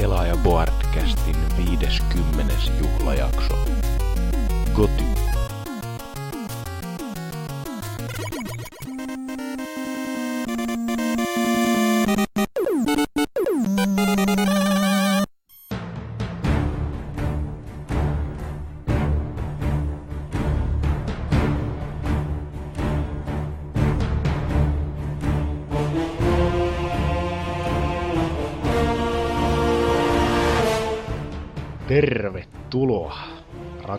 Pelaaja 0.00 0.36
Boardcastin 0.36 1.36
50. 1.56 2.54
juhlajakso. 2.80 3.54
Goty. 4.74 5.04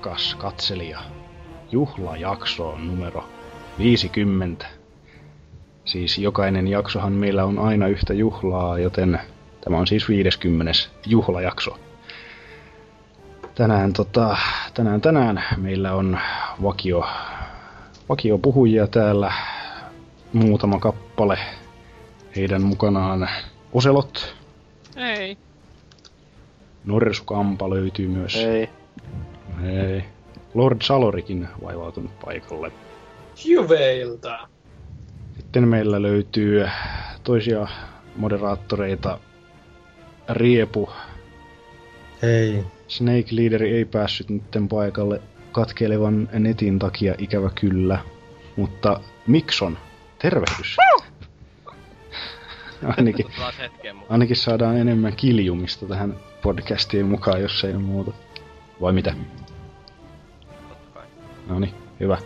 Rakas 0.01 0.35
katselija, 0.35 0.99
juhlajaksoon 1.71 2.87
numero 2.87 3.23
50. 3.77 4.65
Siis 5.85 6.17
jokainen 6.17 6.67
jaksohan 6.67 7.13
meillä 7.13 7.45
on 7.45 7.59
aina 7.59 7.87
yhtä 7.87 8.13
juhlaa, 8.13 8.79
joten 8.79 9.19
tämä 9.63 9.77
on 9.77 9.87
siis 9.87 10.09
50. 10.09 10.71
juhlajakso. 11.05 11.79
Tänään, 13.55 13.93
tota, 13.93 14.37
tänään, 14.73 15.01
tänään 15.01 15.43
meillä 15.57 15.93
on 15.93 16.19
vakio, 16.63 17.05
vakio 18.09 18.37
puhujia 18.37 18.87
täällä, 18.87 19.33
muutama 20.33 20.79
kappale. 20.79 21.39
Heidän 22.35 22.61
mukanaan 22.61 23.29
Oselot, 23.73 24.35
Ei. 24.95 25.37
Norsukampa 26.85 27.69
löytyy 27.69 28.07
myös. 28.07 28.35
Ei. 28.35 28.69
Ei. 29.63 30.03
Lord 30.53 30.77
Salorikin 30.81 31.47
vaivautunut 31.63 32.19
paikalle. 32.19 32.71
Juveilta. 33.45 34.47
Sitten 35.37 35.67
meillä 35.67 36.01
löytyy 36.01 36.65
toisia 37.23 37.67
moderaattoreita. 38.15 39.19
Riepu. 40.29 40.89
Ei. 42.23 42.63
Snake 42.87 43.27
Leaderi 43.31 43.75
ei 43.75 43.85
päässyt 43.85 44.29
nytten 44.29 44.67
paikalle 44.67 45.21
katkeilevan 45.51 46.29
netin 46.33 46.79
takia 46.79 47.15
ikävä 47.17 47.49
kyllä. 47.55 47.99
Mutta 48.55 48.99
Mikson, 49.27 49.77
tervehdys. 50.19 50.77
ainakin, 52.97 53.25
ainakin 54.09 54.35
saadaan 54.35 54.77
enemmän 54.77 55.15
kiljumista 55.15 55.85
tähän 55.85 56.15
podcastiin 56.41 57.05
mukaan, 57.05 57.41
jos 57.41 57.63
ei 57.63 57.73
muuta. 57.73 58.11
Vai 58.81 58.93
mitä? 58.93 59.13
No 61.51 61.59
niin, 61.59 61.73
hyvä. 61.99 62.17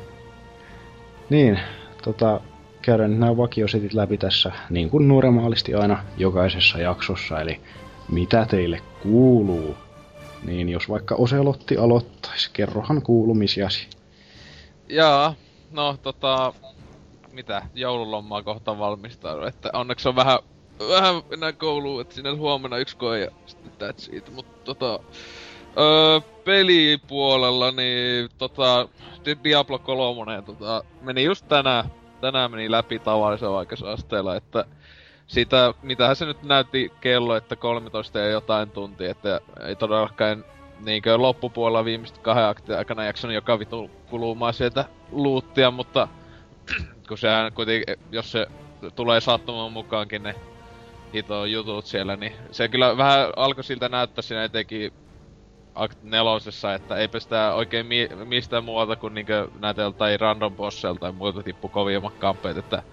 Niin, 1.29 1.59
tota, 2.03 2.41
käydään 2.81 3.09
nyt 3.11 3.19
nämä 3.19 3.37
vakiosetit 3.37 3.93
läpi 3.93 4.17
tässä, 4.17 4.51
niin 4.69 4.89
kuin 4.89 5.07
normaalisti 5.07 5.73
aina 5.73 6.03
jokaisessa 6.17 6.77
jaksossa, 6.77 7.41
eli 7.41 7.61
mitä 8.11 8.45
teille 8.49 8.81
kuuluu. 9.03 9.77
Niin 10.43 10.69
jos 10.69 10.89
vaikka 10.89 11.15
Oselotti 11.15 11.77
aloittaisi, 11.77 12.49
kerrohan 12.53 13.01
kuulumisiasi. 13.01 13.87
Jaa, 14.89 15.33
no 15.71 15.97
tota... 16.01 16.53
Mitä? 17.31 17.61
Joululomaa 17.73 18.43
kohta 18.43 18.79
valmistaudu, 18.79 19.45
että 19.45 19.69
onneksi 19.73 20.09
on 20.09 20.15
vähän... 20.15 20.39
Vähän 20.89 21.15
enää 21.31 21.53
kouluun, 21.53 22.01
että 22.01 22.15
sinne 22.15 22.31
huomenna 22.31 22.77
yksi 22.77 22.97
koe 22.97 23.19
ja 23.19 23.31
sitten 23.45 23.89
that's 23.89 23.93
siitä, 23.97 24.31
mutta 24.31 24.65
tota... 24.65 24.99
Öö, 25.77 26.19
pelipuolella 26.45 27.71
niin 27.71 28.29
tota... 28.37 28.87
Di- 29.25 29.37
Diablo 29.43 29.79
3 29.79 30.41
tota, 30.41 30.83
meni 31.01 31.23
just 31.23 31.47
tänään, 31.47 31.85
tänään 32.21 32.51
meni 32.51 32.71
läpi 32.71 32.99
tavallisen 32.99 33.51
vaikeusasteella, 33.51 34.35
että 34.35 34.65
siitä, 35.27 35.73
mitähän 35.81 36.15
se 36.15 36.25
nyt 36.25 36.43
näytti 36.43 36.91
kello, 37.01 37.35
että 37.35 37.55
13 37.55 38.19
ja 38.19 38.29
jotain 38.29 38.71
tuntia, 38.71 39.11
että 39.11 39.41
ei 39.67 39.75
todellakaan 39.75 40.45
niinkö 40.79 41.17
loppupuolella 41.17 41.85
viimeistä 41.85 42.19
kahden 42.19 42.45
aktin 42.45 42.77
aikana 42.77 43.05
jaksanut 43.05 43.33
joka 43.33 43.59
vitu 43.59 43.91
kulumaan 44.09 44.53
sieltä 44.53 44.85
luuttia, 45.11 45.71
mutta 45.71 46.07
kun 47.07 47.17
sehän 47.17 47.53
kuitenkin, 47.53 47.95
jos 48.11 48.31
se 48.31 48.47
tulee 48.95 49.21
sattumaan 49.21 49.73
mukaankin 49.73 50.23
ne 50.23 50.35
hito 51.13 51.45
jutut 51.45 51.85
siellä, 51.85 52.15
niin 52.15 52.33
se 52.51 52.67
kyllä 52.67 52.97
vähän 52.97 53.33
alkoi 53.35 53.63
siltä 53.63 53.89
näyttää 53.89 54.21
siinä 54.21 54.43
etenkin 54.43 54.93
Act 55.75 55.97
nelosessa, 56.01 56.73
että 56.73 56.95
eipä 56.97 57.19
sitä 57.19 57.53
oikein 57.53 57.85
mi- 57.85 58.07
mistään 58.25 58.63
muualta 58.63 58.95
kuin 58.95 59.13
niinkö 59.13 59.47
näitä 59.59 59.81
joltain 59.81 60.19
random 60.19 60.55
bosselta 60.55 60.99
tai 60.99 61.11
muilta 61.11 61.43
tippu 61.43 61.69
kovimmat 61.69 62.13
kampeet, 62.17 62.57
että 62.57 62.83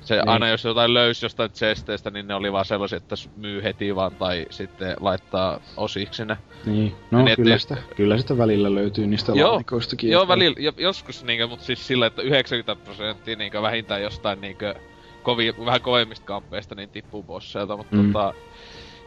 se 0.00 0.14
Niin. 0.14 0.28
aina 0.28 0.48
jos 0.48 0.64
jotain 0.64 0.94
löysi 0.94 1.24
jostain 1.24 1.50
chesteistä, 1.52 2.10
niin 2.10 2.26
ne 2.26 2.34
oli 2.34 2.52
vaan 2.52 2.64
sellaisia, 2.64 2.96
että 2.96 3.14
myy 3.34 3.62
heti 3.62 3.94
vaan 3.94 4.16
tai 4.16 4.46
sitten 4.50 4.96
laittaa 5.00 5.60
osiksi 5.76 6.24
ne. 6.24 6.36
Niin, 6.66 6.96
no 7.10 7.18
Niin, 7.18 7.28
et- 7.28 7.36
kyllä, 7.36 7.58
sitä, 7.58 7.76
kyllä 7.96 8.18
sitä 8.18 8.38
välillä 8.38 8.74
löytyy 8.74 9.06
niistä 9.06 9.32
Joo, 9.34 9.50
laatikoistakin. 9.50 10.10
Joo, 10.10 10.22
että- 10.22 10.32
välillä, 10.32 10.56
jo, 10.60 10.72
joskus 10.76 11.24
niinkö, 11.24 11.46
mut 11.46 11.60
siis 11.60 11.86
sillä, 11.86 12.06
että 12.06 12.22
90 12.22 12.76
prosenttia 12.84 13.36
niinkö 13.36 13.62
vähintään 13.62 14.02
jostain 14.02 14.40
niinkö 14.40 14.74
kovi, 15.22 15.54
vähän 15.64 15.82
kovemmista 15.82 16.24
kampeista 16.26 16.74
niin 16.74 16.90
tippuu 16.90 17.22
bosseilta, 17.24 17.76
mutta 17.76 17.96
Mm. 17.96 18.12
tota... 18.12 18.34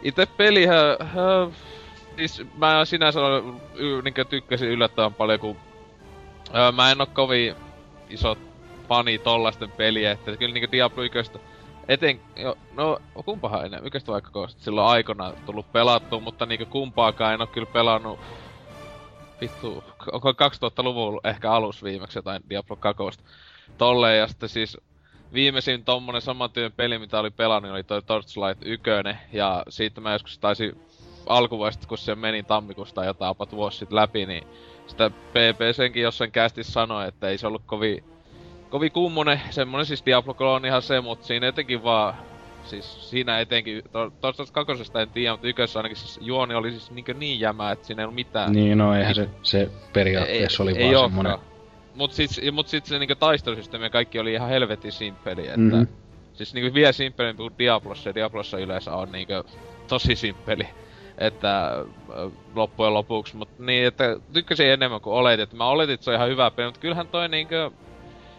Ite 0.01 0.25
pelihän... 0.37 0.77
Äh, 1.01 1.53
siis 2.17 2.43
mä 2.57 2.85
sinänsä 2.85 3.19
y, 3.75 4.01
niinkö 4.01 4.25
tykkäsin 4.25 4.69
yllättävän 4.69 5.13
paljon, 5.13 5.39
kun... 5.39 5.57
Äh, 6.55 6.73
mä 6.73 6.91
en 6.91 7.01
oo 7.01 7.07
kovin 7.13 7.55
iso 8.09 8.37
fani 8.87 9.17
tollasten 9.17 9.71
peliä, 9.71 10.11
että 10.11 10.37
kyllä 10.37 10.53
niinkö 10.53 10.71
Diablo 10.71 11.03
1 11.03 11.31
eten, 11.87 12.21
jo, 12.35 12.57
no 12.73 12.99
kumpahan 13.25 13.65
enää, 13.65 13.79
yköstä 13.83 14.11
vaikka 14.11 14.47
silloin 14.47 14.87
aikana 14.87 15.33
tullut 15.45 15.71
pelattu, 15.71 16.19
mutta 16.19 16.45
niinkö 16.45 16.65
kumpaakaan 16.65 17.33
en 17.33 17.41
oo 17.41 17.47
kyllä 17.47 17.71
pelannut 17.73 18.19
vittu, 19.41 19.83
onko 20.11 20.31
2000-luvun 20.31 21.19
ehkä 21.23 21.51
alus 21.51 21.83
viimeksi 21.83 22.17
jotain 22.17 22.43
Diablo 22.49 22.75
2. 22.75 23.03
Tolleen, 23.77 24.19
ja 24.19 24.27
sitten 24.27 24.49
siis 24.49 24.77
viimeisin 25.33 25.85
tommonen 25.85 26.21
saman 26.21 26.51
työn 26.51 26.71
peli, 26.71 26.99
mitä 26.99 27.19
oli 27.19 27.31
pelannut, 27.31 27.71
oli 27.71 27.83
toi 27.83 28.01
Torchlight 28.01 28.63
1, 28.65 28.89
ja 29.33 29.63
siitä 29.69 30.01
mä 30.01 30.13
joskus 30.13 30.39
taisin 30.39 30.81
alkuvuodesta, 31.29 31.87
kun 31.87 31.97
se 31.97 32.15
meni 32.15 32.43
tammikuusta 32.43 33.05
jotain 33.05 33.29
apat 33.29 33.51
vuosi 33.51 33.77
sitten 33.77 33.95
läpi, 33.95 34.25
niin 34.25 34.47
sitä 34.87 35.09
PPCnkin 35.09 36.03
jossain 36.03 36.31
kästi 36.31 36.63
sanoi, 36.63 37.07
että 37.07 37.29
ei 37.29 37.37
se 37.37 37.47
ollut 37.47 37.61
kovin, 37.65 38.03
kovin 38.69 38.91
kummonen, 38.91 39.41
semmonen 39.49 39.85
siis 39.85 40.05
Diablo 40.05 40.33
3 40.33 40.67
ihan 40.67 40.81
se, 40.81 41.01
mut 41.01 41.23
siinä 41.23 41.47
etenkin 41.47 41.83
vaan, 41.83 42.13
siis 42.63 43.09
siinä 43.09 43.39
etenkin, 43.39 43.83
to- 43.91 44.11
tosta 44.21 44.45
kakosesta 44.51 45.01
en 45.01 45.09
tiedä, 45.09 45.31
mutta 45.31 45.47
ykössä 45.47 45.79
ainakin 45.79 45.97
siis 45.97 46.19
juoni 46.21 46.55
oli 46.55 46.71
siis 46.71 46.91
niinkö 46.91 47.13
niin 47.13 47.39
jämää, 47.39 47.71
että 47.71 47.87
siinä 47.87 48.01
ei 48.01 48.05
ollut 48.05 48.15
mitään. 48.15 48.51
Niin, 48.51 48.77
no 48.77 48.95
eihän 48.95 49.15
se, 49.15 49.29
se 49.43 49.69
periaatteessa 49.93 50.63
oli 50.63 50.73
vaan 50.73 50.85
ookaan. 50.85 51.09
semmonen... 51.09 51.37
Mut 51.95 52.11
sit, 52.11 52.29
mut 52.51 52.67
sit 52.67 52.85
se 52.85 52.99
niinku 52.99 53.15
taistelusysteemi 53.15 53.85
ja 53.85 53.89
kaikki 53.89 54.19
oli 54.19 54.33
ihan 54.33 54.49
helvetin 54.49 54.91
simppeli, 54.91 55.47
että... 55.47 55.59
Mhm. 55.59 55.75
Mm-hmm. 55.75 55.87
Siis 56.33 56.53
niinku 56.53 56.73
vielä 56.73 56.91
simppelimpi 56.91 57.37
kuin 57.37 57.53
Diablossa, 57.59 58.09
ja 58.09 58.15
Diablossa 58.15 58.57
yleensä 58.57 58.95
on 58.95 59.11
niinku 59.11 59.33
tosi 59.87 60.15
simppeli. 60.15 60.67
Että 61.17 61.67
äh, 61.67 61.83
loppujen 62.55 62.93
lopuksi, 62.93 63.37
mut 63.37 63.49
niin, 63.57 63.87
että 63.87 64.03
tykkäsin 64.33 64.69
enemmän 64.69 65.01
kuin 65.01 65.13
oletin, 65.13 65.43
että 65.43 65.55
mä 65.57 65.67
oletin, 65.67 65.93
että 65.93 66.03
se 66.03 66.09
on 66.11 66.15
ihan 66.15 66.29
hyvä 66.29 66.51
peli, 66.51 66.67
mut 66.67 66.77
kyllähän 66.77 67.09
toi 67.09 67.29
niinku 67.29 67.55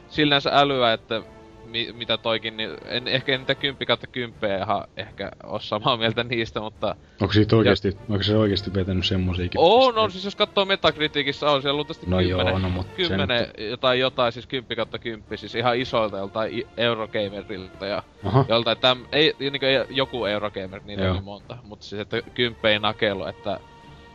sillänsä 0.09 0.50
älyä, 0.53 0.93
että 0.93 1.22
mi, 1.69 1.93
mitä 1.93 2.17
toikin, 2.19 2.56
niin 2.56 2.71
en, 2.84 3.09
ehkä 3.09 3.39
niitä 3.39 3.55
10 3.55 3.87
kautta 3.87 4.06
10 4.06 4.62
ihan 4.62 4.84
ehkä 4.97 5.31
oo 5.45 5.59
samaa 5.59 5.97
mieltä 5.97 6.25
niistä, 6.25 6.61
mutta 6.61 6.97
Onko 7.21 7.33
siitä 7.33 7.56
oikeesti, 7.56 7.97
onko 8.09 8.23
se 8.23 8.37
oikeesti 8.37 8.75
vetänyt 8.75 9.06
semmosiakin? 9.06 9.61
on, 9.61 9.99
on, 9.99 10.11
siis 10.11 10.25
jos 10.25 10.37
katsoo 10.37 10.65
Metacriticissa 10.65 11.50
on 11.50 11.62
siellä 11.62 11.76
luultavasti 11.76 12.06
No 12.06 12.17
10, 12.17 12.47
joo, 12.47 12.59
no 12.59 12.69
mut 12.69 12.87
se 12.87 12.93
10 12.97 13.47
jotain, 13.70 14.00
jotain, 14.00 14.32
siis 14.32 14.47
10 14.47 14.76
kautta 14.76 14.99
10, 14.99 15.38
siis 15.38 15.55
ihan 15.55 15.79
isoilta 15.79 16.19
joltain 16.19 16.67
Eurogamerilta 16.76 17.87
ja 17.87 18.03
Aha, 18.25 18.44
joltain 18.49 18.79
täm, 18.79 18.99
ei, 19.12 19.35
niinku 19.38 19.67
ei, 19.67 19.85
joku 19.91 20.25
Eurogamer, 20.25 20.81
niitä 20.85 21.03
Joo. 21.03 21.14
oli 21.14 21.23
monta, 21.23 21.56
mutta 21.62 21.85
siis 21.85 22.00
että 22.00 22.23
10 22.35 22.56
ei 22.64 22.79
nakelu, 22.79 23.25
että, 23.25 23.61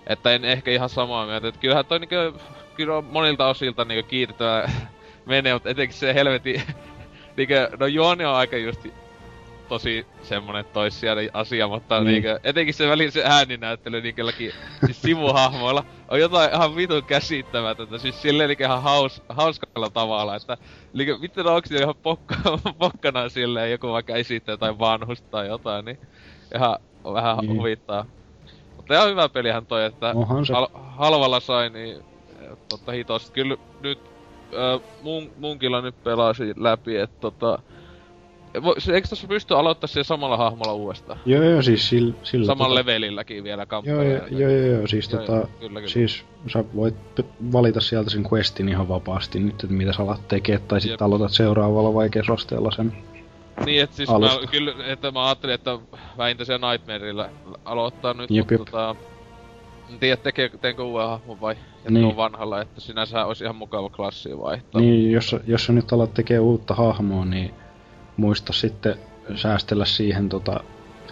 että 0.08 0.34
en 0.34 0.46
ehkä 0.46 0.72
ihan 0.72 0.90
samaa 0.90 1.26
mieltä, 1.26 1.48
että 1.48 1.60
kyllähän 1.60 1.86
toi 1.86 2.00
niinku, 2.00 2.40
kyllä 2.76 2.98
on 2.98 3.06
monilta 3.06 3.48
osilta 3.48 3.86
niinku 3.86 4.10
kiitettävä 4.10 4.70
menee, 5.26 5.54
mutta 5.54 5.70
etenkin 5.70 5.98
se 5.98 6.14
helvetin, 6.14 6.62
niinku, 7.38 7.54
no 7.80 7.86
juoni 7.88 8.26
on 8.26 8.36
aika 8.36 8.58
just 8.58 8.86
tosi 9.70 10.06
semmonen 10.24 10.66
toissijainen 10.74 11.30
asia, 11.34 11.68
mutta 11.68 12.00
niin. 12.00 12.08
niinkö, 12.08 12.40
etenkin 12.44 12.74
se 12.74 12.88
välillä 12.90 13.12
se 13.12 13.24
ääninäyttely 13.26 14.02
niinköläkin, 14.02 14.52
siis 14.86 15.02
sivuhahmoilla 15.02 15.86
on 16.10 16.20
jotain 16.20 16.54
ihan 16.54 16.76
vitun 16.76 17.04
käsittämätöntä, 17.04 17.98
siis 17.98 18.22
silleen 18.22 18.48
niinkö 18.48 18.64
ihan 18.66 18.82
haus, 18.82 19.22
hauskalla 19.30 19.90
tavalla, 19.90 20.36
että 20.36 20.58
niinkö, 20.94 21.18
miten 21.18 21.48
onks 21.48 21.70
ne 21.72 21.78
ihan 21.78 21.96
pokka, 22.04 22.36
pokkana 22.80 23.30
silleen, 23.30 23.72
joku 23.72 23.88
vaikka 23.92 24.16
esittää 24.16 24.54
jotain 24.54 24.80
vanhusta 24.80 25.28
tai 25.32 25.48
jotain, 25.48 25.86
niin 25.86 26.00
ihan 26.56 26.78
vähän 27.14 27.38
Niin. 27.38 27.48
niin. 27.50 27.58
huvittaa. 27.58 28.06
Mutta 28.76 28.94
ihan 28.94 29.10
hyvä 29.10 29.30
pelihän 29.30 29.66
toi, 29.66 29.86
että 29.86 30.14
hal- 30.54 30.80
halvalla 30.98 31.40
sai, 31.40 31.70
niin 31.70 31.98
eh, 32.42 32.58
totta 32.70 32.92
hitosti. 32.92 33.32
Kyllä 33.34 33.58
nyt 33.82 34.00
äh, 34.56 34.82
mun, 35.02 35.32
munkilla 35.38 35.82
nyt 35.82 36.04
pelasi 36.04 36.54
läpi, 36.58 36.98
että 36.98 37.18
tota... 37.20 37.60
Eikö 38.94 39.08
tässä 39.08 39.28
pysty 39.28 39.56
aloittaa 39.56 39.88
siellä 39.88 40.04
samalla 40.04 40.38
hahmolla 40.38 40.74
uudestaan? 40.74 41.20
Joo, 41.26 41.44
joo, 41.44 41.62
siis 41.62 41.90
sillä... 41.90 42.14
sillä 42.24 42.46
Samalla 42.46 42.76
tota, 42.76 42.80
levelilläkin 42.80 43.44
vielä 43.44 43.66
kampanjaa. 43.66 44.04
joo, 44.04 44.28
joo, 44.28 44.50
joo, 44.50 44.78
joo, 44.78 44.88
siis 44.88 45.12
Joo, 45.12 45.22
tota, 45.22 45.34
joo, 45.34 45.48
kyllä, 45.60 45.80
kyllä. 45.80 45.88
siis 45.88 46.26
sä 46.48 46.64
voit 46.76 46.96
valita 47.54 47.82
sieltä 47.82 48.10
sen 48.10 48.26
questin 48.34 48.70
ihan 48.70 48.88
vapaasti 48.88 49.40
nyt, 49.40 49.54
että 49.54 49.68
mitä 49.76 49.94
sä 49.94 50.04
alat 50.04 50.28
tekee, 50.28 50.60
tai 50.60 50.82
sitten 50.82 51.06
aloitat 51.06 51.32
seuraavalla 51.32 51.94
vaikeusasteella 51.94 52.72
sen. 52.72 52.94
Niin, 53.66 53.84
että 53.84 53.96
siis 53.96 54.10
Alusta. 54.10 54.42
mä, 54.42 54.48
kyllä, 54.48 54.74
että 54.86 55.12
mä 55.12 55.26
ajattelin, 55.26 55.56
että 55.56 55.80
vähintään 56.18 56.46
se 56.46 56.58
Nightmareilla 56.58 57.30
aloittaa 57.66 58.14
nyt, 58.14 58.32
Jep, 58.32 58.52
mutta 58.52 58.54
jep. 58.54 58.66
tota... 58.66 58.96
En 59.94 60.00
tiedä, 60.00 60.18
tekee, 60.18 60.50
teenkö 60.62 60.84
uuden 60.84 61.08
hahmon 61.08 61.42
vai 61.42 61.56
Niin. 61.90 61.94
niin. 61.94 62.16
vanhalla, 62.16 62.62
että 62.62 62.82
sinänsä 62.82 63.26
olisi 63.26 63.44
ihan 63.44 63.56
mukava 63.56 63.90
klassia 63.90 64.38
vaihtaa. 64.40 64.82
Niin, 64.82 65.12
jos, 65.12 65.36
jos 65.48 65.66
sä 65.66 65.74
nyt 65.74 65.94
alat 65.94 66.14
tekee 66.14 66.40
uutta 66.40 66.74
hahmoa, 66.74 67.26
niin 67.26 67.54
muista 68.18 68.54
sitten 68.54 68.96
säästellä 69.36 69.86
siihen, 69.86 70.30
tota, 70.30 70.64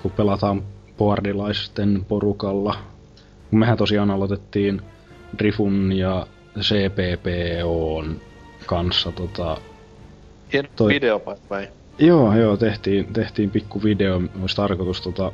kun 0.02 0.12
pelataan 0.12 0.64
boardilaisten 0.98 2.06
porukalla. 2.08 2.76
Kun 3.50 3.60
mehän 3.60 3.78
tosiaan 3.78 4.12
aloitettiin 4.12 4.82
Drifun 5.38 5.92
ja 5.94 6.28
CPPOn 6.60 8.16
kanssa 8.66 9.12
tota, 9.12 9.58
Hieno 10.54 10.70
Toi- 10.76 10.94
video 10.94 11.22
way. 11.52 11.68
Joo, 12.00 12.36
joo, 12.36 12.58
tehtiin, 12.58 13.14
tehtiin 13.14 13.50
pikku 13.50 13.84
video, 13.84 14.22
olisi 14.42 14.56
tarkoitus 14.56 15.02
tota, 15.02 15.32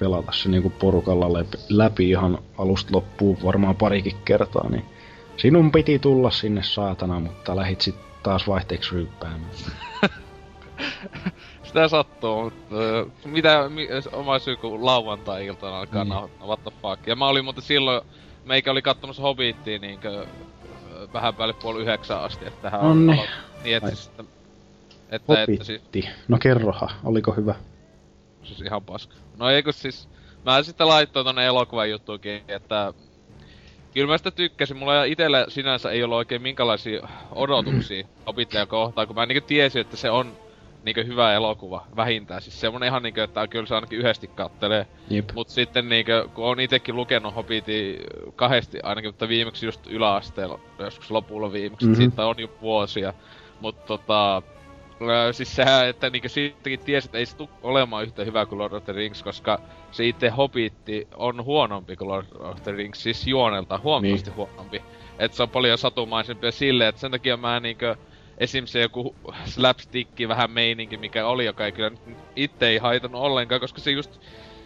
pelata 0.00 0.32
se 0.32 0.48
niinku 0.48 0.70
porukalla 0.70 1.32
läpi, 1.32 1.56
läpi 1.68 2.08
ihan 2.10 2.38
alusta 2.58 2.90
loppuun 2.96 3.38
varmaan 3.44 3.76
parikin 3.76 4.16
kertaa, 4.24 4.68
niin 4.70 4.84
sinun 5.36 5.72
piti 5.72 5.98
tulla 5.98 6.30
sinne 6.30 6.62
saatana, 6.62 7.20
mutta 7.20 7.56
lähit 7.56 7.80
sit 7.80 7.94
taas 8.22 8.48
vaihteeksi 8.48 8.94
ryppäämään. 8.94 9.50
Sitä 11.62 11.88
sattuu, 11.88 12.52
mitä 13.24 13.68
mi, 13.68 13.88
oma 14.12 14.38
syy 14.38 14.56
kun 14.56 14.86
lauantai-iltana 14.86 15.78
alkaa 15.78 16.04
Niin. 16.04 16.14
niin. 16.14 16.46
what 16.46 16.62
the 16.64 16.72
fuck. 16.82 17.06
Ja 17.06 17.16
mä 17.16 17.26
olin 17.28 17.44
muuten 17.44 17.62
silloin, 17.62 18.02
meikä 18.44 18.70
oli 18.70 18.82
katsomassa 18.82 19.22
Hobbittia 19.22 19.78
niinkö 19.78 20.26
vähän 21.12 21.34
päälle 21.34 21.54
puoli 21.54 21.82
yhdeksän 21.82 22.20
asti, 22.20 22.46
että 22.46 22.62
tähän 22.62 22.80
Nonni. 22.80 23.12
alo- 23.16 23.26
Niin, 23.64 23.76
että 23.76 23.86
Ai. 23.88 23.94
siis, 23.96 24.06
että, 24.08 24.24
että, 25.10 25.42
että 25.52 25.64
siis. 25.64 26.08
No 26.28 26.38
kerroha, 26.42 26.90
oliko 27.04 27.32
hyvä? 27.32 27.54
Siis 28.42 28.60
ihan 28.60 28.82
paska. 28.82 29.14
No 29.38 29.50
eikö 29.50 29.72
siis, 29.72 30.08
mä 30.44 30.62
sitten 30.62 30.88
laittoin 30.88 31.26
tonne 31.26 31.46
elokuvan 31.46 31.90
juttuukin, 31.90 32.42
että 32.48 32.92
Kyllä 33.94 34.06
mä 34.06 34.18
sitä 34.18 34.30
tykkäsin, 34.30 34.76
mulla 34.76 35.04
itellä 35.04 35.46
sinänsä 35.48 35.90
ei 35.90 36.02
ollut 36.04 36.16
oikein 36.18 36.42
minkälaisia 36.42 37.08
odotuksia 37.32 38.06
Hobbittia 38.26 38.66
kohtaan, 38.66 39.06
kun 39.06 39.16
mä 39.16 39.26
niinku 39.26 39.46
tiesin, 39.46 39.80
että 39.80 39.96
se 39.96 40.10
on 40.10 40.32
niinku 40.84 41.00
hyvä 41.06 41.32
elokuva, 41.34 41.86
vähintään. 41.96 42.42
Siis 42.42 42.60
semmonen 42.60 42.86
ihan 42.86 43.02
niinku, 43.02 43.20
että 43.20 43.46
kyllä 43.46 43.66
se 43.66 43.74
ainakin 43.74 43.98
yhdesti 43.98 44.26
kattelee. 44.28 44.86
Jep. 45.10 45.30
Mut 45.34 45.48
sitten 45.48 45.88
niinku, 45.88 46.12
kun 46.34 46.44
on 46.44 46.60
itekin 46.60 46.96
lukenut 46.96 47.34
Hobbitin 47.34 48.00
kahdesti 48.36 48.78
ainakin, 48.82 49.08
mutta 49.08 49.28
viimeksi 49.28 49.66
just 49.66 49.86
yläasteella, 49.86 50.60
joskus 50.78 51.10
lopulla 51.10 51.52
viimeksi, 51.52 51.86
Mhm. 51.86 51.92
mm-hmm. 51.92 52.10
siitä 52.10 52.26
on 52.26 52.38
jo 52.38 52.48
vuosia. 52.60 53.14
Mut 53.60 53.84
tota, 53.86 54.42
Öö, 55.00 55.32
siis 55.32 55.56
sehän, 55.56 55.88
että 55.88 56.10
niinku 56.10 56.28
siitäkin 56.28 56.80
tiesi, 56.80 57.08
että 57.08 57.18
ei 57.18 57.26
se 57.26 57.36
tuu 57.36 57.50
olemaan 57.62 58.04
yhtä 58.04 58.24
hyvä 58.24 58.46
kuin 58.46 58.58
Lord 58.58 58.72
of 58.72 58.84
the 58.84 58.92
Rings, 58.92 59.22
koska 59.22 59.60
se 59.90 60.06
itse 60.06 60.28
Hobbitti 60.28 61.08
on 61.14 61.44
huonompi 61.44 61.96
kuin 61.96 62.08
Lord 62.08 62.26
of 62.38 62.62
the 62.62 62.72
Rings, 62.72 63.02
siis 63.02 63.26
juonelta 63.26 63.80
huomattavasti 63.82 64.30
niin. 64.30 64.36
huonompi. 64.36 64.82
Et 65.18 65.32
se 65.32 65.42
on 65.42 65.50
paljon 65.50 65.78
satumaisempi 65.78 66.46
ja 66.46 66.52
silleen, 66.52 66.88
että 66.88 67.00
sen 67.00 67.10
takia 67.10 67.36
mä 67.36 67.60
niinkö 67.60 67.96
esim. 68.38 68.66
se 68.66 68.80
joku 68.80 69.14
slapsticki 69.44 70.28
vähän 70.28 70.50
meininki, 70.50 70.96
mikä 70.96 71.26
oli, 71.26 71.44
joka 71.44 71.64
ei 71.64 71.72
kyllä 71.72 71.90
itse 72.36 72.68
ei 72.68 72.78
haitannut 72.78 73.22
ollenkaan, 73.22 73.60
koska 73.60 73.80
se 73.80 73.90
just, 73.90 74.20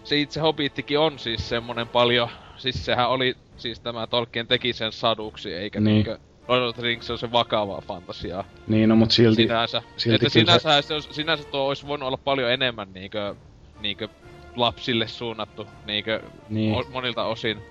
se 0.05 0.21
itse 0.21 0.41
Hobbittikin 0.41 0.99
on 0.99 1.19
siis 1.19 1.49
semmonen 1.49 1.89
paljon, 1.89 2.29
siis 2.57 2.85
sehän 2.85 3.09
oli, 3.09 3.35
siis 3.57 3.81
tämä 3.81 4.07
Tolkien 4.07 4.47
teki 4.47 4.73
sen 4.73 4.93
saduksi, 4.93 5.55
eikä 5.55 5.81
niin. 5.81 5.95
niinkö 5.95 6.19
Lord 6.49 6.63
of 6.63 6.75
the 6.75 6.83
Rings 6.83 7.11
on 7.11 7.19
se 7.19 7.33
vakavaa 7.33 7.81
fantasiaa 7.81 8.45
Niin, 8.67 8.89
no 8.89 8.97
mut 8.97 9.11
silti... 9.11 9.43
sinänsä. 9.43 9.83
silti 9.97 10.15
että 10.27 10.29
sinänsä, 10.29 10.83
se... 10.83 11.01
Se, 11.01 11.13
sinänsä 11.15 11.45
tuo 11.51 11.61
olisi 11.69 11.87
voinut 11.87 12.07
olla 12.07 12.19
paljon 12.25 12.51
enemmän 12.53 12.93
niinkö, 12.93 13.35
niinkö 13.79 14.09
lapsille 14.57 15.09
suunnattu 15.09 15.69
niinkö 15.85 16.21
Niin. 16.49 16.75
o, 16.75 16.85
monilta 16.93 17.25
osin. 17.25 17.63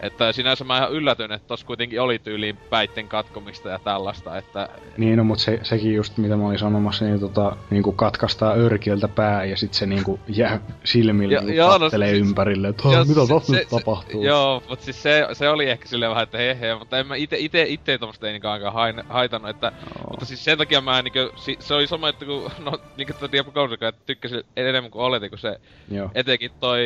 Että 0.00 0.32
sinänsä 0.32 0.64
mä 0.64 0.76
ihan 0.78 0.92
yllätyin, 0.92 1.32
että 1.32 1.48
tossa 1.48 1.66
kuitenkin 1.66 2.00
oli 2.00 2.18
tyyliin 2.18 2.56
päitten 2.70 3.08
katkomista 3.08 3.68
ja 3.68 3.78
tällaista, 3.78 4.36
että 4.38 4.68
Niin, 4.96 5.16
no 5.16 5.24
mut 5.24 5.38
se, 5.38 5.60
sekin 5.62 5.94
just 5.94 6.18
mitä 6.18 6.36
mä 6.36 6.46
olin 6.46 6.58
sanomassa, 6.58 7.04
niin 7.04 7.20
tota, 7.20 7.56
niinku 7.70 7.92
katkaistaan 7.92 8.58
örkiöltä 8.60 9.08
pää 9.08 9.44
ja 9.44 9.56
sit 9.56 9.74
se 9.74 9.86
niinku 9.86 10.20
jää 10.28 10.60
silmille 10.84 11.34
Ja- 11.34 11.42
ja, 11.44 11.54
joo, 11.54 11.72
no 11.72 11.78
kattelee 11.78 12.10
siis- 12.14 12.26
ympärilleen, 12.28 12.70
että 12.70 12.88
mitä 13.08 13.20
tossa 13.28 13.52
se- 13.52 13.58
nyt 13.58 13.68
tapahtuu. 13.68 14.24
Joo, 14.24 14.62
mutta 14.68 14.84
siis 14.84 15.02
se, 15.02 15.26
se 15.32 15.48
oli 15.48 15.70
ehkä 15.70 15.88
silleen 15.88 16.10
vähän, 16.10 16.22
että 16.22 16.38
hehe, 16.38 16.74
mutta 16.74 16.98
en 16.98 17.06
mä 17.06 17.16
ite, 17.16 17.36
ite, 17.38 17.62
ite 17.68 17.98
tommoista 17.98 18.28
ei 18.28 18.40
hain, 18.72 19.02
haitannut, 19.08 19.50
että 19.50 19.72
Joo. 19.98 20.10
Mutta 20.10 20.24
siis 20.26 20.44
sen 20.44 20.58
takia 20.58 20.80
mä 20.80 21.02
niinkö, 21.02 21.30
si, 21.36 21.56
se 21.60 21.74
oli 21.74 21.86
sama, 21.86 22.08
että 22.08 22.24
kun, 22.24 22.50
no 22.58 22.72
niinkö 22.96 23.14
tuo 23.14 23.28
Diablo 23.32 23.52
3, 23.52 23.74
että 23.74 23.92
tykkäsin 24.06 24.42
enemmän 24.56 24.90
kuin 24.90 25.02
oletin, 25.02 25.30
kun 25.30 25.38
se 25.38 25.60
Joo. 25.90 26.10
etenkin 26.14 26.50
toi, 26.60 26.80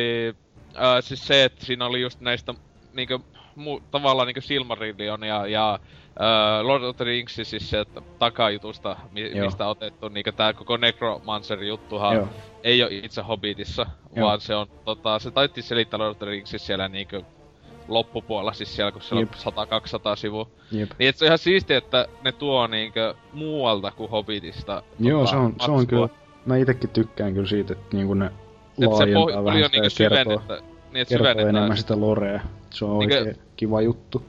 ää, 0.75 1.01
siis 1.01 1.27
se, 1.27 1.43
että 1.43 1.65
siinä 1.65 1.85
oli 1.85 2.01
just 2.01 2.21
näistä 2.21 2.53
niinkö, 2.93 3.19
mu, 3.55 3.79
tavallaan 3.91 4.27
niinkö 4.27 4.41
Silmarillion 4.41 5.23
ja, 5.23 5.47
ja 5.47 5.79
ää, 6.19 6.63
Lord 6.67 6.83
of 6.83 6.95
the 6.97 7.05
Rings, 7.05 7.35
siis 7.35 7.69
se 7.69 7.79
että 7.79 8.01
takajutusta, 8.19 8.95
mi, 9.11 9.31
Joo. 9.35 9.45
mistä 9.45 9.67
otettu 9.67 10.09
niinkö 10.09 10.31
tää 10.31 10.53
koko 10.53 10.77
Necromancer-juttuhan 10.77 12.15
Joo. 12.15 12.27
ei 12.63 12.83
oo 12.83 12.89
itse 12.91 13.21
Hobbitissa, 13.21 13.85
Joo. 14.15 14.27
vaan 14.27 14.41
se 14.41 14.55
on 14.55 14.67
tota, 14.85 15.19
se 15.19 15.31
taitti 15.31 15.61
selittää 15.61 15.99
Lord 15.99 16.11
of 16.11 16.17
the 16.17 16.25
Ringsissa 16.25 16.65
siellä 16.67 16.87
niinkö 16.87 17.21
loppupuolella, 17.87 18.53
siis 18.53 18.75
siellä 18.75 18.91
kun 18.91 19.01
siellä 19.01 19.21
Jep. 19.21 19.29
on 19.45 19.53
100-200 20.13 20.15
sivua. 20.15 20.47
Jep. 20.71 20.89
Niin 20.99 21.09
et 21.09 21.17
se 21.17 21.25
on 21.25 21.27
ihan 21.27 21.37
siistiä, 21.37 21.77
että 21.77 22.07
ne 22.23 22.31
tuo 22.31 22.67
niinkö 22.67 23.13
muualta 23.33 23.91
kuin 23.91 24.11
Hobbitista. 24.11 24.83
Joo, 24.99 25.19
tota, 25.19 25.31
se 25.31 25.37
on, 25.37 25.55
se 25.65 25.71
on 25.71 25.87
kyllä, 25.87 26.09
mä 26.45 26.57
itekin 26.57 26.89
tykkään 26.89 27.33
kyllä 27.33 27.47
siitä, 27.47 27.73
että 27.73 27.97
niinku 27.97 28.13
ne 28.13 28.25
Et 28.25 28.31
se 28.77 28.85
laajentaa 28.87 29.23
pohj- 29.25 29.45
vähän 29.45 29.59
jo 29.59 29.65
sitä 29.65 29.77
ja 29.77 30.09
kertoo, 30.09 30.33
syvennettä. 30.39 30.72
Niin 30.93 31.07
kertoo 31.09 31.47
enemmän 31.47 31.77
sitä 31.77 31.99
lorea. 31.99 32.39
Se 32.69 32.85
on 32.85 32.99
Niinkö- 32.99 33.17
oikein 33.17 33.37
kiva 33.55 33.81
juttu. 33.81 34.25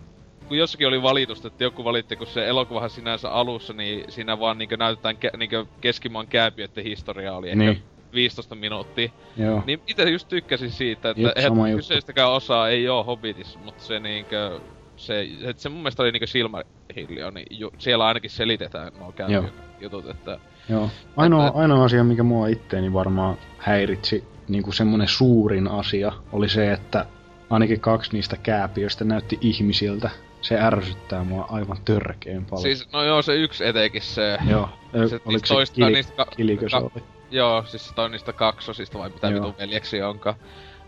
Kun 0.48 0.58
jossakin 0.58 0.88
oli 0.88 1.02
valitusta, 1.02 1.48
että 1.48 1.64
joku 1.64 1.84
valitti, 1.84 2.16
kun 2.16 2.26
se 2.26 2.48
elokuvahan 2.48 2.90
sinänsä 2.90 3.30
alussa, 3.30 3.72
niin 3.72 4.04
siinä 4.12 4.38
vaan 4.40 4.58
niinkö 4.58 4.76
näytetään 4.76 5.14
ke- 5.16 5.36
niinkö 5.36 5.66
keskimaan 5.80 6.26
kääpiöiden 6.26 6.84
historia 6.84 7.34
oli 7.34 7.46
ehkä 7.48 7.58
Niin. 7.58 7.82
15 8.14 8.54
minuuttia. 8.54 9.08
Joo. 9.36 9.62
Niin 9.66 9.80
itse 9.86 10.10
just 10.10 10.28
tykkäsin 10.28 10.70
siitä, 10.70 11.10
että 11.10 11.32
eihän 11.36 11.76
kyseistäkään 11.76 12.30
osaa 12.30 12.68
ei 12.68 12.88
oo 12.88 13.04
Hobbitissa, 13.04 13.58
mutta 13.64 13.82
se 13.84 14.00
niinkö... 14.00 14.60
Se, 14.96 15.28
et 15.44 15.58
se 15.58 15.68
mun 15.68 15.78
mielestä 15.78 16.02
oli 16.02 16.12
niinkö 16.12 16.26
Silmarillion, 16.26 17.34
niin 17.34 17.46
ju, 17.50 17.70
siellä 17.78 18.06
ainakin 18.06 18.30
selitetään 18.30 18.92
nuo 18.98 19.12
jutut, 19.80 20.10
että... 20.10 20.38
Joo. 20.68 20.90
Ainoa, 21.16 21.46
Että- 21.46 21.58
ainoa 21.58 21.84
asia, 21.84 22.04
mikä 22.04 22.22
mua 22.22 22.46
itteeni 22.48 22.92
varmaan 22.92 23.36
häiritsi, 23.58 24.24
niinku 24.48 24.72
semmonen 24.72 25.08
suurin 25.08 25.68
asia, 25.68 26.12
oli 26.32 26.48
se, 26.48 26.72
että 26.72 27.06
ainakin 27.50 27.80
kaksi 27.80 28.12
niistä 28.12 28.36
kääpiöistä 28.36 29.04
näytti 29.04 29.38
ihmisiltä. 29.40 30.10
Se 30.40 30.60
ärsyttää 30.60 31.24
mua 31.24 31.46
aivan 31.50 31.78
törkeen 31.84 32.44
paljon. 32.44 32.62
Siis, 32.62 32.92
no 32.92 33.02
joo, 33.02 33.22
se 33.22 33.34
yksi 33.34 33.66
etenkin 33.66 34.02
se... 34.02 34.38
Joo. 34.50 34.68
Se- 34.92 34.98
oliko 34.98 35.30
niistä 35.30 35.48
se 35.48 35.54
toista- 35.54 35.74
kili, 35.74 35.92
niistä 35.92 36.12
ka- 36.16 36.26
kilikö 36.36 36.68
se 36.68 36.76
ka- 36.76 36.90
oli? 36.94 37.02
Joo, 37.30 37.64
siis 37.66 37.92
toi 37.94 38.04
on 38.04 38.10
niistä 38.10 38.32
kaksosista 38.32 38.98
vai 38.98 39.08
mitä 39.10 39.32
vitun 39.34 39.54
veljeksi 39.58 40.02
onkaan. 40.02 40.36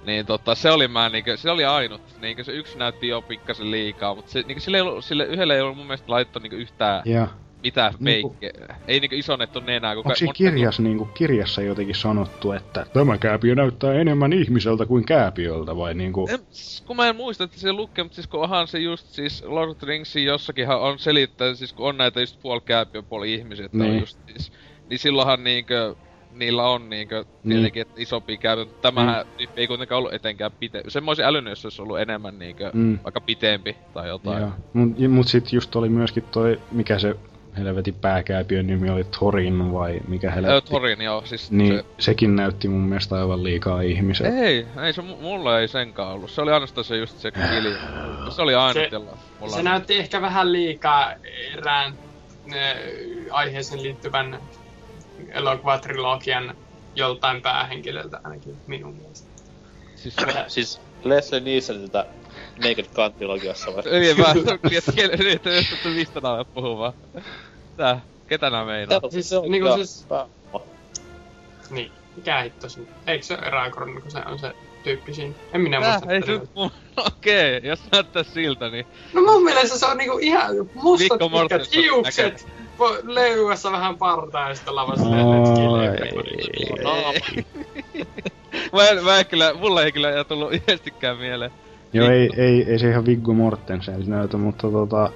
Niin 0.06 0.26
tota, 0.26 0.54
se 0.54 0.70
oli 0.70 0.88
mä 0.88 1.08
niinkö, 1.08 1.36
se 1.36 1.50
oli 1.50 1.64
ainut. 1.64 2.00
Niinkö 2.20 2.44
se 2.44 2.52
yksi 2.52 2.78
näytti 2.78 3.08
jo 3.08 3.22
pikkasen 3.22 3.70
liikaa, 3.70 4.14
mutta 4.14 4.30
se, 4.30 4.42
niinkö 4.42 4.60
sille, 4.60 4.76
ei 4.76 4.80
ollut, 4.80 5.04
sille 5.04 5.24
yhdelle 5.24 5.54
ei 5.54 5.60
ollut 5.60 5.76
mun 5.76 5.86
mielestä 5.86 6.12
laittu 6.12 6.38
niinkö 6.38 6.56
yhtään 6.56 7.02
Ja 7.04 7.28
mitään 7.62 7.94
Niinku- 8.00 8.36
feikke. 8.40 8.52
Ei 8.88 9.00
niinkö 9.00 9.16
isonnettu 9.16 9.60
nenää. 9.60 9.90
Onko 9.96 10.14
siinä 10.14 10.30
mon- 10.30 10.36
kirjassa, 10.36 10.82
niinku, 10.82 11.04
kirjassa 11.04 11.62
jotenkin 11.62 11.94
sanottu, 11.94 12.52
että 12.52 12.86
tämä 12.92 13.18
kääpiö 13.18 13.54
näyttää 13.54 13.94
enemmän 13.94 14.32
ihmiseltä 14.32 14.86
kuin 14.86 15.04
kääpiöltä, 15.06 15.76
vai 15.76 15.94
niinku... 15.94 16.28
En, 16.30 16.38
kun 16.86 16.96
mä 16.96 17.08
en 17.08 17.16
muista, 17.16 17.44
että 17.44 17.58
se 17.58 17.72
lukee, 17.72 18.04
mutta 18.04 18.14
siis 18.14 18.26
kun 18.26 18.40
onhan 18.40 18.68
se 18.68 18.78
just 18.78 19.06
siis 19.06 19.44
Lord 19.46 19.70
of 19.70 19.78
the 19.78 19.86
Ringsin 19.86 20.24
jossakinhan 20.24 20.80
on 20.80 20.98
selittää, 20.98 21.54
siis 21.54 21.72
kun 21.72 21.88
on 21.88 21.96
näitä 21.96 22.20
just 22.20 22.42
puoli 22.42 22.60
kääpiö, 22.60 23.02
puoli 23.02 23.34
ihmisiä, 23.34 23.66
että 23.66 23.78
Niin. 23.78 23.92
on 23.92 24.00
just 24.00 24.18
siis, 24.26 24.52
niin 24.90 24.98
silloinhan 24.98 25.44
niinkö, 25.44 25.94
niillä 26.32 26.68
on 26.68 26.90
niinkö 26.90 27.24
tietenkin 27.48 27.80
että 27.82 27.94
isompi 28.00 28.38
mutta 28.58 28.82
tämähän 28.82 29.26
Niin. 29.38 29.48
ei 29.56 29.66
kuitenkaan 29.66 29.98
ollut 29.98 30.14
etenkään 30.14 30.52
pite. 30.60 30.82
Sen 30.88 31.04
mä 31.04 31.10
olisin 31.10 31.24
älynyt, 31.24 31.50
jos 31.50 31.62
se 31.62 31.66
olisi 31.66 31.82
ollut 31.82 31.98
enemmän 32.00 32.38
niinkö, 32.38 32.70
Mm. 32.74 32.98
vaikka 33.04 33.20
pitempi 33.20 33.76
tai 33.94 34.08
jotain. 34.08 34.40
Joo. 34.40 34.50
Mut, 34.72 34.98
mut 35.08 35.28
sit 35.28 35.52
just 35.52 35.76
oli 35.76 35.88
myöskin 35.88 36.22
toi, 36.22 36.60
mikä 36.72 36.98
se 36.98 37.14
helvetin 37.58 37.94
pääkääpiön 37.94 38.66
nimi 38.66 38.90
oli 38.90 39.04
Thorin 39.04 39.72
vai 39.72 40.00
mikä 40.08 40.30
helvetti. 40.30 40.70
Torin, 40.70 41.00
joo, 41.00 41.22
siis 41.26 41.50
Niin, 41.50 41.74
se... 41.76 41.84
sekin 41.98 42.36
näytti 42.36 42.68
mun 42.68 42.80
mielestä 42.80 43.16
aivan 43.16 43.44
liikaa 43.44 43.80
ihmisiä. 43.80 44.28
Ei, 44.40 44.66
ei 44.84 44.92
se 44.92 45.02
mu- 45.02 45.20
mulla 45.20 45.60
ei 45.60 45.68
senkaan 45.68 46.12
ollut. 46.12 46.30
Se 46.30 46.40
oli 46.40 46.52
ainoastaan 46.52 46.84
se 46.84 46.96
just 46.96 47.18
se 47.18 47.30
kili. 47.30 47.74
Se 48.30 48.42
oli 48.42 48.54
ainut, 48.54 48.90
Se- 48.90 48.98
mulla 49.40 49.56
Se 49.56 49.62
näytti 49.62 49.98
ehkä 49.98 50.20
vähän 50.20 50.52
liikaa 50.52 51.12
erään 51.52 51.94
ne, 52.44 52.76
aiheeseen 53.30 53.82
liittyvän 53.82 54.40
elokuvatrilogian 55.28 56.54
joltain 56.94 57.42
päähenkilöltä 57.42 58.20
ainakin 58.24 58.56
minun 58.66 58.94
mielestä. 58.96 59.28
Siis 59.96 60.16
Siis 60.48 60.80
Leslie 61.04 61.40
Nielseniltä 61.40 62.06
Naked 62.58 62.84
Gun-trilogiassa 62.84 63.74
vai? 63.76 63.82
Ei 63.90 64.16
vaan, 64.18 64.38
että 64.38 64.52
että 64.54 65.58
että 65.58 65.88
mistä 65.88 66.20
nää 66.20 66.44
puhuu 66.44 66.78
Tää, 67.76 68.00
ketä 68.28 68.50
nää 68.50 68.64
meinaa? 68.64 69.00
Siis 69.10 69.28
Se 69.28 69.36
on 69.36 69.50
niinku 69.50 69.74
siis- 69.74 70.06
Niin, 71.70 71.92
mikä 72.16 72.40
hitto 72.42 72.68
se 72.68 72.80
Eikö 73.06 73.24
se 73.24 73.34
ole 73.34 73.46
Aragorn, 73.46 74.02
kun 74.02 74.10
se 74.10 74.18
on 74.26 74.38
se 74.38 74.52
tyyppi 74.84 75.14
siinä? 75.14 75.34
En 75.52 75.60
minä 75.60 75.80
Tää, 75.80 75.90
muista. 75.92 76.12
ei 76.12 76.22
se 76.26 76.40
mun... 76.54 76.70
Okei, 77.06 77.60
jos 77.62 77.80
näyttää 77.92 78.22
siltä, 78.22 78.68
niin... 78.70 78.86
No 79.12 79.22
mun 79.22 79.44
mielestä 79.44 79.78
se 79.78 79.86
on 79.86 79.96
niinku 79.96 80.18
ihan 80.18 80.50
mustat 80.74 81.18
pitkät 81.18 81.74
hiukset, 81.74 82.46
po- 82.78 83.00
leuassa 83.02 83.72
vähän 83.72 83.96
partaa 83.98 84.48
ja 84.48 84.54
sitten 84.54 84.74
lavassa. 84.76 85.04
No, 85.08 85.44
Mä, 88.72 88.88
en- 88.88 89.04
mä 89.04 89.18
en 89.18 89.26
kyllä, 89.26 89.54
mulla 89.54 89.82
ei 89.82 89.92
kyllä 89.92 90.24
tullut 90.24 90.52
yhdestikään 90.52 91.16
mieleen. 91.16 91.50
Joo, 91.92 92.10
ei, 92.10 92.30
ei, 92.36 92.64
ei 92.68 92.78
se 92.78 92.90
ihan 92.90 93.06
Viggo 93.06 93.32
Mortensen 93.34 94.02
näytä, 94.10 94.36
mutta 94.36 94.70
tota, 94.70 95.10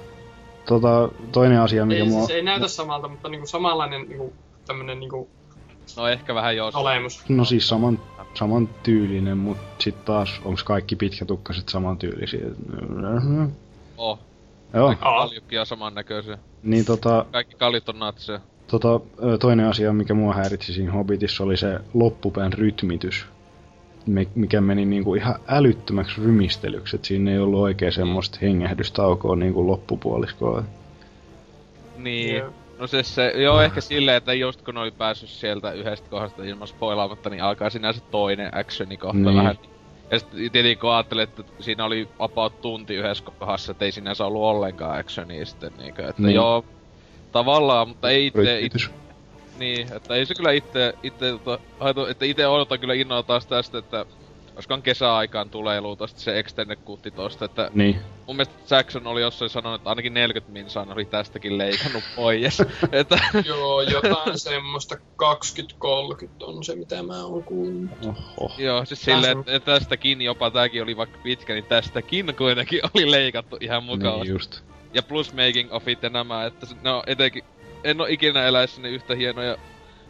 tota, 0.65 1.09
toinen 1.31 1.59
asia, 1.61 1.85
mikä 1.85 2.03
Ei, 2.03 2.09
mua... 2.09 2.19
siis 2.19 2.29
ei 2.35 2.43
näytä 2.43 2.67
samalta, 2.67 3.07
mutta 3.07 3.29
niinku 3.29 3.47
samanlainen 3.47 4.01
niinku 4.01 4.33
tämmönen 4.67 4.99
niinku 4.99 5.29
No 5.97 6.07
ehkä 6.07 6.35
vähän 6.35 6.55
jos. 6.55 6.75
olemus. 6.75 7.23
No 7.29 7.45
siis 7.45 7.67
saman, 7.67 7.99
saman 8.33 8.69
tyylinen, 8.83 9.37
mut 9.37 9.57
sit 9.79 10.05
taas 10.05 10.41
onks 10.45 10.63
kaikki 10.63 10.95
pitkätukkaset 10.95 11.69
saman 11.69 11.97
tyylisiä? 11.97 12.45
Oh, 13.97 14.19
Joo, 14.73 14.87
Aa. 14.87 14.95
kaljukkia 14.95 15.65
samannäköisiä. 15.65 16.37
niin 16.63 16.85
tota, 16.85 17.25
Kaikki 17.31 17.55
kaljut 17.55 17.89
on 17.89 17.99
natseja. 17.99 18.39
tota, 18.67 18.99
toinen 19.39 19.67
asia, 19.67 19.93
mikä 19.93 20.13
mua 20.13 20.33
häiritsi 20.33 20.73
siinä 20.73 20.91
Hobbitissa, 20.91 21.43
oli 21.43 21.57
se 21.57 21.79
loppupään 21.93 22.53
rytmitys. 22.53 23.25
Mikä 24.35 24.61
meni 24.61 24.85
niinku 24.85 25.15
ihan 25.15 25.35
älyttömäksi 25.47 26.21
rymistelyksi, 26.21 26.95
et 26.95 27.05
siinä 27.05 27.31
ei 27.31 27.39
ollut 27.39 27.59
oikein 27.59 27.91
semmoista 27.91 28.37
hengähdystaukoa 28.41 29.35
niinku 29.35 29.67
loppupuoliskoa. 29.67 30.63
Niin. 31.97 32.35
Joo. 32.37 32.49
No 32.79 32.87
se, 32.87 33.03
se, 33.03 33.33
joo 33.35 33.61
ehkä 33.61 33.81
silleen, 33.81 34.17
että 34.17 34.33
just 34.33 34.61
kun 34.61 34.77
oli 34.77 34.91
päässyt 34.91 35.29
sieltä 35.29 35.71
yhdestä 35.71 36.09
kohdasta 36.09 36.43
ilman 36.43 36.67
spoilaamatta, 36.67 37.29
niin 37.29 37.43
alkaa 37.43 37.69
siinä 37.69 37.93
se 37.93 38.01
toinen 38.11 38.57
actioni 38.57 38.97
kohta 38.97 39.17
Niin. 39.17 39.37
vähän. 39.37 39.55
Ja 40.11 40.19
sitten 40.19 40.51
tietenkin 40.51 40.77
kun 40.77 40.91
ajattelin, 40.91 41.23
että 41.23 41.43
siinä 41.59 41.85
oli 41.85 42.07
about 42.19 42.61
tunti 42.61 42.95
yhdessä 42.95 43.23
kohdassa, 43.39 43.71
että 43.71 43.85
ei 43.85 43.91
sinänsä 43.91 44.25
ollut 44.25 44.41
ollenkaan 44.41 44.99
actionia 44.99 45.45
sitten 45.45 45.71
niinkö, 45.77 46.09
että 46.09 46.21
Niin. 46.21 46.35
joo, 46.35 46.65
tavallaan, 47.31 47.87
mutta 47.87 48.09
ei 48.09 48.31
itse. 48.61 48.89
Niin, 49.61 49.93
että 49.93 50.15
ei 50.15 50.25
se 50.25 50.33
kyllä 50.35 50.51
itse, 50.51 50.93
itse 51.03 51.31
tota, 51.31 51.59
haito, 51.79 52.07
että 52.07 52.25
itse 52.25 52.47
odotan 52.47 52.79
kyllä 52.79 52.93
innolla 52.93 53.23
taas 53.23 53.45
tästä, 53.45 53.77
että 53.77 54.05
koska 54.55 54.77
kesäaikaan 54.77 55.49
tulee 55.49 55.81
luultavasti 55.81 56.21
se 56.21 56.39
extended 56.39 56.77
kutti 56.85 57.11
tosta, 57.11 57.45
että 57.45 57.71
Niin. 57.73 57.99
mun 58.27 58.35
mielestä 58.35 58.75
Jackson 58.75 59.07
oli 59.07 59.21
jossain 59.21 59.49
sanonut, 59.49 59.79
että 59.81 59.89
ainakin 59.89 60.13
40 60.13 60.53
minsaa 60.53 60.87
oli 60.95 61.05
tästäkin 61.05 61.57
leikannut 61.57 62.03
pois. 62.15 62.59
että 62.91 63.19
Joo, 63.45 63.81
jotain 63.81 64.39
semmoista 64.39 64.95
20-30 64.95 66.27
on 66.41 66.63
se, 66.63 66.75
mitä 66.75 67.03
mä 67.03 67.23
oon 67.25 67.43
kuullut. 67.43 67.89
Oho. 68.37 68.51
joo, 68.57 68.85
siis 68.85 69.01
silleen, 69.01 69.37
on- 69.37 69.43
että 69.47 69.79
tästäkin 69.79 70.21
jopa 70.21 70.51
tääkin 70.51 70.83
oli 70.83 70.97
vaikka 70.97 71.19
pitkä, 71.23 71.53
niin 71.53 71.65
tästäkin 71.65 72.33
kuitenkin 72.37 72.81
oli 72.93 73.11
leikattu 73.11 73.57
ihan 73.59 73.83
mukavasti. 73.83 74.23
Niin 74.23 74.31
just. 74.33 74.61
Ja 74.93 75.03
plus 75.03 75.33
making 75.33 75.73
offit 75.73 76.03
ja 76.03 76.09
nämä, 76.09 76.45
että 76.45 76.65
se, 76.65 76.75
no 76.83 77.03
etenkin, 77.07 77.43
en 77.83 78.01
oo 78.01 78.07
ikinä 78.09 78.45
eläessäni 78.45 78.89
yhtä 78.89 79.15
hienoja 79.15 79.57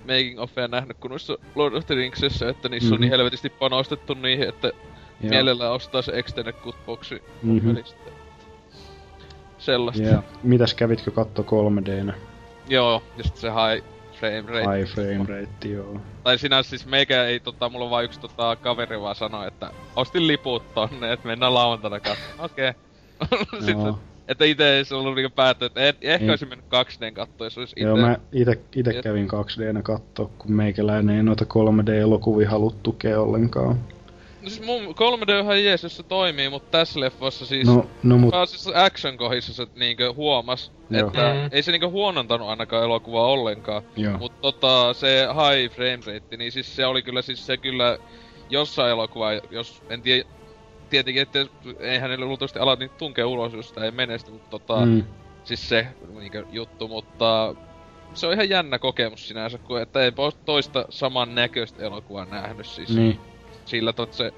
making 0.08 0.40
offeja 0.40 0.68
nähnyt 0.68 0.98
kuin 0.98 1.10
noissa 1.10 1.38
Lord 1.56 1.74
of 1.74 1.86
the 1.86 1.96
Ringsissä, 1.96 2.50
että 2.50 2.70
niissä 2.70 2.86
mm-hmm. 2.86 2.94
on 2.94 2.98
Mhm. 2.98 3.02
niin 3.02 3.12
helvetisti 3.12 3.50
panostettu 3.50 4.14
niihin, 4.14 4.50
että 4.50 4.68
Joo. 4.68 5.30
mielellään 5.30 5.72
ostaa 5.72 6.02
se 6.02 6.12
extended 6.16 6.54
cut 6.54 6.76
boxi 6.86 7.22
Mhm. 7.44 7.68
välistä. 7.70 8.12
Sellaista. 9.58 10.04
Ja 10.04 10.24
mitäs 10.44 10.74
kävitkö 10.74 11.12
katto 11.12 11.44
3Dnä? 11.44 12.14
Joo, 12.70 13.04
ja 13.18 13.24
sit 13.24 13.38
se 13.38 13.48
high 13.50 13.86
frame 14.20 14.42
rate. 14.48 14.78
High 14.78 14.92
frame 14.94 15.18
rate, 15.42 15.68
joo. 15.68 16.02
Tai 16.24 16.38
sinä 16.38 16.64
siis 16.64 16.86
meikä 16.86 17.24
ei 17.26 17.40
tota, 17.40 17.70
mulla 17.70 17.86
on 17.86 17.92
vaan 17.92 18.04
yksi 18.04 18.20
tota, 18.20 18.56
kaveri 18.56 19.02
vaan 19.02 19.16
sanoi, 19.16 19.48
että 19.48 19.72
ostin 19.96 20.28
liput 20.28 20.74
tonne, 20.74 21.14
että 21.14 21.28
mennään 21.28 21.54
lauantaina 21.54 22.00
katsomaan. 22.00 22.46
Okei. 22.52 22.72
Sitten, 23.66 23.86
Joo. 23.86 24.00
Että 24.28 24.46
ite 24.46 24.78
ei 24.78 24.86
se 24.86 24.96
ollut 24.96 25.16
niinku 25.16 25.36
päätty, 25.36 25.66
että 25.66 25.88
et, 25.88 25.98
ehkä 26.02 26.26
Ei. 26.26 26.30
olisi 26.30 26.46
mennyt 26.46 26.66
2D 26.66 27.12
kattoa, 27.14 27.46
jos 27.48 27.58
olisi 27.58 27.74
ite. 27.78 27.88
Joo, 27.88 27.98
mä 27.98 28.18
ite, 28.32 28.60
ite 28.76 28.90
Et- 28.90 29.04
kävin 29.04 29.28
2Dnä 29.28 29.82
kattoo, 29.82 30.32
kun 30.38 30.52
meikäläinen 30.52 31.16
ei 31.18 31.24
noita 31.24 31.46
3D-elokuvia 31.46 32.50
halua 32.50 32.72
tukea 32.84 33.22
ollenkaan. 33.22 33.80
No 34.42 34.50
siis 34.50 34.66
mun 34.66 34.82
3D 34.96 35.32
on 35.34 35.44
ihan 35.44 35.64
jees, 35.64 35.84
jos 35.84 35.98
se 35.98 36.04
toimii, 36.04 36.50
mutta 36.50 36.78
tässä 36.78 37.00
leffassa 37.00 37.46
siis... 37.46 37.68
No, 37.68 37.86
no 38.04 38.18
mut, 38.18 38.32
Vaan 38.34 38.48
siis 38.48 38.68
action 38.76 39.18
kohdissa 39.18 39.54
se 39.54 39.68
niinkö 39.76 40.14
huomas, 40.14 40.72
Joo. 40.90 41.08
että 41.08 41.34
Mm. 41.34 41.50
ei 41.52 41.64
se 41.64 41.72
niinkö 41.72 41.90
huonontanut 41.90 42.50
ainakaan 42.50 42.84
elokuvaa 42.84 43.26
ollenkaan. 43.28 43.82
joo. 43.98 44.18
Mut 44.18 44.42
tota, 44.42 44.94
se 44.94 45.28
high 45.34 45.76
frame 45.76 46.14
rate, 46.14 46.38
niin 46.38 46.52
siis 46.52 46.76
se 46.76 46.86
oli 46.86 47.02
kyllä 47.02 47.22
siis 47.22 47.46
se 47.46 47.58
kyllä 47.58 47.98
jossain 48.50 48.92
elokuva, 48.92 49.34
jos 49.34 49.84
en 49.90 50.02
tiedä, 50.02 50.30
tietenkin, 50.92 51.22
että 51.22 51.46
eihän 51.80 52.10
ne 52.10 52.18
luultavasti 52.18 52.60
ala 52.60 52.76
niitä 52.76 52.96
tunkea 52.98 53.28
ulos, 53.28 53.54
jos 53.54 53.70
sitä 53.70 53.86
ei 53.86 53.92
menesty, 53.92 54.32
mutta 54.32 54.50
tota, 54.50 54.86
mm. 54.86 55.04
Siis 55.44 55.70
se 55.70 55.88
niinkö 56.20 56.46
juttu, 56.52 56.88
mutta 56.88 57.56
se 58.14 58.28
on 58.28 58.34
ihan 58.34 58.50
jännä 58.50 58.80
kokemus 58.80 59.28
sinänsä, 59.28 59.58
kun 59.58 59.82
että 59.82 60.00
ei 60.00 60.12
ole 60.18 60.34
toista 60.46 60.86
saman 60.90 61.36
näköistä 61.36 61.84
elokuvaa 61.84 62.26
nähnyt 62.26 62.66
siis 62.66 62.96
niin. 62.96 63.20
sillä, 63.66 63.90
että 63.90 64.06
se, 64.12 64.34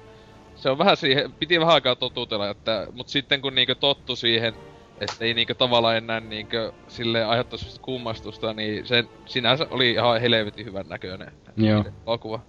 se 0.54 0.70
on 0.70 0.78
vähän 0.78 0.96
siihen, 0.96 1.32
piti 1.32 1.60
vähän 1.60 1.74
aikaa 1.74 1.96
totutella, 1.96 2.50
että, 2.50 2.86
mut 2.92 3.08
sitten 3.08 3.40
kun 3.40 3.54
niinkö 3.54 3.74
tottu 3.74 4.16
siihen, 4.16 4.54
että 5.00 5.24
ei 5.24 5.34
niinkö 5.34 5.54
tavallaan 5.54 5.96
enää 5.96 6.20
niinkö 6.20 6.72
silleen 6.88 7.28
aiheuttaa 7.28 7.58
semmoista 7.58 7.82
kummastusta, 7.82 8.52
niin 8.52 8.86
se 8.86 9.04
sinänsä 9.26 9.66
oli 9.70 9.90
ihan 9.90 10.20
helvetin 10.20 10.66
hyvän 10.66 10.88
näköinen 10.88 11.32
Joo. 11.56 11.84
elokuva. 12.06 12.40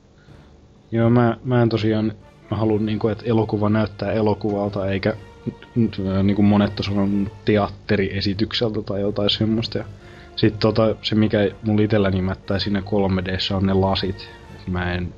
Joo, 0.91 1.09
mä, 1.09 1.37
mä 1.43 1.61
en 1.61 1.69
tosiaan, 1.69 2.13
mä 2.51 2.57
haluan 2.57 2.85
niinku, 2.85 3.07
että 3.07 3.25
elokuva 3.25 3.69
näyttää 3.69 4.11
elokuvalta, 4.11 4.87
eikä 4.87 5.09
äh, 5.09 6.23
niinku 6.23 6.41
monet 6.41 6.79
on 6.97 7.31
teatteriesitykseltä 7.45 8.81
tai 8.81 9.01
jotain 9.01 9.29
semmoista. 9.29 9.77
Ja 9.77 9.85
sit 10.35 10.59
tota, 10.59 10.95
se 11.01 11.15
mikä 11.15 11.37
mulla 11.63 11.83
itselläni 11.83 12.21
mättää 12.21 12.59
siinä 12.59 12.79
3Dssä 12.79 13.55
on 13.55 13.65
ne 13.65 13.73
lasit. 13.73 14.29
Et 14.55 14.67
mä 14.67 14.93
en, 14.93 15.13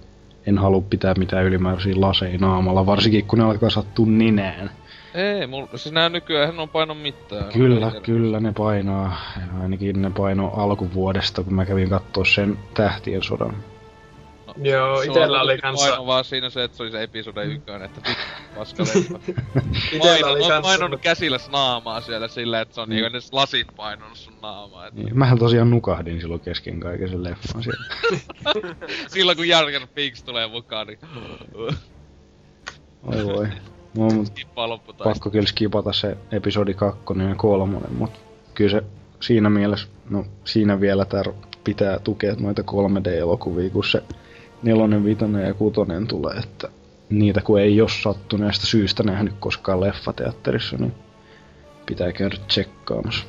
en 0.48 0.58
halua 0.58 0.84
pitää 0.90 1.14
mitään 1.18 1.46
ylimääräisiä 1.46 1.94
laseja 1.98 2.38
naamalla, 2.38 2.86
varsinkin 2.86 3.26
kun 3.26 3.40
ne 3.40 3.46
alkaa 3.46 3.70
sattua 3.70 4.06
ninään. 4.06 4.72
Ei, 5.14 5.48
mulla, 5.48 5.68
siis 5.76 5.92
nää 5.92 6.10
nykyään 6.10 6.60
on 6.60 6.70
painon 6.70 6.98
mitään. 6.98 7.54
Kyllä, 7.54 7.92
kyllä 8.04 8.40
ne 8.40 8.54
painaa. 8.58 9.18
Ainakin 9.62 10.02
ne 10.02 10.12
paino 10.18 10.48
alkuvuodesta, 10.48 11.44
kun 11.44 11.54
mä 11.54 11.66
kävin 11.66 11.90
kattoo 11.90 12.26
sen 12.26 12.58
Tähtien 12.74 13.24
sodan. 13.24 13.56
No, 14.58 14.66
Joo, 14.66 15.02
itellä 15.02 15.42
oli 15.42 15.48
tietysti 15.48 15.62
kanssa... 15.62 15.88
Paino 15.90 16.06
vaan 16.06 16.24
siinä 16.24 16.50
se, 16.50 16.64
että 16.64 16.78
se 16.78 16.84
oli 16.84 16.92
se 16.92 17.04
episode 17.04 17.46
ykkönen, 17.54 17.82
että 17.82 18.02
vittu, 18.10 18.24
paska 18.56 18.84
leffa. 18.96 19.20
Itellä 19.92 20.12
oli 20.12 20.22
Paino, 20.22 20.32
on 20.32 20.38
kanssa... 20.40 20.62
painonut 20.62 21.02
käsillä 21.02 21.38
naamaa 21.52 22.02
siellä 22.02 22.28
silleen, 22.28 22.62
että 22.62 22.76
se 22.76 22.82
on 22.82 22.90
niinku 22.90 23.10
ne 23.10 23.20
lasit 23.32 23.68
painonut 23.76 24.18
sun 24.18 24.34
naamaa. 24.42 24.88
Että 24.88 25.00
Niin, 25.02 25.18
mähän 25.18 25.40
tosiaan 25.40 25.70
nukahdin 25.70 26.22
silloin 26.22 26.42
kesken 26.42 26.80
kaiken 26.80 27.10
sen 27.10 27.24
leffan 27.24 27.64
siellä. 27.64 27.86
silloin 29.14 29.38
kun 29.38 29.48
Jarger 29.48 29.88
Peaks 29.96 30.24
tulee 30.24 30.48
mukaan, 30.48 30.88
niin 30.88 31.00
Oi 33.04 33.26
voi. 33.26 33.48
No, 33.98 34.10
mut 34.10 34.34
pakko 35.04 35.30
kyllä 35.30 35.48
skipata 35.48 35.94
se 35.94 36.18
episodi 36.32 36.74
2 36.74 37.00
ja 37.30 37.36
3, 37.36 37.80
mut 37.98 38.12
kyllä 38.54 38.72
se 38.72 38.84
siinä 39.20 39.50
mielessä, 39.50 39.88
no 40.10 40.26
siinä 40.46 40.80
vielä 40.80 41.06
tär 41.06 41.26
pitää 41.64 42.00
tukea 42.00 42.36
noita 42.40 42.62
3D-elokuvia, 42.62 43.70
kun 43.70 43.84
se 43.84 44.04
nelonen, 44.64 45.06
vitonen 45.06 45.48
ja 45.48 45.54
kutonen 45.54 46.08
tulee, 46.08 46.36
että 46.36 46.70
niitä 47.10 47.42
kun 47.42 47.60
ei 47.60 47.76
jos 47.76 48.04
sattuneesta 48.04 48.68
syystä 48.68 49.04
nähnyt 49.04 49.34
koskaan 49.40 49.82
leffateatterissa, 49.82 50.78
niin 50.78 50.94
pitää 51.86 52.12
käydä 52.12 52.38
tsekkaamassa. 52.48 53.26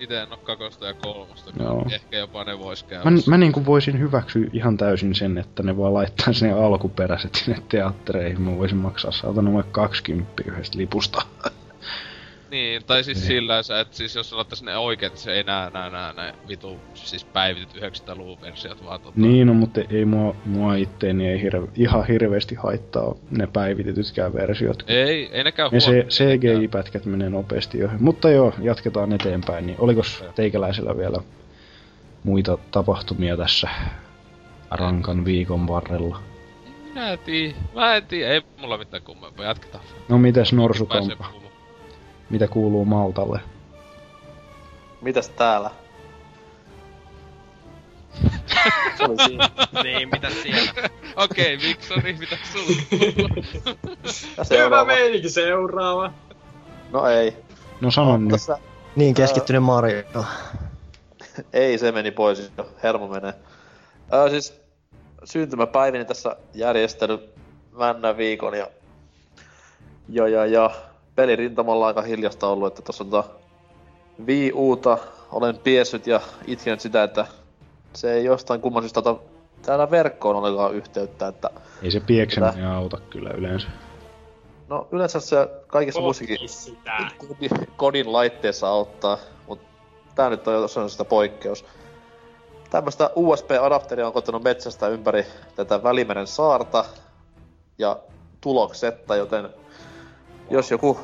Ite 0.00 0.20
en 0.20 0.32
oo 0.32 0.36
kakosta 0.36 0.86
ja 0.86 0.94
kolmosta, 0.94 1.52
Joo. 1.62 1.86
ehkä 1.92 2.16
jopa 2.16 2.44
ne 2.44 2.58
vois 2.58 2.82
käydä. 2.82 3.10
Mä, 3.10 3.18
mä 3.26 3.38
niinku 3.38 3.66
voisin 3.66 3.98
hyväksyä 3.98 4.46
ihan 4.52 4.76
täysin 4.76 5.14
sen, 5.14 5.38
että 5.38 5.62
ne 5.62 5.76
vaan 5.76 5.94
laittaa 5.94 6.32
sinne 6.32 6.52
alkuperäiset 6.52 7.34
sinne 7.34 7.62
teattereihin. 7.68 8.40
Mä 8.40 8.56
voisin 8.56 8.78
maksaa 8.78 9.12
saatana 9.12 9.52
vaikka 9.52 9.80
20 9.80 10.42
yhdestä 10.46 10.78
lipusta. 10.78 11.22
Niin, 12.52 12.84
tai 12.84 13.04
siis 13.04 13.18
Niin. 13.18 13.26
sillä, 13.26 13.58
että 13.58 13.96
siis 13.96 14.14
jos 14.14 14.32
laittaisi 14.32 14.64
ne 14.64 14.76
oikeet, 14.76 15.16
se 15.16 15.32
ei 15.32 15.42
näe, 15.42 15.70
näe, 15.70 15.90
näe, 15.90 16.12
näe 16.12 16.34
vitu, 16.48 16.78
siis 16.94 17.24
päivityt 17.24 17.82
900-luvun 17.82 18.40
versiot, 18.40 18.84
vaan 18.84 19.00
tota... 19.00 19.20
Niin, 19.20 19.46
no, 19.46 19.54
mutta 19.54 19.80
ei 19.90 20.04
mua, 20.04 20.34
mua 20.44 20.74
itteeni 20.74 21.28
ei 21.28 21.42
hirve, 21.42 21.68
ihan 21.76 22.06
hirveästi 22.06 22.54
haittaa 22.54 23.14
ne 23.30 23.46
päivitetytkään 23.46 24.34
versiot. 24.34 24.84
Ei, 24.86 25.28
ei 25.32 25.44
nekään 25.44 25.70
Ne 25.72 25.80
se, 25.80 26.06
CGI-pätkät 26.08 27.04
menee 27.04 27.30
nopeasti 27.30 27.78
jo. 27.78 27.88
Mutta 28.00 28.30
joo, 28.30 28.54
jatketaan 28.60 29.12
eteenpäin. 29.12 29.66
Niin 29.66 29.76
olikos 29.78 30.24
teikäläisellä 30.34 30.96
vielä 30.96 31.18
muita 32.24 32.58
tapahtumia 32.70 33.36
tässä 33.36 33.68
rankan 34.70 35.24
viikon 35.24 35.68
varrella? 35.68 36.20
Minä 36.88 37.12
en 37.12 37.18
tiedä. 37.18 37.54
Mä 37.74 37.96
en 37.96 38.06
tiedä, 38.06 38.32
ei 38.32 38.42
mulla 38.60 38.78
mitään 38.78 39.02
kummempaa, 39.02 39.46
jatketaan. 39.46 39.84
No 40.08 40.18
mites 40.18 40.52
Norsukampa? 40.52 41.41
Mitä 42.32 42.48
kuuluu 42.48 42.84
Maltalle? 42.84 43.40
Mitäs 45.00 45.28
täällä? 45.28 45.70
Se 48.98 49.04
oli 49.04 49.16
siinä. 49.26 49.48
Niin, 49.82 50.08
mitä 50.08 50.30
siellä? 50.42 50.90
Okei, 51.24 51.58
Viksoni, 51.58 52.12
mitä 52.12 52.36
sulla 52.52 53.28
Hyvä 54.32 54.44
seuraava. 54.44 54.84
meininki 54.84 55.28
seuraava. 55.28 56.12
No 56.92 57.06
ei. 57.06 57.36
No 57.80 57.90
sano 57.90 58.16
nyt. 58.16 58.28
Tässä 58.30 58.58
Niin 58.96 59.14
keskittynyt 59.14 59.62
Mario. 59.62 60.02
Ei, 61.52 61.78
se 61.78 61.92
meni 61.92 62.10
pois 62.10 62.52
jo. 62.58 62.68
Hermo 62.82 63.08
menee. 63.08 63.34
Ää, 64.10 64.30
siis 64.30 64.60
syntymäpäiväni 65.24 66.04
tässä 66.04 66.36
järjestely 66.54 67.18
männä 67.72 68.16
viikon 68.16 68.58
ja... 68.58 68.66
Ja, 70.08 70.28
ja, 70.28 70.46
ja. 70.46 70.70
Pelirintamalla 71.14 71.86
aika 71.86 72.02
hiljasta 72.02 72.46
ollut, 72.46 72.66
että 72.66 72.82
tossa 72.82 73.04
on 73.04 73.10
tota 73.10 73.28
Wii 74.26 74.52
Uta 74.54 74.98
olen 75.32 75.58
piessyt 75.58 76.06
ja 76.06 76.20
itkenyt 76.46 76.80
sitä, 76.80 77.02
että 77.02 77.26
se 77.92 78.12
ei 78.12 78.24
jostain 78.24 78.60
kumman 78.60 78.82
syystä 78.82 79.00
ota 79.00 79.16
täällä 79.62 79.90
verkkoon 79.90 80.36
ollenkaan 80.36 80.74
yhteyttä, 80.74 81.28
että 81.28 81.50
Ei 81.82 81.90
se 81.90 82.00
piekseminen 82.00 82.66
auta 82.66 82.98
kyllä 83.10 83.30
yleensä. 83.30 83.68
no 84.68 84.88
yleensä 84.92 85.20
se 85.20 85.36
kaikissa 85.66 86.00
muissakin 86.00 86.48
sitä. 86.48 87.10
kodin, 87.18 87.68
kodin 87.76 88.12
laitteessa 88.12 88.68
auttaa, 88.68 89.18
mutta 89.46 89.68
tää 90.14 90.30
nyt 90.30 90.48
on 90.48 90.54
jo 90.54 90.60
tosiaan 90.60 90.90
sitä 90.90 91.04
poikkeus. 91.04 91.64
Tämmöstä 92.70 93.10
USB-adapteria 93.16 94.06
on 94.06 94.12
kotonut 94.12 94.42
metsästä 94.42 94.88
ympäri 94.88 95.26
tätä 95.56 95.82
Välimeren 95.82 96.26
saarta 96.26 96.84
ja 97.78 97.98
tuloksetta, 98.40 99.16
joten 99.16 99.48
jos 100.52 100.70
joku 100.70 100.98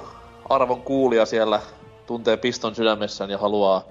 arvon 0.49 0.83
kuulija 0.83 1.27
siellä 1.27 1.61
tuntee 2.07 2.37
piston 2.37 2.75
sydämessään 2.75 3.31
ja 3.31 3.39
haluaa 3.39 3.85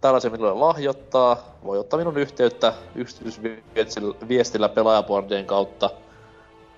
tällaisen 0.00 0.32
minulle 0.32 0.54
lahjoittaa, 0.54 1.36
voi 1.64 1.78
ottaa 1.78 1.98
minun 1.98 2.18
yhteyttä 2.18 2.72
yksityisviestillä 2.94 4.68
pelaajaboardien 4.68 5.46
kautta 5.46 5.90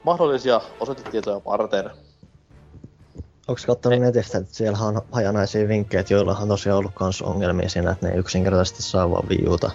mahdollisia 0.03 0.61
osoitetietoja 0.81 1.41
varten. 1.45 1.91
Onks 3.49 3.67
kattonut 3.67 4.01
netistä, 4.01 4.39
että 4.39 4.55
siellä 4.55 4.79
on 4.79 5.03
hajanaisia 5.13 5.69
vinkkejä, 5.69 6.01
että 6.01 6.15
joilla 6.15 6.37
on 6.37 6.49
tosiaan 6.49 6.79
ollut 6.79 6.95
kans 6.95 7.23
ongelmia 7.23 7.69
siinä, 7.69 7.91
että 7.91 8.07
ne 8.07 8.13
ei 8.13 8.19
yksinkertaisesti 8.19 8.83
saa 8.83 9.11
vaan 9.11 9.29
viiuta 9.29 9.71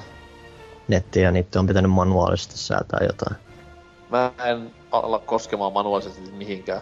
nettiä 0.87 1.23
ja 1.23 1.31
niitä 1.31 1.59
on 1.59 1.67
pitänyt 1.67 1.91
manuaalisesti 1.91 2.57
säätää 2.57 2.99
jotain. 3.07 3.35
Mä 4.09 4.31
en 4.45 4.71
ala 4.91 5.19
koskemaan 5.19 5.73
manuaalisesti 5.73 6.31
mihinkään. 6.31 6.81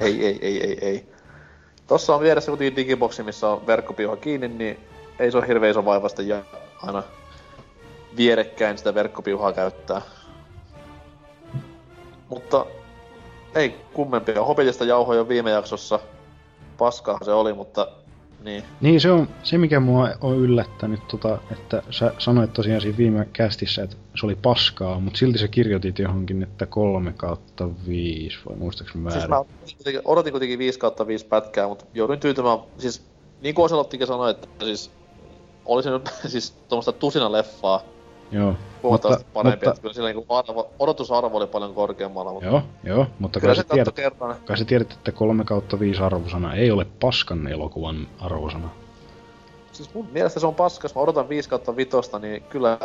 Ei, 0.00 0.26
ei, 0.26 0.38
ei, 0.42 0.62
ei, 0.64 0.78
ei. 0.80 1.08
Tossa 1.86 2.14
on 2.14 2.20
vieressä 2.20 2.50
kuitenkin 2.50 2.76
digiboksi, 2.76 3.22
missä 3.22 3.48
on 3.48 3.66
verkkopiuha 3.66 4.16
kiinni, 4.16 4.48
niin 4.48 4.80
ei 5.18 5.30
se 5.30 5.38
ole 5.38 5.48
hirveän 5.48 5.70
iso 5.70 5.84
vaivasta 5.84 6.22
ja 6.22 6.42
aina 6.82 7.02
vierekkäin 8.16 8.78
sitä 8.78 8.94
verkkopiuhaa 8.94 9.52
käyttää. 9.52 10.02
Mutta 12.28 12.66
ei 13.54 13.76
kummempia. 13.92 14.44
Hobitista 14.44 14.84
jauhoja 14.84 15.28
viime 15.28 15.50
jaksossa. 15.50 16.00
Paskaa 16.78 17.18
se 17.24 17.32
oli, 17.32 17.52
mutta 17.52 17.88
niin. 18.44 18.62
Niin 18.80 19.00
se 19.00 19.10
on 19.10 19.28
se, 19.42 19.58
mikä 19.58 19.80
mua 19.80 20.08
on 20.20 20.36
yllättänyt, 20.36 21.08
tota, 21.08 21.38
että 21.52 21.82
sä 21.90 22.14
sanoit 22.18 22.52
tosiaan 22.52 22.80
siinä 22.80 22.98
viime 22.98 23.28
kästissä, 23.32 23.82
että 23.82 23.96
se 24.20 24.26
oli 24.26 24.34
paskaa, 24.34 25.00
mutta 25.00 25.18
silti 25.18 25.38
sä 25.38 25.48
kirjoitit 25.48 25.98
johonkin, 25.98 26.42
että 26.42 26.66
3 26.66 27.12
kautta 27.16 27.68
5, 27.86 28.38
vai 28.48 28.56
muistaaks 28.56 28.94
mä 28.94 29.10
Siis 29.10 29.28
väärin? 29.28 29.46
mä 29.48 29.54
kuitenkin- 29.76 30.02
odotin 30.04 30.32
kuitenkin 30.32 30.58
5 30.58 30.78
kautta 30.78 31.06
5 31.06 31.26
pätkää, 31.26 31.68
mutta 31.68 31.84
jouduin 31.94 32.20
tyytymään, 32.20 32.58
siis 32.78 33.02
niin 33.42 33.54
kuin 33.54 33.64
Oselottikin 33.64 34.06
sanoi, 34.06 34.30
että 34.30 34.48
siis 34.64 34.90
olisi 35.64 35.90
nyt 35.90 36.10
siis 36.26 36.50
tuommoista 36.68 36.92
tusina 36.92 37.32
leffaa 37.32 37.82
Joo, 38.32 38.54
huomattavasti 38.82 39.24
mutta, 39.24 39.34
parempi, 39.34 39.66
mutta, 39.66 39.80
kyllä 39.80 39.94
sillä 39.94 40.08
niinku 40.08 40.34
arvo, 40.34 40.70
odotusarvo 40.78 41.36
oli 41.36 41.46
paljon 41.46 41.74
korkeammalla, 41.74 42.32
mutta 42.32 42.46
joo, 42.48 42.62
joo, 42.84 43.06
mutta 43.18 43.40
kyllä 43.40 43.54
kai 43.54 43.64
se 43.64 43.68
tiedät, 43.74 43.94
kerran. 43.94 44.36
kai 44.44 44.58
sä 44.58 44.64
tiedät, 44.64 44.92
että 44.92 45.12
3 45.12 45.44
kautta 45.44 45.80
5 45.80 46.02
arvosana 46.02 46.54
ei 46.54 46.70
ole 46.70 46.86
paskan 47.00 47.46
elokuvan 47.46 48.06
arvosana. 48.20 48.68
Siis 49.72 49.94
mun 49.94 50.08
mielestä 50.12 50.40
se 50.40 50.46
on 50.46 50.54
paska, 50.54 50.84
jos 50.84 50.94
mä 50.94 51.00
odotan 51.00 51.28
5 51.28 51.48
kautta 51.48 51.76
5, 51.76 51.90
niin 52.20 52.42
kyllä 52.42 52.78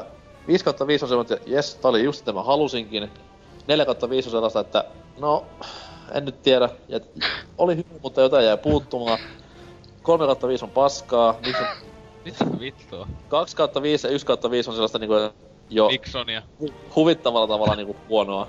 5 0.47 0.63
kautta 0.65 0.87
5 0.87 1.05
on 1.05 1.09
semmoinen, 1.09 1.37
että 1.37 1.49
jes, 1.49 1.75
tää 1.75 1.89
oli 1.89 2.03
just 2.03 2.21
mitä 2.21 2.33
mä 2.33 2.43
halusinkin. 2.43 3.09
4 3.67 3.85
kautta 3.85 4.09
5 4.09 4.29
on 4.29 4.31
sellaista, 4.31 4.59
että 4.59 4.83
no, 5.19 5.45
en 6.13 6.25
nyt 6.25 6.41
tiedä. 6.41 6.69
Ja, 6.87 6.99
oli 7.57 7.75
hyvä, 7.75 7.99
mutta 8.01 8.21
jotain 8.21 8.45
jäi 8.45 8.57
puuttumaan. 8.57 9.19
3 10.01 10.25
kautta 10.25 10.47
5 10.47 10.65
on 10.65 10.71
paskaa. 10.71 11.35
Miksi 11.45 11.63
Mitä 12.25 12.45
vittua? 12.59 13.07
2 13.27 13.55
kautta 13.55 13.81
5 13.81 14.07
ja 14.07 14.13
1 14.13 14.27
kautta 14.27 14.51
5 14.51 14.69
on 14.69 14.75
sellaista 14.75 14.99
niinku 14.99 15.15
jo 15.69 15.87
Viksonia. 15.87 16.41
hu- 16.61 16.73
huvittavalla 16.95 17.47
tavalla 17.47 17.75
niinku 17.75 17.95
huonoa. 18.09 18.47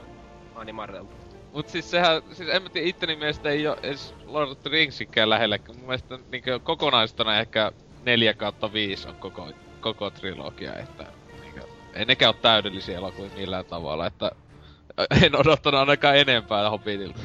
Animarelta. 0.54 1.12
Mut 1.52 1.68
siis 1.68 1.90
sehän, 1.90 2.22
siis 2.33 2.48
en 2.48 2.62
mä 2.62 2.68
tiedä, 2.68 2.88
itteni 2.88 3.16
mielestä 3.16 3.50
ei 3.50 3.66
oo 3.66 3.76
edes 3.83 4.14
Lord 4.26 4.50
of 4.50 4.59
the 4.62 4.70
Ringsikään 4.70 5.30
lähellä. 5.30 5.59
Mun 5.68 5.76
mielestä 5.87 6.18
niinkö 6.30 6.59
kokonaistona 6.59 7.40
ehkä 7.40 7.72
4 8.02 8.35
kautta 8.35 8.72
5 8.72 9.09
on 9.09 9.14
koko, 9.14 9.48
koko 9.80 10.11
trilogia, 10.11 10.74
että 10.74 11.06
niinkö, 11.40 11.61
ei 11.94 12.04
nekään 12.04 12.35
oo 12.35 12.40
täydellisiä 12.42 12.98
elokuvia 12.98 13.30
millään 13.37 13.64
tavalla, 13.64 14.06
että 14.06 14.30
en 15.24 15.37
odottanut 15.37 15.80
ainakaan 15.80 16.16
enempää 16.16 16.70
Hobbitilta. 16.70 17.20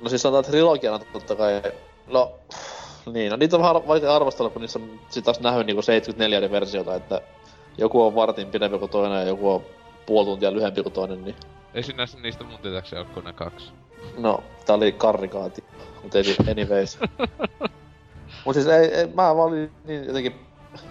No 0.00 0.08
siis 0.08 0.22
sanotaan 0.22 0.44
trilogiana 0.44 0.98
totta 0.98 1.36
kai. 1.36 1.62
No, 2.06 2.38
niin, 3.12 3.30
no 3.30 3.36
niitä 3.36 3.56
on 3.56 3.86
vaikea 3.86 4.16
arvostella, 4.16 4.50
kun 4.50 4.62
niissä 4.62 4.78
on 4.78 5.00
sit 5.08 5.24
taas 5.24 5.40
nähnyt 5.40 5.66
niinku 5.66 5.82
74 5.82 6.36
eri 6.36 6.50
versiota, 6.50 6.94
että 6.94 7.20
joku 7.78 8.02
on 8.02 8.14
vartin 8.14 8.48
pidempi 8.48 8.78
kuin 8.78 8.90
toinen 8.90 9.18
ja 9.18 9.26
joku 9.26 9.50
on 9.50 9.62
puoli 10.06 10.26
tuntia 10.26 10.52
lyhempi 10.52 10.82
kuin 10.82 10.92
toinen, 10.92 11.24
niin 11.24 11.36
Ei 11.74 11.82
sinä 11.82 12.04
niistä 12.22 12.44
mun 12.44 12.58
tietääkseni 12.58 13.04
kuin 13.04 13.24
ne 13.24 13.32
kaksi. 13.32 13.70
no, 14.18 14.42
tää 14.66 14.76
oli 14.76 14.92
karrikaati, 14.92 15.64
mutta 16.02 16.18
ei 16.18 16.36
anyways. 16.50 16.98
Mut 18.44 18.54
siis 18.54 18.66
ei, 18.66 18.94
ei, 18.94 19.06
mä 19.06 19.30
olin 19.30 19.70
niin 19.84 20.04
jotenkin 20.04 20.34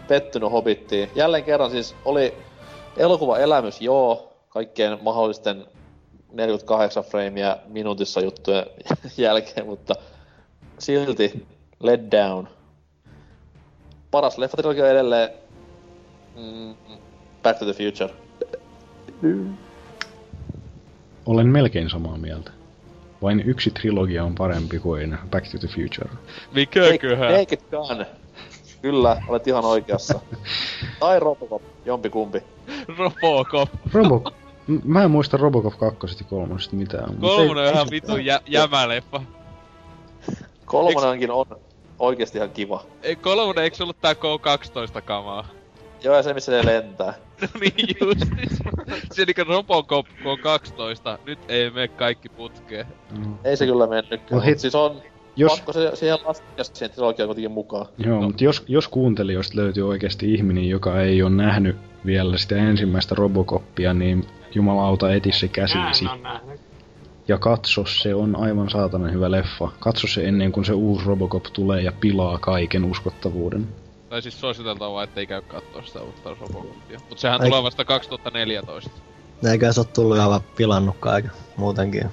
pettynyt 0.08 0.51
Hobbittiin. 0.51 1.10
Jälleen 1.15 1.43
kerran 1.43 1.71
siis 1.71 1.95
oli 2.06 2.34
elokuva 2.97 3.38
elämys, 3.38 3.82
joo, 3.82 4.34
kaikkien 4.49 4.97
mahdollisten 5.01 5.65
48 6.34 7.03
freimiä 7.03 7.58
minuutissa 7.67 8.21
juttujen 8.21 8.65
jälkeen, 9.17 9.65
mutta 9.65 9.95
silti 10.80 11.45
let 11.79 12.11
down. 12.11 12.47
Paras 14.11 14.37
leffatrilogia 14.37 14.83
on 14.83 14.89
edelleen 14.91 15.29
mm, 16.35 16.75
Back 17.43 17.59
to 17.59 17.65
the 17.65 17.73
Future. 17.73 18.13
Olen 21.25 21.47
melkein 21.47 21.89
samaa 21.89 22.17
mieltä. 22.17 22.51
Vain 23.21 23.43
yksi 23.45 23.71
trilogia 23.71 24.23
on 24.23 24.35
parempi 24.35 24.79
kuin 24.79 25.17
Back 25.31 25.47
to 25.51 25.57
the 25.57 25.67
Future. 25.67 26.09
Mikäköhän? 26.53 27.33
Naked 27.33 27.59
Gun. 27.71 28.05
Kyllä, 28.81 29.21
olet 29.27 29.47
ihan 29.47 29.65
oikeassa. 29.65 30.19
tai 30.99 31.19
Robocop, 31.19 31.61
jompikumpi. 31.85 32.43
Robocop. 32.97 33.69
Robo... 33.93 34.23
M- 34.67 34.79
Mä 34.83 35.03
en 35.03 35.11
muista 35.11 35.37
Robocop 35.37 35.77
2 35.77 36.17
ja 36.19 36.25
3 36.29 36.55
mitään. 36.71 37.15
Kolmonen 37.15 37.67
on 37.67 37.73
ihan 37.73 37.87
vitun 37.91 38.25
jä, 38.25 38.41
jämäleffa. 38.47 39.21
Kolmonenkin 40.65 41.31
on 41.31 41.45
oikeesti 41.99 42.38
ihan 42.38 42.49
kiva. 42.49 42.83
Ei 43.03 43.15
kolmonen, 43.15 43.63
eikö 43.63 43.75
se 43.77 43.83
ollut 43.83 44.01
tää 44.01 44.13
K12 44.13 45.01
kamaa? 45.05 45.47
Joo, 46.03 46.15
ja 46.15 46.23
se 46.23 46.33
missä 46.33 46.51
ne 46.51 46.65
lentää. 46.65 47.13
No 47.41 47.47
niin 47.62 47.95
justis. 48.01 48.60
Se 49.13 49.25
niinku 49.25 49.43
Robocop 49.53 50.05
K12, 50.07 51.19
nyt 51.25 51.39
ei 51.47 51.69
mene 51.69 51.88
kaikki 51.88 52.29
putkeen. 52.29 52.86
Mm. 53.17 53.33
Ei 53.43 53.57
se 53.57 53.65
kyllä 53.65 53.88
mennyt. 53.88 54.31
No 54.31 54.38
No, 54.38 54.43
hit- 54.43 54.57
siis 54.57 54.75
on 54.75 55.01
Jos, 55.36 55.51
pakko 55.51 55.73
se 55.73 55.91
siihen 55.95 56.17
laskea 56.25 56.63
siihen 56.63 56.91
trilogiaan 56.91 57.27
kuitenkin 57.27 57.51
mukaan. 57.51 57.86
joo, 57.97 58.15
No. 58.15 58.21
mutta 58.21 58.43
jos, 58.43 58.63
jos 58.67 58.88
kuuntelijoista 58.88 59.57
löytyy 59.57 59.88
oikeasti 59.89 60.33
ihminen, 60.33 60.69
joka 60.69 61.01
ei 61.01 61.21
ole 61.23 61.31
nähnyt 61.31 61.75
vielä 62.05 62.38
sitä 62.38 62.55
ensimmäistä 62.55 63.15
Robocopia, 63.15 63.93
niin 63.93 64.25
jumalauta 64.55 65.13
eti 65.13 65.31
se 65.31 65.47
käsisi. 65.47 66.03
Mä 66.21 66.41
en. 66.51 66.60
Ja 67.27 67.37
katso, 67.37 67.85
se 67.85 68.15
on 68.15 68.35
aivan 68.35 68.69
saatanan 68.69 69.13
hyvä 69.13 69.31
leffa. 69.31 69.69
Katso 69.79 70.07
se 70.07 70.27
ennen 70.27 70.51
kuin 70.51 70.65
se 70.65 70.73
uusi 70.73 71.05
Robocop 71.05 71.43
tulee 71.53 71.81
ja 71.81 71.91
pilaa 71.91 72.37
kaiken 72.37 72.85
uskottavuuden. 72.85 73.67
Tai 74.09 74.21
siis 74.21 74.39
suositeltavaa 74.39 75.03
ettei 75.03 75.27
käy 75.27 75.41
kattoo 75.41 75.81
sitä 75.81 76.01
uutta 76.01 76.29
Robocopia. 76.41 76.99
Mut 77.09 77.19
sehän 77.19 77.41
Ai- 77.41 77.47
tulee 77.47 77.63
vasta 77.63 77.85
2014. 77.85 78.89
Eikä 79.51 79.71
se 79.71 79.79
ole 79.79 79.87
tullut 79.93 80.19
aivan 80.19 80.41
pilannut 80.55 80.95
kaiken 80.99 81.31
muutenkin. 81.57 82.03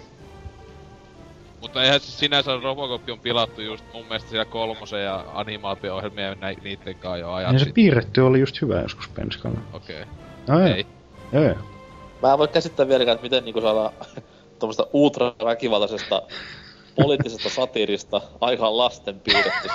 Mutta 1.60 1.82
eihän 1.82 2.00
siis 2.00 2.18
sinänsä 2.18 2.50
Robocop 2.62 3.02
on 3.10 3.20
pilattu 3.20 3.60
just 3.60 3.84
mun 3.94 4.04
mielestä 4.06 4.30
siellä 4.30 4.44
kolmosen 4.44 5.04
ja 5.04 5.24
animaatio-ohjelmia 5.34 6.24
ja 6.24 6.34
nä- 6.34 6.54
niitten 6.64 6.94
kanssa 6.94 7.18
jo 7.18 7.32
ajat 7.32 7.52
Ja 7.52 7.58
se 7.58 7.72
piirretty 7.72 8.20
oli 8.20 8.40
just 8.40 8.62
hyvä 8.62 8.80
joskus 8.80 9.08
penskalla. 9.08 9.58
Okei. 9.72 10.04
No 10.48 10.60
ei. 10.60 10.72
Ei. 10.72 10.86
Ei. 11.32 11.54
Mä 12.22 12.32
en 12.32 12.38
voi 12.38 12.48
käsittää 12.48 12.88
vieläkään, 12.88 13.14
että 13.14 13.22
miten 13.22 13.44
niinku 13.44 13.60
saadaan 13.60 13.92
tuommoista 14.58 14.86
ultraväkivaltaisesta 14.92 16.22
poliittisesta 16.96 17.48
satiirista 17.48 18.20
aikaan 18.40 18.78
lasten 18.78 19.20
piirretty. 19.20 19.68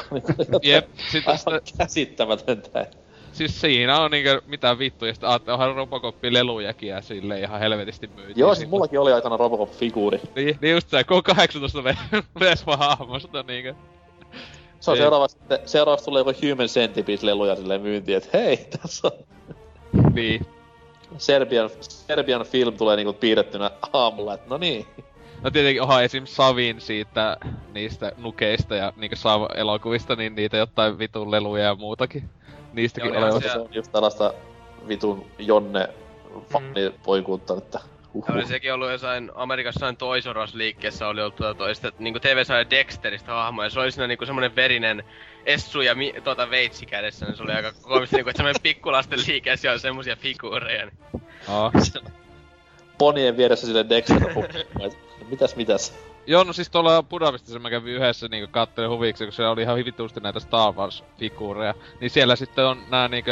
Jep, 0.69 0.87
sit 1.11 1.27
Aivan 1.27 1.39
sitä, 1.39 1.77
käsittämätöntä. 1.77 2.87
siis 3.33 3.61
siinä 3.61 3.99
on 3.99 4.11
niinkö 4.11 4.41
mitä 4.47 4.79
vittu, 4.79 5.05
ja 5.05 5.13
sitten 5.13 5.29
aatte, 5.29 5.51
onhan 5.51 5.75
Robocopin 5.75 6.33
lelujakin 6.33 6.89
ja 6.89 7.01
sille 7.01 7.39
ihan 7.39 7.59
helvetisti 7.59 8.07
myytiin. 8.07 8.37
Joo, 8.39 8.55
siis 8.55 8.69
mullakin 8.69 8.99
oli 8.99 9.13
aikana 9.13 9.37
Robocop-figuuri. 9.37 10.19
Niin, 10.35 10.57
niin 10.61 10.71
just 10.71 10.89
se, 10.89 11.01
K18 11.01 11.95
Vespa 12.39 12.77
hahmosta 12.77 13.43
niinkö. 13.43 13.75
Se 14.79 14.91
on 14.91 14.97
Ei. 14.97 15.01
seuraavaksi, 15.01 15.37
sitten- 15.39 15.59
seuraavaksi 15.65 16.05
tulee 16.05 16.19
joku 16.19 16.31
Human 16.49 16.67
Centipede-leluja 16.67 17.55
silleen 17.55 17.81
myyntiin, 17.81 18.17
että 18.17 18.29
hei, 18.37 18.57
tässä 18.57 19.07
on 19.07 19.13
Niin. 20.13 20.45
Serbian, 21.17 21.69
Serbian 21.79 22.45
film 22.45 22.77
tulee 22.77 22.95
niinku 22.95 23.13
piirrettynä 23.13 23.71
aamulla, 23.93 24.33
että 24.33 24.49
no 24.49 24.57
niin. 24.57 24.85
No 25.41 25.51
tietenkin 25.51 25.81
onhan 25.81 26.03
esim. 26.03 26.25
Savin 26.25 26.81
siitä, 26.81 27.37
niistä 27.73 28.11
nukeista 28.17 28.75
ja 28.75 28.93
niinkö 28.95 29.15
Sav-elokuvista, 29.15 30.15
niin 30.15 30.35
niitä 30.35 30.57
jotain 30.57 30.99
vitun 30.99 31.31
leluja 31.31 31.63
ja 31.63 31.75
muutakin. 31.75 32.29
Niistäkin 32.73 33.13
Joo, 33.13 33.23
olevasta. 33.23 33.47
ja 33.47 33.53
Se 33.53 33.59
on 33.59 33.69
just 33.71 33.91
tällaista 33.91 34.33
vitun 34.87 35.25
Jonne 35.39 35.89
fanipoikuutta, 36.51 37.57
että 37.57 37.79
Ja 38.13 38.33
oli 38.33 38.39
uhuh. 38.39 38.49
sekin 38.49 38.73
ollut 38.73 38.91
jossain 38.91 39.31
Amerikassa 39.35 39.85
jossain 39.85 40.35
R 40.35 40.37
Us 40.37 40.55
liikkeessä 40.55 41.07
oli 41.07 41.21
ollut 41.21 41.35
tuota 41.35 41.53
toista, 41.53 41.91
niinku 41.99 42.19
TV-sarja 42.19 42.69
Dexteristä 42.69 43.31
hahmo, 43.31 43.63
ja 43.63 43.69
se 43.69 43.79
oli 43.79 43.91
siinä 43.91 44.07
niinku 44.07 44.25
semmonen 44.25 44.55
verinen 44.55 45.03
Essu 45.45 45.81
ja 45.81 45.95
mi, 45.95 46.13
tuota 46.23 46.49
veitsi 46.49 46.85
kädessä, 46.85 47.25
niin 47.25 47.37
se 47.37 47.43
oli 47.43 47.51
aika 47.51 47.73
koomista 47.81 48.15
niinku, 48.15 48.29
että 48.29 48.37
semmonen 48.37 48.61
pikkulasten 48.63 49.19
liike, 49.27 49.55
ja 49.63 49.71
on 49.71 49.79
semmosia 49.79 50.15
figuureja. 50.15 50.85
Niin. 50.85 51.23
Aa. 51.47 51.71
Ponien 52.97 53.37
vieressä 53.37 53.67
sille 53.67 53.85
Dexter 53.89 54.19
mitäs 55.29 55.55
mitäs. 55.55 55.99
Joo, 56.27 56.43
no 56.43 56.53
siis 56.53 56.69
tuolla 56.69 57.03
Budapestissa 57.03 57.59
mä 57.59 57.69
kävin 57.69 57.93
yhdessä 57.93 58.27
niinku 58.27 58.51
kattelin 58.51 58.89
huviksi, 58.89 59.23
kun 59.23 59.33
siellä 59.33 59.51
oli 59.51 59.61
ihan 59.61 59.77
hivitusti 59.77 60.19
näitä 60.19 60.39
Star 60.39 60.73
Wars-figuureja. 60.73 61.73
Niin 62.01 62.09
siellä 62.09 62.35
sitten 62.35 62.65
on 62.65 62.83
nää 62.89 63.07
niinku 63.07 63.31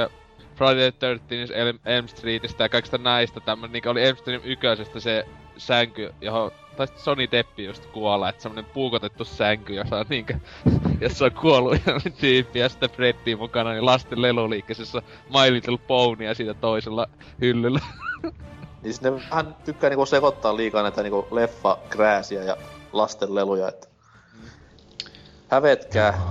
Friday 0.57 0.91
the 0.91 1.19
13 1.29 1.53
Elm, 1.55 1.79
Elm 1.85 2.07
Streetistä 2.07 2.63
ja 2.63 2.69
kaikista 2.69 2.97
näistä 2.97 3.39
tämmönen 3.39 3.71
niinku 3.71 3.89
oli 3.89 4.03
Elm 4.03 4.17
Street 4.17 4.41
ykkösestä 4.45 4.99
se 4.99 5.25
sänky, 5.57 6.13
johon 6.21 6.51
tai 6.77 6.87
sitten 6.87 7.03
Sony 7.03 7.27
Deppi 7.31 7.65
just 7.65 7.85
kuolla, 7.85 8.29
että 8.29 8.41
semmonen 8.41 8.65
puukotettu 8.65 9.25
sänky, 9.25 9.73
jossa 9.73 9.97
on 9.97 10.05
niinkö, 10.09 10.33
jossa 11.01 11.25
on 11.25 11.31
kuollut 11.31 11.77
tyyppi 12.21 12.59
ja 12.59 12.69
sitten 12.69 12.89
Freddy 12.89 13.35
mukana, 13.35 13.71
niin 13.71 13.85
lasten 13.85 14.21
leluliikkeessä, 14.21 15.01
My 15.29 15.53
Little 15.53 15.77
Pony 15.77 16.25
ja 16.25 16.35
siitä 16.35 16.53
toisella 16.53 17.07
hyllyllä. 17.41 17.79
Niin 18.83 18.93
sinne 18.93 19.13
vähän 19.13 19.55
tykkää 19.65 19.89
niinku 19.89 20.05
sekoittaa 20.05 20.57
liikaa 20.57 20.81
näitä 20.81 21.03
niinku 21.03 21.27
leffa 21.31 21.77
krääsiä 21.89 22.43
ja 22.43 22.57
lasten 22.93 23.35
leluja, 23.35 23.67
että 23.67 23.87
hävetkää. 25.47 26.21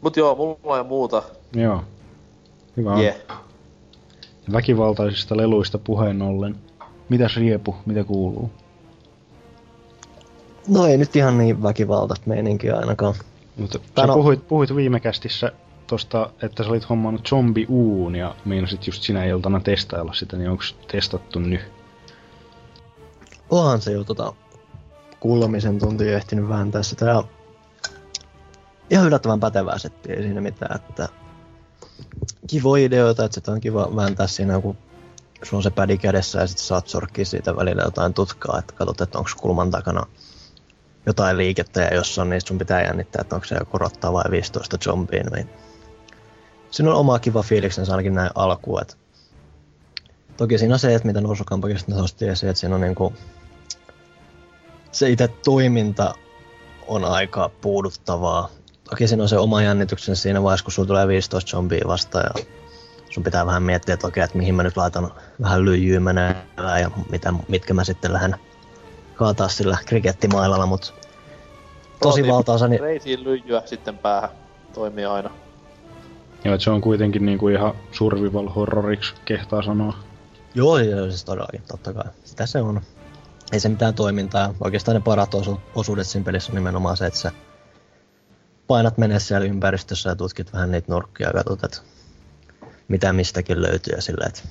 Mut 0.00 0.16
joo, 0.16 0.34
mulla 0.34 0.78
ei 0.78 0.84
muuta. 0.84 1.22
Joo. 1.54 1.84
Hyvä 2.76 2.92
on. 2.92 3.00
Yeah. 3.00 3.16
Ja 4.46 4.52
Väkivaltaisista 4.52 5.36
leluista 5.36 5.78
puheen 5.78 6.22
ollen. 6.22 6.56
Mitäs 7.08 7.36
Riepu, 7.36 7.76
mitä 7.86 8.04
kuuluu? 8.04 8.50
No 10.68 10.86
ei 10.86 10.96
nyt 10.96 11.16
ihan 11.16 11.38
niin 11.38 11.62
väkivaltaista 11.62 12.28
meininkiä 12.28 12.76
ainakaan. 12.76 13.14
Mutta 13.56 13.78
sä 14.00 14.06
no- 14.06 14.14
puhuit, 14.14 14.48
puhuit 14.48 14.76
viime 14.76 15.00
kästissä 15.00 15.52
tosta, 15.86 16.30
että 16.42 16.62
sä 16.62 16.70
olit 16.70 16.88
hommannut 16.88 17.28
zombi 17.28 17.66
uun 17.68 18.14
ja 18.14 18.34
meinasit 18.44 18.86
just 18.86 19.02
sinä 19.02 19.24
iltana 19.24 19.60
testailla 19.60 20.12
sitä, 20.14 20.36
niin 20.36 20.50
onko 20.50 20.64
testattu 20.92 21.38
nyt? 21.38 21.60
Onhan 23.50 23.80
se 23.80 23.92
jo 23.92 24.04
tota 24.04 24.32
kuulemisen 25.20 25.78
tunti 25.78 26.08
ehtinyt 26.08 26.48
vääntää 26.48 26.82
sitä 26.82 27.06
ja 27.06 27.24
ihan 28.90 29.06
yllättävän 29.06 29.40
pätevää 29.40 29.78
settiä, 29.78 30.14
ei 30.14 30.22
siinä 30.22 30.40
mitään, 30.40 30.76
että 30.76 31.08
kivoja 32.46 32.84
ideoita, 32.84 33.24
että 33.24 33.52
on 33.52 33.60
kiva 33.60 33.96
vääntää 33.96 34.26
siinä, 34.26 34.60
kun 34.60 34.76
sulla 35.42 35.58
on 35.58 35.62
se 35.62 35.70
pädi 35.70 35.98
kädessä 35.98 36.40
ja 36.40 36.46
sitten 36.46 36.64
saat 36.64 36.88
sorkkia 36.88 37.24
siitä 37.24 37.56
välillä 37.56 37.82
jotain 37.82 38.14
tutkaa, 38.14 38.58
että 38.58 38.74
katsot, 38.74 39.00
että 39.00 39.18
onko 39.18 39.30
kulman 39.40 39.70
takana 39.70 40.06
jotain 41.06 41.36
liikettä 41.36 41.80
ja 41.80 41.94
jos 41.94 42.18
on, 42.18 42.30
niin 42.30 42.40
sun 42.46 42.58
pitää 42.58 42.82
jännittää, 42.82 43.20
että 43.20 43.34
onko 43.34 43.46
se 43.46 43.56
joku 43.60 43.78
rotta 43.78 44.12
vai 44.12 44.24
15 44.30 44.78
zombiin. 44.78 45.26
Niin 45.26 45.50
siinä 46.70 46.90
on 46.90 46.96
oma 46.96 47.18
kiva 47.18 47.42
fiiliksensä 47.42 47.92
ainakin 47.92 48.14
näin 48.14 48.30
alkuun, 48.34 48.82
että 48.82 48.94
Toki 50.40 50.58
siinä 50.58 50.74
on 50.74 50.78
se, 50.78 50.94
että 50.94 51.06
mitä 51.06 51.20
Norsukampakista 51.20 51.94
nosti 51.94 52.28
esiin, 52.28 52.50
että 52.50 52.60
siinä 52.60 52.74
on 52.74 52.80
niinku 52.80 53.12
se 54.92 55.10
itse 55.10 55.28
toiminta 55.28 56.14
on 56.86 57.04
aika 57.04 57.50
puuduttavaa. 57.60 58.48
Toki 58.90 59.08
siinä 59.08 59.22
on 59.22 59.28
se 59.28 59.38
oma 59.38 59.62
jännityksen 59.62 60.16
siinä 60.16 60.42
vaiheessa, 60.42 60.64
kun 60.64 60.72
sulla 60.72 60.86
tulee 60.86 61.08
15 61.08 61.50
zombia 61.50 61.84
vastaan 61.86 62.24
ja 62.24 62.44
sun 63.10 63.24
pitää 63.24 63.46
vähän 63.46 63.62
miettiä, 63.62 63.94
että 63.94 64.06
okei, 64.06 64.24
että 64.24 64.38
mihin 64.38 64.54
mä 64.54 64.62
nyt 64.62 64.76
laitan 64.76 65.10
vähän 65.42 65.64
lyijyä 65.64 66.00
menevää 66.00 66.80
ja 66.80 66.90
mitä, 67.10 67.32
mitkä 67.48 67.74
mä 67.74 67.84
sitten 67.84 68.12
lähden 68.12 68.36
kaataa 69.14 69.48
sillä 69.48 69.78
krikettimailalla, 69.86 70.66
mutta 70.66 70.92
tosi 72.02 72.26
valtaosa, 72.26 72.68
niin 72.68 72.80
Reisiin 72.80 73.24
lyijyä 73.24 73.62
sitten 73.66 73.98
päähän. 73.98 74.30
Toimii 74.74 75.04
aina. 75.04 75.30
Joo, 76.44 76.60
se 76.60 76.70
on 76.70 76.80
kuitenkin 76.80 77.26
niinku 77.26 77.48
ihan 77.48 77.74
survival 77.92 78.48
horroriksi 78.48 79.14
kehtaa 79.24 79.62
sanoa. 79.62 79.94
Joo, 80.54 80.78
joo, 80.78 81.06
siis 81.06 81.24
todellakin, 81.24 81.62
totta 81.68 81.92
kai. 81.92 82.04
Sitä 82.24 82.46
se 82.46 82.60
on. 82.60 82.80
Ei 83.52 83.60
se 83.60 83.68
mitään 83.68 83.94
toimintaa. 83.94 84.54
Oikeastaan 84.60 84.94
ne 84.94 85.00
parat 85.00 85.34
osu- 85.34 85.60
osuudet 85.74 86.06
siinä 86.06 86.24
pelissä 86.24 86.52
on 86.52 86.56
nimenomaan 86.56 86.96
se, 86.96 87.06
että 87.06 87.18
sä 87.18 87.32
painat 88.70 88.98
menee 88.98 89.20
siellä 89.20 89.46
ympäristössä 89.46 90.10
ja 90.10 90.16
tutkit 90.16 90.52
vähän 90.52 90.70
niitä 90.70 90.92
nurkkia 90.92 91.26
ja 91.26 91.32
katsot, 91.32 91.64
että 91.64 91.78
mitä 92.88 93.12
mistäkin 93.12 93.62
löytyy 93.62 93.94
ja 93.94 94.02
silleen, 94.02 94.28
että 94.28 94.42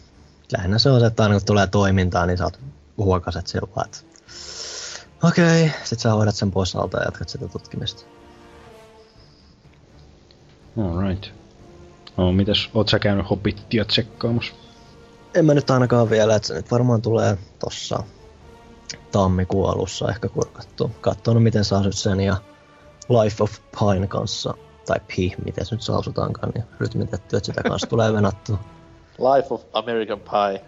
lähinnä 0.57 0.79
se 0.79 0.89
on 0.89 0.99
se, 0.99 1.05
että 1.05 1.23
aina 1.23 1.35
kun 1.35 1.45
tulee 1.45 1.67
toimintaa, 1.67 2.25
niin 2.25 2.43
oot 2.43 2.59
huokaset 2.97 3.47
sillä 3.47 3.67
vaan, 3.75 3.85
että 3.85 3.97
okei, 5.23 5.65
okay. 5.65 5.79
sit 5.83 5.99
sä 5.99 6.13
hoidat 6.13 6.35
sen 6.35 6.51
pois 6.51 6.75
alta 6.75 6.97
ja 6.97 7.03
jatkat 7.03 7.29
sitä 7.29 7.47
tutkimista. 7.47 8.03
Alright. 10.77 11.25
No, 12.17 12.31
mitäs, 12.31 12.69
oot 12.73 12.89
sä 12.89 12.99
käynyt 12.99 13.29
Hobbittia 13.29 13.85
tsekkaamassa? 13.85 14.53
En 15.35 15.45
mä 15.45 15.53
nyt 15.53 15.69
ainakaan 15.69 16.09
vielä, 16.09 16.35
että 16.35 16.47
se 16.47 16.53
nyt 16.53 16.71
varmaan 16.71 17.01
tulee 17.01 17.37
tossa 17.59 18.03
tammikuun 19.11 19.69
alussa 19.69 20.09
ehkä 20.09 20.29
kurkattu. 20.29 20.91
Katsonut 21.01 21.43
miten 21.43 21.65
saa 21.65 21.83
sen 21.91 22.19
ja 22.19 22.37
Life 23.09 23.43
of 23.43 23.51
Pine 23.79 24.07
kanssa, 24.07 24.53
tai 24.87 24.97
Pi, 25.15 25.33
miten 25.45 25.65
se 25.65 25.75
nyt 25.75 25.81
sausutaankaan, 25.81 26.51
niin 26.55 26.63
rytmitetty, 26.79 27.37
että 27.37 27.45
sitä 27.45 27.63
kanssa 27.63 27.87
tulee 27.87 28.13
venattu. 28.13 28.59
Life 29.17 29.53
of 29.53 29.63
American 29.73 30.19
Pie. 30.19 30.61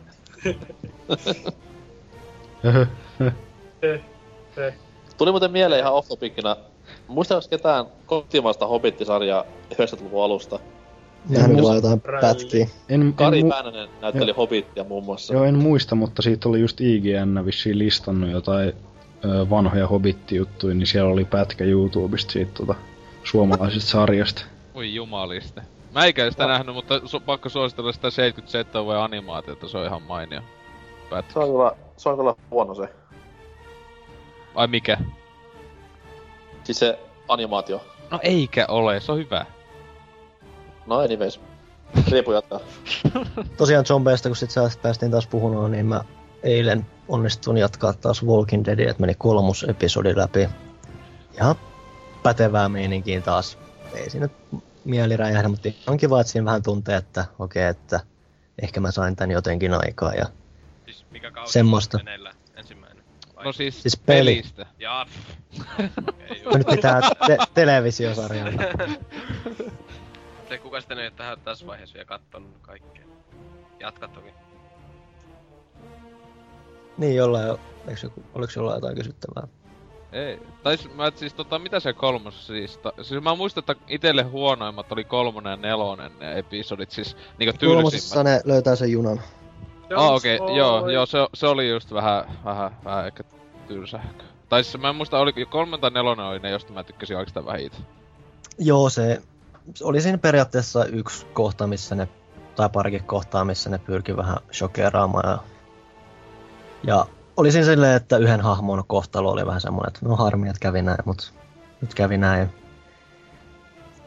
Tuli 5.17 5.31
muuten 5.31 5.51
mieleen 5.51 5.81
ihan 5.81 5.93
off 5.93 6.07
topicina. 6.07 6.55
Muistaaks 7.07 7.47
ketään 7.47 7.85
kotimaista 8.05 8.67
Hobbit-sarjaa 8.67 9.43
90-luvun 9.73 10.23
alusta? 10.23 10.59
Nähnyt 11.29 11.63
vaan 11.63 11.75
jotain 11.75 12.01
pätkiä. 12.01 12.67
En, 12.89 13.01
en, 13.01 13.13
Kari 13.13 13.41
mu- 13.41 13.49
Väänänen 13.49 13.89
näytteli 14.01 14.31
Hobbittia 14.31 14.83
muun 14.83 15.03
muassa. 15.05 15.33
joo, 15.33 15.43
en 15.43 15.55
muista, 15.55 15.95
mutta 15.95 16.21
siitä 16.21 16.49
oli 16.49 16.59
just 16.59 16.81
IGN 16.81 17.45
vissiin 17.45 17.79
listannut 17.79 18.29
jotain 18.31 18.73
vanhoja 19.49 19.87
Hobbit-juttuja, 19.87 20.73
niin 20.75 20.87
siellä 20.87 21.11
oli 21.11 21.25
pätkä 21.25 21.63
YouTubesta 21.63 22.31
siitä 22.31 22.51
tota, 22.53 22.75
suomalaisesta 23.23 23.89
sarjasta. 23.89 24.45
Voi 24.73 24.95
jumaliste. 24.95 25.61
Mä 25.91 26.05
eikä 26.05 26.31
sitä 26.31 26.47
nähnyt, 26.47 26.75
mutta 26.75 26.97
su- 26.97 27.23
pakko 27.25 27.49
suositella 27.49 27.91
sitä 27.91 28.09
77 28.09 28.85
vuoden 28.85 29.01
animaatiota, 29.01 29.67
se 29.67 29.77
on 29.77 29.85
ihan 29.85 30.01
mainio. 30.01 30.41
Pätkä. 31.09 31.33
Se 31.33 31.39
on 31.39 31.49
kyllä, 31.49 31.71
se 31.97 32.09
on 32.09 32.17
kyllä 32.17 32.35
huono 32.51 32.75
se. 32.75 32.89
Ai 34.55 34.67
mikä? 34.67 34.97
Siis 36.63 36.79
se 36.79 36.99
animaatio. 37.27 37.81
No 38.11 38.19
eikä 38.23 38.65
ole, 38.67 38.99
se 38.99 39.11
on 39.11 39.17
hyvä. 39.17 39.45
No 40.85 40.99
anyways. 40.99 41.39
Riepu 42.11 42.31
jatkaa. 42.31 42.59
Tosiaan 43.57 43.85
zombeista, 43.85 44.29
kun 44.29 44.35
sit 44.35 44.51
sä 44.51 44.69
päästiin 44.81 45.11
taas 45.11 45.27
puhumaan, 45.27 45.71
niin 45.71 45.85
mä 45.85 46.03
eilen 46.43 46.85
onnistuin 47.07 47.57
jatkaa 47.57 47.93
taas 47.93 48.23
Walking 48.25 48.65
Dead, 48.65 48.79
että 48.79 49.01
meni 49.01 49.15
kolmus 49.15 49.63
episodi 49.69 50.13
läpi. 50.15 50.49
Ja 51.37 51.55
pätevää 52.23 52.69
meininkiin 52.69 53.23
taas. 53.23 53.57
Ei 53.93 54.09
siinä 54.09 54.25
nyt 54.51 54.63
mieli 54.85 55.17
räjähdä, 55.17 55.47
mutta 55.47 55.69
on 55.87 55.97
kiva, 55.97 56.21
että 56.21 56.31
siinä 56.31 56.45
vähän 56.45 56.63
tuntee, 56.63 56.95
että 56.97 57.25
okei, 57.39 57.61
okay, 57.69 57.69
että 57.71 57.99
ehkä 58.61 58.79
mä 58.79 58.91
sain 58.91 59.15
tän 59.15 59.31
jotenkin 59.31 59.73
aikaa. 59.73 60.13
Ja 60.13 60.25
Siis 60.85 61.05
mikä 61.11 61.31
kausi 61.31 61.53
Semmoista. 61.53 61.97
meneillä 61.97 62.33
ensimmäinen? 62.55 63.03
Vai? 63.35 63.45
No 63.45 63.53
siis, 63.53 63.81
Siis 63.81 63.97
peli. 63.97 64.35
pelistä. 64.35 64.65
Jaa, 64.79 65.05
nyt 66.55 66.67
pitää 66.69 67.01
te- 67.27 67.37
televisiosarjaa. 67.53 68.47
Se 70.49 70.57
kuka 70.57 70.81
sitten 70.81 70.99
ei 70.99 71.11
tähän 71.11 71.39
tässä 71.41 71.67
vaiheessa 71.67 71.93
vielä 71.93 72.05
kattonut 72.05 72.57
kaikkea. 72.61 73.05
Jatka 73.79 74.07
toki. 74.07 74.29
Niin, 76.97 77.15
jollain, 77.15 77.57
eikö 77.87 77.99
joku, 78.03 78.23
oliko 78.33 78.53
jollain 78.55 78.77
jotain 78.77 78.95
kysyttävää? 78.95 79.47
Ei. 80.11 80.39
Tai 80.63 80.77
siis, 80.77 80.95
mä, 80.95 81.11
siis 81.15 81.33
tota, 81.33 81.59
mitä 81.59 81.79
se 81.79 81.93
kolmos 81.93 82.47
siis? 82.47 82.77
Ta, 82.77 82.93
siis 83.01 83.23
mä 83.23 83.35
muistan, 83.35 83.61
että 83.61 83.75
itelle 83.87 84.23
huonoimmat 84.23 84.91
oli 84.91 85.03
kolmonen 85.03 85.51
ja 85.51 85.57
nelonen 85.57 86.11
ne 86.19 86.39
episodit, 86.39 86.91
siis 86.91 87.17
niinku 87.37 87.57
tyylisimmät. 87.57 87.75
Kolmosessa 87.75 88.23
ne 88.23 88.41
löytää 88.45 88.75
sen 88.75 88.91
junan. 88.91 89.21
Ah, 89.95 90.13
okei, 90.13 90.39
okay. 90.39 90.55
joo, 90.55 90.89
joo, 90.89 91.05
se, 91.05 91.17
se 91.33 91.47
oli 91.47 91.69
just 91.69 91.93
vähän, 91.93 92.37
vähän, 92.45 92.77
vähän 92.85 93.07
ehkä 93.07 93.23
tylsähkö. 93.67 94.23
Tai 94.49 94.63
siis 94.63 94.81
mä 94.81 94.89
en 94.89 94.95
muista, 94.95 95.19
oli 95.19 95.33
kolmen 95.49 95.79
tai 95.79 95.91
nelonen 95.91 96.25
oli 96.25 96.39
ne, 96.39 96.49
josta 96.49 96.73
mä 96.73 96.83
tykkäsin 96.83 97.17
oikeastaan 97.17 97.45
vähiten. 97.45 97.79
Joo, 98.59 98.89
se 98.89 99.21
se 99.75 99.85
oli 99.85 100.01
siinä 100.01 100.17
periaatteessa 100.17 100.85
yksi 100.85 101.25
kohta, 101.25 101.67
missä 101.67 101.95
ne, 101.95 102.07
tai 102.55 102.69
parikin 102.69 103.03
kohtaa, 103.03 103.45
missä 103.45 103.69
ne 103.69 103.77
pyrki 103.77 104.17
vähän 104.17 104.37
shokeraamaan. 104.53 105.29
Ja, 105.29 105.39
ja 106.83 107.05
oli 107.37 107.51
siinä 107.51 107.65
silleen, 107.65 107.95
että 107.95 108.17
yhden 108.17 108.41
hahmon 108.41 108.83
kohtalo 108.87 109.31
oli 109.31 109.45
vähän 109.45 109.61
semmoinen, 109.61 109.87
että 109.87 110.05
no 110.05 110.15
harmi, 110.15 110.49
että 110.49 110.59
kävi 110.59 110.81
näin, 110.81 110.97
mutta 111.05 111.31
nyt 111.81 111.93
kävi 111.93 112.17
näin. 112.17 112.49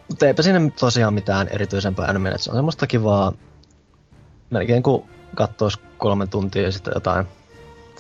Mutta 0.09 0.27
eipä 0.27 0.43
siinä 0.43 0.61
tosiaan 0.81 1.15
mitään 1.15 1.49
erityisempää 1.49 2.07
enemmän, 2.09 2.33
että 2.33 2.45
se 2.45 2.51
on 2.51 2.57
semmoista 2.57 2.87
kivaa, 2.87 3.33
melkein 4.51 4.83
kuin 4.83 5.05
katsoisi 5.35 5.81
kolme 5.99 6.27
tuntia 6.27 6.73
sitten 6.73 6.93
jotain 6.95 7.27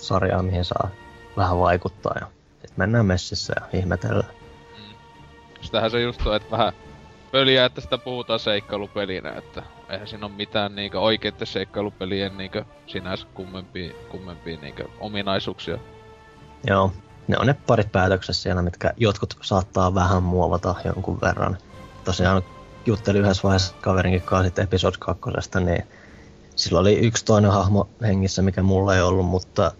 sarjaa, 0.00 0.42
mihin 0.42 0.64
saa 0.64 0.88
vähän 1.36 1.58
vaikuttaa. 1.58 2.14
Ja 2.20 2.26
sitten 2.52 2.74
mennään 2.76 3.06
messissä 3.06 3.54
ja 3.60 3.78
ihmetellään. 3.78 4.32
Sitähän 5.60 5.90
se 5.90 6.00
just 6.00 6.26
on, 6.26 6.36
että 6.36 6.50
vähän 6.50 6.72
pöliä, 7.32 7.64
että 7.64 7.80
sitä 7.80 7.98
puhutaan 7.98 8.40
seikkailupelinä, 8.40 9.32
että 9.32 9.62
eihän 9.88 10.08
siinä 10.08 10.26
ole 10.26 10.34
mitään 10.34 10.74
niinkö 10.74 11.00
oikeitten 11.00 11.46
seikkailupelien 11.46 12.38
niinkö 12.38 12.64
sinänsä 12.86 13.26
kummempia, 13.34 13.94
kummempia 14.08 14.58
niinkö 14.62 14.88
ominaisuuksia. 15.00 15.78
Joo, 16.66 16.92
ne 17.28 17.36
on 17.38 17.46
ne 17.46 17.54
parit 17.66 17.92
päätöksessä 17.92 18.42
siellä, 18.42 18.62
mitkä 18.62 18.92
jotkut 18.96 19.36
saattaa 19.42 19.94
vähän 19.94 20.22
muovata 20.22 20.74
jonkun 20.84 21.20
verran. 21.20 21.58
Tosiaan 22.04 22.42
juttelin 22.86 23.22
yhdessä 23.22 23.42
vaiheessa 23.42 23.74
kaverinkin 23.80 24.22
kanssa 24.22 24.44
sitten 24.44 24.62
episode 24.62 24.96
kakkosesta, 24.98 25.60
niin 25.60 25.84
sillä 26.56 26.78
oli 26.78 26.98
yksi 26.98 27.24
toinen 27.24 27.50
hahmo 27.50 27.88
hengissä, 28.02 28.42
mikä 28.42 28.62
mulla 28.62 28.94
ei 28.94 29.02
ollut, 29.02 29.26
mutta 29.26 29.72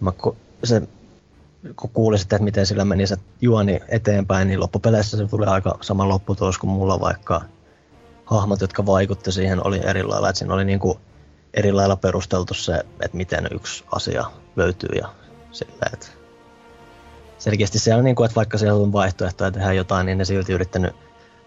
mä 0.00 0.12
ku, 0.12 0.36
se, 0.64 0.82
kun 1.76 1.90
kuulin 1.90 2.18
sitten, 2.18 2.36
että 2.36 2.44
miten 2.44 2.66
sillä 2.66 2.84
meni 2.84 3.06
se 3.06 3.16
juoni 3.40 3.80
eteenpäin, 3.88 4.48
niin 4.48 4.60
loppupeleissä 4.60 5.16
se 5.16 5.26
tuli 5.26 5.46
aika 5.46 5.78
sama 5.80 6.08
lopputulos 6.08 6.58
kuin 6.58 6.70
mulla, 6.70 7.00
vaikka 7.00 7.42
hahmot, 8.30 8.60
jotka 8.60 8.86
vaikutti 8.86 9.32
siihen, 9.32 9.66
oli 9.66 9.80
eri 9.84 10.02
lailla. 10.02 10.28
Että 10.28 10.38
siinä 10.38 10.54
oli 10.54 10.64
niin 10.64 10.78
kuin 10.78 10.98
eri 11.54 11.72
lailla 11.72 11.96
perusteltu 11.96 12.54
se, 12.54 12.74
että 12.74 13.16
miten 13.16 13.48
yksi 13.50 13.84
asia 13.92 14.24
löytyy 14.56 14.98
ja 14.98 15.08
silleen, 15.52 15.92
että 15.92 16.06
selkeästi 17.38 17.78
siellä 17.78 18.02
niin 18.02 18.16
kuin, 18.16 18.24
että 18.24 18.36
vaikka 18.36 18.58
siellä 18.58 18.82
on 18.82 18.92
vaihtoehtoja 18.92 19.50
tehdä 19.50 19.72
jotain, 19.72 20.06
niin 20.06 20.18
ne 20.18 20.24
silti 20.24 20.52
yrittänyt 20.52 20.96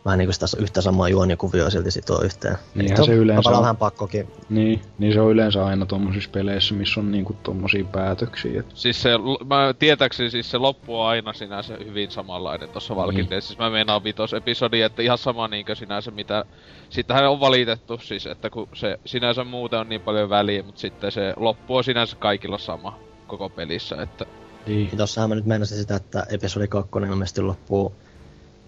vähän 0.05 0.19
niin 0.19 0.27
kuin 0.27 0.33
sitä 0.33 0.45
yhtä 0.59 0.81
samaa 0.81 1.09
juonikuvioa 1.09 1.69
silti 1.69 1.91
sitoa 1.91 2.21
yhteen. 2.23 2.57
Niinhän 2.75 2.97
Eli 2.97 3.05
se 3.05 3.13
yleensä 3.13 3.41
tavallaan 3.41 3.59
on. 3.59 3.63
vähän 3.63 3.77
pakkokin. 3.77 4.27
Niin, 4.49 4.81
niin 4.99 5.13
se 5.13 5.21
on 5.21 5.31
yleensä 5.31 5.65
aina 5.65 5.85
tommosissa 5.85 6.29
peleissä, 6.29 6.73
missä 6.73 6.99
on 6.99 7.11
niinku 7.11 7.35
tommosia 7.43 7.83
päätöksiä. 7.83 8.59
Et 8.59 8.65
Siis 8.73 9.01
se, 9.01 9.09
mä 9.45 9.73
tietääkseni 9.79 10.29
siis 10.29 10.51
se 10.51 10.57
loppu 10.57 10.99
on 10.99 11.07
aina 11.07 11.33
sinänsä 11.33 11.77
hyvin 11.85 12.11
samanlainen 12.11 12.69
tossa 12.69 12.93
Walking 12.93 13.29
Dead. 13.29 13.41
Siis 13.41 13.59
mä 13.59 13.69
meinaan 13.69 14.03
vitos 14.03 14.33
episodi, 14.33 14.81
että 14.81 15.01
ihan 15.01 15.17
sama 15.17 15.47
niinkö 15.47 15.75
sinänsä 15.75 16.11
mitä... 16.11 16.45
Sitähän 16.89 17.29
on 17.29 17.39
valitettu 17.39 17.97
siis, 17.97 18.25
että 18.25 18.49
kun 18.49 18.67
se 18.73 18.99
sinänsä 19.05 19.43
muuten 19.43 19.79
on 19.79 19.89
niin 19.89 20.01
paljon 20.01 20.29
väliä, 20.29 20.63
mutta 20.63 20.81
sitten 20.81 21.11
se 21.11 21.33
loppu 21.37 21.75
on 21.75 21.83
sinänsä 21.83 22.15
kaikilla 22.15 22.57
sama 22.57 22.99
koko 23.27 23.49
pelissä, 23.49 24.01
että... 24.01 24.25
niin. 24.67 24.87
Niin 24.87 24.97
tossahan 24.97 25.29
mä 25.29 25.35
nyt 25.35 25.45
meinasin 25.45 25.77
sitä, 25.77 25.95
että 25.95 26.25
episodi 26.29 26.67
2 26.67 26.91
ilmeisesti 27.09 27.41
loppuu 27.41 27.93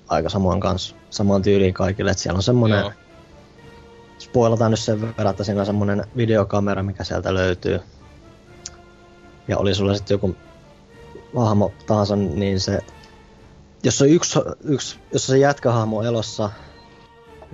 aika 0.07 0.29
samoin 0.29 0.59
kanssa, 0.59 0.95
samaan 1.09 1.41
tyyliin 1.41 1.73
kaikille, 1.73 2.11
että 2.11 2.23
siellä 2.23 2.37
on 2.37 2.43
semmonen, 2.43 2.79
Joo. 2.79 2.91
spoilataan 4.17 4.71
nyt 4.71 4.79
sen 4.79 5.01
verran, 5.01 5.31
että 5.31 5.43
siinä 5.43 5.59
on 5.59 5.65
semmonen 5.65 6.03
videokamera, 6.17 6.83
mikä 6.83 7.03
sieltä 7.03 7.33
löytyy. 7.33 7.79
Ja 9.47 9.57
oli 9.57 9.75
sulla 9.75 9.95
sitten 9.95 10.15
joku 10.15 10.35
hahmo 11.35 11.71
tahansa, 11.85 12.15
niin 12.15 12.59
se, 12.59 12.79
jos 13.83 14.01
on 14.01 14.09
yksi, 14.09 14.39
yksi 14.63 14.99
jos 15.13 15.27
se 15.27 15.37
jätkähahmo 15.37 16.03
elossa, 16.03 16.49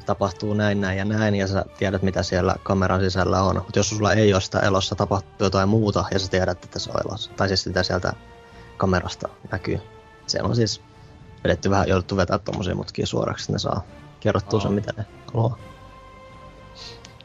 tapahtuu 0.06 0.54
näin, 0.54 0.82
näin 0.82 0.98
ja 0.98 1.06
näin, 1.06 1.36
ja 1.36 1.48
sä 1.48 1.66
tiedät, 1.78 2.02
mitä 2.02 2.24
siellä 2.24 2.56
kameran 2.64 3.00
sisällä 3.00 3.44
on. 3.44 3.56
Mutta 3.56 3.80
jos 3.80 3.90
sulla 3.90 4.14
ei 4.14 4.34
ole 4.34 4.42
sitä 4.42 4.60
elossa, 4.60 4.96
tapahtuu 4.96 5.46
jotain 5.46 5.70
muuta, 5.70 6.06
ja 6.12 6.20
sä 6.20 6.28
tiedät, 6.28 6.64
että 6.66 6.80
se 6.80 6.92
on 6.92 7.02
elossa. 7.06 7.32
Tai 7.38 7.48
siis 7.48 7.64
sitä 7.64 7.84
sieltä 7.84 8.14
kamerasta 8.78 9.30
näkyy. 9.52 9.80
Siellä 10.28 10.50
on 10.50 10.56
siis 10.56 10.82
vedetty 11.44 11.70
vähän, 11.70 11.88
jouduttu 11.88 12.18
vetää 12.18 12.40
tommosia 12.40 12.76
mutkia 12.76 13.06
suoraksi, 13.08 13.44
että 13.44 13.54
ne 13.54 13.60
saa 13.60 13.82
kerrottua 14.20 14.60
sen, 14.60 14.74
mitä 14.74 14.94
ne 14.98 15.06
haluaa. 15.34 15.58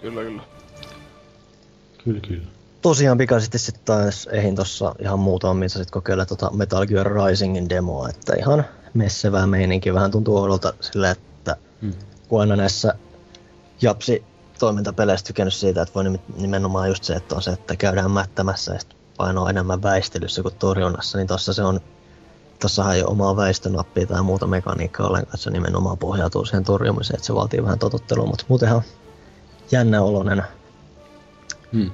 Kyllä, 0.01 0.23
kyllä. 0.23 0.43
Kyllä, 2.05 2.21
kyllä. 2.21 2.47
Tosiaan 2.83 3.19
pikaisesti 3.19 3.59
sitten 3.59 3.85
taas 3.85 4.29
ehin 4.33 4.57
tossa 4.57 4.95
ihan 4.99 5.19
muutama, 5.19 5.55
missä 5.55 5.79
sitten 5.79 5.93
kokeilla 5.93 6.27
tota 6.27 6.51
Metal 6.51 6.87
Gear 6.87 7.07
Risingin 7.13 7.69
demoa, 7.69 8.09
että 8.09 8.35
ihan 8.39 8.65
messevää 8.95 9.47
meininki. 9.47 9.95
Vähän 9.95 10.11
tuntuu 10.11 10.37
oudolta 10.37 10.75
silleen, 10.81 11.13
että 11.13 11.57
Hmm. 11.83 11.93
kun 12.29 12.41
aina 12.41 12.57
näissä 12.57 12.95
japsi 13.81 14.25
toimintapeleissä 14.59 15.27
tykännyt 15.27 15.55
siitä, 15.55 15.83
että 15.83 15.95
voi 15.95 16.05
nimet- 16.05 16.41
nimenomaan 16.41 16.89
just 16.89 17.05
se, 17.05 17.15
että 17.15 17.35
on 17.35 17.43
se, 17.43 17.51
että 17.51 17.77
käydään 17.77 18.11
mättämässä 18.11 18.73
ja 18.73 18.79
sitten 18.79 18.99
paino 19.17 19.43
on 19.43 19.51
enemmän 19.51 19.83
väistelyssä 19.83 20.43
kuin 20.43 20.55
torjunnassa, 20.55 21.19
niin 21.19 21.27
tossa 21.27 21.53
se 21.53 21.63
on, 21.63 21.81
tossahan 22.61 22.95
ei 22.95 23.03
ole 23.03 23.11
omaa 23.11 23.37
väistönappia 23.37 24.07
tai 24.07 24.23
muuta 24.23 24.47
mekaniikkaa 24.47 25.07
ollenkaan, 25.07 25.35
että 25.35 25.45
se 25.45 25.51
nimenomaan 25.51 25.99
pohjautuu 25.99 26.45
siihen 26.45 26.65
torjumiseen, 26.65 27.17
että 27.17 27.27
se 27.27 27.35
vaatii 27.35 27.63
vähän 27.63 27.79
totuttelua, 27.79 28.27
mutta 28.27 28.45
muutenhan 28.49 28.83
jännä 29.73 30.03
oloinen. 30.03 30.43
Hmm. 31.73 31.91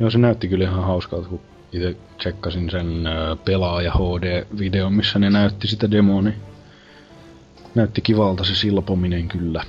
Joo, 0.00 0.10
se 0.10 0.18
näytti 0.18 0.48
kyllä 0.48 0.64
ihan 0.64 0.84
hauskalta, 0.84 1.28
kun 1.28 1.40
itse 1.72 1.96
tsekkasin 2.18 2.70
sen 2.70 3.04
pelaaja 3.44 3.92
HD-videon, 3.92 4.92
missä 4.92 5.18
ne 5.18 5.30
näytti 5.30 5.68
sitä 5.68 5.90
demoa, 5.90 6.22
niin 6.22 6.36
näytti 7.74 8.00
kivalta 8.00 8.44
se 8.44 8.54
silpominen 8.54 9.28
kyllä. 9.28 9.64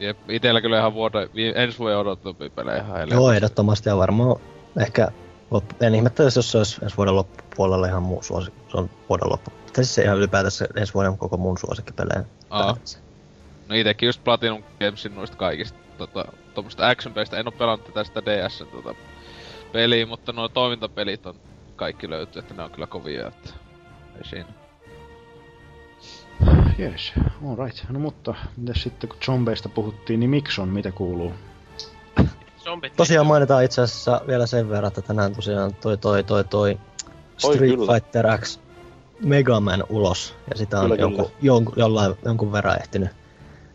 Jep, 0.00 0.18
itellä 0.28 0.60
kyllä 0.60 0.78
ihan 0.78 0.94
vuoden, 0.94 1.28
ensi 1.54 1.78
vuoden 1.78 1.98
odotettumpia 1.98 2.50
pelejä 2.50 2.82
ihan. 2.82 3.10
Joo, 3.10 3.32
ehdottomasti 3.32 3.88
ja 3.88 3.96
varmaan 3.96 4.36
ehkä 4.80 5.08
loppu, 5.50 5.74
en 5.80 5.94
ihmettelisi, 5.94 6.38
jos 6.38 6.52
se 6.52 6.58
olisi 6.58 6.78
ensi 6.82 6.96
vuoden 6.96 7.16
loppupuolella 7.16 7.86
ihan 7.86 8.02
muu 8.02 8.22
suosikki. 8.22 8.60
Se 8.70 8.76
on 8.76 8.90
vuoden 9.08 9.30
loppu. 9.30 9.50
Tai 9.50 9.84
siis 9.84 9.94
se 9.94 10.02
ihan 10.02 10.18
ylipäätänsä 10.18 10.66
ensi 10.76 10.94
vuoden 10.94 11.18
koko 11.18 11.36
mun 11.36 11.58
suosikkipelejä. 11.58 12.24
Aa. 12.50 12.76
No 13.68 13.74
itekin 13.74 14.06
just 14.06 14.24
Platinum 14.24 14.62
Gamesin 14.80 15.14
noista 15.14 15.36
kaikista 15.36 15.78
tota, 15.98 16.24
tommoista 16.54 16.88
action 16.88 17.14
pelistä. 17.14 17.38
En 17.38 17.48
oo 17.48 17.52
pelannut 17.52 17.86
tätä 17.86 18.04
sitä 18.04 18.22
DS 18.24 18.64
tota, 18.72 18.94
peliä, 19.72 20.06
mutta 20.06 20.32
nuo 20.32 20.48
toimintapelit 20.48 21.26
on 21.26 21.34
kaikki 21.76 22.10
löytyy, 22.10 22.40
että 22.40 22.54
ne 22.54 22.62
on 22.62 22.70
kyllä 22.70 22.86
kovia, 22.86 23.28
että 23.28 23.50
ei 24.16 24.24
siinä. 24.24 24.48
Jees, 26.78 27.12
alright. 27.50 27.84
No 27.88 27.98
mutta, 27.98 28.34
mitäs 28.56 28.82
sitten 28.82 29.08
kun 29.08 29.18
zombeista 29.24 29.68
puhuttiin, 29.68 30.20
niin 30.20 30.30
Mikson, 30.30 30.68
mitä 30.68 30.92
kuuluu? 30.92 31.32
Zombit 32.66 32.96
Tosiaan 32.96 33.26
mainitaan 33.26 33.64
itse 33.64 33.82
asiassa 33.82 34.20
vielä 34.26 34.46
sen 34.46 34.68
verran, 34.68 34.88
että 34.88 35.02
tänään 35.02 35.34
tosiaan 35.34 35.74
toi 35.74 35.98
toi 35.98 36.24
toi 36.24 36.44
toi 36.44 36.78
Street 37.36 37.58
kyllä. 37.58 37.92
Fighter 37.92 38.38
X 38.38 38.58
Mega 39.20 39.60
Man 39.60 39.84
ulos. 39.88 40.34
Ja 40.50 40.56
sitä 40.56 40.80
on 40.80 40.84
Kyllä, 40.84 41.00
jonkun, 41.00 41.24
kyllä. 41.24 41.38
jonkun, 41.42 41.74
jollain, 41.76 42.14
jonkun 42.24 42.52
verran 42.52 42.76
ehtinyt 42.80 43.08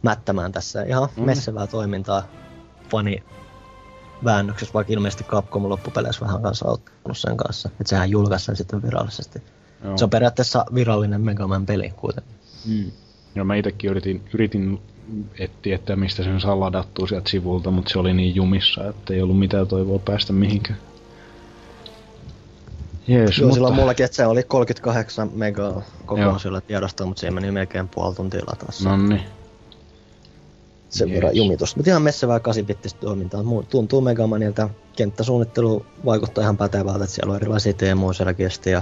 mättämään 0.01 0.51
tässä. 0.51 0.83
Ihan 0.83 1.09
Mm. 1.15 1.23
messevää 1.23 1.67
toimintaa 1.67 2.23
fani 2.89 3.23
väännöksessä, 4.23 4.73
vaikka 4.73 4.93
ilmeisesti 4.93 5.23
Capcom 5.23 5.69
loppupeleissä 5.69 6.25
vähän 6.25 6.41
kanssa 6.41 6.67
auttanut 6.67 7.17
sen 7.17 7.37
kanssa. 7.37 7.69
Että 7.69 7.89
sehän 7.89 8.09
julkaisi 8.09 8.45
sen 8.45 8.55
sitten 8.55 8.81
virallisesti. 8.83 9.41
Joo. 9.83 9.97
Se 9.97 10.03
on 10.03 10.09
periaatteessa 10.09 10.65
virallinen 10.73 11.21
Mega 11.21 11.47
Man 11.47 11.65
peli 11.65 11.89
kuitenkin. 11.89 12.35
Mm. 12.67 12.91
Joo, 13.35 13.45
mä 13.45 13.55
itekin 13.55 13.91
yritin, 13.91 14.23
yritin 14.33 14.81
etsiä, 15.39 15.75
että 15.75 15.95
mistä 15.95 16.23
sen 16.23 16.41
saa 16.41 16.59
ladattua 16.59 17.07
sieltä 17.07 17.29
sivulta, 17.29 17.71
mutta 17.71 17.91
se 17.91 17.99
oli 17.99 18.13
niin 18.13 18.35
jumissa, 18.35 18.87
että 18.87 19.13
ei 19.13 19.21
ollut 19.21 19.39
mitään 19.39 19.67
toivoa 19.67 19.99
päästä 19.99 20.33
mihinkään. 20.33 20.79
Jees, 23.07 23.37
Joo, 23.37 23.47
mutta... 23.47 23.53
silloin 23.53 23.75
mullakin, 23.75 24.05
että 24.05 24.15
se 24.15 24.25
oli 24.25 24.43
38 24.43 25.29
megaa 25.33 25.81
koko 26.05 26.21
Joo. 26.21 26.39
sillä 26.39 26.61
tiedostoa, 26.61 27.07
mutta 27.07 27.19
siihen 27.19 27.33
meni 27.33 27.51
melkein 27.51 27.87
puoli 27.87 28.15
tuntia 28.15 28.41
lataassa. 28.47 28.89
No 28.89 29.07
niin. 29.07 29.21
sen 30.89 31.07
jees. 31.07 31.15
verran 31.15 31.35
jumitusta. 31.35 31.77
Mutta 31.77 31.89
ihan 31.89 32.01
messevää 32.01 32.37
8-bittistä 32.37 32.99
toimintaa. 32.99 33.43
Tuntuu 33.69 34.01
Megamanilta. 34.01 34.69
Kenttäsuunnittelu 34.95 35.85
vaikuttaa 36.05 36.41
ihan 36.41 36.57
pätevältä, 36.57 37.03
että 37.03 37.15
siellä 37.15 37.31
on 37.31 37.35
erilaisia 37.35 37.73
teemoja 37.73 38.13
selkeästi. 38.13 38.69
Ja... 38.69 38.81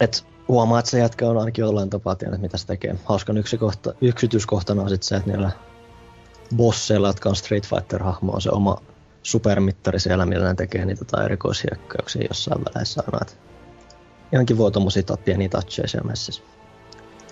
Et 0.00 0.24
huomaa, 0.52 0.78
että 0.78 0.90
se 0.90 0.98
jätkä 0.98 1.28
on 1.28 1.38
ainakin 1.38 1.62
jollain 1.62 1.90
tapaa 1.90 2.14
tiennyt, 2.14 2.40
mitä 2.40 2.56
se 2.56 2.66
tekee. 2.66 2.96
Hauskan 3.04 3.38
yksikohta, 3.38 3.94
yksityiskohtana 4.00 4.82
on 4.82 4.88
sit 4.88 5.02
se, 5.02 5.16
että 5.16 5.30
niillä 5.30 5.50
bosseilla, 6.56 7.06
jotka 7.06 7.28
on 7.28 7.36
Street 7.36 7.66
Fighter-hahmo, 7.66 8.32
on 8.32 8.40
se 8.40 8.50
oma 8.50 8.76
supermittari 9.22 10.00
siellä, 10.00 10.26
millä 10.26 10.48
ne 10.48 10.54
tekee 10.54 10.84
niitä 10.84 11.04
tai 11.04 11.24
erikoishyökkäyksiä 11.24 12.26
jossain 12.28 12.64
väleissä 12.64 13.02
aina. 13.06 13.18
Et 13.22 13.38
ihan 14.32 14.46
kivoa 14.46 14.70
tommosia 14.70 15.02
ta- 15.02 15.16
pieniä 15.16 15.48
toucheja 15.48 15.88
siellä 15.88 16.08
messissä. 16.08 16.42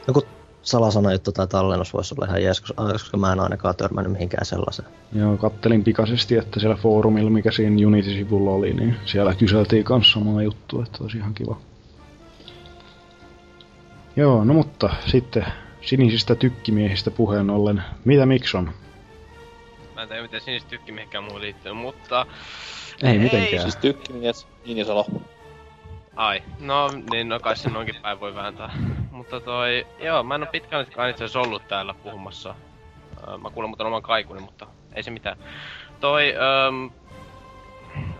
Joku 0.06 0.22
salasana 0.62 1.12
juttu 1.12 1.32
tai 1.32 1.46
tallennus 1.46 1.92
voisi 1.94 2.14
olla 2.14 2.26
ihan 2.26 2.42
jees, 2.42 2.60
koska 2.60 3.16
mä 3.16 3.32
en 3.32 3.40
ainakaan 3.40 3.76
törmännyt 3.76 4.12
mihinkään 4.12 4.46
sellaiseen. 4.46 4.88
Joo, 5.12 5.36
kattelin 5.36 5.84
pikaisesti, 5.84 6.36
että 6.36 6.60
siellä 6.60 6.76
foorumilla, 6.76 7.30
mikä 7.30 7.50
siinä 7.50 7.86
Unity-sivulla 7.86 8.50
oli, 8.50 8.72
niin 8.72 8.96
siellä 9.04 9.34
kyseltiin 9.34 9.84
kanssa 9.84 10.20
samaa 10.20 10.42
juttua, 10.42 10.82
että 10.82 10.98
olisi 11.00 11.18
ihan 11.18 11.34
kiva. 11.34 11.69
Joo, 14.16 14.44
no 14.44 14.54
mutta 14.54 14.90
sitten 15.06 15.46
sinisistä 15.80 16.34
tykkimiehistä 16.34 17.10
puheen 17.10 17.50
ollen, 17.50 17.82
mitä 18.04 18.26
Mikson? 18.26 18.72
Mä 19.94 20.02
en 20.02 20.08
tiedä 20.08 20.22
miten 20.22 20.40
sinistä 20.40 20.70
tykkimiehkään 20.70 21.24
muuhun 21.24 21.40
liittyy, 21.40 21.72
mutta... 21.72 22.26
Ei 23.02 23.12
Ei, 23.12 23.18
mitenkään. 23.18 23.62
Siis 23.62 23.76
tykkimies, 23.76 24.46
Niinisalo. 24.66 25.06
Ai, 26.16 26.42
no 26.60 26.90
niin, 27.10 27.28
no 27.28 27.40
kai 27.40 27.56
sen 27.56 27.76
onkin 27.76 27.96
päin 28.02 28.20
voi 28.20 28.34
vääntää. 28.34 28.70
Mutta 29.10 29.40
toi, 29.40 29.86
joo, 29.98 30.22
mä 30.22 30.34
en 30.34 30.42
oo 30.42 30.48
pitkään 30.52 30.82
itse 30.82 31.24
asiassa 31.24 31.40
ollut 31.40 31.68
täällä 31.68 31.94
puhumassa. 31.94 32.54
Öö, 33.28 33.38
mä 33.38 33.50
kuulen 33.50 33.70
muuten 33.70 33.86
oman 33.86 34.02
kaikuni, 34.02 34.40
mutta 34.40 34.66
ei 34.94 35.02
se 35.02 35.10
mitään. 35.10 35.36
Toi, 36.00 36.34
öö, 36.34 36.68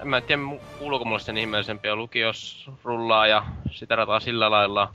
en 0.00 0.09
mä 0.09 0.20
tiedä 0.20 0.42
mu- 0.42 0.79
kuuluuko 0.79 1.05
mulle 1.05 1.20
sen 1.20 1.38
ihmeellisempiä 1.38 1.96
lukios 1.96 2.70
rullaa 2.85 3.26
ja 3.26 3.44
sitä 3.70 3.96
rataa 3.96 4.20
sillä 4.20 4.50
lailla. 4.50 4.92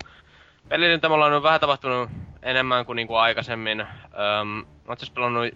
Pelin 0.69 1.01
tämä 1.01 1.15
on 1.15 1.43
vähän 1.43 1.59
tapahtunut 1.59 2.09
enemmän 2.41 2.85
kuin 2.85 2.95
niinku 2.95 3.15
aikaisemmin. 3.15 3.81
Öö, 3.81 4.43
mä 4.43 4.63
oon 4.87 4.93
asiassa 4.93 5.13
pelannut 5.13 5.53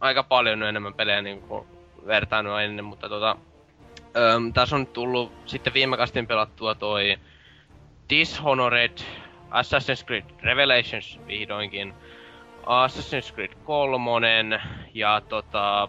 aika 0.00 0.22
paljon 0.22 0.62
enemmän 0.62 0.94
pelejä 0.94 1.22
niinku 1.22 1.66
vertaillut 2.06 2.60
ennen, 2.60 2.84
mutta 2.84 3.08
tota, 3.08 3.36
Öm, 4.16 4.52
tässä 4.52 4.76
on 4.76 4.86
tullut 4.86 5.32
sitten 5.46 5.74
viime 5.74 5.96
kastin 5.96 6.26
pelattua 6.26 6.74
toi 6.74 7.16
Dishonored, 8.10 8.98
Assassin's 9.50 10.06
Creed 10.06 10.24
Revelations 10.42 11.20
vihdoinkin, 11.26 11.94
Assassin's 12.62 13.34
Creed 13.34 13.52
3 13.64 14.60
ja 14.94 15.22
tota, 15.28 15.88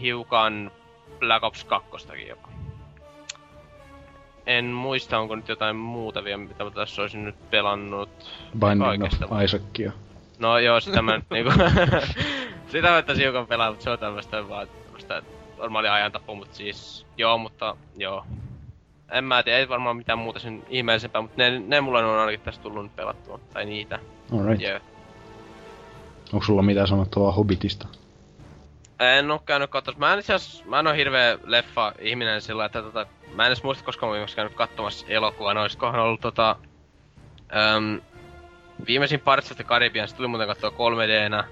hiukan 0.00 0.70
Black 1.18 1.44
Ops 1.44 1.64
2 1.64 1.90
jopa. 2.28 2.45
En 4.46 4.64
muista, 4.64 5.18
onko 5.18 5.36
nyt 5.36 5.48
jotain 5.48 5.76
muuta 5.76 6.24
vielä, 6.24 6.36
mitä 6.36 6.64
mä 6.64 6.70
tässä 6.70 7.02
olisin 7.02 7.24
nyt 7.24 7.50
pelannut. 7.50 8.08
Binding 8.58 9.04
of 9.04 9.42
Isaacia. 9.44 9.92
No 10.38 10.58
joo, 10.58 10.80
sitä 10.80 11.02
mä 11.02 11.16
nyt 11.16 11.30
niinku... 11.30 11.52
sitä 12.72 12.90
mä 12.90 13.02
tässä 13.02 13.22
hiukan 13.22 13.46
pelaa, 13.46 13.70
mutta 13.70 13.84
se 13.84 13.90
on 13.90 13.98
tämmöstä 13.98 14.48
vaan 14.48 14.68
tämmöstä 14.84 15.22
normaalia 15.58 15.94
ajantapua, 15.94 16.34
mut 16.34 16.54
siis... 16.54 17.06
Joo, 17.16 17.38
mutta 17.38 17.76
joo. 17.96 18.24
En 19.12 19.24
mä 19.24 19.42
tiedä, 19.42 19.58
ei 19.58 19.68
varmaan 19.68 19.96
mitään 19.96 20.18
muuta 20.18 20.38
sen 20.38 20.62
ihmeellisempää, 20.68 21.22
mutta 21.22 21.42
ne, 21.42 21.58
ne 21.58 21.80
mulla 21.80 21.98
on 21.98 22.18
ainakin 22.18 22.40
tässä 22.40 22.60
tullut 22.60 22.82
nyt 22.82 22.96
pelattua. 22.96 23.40
Tai 23.52 23.64
niitä. 23.64 23.98
Alright. 24.32 24.62
Joo. 24.62 24.80
Onko 26.32 26.46
sulla 26.46 26.62
mitään 26.62 26.88
sanottavaa 26.88 27.32
Hobbitista? 27.32 27.88
En 29.00 29.30
oo 29.30 29.38
käynyt 29.38 29.70
katsomassa. 29.70 30.00
Mä 30.00 30.12
en 30.12 30.18
itse 30.18 30.34
asiassa, 30.34 30.64
mä 30.66 30.78
en 30.78 30.86
oo 30.86 30.92
hirveä 30.92 31.38
leffa 31.44 31.92
ihminen 32.00 32.42
sillä, 32.42 32.64
että 32.64 32.82
tota, 32.82 33.06
mä 33.36 33.42
en 33.42 33.46
edes 33.46 33.62
muista 33.62 33.84
koska 33.84 34.06
mä 34.06 34.08
oon 34.08 34.14
viimeksi 34.14 34.36
käynyt 34.36 34.54
katsomassa 34.54 35.06
elokuvaa. 35.08 35.54
No 35.54 35.62
olisikohan 35.62 36.00
ollut 36.00 36.20
tota... 36.20 36.56
Öm, 37.56 38.00
viimeisin 38.86 39.20
Pirates 39.20 39.50
of 39.50 39.56
the 39.56 39.64
Caribbean, 39.64 40.08
se 40.08 40.16
tuli 40.16 40.28
muuten 40.28 40.46
katsoa 40.48 40.70
3Dnä. 40.70 41.44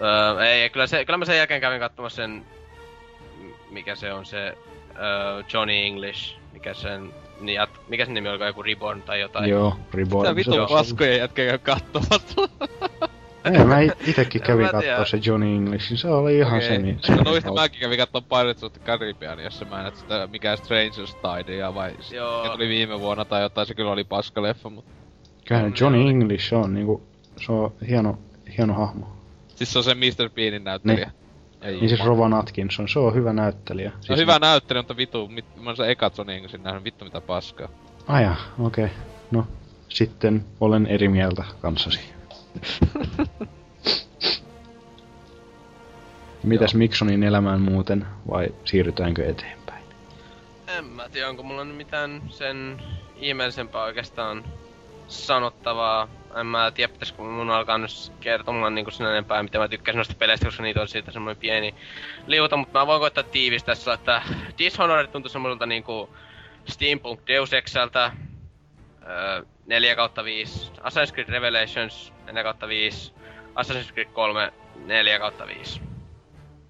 Öö, 0.00 0.44
ei, 0.46 0.70
kyllä, 0.70 0.86
se, 0.86 1.04
kyllä 1.04 1.16
mä 1.16 1.24
sen 1.24 1.36
jälkeen 1.36 1.60
kävin 1.60 1.80
katsomassa 1.80 2.16
sen... 2.16 2.44
Mikä 3.70 3.94
se 3.94 4.12
on 4.12 4.26
se... 4.26 4.58
Öö, 4.98 5.42
Johnny 5.52 5.74
English. 5.84 6.36
Mikä 6.52 6.74
sen... 6.74 7.12
Niin, 7.40 7.62
jat- 7.62 7.80
mikä 7.88 8.04
sen 8.04 8.14
nimi 8.14 8.28
oli, 8.28 8.46
joku 8.46 8.62
Reborn 8.62 9.02
tai 9.02 9.20
jotain. 9.20 9.50
Joo, 9.50 9.76
Reborn. 9.94 10.34
Mitä 10.34 10.62
on- 10.62 10.68
paskoja 10.68 11.16
jätkä 11.16 11.46
käy 11.46 11.58
katsomassa? 11.58 12.40
Ei, 13.44 13.64
mä 13.64 13.80
it- 13.80 14.08
itekin 14.08 14.42
kävin 14.42 14.68
kattoo 14.68 15.04
se 15.04 15.18
Johnny 15.26 15.54
Englishin, 15.56 15.98
se 15.98 16.08
oli 16.08 16.38
ihan 16.38 16.56
Okei. 16.56 16.68
semi. 16.68 16.98
No 17.08 17.22
noista 17.22 17.52
mäkin 17.52 17.80
kävin 17.80 17.98
kattoo 17.98 18.20
Pirates 18.22 18.64
of 18.64 18.72
the 18.72 18.80
Caribbean, 18.84 19.38
jos 19.44 19.64
mä 19.70 19.80
en 19.80 19.86
et 19.86 19.96
sitä 19.96 20.28
mikään 20.32 20.58
Strangers 20.58 21.14
Tidea 21.14 21.74
vai 21.74 21.94
Joo. 22.12 22.42
mikä 22.42 22.52
tuli 22.54 22.68
viime 22.68 23.00
vuonna 23.00 23.24
tai 23.24 23.42
jotain, 23.42 23.66
se 23.66 23.74
kyllä 23.74 23.90
oli 23.92 24.04
paska 24.04 24.42
leffa, 24.42 24.70
mut... 24.70 24.84
Kyllähän 25.48 25.72
Johnny 25.80 26.08
English 26.08 26.54
on 26.54 26.74
niinku, 26.74 27.02
se 27.46 27.52
on 27.52 27.72
hieno, 27.88 28.18
hieno 28.58 28.74
hahmo. 28.74 29.06
Siis 29.54 29.72
se 29.72 29.78
on 29.78 29.84
se 29.84 29.94
Mr. 29.94 30.30
Beanin 30.34 30.64
näyttelijä. 30.64 31.10
Ei 31.62 31.76
Niin 31.80 31.88
siis. 31.88 32.04
Rowan 32.04 32.34
Atkinson, 32.34 32.88
se 32.88 32.98
on 32.98 33.14
hyvä 33.14 33.32
näyttelijä. 33.32 33.90
No 33.90 33.96
Siis 34.00 34.18
hyvä 34.18 34.38
näyttely, 34.38 34.78
mutta 34.80 34.96
vitu, 34.96 35.28
mit, 35.28 35.44
mä 35.56 35.70
oon 35.70 35.76
se 35.76 35.90
eka 35.90 36.10
Johnny 36.18 36.34
Englishin 36.34 36.62
nähnyt, 36.62 36.84
vittu 36.84 37.04
mitä 37.04 37.20
paskaa. 37.20 37.68
Aja, 38.08 38.34
okei. 38.58 38.84
Okay. 38.84 38.96
No, 39.30 39.46
sitten 39.88 40.44
olen 40.60 40.86
eri 40.86 41.08
mieltä 41.08 41.44
kanssasi. 41.60 42.00
Mitäs 46.42 46.74
Miksonin 46.74 47.22
elämään 47.22 47.60
muuten, 47.60 48.06
vai 48.30 48.48
siirrytäänkö 48.64 49.28
eteenpäin? 49.28 49.84
En 50.66 50.84
mä 50.84 51.08
tiedä, 51.08 51.28
onko 51.28 51.42
mulla 51.42 51.64
nyt 51.64 51.76
mitään 51.76 52.22
sen 52.28 52.82
ihmeellisempää 53.16 53.82
oikeastaan 53.82 54.44
sanottavaa. 55.08 56.08
En 56.40 56.46
mä 56.46 56.70
tiedä, 56.70 56.92
pitäisikö 56.92 57.22
mun 57.22 57.50
alkaa 57.50 57.78
nyt 57.78 57.90
kertomaan 58.20 58.74
niinku 58.74 58.90
sen 58.90 59.06
enempää, 59.06 59.42
mitä 59.42 59.58
mä 59.58 59.68
tykkäsin 59.68 59.96
noista 59.96 60.14
peleistä, 60.18 60.46
koska 60.46 60.62
niitä 60.62 60.80
on 60.80 60.88
siitä 60.88 61.12
semmoinen 61.12 61.40
pieni 61.40 61.74
liuta, 62.26 62.56
mutta 62.56 62.78
mä 62.78 62.86
voin 62.86 63.00
koittaa 63.00 63.24
tiivistää 63.24 63.74
sillä, 63.74 63.94
että 63.94 64.22
Dishonored 64.58 65.06
tuntui 65.06 65.30
semmoiselta 65.30 65.66
niinku 65.66 66.10
Steampunk 66.64 67.20
Deus 67.26 67.52
Exältä, 67.52 68.12
öö, 69.02 69.42
4 69.70 69.96
kautta 69.96 70.24
5, 70.24 70.72
Assassin's 70.80 71.12
Creed 71.14 71.28
Revelations 71.28 72.12
4 72.26 72.42
kautta 72.42 72.68
5, 72.68 73.12
Assassin's 73.54 73.92
Creed 73.92 74.08
3 74.12 74.52
4 74.86 75.18
kautta 75.18 75.46
5. 75.46 75.80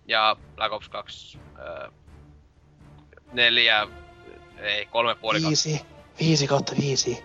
Ja 0.08 0.36
Black 0.54 0.72
Ops 0.72 0.88
2 0.88 1.38
öö, 1.58 1.90
4, 3.32 3.88
ei, 4.58 4.86
kolme 4.86 5.14
puoli 5.14 5.40
kautta. 5.40 5.48
Viisi. 5.48 5.86
Viisi 6.20 6.46
kautta 6.46 6.72
viisi. 6.80 7.24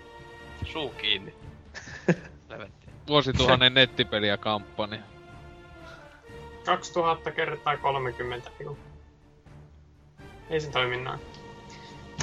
Suu 0.71 0.89
kiinni. 0.89 1.33
Levetti. 2.49 2.87
Vuosituhannen 3.07 3.73
nettipeliä 3.73 4.37
kampanja. 4.37 4.99
2000 6.65 7.31
kertaa 7.31 7.77
30. 7.77 8.51
Eiku. 8.59 8.77
Ei 10.49 10.61
se 10.61 10.71
toimi 10.71 10.97
noin. 10.97 11.19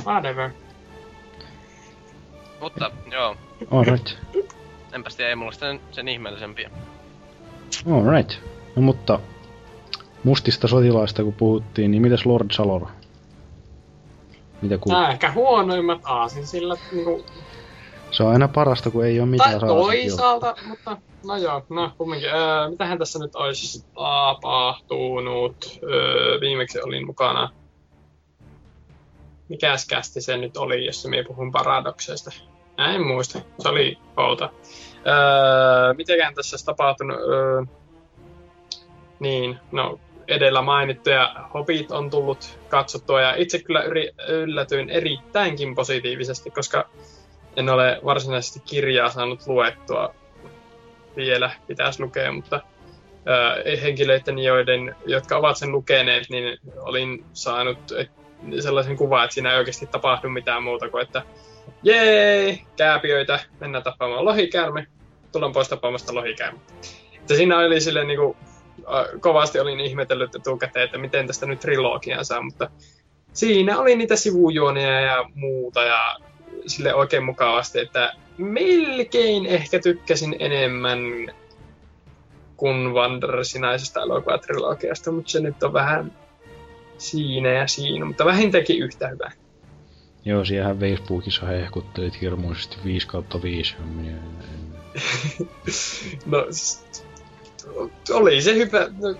Whatever. 0.04 0.50
Mutta 2.62 2.90
joo, 3.12 3.36
Alright. 3.70 4.08
enpäs 4.92 5.16
tiedä, 5.16 5.28
ei 5.28 5.36
mulla 5.36 5.52
sen, 5.52 5.80
sen 5.92 6.08
ihmeellisempiä. 6.08 6.70
Alright. 7.92 8.32
No 8.76 8.82
mutta, 8.82 9.20
mustista 10.24 10.68
sotilaista 10.68 11.24
kun 11.24 11.32
puhuttiin, 11.32 11.90
niin 11.90 12.02
mitäs 12.02 12.26
Lord 12.26 12.50
Salor? 12.50 12.86
Mitä 14.62 14.78
kuuluu? 14.78 15.00
Tää 15.00 15.12
ehkä 15.12 15.32
huonoimmat 15.32 16.00
aasin 16.04 16.46
sillä 16.46 16.76
niinku... 16.92 17.24
Se 18.10 18.22
on 18.22 18.32
aina 18.32 18.48
parasta, 18.48 18.90
kun 18.90 19.04
ei 19.04 19.20
ole 19.20 19.28
mitään 19.28 19.50
Tai 19.50 19.60
saa 19.60 19.68
toisaalta, 19.68 20.56
mutta 20.68 20.96
no 21.26 21.36
joo, 21.36 21.66
no 21.68 21.92
kumminkin. 21.98 22.28
Öö, 22.28 22.68
mitähän 22.70 22.98
tässä 22.98 23.18
nyt 23.18 23.36
olisi 23.36 23.84
tapahtunut? 23.94 25.80
Öö, 25.82 26.40
viimeksi 26.40 26.80
olin 26.82 27.06
mukana. 27.06 27.50
Mikäs 29.48 29.86
kästi 29.86 30.20
se 30.20 30.36
nyt 30.36 30.56
oli, 30.56 30.86
jos 30.86 31.06
me 31.06 31.24
puhun 31.26 31.52
paradokseista? 31.52 32.30
Mä 32.78 32.94
en 32.94 33.06
muista. 33.06 33.40
Se 33.58 33.68
oli 33.68 33.98
outo. 34.16 34.50
Öö, 35.06 35.94
mitäkään 35.94 36.34
tässä 36.34 36.54
olisi 36.54 36.66
tapahtunut? 36.66 37.16
Öö, 37.16 37.62
niin, 39.20 39.58
no 39.72 40.00
edellä 40.28 40.62
mainittuja 40.62 41.34
Hobbit 41.54 41.90
on 41.90 42.10
tullut 42.10 42.58
katsottua 42.68 43.20
ja 43.20 43.34
itse 43.34 43.62
kyllä 43.62 43.82
yri, 43.82 44.10
yllätyin 44.28 44.90
erittäinkin 44.90 45.74
positiivisesti, 45.74 46.50
koska 46.50 46.88
en 47.56 47.68
ole 47.68 48.00
varsinaisesti 48.04 48.60
kirjaa 48.60 49.10
saanut 49.10 49.46
luettua 49.46 50.14
vielä, 51.16 51.50
pitäisi 51.66 52.02
lukea, 52.02 52.32
mutta 52.32 52.60
ää, 53.26 53.56
henkilöiden, 53.82 54.38
joiden, 54.38 54.96
jotka 55.06 55.36
ovat 55.36 55.56
sen 55.56 55.72
lukeneet, 55.72 56.26
niin 56.30 56.58
olin 56.76 57.24
saanut 57.32 57.78
sellaisen 58.60 58.96
kuvan, 58.96 59.24
että 59.24 59.34
siinä 59.34 59.52
ei 59.52 59.58
oikeasti 59.58 59.86
tapahdu 59.86 60.28
mitään 60.28 60.62
muuta 60.62 60.88
kuin, 60.88 61.02
että 61.02 61.22
jee, 61.82 62.58
kääpiöitä, 62.76 63.40
mennään 63.60 63.84
tapaamaan 63.84 64.24
lohikäärme, 64.24 64.86
tullaan 65.32 65.52
pois 65.52 65.68
tapaamasta 65.68 66.14
lohikäärme. 66.14 66.60
Että 67.14 67.34
siinä 67.34 67.58
oli 67.58 67.80
silleen 67.80 68.06
niin 68.06 68.18
kuin, 68.18 68.36
kovasti 69.20 69.60
olin 69.60 69.80
ihmetellyt 69.80 70.34
etukäteen, 70.34 70.84
että 70.84 70.98
miten 70.98 71.26
tästä 71.26 71.46
nyt 71.46 71.60
trilogian 71.60 72.24
saa, 72.24 72.42
mutta 72.42 72.70
siinä 73.32 73.78
oli 73.78 73.96
niitä 73.96 74.16
sivujuonia 74.16 75.00
ja 75.00 75.24
muuta 75.34 75.82
ja 75.82 76.16
sille 76.66 76.94
oikein 76.94 77.24
mukavasti, 77.24 77.78
että 77.80 78.12
melkein 78.38 79.46
ehkä 79.46 79.78
tykkäsin 79.78 80.36
enemmän 80.38 81.00
kuin 82.56 82.94
Wandersinaisesta 82.94 84.02
elokuvatrilogiasta, 84.02 85.12
mutta 85.12 85.30
se 85.30 85.40
nyt 85.40 85.62
on 85.62 85.72
vähän 85.72 86.12
siinä 86.98 87.48
ja 87.48 87.66
siinä, 87.66 88.04
mutta 88.04 88.24
vähintäänkin 88.24 88.78
yhtä 88.78 89.08
hyvä. 89.08 89.30
Joo, 90.24 90.44
siellähän 90.44 90.78
Facebookissa 90.78 91.46
hehkuttelit 91.46 92.20
hirmuisesti 92.20 92.76
5 92.84 93.06
kautta 93.06 93.42
5. 93.42 93.74
no, 96.26 96.46
oli 98.10 98.42
se 98.42 98.54
hyvä. 98.54 98.88
No, 99.00 99.14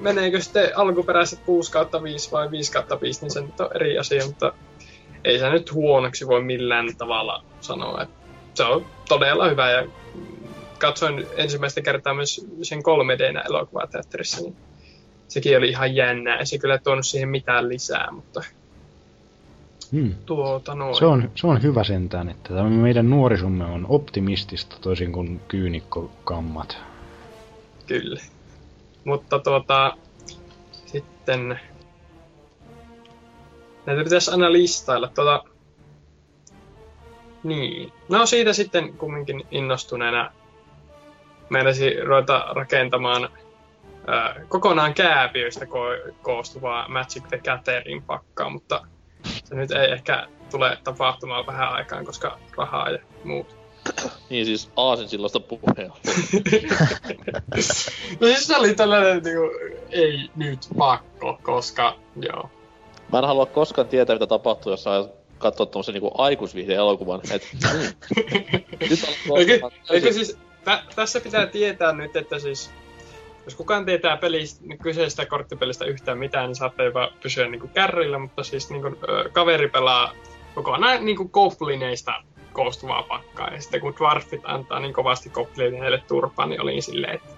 meneekö 0.00 0.40
sitten 0.40 0.78
alkuperäiset 0.78 1.40
6 1.46 1.72
kautta 1.72 2.02
5 2.02 2.32
vai 2.32 2.50
5 2.50 2.72
kautta 2.72 3.00
5, 3.00 3.20
niin 3.20 3.30
se 3.30 3.40
nyt 3.40 3.60
on 3.60 3.70
eri 3.74 3.98
asia, 3.98 4.26
mutta 4.26 4.52
ei 5.24 5.38
se 5.38 5.50
nyt 5.50 5.72
huonoksi 5.72 6.26
voi 6.26 6.42
millään 6.42 6.96
tavalla 6.96 7.44
sanoa. 7.60 8.02
Että 8.02 8.14
se 8.54 8.64
on 8.64 8.86
todella 9.08 9.48
hyvä 9.48 9.70
ja 9.70 9.86
katsoin 10.78 11.26
ensimmäistä 11.36 11.80
kertaa 11.80 12.14
myös 12.14 12.46
sen 12.62 12.78
3D 12.78 13.46
elokuvateatterissa, 13.46 14.42
niin 14.42 14.56
sekin 15.28 15.58
oli 15.58 15.68
ihan 15.68 15.94
jännää. 15.94 16.38
Ei 16.38 16.46
se 16.46 16.58
kyllä 16.58 16.78
tuonut 16.78 17.06
siihen 17.06 17.28
mitään 17.28 17.68
lisää, 17.68 18.08
mutta 18.10 18.42
Hmm. 19.92 20.14
tuota 20.26 20.74
noin. 20.74 20.96
Se 20.96 21.06
on, 21.06 21.30
se 21.34 21.46
on 21.46 21.62
hyvä 21.62 21.84
sentään, 21.84 22.28
että 22.28 22.54
tämä 22.54 22.68
meidän 22.70 23.10
nuorisomme 23.10 23.64
on 23.64 23.86
optimistista 23.88 24.76
toisin 24.80 25.12
kuin 25.12 25.40
kyynikkokammat. 25.48 26.78
Kyllä. 27.86 28.20
Mutta 29.04 29.38
tuota, 29.38 29.96
sitten 30.86 31.60
näitä 33.86 34.04
pitäisi 34.04 34.30
aina 34.30 34.52
listailla. 34.52 35.08
Tuota, 35.08 35.44
niin. 37.42 37.92
No 38.08 38.26
siitä 38.26 38.52
sitten 38.52 38.92
kumminkin 38.92 39.46
innostuneena 39.50 40.32
meinasin 41.50 42.06
ruveta 42.06 42.46
rakentamaan 42.54 43.28
ää, 44.06 44.34
kokonaan 44.48 44.94
kääpiöistä 44.94 45.64
ko- 45.64 46.12
koostuvaa 46.22 46.88
Magic 46.88 47.28
the 47.28 47.38
Gathering 47.38 48.06
pakkaa, 48.06 48.50
mutta 48.50 48.86
se 49.44 49.54
nyt 49.54 49.70
ei 49.70 49.92
ehkä 49.92 50.26
tule 50.50 50.78
tapahtumaan 50.84 51.46
vähän 51.46 51.68
aikaan, 51.68 52.04
koska 52.04 52.38
rahaa 52.56 52.90
ja 52.90 52.98
muut. 53.24 53.56
Niin 54.30 54.46
siis 54.46 54.70
Aasin 54.76 55.08
silloista 55.08 55.40
puheen. 55.40 55.88
no 58.20 58.26
siis 58.26 58.46
se 58.46 58.56
oli 58.56 58.74
tällainen 58.74 59.22
niinku, 59.22 59.50
ei 59.90 60.30
nyt 60.36 60.58
pakko, 60.78 61.38
koska 61.42 61.96
joo. 62.16 62.50
Mä 63.12 63.18
en 63.18 63.24
halua 63.24 63.46
koskaan 63.46 63.88
tietää, 63.88 64.16
mitä 64.16 64.26
tapahtuu, 64.26 64.72
jos 64.72 64.82
saa 64.82 65.08
katsoa 65.38 65.66
tommosen 65.66 65.92
niinku 65.92 66.12
aikuisvihde 66.18 66.74
elokuvan. 66.74 67.20
Et, 67.30 67.48
mm. 67.52 67.78
Nyt 68.90 69.00
Eikö, 69.38 69.70
eikö 69.90 70.12
siis, 70.12 70.38
tä, 70.64 70.82
tässä 70.96 71.20
pitää 71.20 71.46
tietää 71.46 71.92
nyt, 71.92 72.16
että 72.16 72.38
siis 72.38 72.70
jos 73.44 73.54
kukaan 73.54 73.84
tietää 73.86 74.16
pelistä, 74.16 74.64
kyseisestä 74.82 75.26
korttipelistä 75.26 75.84
yhtään 75.84 76.18
mitään, 76.18 76.48
niin 76.48 76.56
saatte 76.56 76.84
jopa 76.84 77.12
pysyä 77.22 77.48
niinku 77.48 77.68
kärrillä, 77.74 78.18
mutta 78.18 78.42
siis 78.44 78.70
niinku, 78.70 78.88
ö, 79.08 79.30
kaveri 79.32 79.68
pelaa 79.68 80.12
kokonaan 80.54 81.04
niinku 81.04 81.28
goblineista 81.28 82.12
koostuvaa 82.52 83.02
pakkaa. 83.02 83.48
Ja 83.54 83.60
sitten 83.60 83.80
kun 83.80 83.94
dwarfit 83.96 84.40
antaa 84.44 84.80
niin 84.80 84.92
kovasti 84.92 85.30
goblineille 85.30 86.02
turpaa, 86.08 86.46
niin 86.46 86.60
olin 86.60 86.82
silleen, 86.82 87.14
että 87.14 87.30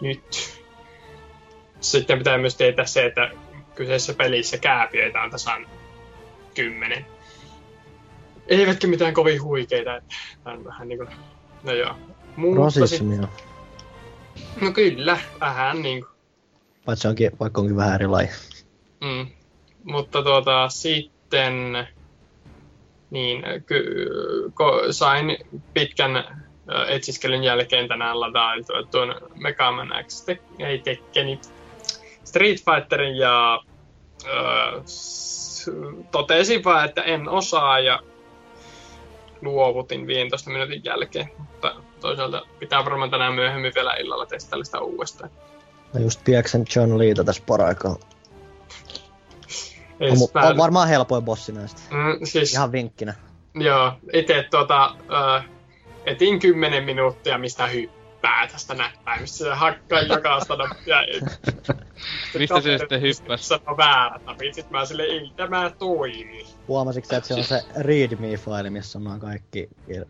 nyt. 0.00 0.60
Sitten 1.80 2.18
pitää 2.18 2.38
myös 2.38 2.56
tietää 2.56 2.84
se, 2.84 3.06
että 3.06 3.30
kyseisessä 3.74 4.14
pelissä 4.14 4.58
kääpiöitä 4.58 5.22
on 5.22 5.30
tasan 5.30 5.66
kymmenen. 6.54 7.06
Eivätkä 8.48 8.86
mitään 8.86 9.14
kovin 9.14 9.42
huikeita, 9.42 9.96
että 9.96 10.14
on 10.44 10.64
vähän 10.64 10.88
niinku, 10.88 11.06
no 11.62 11.72
joo. 11.72 11.94
Mutta 12.36 12.70
sit- 12.70 12.80
Rasismia. 12.80 13.28
No 14.60 14.72
kyllä, 14.72 15.18
vähän 15.40 15.82
niinku. 15.82 16.08
Paitsi 16.84 17.08
onkin, 17.08 17.30
vaikka 17.40 17.60
onkin 17.60 17.76
vähän 17.76 17.94
eri 17.94 18.06
laji. 18.06 18.28
Mm. 19.00 19.26
Mutta 19.84 20.22
tuota, 20.22 20.68
sitten 20.68 21.88
niin, 23.10 23.42
ky, 23.66 24.06
ko, 24.54 24.82
sain 24.90 25.38
pitkän 25.74 26.44
etsiskelyn 26.88 27.44
jälkeen 27.44 27.88
tänään 27.88 28.20
ladailtua 28.20 28.82
tuon 28.90 29.14
Mega 29.34 29.72
Man 29.72 29.92
X, 30.06 30.24
te, 30.24 30.38
ei 30.58 30.78
Tekkeni, 30.78 31.40
Street 32.24 32.58
Fighterin 32.64 33.16
ja 33.16 33.60
ö, 34.24 34.82
s, 34.86 35.70
totesin 36.10 36.64
vaan, 36.64 36.84
että 36.84 37.02
en 37.02 37.28
osaa 37.28 37.80
ja 37.80 38.00
luovutin 39.42 40.06
15 40.06 40.50
minuutin 40.50 40.84
jälkeen. 40.84 41.28
Mutta 41.38 41.74
toisaalta 42.00 42.42
pitää 42.58 42.84
varmaan 42.84 43.10
tänään 43.10 43.34
myöhemmin 43.34 43.72
vielä 43.74 43.94
illalla 43.94 44.26
testailla 44.26 44.64
sitä 44.64 44.80
uudestaan. 44.80 45.30
Mä 45.94 46.00
just 46.00 46.20
pieksen 46.24 46.64
John 46.76 46.98
Leeta 46.98 47.24
tässä 47.24 47.42
paraikaa. 47.46 47.96
Ei 50.00 50.10
On, 50.10 50.16
siis 50.16 50.30
mu- 50.30 50.46
on 50.50 50.56
varmaan 50.56 50.88
helpoin 50.88 51.24
bossi 51.24 51.52
näistä. 51.52 51.80
Mm, 51.90 52.26
siis, 52.26 52.52
Ihan 52.52 52.72
vinkkinä. 52.72 53.14
Joo, 53.54 53.92
itse 54.12 54.46
tuota, 54.50 54.94
ö, 55.38 55.42
etin 56.06 56.38
10 56.38 56.84
minuuttia, 56.84 57.38
mistä 57.38 57.66
hyppää 57.66 58.46
tästä 58.52 58.74
näppäimistä. 58.74 59.38
Se 59.38 59.50
hakkaa 59.50 60.00
jokaista 60.00 60.56
nappia. 60.56 60.96
Mistä 62.38 62.60
se 62.60 62.78
sitten 62.78 63.00
hyppäs? 63.00 63.48
Sano 63.48 63.76
väärät 63.76 64.24
napit. 64.24 64.54
Sitten 64.54 64.72
mä 64.72 64.84
sille 64.84 65.02
ei 65.02 65.32
tämä 65.36 65.70
toimi. 65.78 66.46
Huomasitko 66.68 67.16
että 67.16 67.28
se 67.28 67.34
on 67.34 67.44
se 67.44 67.62
readme-faili, 67.78 68.70
missä 68.70 68.98
on 68.98 69.20
kaikki 69.20 69.68
ki- 69.86 70.00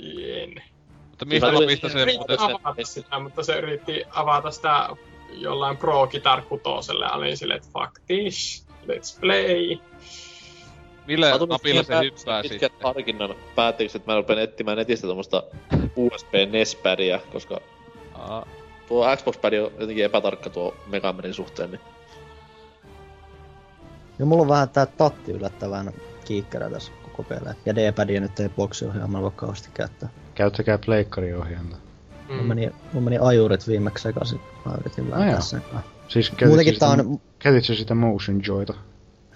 kirjoitetaan? 0.00 0.58
En. 0.58 0.62
Mutta 1.10 1.24
mistä 1.24 1.46
Mä 1.46 1.52
tulin 1.52 1.68
mistä 1.68 1.88
se 1.88 2.02
Yritti 2.02 2.18
muuten... 2.18 2.40
avata 2.40 2.84
sitä, 2.84 3.18
mutta 3.18 3.42
se 3.42 3.58
yritti 3.58 4.04
avata 4.10 4.50
sitä 4.50 4.88
jollain 5.32 5.76
Pro 5.76 6.06
Guitar 6.06 6.42
kutoselle. 6.42 7.12
Olin 7.12 7.36
silleen, 7.36 7.56
että 7.56 7.68
fuck 7.72 8.00
this, 8.06 8.66
let's 8.86 9.20
play. 9.20 9.78
Millä 11.06 11.38
tulin 11.38 11.48
napilla 11.48 11.82
se 11.82 11.98
hyppää 12.00 12.42
pitkän 12.42 12.70
sitten? 12.70 12.84
harkinnan 12.84 13.34
päätteeksi, 13.54 13.96
että 13.96 14.12
mä 14.12 14.16
rupean 14.16 14.38
etsimään 14.38 14.78
netistä 14.78 15.06
tommosta 15.06 15.42
USB 15.96 16.34
NES-pädiä, 16.50 17.20
koska 17.32 17.60
Aa, 18.14 18.46
tuo 18.88 19.16
Xbox-pädi 19.16 19.58
on 19.58 19.72
jotenkin 19.78 20.04
epätarkka 20.04 20.50
tuo 20.50 20.74
Mega 20.86 21.12
Manin 21.12 21.34
suhteen, 21.34 21.70
niin 21.70 21.80
Ja 24.18 24.26
mulla 24.26 24.42
on 24.42 24.48
vähän 24.48 24.68
tää 24.68 24.86
tatti 24.86 25.32
yllättävän 25.32 25.92
kiikkerä 26.24 26.70
tässä 26.70 26.92
peliä. 27.24 27.54
Ja 27.66 27.74
D-padia 27.76 28.20
nyt 28.20 28.40
ei 28.40 28.48
boksiohjelmalla 28.48 29.22
voi 29.22 29.32
kauheasti 29.36 29.68
käyttää. 29.74 30.08
Käyttäkää 30.34 30.78
pleikkariohjelma. 30.78 31.76
Mm. 32.28 32.34
Mulla 32.34 32.42
meni, 32.48 32.70
mulla 32.92 33.04
meni 33.04 33.18
ajurit 33.20 33.68
viimeksi 33.68 34.02
sekaisin. 34.02 34.40
Mä 34.66 34.72
yritin 34.80 35.04
sen. 35.04 35.32
kanssa. 35.32 35.58
Siis 36.08 36.30
käytit 36.30 36.48
Muutenkin 36.48 36.74
sitä, 36.74 36.86
tää 36.86 36.92
on, 36.94 37.20
käytit 37.38 37.64
sä 37.64 37.74
sitä 37.74 37.94
motion 37.94 38.40
joyta? 38.46 38.74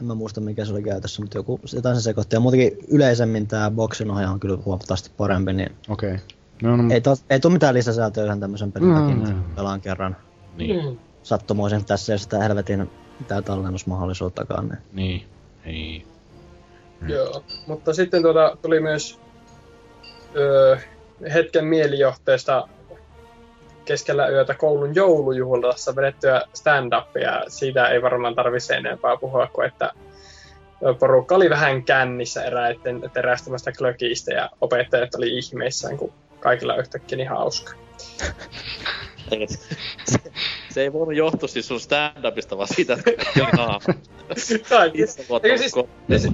en 0.01 0.07
mä 0.07 0.14
muista 0.14 0.41
mikä 0.41 0.64
se 0.64 0.72
oli 0.72 0.83
käytössä, 0.83 1.22
mutta 1.22 1.39
joku, 1.39 1.61
jotain 1.74 1.97
se 1.97 2.03
sekoitti. 2.03 2.37
Ja 2.37 2.41
muutenkin 2.41 2.78
yleisemmin 2.89 3.47
tää 3.47 3.70
boksin 3.70 4.11
ohjaaja 4.11 4.30
on 4.30 4.41
kyllä 4.41 4.59
huomattavasti 4.64 5.11
parempi, 5.16 5.53
niin 5.53 5.72
Okei. 5.89 6.14
Okay. 6.14 6.26
No, 6.62 6.76
no, 6.76 6.95
ei, 6.95 7.01
to, 7.01 7.16
ei 7.30 7.41
tuu 7.41 7.51
mitään 7.51 7.74
lisäsäätöä 7.74 8.24
yhden 8.24 8.41
tämmösen 8.41 8.72
pelin 8.72 8.95
takia, 8.95 9.14
Mm. 9.14 9.20
mitä 9.20 9.35
pelaan 9.57 9.80
kerran 9.80 10.16
niin, 10.57 10.85
Mm. 10.87 10.97
sattumoisin 11.22 11.85
tässä 11.85 12.12
ja 12.12 12.18
sitä 12.18 12.39
helvetin 12.39 12.91
tää 13.28 13.43
tallennusmahdollisuuttakaan. 13.43 14.68
Niin. 14.68 14.78
niin, 14.93 15.26
ei. 15.64 16.07
Joo, 17.09 17.44
mutta 17.66 17.94
sitten 17.94 18.22
tuota, 18.22 18.57
tuli 18.62 18.80
myös 18.80 19.20
öö, 20.36 20.76
hetken 21.34 21.64
mielijohteesta 21.64 22.68
keskellä 23.84 24.28
yötä 24.28 24.55
koulun 24.55 24.94
joulujuhlassa 24.94 25.96
vedettyä 25.96 26.42
stand-upia. 26.55 27.44
Siitä 27.48 27.88
ei 27.88 28.03
varmaan 28.03 28.34
tarvitse 28.34 28.74
enempää 28.74 29.16
puhua 29.16 29.46
kuin, 29.46 29.68
että 29.68 29.92
porukka 30.98 31.34
oli 31.34 31.50
vähän 31.50 31.84
kännissä 31.84 32.44
eräiden 32.44 33.11
terästämästä 33.12 33.72
klökistä 33.72 34.34
ja 34.34 34.50
opettajat 34.61 35.14
oli 35.14 35.38
ihmeissään, 35.38 35.96
kun 35.96 36.12
kaikilla 36.40 36.76
yhtäkkiä 36.76 37.16
niin 37.16 37.28
hauska. 37.28 37.72
Se, 40.05 40.18
se, 40.70 40.82
ei 40.82 40.92
voinut 40.92 41.16
johtua 41.16 41.48
siis 41.48 41.68
sun 41.68 41.80
stand-upista, 41.80 42.57
vaan 42.57 42.68
siitä, 42.74 42.92
että 42.92 43.12
kaikki 44.68 45.07
siis- 45.07 46.24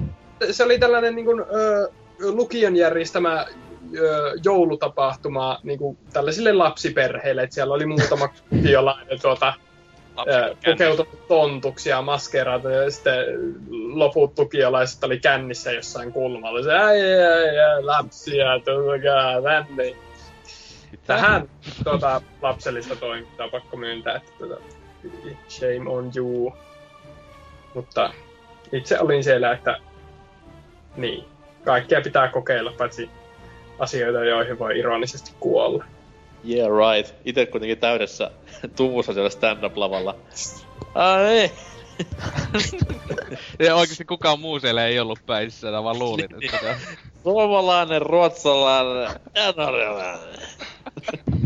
se, 0.51 0.63
oli 0.63 0.79
tällainen 0.79 1.15
niin 1.15 1.25
kuin, 1.25 1.39
ö, 1.39 1.91
lukion 2.19 2.75
järjestämä 2.75 3.45
ö, 3.97 4.33
joulutapahtuma 4.43 5.59
niin 5.63 5.79
kuin, 5.79 5.97
tällaisille 6.13 6.53
lapsiperheille, 6.53 7.43
että 7.43 7.53
siellä 7.53 7.73
oli 7.73 7.85
muutama 7.85 8.29
lukiolainen 8.51 9.21
tuota, 9.21 9.53
pukeutunut 10.65 11.27
tontuksi 11.27 11.89
ja 11.89 12.01
maskeeraatu 12.01 12.67
ja 12.67 12.91
sitten 12.91 13.25
loput 13.69 14.35
tukiolaiset 14.35 15.03
oli 15.03 15.19
kännissä 15.19 15.71
jossain 15.71 16.13
kulmalla. 16.13 16.63
Se 16.63 16.73
äi, 16.73 17.01
äi, 17.01 17.59
äi, 17.59 17.83
lapsia, 17.83 18.45
tulkaa 18.65 19.41
tänne. 19.41 19.95
Tähän 21.07 21.49
tuota, 21.83 22.21
lapsellista 22.41 22.95
toimintaa 22.95 23.47
pakko 23.47 23.77
myöntää, 23.77 24.15
että 24.15 24.31
tuota, 24.37 24.55
shame 25.49 25.89
on 25.89 26.11
you. 26.15 26.53
Mutta 27.73 28.13
itse 28.71 28.99
olin 28.99 29.23
siellä, 29.23 29.51
että 29.51 29.77
niin, 30.97 31.25
kaikkea 31.65 32.01
pitää 32.01 32.27
kokeilla, 32.27 32.73
paitsi 32.77 33.09
asioita, 33.79 34.25
joihin 34.25 34.59
voi 34.59 34.79
ironisesti 34.79 35.31
kuolla. 35.39 35.85
Yeah, 36.49 36.69
right. 36.69 37.15
Itse 37.25 37.45
kuitenkin 37.45 37.77
täydessä 37.77 38.31
tuvussa 38.75 39.13
siellä 39.13 39.29
stand-up-lavalla. 39.29 40.15
Ai, 40.95 41.51
Ja 43.59 43.75
oikeesti 43.75 44.05
kukaan 44.05 44.39
muu 44.39 44.59
siellä 44.59 44.85
ei 44.85 44.99
ollut 44.99 45.19
päissä, 45.25 45.83
vaan 45.83 45.99
luulin, 45.99 46.25
että 46.43 46.75
suomalainen, 47.23 48.01
ruotsalainen 48.01 49.19
ja 49.35 49.53
norjalainen. 49.57 50.39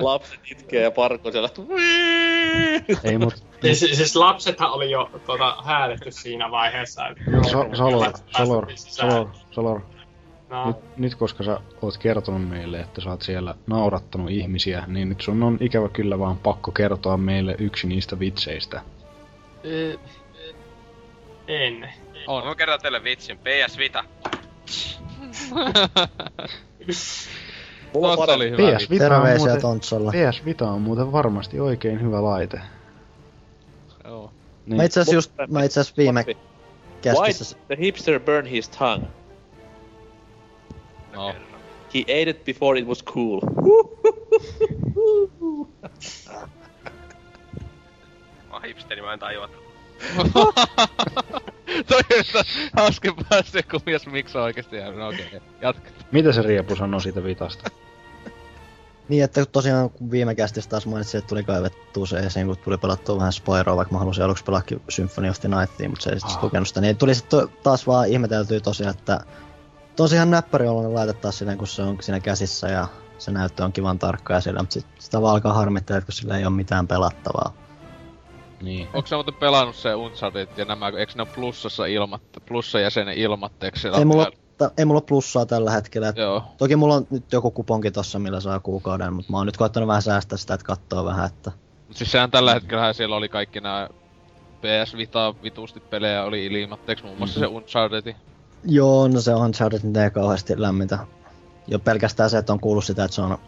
Lapset 0.00 0.40
itkee 0.50 0.82
ja 0.82 0.90
parko 0.90 1.32
siellä. 1.32 1.48
Ei 3.04 3.18
mut 3.18 3.44
Siis, 3.62 3.80
siis 3.80 4.16
lapsethan 4.16 4.70
oli 4.72 4.90
jo 4.90 5.10
tota, 5.26 5.56
häädetty 5.64 6.10
siinä 6.12 6.50
vaiheessa. 6.50 7.08
Että 7.08 7.22
So- 7.50 7.68
Solor, 7.74 8.12
Solor, 8.36 8.66
Solor, 8.76 9.28
Solor. 9.50 9.80
No, 10.48 10.66
Nyt, 10.66 10.76
nyt 10.96 11.14
koska 11.14 11.44
sä 11.44 11.60
oot 11.82 11.98
kertonut 11.98 12.48
meille, 12.48 12.80
että 12.80 13.00
sä 13.00 13.10
oot 13.10 13.22
siellä 13.22 13.54
naurattanut 13.66 14.30
ihmisiä, 14.30 14.84
niin 14.86 15.08
nyt 15.08 15.20
sun 15.20 15.42
on 15.42 15.58
ikävä 15.60 15.88
kyllä 15.88 16.18
vaan 16.18 16.38
pakko 16.38 16.70
kertoa 16.72 17.16
meille 17.16 17.54
yksi 17.58 17.86
niistä 17.86 18.18
vitseistä. 18.18 18.82
en. 21.48 21.88
On. 22.26 22.46
Mä 22.46 22.54
kerron 22.54 22.80
teille 22.80 23.04
vitsin. 23.04 23.38
PS 23.38 23.78
Vita. 23.78 24.04
Mulla 27.94 28.10
on 28.12 28.16
Tossa 28.18 28.32
oli 28.34 28.50
hyvä 28.50 28.76
PS. 28.76 28.90
Vita 28.90 29.04
on 29.04 29.10
Terveisiä 29.10 29.38
muuten, 29.38 29.62
Tontsolla. 29.62 30.10
PS 30.10 30.44
Vita 30.44 30.70
on 30.70 30.80
muuten 30.82 31.12
varmasti 31.12 31.60
oikein 31.60 32.00
hyvä 32.00 32.22
laite. 32.22 32.60
Joo. 34.04 34.30
Niin, 34.66 34.76
Mä 34.76 34.84
itse 34.84 35.00
asiassa 35.00 35.14
just, 35.14 35.32
mä 35.48 35.62
itse 35.64 35.80
asiassa 35.80 35.94
viime 35.96 36.24
Why 36.26 36.34
kästissä... 37.02 37.56
did 37.56 37.76
the 37.76 37.84
hipster 37.84 38.20
burn 38.20 38.46
his 38.46 38.68
tongue? 38.68 39.08
No. 41.12 41.34
He 41.94 42.00
ate 42.02 42.30
it 42.30 42.44
before 42.44 42.78
it 42.78 42.86
was 42.86 43.04
cool. 43.04 43.40
Mä 48.48 48.52
oon 48.52 48.62
hipsteri, 48.62 49.02
mä 49.02 49.12
en 49.12 49.18
tajua. 49.18 49.48
Toi 51.88 52.00
on 52.34 52.44
hauskempaa 52.76 53.42
se, 53.44 53.62
kun 53.62 53.80
mies 53.86 54.06
miksi 54.06 54.38
oikeesti 54.38 54.76
jäänyt. 54.76 54.98
No 54.98 55.08
okei, 55.08 55.26
okay. 55.26 55.40
jatka. 55.60 55.90
Mitä 56.12 56.32
se 56.32 56.42
Riepu 56.42 56.76
sanoi 56.76 57.00
siitä 57.00 57.24
Vitasta? 57.24 57.70
Niin, 59.08 59.24
että 59.24 59.46
tosiaan 59.46 59.90
kun 59.90 60.10
viime 60.10 60.34
kästissä 60.34 60.70
taas 60.70 60.86
mainitsin, 60.86 61.18
että 61.18 61.28
tuli 61.28 61.44
kaivettua 61.44 62.06
se 62.06 62.16
esiin, 62.16 62.46
kun 62.46 62.56
tuli 62.56 62.78
pelattua 62.78 63.18
vähän 63.18 63.32
Spyroa, 63.32 63.76
vaikka 63.76 63.94
mä 63.94 63.98
halusin 63.98 64.24
aluksi 64.24 64.44
pelaakin 64.44 64.82
Symphony 64.88 65.28
of 65.28 65.40
the 65.40 65.48
Nightia, 65.48 65.88
mutta 65.88 66.02
se 66.02 66.10
ei 66.10 66.20
sitten 66.20 66.36
Ah. 66.36 66.44
lukenut 66.44 66.68
sitä. 66.68 66.80
Niin 66.80 66.96
tuli 66.96 67.14
sitten 67.14 67.48
taas 67.62 67.86
vaan 67.86 68.08
ihmeteltyä 68.08 68.60
tosiaan, 68.60 68.94
että 68.98 69.20
tosiaan 69.96 70.30
näppäri 70.30 70.68
on 70.68 70.94
laite 70.94 71.12
taas 71.12 71.38
silleen, 71.38 71.58
kun 71.58 71.66
se 71.66 71.82
on 71.82 71.96
siinä 72.00 72.20
käsissä 72.20 72.68
ja 72.68 72.88
se 73.18 73.30
näyttö 73.30 73.64
on 73.64 73.72
kivan 73.72 73.98
tarkka 73.98 74.34
ja 74.34 74.40
sillä, 74.40 74.60
mutta 74.60 74.72
sit 74.72 74.86
sitä 74.98 75.22
vaan 75.22 75.34
alkaa 75.34 75.54
harmittaa, 75.54 75.96
että 75.96 76.06
kun 76.06 76.12
sillä 76.12 76.38
ei 76.38 76.44
ole 76.44 76.54
mitään 76.54 76.88
pelattavaa. 76.88 77.52
Niin. 78.62 78.88
Onko 78.94 79.06
sä 79.06 79.16
muuten 79.16 79.34
pelannut 79.34 79.76
se 79.76 79.94
Uncharted 79.94 80.48
ja 80.56 80.64
nämä, 80.64 80.88
eikö 80.88 81.12
ne 81.16 81.22
ole 81.22 81.28
plussassa 81.34 81.86
ilmatte, 81.86 82.40
plussa 82.40 82.80
jäsenen 82.80 83.18
ilmatteeksi? 83.18 83.88
Ei 83.88 84.04
mulla, 84.04 84.30
ta, 84.58 84.70
ei 84.78 84.84
mulla 84.84 85.00
plussaa 85.00 85.46
tällä 85.46 85.70
hetkellä. 85.70 86.08
Et 86.08 86.16
Joo. 86.16 86.44
Toki 86.58 86.76
mulla 86.76 86.94
on 86.94 87.06
nyt 87.10 87.32
joku 87.32 87.50
kuponki 87.50 87.90
tossa, 87.90 88.18
millä 88.18 88.40
saa 88.40 88.60
kuukauden, 88.60 89.12
mutta 89.12 89.32
mä 89.32 89.36
oon 89.36 89.46
nyt 89.46 89.56
koettanut 89.56 89.86
vähän 89.86 90.02
säästää 90.02 90.38
sitä, 90.38 90.54
että 90.54 90.66
katsoo 90.66 91.04
vähän, 91.04 91.26
että 91.26 91.52
Mut 91.88 91.96
siis 91.96 92.12
sehän 92.12 92.30
tällä 92.30 92.54
hetkellä 92.54 92.92
siellä 92.92 93.16
oli 93.16 93.28
kaikki 93.28 93.60
nämä 93.60 93.88
PS 94.60 94.96
Vita 94.96 95.34
vitusti 95.42 95.80
pelejä 95.80 96.24
oli 96.24 96.46
ilmatteeksi, 96.46 97.04
muun 97.04 97.18
muassa 97.18 97.40
se 97.40 97.46
Uncharted. 97.46 98.14
Joo, 98.64 99.08
no 99.08 99.20
se 99.20 99.34
Uncharted 99.34 99.80
nyt 99.82 99.96
ei 99.96 100.10
kauheasti 100.10 100.60
lämmitä. 100.60 100.98
Jo 101.66 101.78
pelkästään 101.78 102.30
se, 102.30 102.38
että 102.38 102.52
on 102.52 102.60
kuullut 102.60 102.84
sitä, 102.84 103.04
että 103.04 103.14
se 103.14 103.22
on 103.22 103.38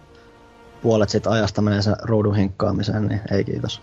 puolet 0.83 1.09
sit 1.09 1.27
ajasta 1.27 1.63
menee 1.63 1.83
sen 1.83 1.97
ruudun 2.03 2.37
hinkkaamiseen, 2.37 3.09
niin 3.09 3.21
ei 3.31 3.45
kiitos. 3.45 3.83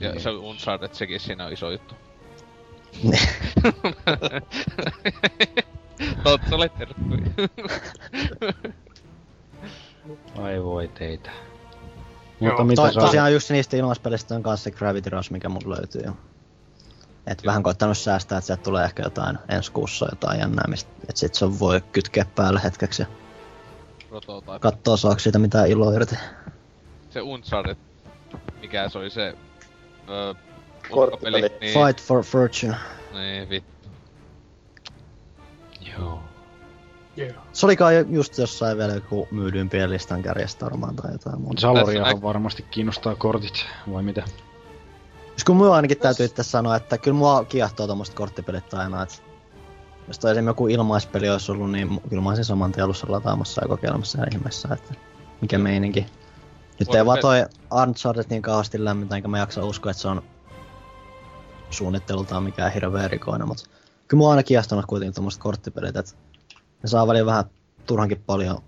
Ja 0.00 0.10
Niin. 0.10 0.20
se 0.22 0.30
Uncharted, 0.30 0.88
sekin 0.94 1.20
siinä 1.20 1.46
on 1.46 1.52
iso 1.52 1.70
juttu. 1.70 1.94
Totta 6.24 6.56
terkkuja. 6.78 7.48
Ai 10.42 10.62
voi 10.64 10.88
teitä. 10.88 11.30
Joo. 12.40 12.50
Mutta 12.50 12.64
mitä 12.64 12.82
to, 12.92 13.00
tosiaan 13.00 13.32
yksi 13.32 13.52
niistä 13.54 13.76
ilmaispelistä 13.76 14.34
on 14.34 14.42
kanssa 14.42 14.64
se 14.64 14.70
Gravity 14.70 15.10
Rush, 15.10 15.30
mikä 15.30 15.48
mulla 15.48 15.76
löytyy 15.76 16.02
jo. 16.06 16.12
Et 17.26 17.46
vähän 17.46 17.62
koittanut 17.62 17.98
säästää, 17.98 18.38
että 18.38 18.46
sieltä 18.46 18.62
tulee 18.62 18.84
ehkä 18.84 19.02
jotain 19.02 19.38
ensi 19.48 19.72
kuussa 19.72 20.06
jotain 20.10 20.40
jännää, 20.40 20.64
mistä, 20.68 20.90
että 21.00 21.20
sit 21.20 21.34
se 21.34 21.58
voi 21.58 21.80
kytkeä 21.92 22.26
päälle 22.34 22.60
hetkeksi 22.64 23.02
ja 23.02 23.06
Prototype. 24.08 24.58
kattoo 24.60 24.96
saako 24.96 25.18
siitä 25.18 25.38
mitään 25.38 25.68
iloa 25.68 25.92
irti. 25.94 26.14
se 27.10 27.20
Uncharted, 27.20 27.76
mikä 28.60 28.88
se 28.88 28.98
oli 28.98 29.10
se... 29.10 29.34
Öö, 30.12 30.34
Korttipeli. 30.90 31.40
niin, 31.40 31.50
Fight 31.60 32.00
for 32.06 32.24
Fortune. 32.24 32.76
niin 33.12 33.48
vittu. 33.50 33.88
Joo. 35.98 36.20
Joo. 37.16 37.42
Se 37.52 37.66
oli 37.66 37.76
kai 37.76 38.06
just 38.10 38.38
jossain 38.38 38.78
vielä 38.78 38.94
joku 38.94 39.28
myydyimpien 39.30 39.90
listan 39.90 40.22
kärjestä 40.22 40.64
varmaan 40.64 40.96
tai 40.96 41.12
jotain 41.12 41.40
muuta. 41.40 41.60
Saloriahan 41.60 42.12
Tässä 42.12 42.22
varmasti 42.22 42.62
kiinnostaa 42.70 43.14
kortit, 43.14 43.66
vai 43.92 44.02
mitä? 44.02 44.22
Siis 45.28 45.44
kun 45.44 45.56
mua 45.56 45.76
ainakin 45.76 45.98
täytyy 45.98 46.26
itse 46.26 46.42
sanoa, 46.42 46.76
että 46.76 46.98
kyllä 46.98 47.16
mua 47.16 47.44
kiehtoo 47.44 47.86
tommoset 47.86 48.14
korttipelit 48.14 48.74
aina, 48.74 49.02
että 49.02 49.16
jos 50.08 50.18
toi 50.18 50.30
esimerkiksi 50.30 50.48
joku 50.50 50.68
ilmaispeli 50.68 51.30
olisi 51.30 51.52
ollut, 51.52 51.70
niin 51.70 52.00
kyllä 52.08 52.22
mä 52.22 52.28
olisin 52.28 52.44
saman 52.44 52.72
tien 52.72 52.84
alussa 52.84 53.06
lataamassa 53.10 53.62
ja 53.64 53.68
kokeilemassa 53.68 54.18
ihan 54.18 54.28
ihmeessä, 54.32 54.68
että 54.72 54.94
mikä 55.40 55.58
meininki. 55.58 56.06
Nyt 56.80 56.88
Voi 56.88 56.96
ei 56.96 57.06
vaan 57.06 57.18
toi 57.20 57.46
Uncharted 57.82 58.24
niin 58.30 58.42
kauheasti 58.42 58.84
lämmitä, 58.84 59.16
enkä 59.16 59.28
mä 59.28 59.38
jaksa 59.38 59.64
uskoa, 59.64 59.90
että 59.90 60.02
se 60.02 60.08
on 60.08 60.22
suunnittelultaan 61.70 62.42
mikään 62.42 62.72
hirveä 62.72 63.04
erikoinen, 63.04 63.48
mutta 63.48 63.64
kyllä 64.08 64.18
mua 64.18 64.28
on 64.28 64.32
aina 64.32 64.42
kiehtonut 64.42 64.86
kuitenkin 64.86 65.14
tommoset 65.14 65.40
korttipelit, 65.40 65.96
että 65.96 66.12
ne 66.82 66.88
saa 66.88 67.06
välillä 67.06 67.26
vähän 67.26 67.44
turhankin 67.86 68.22
paljon 68.26 68.58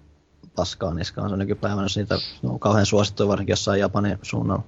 paskaa 0.57 0.95
niskaan 0.95 1.31
se 1.31 1.37
nykypäivänä, 1.37 1.83
jos 1.83 1.97
niitä 1.97 2.19
on 2.43 2.61
kauhean 2.61 2.87
suosittu 2.87 3.29
varsinkin 3.29 3.53
jossain 3.53 3.81
Japanin 3.81 4.19
suunnalla. 4.23 4.63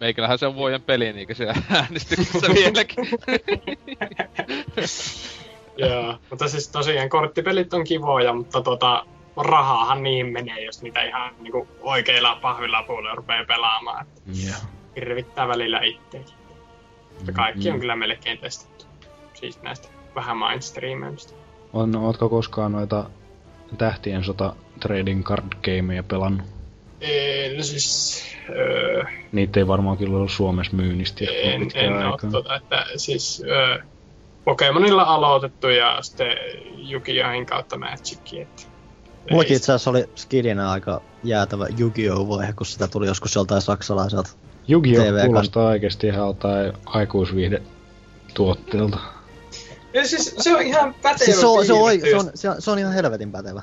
Meikälähän 0.00 0.38
se 0.38 0.46
on 0.46 0.54
vuoden 0.54 0.82
peli 0.82 1.12
niinkö 1.12 1.34
siellä 1.34 1.54
äänestyksessä 1.70 2.46
vieläkin. 2.54 3.06
Joo, 5.76 6.18
mutta 6.30 6.48
siis 6.48 6.68
tosiaan 6.68 7.08
korttipelit 7.08 7.74
on 7.74 7.84
kivoja, 7.84 8.32
mutta 8.32 8.62
tota, 8.62 9.06
rahaahan 9.36 10.02
niihin 10.02 10.26
menee, 10.26 10.64
jos 10.64 10.82
niitä 10.82 11.02
ihan 11.02 11.34
niinku 11.40 11.68
oikeilla 11.80 12.38
pahvilla 12.42 12.82
puolella 12.82 13.14
rupeaa 13.14 13.44
pelaamaan. 13.44 14.06
Et 14.06 14.22
Joo. 14.46 14.56
Hirvittää 14.96 15.48
välillä 15.48 15.80
itteekin. 15.82 16.34
Mutta 17.16 17.32
kaikki 17.32 17.70
on 17.70 17.80
kyllä 17.80 17.96
melkein 17.96 18.38
testattu. 18.38 18.84
Siis 19.34 19.62
näistä 19.62 19.88
vähän 20.14 20.36
mainstreameista. 20.36 21.34
On, 21.72 21.96
ootko 21.96 22.28
koskaan 22.28 22.72
noita 22.72 23.04
tähtien 23.78 24.24
sota 24.24 24.56
trading 24.80 25.22
card 25.24 25.44
gameja 25.64 26.02
pelannut? 26.02 26.46
Ei, 27.00 27.56
no 27.56 27.62
siis... 27.62 28.24
Öö, 28.50 29.04
Niitä 29.32 29.60
ei 29.60 29.66
varmaan 29.66 29.96
kyllä 29.96 30.16
ollut 30.16 30.30
Suomessa 30.30 30.76
myynnisti 30.76 31.26
en, 31.42 31.68
en 31.74 31.92
oo 31.92 32.12
aikaan. 32.12 32.32
tota, 32.32 32.56
että 32.56 32.86
siis... 32.96 33.42
Öö, 33.46 33.78
Pokemonilla 34.44 35.02
aloitettu 35.02 35.68
ja 35.68 35.98
sitten 36.02 36.36
Yu-Gi-Ohin 36.90 37.46
kautta 37.46 37.78
Magicin, 37.78 38.42
että... 38.42 38.62
Mullakin 39.30 39.56
itse 39.56 39.72
asiassa 39.72 39.90
oli 39.90 40.04
skidinä 40.14 40.70
aika 40.70 41.00
jäätävä 41.22 41.66
Yu-Gi-Oh! 41.78 42.28
vaihe, 42.28 42.52
kun 42.52 42.66
sitä 42.66 42.88
tuli 42.88 43.06
joskus 43.06 43.34
joltain 43.34 43.62
saksalaiselta. 43.62 44.30
Yu-Gi-Oh! 44.68 45.04
TV-kan- 45.04 45.26
kuulostaa 45.26 45.66
oikeesti 45.66 46.06
ihan 46.06 46.26
jotain 46.26 46.72
aikuisviihde 46.86 47.62
tuotteelta. 48.34 48.98
Ja 49.94 50.08
siis 50.08 50.34
se 50.38 50.54
on 50.56 50.62
ihan 50.62 50.94
pätevä 50.94 51.24
Siis 51.24 51.40
se 51.40 51.46
on, 51.46 51.66
se, 51.66 51.72
on, 51.72 51.90
se, 52.00 52.16
on, 52.16 52.30
se, 52.34 52.50
on, 52.50 52.62
se 52.62 52.70
on 52.70 52.78
ihan 52.78 52.92
helvetin 52.92 53.32
pätevä. 53.32 53.62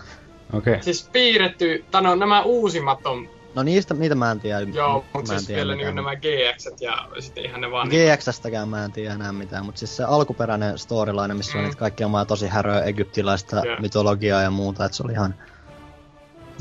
Okei. 0.53 0.73
Okay. 0.73 0.83
Siis 0.83 1.09
piirretty, 1.11 1.85
tai 1.91 2.01
no 2.01 2.15
nämä 2.15 2.41
uusimmat 2.41 3.05
on, 3.05 3.29
No 3.55 3.63
niistä, 3.63 3.93
niitä 3.93 4.15
mä 4.15 4.31
en 4.31 4.39
tiedä. 4.39 4.59
joo, 4.59 4.99
mä 4.99 5.05
mutta 5.13 5.29
siis 5.31 5.45
tiedä 5.47 5.57
vielä 5.57 5.75
niinku 5.75 5.91
mitään. 5.91 5.95
nämä 5.95 6.15
GX 6.15 6.81
ja 6.81 7.07
sitten 7.19 7.45
ihan 7.45 7.61
ne 7.61 7.71
vaan... 7.71 7.89
niinku- 7.89 8.11
GX-stäkään 8.17 8.69
mä 8.69 8.85
en 8.85 8.91
tiedä 8.91 9.13
enää 9.13 9.31
mitään, 9.31 9.65
mutta 9.65 9.79
siis 9.79 9.97
se 9.97 10.03
alkuperäinen 10.03 10.77
storyline, 10.77 11.33
missä 11.33 11.51
on 11.57 11.63
Mm. 11.63 11.63
niitä 11.65 11.79
kaikkia 11.79 12.05
omaa 12.05 12.25
tosi 12.25 12.47
häröä 12.47 12.81
egyptiläistä 12.83 13.61
Joo. 13.65 13.75
mytologiaa 13.79 14.41
ja 14.41 14.51
muuta, 14.51 14.85
että 14.85 14.97
se 14.97 15.03
oli 15.03 15.11
ihan 15.11 15.35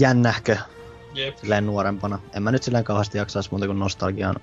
jännähkö. 0.01 0.57
Jep. 1.15 1.37
silleen 1.37 1.67
nuorempana. 1.67 2.19
En 2.33 2.43
mä 2.43 2.51
nyt 2.53 2.63
silleen 2.63 2.85
kauheasti 2.85 3.19
jaksaisi 3.19 3.51
muuta 3.51 3.67
kuin 3.67 3.79
nostalgian 3.79 4.37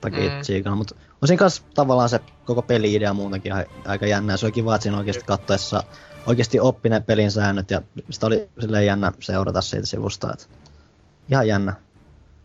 takia 0.00 0.30
Mm. 0.36 0.40
tsiikana, 0.42 0.76
mutta 0.76 0.94
on 1.22 1.28
siinä 1.28 1.38
kanssa 1.38 1.62
tavallaan 1.74 2.08
se 2.08 2.20
koko 2.44 2.62
peli-idea 2.62 3.14
muutenkin 3.14 3.52
aika 3.86 4.06
jännä. 4.06 4.32
Ja 4.32 4.36
se 4.36 4.46
oli 4.46 4.52
kiva, 4.52 4.74
että 4.74 4.82
siinä 4.82 4.98
oikeasti 4.98 5.24
kattoessa 5.26 5.82
oikeasti 6.26 6.60
oppi 6.60 6.88
ne 6.88 7.00
pelin 7.00 7.30
säännöt 7.30 7.70
ja 7.70 7.82
sitä 8.10 8.26
oli 8.26 8.48
silleen 8.60 8.86
jännä 8.86 9.12
seurata 9.20 9.60
siitä 9.60 9.86
sivusta. 9.86 10.32
Et 10.32 10.50
ihan 11.30 11.48
jännä 11.48 11.74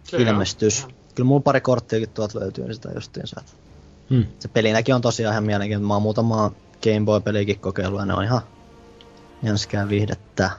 Se 0.03 0.15
on. 0.15 0.21
ilmestys. 0.21 0.87
Kyllä 1.15 1.27
mulla 1.27 1.41
pari 1.41 1.61
korttiakin 1.61 2.09
tuolta 2.09 2.39
löytyy 2.39 2.63
niin 2.63 2.75
sitä 2.75 2.89
justiinsa. 2.95 3.41
Hmm. 4.09 4.25
Se 4.39 4.47
pelinäkin 4.47 4.95
on 4.95 5.01
tosiaan 5.01 5.33
ihan 5.33 5.43
mielenkiintoinen. 5.43 5.87
Mä 5.87 5.93
oon 5.93 6.01
muutamaa 6.03 6.51
Game 6.83 7.05
Boy-peliäkin 7.05 7.59
kokeillut 7.59 7.99
ja 7.99 8.05
ne 8.05 8.13
on 8.13 8.23
ihan 8.23 8.41
jänskää 9.43 9.89
viihdettä. 9.89 10.51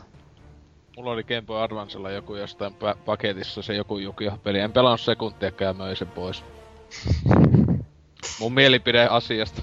Mulla 0.98 1.10
oli 1.10 1.24
Game 1.24 1.42
Boy 1.42 1.62
Advancella 1.62 2.10
joku 2.10 2.34
jostain 2.34 2.72
pa- 2.72 2.98
paketissa 3.04 3.62
se 3.62 3.74
joku 3.74 3.98
Yu-Gi-Oh-peli. 3.98 4.58
En 4.58 4.72
pelannut 4.72 5.00
sekuntiakaan 5.00 5.68
ja 5.68 5.74
möin 5.74 5.96
sen 5.96 6.08
pois. 6.08 6.44
Mun 8.40 8.54
mielipide 8.54 9.06
asiasta. 9.10 9.62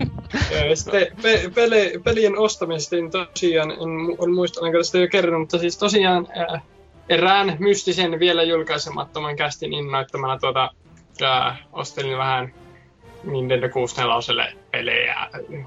Sitten 0.74 1.06
pe- 1.22 1.50
pele- 1.54 2.00
pelien 2.04 2.38
ostamisesta 2.38 2.96
niin 2.96 3.10
tosiaan, 3.10 3.70
en, 3.70 3.78
en 4.24 4.34
muista, 4.34 4.60
olenko 4.60 4.78
tästä 4.78 4.98
jo 4.98 5.08
kerronut, 5.08 5.40
mutta 5.40 5.58
siis 5.58 5.78
tosiaan 5.78 6.28
äh, 6.54 6.62
erään 7.08 7.56
mystisen 7.58 8.18
vielä 8.18 8.42
julkaisemattoman 8.42 9.36
kästin 9.36 9.72
innoittamana 9.72 10.38
tuota, 10.38 10.70
äh, 11.22 11.60
ostelin 11.72 12.18
vähän 12.18 12.54
Nintendo 13.24 13.68
64 13.68 14.52
pelejä 14.70 15.16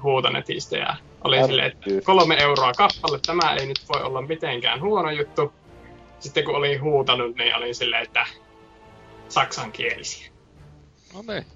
huutonetistä 0.02 0.76
ja 0.76 0.96
oli 1.26 1.36
Ärtyy. 1.36 1.48
silleen, 1.48 1.72
että 1.72 1.90
kolme 2.04 2.36
euroa 2.40 2.72
kappale, 2.72 3.18
tämä 3.26 3.54
ei 3.54 3.66
nyt 3.66 3.80
voi 3.94 4.02
olla 4.02 4.22
mitenkään 4.22 4.80
huono 4.80 5.10
juttu. 5.10 5.52
Sitten 6.20 6.44
kun 6.44 6.54
olin 6.54 6.82
huutanut, 6.82 7.36
niin 7.36 7.56
olin 7.56 7.74
silleen, 7.74 8.02
että 8.02 8.26
saksankielisiä. 9.28 10.30
No 11.14 11.32
niin. 11.32 11.46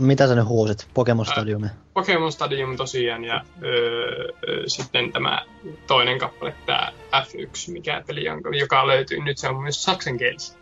Mitä 0.00 0.26
sä 0.28 0.34
nyt 0.34 0.46
huusit? 0.46 0.88
Pokemon 0.94 1.26
Ää. 1.28 1.32
Stadiumi? 1.32 1.66
Pokemon 1.94 2.32
Stadium 2.32 2.76
tosiaan 2.76 3.24
ja 3.24 3.44
öö, 3.62 4.32
öö, 4.48 4.68
sitten 4.68 5.12
tämä 5.12 5.44
toinen 5.86 6.18
kappale, 6.18 6.54
tämä 6.66 6.92
F1, 7.12 7.72
mikä 7.72 8.02
peli 8.06 8.28
on, 8.28 8.40
joka 8.58 8.86
löytyy 8.86 9.24
nyt, 9.24 9.38
se 9.38 9.48
on 9.48 9.62
myös 9.62 9.84
saksankielistä. 9.84 10.58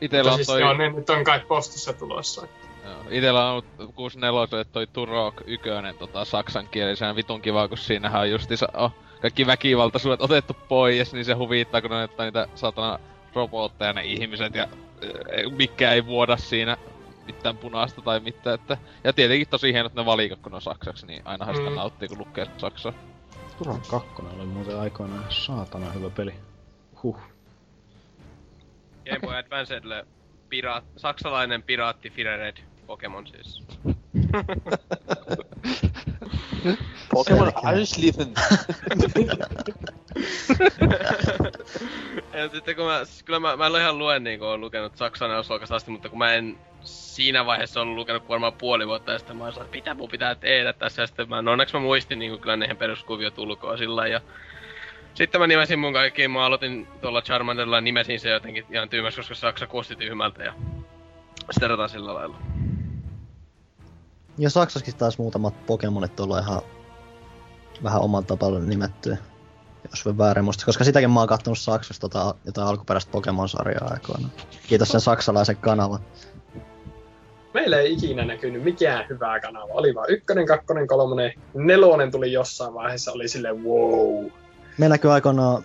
Itellä 0.00 0.30
on 0.30 0.36
siis 0.36 0.46
toi... 0.46 0.60
joo, 0.60 0.72
ne 0.72 0.90
nyt 0.90 1.10
on 1.10 1.24
kai 1.24 1.40
postissa 1.40 1.92
tulossa. 1.92 2.40
Joo, 2.42 2.65
Itellä 3.10 3.44
on 3.44 3.50
ollut 3.50 3.94
64 3.94 4.64
toi 4.64 4.86
Turok 4.86 5.42
1 5.46 5.68
tota, 5.98 6.24
saksankielisenä 6.24 7.16
vitun 7.16 7.42
kiva, 7.42 7.68
kun 7.68 7.78
siinähän 7.78 8.20
on 8.20 8.30
justiinsa 8.30 8.68
oh, 8.74 8.92
kaikki 9.22 9.46
väkivaltaisuudet 9.46 10.20
otettu 10.20 10.56
pois, 10.68 11.12
niin 11.12 11.24
se 11.24 11.34
huvittaa, 11.34 11.80
kun 11.80 11.90
ne 11.90 12.02
ottaa 12.02 12.26
niitä 12.26 12.48
satana 12.54 12.98
robotteja 13.34 13.92
ne 13.92 14.04
ihmiset 14.04 14.54
ja 14.54 14.62
äh, 14.62 15.52
mikä 15.56 15.92
ei 15.92 16.06
vuoda 16.06 16.36
siinä 16.36 16.76
mitään 17.26 17.56
punaista 17.56 18.02
tai 18.02 18.20
mitään, 18.20 18.54
että... 18.54 18.76
Ja 19.04 19.12
tietenkin 19.12 19.48
tosi 19.48 19.72
hienot 19.72 19.94
ne 19.94 20.04
valikat, 20.04 20.40
kun 20.40 20.52
ne 20.52 20.56
on 20.56 20.62
saksaksi, 20.62 21.06
niin 21.06 21.22
ainahan 21.24 21.56
sitä 21.56 21.70
Mm. 21.70 21.76
nauttii, 21.76 22.08
kun 22.08 22.18
lukee 22.18 22.46
saksaa. 22.58 22.92
Turok 23.58 23.88
2 23.90 24.08
oli 24.36 24.46
muuten 24.46 24.80
aikoinaan 24.80 25.24
saatana 25.28 25.90
hyvä 25.90 26.10
peli. 26.10 26.34
Huh. 27.02 27.18
Game 29.06 29.20
Boy 29.20 29.36
Advancedille 29.36 30.06
piraat, 30.48 30.84
saksalainen 30.96 31.62
piraatti 31.62 32.10
Firered 32.10 32.56
Pokemon 32.86 33.26
siis. 33.26 33.62
Pokemon 37.12 37.52
Eisleben. 37.74 38.34
ja 42.32 42.48
sitten 42.48 42.76
kun 42.76 42.86
mä, 42.86 43.04
siis 43.04 43.22
kyllä 43.22 43.40
mä, 43.40 43.56
mä 43.56 43.66
en 43.66 43.72
ole 43.72 43.80
ihan 43.80 43.98
luen 43.98 44.24
niin 44.24 44.38
kun 44.38 44.48
oon 44.48 44.60
lukenut 44.60 44.96
Saksan 44.96 45.30
nelosluokasta 45.30 45.76
asti, 45.76 45.90
mutta 45.90 46.08
kun 46.08 46.18
mä 46.18 46.34
en 46.34 46.58
siinä 46.82 47.46
vaiheessa 47.46 47.80
ollut 47.80 47.96
lukenut 47.96 48.22
kuin 48.22 48.28
varmaan 48.28 48.52
puoli 48.52 48.86
vuotta 48.86 49.12
ja 49.12 49.18
sitten 49.18 49.36
mä 49.36 49.44
olin 49.44 49.62
että 49.62 49.76
mitä 49.76 49.94
mun 49.94 50.08
pitää 50.08 50.34
tehdä 50.34 50.72
tässä 50.72 51.02
ja 51.02 51.06
sitten 51.06 51.28
mä, 51.28 51.42
no 51.42 51.52
onneksi 51.52 51.74
mä 51.74 51.80
muistin 51.80 52.18
niin 52.18 52.40
kyllä 52.40 52.56
niihin 52.56 52.76
peruskuviot 52.76 53.38
ulkoa 53.38 53.76
sillä 53.76 54.06
ja 54.06 54.20
sitten 55.14 55.40
mä 55.40 55.46
nimesin 55.46 55.78
mun 55.78 55.92
kaikkiin, 55.92 56.30
mä 56.30 56.44
aloitin 56.44 56.88
tuolla 57.00 57.22
Charmanderilla 57.22 57.76
ja 57.76 57.80
nimesin 57.80 58.20
se 58.20 58.30
jotenkin 58.30 58.66
ihan 58.70 58.88
tyhmäksi, 58.88 59.16
koska 59.16 59.34
Saksa 59.34 59.66
kuusti 59.66 59.96
tyhmältä 59.96 60.44
ja 60.44 60.52
sitä 61.50 61.68
rataa 61.68 61.88
sillä 61.88 62.14
lailla. 62.14 62.55
Ja 64.38 64.50
Saksassakin 64.50 64.96
taas 64.96 65.18
muutamat 65.18 65.66
Pokemonit 65.66 66.20
olla 66.20 66.38
ihan 66.38 66.62
vähän 67.82 68.02
oman 68.02 68.26
tapalla 68.26 68.58
nimettyä. 68.58 69.16
Jos 69.90 70.04
voi 70.04 70.18
väärin 70.18 70.44
muista, 70.44 70.64
koska 70.64 70.84
sitäkin 70.84 71.10
mä 71.10 71.20
oon 71.20 71.28
kattonut 71.28 71.58
Saksassa 71.58 72.00
tota, 72.00 72.34
jotain 72.44 72.68
alkuperäistä 72.68 73.12
Pokemon-sarjaa 73.12 73.90
aikoina. 73.90 74.28
Kiitos 74.68 74.88
sen 74.88 75.00
saksalaisen 75.00 75.56
kanavan. 75.56 76.00
Meillä 77.54 77.78
ei 77.78 77.92
ikinä 77.92 78.24
näkynyt 78.24 78.64
mikään 78.64 79.04
hyvää 79.08 79.40
kanava. 79.40 79.72
Oli 79.72 79.94
vaan 79.94 80.10
ykkönen, 80.10 80.46
kakkonen, 80.46 80.86
kolmonen, 80.86 81.32
nelonen 81.54 82.10
tuli 82.10 82.32
jossain 82.32 82.74
vaiheessa, 82.74 83.12
oli 83.12 83.28
sille 83.28 83.52
wow. 83.52 84.26
Me 84.78 84.88
näkyy 84.88 85.12
aikoinaan 85.12 85.64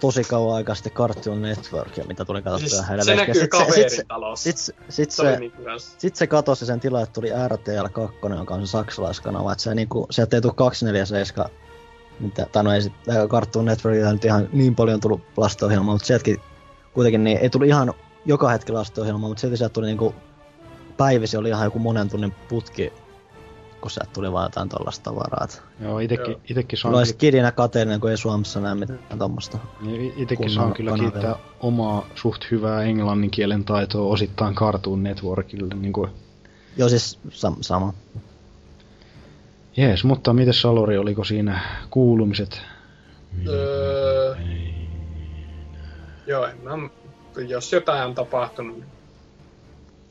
tosi 0.00 0.24
kauan 0.24 0.56
aikaa 0.56 0.74
sitten 0.74 0.92
Cartoon 0.92 1.42
Network, 1.42 1.96
ja 1.96 2.04
mitä 2.04 2.24
tuli 2.24 2.42
katsottua 2.42 2.68
Siis 2.68 2.88
heidän 2.88 3.04
se 3.04 3.14
näkyy 3.14 3.34
Sit 3.34 3.42
se- 3.42 3.48
kaverin 3.48 3.90
sit 3.90 4.08
talossa. 4.08 4.42
Sit, 4.42 4.56
se- 4.56 4.74
sit 4.88 5.10
se 5.10 5.38
niin 5.38 5.52
sit 5.98 6.16
se 6.16 6.26
katosi 6.26 6.66
sen 6.66 6.80
tila, 6.80 7.00
että 7.00 7.12
tuli 7.12 7.30
RTL 7.48 7.88
2, 7.92 8.16
joka 8.38 8.54
on 8.54 8.66
se 8.66 8.70
saksalaiskanava. 8.70 9.52
Että 9.52 9.62
se 9.62 9.74
niinku, 9.74 10.06
sieltä 10.10 10.36
ei 10.36 10.40
tule 10.40 10.52
247, 10.56 11.50
mitä, 12.20 12.46
tai 12.52 12.64
no 12.64 12.72
ei 12.72 12.82
sit, 12.82 12.92
äh, 13.08 13.28
Cartoon 13.28 13.64
Networkilla 13.64 14.12
nyt 14.12 14.24
ihan 14.24 14.48
niin 14.52 14.74
paljon 14.74 15.00
tullut 15.00 15.20
lastenohjelmaa, 15.36 15.94
mutta 15.94 16.06
sieltäkin 16.06 16.40
kuitenkin 16.94 17.24
niin 17.24 17.38
ei 17.38 17.50
tullut 17.50 17.68
ihan 17.68 17.94
joka 18.24 18.48
hetki 18.48 18.72
lastenohjelmaa, 18.72 19.28
mutta 19.28 19.40
silti 19.40 19.56
sieltä 19.56 19.72
tuli 19.72 19.86
niinku 19.86 20.14
päivisin 20.96 21.40
oli 21.40 21.48
ihan 21.48 21.64
joku 21.64 21.78
monen 21.78 22.08
tunnin 22.08 22.32
putki, 22.48 22.92
kun 23.84 23.90
sieltä 23.90 24.10
tuli 24.12 24.32
vaan 24.32 24.44
jotain 24.44 24.68
tollasta 24.68 25.04
tavaraa. 25.10 25.46
Joo, 25.80 25.98
itekin, 25.98 26.30
Joo. 26.30 26.40
itekin 26.50 26.78
saan, 26.78 26.90
Mulla 26.90 27.00
olisi 27.00 27.16
kidinä 27.16 27.52
kateellinen, 27.52 28.00
kun 28.00 28.10
ei 28.10 28.16
Suomessa 28.16 28.60
näe 28.60 28.74
mitään 28.74 28.98
tommosta. 29.18 29.58
niin 29.80 30.12
itekin 30.16 30.50
saan 30.50 30.72
kyllä 30.74 30.90
kanavilla. 30.90 31.10
kiittää 31.12 31.36
omaa 31.60 32.06
suht 32.14 32.50
hyvää 32.50 32.82
englannin 32.82 33.30
kielen 33.30 33.64
taitoa 33.64 34.06
osittain 34.12 34.54
Cartoon 34.54 35.02
Networkille. 35.02 35.74
Niin 35.74 35.92
kuin. 35.92 36.10
Joo 36.76 36.88
siis 36.88 37.18
sam- 37.28 37.56
sama. 37.60 37.92
Jees, 39.76 40.04
mutta 40.04 40.32
miten 40.32 40.54
Salori, 40.54 40.98
oliko 40.98 41.24
siinä 41.24 41.60
kuulumiset? 41.90 42.62
Öö, 43.48 44.36
joo, 46.26 46.46
en 46.46 46.56
mä, 46.62 46.70
jos 47.48 47.72
jotain 47.72 48.04
on 48.06 48.14
tapahtunut, 48.14 48.84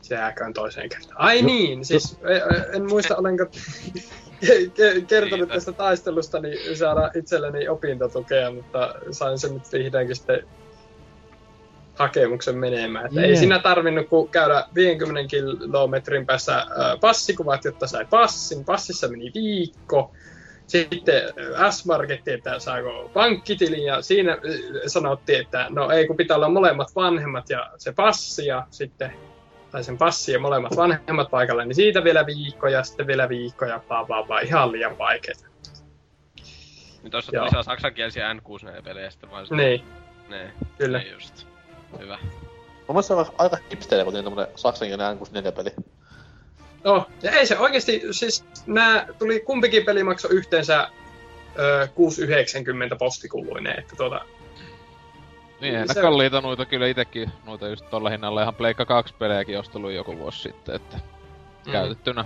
se 0.03 0.15
jääköön 0.15 0.53
toiseen 0.53 0.89
kertaan. 0.89 1.21
Ai 1.21 1.39
Jo- 1.39 1.45
niin, 1.45 1.85
siis 1.85 2.17
en, 2.21 2.75
en 2.75 2.89
muista 2.89 3.15
olenko 3.15 3.43
ke- 4.45 4.69
ke- 4.73 5.05
kertonut 5.07 5.49
tästä 5.49 5.71
taistelusta 5.71 6.39
niin 6.39 6.77
saada 6.77 7.11
itselleni 7.15 7.67
opintotukea, 7.67 8.51
mutta 8.51 8.95
sain 9.11 9.39
sen 9.39 9.53
nyt 9.53 9.73
vihdoinkin 9.73 10.15
sitten 10.15 10.47
hakemuksen 11.95 12.57
menemään. 12.57 13.05
Että. 13.05 13.21
Ei 13.21 13.35
siinä 13.35 13.59
tarvinnut 13.59 14.09
kuin 14.09 14.29
käydä 14.29 14.65
50 14.75 15.29
kilometrin 15.29 16.25
päässä 16.25 16.57
äh, 16.57 16.67
passikuvat, 17.01 17.65
jotta 17.65 17.87
sai 17.87 18.05
passin. 18.09 18.65
Passissa 18.65 19.07
meni 19.07 19.31
viikko. 19.33 20.11
Sitten 20.67 21.21
S-Marketti, 21.71 22.31
että 22.31 22.59
saako 22.59 23.11
pankkitilin, 23.13 23.83
ja 23.83 24.01
siinä 24.01 24.37
sanottiin, 24.87 25.41
että 25.41 25.67
no 25.69 25.89
ei, 25.91 26.07
kun 26.07 26.17
pitää 26.17 26.37
olla 26.37 26.49
molemmat 26.49 26.87
vanhemmat 26.95 27.49
ja 27.49 27.71
se 27.77 27.93
passi, 27.93 28.45
ja 28.45 28.67
sitten 28.71 29.13
tai 29.73 29.83
sen 29.83 29.97
passi 29.97 30.31
ja 30.31 30.39
molemmat 30.39 30.75
vanhemmat 30.75 31.29
paikalle, 31.29 31.65
niin 31.65 31.75
siitä 31.75 32.03
vielä 32.03 32.25
viikko 32.25 32.67
ja 32.67 32.83
sitten 32.83 33.07
vielä 33.07 33.29
viikko 33.29 33.65
ja 33.65 33.79
bla 33.87 34.05
bla 34.05 34.23
bla, 34.23 34.39
ihan 34.39 34.71
liian 34.71 34.97
vaikeeta. 34.97 35.45
Niin 37.03 37.11
tossa 37.11 37.35
Joo. 37.35 37.45
lisää 37.45 37.63
saksankielisiä 37.63 38.33
N64-pelejä 38.33 39.09
sitten 39.09 39.31
vaan 39.31 39.45
sitä. 39.45 39.55
Niin, 39.55 39.83
Nee, 40.29 40.53
kyllä. 40.77 40.97
niin 40.97 41.11
just. 41.13 41.47
Hyvä. 41.99 42.17
Mun 42.21 42.85
mielestä 42.87 43.07
se 43.07 43.13
on 43.13 43.25
aika 43.37 43.57
hipsteri, 43.71 44.03
kun 44.03 44.13
tämmönen 44.13 44.47
saksankielinen 44.55 45.17
N64-peli. 45.17 45.71
No, 46.83 47.07
ja 47.21 47.31
ei 47.31 47.45
se 47.47 47.57
oikeasti, 47.57 48.01
siis 48.11 48.45
nämä 48.65 49.07
tuli 49.19 49.39
kumpikin 49.39 49.85
peli 49.85 50.03
maksoi 50.03 50.31
yhteensä 50.31 50.87
ö, 51.59 51.85
6,90 51.85 52.97
postikuluineen, 52.99 53.79
että 53.79 53.95
tuota, 53.95 54.25
Niin, 55.63 55.73
eihän 55.73 55.87
Se 55.93 56.01
kalliita 56.01 56.41
noita 56.41 56.65
kyllä 56.65 56.87
itekin, 56.87 57.31
noita 57.45 57.67
just 57.67 57.89
tolla 57.89 58.09
hinnalla 58.09 58.41
ihan 58.41 58.55
Pleikka 58.55 58.85
2 58.85 59.13
pelejäkin 59.19 59.59
ostellut 59.59 59.91
joku 59.91 60.17
vuosi 60.17 60.39
sitten, 60.39 60.75
että 60.75 60.99
Mm. 61.65 61.71
käytettynä. 61.71 62.25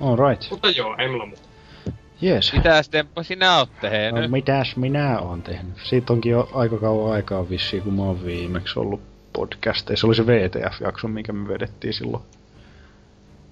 Alright. 0.00 0.50
mutta 0.50 0.70
joo, 0.70 0.96
ei 0.98 1.08
mulla 1.08 1.26
muuta. 1.26 1.42
Jees. 2.20 2.52
Mitäs 2.52 2.92
Demppa 2.92 3.22
sinä 3.22 3.58
oot 3.58 3.70
tehnyt? 3.80 4.22
No 4.22 4.28
mitäs 4.28 4.76
minä 4.76 5.18
oon 5.18 5.42
tehnyt? 5.42 5.74
Siitä 5.84 6.12
onkin 6.12 6.32
jo 6.32 6.48
aika 6.54 6.78
kauan 6.78 7.12
aikaa 7.12 7.48
vissiin, 7.50 7.82
kun 7.82 7.94
mä 7.94 8.02
oon 8.02 8.24
viimeksi 8.24 8.78
ollut 8.78 9.00
podcasteissa. 9.32 10.00
Se 10.00 10.06
oli 10.06 10.14
se 10.14 10.26
VTF-jakso, 10.26 11.08
mikä 11.08 11.32
me 11.32 11.48
vedettiin 11.48 11.94
silloin. 11.94 12.22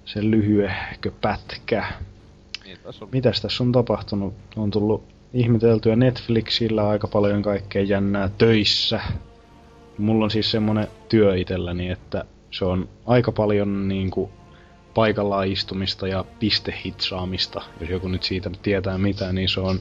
Se 0.05 0.21
lyhyehkö 0.23 1.11
pätkä. 1.21 1.85
Niin, 2.65 2.79
on 3.03 3.09
Mitäs 3.13 3.41
tässä 3.43 3.65
on 3.65 3.73
tapahtunut? 3.73 4.35
On 4.57 4.71
tullut 4.71 5.14
ihmeteltyä 5.35 5.97
Netflixillä 5.97 6.89
aika 6.89 7.09
paljon 7.09 7.43
kaikkea 7.43 7.83
jännää 7.83 8.31
töissä. 8.39 9.01
Mulla 9.99 10.25
on 10.25 10.31
siis 10.31 10.51
semmonen 10.51 10.89
työ 11.09 11.37
itselläni, 11.37 11.91
että 11.91 12.25
se 12.51 12.65
on 12.65 12.89
aika 13.07 13.33
paljon 13.33 13.89
niinku 13.89 14.31
paikallaan 14.95 15.49
istumista 15.49 16.09
ja 16.09 16.25
pistehitsaamista. 16.39 17.63
Jos 17.81 17.91
joku 17.91 18.09
nyt 18.09 18.23
siitä 18.23 18.51
tietää 18.63 18.99
mitään, 18.99 19.35
niin 19.35 19.49
se 19.49 19.61
on 19.61 19.79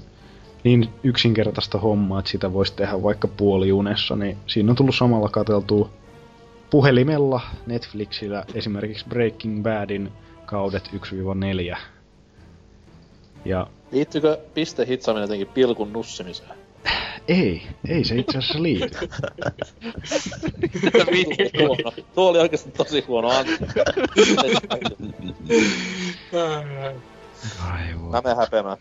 niin 0.63 0.89
yksinkertaista 1.03 1.77
hommaa, 1.77 2.19
että 2.19 2.31
sitä 2.31 2.53
voisi 2.53 2.75
tehdä 2.75 3.03
vaikka 3.03 3.27
puoliunessa, 3.27 4.15
niin 4.15 4.37
siinä 4.47 4.71
on 4.71 4.75
tullut 4.75 4.95
samalla 4.95 5.29
katseltua 5.29 5.89
puhelimella 6.69 7.41
Netflixillä 7.67 8.45
esimerkiksi 8.53 9.05
Breaking 9.09 9.63
Badin 9.63 10.11
kaudet 10.45 10.89
1-4. 11.73 11.77
Ja 13.45 13.67
Liittyykö 13.93 14.37
pistehitsaaminen 14.53 15.23
jotenkin 15.23 15.47
pilkun 15.47 15.93
nussimiseen? 15.93 16.49
ei, 17.27 17.67
ei 17.87 18.03
se 18.03 18.15
itse 18.15 18.37
asiassa 18.37 18.63
liity. 18.63 18.97
Huono. 21.59 21.91
Tuo 22.15 22.29
oli 22.29 22.39
oikeesti 22.39 22.71
tosi 22.71 23.01
huono 23.07 23.29
anti. 23.29 23.51
Ai 27.71 27.83
voi. 28.01 28.11
Mä 28.11 28.21
menen 28.23 28.37
häpeämään. 28.37 28.77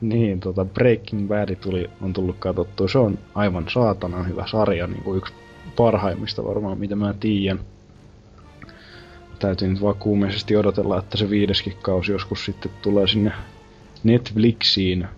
Niin, 0.00 0.40
tota 0.40 0.64
Breaking 0.64 1.28
Bad 1.28 1.56
tuli, 1.56 1.90
on 2.02 2.12
tullut 2.12 2.36
katsottua. 2.38 2.88
Se 2.88 2.98
on 2.98 3.18
aivan 3.34 3.66
saatana 3.74 4.22
hyvä 4.22 4.46
sarja, 4.50 4.86
niin 4.86 5.02
kuin 5.02 5.18
yksi 5.18 5.34
parhaimmista 5.76 6.44
varmaan, 6.44 6.78
mitä 6.78 6.96
mä 6.96 7.14
tiedän. 7.20 7.60
Täytyy 9.38 9.68
nyt 9.68 9.82
vaan 9.82 9.96
kuumeisesti 9.96 10.56
odotella, 10.56 10.98
että 10.98 11.16
se 11.16 11.30
viideskin 11.30 11.76
kausi 11.82 12.12
joskus 12.12 12.44
sitten 12.44 12.70
tulee 12.82 13.06
sinne 13.06 13.32
Netflixiin. 14.04 15.08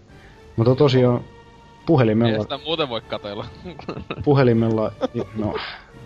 Mutta 0.57 0.75
tosiaan 0.75 1.21
Ei 1.21 1.39
puhelimella, 1.87 2.43
sitä 2.43 2.59
muuten 2.65 2.89
voi 2.89 3.01
katella. 3.01 3.47
puhelimella, 4.25 4.93
no, 5.37 5.55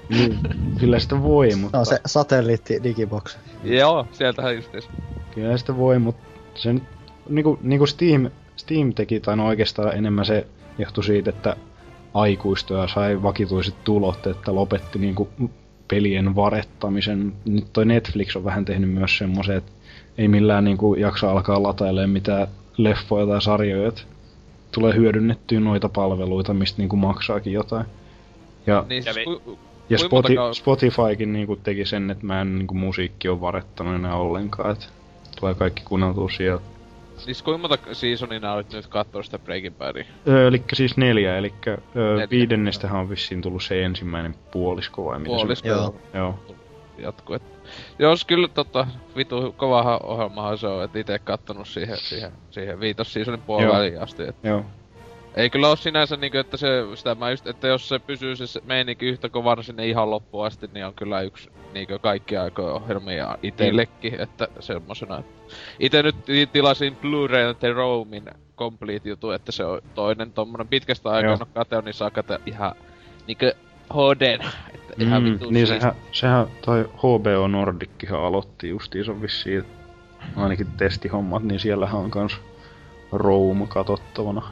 niin, 0.09 0.39
kyllä 0.81 0.99
sitä 0.99 1.23
voi, 1.23 1.55
mutta... 1.55 1.79
No 1.79 1.85
se 1.85 2.01
satelliitti 2.07 2.83
digibox. 2.83 3.37
Joo, 3.65 4.07
sieltähän 4.13 4.57
justiis. 4.57 4.89
Kyllä 5.35 5.57
sitä 5.57 5.77
voi, 5.77 5.99
mutta 5.99 6.23
se 6.55 6.73
nyt, 6.73 6.83
niinku, 7.29 7.59
niinku 7.63 7.87
Steam, 7.87 8.31
Steam 8.57 8.93
teki, 8.93 9.21
tai 9.21 9.37
no 9.37 9.47
oikeastaan 9.47 9.97
enemmän 9.97 10.25
se 10.25 10.47
johtui 10.79 11.05
siitä, 11.05 11.31
että 11.31 11.57
aikuistoja 12.15 12.89
sai 12.89 13.23
vakituiset 13.23 13.85
tulot, 13.85 14.27
että 14.27 14.55
lopetti 14.55 14.99
niinku 14.99 15.29
pelien 15.93 16.37
varettamisen. 16.37 17.33
Nyt 17.45 17.73
toi 17.73 17.85
Netflix 17.85 18.37
on 18.37 18.45
vähän 18.45 18.65
tehnyt 18.65 18.91
myös 18.91 19.19
semmoisen, 19.19 19.57
että 19.57 19.73
ei 20.19 20.29
millään 20.29 20.65
niinku 20.65 20.95
jaksa 20.95 21.31
alkaa 21.31 21.63
latailemaan 21.63 22.11
mitään 22.11 22.49
leffoja 22.77 23.27
tai 23.27 23.43
sarjoja, 23.43 23.89
että 23.89 24.03
tulee 24.75 24.95
hyödynnettyä 24.95 25.61
noita 25.61 25.89
palveluita, 25.89 26.55
mistä 26.55 26.79
niinku 26.79 26.97
maksaakin 26.97 27.53
jotain. 27.53 27.87
Ja, 28.67 28.85
Niin 28.89 29.03
siis 29.03 29.17
ku, 29.25 29.59
ja 29.91 29.99
kuinka 29.99 30.55
Spoti, 30.55 30.89
Spotifykin 30.89 31.33
niinku 31.33 31.57
teki 31.57 31.85
sen, 31.85 32.11
että 32.11 32.27
mä 32.27 32.41
en 32.41 32.59
niinku 32.59 32.75
musiikki 32.75 33.29
on 33.29 33.41
varettanut 33.41 33.95
enää 33.95 34.17
ollenkaan, 34.17 34.71
että 34.73 34.87
tulee 35.41 35.55
kaikki 35.55 35.83
kuunneltua 35.85 36.31
sieltä. 36.31 36.72
Siis 37.25 37.43
kuinka 37.43 37.69
monta 37.69 37.95
seasonia 37.95 38.41
nää 38.41 38.53
olit 38.53 38.73
nyt 38.73 38.87
kattonut 38.87 39.25
sitä 39.25 39.39
Breaking 39.39 39.77
Badia? 39.79 40.05
Öö, 40.29 40.49
eli 40.49 40.63
siis 40.73 40.97
neljä, 40.97 41.39
eli 41.39 41.55
öö, 41.67 41.77
Neljä, 41.95 42.29
viidennestähän 42.31 43.01
on 43.01 43.11
vissiin 43.11 43.43
tullut 43.43 43.63
se 43.63 43.85
ensimmäinen 43.85 44.35
puolisko 44.53 45.05
vai 45.05 45.19
mitä 45.19 45.29
Puolisko. 45.29 45.69
se 45.69 45.69
Joo. 45.69 45.95
Joo. 46.15 46.39
jatkuu. 46.99 47.37
Et, 47.37 47.43
jos 47.99 48.25
kyllä 48.25 48.49
tota, 48.49 48.87
vitu 49.17 49.55
kovahan 49.57 50.01
ohjelmahan 50.03 50.59
se 50.59 50.67
on, 50.67 50.85
et 50.85 50.97
ite 50.97 51.19
kattonut 51.19 51.69
siihen, 51.69 51.97
siihen, 51.97 52.33
siihen 52.51 52.81
viitos 52.81 53.13
seasonin 53.13 53.41
puoliväliin 53.41 54.01
asti. 54.01 54.23
Et 54.23 54.37
Joo. 54.43 54.65
Ei 55.37 55.51
kyllä 55.51 55.69
oo 55.69 55.77
sinänsä 55.77 56.17
niinku, 56.17 56.39
että 56.39 56.57
se, 56.57 56.69
sitä 56.95 57.15
mä 57.15 57.31
just, 57.31 57.47
että 57.47 57.69
jos 57.69 57.89
se 57.89 57.99
pysyy 57.99 58.37
se 58.37 58.61
meininki 58.65 59.07
yhtä 59.07 59.29
kovana 59.29 59.63
sinne 59.63 59.87
ihan 59.87 60.11
loppuun 60.11 60.47
asti, 60.47 60.69
niin 60.75 60.87
on 60.87 60.95
kyllä 60.95 61.21
yksi 61.21 61.51
niinku 61.75 61.99
kaikki 62.03 62.37
aikojen 62.37 62.75
ohjelmia 62.75 63.37
itellekin, 63.43 64.21
että 64.21 64.49
semmosena. 64.61 65.19
että 65.19 65.33
Ite 65.81 66.03
nyt 66.03 66.15
ti- 66.25 66.49
tilasin 66.53 66.97
Blu-ray 66.97 67.55
The 67.61 67.73
Roamin 67.73 68.25
complete 68.59 69.09
jutu, 69.09 69.31
että 69.31 69.53
se 69.53 69.65
on 69.65 69.81
toinen 69.95 70.33
tommonen 70.33 70.69
pitkästä 70.69 71.11
aikaa, 71.11 71.37
no 71.37 71.47
kateo, 71.55 71.81
niin 71.81 71.95
saa 71.95 72.11
katsoa 72.11 72.39
ihan 72.47 72.73
niinku 73.27 73.45
HD, 73.95 74.23
että 74.75 74.95
ihan 74.99 75.23
Mm, 75.23 75.31
vittu 75.31 75.51
niin 75.51 75.67
siisti. 75.67 75.81
sehän, 75.81 75.97
sehän 76.13 76.47
toi 76.65 76.91
HBO 76.99 77.49
Nordickihan 77.49 78.21
aloitti 78.25 78.69
justiinsa 78.69 79.23
vissiin, 79.23 79.65
ainakin 80.37 80.67
testihommat, 80.77 81.43
niin 81.43 81.61
siellähän 81.61 82.01
on 82.01 82.11
kans 82.11 82.37
Room 83.13 83.69
katsottavana. 83.69 84.43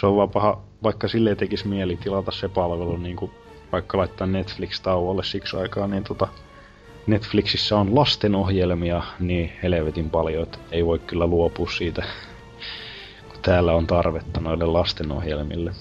Se 0.00 0.06
on 0.06 0.16
vaan 0.16 0.30
paha, 0.30 0.62
vaikka 0.82 1.08
sille 1.08 1.34
tekis 1.34 1.64
mieli 1.64 1.96
tilata 1.96 2.30
se 2.30 2.48
palvelu, 2.48 2.96
niin 2.96 3.16
kuin 3.16 3.30
vaikka 3.72 3.98
laittaa 3.98 4.26
Netflix 4.26 4.80
tauolle 4.80 5.24
siksi 5.24 5.56
aikaa, 5.56 5.86
niin 5.86 6.04
tota, 6.04 6.28
Netflixissä 7.06 7.76
on 7.76 7.94
lastenohjelmia 7.94 9.02
niin 9.18 9.52
helvetin 9.62 10.10
paljon, 10.10 10.42
että 10.42 10.58
ei 10.72 10.86
voi 10.86 10.98
kyllä 10.98 11.26
luopua 11.26 11.70
siitä, 11.70 12.02
kun 13.28 13.42
täällä 13.42 13.72
on 13.72 13.86
tarvetta 13.86 14.40
noille 14.40 14.66
lastenohjelmille. 14.66 15.72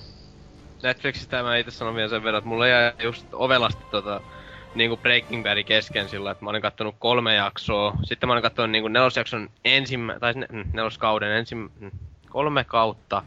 Netflixistä 0.83 1.43
mä 1.43 1.57
itse 1.57 1.71
sanon 1.71 1.95
vielä 1.95 2.09
sen 2.09 2.23
verran, 2.23 2.37
että 2.37 2.49
mulla 2.49 2.67
jäi 2.67 2.93
just 3.03 3.27
ovelasti 3.33 3.83
tota 3.91 4.21
niinku 4.75 4.97
Breaking 4.97 5.43
Bad 5.43 5.63
kesken 5.63 6.09
sillä, 6.09 6.31
että 6.31 6.43
mä 6.43 6.49
olin 6.49 6.61
kattonut 6.61 6.95
kolme 6.99 7.35
jaksoa. 7.35 7.93
Sitten 8.03 8.29
mä 8.29 8.33
olin 8.33 8.43
kattonut 8.43 8.71
niinku 8.71 8.87
nelosjakson 8.87 9.49
ensimmä, 9.65 10.19
tai 10.19 10.33
ne, 10.33 10.47
neloskauden 10.73 11.31
ensim, 11.31 11.69
kolme 12.29 12.63
kautta. 12.63 13.23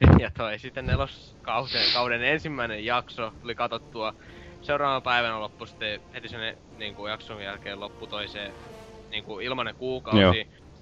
Ja 0.18 0.30
toi 0.36 0.58
sitten 0.58 0.86
neloskauden 0.86 1.92
kauden 1.94 2.22
ensimmäinen 2.22 2.84
jakso 2.84 3.32
tuli 3.42 3.54
katsottua. 3.54 4.14
Seuraavana 4.62 5.00
päivänä 5.00 5.40
loppui 5.40 5.68
sitten 5.68 6.00
heti 6.14 6.28
sen 6.28 6.56
niinku 6.78 7.06
jakson 7.06 7.42
jälkeen 7.42 7.80
loppu 7.80 8.06
toi 8.06 8.28
se 8.28 8.52
niinku 9.10 9.40
ilmanen 9.40 9.74
kuukausi. 9.74 10.20
Joo. 10.20 10.34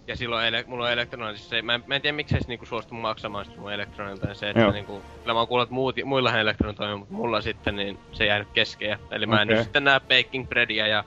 Ja 0.07 0.17
silloin 0.17 0.47
ele- 0.47 0.65
mulla 0.67 0.85
on 0.85 0.93
elektroninen, 0.93 1.37
siis 1.37 1.49
se, 1.49 1.63
mä, 1.63 1.75
en, 1.75 1.85
mä 1.87 1.95
en 1.95 2.03
tiedä 2.03 2.17
miksei 2.17 2.41
se 2.41 2.49
niinku 2.49 2.67
suostu 2.67 2.95
maksamaan 2.95 3.45
sitä 3.45 3.61
mun 3.61 3.73
elektronilta, 3.73 4.29
ja 4.29 4.35
se, 4.35 4.51
että 4.51 4.63
Joo. 4.63 4.73
niinku, 4.73 5.03
kyllä 5.21 5.33
mä 5.33 5.39
oon 5.39 5.49
kuullut, 5.49 5.67
että 5.67 5.75
muut, 5.75 5.97
muillahan 6.05 6.41
elektronilla 6.41 6.77
toimii, 6.77 6.97
mutta 6.99 7.15
mulla 7.15 7.41
sitten 7.41 7.77
niin 7.77 7.99
se 8.13 8.27
jäänyt 8.27 8.49
kesken. 8.55 8.99
Eli 9.11 9.27
mä 9.27 9.43
en 9.43 9.49
nyt 9.49 9.63
sitten 9.63 9.85
näe 9.85 10.01
Baking 10.01 10.49
Breadia 10.49 10.87
ja 10.87 11.05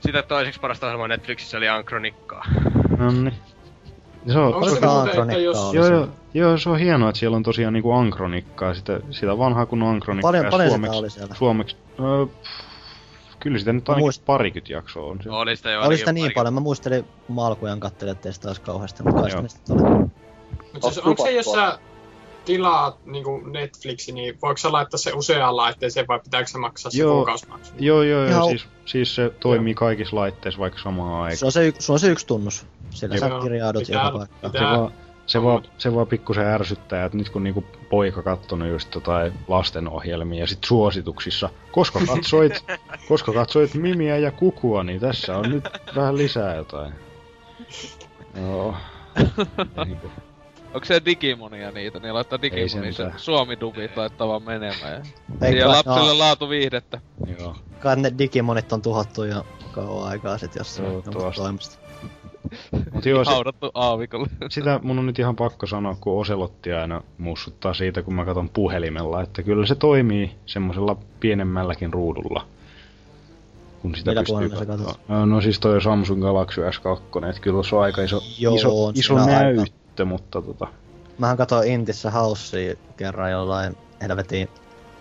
sitä 0.00 0.22
toiseksi 0.22 0.60
parasta 0.60 0.86
ohjelmaa 0.86 1.08
Netflixissä 1.08 1.58
oli 1.58 1.68
Ankronikkaa. 1.68 2.44
Nonni. 2.98 3.32
Se 4.32 4.38
on, 4.38 4.54
Onko 4.54 4.68
se 4.68 4.86
muuten, 4.86 5.22
että 5.22 5.38
jos... 5.38 5.74
joo, 5.74 5.86
se. 5.86 5.92
joo, 5.92 6.08
joo, 6.34 6.58
se 6.58 6.68
on 6.70 6.78
hienoa, 6.78 7.08
että 7.08 7.18
siellä 7.18 7.36
on 7.36 7.42
tosiaan 7.42 7.72
niinku 7.72 7.92
ankronikkaa, 7.92 8.74
sitä, 8.74 9.00
sitä 9.10 9.38
vanhaa 9.38 9.66
kun 9.66 9.82
ankronikkaa. 9.82 10.28
Paljon, 10.32 10.46
paljon 10.50 10.68
sitä 10.70 10.78
suomeksi, 10.78 10.98
oli 10.98 11.10
siellä. 11.10 11.34
Suomeksi, 11.34 11.76
öö, 12.00 12.26
kyllä 13.40 13.58
sitä 13.58 13.72
nyt 13.72 13.88
ainakin 13.88 14.08
muist- 14.10 14.24
parikymmentä 14.26 14.72
jaksoa 14.72 15.10
on. 15.10 15.18
Se. 15.22 15.30
Oli 15.30 15.56
sitä 15.56 15.70
jo 15.70 15.80
Oli 15.82 15.96
sitä 15.96 16.12
niin 16.12 16.24
parikin- 16.24 16.34
paljon, 16.34 16.54
mä 16.54 16.60
muistelin 16.60 17.04
kun 17.26 17.36
mä 17.36 17.46
alkujaan 17.46 17.80
kattelin, 17.80 18.12
ettei 18.12 18.32
sitä 18.32 18.48
olisi 18.48 18.60
kauheasti, 18.60 19.02
mutta 19.02 19.20
kai 19.20 19.30
sitä 19.30 19.48
sitten 19.48 19.76
oli. 19.86 19.98
Mutta 20.72 20.90
siis, 20.90 20.98
onko 20.98 21.22
se, 21.24 21.30
jos 21.32 21.46
sä 21.52 21.78
tilaat 22.44 23.06
niinku 23.06 23.38
Netflixin, 23.38 24.14
niin 24.14 24.38
voiko 24.42 24.56
sä 24.56 24.72
laittaa 24.72 24.98
se 24.98 25.12
useaan 25.12 25.56
laitteeseen 25.56 26.06
vai 26.08 26.20
pitääkö 26.20 26.48
se 26.48 26.58
maksaa 26.58 26.90
se 26.90 26.98
Joo. 26.98 27.14
kuukausimaksu? 27.14 27.72
Joo, 27.78 28.02
joo, 28.02 28.24
joo, 28.26 28.48
siis, 28.48 28.66
siis 28.84 29.14
se 29.14 29.30
toimii 29.40 29.74
kaikissa 29.74 30.16
laitteissa 30.16 30.60
vaikka 30.60 30.78
samaan 30.82 31.22
aikaan. 31.22 31.36
Se 31.36 31.46
on 31.46 31.52
se, 31.52 31.68
y- 31.68 31.72
se, 31.78 31.92
on 31.92 31.98
se 31.98 32.08
yksi 32.08 32.26
tunnus. 32.26 32.66
Sillä 32.90 33.16
sä 33.18 33.30
kirjaudut 33.42 33.82
Pitää- 33.86 34.04
joka 34.04 34.18
paikkaan. 34.18 34.52
Se 34.52 34.58
pitää- 34.58 35.01
se 35.26 35.42
vaan, 35.42 35.62
se 35.78 35.94
vaan 35.94 36.06
pikkusen 36.06 36.46
ärsyttää, 36.46 37.04
että 37.04 37.18
nyt 37.18 37.30
kun 37.30 37.44
niinku 37.44 37.64
poika 37.90 38.22
kattonut 38.22 38.68
just 38.68 38.94
jotain 38.94 39.32
lastenohjelmia 39.48 40.40
ja 40.40 40.46
sit 40.46 40.64
suosituksissa, 40.64 41.48
koska 41.72 42.00
katsoit, 42.06 42.64
koska 43.08 43.32
katsoit 43.32 43.74
Mimiä 43.74 44.18
ja 44.18 44.30
Kukua, 44.30 44.84
niin 44.84 45.00
tässä 45.00 45.36
on 45.36 45.50
nyt 45.50 45.64
vähän 45.96 46.16
lisää 46.16 46.54
jotain. 46.54 46.92
Joo. 48.36 48.76
Niinku, 49.86 50.10
Onko 50.74 50.84
se 50.84 51.02
Digimonia 51.04 51.70
niitä? 51.70 51.98
Niin 51.98 52.14
laittaa 52.14 52.42
Digimonia 52.42 52.68
se 52.68 52.96
sentään. 52.96 53.18
Suomi-dubit 53.18 53.96
laittaa 53.96 54.28
vaan 54.28 54.42
menemään. 54.42 54.92
Ja 54.92 55.38
kai, 55.40 55.64
lapselle 55.64 56.12
no, 56.12 56.18
laatu 56.18 56.48
viihdettä. 56.48 57.00
joo. 57.38 57.56
kai 57.80 57.96
ne 57.96 58.12
digimonit 58.18 58.72
on 58.72 58.82
tuhottu 58.82 59.24
jo 59.24 59.46
kauan 59.72 60.08
aikaa 60.08 60.38
sit, 60.38 60.54
jos 60.54 60.74
se 60.74 60.82
on 60.82 60.88
Toivottavasti. 60.88 61.40
toimesta. 61.40 61.78
Mut 62.92 63.06
joo, 63.06 63.24
se, 63.24 63.30
Haudattu 63.30 63.70
aavikolle. 63.74 64.26
sitä 64.50 64.80
mun 64.82 64.98
on 64.98 65.06
nyt 65.06 65.18
ihan 65.18 65.36
pakko 65.36 65.66
sanoa, 65.66 65.96
kun 66.00 66.20
Oselotti 66.20 66.72
aina 66.72 67.02
mussuttaa 67.18 67.74
siitä, 67.74 68.02
kun 68.02 68.14
mä 68.14 68.24
katson 68.24 68.48
puhelimella, 68.48 69.22
että 69.22 69.42
kyllä 69.42 69.66
se 69.66 69.74
toimii 69.74 70.30
semmosella 70.46 70.96
pienemmälläkin 71.20 71.92
ruudulla. 71.92 72.46
Kun 73.82 73.94
sitä 73.94 74.10
Millä 74.10 74.22
pystyy 74.40 74.58
sä 74.58 74.66
katsot? 74.66 75.00
No 75.26 75.40
siis 75.40 75.60
toi 75.60 75.82
Samsung 75.82 76.22
Galaxy 76.22 76.60
S2, 76.60 77.28
että 77.28 77.40
kyllä 77.42 77.62
se 77.62 77.76
on 77.76 77.82
aika 77.82 78.02
iso, 78.02 78.20
Joo, 78.38 78.54
iso, 78.54 78.84
on 78.86 78.92
iso 78.96 79.14
aika. 79.14 79.26
näyttö, 79.26 80.04
mutta 80.04 80.42
tota, 80.42 80.66
Mähän 81.18 81.36
katsoin 81.36 81.68
Intissä 81.72 82.10
Housea 82.10 82.74
kerran 82.96 83.30
jollain 83.30 83.76
helvetin 84.02 84.48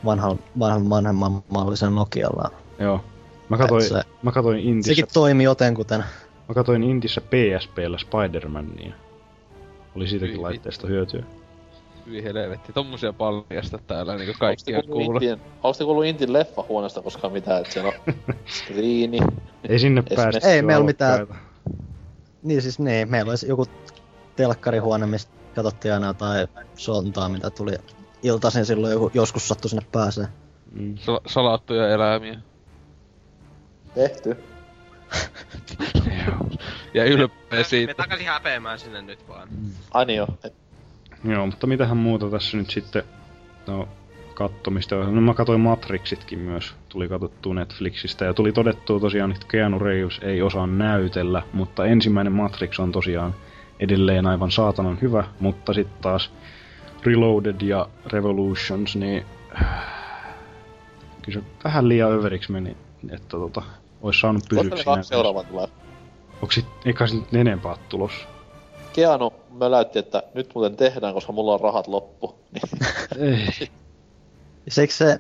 vanhan, 0.05 0.39
vanhan 0.59 0.89
vanhemman 0.89 1.43
mallisen 1.49 1.95
Nokialla. 1.95 2.51
joo. 2.79 3.01
Mä 3.49 3.57
katoin, 3.57 3.83
Se- 3.83 4.01
mä 4.23 4.31
katoin 4.31 4.59
Intissä, 4.59 4.89
Sekin 4.91 5.05
toimi 5.13 5.43
jotenkuten. 5.43 6.03
Mä 6.52 6.56
katoin 6.56 6.84
Intissä 6.84 7.22
PSPllä 7.22 7.97
Spider-Mania. 7.97 8.93
oli 9.95 10.08
siitäkin 10.08 10.36
Hyi 10.36 10.41
laitteesta 10.41 10.88
hyötyä. 10.88 11.24
Hyi 12.08 12.24
helvetti, 12.24 12.74
tommosia 12.74 13.14
paljasta 13.14 13.78
täällä 13.88 14.16
niinku 14.16 14.34
kaikkia 14.39 14.82
te 14.82 14.88
kuullut 14.88 15.24
te 15.78 15.84
kuullut 15.84 16.06
Intin 16.06 16.34
leffahuoneesta 16.34 17.02
koskaan 17.02 17.34
mitään, 17.34 17.62
että 17.62 17.74
siellä 17.74 17.91
on 18.08 18.14
skriini? 18.58 19.20
Ei 19.70 19.80
sinne 19.80 20.04
päästy. 20.16 20.47
Ei 20.47 20.62
meillä 20.62 20.86
mitään-. 20.86 21.28
Niin 22.43 22.62
siis 22.62 22.80
niin, 22.80 23.12
meillä 23.12 23.30
olisi 23.30 23.47
joku 23.47 23.66
telkkarihuone, 24.36 25.06
mistä 25.06 25.32
katsottiin 25.56 25.93
aina 25.93 26.08
jotain 26.08 26.47
sontaa, 26.76 27.30
mitä 27.30 27.49
tuli 27.49 27.74
iltaisin 28.24 28.66
silloin 28.66 28.93
joku, 28.93 29.12
joskus 29.14 29.47
sattui 29.47 29.70
sinne 29.70 29.86
pääsee. 29.91 30.28
Mm. 30.72 30.95
Sal- 30.95 31.22
salattuja 31.28 31.89
eläimiä. 31.89 32.39
Tehty. 33.95 34.38
Ja 36.93 37.05
ylpeä 37.05 37.38
Me 37.51 37.64
siitä. 37.64 37.93
takaisin 37.93 38.28
häpeämään 38.28 38.80
sinne 38.80 39.01
nyt 39.01 39.28
vaan. 39.28 39.47
Ai 39.91 40.05
niin 40.05 40.18
jo. 40.18 40.28
Et, 40.43 40.53
Joo, 41.24 41.45
mutta 41.45 41.68
mitähän 41.68 41.97
muuta 41.97 42.30
tässä 42.30 42.57
nyt 42.57 42.70
sitten, 42.70 43.03
no 43.68 43.88
kattomista. 44.34 44.95
No 44.95 45.22
mä 45.22 45.34
katsoin 45.34 45.62
Matrixitkin 45.62 46.39
myös, 46.39 46.74
tuli 46.89 47.07
katsottua 47.07 47.53
Netflixistä 47.53 48.26
ja 48.26 48.34
tuli 48.34 48.51
todettua 48.51 48.99
tosiaan, 48.99 49.32
että 49.32 49.45
Keanu 49.47 49.80
Reeves 49.80 50.20
ei 50.22 50.41
osaa 50.41 50.68
näytellä, 50.68 51.41
mutta 51.53 51.86
ensimmäinen 51.86 52.34
Matrix 52.34 52.80
on 52.80 52.91
tosiaan 52.91 53.36
edelleen 53.80 54.28
aivan 54.28 54.51
saatanan 54.51 54.97
hyvä, 55.01 55.24
mutta 55.39 55.74
sitten 55.74 56.01
taas 56.01 56.32
Reloaded 57.05 57.62
ja 57.62 57.89
Revolutions, 58.05 58.95
niin 58.95 59.26
kyllä 61.22 61.39
se 61.39 61.43
vähän 61.64 61.89
liian 61.89 62.12
överiksi 62.12 62.51
meni, 62.51 62.78
että 63.09 63.30
tota, 63.30 63.62
olisi 64.02 64.20
saanut 64.20 64.43
ne 64.52 64.84
kaksi 64.86 65.08
seuraavaa 65.10 65.43
tulee? 65.43 65.68
Onko 66.34 66.52
sit, 66.52 66.66
eikä 66.86 67.08
sit 67.08 67.34
enempää 67.34 67.76
tulos? 67.89 68.12
Keanu 68.93 69.34
möläytti, 69.52 69.99
että 69.99 70.24
nyt 70.34 70.52
muuten 70.56 70.76
tehdään, 70.76 71.14
koska 71.14 71.32
mulla 71.32 71.54
on 71.54 71.60
rahat 71.60 71.88
loppu. 71.88 72.36
Niin, 73.20 73.49
Ei. 73.60 73.70
Seikö 74.68 74.93
se 74.93 75.20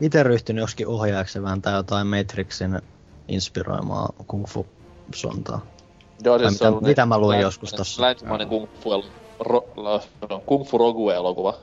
itse 0.00 0.22
ryhtynyt 0.22 0.60
joskin 0.60 0.88
ohjaajaksi 0.88 1.42
vääntää 1.42 1.76
jotain 1.76 2.06
Matrixin 2.06 2.80
inspiroimaa 3.28 4.08
kung 4.26 4.46
fu 4.46 4.66
sontaa? 5.14 5.60
joo, 6.24 6.38
siis 6.38 6.58
se 6.58 6.64
mitä- 6.64 6.76
on 6.76 6.82
mitä 6.84 7.06
mä 7.06 7.18
luin 7.18 7.40
joskus 7.40 7.72
tossa? 7.72 8.02
Länsimainen 8.02 8.48
kung 8.48 8.66
fu, 8.80 9.04
ro, 9.40 9.68
la, 9.76 10.00
no, 10.30 10.42
kung 10.46 10.64
fu 10.64 10.78
rogue-elokuva. 10.78 11.54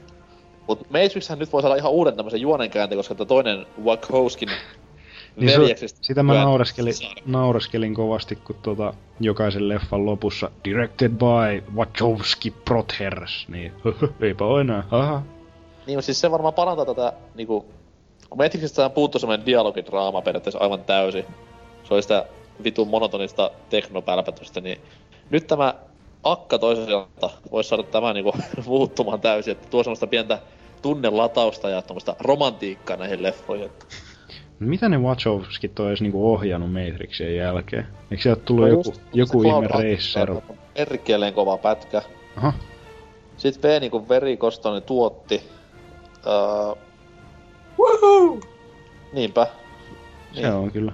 Mut 0.68 0.90
Matrixhän 0.90 1.38
nyt 1.38 1.52
voi 1.52 1.62
saada 1.62 1.76
ihan 1.76 1.92
uuden 1.92 2.16
tämmösen 2.16 2.40
juonenkäänteen, 2.40 2.98
koska 2.98 3.14
tämä 3.14 3.28
toinen 3.28 3.66
Wachowskin 3.84 4.48
Niin 5.36 5.78
se, 5.78 5.86
sitä 6.00 6.22
mä 6.22 6.34
naureskelin, 6.34 6.94
naureskelin 7.26 7.94
kovasti, 7.94 8.36
kun 8.36 8.56
tota, 8.62 8.94
jokaisen 9.20 9.68
leffan 9.68 10.06
lopussa 10.06 10.50
Directed 10.64 11.10
by 11.10 11.72
Wachowski 11.76 12.50
Brothers, 12.50 13.48
niin 13.48 13.72
eipä 14.20 14.44
oo 14.44 14.60
enää, 14.60 14.84
haha. 14.90 15.22
Niin, 15.86 15.96
mutta 15.98 16.06
siis 16.06 16.20
se 16.20 16.30
varmaan 16.30 16.54
parantaa 16.54 16.86
tätä, 16.86 17.12
niinku... 17.34 17.66
Kun 18.30 18.38
Matrixista 18.38 18.90
puuttuu 18.90 19.18
semmonen 19.18 19.46
dialogidraama 19.46 20.22
periaatteessa 20.22 20.58
aivan 20.58 20.84
täysin. 20.84 21.24
Se 21.84 21.94
oli 21.94 22.02
sitä 22.02 22.26
vitun 22.64 22.88
monotonista 22.88 23.50
teknopälpätystä, 23.70 24.60
niin... 24.60 24.80
Nyt 25.30 25.46
tämä 25.46 25.74
akka 26.24 26.58
toiselta 26.58 27.30
voisi 27.50 27.68
saada 27.68 27.82
tämä 27.82 28.12
niinku 28.12 28.32
muuttumaan 28.66 29.20
täysin, 29.20 29.52
että 29.52 29.68
tuo 29.68 29.82
semmoista 29.82 30.06
pientä 30.06 30.38
tunnelatausta 30.82 31.70
ja 31.70 31.82
tommoista 31.82 32.16
romantiikkaa 32.20 32.96
näihin 32.96 33.22
leffoihin. 33.22 33.66
Että... 33.66 33.86
Mitä 34.58 34.88
ne 34.88 34.98
Wachowskit 34.98 35.80
on 35.80 35.88
edes 35.88 36.00
niinku 36.00 36.32
ohjannut 36.32 36.72
Matrixien 36.72 37.36
jälkeen? 37.36 37.86
Eikö 38.10 38.22
sieltä 38.22 38.42
tullut 38.44 38.64
No 38.64 38.68
joku, 38.70 38.88
just 38.88 39.02
joku 39.12 39.42
ihme 39.42 39.66
racer? 39.66 40.34
Perkeleen 40.74 41.34
kova 41.34 41.56
pätkä. 41.58 42.02
Aha, 42.36 42.52
Sitten 43.36 43.70
V 43.70 43.80
niinku 43.80 44.08
verikostonen 44.08 44.82
tuotti. 44.82 45.42
Öö... 46.26 46.82
Woohoo! 47.78 48.40
Niinpä. 49.12 49.46
se 50.32 50.48
on 50.52 50.70
kyllä. 50.72 50.92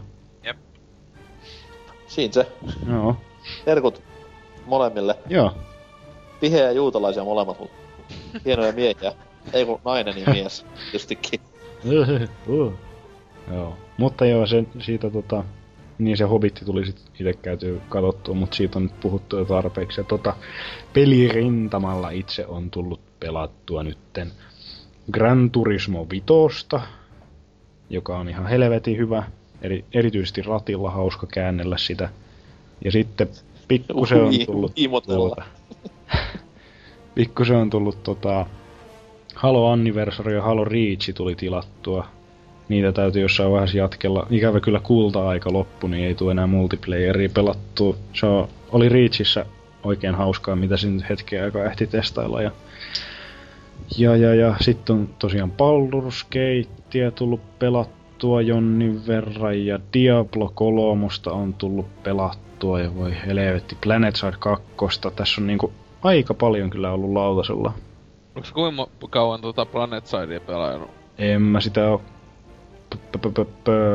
Siinä 2.07 2.33
se. 2.33 2.47
Joo, 2.89 3.17
Terkut 3.65 4.03
molemmille. 4.67 5.15
joo. 5.29 5.53
Tiheä 6.41 6.71
juutalaisia 6.71 7.25
molemmat, 7.25 7.59
mut 7.59 7.71
hienoja 8.45 8.73
miehiä. 8.73 9.13
Ei 9.53 9.65
kun 9.65 9.81
nainen 9.85 10.19
ja 10.19 10.33
mies, 10.33 10.67
tietystikin. 10.83 11.41
Uh. 12.49 12.73
Joo, 13.51 13.77
mutta 13.97 14.27
joo, 14.27 14.47
se, 14.47 14.65
siitä 14.81 15.11
tota, 15.11 15.45
niin 15.99 16.17
se 16.17 16.25
Hobbitti 16.25 16.65
tuli 16.65 16.87
sit 16.87 17.01
itse 17.21 17.33
käytyä 17.33 17.81
katsottua, 17.89 18.35
mutta 18.35 18.57
siitä 18.57 18.79
on 18.79 18.83
nyt 18.83 19.01
puhuttu 19.01 19.39
jo 19.39 19.45
tarpeeksi. 19.45 20.01
Ja 20.01 20.05
tota, 20.05 20.35
pelirintamalla 20.93 22.11
itse 22.11 22.47
on 22.47 22.71
tullut 22.71 23.01
pelattua 23.21 23.83
nytten 23.83 24.33
Gran 25.13 25.51
Turismo 25.51 26.07
Vitosta, 26.11 26.81
joka 27.91 28.19
on 28.19 28.29
ihan 28.29 28.47
helvetin 28.47 28.97
hyvä. 28.97 29.23
Eri, 29.63 29.85
erityisesti 29.95 30.43
ratilla 30.43 30.91
hauska 30.91 31.27
käännellä 31.27 31.79
sitä. 31.79 32.09
Ja 32.85 32.93
sitten 32.93 33.29
pikkusen 33.69 34.23
on 34.23 34.29
Ui, 34.29 34.47
tullut 34.47 34.73
tuota, 35.07 35.43
pikkusen 37.15 37.57
on 37.57 37.71
tullut 37.71 38.03
tota, 38.03 38.47
Halo 39.35 39.71
Anniversary 39.71 40.35
ja 40.35 40.43
Halo 40.43 40.65
Reach 40.65 41.15
tuli 41.15 41.35
tilattua. 41.35 42.07
Niitä 42.73 42.93
täytyy 42.93 43.23
jossain 43.23 43.51
vaiheessa 43.51 43.79
jatkella. 43.79 44.27
Ikävä 44.31 44.61
kyllä 44.61 44.81
kulta-aika 44.81 45.53
loppu, 45.53 45.87
niin 45.87 46.07
ei 46.07 46.15
tule 46.15 46.33
enää 46.33 46.47
multiplayeria 46.47 47.29
pelattua. 47.35 47.97
Se 48.13 48.27
on, 48.27 48.49
oli 48.71 48.89
Reachissä 48.89 49.47
oikein 49.85 50.15
hauskaa, 50.15 50.57
mitä 50.57 50.77
siinä 50.77 50.97
nyt 50.97 51.09
hetken 51.09 51.45
aikaa 51.45 51.65
ehti 51.65 51.87
testailla. 51.87 52.43
Ja, 52.43 52.51
ja, 53.99 54.17
ja, 54.17 54.35
ja 54.35 54.55
sitten 54.61 54.97
on 54.97 55.09
tosiaan 55.19 55.53
Baldur's 55.53 56.27
Gatea 56.27 57.11
tullut 57.11 57.59
pelattua 57.59 58.43
jonnin 58.43 59.07
verran 59.07 59.67
ja 59.67 59.79
Diablo 59.93 60.53
3 60.55 61.07
on 61.27 61.55
tullut 61.55 62.03
pelattua 62.03 62.81
ja 62.81 62.95
voi 62.95 63.15
helvetti 63.27 63.77
PlanetSide 63.85 64.37
2. 64.77 65.01
Tässä 65.17 65.41
on 65.41 65.47
niinku 65.47 65.73
aika 66.03 66.35
paljon 66.35 66.71
kyllä 66.71 66.93
ollut 66.93 67.13
lautasella. 67.13 67.73
Onks 68.37 68.53
kuinka 68.53 68.87
kauan 69.11 69.41
tota 69.41 69.67
Planet 69.67 70.07
Sidea 70.07 70.41
pelannut? 70.41 70.91
En 71.19 71.43
mä 71.43 71.61
sitä 71.61 71.89
oo... 71.89 72.03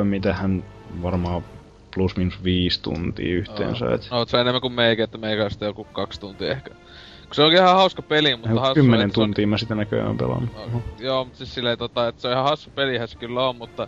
Mitähän 0.03 0.63
varmaan 1.01 1.43
plus 1.95 2.17
minus 2.17 2.43
viisi 2.43 2.81
tuntia 2.81 3.35
yhteensä. 3.35 3.93
Et 3.93 4.07
No, 4.11 4.25
sä 4.25 4.41
enemmän 4.41 4.61
kuin 4.61 4.73
meikä, 4.73 5.03
että 5.03 5.17
meikä 5.17 5.43
on 5.43 5.49
joku 5.61 5.83
kaksi 5.83 6.19
tuntia 6.19 6.51
ehkä. 6.51 6.71
Se 7.33 7.43
onkin 7.43 7.59
ihan 7.59 7.75
hauska 7.75 8.01
peli, 8.01 8.35
mutta 8.35 8.59
hassu, 8.59 8.73
kymmenen 8.73 9.11
se 9.11 9.19
on- 9.21 9.25
tuntia 9.27 9.47
mä 9.47 9.57
sitä 9.57 9.75
näköjään 9.75 10.17
pelannut. 10.17 10.49
No, 10.73 10.81
joo, 10.99 11.23
mutta 11.23 11.37
siis 11.37 11.53
silleen 11.53 11.77
tota, 11.77 12.07
että 12.07 12.21
se 12.21 12.27
on 12.27 12.31
ihan 12.33 12.43
hassu 12.45 12.69
pelihän 12.75 13.07
se 13.07 13.17
kyllä 13.17 13.49
on, 13.49 13.55
mutta 13.55 13.87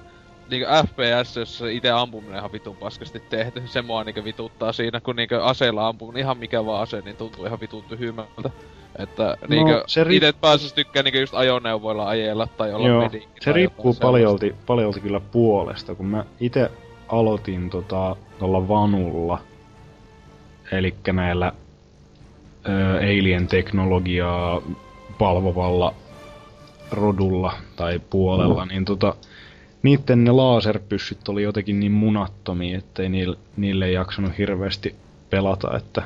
niinku 0.50 0.68
FPS, 0.88 1.38
jos 1.38 1.58
se 1.58 1.74
ite 1.74 1.91
ampuminen 1.91 2.34
on 2.34 2.39
ihan 2.39 2.52
vitun 2.52 2.76
paskasti 2.76 3.20
tehty, 3.30 3.62
se 3.66 3.82
mua 3.82 4.04
niinku 4.04 4.24
vituttaa 4.24 4.74
siinä, 4.74 5.02
kun 5.02 5.16
niinku 5.16 5.36
aseella 5.36 5.88
ampuu, 5.88 6.14
ihan 6.18 6.38
mikä 6.38 6.66
vaan 6.66 6.82
ase, 6.82 7.02
niin 7.02 7.16
tuntuu 7.16 7.45
ihan 7.45 7.60
vitun 7.60 7.84
tyhmältä. 7.84 8.50
Että 8.97 9.38
niinku, 9.47 9.72
se 9.88 10.04
ri- 10.04 10.14
ite 10.14 10.34
pääsis 10.41 10.74
tykkää 10.74 11.04
niinku 11.04 11.20
just 11.20 11.34
ajoneuvoilla 11.34 12.08
ajella 12.08 12.47
tai 12.47 12.74
olla 12.74 12.88
Joo, 12.88 13.10
se 13.39 13.52
riippuu 13.52 13.93
paljolti, 13.93 14.56
paljolti 14.66 15.00
kyllä 15.00 15.20
puolesta, 15.20 15.95
kun 15.95 16.06
mä 16.06 16.26
itse 16.39 16.72
aloitin 17.08 17.70
tota, 17.70 18.16
tuolla 18.39 18.68
vanulla, 18.68 19.39
eli 20.72 20.95
näillä 21.14 21.52
ö, 22.70 22.97
alien-teknologiaa 22.97 24.62
palvovalla 25.18 25.93
rodulla 26.91 27.54
tai 27.76 28.00
puolella, 28.10 28.66
niin 28.66 28.86
tota, 28.86 29.16
niitten 29.84 30.23
ne 30.23 30.32
laserpyssyt 30.32 31.30
oli 31.30 31.43
jotenkin 31.43 31.80
niin 31.80 31.91
munattomia, 31.91 32.77
ettei 32.77 33.09
niille, 33.09 33.38
niille 33.57 33.86
ei 33.86 33.93
jaksanut 33.93 34.38
hirveästi 34.38 34.95
pelata, 35.30 35.77
että 35.77 36.03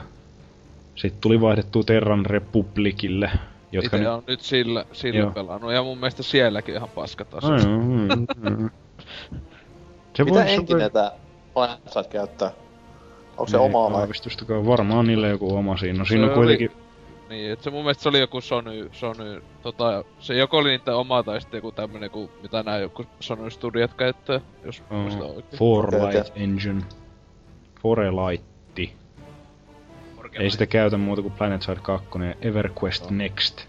sitten 0.95 1.21
tuli 1.21 1.41
vaihdettua 1.41 1.84
Terran 1.84 2.26
Republikille, 2.26 3.32
jotka 3.71 3.97
nyt 3.97 4.07
on 4.07 4.24
nyt 4.28 4.41
sillä, 4.41 4.86
sillä 4.91 5.19
Joo. 5.19 5.32
pelannut, 5.32 5.74
ja 5.74 5.84
mun 5.84 5.97
mielestä 5.97 6.24
sielläkin 6.24 6.76
ihan 6.76 6.89
paskataso. 6.89 7.53
Ai, 7.53 7.61
joo, 7.63 7.80
mm, 7.80 8.26
mm. 8.49 8.69
Se 10.13 10.24
Mitä 10.24 10.45
enkinä 10.45 10.89
tää 10.89 11.11
Blindside 11.53 12.03
käyttää? 12.09 12.51
Onko 13.38 13.47
se 13.47 13.57
omaa 13.57 13.91
vai? 13.91 14.07
Varmaan 14.65 15.07
niille 15.07 15.30
joku 15.30 15.55
oma 15.55 15.78
siinä. 15.78 15.99
No 15.99 16.05
siinä 16.05 16.26
on 16.26 16.34
kuitenkin... 16.34 16.71
Niin, 17.30 17.51
et 17.51 17.61
se 17.61 17.69
mun 17.69 17.82
mielestä 17.84 18.03
se 18.03 18.09
oli 18.09 18.19
joku 18.19 18.41
Sony, 18.41 18.89
Sony, 18.91 19.43
tota, 19.61 20.03
se 20.19 20.36
joko 20.36 20.57
oli 20.57 20.69
niitä 20.69 20.95
oma 20.95 21.24
tai 21.24 21.41
sitten 21.41 21.57
joku 21.57 21.71
tämmönen, 21.71 22.09
ku, 22.09 22.32
mitä 22.41 22.63
nää 22.63 22.78
joku 22.78 23.05
Sony 23.19 23.51
Studiot 23.51 23.93
käyttää, 23.93 24.41
jos 24.63 24.84
Oh, 24.89 24.97
muistan 24.97 25.28
oikein. 25.28 25.59
Forlight 25.59 26.32
Engine. 26.36 26.82
Forelightti. 27.82 28.93
Ei 30.39 30.51
sitä 30.51 30.65
käytä 30.65 30.97
muuta 30.97 31.21
kuin 31.21 31.34
PlanetSide 31.34 31.80
2 31.82 32.07
ja 32.28 32.36
EverQuest 32.49 33.09
Next. 33.09 33.61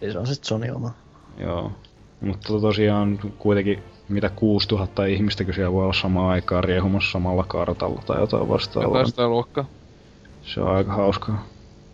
Siis 0.00 0.16
on 0.16 0.26
sit 0.26 0.44
Sony 0.44 0.70
oma. 0.70 0.90
Joo. 1.38 1.72
Mutta 2.20 2.60
tosiaan 2.60 3.18
kuitenkin 3.38 3.82
mitä 4.08 4.28
6000 4.28 5.04
ihmistä 5.04 5.44
siellä 5.52 5.72
voi 5.72 5.84
olla 5.84 5.92
samaan 5.92 6.30
aikaan 6.30 6.64
riehumassa 6.64 7.10
samalla 7.10 7.44
kartalla 7.48 8.02
tai 8.06 8.20
jotain 8.20 8.48
vastaavaa. 8.48 8.88
Jotain 8.88 9.06
sitä 9.06 9.28
luokkaa. 9.28 9.64
Se 10.42 10.60
on 10.60 10.76
aika 10.76 10.92
hauskaa. 10.92 11.44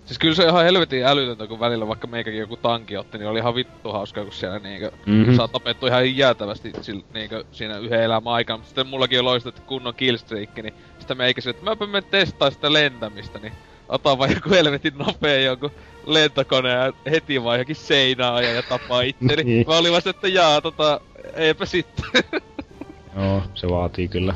Siis 0.07 0.19
kyllä 0.19 0.35
se 0.35 0.43
on 0.43 0.49
ihan 0.49 0.65
helvetin 0.65 1.05
älytöntä, 1.07 1.47
kun 1.47 1.61
välillä 1.61 1.89
vaikka 1.89 2.07
meikäkin 2.07 2.41
joku 2.41 2.57
tanki 2.57 2.97
otti, 2.97 3.19
niin 3.19 3.29
oli 3.29 3.39
ihan 3.39 3.55
vittu 3.55 3.93
hauskaa, 3.93 4.25
kun 4.25 4.33
siellä 4.33 4.59
niinkö 4.59 4.91
Mhm. 5.07 5.35
saa 5.35 5.49
tapettu 5.49 5.87
ihan 5.87 6.17
jäätävästi 6.17 6.73
sil, 6.87 7.01
niinkö 7.15 7.45
siinä 7.53 7.79
yhden 7.79 8.03
elämän 8.03 8.33
aikana. 8.33 8.57
Mutta 8.57 8.69
sitten 8.69 8.87
mullakin 8.87 9.19
on 9.19 9.25
loistettu 9.25 9.63
kunnon 9.67 9.95
killstreak, 9.95 10.57
niin 10.57 10.75
sitten 10.99 11.17
meikäsin, 11.17 11.51
että 11.51 11.65
mäpä 11.65 11.87
menen 11.87 12.11
testaa 12.11 12.51
sitä 12.51 12.73
lentämistä, 12.73 13.39
niin 13.39 13.53
ota 13.89 14.19
vaan 14.19 14.31
joku 14.35 14.51
helvetin 14.51 14.99
nopea 14.99 15.41
joku 15.41 15.71
lentokone 16.07 16.71
ja 16.71 16.93
heti 17.11 17.45
vaan 17.45 17.57
johonkin 17.57 17.77
seinään 17.77 18.45
ja, 18.45 18.53
ja 18.53 18.63
tapaa 18.63 19.03
itteni. 19.03 19.43
Niin. 19.45 19.67
Mä 19.69 19.77
olin 19.77 19.93
vasta, 19.93 20.11
että 20.11 20.29
jaa, 20.29 20.61
tota, 20.61 21.01
eipä 21.35 21.67
sitten. 21.67 22.05
Joo, 23.17 23.43
se 23.55 23.69
vaatii 23.69 24.09
kyllä. 24.09 24.35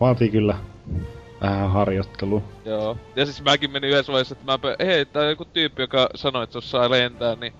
Vaatii 0.00 0.28
kyllä 0.30 0.56
vähän 1.42 1.70
harjoittelua. 1.70 2.42
Joo. 2.64 2.96
Ja 3.16 3.24
siis 3.24 3.42
mäkin 3.44 3.70
menin 3.70 3.90
yhdessä 3.90 4.12
vaiheessa, 4.12 4.32
että 4.32 4.44
mä 4.52 4.56
pö- 4.56 4.84
hei, 4.86 5.04
tää 5.06 5.22
on 5.22 5.28
joku 5.28 5.44
tyyppi, 5.44 5.82
joka 5.82 6.08
sanoi, 6.14 6.44
että 6.44 6.52
se 6.52 6.58
osaa 6.58 6.90
lentää, 6.90 7.34
niin 7.34 7.52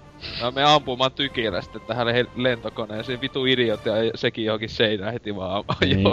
mä 0.42 0.50
menen 0.50 0.70
ampumaan 0.70 1.12
tykillä 1.12 1.62
sitten 1.62 1.80
tähän 1.86 2.08
he- 2.08 2.26
lentokoneeseen. 2.36 3.20
Vitu 3.20 3.46
idiot 3.46 3.86
ja 3.86 3.92
sekin 4.14 4.44
johonkin 4.44 4.68
seinään 4.68 5.12
heti 5.12 5.36
vaan 5.36 5.64
Niin. 5.80 6.06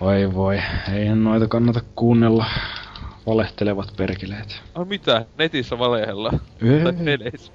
ajoo. 0.00 0.34
Voi 0.34 0.58
eihän 0.94 1.24
noita 1.24 1.48
kannata 1.48 1.80
kuunnella. 1.94 2.44
Valehtelevat 3.26 3.92
perkeleet. 3.96 4.62
Ai 4.74 4.84
mitä? 4.84 5.24
Netissä 5.38 5.78
valehella. 5.78 6.30
Tai 6.84 6.92
peleissä. 7.04 7.52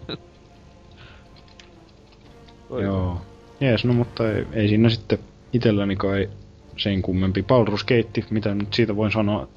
Oi. 2.69 2.83
Joo. 2.83 3.21
Jees, 3.61 3.85
no 3.85 3.93
mutta 3.93 4.31
ei, 4.31 4.45
ei 4.53 4.67
siinä 4.67 4.89
sitten 4.89 5.19
itselläni 5.53 5.95
kai 5.95 6.29
sen 6.77 7.01
kummempi 7.01 7.41
Baldur's 7.41 7.85
Gate, 7.87 8.23
mitä 8.29 8.55
nyt 8.55 8.73
siitä 8.73 8.95
voin 8.95 9.11
sanoa. 9.11 9.47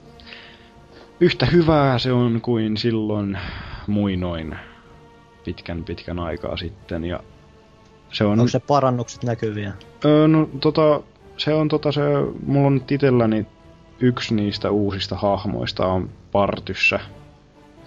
Yhtä 1.20 1.46
hyvää 1.46 1.98
se 1.98 2.12
on 2.12 2.40
kuin 2.40 2.76
silloin 2.76 3.38
muinoin 3.86 4.56
pitkän 5.44 5.84
pitkän 5.84 6.18
aikaa 6.18 6.56
sitten 6.56 7.04
ja 7.04 7.20
se 8.12 8.24
on... 8.24 8.32
Onko 8.40 8.48
se 8.48 8.60
parannukset 8.60 9.22
näkyviä? 9.22 9.72
Öö, 10.04 10.28
no 10.28 10.48
tota, 10.60 11.00
se 11.36 11.54
on 11.54 11.68
tota 11.68 11.92
se, 11.92 12.00
mulla 12.46 12.66
on 12.66 12.74
nyt 12.74 12.92
itselläni 12.92 13.46
yksi 14.00 14.34
niistä 14.34 14.70
uusista 14.70 15.16
hahmoista 15.16 15.86
on 15.86 16.10
Partyssä, 16.32 17.00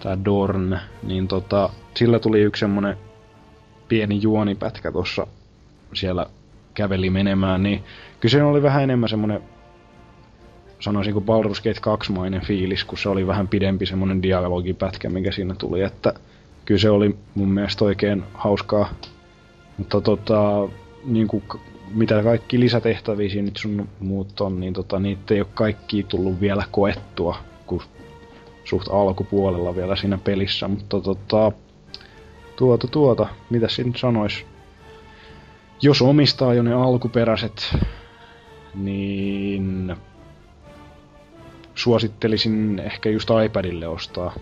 tää 0.02 0.24
Dorn, 0.24 0.78
niin 1.02 1.28
tota, 1.28 1.70
sillä 1.94 2.18
tuli 2.18 2.40
yksi 2.40 2.60
semmonen 2.60 2.96
pieni 3.88 4.22
juonipätkä 4.22 4.92
tossa 4.92 5.26
siellä 5.94 6.26
käveli 6.74 7.10
menemään, 7.10 7.62
niin 7.62 7.84
kyllä 8.20 8.32
se 8.32 8.42
oli 8.42 8.62
vähän 8.62 8.82
enemmän 8.82 9.08
semmonen 9.08 9.40
sanoisinko 10.80 11.20
Baldur's 11.20 11.62
Gate 11.62 11.80
2-mainen 11.80 12.40
fiilis, 12.40 12.84
kun 12.84 12.98
se 12.98 13.08
oli 13.08 13.26
vähän 13.26 13.48
pidempi 13.48 13.86
semmonen 13.86 14.22
dialogipätkä, 14.22 15.08
mikä 15.08 15.32
siinä 15.32 15.54
tuli, 15.54 15.82
että 15.82 16.14
kyllä 16.64 16.80
se 16.80 16.90
oli 16.90 17.16
mun 17.34 17.48
mielestä 17.48 17.84
oikein 17.84 18.22
hauskaa. 18.34 18.90
Mutta 19.78 20.00
tota, 20.00 20.68
niin 21.04 21.28
kuin, 21.28 21.42
mitä 21.94 22.22
kaikki 22.22 22.60
lisätehtäviä 22.60 23.28
siinä 23.28 23.44
nyt 23.44 23.56
sun 23.56 23.88
muut 24.00 24.40
on, 24.40 24.60
niin 24.60 24.72
tota, 24.72 24.98
niitä 24.98 25.34
ei 25.34 25.40
ole 25.40 25.48
kaikki 25.54 26.02
tullut 26.02 26.40
vielä 26.40 26.64
koettua, 26.70 27.36
kun 27.66 27.82
suht 28.64 28.88
alkupuolella 28.88 29.76
vielä 29.76 29.96
siinä 29.96 30.18
pelissä, 30.18 30.68
mutta 30.68 31.00
tota, 31.00 31.52
tuota, 32.56 32.88
tuota, 32.88 33.26
mitä 33.50 33.68
siinä 33.68 33.92
sanois? 33.96 34.46
Jos 35.84 36.02
omistaa 36.02 36.54
jo 36.54 36.62
ne 36.62 36.74
alkuperäiset, 36.74 37.76
niin 38.74 39.96
suosittelisin 41.74 42.78
ehkä 42.84 43.10
just 43.10 43.28
iPadille 43.44 43.88
ostaa. 43.88 44.34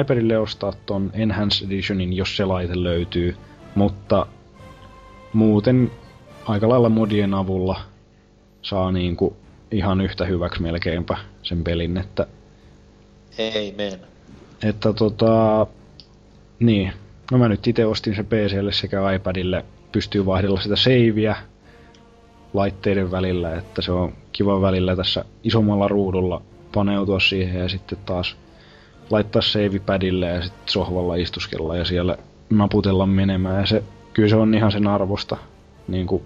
iPadille 0.00 0.38
ostaa 0.38 0.72
ton 0.86 1.10
Enhanced 1.14 1.66
Editionin, 1.66 2.12
jos 2.12 2.36
se 2.36 2.44
laite 2.44 2.82
löytyy, 2.82 3.36
mutta 3.74 4.26
muuten 5.32 5.90
aika 6.46 6.68
lailla 6.68 6.88
modien 6.88 7.34
avulla 7.34 7.80
saa 8.62 8.92
niinku 8.92 9.36
ihan 9.70 10.00
yhtä 10.00 10.24
hyväksi 10.24 10.62
melkeinpä 10.62 11.16
sen 11.42 11.64
pelin, 11.64 11.96
että, 11.96 12.26
Amen. 13.38 14.00
että 14.62 14.92
tota, 14.92 15.66
niin, 16.58 16.92
no 17.30 17.38
mä 17.38 17.48
nyt 17.48 17.66
itse 17.66 17.86
ostin 17.86 18.16
se 18.16 18.22
PClle 18.22 18.72
sekä 18.72 19.12
iPadille, 19.12 19.64
pystyy 19.96 20.26
vaihdella 20.26 20.60
sitä 20.60 20.76
saveä 20.76 21.36
laitteiden 22.54 23.10
välillä, 23.10 23.56
että 23.56 23.82
se 23.82 23.92
on 23.92 24.12
kiva 24.32 24.60
välillä 24.60 24.96
tässä 24.96 25.24
isommalla 25.44 25.88
ruudulla 25.88 26.42
paneutua 26.74 27.20
siihen 27.20 27.60
ja 27.60 27.68
sitten 27.68 27.98
taas 28.06 28.36
laittaa 29.10 29.42
save 29.42 29.78
padille 29.86 30.26
ja 30.26 30.42
sitten 30.42 30.62
sohvalla 30.66 31.14
istuskella 31.14 31.76
ja 31.76 31.84
siellä 31.84 32.18
naputella 32.50 33.06
menemään. 33.06 33.60
Ja 33.60 33.66
se, 33.66 33.82
kyllä 34.12 34.28
se 34.28 34.36
on 34.36 34.54
ihan 34.54 34.72
sen 34.72 34.86
arvosta, 34.86 35.36
niin 35.88 36.06
kuin, 36.06 36.22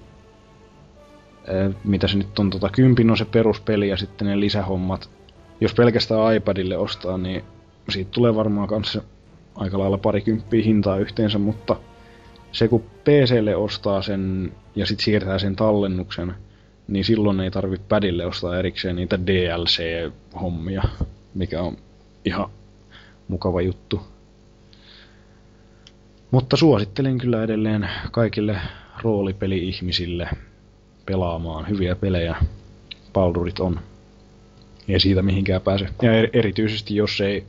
mitä 1.85 2.09
se 2.09 2.19
nyt 2.19 2.39
on, 2.39 2.51
tota, 2.51 2.69
kympin 2.69 3.11
on 3.11 3.17
se 3.17 3.25
peruspeli 3.25 3.89
ja 3.89 3.97
sitten 3.97 4.27
ne 4.27 4.41
lisähommat, 4.41 5.11
jos 5.61 5.75
pelkästään 5.75 6.37
iPadille 6.37 6.77
ostaa, 6.77 7.19
niin 7.19 7.45
siitä 7.89 8.11
tulee 8.11 8.35
varmaan 8.35 8.69
kanssa 8.69 9.03
aika 9.55 9.79
lailla 9.79 9.99
parikymppiä 9.99 10.65
hintaa 10.65 10.97
yhteensä, 10.97 11.39
mutta 11.39 11.77
se 12.53 12.69
kun 12.69 12.83
PClle 13.05 13.57
ostaa 13.57 14.03
sen 14.03 14.53
ja 14.77 14.87
sitten 14.87 15.05
siirtää 15.05 15.39
sen 15.39 15.57
tallennuksen, 15.57 16.35
niin 16.89 17.05
silloin 17.05 17.41
ei 17.41 17.51
tarvitse 17.51 17.87
padille 17.89 18.27
ostaa 18.27 18.59
erikseen 18.59 18.97
niitä 18.97 19.19
DLC-hommia, 19.27 20.89
mikä 21.35 21.63
on 21.63 21.77
ihan 22.25 22.51
mukava 23.29 23.63
juttu. 23.63 24.01
Mutta 26.31 26.57
suosittelen 26.57 27.19
kyllä 27.19 27.43
edelleen 27.43 27.89
kaikille 28.11 28.57
roolipeli-ihmisille 29.03 30.29
pelaamaan 31.07 31.69
hyviä 31.69 31.97
pelejä. 31.97 32.37
Baldurit 33.13 33.61
on. 33.61 33.81
Ei 34.89 35.01
siitä 35.01 35.23
mihinkään 35.23 35.63
pääse. 35.63 35.89
Ja 36.03 36.23
er- 36.23 36.31
erityisesti 36.33 36.97
jos 36.97 37.21
ei, 37.21 37.45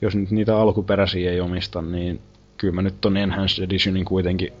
jos 0.00 0.14
nyt 0.14 0.30
niitä 0.30 0.56
alkuperäisiä 0.56 1.30
ei 1.30 1.40
omista, 1.40 1.82
niin 1.82 2.20
kyllä 2.64 2.74
mä 2.74 2.82
nyt 2.82 3.00
ton 3.00 3.16
Enhanced 3.16 3.64
Editionin 3.64 4.04
kuitenkin 4.04 4.52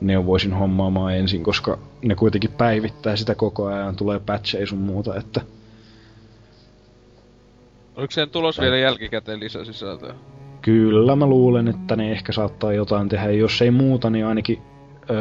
neuvoisin 0.00 0.52
hommaamaan 0.52 1.16
ensin, 1.16 1.42
koska 1.42 1.78
ne 2.02 2.14
kuitenkin 2.14 2.52
päivittää 2.52 3.16
sitä 3.16 3.34
koko 3.34 3.66
ajan, 3.66 3.96
tulee 3.96 4.20
patcheja 4.20 4.66
sun 4.66 4.78
muuta, 4.78 5.16
että 5.16 5.40
Oliko 7.96 8.10
sen 8.10 8.30
tulos 8.30 8.60
vielä 8.60 8.76
jälkikäteen 8.76 9.40
lisäsisältöä? 9.40 10.14
Kyllä 10.62 11.16
mä 11.16 11.26
luulen, 11.26 11.68
että 11.68 11.96
ne 11.96 12.12
ehkä 12.12 12.32
saattaa 12.32 12.72
jotain 12.72 13.08
tehdä. 13.08 13.30
Jos 13.30 13.62
ei 13.62 13.70
muuta, 13.70 14.10
niin 14.10 14.26
ainakin 14.26 14.62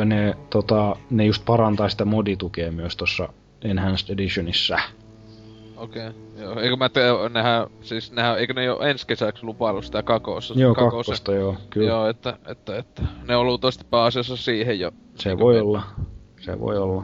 ne, 0.06 0.38
tota, 0.50 0.96
ne 1.10 1.26
just 1.26 1.46
parantaa 1.46 1.90
sitä 1.90 2.06
moditukea 2.06 2.72
myös 2.72 2.96
tuossa 2.96 3.30
Enhanced 3.62 4.14
Editionissa. 4.14 4.80
Okei, 5.80 6.08
okay, 6.08 6.22
joo. 6.38 6.60
Eikö 6.60 6.76
mä 6.76 6.90
tee, 6.90 7.12
nehän, 7.34 7.68
siis 7.82 8.12
nehän, 8.12 8.40
eikö 8.40 8.54
ne 8.54 8.64
jo 8.64 8.80
ensi 8.80 9.08
kesäksi 9.08 9.44
lupailu 9.44 9.82
sitä 9.82 10.04
kakoossa? 10.04 10.54
Joo, 10.58 10.76
kakkosta 10.76 11.34
joo, 11.34 11.56
kyllä. 11.70 11.90
Joo, 11.90 12.08
että, 12.08 12.38
että, 12.48 12.78
että 12.78 13.02
ne 13.28 13.36
on 13.36 13.46
luultavasti 13.46 13.86
pääasiassa 13.90 14.38
siihen 14.38 14.80
jo. 14.80 14.92
Se 15.16 15.40
voi 15.40 15.54
me- 15.54 15.62
olla. 15.62 15.84
Se 16.42 16.60
voi 16.60 16.78
olla. 16.78 17.04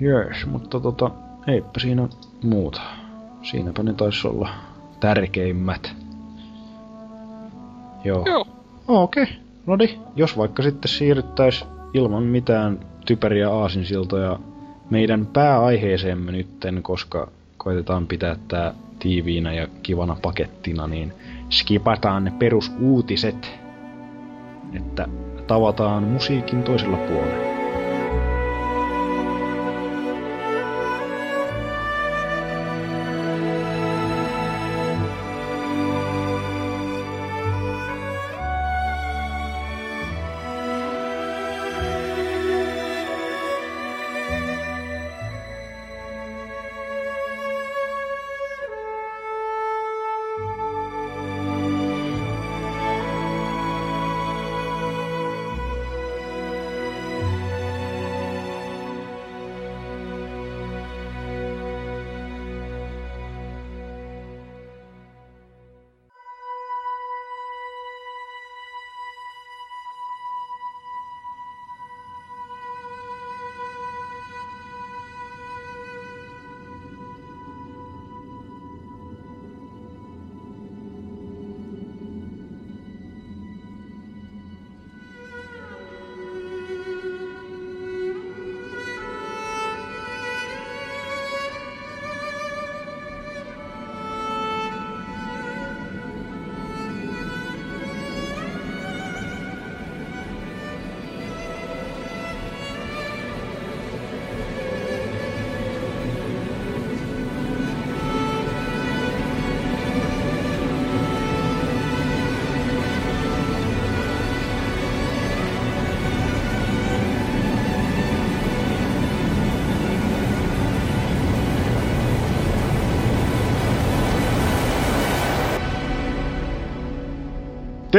Jös, 0.00 0.46
mutta 0.46 0.80
tota, 0.80 1.10
eipä 1.46 1.80
siinä 1.80 2.08
muuta. 2.42 2.80
Siinäpä 3.42 3.82
ne 3.82 3.92
taisi 3.92 4.28
olla 4.28 4.48
tärkeimmät. 5.00 5.92
Joo. 8.04 8.22
Joo. 8.26 8.46
Okei, 8.88 9.22
okay. 9.22 9.34
no 9.66 9.76
niin. 9.76 10.00
Jos 10.16 10.36
vaikka 10.36 10.62
sitten 10.62 10.88
siirryttäis 10.88 11.64
ilman 11.94 12.22
mitään 12.22 12.80
typeriä 13.06 13.50
aasinsiltoja 13.50 14.38
meidän 14.90 15.26
pääaiheeseemme 15.26 16.32
nytten, 16.32 16.82
koska 16.82 17.28
koitetaan 17.56 18.06
pitää 18.06 18.36
tää 18.48 18.74
tiiviinä 18.98 19.52
ja 19.52 19.66
kivana 19.82 20.16
pakettina, 20.22 20.86
niin 20.86 21.12
skipataan 21.50 22.24
ne 22.24 22.32
perusuutiset, 22.38 23.50
että 24.72 25.08
tavataan 25.46 26.02
musiikin 26.02 26.62
toisella 26.62 26.96
puolella. 26.96 27.59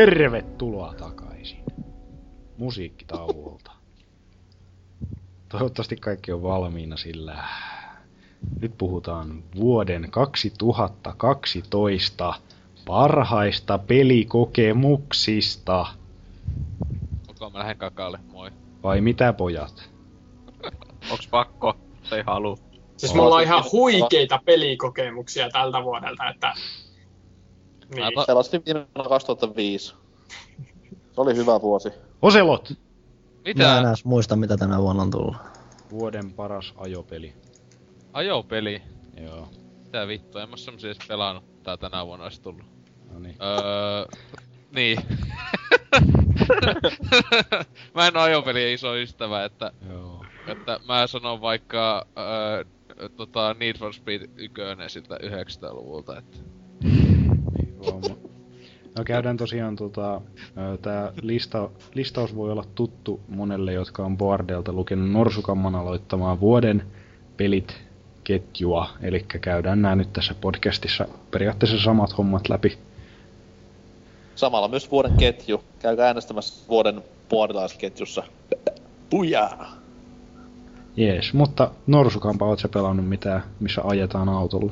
Tervetuloa 0.02 0.94
takaisin 0.94 1.64
musiikkitauolta. 2.58 3.72
Toivottavasti 5.50 5.96
kaikki 5.96 6.32
on 6.32 6.44
valmiina, 6.44 6.98
sillä 6.98 7.44
nyt 8.62 8.78
puhutaan 8.78 9.44
vuoden 9.56 10.12
2012 10.12 12.34
parhaista 12.86 13.78
pelikokemuksista. 13.78 15.86
Ok, 17.28 17.54
mä 17.54 17.60
lähden 17.60 17.78
kakaalle, 17.78 18.20
moi. 18.32 18.52
Vai 18.84 19.02
mitä 19.02 19.34
pojat? 19.34 19.90
Onks 21.12 21.28
pakko? 21.28 21.78
Tai 22.10 22.24
halu? 22.28 22.58
Siis 22.98 23.12
On 23.12 23.18
mulla 23.18 23.36
on 23.36 23.44
ihan 23.44 23.64
huikeita 23.72 24.40
pelikokemuksia 24.46 25.50
tältä 25.50 25.84
vuodelta, 25.84 26.30
että... 26.30 26.54
Niin. 27.92 28.04
Aivan. 28.04 28.26
Pelasin 28.28 28.64
viime 28.66 28.88
vuonna 28.96 29.10
2005. 29.10 29.96
Se 31.12 31.22
oli 31.22 31.36
hyvä 31.36 31.62
vuosi. 31.62 31.90
Oselot! 32.22 32.70
Mä 32.70 32.76
en 33.46 33.58
Mitä? 33.58 33.80
enää 33.80 33.94
muista, 34.04 34.36
mitä 34.36 34.58
tänä 34.58 34.82
vuonna 34.82 35.04
on 35.04 35.12
tullut. 35.12 35.36
Vuoden 35.92 36.34
paras 36.34 36.74
ajopeli. 36.78 37.34
Ajopeli. 38.14 38.82
Joo. 39.24 39.48
Mitä 39.84 40.08
vittua, 40.08 40.42
en 40.44 40.50
mä 40.50 40.54
oo 40.54 40.58
semmosia 40.58 40.88
edes 40.88 41.08
pelannut. 41.08 41.64
Tää 41.64 41.78
tänä 41.78 42.06
vuonna 42.06 42.26
ois 42.26 42.40
tullut. 42.40 42.64
No 43.14 43.20
niin. 43.20 43.36
Öö... 43.42 44.06
Niin. 44.72 45.00
mä 47.96 48.08
en 48.08 48.18
oo 48.18 48.24
ajopelien 48.24 48.74
iso 48.74 48.96
ystävä, 48.96 49.46
että, 49.46 49.72
Joo. 49.90 50.26
että 50.48 50.80
mä 50.88 51.08
sanon 51.08 51.42
vaikka 51.42 52.06
öö, 52.18 52.64
tota 53.16 53.56
Need 53.60 53.78
for 53.78 53.94
Speed 53.94 54.30
1 54.36 54.62
siltä 54.88 55.16
900-luvulta, 55.16 56.18
että 56.18 56.38
Huomaa. 57.86 58.32
No 58.98 59.04
käydään 59.04 59.38
tosiaan 59.38 59.76
tota, 59.76 60.22
tää 60.82 61.12
lista, 61.22 61.70
listaus 61.94 62.36
voi 62.36 62.52
olla 62.52 62.66
tuttu 62.76 63.20
monelle, 63.28 63.74
jotka 63.74 64.06
on 64.06 64.18
Boardelta 64.18 64.74
lukenut 64.74 65.12
Norsukamman 65.12 65.76
aloittamaa 65.76 66.40
vuoden 66.40 66.84
pelit 67.38 67.78
ketjua. 68.24 68.90
Eli 69.02 69.20
käydään 69.42 69.82
nämä 69.82 69.96
nyt 69.96 70.14
tässä 70.14 70.36
podcastissa 70.42 71.08
periaatteessa 71.32 71.80
samat 71.80 72.18
hommat 72.18 72.50
läpi. 72.50 72.78
Samalla 74.36 74.68
myös 74.68 74.92
vuoden 74.92 75.14
ketju. 75.18 75.64
Käykää 75.80 76.08
äänestämässä 76.08 76.68
vuoden 76.70 77.02
puolilaisketjussa. 77.30 78.24
Pujaa! 79.10 79.72
Jees, 80.96 81.34
mutta 81.34 81.72
Norsukampa, 81.88 82.46
oot 82.46 82.60
sä 82.60 82.68
pelannut 82.68 83.10
mitään, 83.10 83.44
missä 83.60 83.82
ajetaan 83.86 84.30
autolla? 84.30 84.72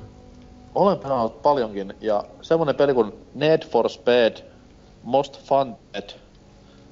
Olen 0.80 1.00
pelannut 1.00 1.42
paljonkin, 1.42 1.94
ja 2.02 2.24
semmonen 2.42 2.76
peli 2.76 2.94
kuin 2.94 3.14
Need 3.36 3.66
for 3.66 3.90
Speed 3.90 4.38
Most 5.04 5.52
Wanted 5.52 6.10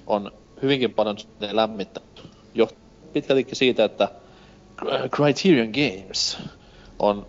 on 0.08 0.32
hyvinkin 0.62 0.94
paljon 0.94 1.18
ne 1.40 1.56
lämmittänyt. 1.56 2.30
Jo 2.54 2.68
pitkältikin 3.14 3.56
siitä, 3.56 3.84
että 3.84 4.10
Criterion 5.10 5.70
Games 5.70 6.38
on 7.00 7.26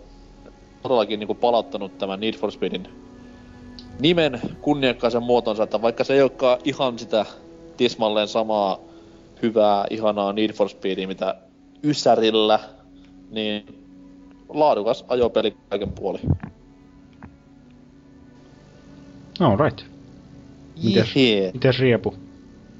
todellakin 0.81 1.19
niinku 1.19 1.35
palauttanut 1.35 1.97
tämän 1.97 2.19
Need 2.19 2.33
for 2.33 2.51
Speedin 2.51 2.87
nimen 3.99 4.41
kunniakkaisen 4.61 5.23
muotonsa, 5.23 5.63
että 5.63 5.81
vaikka 5.81 6.03
se 6.03 6.13
ei 6.13 6.21
olekaan 6.21 6.59
ihan 6.63 6.99
sitä 6.99 7.25
tismalleen 7.77 8.27
samaa 8.27 8.79
hyvää, 9.41 9.85
ihanaa 9.89 10.33
Need 10.33 10.53
for 10.53 10.69
Speedia, 10.69 11.07
mitä 11.07 11.35
Ysärillä, 11.83 12.59
niin 13.29 13.65
laadukas 14.49 15.05
ajopeli 15.07 15.57
kaiken 15.69 15.91
puoli. 19.39 19.51
Alright. 19.51 19.85
Mites, 20.83 21.15
Jee. 21.15 21.51
mites 21.53 21.79
Riepu? 21.79 22.15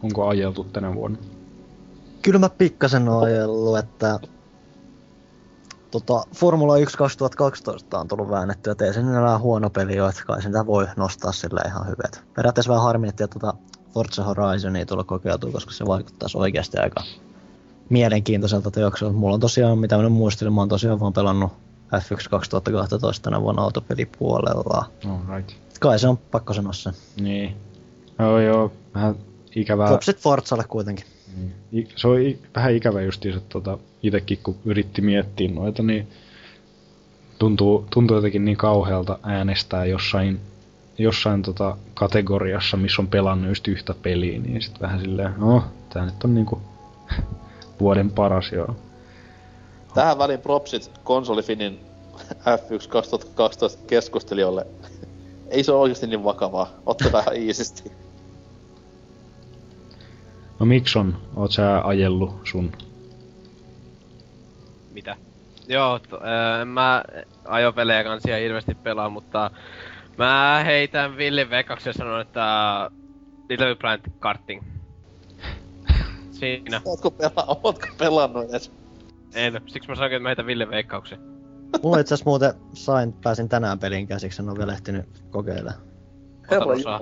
Onko 0.03 0.27
ajeltu 0.27 0.63
tänä 0.63 0.95
vuonna? 0.95 1.17
Kyllä 2.21 2.39
mä 2.39 2.49
pikkasen 2.49 3.09
oon 3.09 3.23
ajellut, 3.23 3.77
että 3.77 4.19
tota, 5.91 6.23
Formula 6.35 6.77
1 6.77 6.97
2012 6.97 7.99
on 7.99 8.07
tullut 8.07 8.29
väännettyä, 8.29 8.71
että 8.71 8.85
ei 8.85 8.93
se 8.93 8.99
enää 8.99 9.39
huono 9.39 9.69
peli 9.69 9.99
ole, 9.99 10.09
että 10.09 10.23
kai 10.25 10.41
sitä 10.41 10.65
voi 10.65 10.87
nostaa 10.97 11.31
sille 11.31 11.61
ihan 11.67 11.87
hyvät. 11.87 12.23
Periaatteessa 12.35 12.69
vähän 12.69 12.83
harmi, 12.83 13.07
että 13.07 13.27
tota 13.27 13.53
Forza 13.93 14.23
Horizon 14.23 14.75
ei 14.75 14.85
tulla 14.85 15.03
kokeiltua, 15.03 15.51
koska 15.51 15.71
se 15.71 15.85
vaikuttaisi 15.85 16.37
oikeasti 16.37 16.77
aika 16.77 17.03
mielenkiintoiselta 17.89 18.71
teokselta. 18.71 19.13
Mulla 19.13 19.33
on 19.33 19.39
tosiaan, 19.39 19.79
mitä 19.79 19.97
mä 19.97 20.03
nyt 20.03 20.13
muistelin, 20.13 20.53
mä 20.53 20.61
oon 20.61 20.69
tosiaan 20.69 20.99
vaan 20.99 21.13
pelannut 21.13 21.51
F1 21.95 22.29
2012 22.29 23.23
tänä 23.23 23.41
vuonna 23.41 23.61
autopelipuolella. 23.61 24.85
Alright. 25.05 25.68
Kai 25.79 25.99
se 25.99 26.07
on 26.07 26.17
pakko 26.17 26.53
sanoa 26.53 26.73
se. 26.73 26.89
Niin. 27.21 27.55
Joo 28.19 28.39
joo, 28.39 28.71
vähän 28.95 29.15
ikävää. 29.55 29.87
Propsit 29.87 30.17
Forzalle 30.17 30.63
kuitenkin. 30.63 31.05
Niin. 31.71 31.89
Se 31.95 32.07
on 32.07 32.15
vähän 32.55 32.75
ikävä 32.75 33.01
justiinsa, 33.01 33.37
että 33.37 33.49
tota, 33.49 33.77
itekin 34.03 34.39
kun 34.43 34.55
yritti 34.65 35.01
miettiä 35.01 35.51
noita, 35.51 35.83
niin 35.83 36.07
tuntuu, 37.39 37.87
tuntuu 37.89 38.17
jotenkin 38.17 38.45
niin 38.45 38.57
kauhealta 38.57 39.19
äänestää 39.23 39.85
jossain, 39.85 40.39
jossain 40.97 41.41
tota 41.41 41.77
kategoriassa, 41.93 42.77
missä 42.77 43.01
on 43.01 43.07
pelannut 43.07 43.49
just 43.49 43.67
yhtä 43.67 43.93
peliä, 44.01 44.39
niin 44.39 44.61
sit 44.61 44.81
vähän 44.81 44.99
silleen, 44.99 45.33
no, 45.37 45.63
tää 45.93 46.05
nyt 46.05 46.23
on 46.23 46.35
niinku 46.35 46.61
vuoden 47.79 48.11
paras 48.11 48.51
joo. 48.51 48.75
Tähän 49.93 50.17
väliin 50.17 50.39
propsit 50.39 50.91
konsolifinin 51.03 51.79
F1 52.31 52.87
2012 52.89 53.79
keskustelijoille. 53.87 54.67
Ei 55.49 55.63
se 55.63 55.71
ole 55.71 55.81
oikeasti 55.81 56.07
niin 56.07 56.23
vakavaa. 56.23 56.69
Ottakaa 56.85 57.21
ihan 57.21 57.35
iisisti. 57.45 57.91
No 60.59 60.65
Mikson, 60.65 61.17
oot 61.35 61.51
sä 61.51 61.81
ajellut 61.83 62.35
sun? 62.43 62.71
Mitä? 64.91 65.15
Joo, 65.67 65.99
to, 65.99 66.19
öö, 66.23 66.61
en 66.61 66.67
mä 66.67 67.03
ajopelejä 67.45 68.03
kanssa 68.03 68.29
ihan 68.29 68.41
hirveästi 68.41 68.75
pelaa, 68.75 69.09
mutta 69.09 69.51
mä 70.17 70.61
heitän 70.65 71.17
Ville 71.17 71.49
vekaksi 71.49 71.89
ja 71.89 71.93
sanon, 71.93 72.21
että 72.21 72.89
Little 73.49 73.67
Big 73.69 73.79
Planet 73.79 74.01
Karting. 74.19 74.63
Siinä. 76.31 76.81
Ootko, 76.85 77.09
pela- 77.09 77.59
ootko 77.63 77.87
pelannut 77.97 78.49
edes? 78.49 78.71
En, 79.33 79.61
siksi 79.67 79.89
mä 79.89 79.95
sanoin, 79.95 80.11
että 80.13 80.19
mä 80.23 80.29
heitän 80.29 80.45
Ville 80.45 80.69
veikkauksen. 80.69 81.19
Mulla 81.83 81.99
itse 81.99 82.13
asiassa 82.13 82.29
muuten 82.29 82.53
sain, 82.73 83.13
pääsin 83.13 83.49
tänään 83.49 83.79
pelin 83.79 84.07
käsiksi, 84.07 84.41
en 84.41 84.49
ole 84.49 84.57
vielä 84.57 84.73
ehtinyt 84.73 85.05
kokeilla. 85.29 85.73
Herra. 86.51 86.99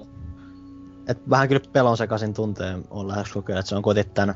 Et 1.07 1.29
vähän 1.29 1.47
kyllä 1.47 1.61
pelon 1.73 1.97
sekaisin 1.97 2.33
tunteen 2.33 2.83
on 2.89 3.07
lähes 3.07 3.31
kokeilla, 3.31 3.59
että 3.59 3.69
se 3.69 3.75
on 3.75 3.81
kuitenkin 3.81 4.13
tän 4.13 4.35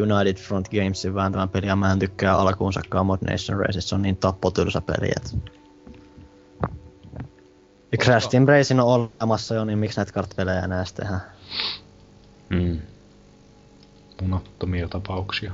United 0.00 0.36
Front 0.36 0.68
Gamesin 0.68 1.14
vääntämän 1.14 1.48
peli, 1.48 1.66
ja 1.66 1.76
mä 1.76 1.92
en 1.92 1.98
tykkää 1.98 2.36
alkuunsakaan 2.36 3.06
Mod 3.06 3.18
Nation 3.30 3.58
Races, 3.58 3.88
se 3.88 3.94
on 3.94 4.02
niin 4.02 4.16
tappotylsä 4.16 4.80
peli, 4.80 5.10
et... 5.16 5.36
Ja 7.92 7.98
Crash 7.98 8.30
Team 8.30 8.46
Racing 8.46 8.80
on 8.80 9.10
olemassa 9.20 9.54
jo, 9.54 9.64
niin 9.64 9.78
miksi 9.78 9.96
näitä 9.96 10.12
kartpelejä 10.12 10.60
enää 10.60 10.78
edes 10.78 10.92
tehdään? 10.92 11.22
Mm. 12.48 12.78
Unottomia 14.22 14.88
tapauksia. 14.88 15.52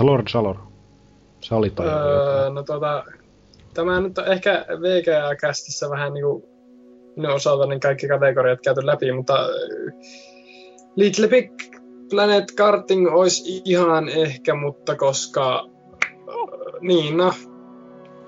Lord 0.00 0.28
Salor, 0.28 0.56
sä 1.40 1.56
olit 1.56 1.80
Öö, 1.80 2.50
no 2.50 2.62
tota, 2.62 3.04
tämä 3.74 4.00
nyt 4.00 4.18
on 4.18 4.32
ehkä 4.32 4.66
VGA-kästissä 4.68 5.90
vähän 5.90 6.12
niinku 6.12 6.48
minun 7.16 7.34
osalta 7.34 7.66
niin 7.66 7.80
kaikki 7.80 8.08
kategoriat 8.08 8.60
käyty 8.64 8.86
läpi, 8.86 9.12
mutta 9.12 9.34
äh, 9.34 9.48
Little 10.96 11.28
Big 11.28 11.50
Planet 12.10 12.44
Karting 12.56 13.12
olisi 13.12 13.62
ihan 13.64 14.08
ehkä, 14.08 14.54
mutta 14.54 14.96
koska 14.96 15.68
äh, 16.02 16.80
niin 16.80 17.16
no, 17.16 17.32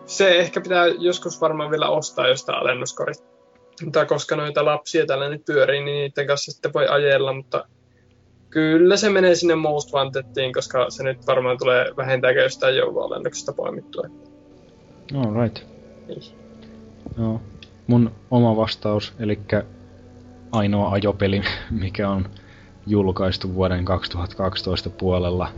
se 0.06 0.38
ehkä 0.38 0.60
pitää 0.60 0.86
joskus 0.86 1.40
varmaan 1.40 1.70
vielä 1.70 1.88
ostaa 1.88 2.28
jostain 2.28 2.58
alennuskorit. 2.58 3.24
Mutta 3.84 4.06
koska 4.06 4.36
noita 4.36 4.64
lapsia 4.64 5.06
tällä 5.06 5.28
nyt 5.28 5.44
pyörii, 5.44 5.84
niin 5.84 5.96
niiden 5.96 6.26
kanssa 6.26 6.52
sitten 6.52 6.72
voi 6.72 6.86
ajella, 6.88 7.32
mutta 7.32 7.64
kyllä 8.50 8.96
se 8.96 9.10
menee 9.10 9.34
sinne 9.34 9.54
Most 9.54 9.92
Wantediin, 9.92 10.52
koska 10.52 10.90
se 10.90 11.02
nyt 11.02 11.26
varmaan 11.26 11.58
tulee 11.58 11.86
vähentääkö 11.96 12.42
jostain 12.42 12.76
joulualennuksesta 12.76 13.52
poimittua. 13.52 14.02
Alright. 15.14 15.66
Niin. 16.08 16.22
Joo. 17.18 17.40
Mun 17.86 18.12
oma 18.30 18.56
vastaus, 18.56 19.12
eli 19.18 19.40
ainoa 20.52 20.90
ajopeli, 20.90 21.42
mikä 21.70 22.08
on 22.08 22.28
julkaistu 22.86 23.54
vuoden 23.54 23.84
2012 23.84 24.90
puolella. 24.90 25.48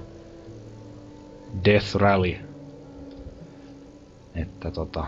Death 1.65 1.95
Rally. 1.95 2.35
Että 4.35 4.71
tota, 4.71 5.07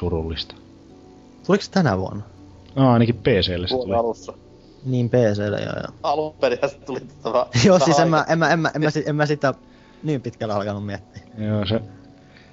surullista. 0.00 0.54
Tuliko 1.46 1.64
tänä 1.70 1.98
vuonna? 1.98 2.22
No, 2.76 2.92
ainakin 2.92 3.14
PClle 3.14 3.68
se 3.68 3.74
tuli. 3.74 3.94
alussa. 3.94 4.32
Niin 4.84 5.08
PClle 5.08 5.60
joo 5.60 5.72
joo. 5.72 5.94
Alun 6.02 6.34
perin 6.40 6.58
se 6.66 6.78
tuli 6.78 7.00
tämä... 7.22 7.46
joo 7.66 7.78
siis 7.78 7.98
en 7.98 8.08
mä, 8.08 8.24
en, 8.28 8.38
mä, 8.38 8.50
en, 8.50 8.58
mä, 8.58 8.72
en, 8.74 8.82
mä, 8.82 8.88
en 9.06 9.16
mä 9.16 9.26
sitä 9.26 9.54
niin 10.02 10.20
pitkällä 10.20 10.54
alkanut 10.54 10.86
miettiä. 10.86 11.22
Joo, 11.38 11.66
se, 11.66 11.80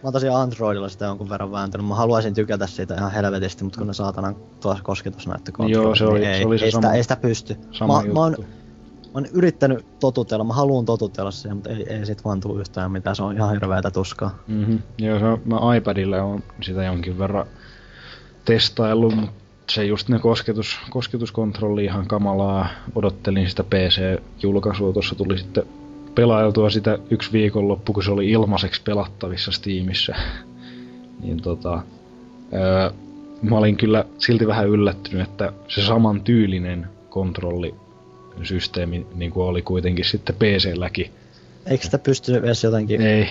oon 0.04 0.14
tosiaan 0.14 0.42
Androidilla 0.42 0.90
sitä 0.90 1.06
jonkun 1.06 1.30
verran 1.30 1.52
vääntänyt. 1.52 1.88
Mä 1.88 1.96
haluaisin 1.96 2.34
tykätä 2.34 2.68
siitä 2.68 2.96
ihan 2.96 3.12
helvetisti, 3.12 3.64
mutta 3.64 3.78
kun 3.78 3.88
ne 3.88 3.94
saatanan 3.94 4.36
tuossa 4.62 4.84
kosketusnäyttökontrollit, 4.84 5.86
Joo, 5.86 5.96
se 5.96 6.06
oli- 6.06 6.20
niin 6.20 6.32
ei, 6.32 6.40
se 6.42 6.48
oli 6.48 6.60
se 6.60 6.66
ei, 6.66 6.72
sama- 6.72 6.82
sitä, 6.82 6.94
ei 6.96 7.04
sitä 7.04 7.16
pysty. 7.16 7.56
Sama 7.72 7.94
mä, 7.94 8.00
juttu. 8.00 8.14
mä, 8.14 8.20
oon, 8.20 8.36
mä 8.40 9.12
oon 9.14 9.26
yrittänyt 9.34 9.86
totutella, 10.00 10.44
mä 10.44 10.54
haluan 10.54 10.86
totutella 10.86 11.32
siihen, 11.32 11.58
mutta 11.58 11.70
ei, 11.70 11.94
ei 11.94 12.06
sit 12.06 12.26
vaan 12.26 12.40
tule 12.40 12.60
yhtään 12.60 12.92
mitään, 12.92 13.16
se 13.16 13.24
on 13.24 13.36
ihan 13.36 13.52
hirveetä 13.52 13.92
tuskaa. 13.92 14.36
Mm-hmm. 14.48 14.80
Joo, 14.98 15.20
se 15.20 15.26
on, 15.26 15.42
mä 15.46 15.76
iPadille 15.76 16.22
on 16.22 16.44
sitä 16.62 16.84
jonkin 16.84 17.20
verran 17.20 17.46
testaillut, 18.46 19.16
mutta 19.16 19.32
se 19.72 19.86
just 19.86 20.10
ne 20.10 20.20
kosketus, 20.20 20.78
kosketuskontrolli 20.90 21.84
ihan 21.84 22.08
kamalaa. 22.08 22.68
Odottelin 22.96 23.50
sitä 23.50 23.64
PC-julkaisua, 23.64 24.94
tuossa 24.94 25.16
tuli 25.16 25.38
sitten 25.38 25.64
pelailtua 26.16 26.70
sitä 26.70 27.00
yksi 27.10 27.32
viikonloppu, 27.32 27.94
kun 27.94 28.04
se 28.04 28.12
oli 28.12 28.30
ilmaiseksi 28.30 28.82
pelattavissa 28.82 29.52
Steamissa. 29.52 30.16
niin 31.24 31.42
tota, 31.42 31.82
öö, 32.54 32.92
mä 33.42 33.58
olin 33.58 33.78
kyllä 33.78 34.06
silti 34.18 34.48
vähän 34.48 34.68
yllättynyt, 34.68 35.28
että 35.28 35.54
se 35.68 35.82
saman 35.82 36.22
tyylinen 36.22 36.88
kontrollisysteemi 37.10 39.08
niin 39.16 39.32
kuin 39.32 39.46
oli 39.46 39.62
kuitenkin 39.62 40.06
sitten 40.06 40.36
PC-lläkin. 40.36 41.12
Eikö 41.66 41.84
sitä 41.84 41.98
pysty 41.98 42.36
edes 42.36 42.64
jotenkin... 42.64 43.02
Ei. 43.02 43.28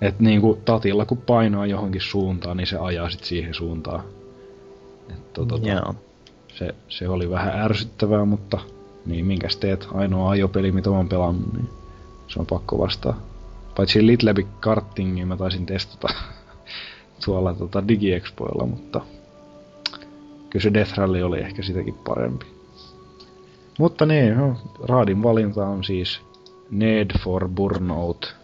Et 0.00 0.20
niinku 0.20 0.58
tatilla 0.64 1.04
kun 1.04 1.18
painaa 1.18 1.66
johonkin 1.66 2.00
suuntaan, 2.00 2.56
niin 2.56 2.66
se 2.66 2.76
ajaa 2.76 3.10
sit 3.10 3.24
siihen 3.24 3.54
suuntaan. 3.54 4.04
Et 5.10 5.32
to, 5.32 5.44
tota, 5.44 5.68
Joo. 5.68 5.94
se, 6.54 6.74
se 6.88 7.08
oli 7.08 7.30
vähän 7.30 7.60
ärsyttävää, 7.60 8.24
mutta 8.24 8.58
niin 9.06 9.26
minkäs 9.26 9.56
teet, 9.56 9.88
ainoa 9.94 10.30
ajopeli 10.30 10.72
mitä 10.72 10.90
mä 10.90 10.96
oon 10.96 11.08
pelannut, 11.08 11.52
niin 11.52 11.68
se 12.32 12.40
on 12.40 12.46
pakko 12.46 12.78
vastaa. 12.78 13.20
Paitsi 13.76 14.06
Little 14.06 14.34
Big 14.34 14.46
Kartingin 14.60 15.28
mä 15.28 15.36
taisin 15.36 15.66
testata 15.66 16.08
tuolla 17.24 17.54
tota 17.54 17.88
DigiExpoilla, 17.88 18.66
mutta 18.66 19.00
kyllä 20.50 20.62
se 20.62 20.74
Death 20.74 20.98
Rally 20.98 21.22
oli 21.22 21.40
ehkä 21.40 21.62
sitäkin 21.62 21.94
parempi. 21.94 22.46
Mutta 23.78 24.06
niin, 24.06 24.36
no, 24.36 24.56
Raadin 24.88 25.22
valinta 25.22 25.66
on 25.66 25.84
siis 25.84 26.20
Need 26.70 27.10
for 27.24 27.48
Burnout. 27.48 28.36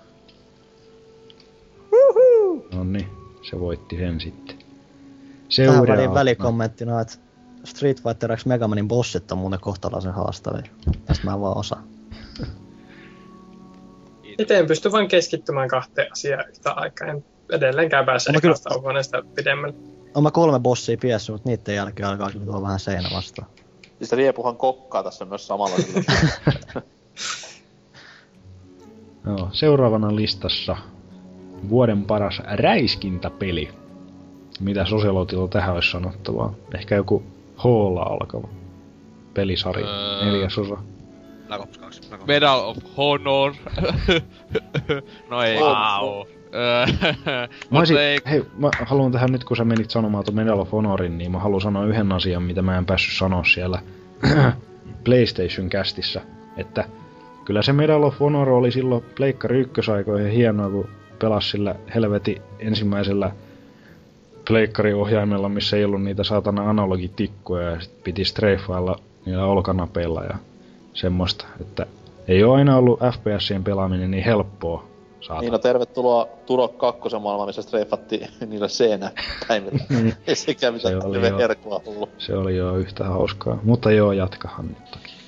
No 2.75 2.85
niin, 2.85 3.09
se 3.43 3.61
voitti 3.61 3.97
sen 3.97 4.21
sitten. 4.21 4.59
Tähän 5.57 5.75
väliin 5.75 5.87
Seuraava. 5.87 6.15
välikommenttina, 6.15 7.01
että 7.01 7.15
Street 7.65 8.03
Fighter 8.03 8.37
X 8.37 8.47
Megamanin 8.47 8.89
bossit 8.89 9.33
on 9.33 9.39
muuten 9.39 9.61
kohtalaisen 9.61 10.13
haastavia. 10.13 10.71
Tästä 11.07 11.25
mä 11.25 11.35
en 11.35 11.41
vaan 11.41 11.57
osaa. 11.57 11.83
Itse 14.39 14.59
en 14.59 14.67
pysty 14.67 14.93
vain 14.93 15.09
keskittymään 15.09 15.69
kahteen 15.69 16.13
asiaan 16.13 16.49
yhtä 16.49 16.73
aikaa. 16.73 17.09
En 17.09 17.25
edelleenkään 17.53 18.07
pääse 18.07 18.33
No 18.33 18.41
kyllä- 18.41 18.53
ekasta 18.53 18.79
huoneesta 18.81 19.23
pidemmälle. 19.35 19.75
On 20.15 20.23
mä 20.23 20.31
kolme 20.31 20.61
bossia 20.61 20.97
piessyt, 21.01 21.33
mutta 21.35 21.49
niiden 21.49 21.75
jälkeen 21.75 22.09
alkaa 22.09 22.31
kyllä 22.31 22.45
tulla 22.45 22.63
vähän 22.63 22.81
seinä 22.81 23.09
vastaan. 23.15 23.49
Siis 23.99 24.13
Riepuhan 24.13 24.57
kokkaa 24.57 25.03
tässä 25.03 25.25
myös 25.25 25.47
samalla. 25.47 25.77
Joo, 29.27 29.49
seuraavana 29.53 30.17
listassa 30.17 30.77
vuoden 31.69 32.05
paras 32.05 32.43
räiskintäpeli. 32.45 33.69
Mitä 34.61 34.85
Soselotilla 34.85 35.49
tähän 35.49 35.75
olisi 35.75 35.91
sanottavaa? 35.91 36.55
Ehkä 36.75 36.95
joku 36.95 37.23
Hoolla 37.65 38.03
alkava 38.03 38.49
pelisarja, 39.35 39.87
Öö. 39.87 40.25
neljäsosa. 40.25 40.77
Black 41.47 41.63
Ops 41.63 41.79
2. 41.79 41.79
Black 41.79 41.85
Ops. 41.85 41.88
Medal 42.27 42.61
of 42.69 42.77
Honor. 42.97 43.53
no 45.31 45.43
ei. 45.43 45.61
Wow. 45.61 46.27
Mä, 47.71 47.79
olisin, 47.79 47.99
ei, 47.99 48.19
hei, 48.31 48.45
mä 48.59 48.71
haluan 48.87 49.13
tähän 49.13 49.33
nyt, 49.33 49.45
kun 49.45 49.57
sä 49.57 49.65
menit 49.65 49.91
sanomaan 49.91 50.25
tuon 50.25 50.35
Medal 50.35 50.59
of 50.59 50.73
Honorin, 50.73 51.19
niin 51.19 51.31
mä 51.31 51.39
haluan 51.39 51.61
sanoa 51.61 51.85
yhden 51.85 52.13
asian, 52.13 52.43
mitä 52.43 52.63
mä 52.63 52.79
en 52.79 52.87
päässyt 52.87 53.19
sanoa 53.19 53.45
siellä 53.45 53.83
PlayStation 55.05 55.69
kästissä. 55.69 56.21
Että 56.57 56.85
kyllä 57.45 57.63
se 57.63 57.73
Medal 57.73 58.03
of 58.03 58.21
Honor 58.21 58.49
oli 58.49 58.73
silloin 58.73 59.05
Pleikkari 59.17 59.61
ykkösaikoihin 59.61 60.33
hienoa, 60.33 60.71
kun 60.71 60.89
pelasi 61.19 61.51
sillä 61.51 61.75
helveti 61.95 62.43
ensimmäisellä 62.59 63.33
pleikkariohjaimella, 64.49 65.49
missä 65.49 65.77
ei 65.77 65.85
ollut 65.85 66.03
niitä 66.03 66.25
saatana 66.25 66.71
analogitikkuja 66.71 67.71
ja 67.71 67.81
sit 67.81 68.05
piti 68.05 68.25
streifailla 68.25 68.99
niillä 69.27 69.45
olkanapeilla 69.45 70.25
ja 70.25 70.37
semmoista, 70.95 71.47
että 71.61 71.87
ei 72.29 72.45
ole 72.45 72.57
aina 72.57 72.77
ollut 72.77 73.01
FPSien 73.01 73.65
pelaaminen 73.65 74.11
niin 74.11 74.25
helppoa 74.25 74.85
saatana. 75.21 75.41
niin 75.41 75.53
no 75.53 75.59
tervetuloa 75.59 76.29
Turok 76.47 76.79
2 76.79 77.01
maailmaan, 77.21 77.49
missä 77.49 77.63
streifattiin 77.63 78.29
niillä 78.47 78.69
seenä 78.69 79.11
päivillä. 79.49 79.85
Ei 80.27 80.35
sekään 80.35 80.73
Niin. 80.73 80.81
Se 80.83 80.95
mitään 80.95 81.07
oli 81.07 81.39
herkkua 81.39 81.83
ollut. 81.87 82.11
Se 82.19 82.37
oli 82.37 82.57
jo 82.57 82.77
yhtä 82.77 83.05
hauskaa. 83.05 83.59
Mutta 83.63 83.91
joo, 83.91 84.13
jatkahan 84.13 84.69
nyt 84.69 84.91
toki. 84.91 85.19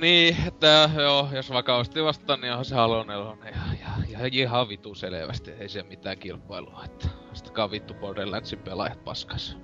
Niin, 0.00 0.36
että 0.46 0.90
joo, 0.96 1.28
jos 1.32 1.50
vakavasti 1.50 2.04
vastaan, 2.04 2.40
niin 2.40 2.50
onhan 2.50 2.64
se 2.64 2.74
Halo 2.74 3.02
4 3.02 3.24
ja, 3.44 3.50
ja, 3.80 4.18
ja 4.18 4.28
ihan 4.32 4.68
vitu 4.68 4.94
selvästi, 4.94 5.50
ei 5.50 5.68
siellä 5.68 5.88
mitään 5.88 6.18
kilpailua, 6.18 6.82
että 6.84 7.08
astakaa 7.32 7.70
vittu 7.70 7.94
Borderlandsin 7.94 8.58
pelaajat 8.58 9.04
paskas. 9.04 9.56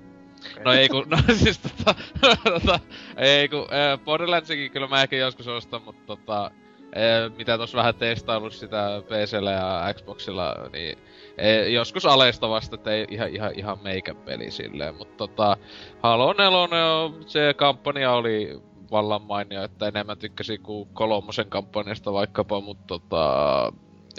No 0.65 0.73
ei 0.73 0.89
kun, 0.89 1.05
no 1.09 1.17
siis 1.43 1.59
tota, 1.59 1.95
tota 2.43 2.79
ei 3.17 3.49
kun, 3.49 3.59
äh, 3.59 3.99
Borderlandsikin 4.05 4.71
kyllä 4.71 4.87
mä 4.87 5.01
ehkä 5.01 5.15
joskus 5.15 5.47
ostan, 5.47 5.81
mutta 5.81 6.05
tota, 6.05 6.51
äh, 6.97 7.37
mitä 7.37 7.57
tossa 7.57 7.77
vähän 7.77 7.95
testaillut 7.95 8.53
sitä 8.53 9.01
PCllä 9.05 9.51
ja 9.51 9.93
Xboxilla, 9.93 10.55
niin 10.73 10.97
ei, 11.37 11.73
joskus 11.73 12.05
aleista 12.05 12.49
vasta, 12.49 12.75
että 12.75 12.91
ei 12.91 13.07
ihan, 13.09 13.29
ihan, 13.29 13.51
ihan 13.55 13.77
meikän 13.83 14.15
peli 14.15 14.51
silleen, 14.51 14.95
mutta 14.95 15.17
tota, 15.17 15.57
Halo 16.03 16.33
4, 16.33 16.49
on- 16.59 17.23
se 17.27 17.53
kampanja 17.57 18.11
oli 18.11 18.59
vallan 18.91 19.21
mainio, 19.21 19.63
että 19.63 19.87
enemmän 19.87 20.17
tykkäsin 20.17 20.61
kuin 20.61 20.89
kolmosen 20.93 21.49
kampanjasta 21.49 22.13
vaikkapa, 22.13 22.61
mutta 22.61 22.85
tota, 22.87 23.61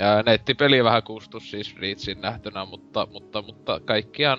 ää, 0.01 0.23
nettipeli 0.23 0.85
vähän 0.85 1.03
kustus 1.03 1.51
siis 1.51 1.77
Reachin 1.77 2.21
nähtynä, 2.21 2.65
mutta, 2.65 3.09
mutta, 3.13 3.43
mutta 3.43 3.81
kaikkiaan 3.81 4.39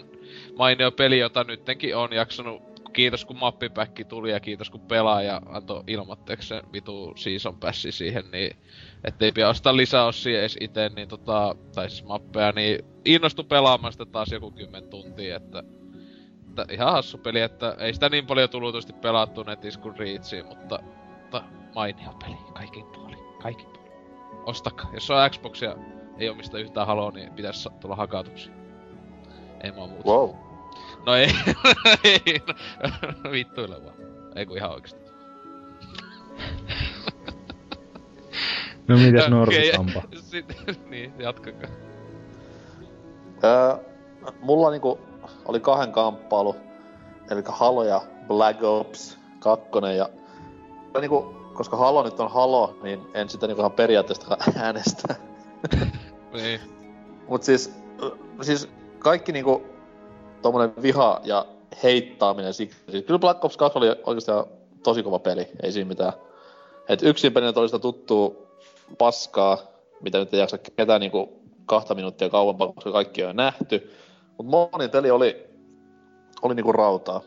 mainio 0.57 0.91
peli, 0.91 1.19
jota 1.19 1.43
nyttenkin 1.43 1.95
on 1.95 2.13
jaksanut 2.13 2.70
kiitos 2.93 3.25
kun 3.25 3.39
mappipäkki 3.39 4.05
tuli 4.05 4.31
ja 4.31 4.39
kiitos 4.39 4.69
kun 4.69 4.81
pelaaja 4.81 5.41
antoi 5.45 5.83
ilmoitteeksi 5.87 6.47
sen 6.47 6.63
vitu 6.73 7.13
season 7.15 7.55
passi 7.55 7.91
siihen, 7.91 8.23
niin 8.31 8.57
ettei 9.03 9.31
pidä 9.31 9.49
ostaa 9.49 9.77
lisäosia 9.77 10.39
edes 10.39 10.57
ite, 10.59 10.89
niin 10.89 11.07
tota, 11.07 11.55
tai 11.75 11.89
siis 11.89 12.03
mappeja, 12.03 12.51
niin 12.51 12.85
innostu 13.05 13.43
pelaamaan 13.43 13.93
sitä 13.93 14.05
taas 14.05 14.31
joku 14.31 14.51
kymmen 14.51 14.89
tuntia, 14.89 15.35
että 15.35 15.63
että 16.51 16.73
ihan 16.73 16.91
hassu 16.91 17.17
peli, 17.17 17.41
että 17.41 17.75
ei 17.79 17.93
sitä 17.93 18.09
niin 18.09 18.27
paljon 18.27 18.49
tulutusti 18.49 18.93
pelattu 18.93 19.43
netissä 19.43 19.79
kuin 19.79 19.97
Reachiin, 19.97 20.45
mutta, 20.45 20.79
mutta 21.21 21.43
mainio 21.75 22.13
peli, 22.25 22.37
kaikin 22.53 22.85
puoli, 22.85 23.15
kaikin 23.41 23.65
puoli. 23.65 23.91
Ostakaa, 24.45 24.91
jos 24.93 25.11
on 25.11 25.29
Xbox 25.29 25.61
ja 25.61 25.75
ei 26.17 26.29
omista 26.29 26.59
yhtään 26.59 26.87
haloa, 26.87 27.11
niin 27.11 27.33
pitäisi 27.33 27.69
tulla 27.79 27.95
hakatuksi. 27.95 28.51
Ei 29.63 29.71
mua 29.71 29.87
muuta. 29.87 30.09
Wow. 30.09 30.50
No 31.05 31.15
ei, 31.15 31.27
ei, 32.03 32.41
no, 33.23 33.31
vittuille 33.31 33.83
vaan. 33.83 33.95
Ei 34.35 34.45
kun 34.45 34.57
ihan 34.57 34.71
oikeesti. 34.71 35.01
No 38.87 38.97
mitäs 38.97 39.23
Okei, 39.23 39.29
Norsutampa? 39.29 40.01
Sitten, 40.31 40.75
niin, 40.89 41.13
jatkakaa. 41.19 41.69
Öö, 43.43 43.77
mulla 44.41 44.71
niinku 44.71 44.99
oli 45.45 45.59
kahden 45.59 45.91
kamppailu, 45.91 46.55
eli 47.31 47.41
Halo 47.45 47.83
ja 47.83 48.01
Black 48.27 48.63
Ops 48.63 49.17
2, 49.39 49.69
ja 49.97 50.09
niinku, 50.99 51.35
koska 51.53 51.77
Halo 51.77 52.03
nyt 52.03 52.19
on 52.19 52.31
Halo, 52.31 52.77
niin 52.83 52.99
en 53.13 53.29
sitä 53.29 53.47
niinku 53.47 53.61
ihan 53.61 53.71
periaatteesta 53.71 54.37
äänestä. 54.55 55.15
Niin. 56.33 56.61
Mut 57.27 57.43
siis, 57.43 57.75
siis 58.41 58.69
kaikki 58.99 59.31
niinku 59.31 59.70
tommonen 60.41 60.73
viha 60.81 61.21
ja 61.23 61.45
heittaaminen 61.83 62.53
siksi. 62.53 62.77
Siis 62.89 63.05
kyllä 63.05 63.19
Black 63.19 63.45
Ops 63.45 63.57
2 63.57 63.77
oli 63.77 63.87
oikeastaan 64.05 64.45
tosi 64.83 65.03
kova 65.03 65.19
peli, 65.19 65.47
ei 65.63 65.71
siinä 65.71 65.87
mitään. 65.87 66.13
Et 66.89 67.03
yksin 67.03 67.33
pelinä 67.33 67.53
oli 67.55 67.67
sitä 67.67 67.79
tuttua 67.79 68.35
paskaa, 68.97 69.57
mitä 70.01 70.17
nyt 70.17 70.33
ei 70.33 70.39
jaksa 70.39 70.57
ketään 70.57 71.01
niinku 71.01 71.41
kahta 71.65 71.95
minuuttia 71.95 72.29
kauempaa, 72.29 72.73
koska 72.73 72.91
kaikki 72.91 73.23
on 73.23 73.29
jo 73.29 73.33
nähty. 73.33 73.91
Mut 74.37 74.47
monin 74.47 74.89
peli 74.89 75.11
oli, 75.11 75.47
oli 76.41 76.55
niinku 76.55 76.71
rautaa. 76.71 77.21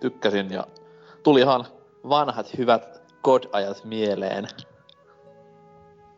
Tykkäsin 0.00 0.50
ja 0.50 0.66
tuli 1.22 1.40
ihan 1.40 1.64
vanhat 2.08 2.58
hyvät 2.58 3.02
God-ajat 3.22 3.84
mieleen. 3.84 4.48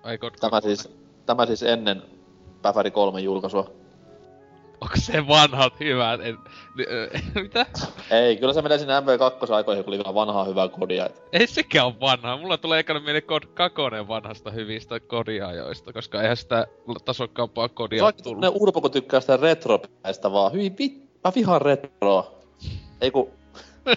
Ai 0.03 0.19
God 0.19 0.32
Tämä 0.40 0.61
siis, 0.61 0.89
tämä 1.27 1.47
siis 1.47 1.62
ennen 1.62 2.03
Päfäri 2.62 2.90
3 2.90 3.20
julkaisua. 3.20 3.70
Onko 4.89 4.97
se 5.01 5.28
vanhat 5.28 5.81
hyvät? 5.81 6.20
En, 6.20 6.39
ni, 6.77 6.85
ö, 6.90 7.10
mitä? 7.43 7.66
Ei, 8.10 8.36
kyllä 8.36 8.52
se 8.52 8.62
menee 8.62 8.78
sinne 8.78 9.01
MV2-aikoihin, 9.01 9.85
kun 9.85 9.90
oli 9.94 9.98
vielä 9.98 10.15
vanhaa 10.15 10.44
hyvää 10.44 10.69
kodia. 10.69 11.06
et- 11.06 11.23
Ei 11.32 11.47
sekään 11.47 11.86
ole 11.86 11.94
vanha. 12.01 12.36
Mulla 12.36 12.59
tulee 12.59 12.78
ekana 12.78 13.01
mieleen 13.01 13.23
kod, 13.23 13.43
kakonen 13.55 14.09
vanhasta 14.09 14.51
hyvistä 14.51 15.01
kodiajoista, 15.01 15.93
koska 15.93 16.23
eihän 16.23 16.36
sitä 16.36 16.66
tasokkaampaa 17.05 17.69
kodia 17.69 18.06
on 18.06 18.12
tullut. 18.23 18.40
ne 18.40 18.48
urpo, 18.55 18.81
kun 18.81 18.90
tykkää 18.90 19.20
sitä 19.20 19.36
retropäistä 19.36 20.32
vaan. 20.32 20.52
Hyi 20.52 20.73
vit, 20.78 20.98
mä 21.24 21.32
vihaan 21.35 21.62
retroa. 21.62 22.35
Ei 23.01 23.10
ku, 23.10 23.31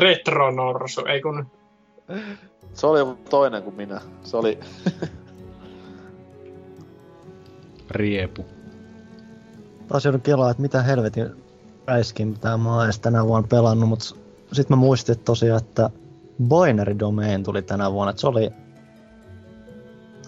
Retronorsu, 0.00 1.04
ei 1.04 1.20
kun... 1.22 1.46
se 2.72 2.86
oli 2.86 3.00
toinen 3.30 3.62
kuin 3.62 3.76
minä. 3.76 4.00
Se 4.22 4.36
oli, 4.36 4.58
Riepu. 7.92 8.46
Taas 9.88 10.04
joudun 10.04 10.20
kelaa, 10.20 10.50
että 10.50 10.62
mitä 10.62 10.82
helvetin 10.82 11.30
räiskintää 11.86 12.56
mä 12.56 12.74
oon 12.74 12.84
edes 12.84 12.98
tänä 12.98 13.26
vuonna 13.26 13.48
pelannut, 13.48 13.88
mutta 13.88 14.04
sit 14.52 14.70
mä 14.70 14.76
muistin 14.76 15.12
että 15.12 15.24
tosiaan, 15.24 15.62
että 15.62 15.90
Binary 16.42 16.98
Domain 16.98 17.44
tuli 17.44 17.62
tänä 17.62 17.92
vuonna, 17.92 18.10
että 18.10 18.20
se 18.20 18.26
oli... 18.26 18.50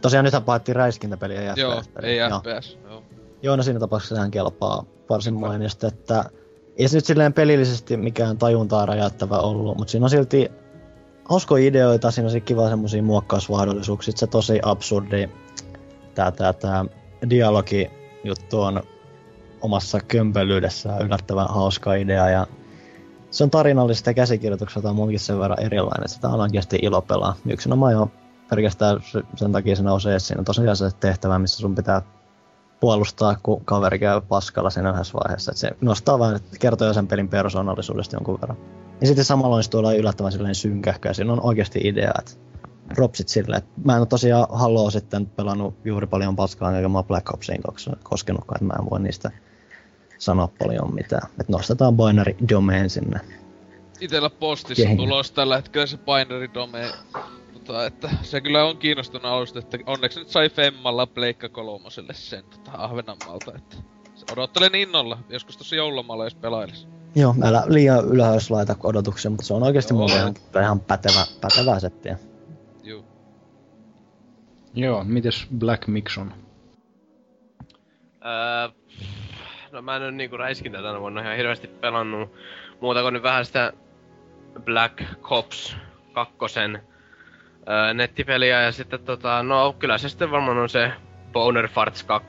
Tosiaan 0.03 0.25
nythän 0.25 0.43
paettiin 0.43 0.77
räiskintäpeliä 0.77 1.43
ja 1.43 1.55
Joo, 1.57 1.83
ei 2.03 2.17
Joo. 2.17 2.41
FPS. 2.41 2.79
Joo. 2.85 3.03
Joo, 3.43 3.57
no 3.57 3.63
siinä 3.63 3.81
tapauksessa 3.81 4.15
sehän 4.15 4.31
kelpaa 4.31 4.85
varsin 5.11 5.35
mainiosti, 5.35 5.87
että 5.87 6.25
ei 6.77 6.89
se 6.89 6.97
nyt 6.97 7.05
silleen 7.05 7.33
pelillisesti 7.33 7.97
mikään 7.97 8.39
tajuntaa 8.39 8.87
räjäyttävä 8.87 9.39
ollut, 9.39 9.79
mutta 9.79 9.91
siinä 9.91 10.07
on 10.07 10.11
silti 10.11 10.51
hauskoja 11.29 11.67
ideoita, 11.67 12.11
siinä 12.11 12.31
on 12.31 12.43
kiva 12.43 12.69
semmosia 12.69 13.03
muokkausmahdollisuuksia, 13.03 14.15
se 14.17 14.27
tosi 14.27 14.61
absurdi 14.63 15.29
tää, 16.15 16.31
tää, 16.31 16.53
tää 16.53 16.85
dialogi 17.31 17.91
juttu 18.25 18.61
on 18.61 18.83
omassa 19.61 20.01
kömpelyydessään 20.01 21.03
yllättävän 21.07 21.49
hauska 21.49 21.95
idea 21.95 22.29
ja 22.29 22.47
se 23.31 23.45
on 23.45 23.51
tarinallista 23.51 24.11
ja 24.11 24.15
on 24.89 24.97
munkin 24.97 25.21
sen 25.21 25.39
verran 25.39 25.61
erilainen, 25.61 26.09
sitä 26.09 26.29
on 26.29 26.41
oikeasti 26.41 26.79
ilo 26.83 27.03
pelaa. 27.03 27.37
Yksinomaan 27.47 27.93
jo 27.93 28.11
pelkästään 28.51 29.01
se- 29.13 29.23
sen 29.37 29.53
takia 29.53 29.77
se 29.77 29.83
nousee 29.83 30.15
esiin. 30.15 30.39
On 30.39 30.45
tosiaan 30.45 30.77
se 30.77 30.91
tehtävä, 31.01 31.39
missä 31.39 31.59
sun 31.59 31.75
pitää 31.75 32.03
puolustaa, 32.81 33.37
kun 33.43 33.65
kaveri 33.65 33.99
käy 33.99 34.21
paskalla 34.21 34.71
siinä 34.71 34.91
yhdessä 34.91 35.19
vaiheessa. 35.25 35.53
Et 35.53 35.57
se 35.57 35.71
nostaa 35.81 36.35
että 36.37 36.59
kertoo 36.61 36.93
sen 36.93 37.07
pelin 37.07 37.29
persoonallisuudesta 37.29 38.17
jonkun 38.17 38.41
verran. 38.41 38.59
Ja 39.01 39.07
sitten 39.07 39.25
samalla 39.25 39.63
se 39.63 39.71
tuolla 39.71 39.95
yllättävän 39.95 40.33
synkähkö, 40.55 41.09
ja 41.09 41.15
siinä 41.15 41.33
on 41.33 41.45
oikeasti 41.45 41.81
idea, 41.85 42.13
että 42.19 42.33
propsit 42.95 43.29
silleen. 43.29 43.59
Et 43.59 43.85
mä 43.85 43.93
en 43.93 43.99
ole 43.99 44.07
tosiaan 44.07 44.47
Haloa 44.51 44.91
sitten 44.91 45.27
pelannut 45.27 45.75
juuri 45.85 46.07
paljon 46.07 46.37
paskaa, 46.37 46.77
eikä 46.77 46.89
mä 46.89 47.03
Black 47.03 47.35
Opsiin 47.35 47.61
kos- 47.69 47.99
koskenutkaan, 48.03 48.57
että 48.57 48.65
mä 48.65 48.85
en 48.85 48.91
voi 48.91 49.01
niistä 49.01 49.31
sanoa 50.19 50.49
paljon 50.59 50.95
mitään. 50.95 51.29
Et 51.41 51.49
nostetaan 51.49 51.97
Binary 51.97 52.37
Domain 52.49 52.91
sinne. 52.91 53.21
Itellä 54.01 54.31
postissa 54.31 54.89
tulos 54.97 55.31
tällä 55.31 55.57
hetkellä 55.57 55.87
se 55.87 55.97
binary 55.97 56.55
domain. 56.55 56.93
Tota, 57.53 57.87
että 57.87 58.11
se 58.23 58.41
kyllä 58.41 58.65
on 58.65 58.77
kiinnostunut 58.77 59.25
alusta, 59.25 59.59
että 59.59 59.79
onneksi 59.87 60.19
nyt 60.19 60.29
sai 60.29 60.49
Femmalla 60.49 61.07
Pleikka 61.07 61.49
kolmoselle 61.49 62.15
sen 62.15 62.45
tota, 62.45 62.71
Ahvenanmaalta, 62.75 63.53
että 63.57 63.77
odottelen 64.33 64.75
innolla. 64.75 65.19
Joskus 65.29 65.57
tossa 65.57 65.77
joulumalla 65.77 66.25
jos 66.25 66.35
pelailis. 66.35 66.89
Joo, 67.15 67.35
älä 67.43 67.63
liian 67.67 68.05
ylhäis 68.05 68.51
laita 68.51 68.77
odotuksia, 68.83 69.31
mutta 69.31 69.47
se 69.47 69.55
on 69.55 69.63
oikeasti 69.63 69.95
mulle 69.95 70.15
ihan, 70.15 70.35
ihan 70.63 70.81
pätevä, 70.81 71.27
pätevää 71.41 71.81
settiä. 71.81 72.19
Joo, 74.75 75.05
mites 75.05 75.47
Black 75.59 75.87
Mixon? 75.87 76.33
Öö, 78.25 78.69
no 79.73 79.83
mä 79.83 79.97
en 79.97 80.03
oo 80.03 80.11
niinku 80.11 80.37
räiskintä 80.37 80.83
tänä 80.83 81.01
vuonna 81.01 81.21
ihan 81.21 81.37
hirveästi 81.37 81.67
pelannut 81.67 82.33
muuta 82.81 83.03
kuin 83.03 83.15
nyt 83.15 83.23
vähän 83.23 83.45
sitä 83.45 83.73
Black 84.65 85.03
Ops 85.31 85.77
2 86.13 86.35
öö, 87.69 87.95
nettipeliä 87.95 88.63
ja 88.63 88.73
sitten 88.73 89.01
tota, 89.01 89.43
no 89.43 89.77
kyllä 89.79 89.99
se 89.99 90.09
sitten 90.09 90.31
varmaan 90.31 90.59
on 90.59 90.69
se 90.69 90.93
Boner 91.33 91.69
Farts 91.69 92.03
2. 92.03 92.29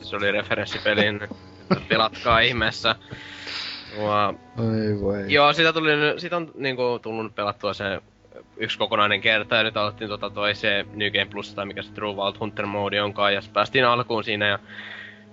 Se 0.00 0.16
oli 0.16 0.32
referenssipeliin, 0.32 1.22
että 1.22 1.36
pelatkaa 1.88 2.40
ihmeessä. 2.40 2.94
Ja, 3.98 4.26
Ai 4.56 5.00
voi. 5.00 5.32
Joo, 5.32 5.52
sitä, 5.52 5.72
tuli, 5.72 5.90
siitä 6.18 6.36
on 6.36 6.50
niinku 6.54 6.98
tullut 7.02 7.34
pelattua 7.34 7.74
se 7.74 8.00
yksi 8.56 8.78
kokonainen 8.78 9.20
kerta 9.20 9.56
ja 9.56 9.62
nyt 9.62 9.76
aloittiin 9.76 10.10
tota 10.10 10.30
toi 10.30 10.54
se 10.54 10.86
New 10.94 11.10
Game 11.10 11.30
Plus 11.30 11.54
tai 11.54 11.66
mikä 11.66 11.82
se 11.82 11.92
True 11.92 12.14
Wild 12.14 12.36
Hunter 12.40 12.66
mode 12.66 13.02
onkaan 13.02 13.34
ja 13.34 13.40
päästiin 13.52 13.84
alkuun 13.84 14.24
siinä 14.24 14.48
ja 14.48 14.58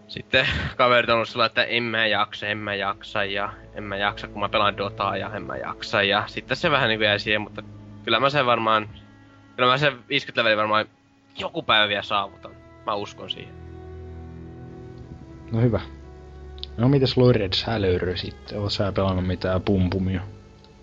sitten 0.08 0.48
kaverit 0.78 1.10
on 1.10 1.16
ollut 1.16 1.30
sillä, 1.30 1.46
että 1.46 1.64
en 1.64 1.84
mä 1.84 2.08
jaksa, 2.08 2.48
en 2.48 2.58
mä 2.58 2.76
jaksa 2.76 3.24
ja 3.24 3.54
en 3.74 3.84
mä 3.84 3.98
jaksa 3.98 4.28
kun 4.28 4.42
mä 4.42 4.50
pelaan 4.50 4.78
Dotaa 4.78 5.18
ja 5.18 5.36
en 5.36 5.44
mä 5.44 5.58
jaksa 5.58 6.04
ja 6.04 6.24
sitten 6.28 6.58
se 6.58 6.72
vähän 6.72 6.90
niinku 6.90 7.04
jäi 7.04 7.20
siihen, 7.20 7.42
mutta 7.42 7.64
kyllä 8.04 8.20
mä 8.20 8.30
sen 8.30 8.46
varmaan, 8.46 8.90
kyllä 9.56 9.70
mä 9.70 9.78
sen 9.78 9.94
50 10.10 10.44
leveli 10.44 10.58
varmaan 10.58 10.86
joku 11.38 11.64
päivä 11.64 11.88
vielä 11.88 12.02
saavutan. 12.02 12.52
Mä 12.86 12.94
uskon 12.94 13.30
siihen. 13.30 13.54
No 15.52 15.62
hyvä. 15.62 15.82
No 16.78 16.90
mites 16.90 17.18
Lorred 17.18 17.54
Sälöyry 17.54 18.18
sitten? 18.18 18.60
Oot 18.60 18.72
sä 18.72 18.92
pelannut 18.92 19.28
mitään 19.28 19.62
pumpumia? 19.62 20.22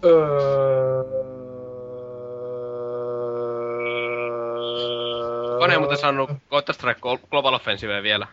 Öö... 0.05 1.05
Kone 5.65 5.74
ei 5.74 5.78
muuten 5.78 5.99
saanut 5.99 6.31
Counter 6.51 6.74
Strike 6.74 7.01
Glo- 7.01 7.27
Global 7.31 7.55
Offensive 7.55 8.03
vielä. 8.03 8.27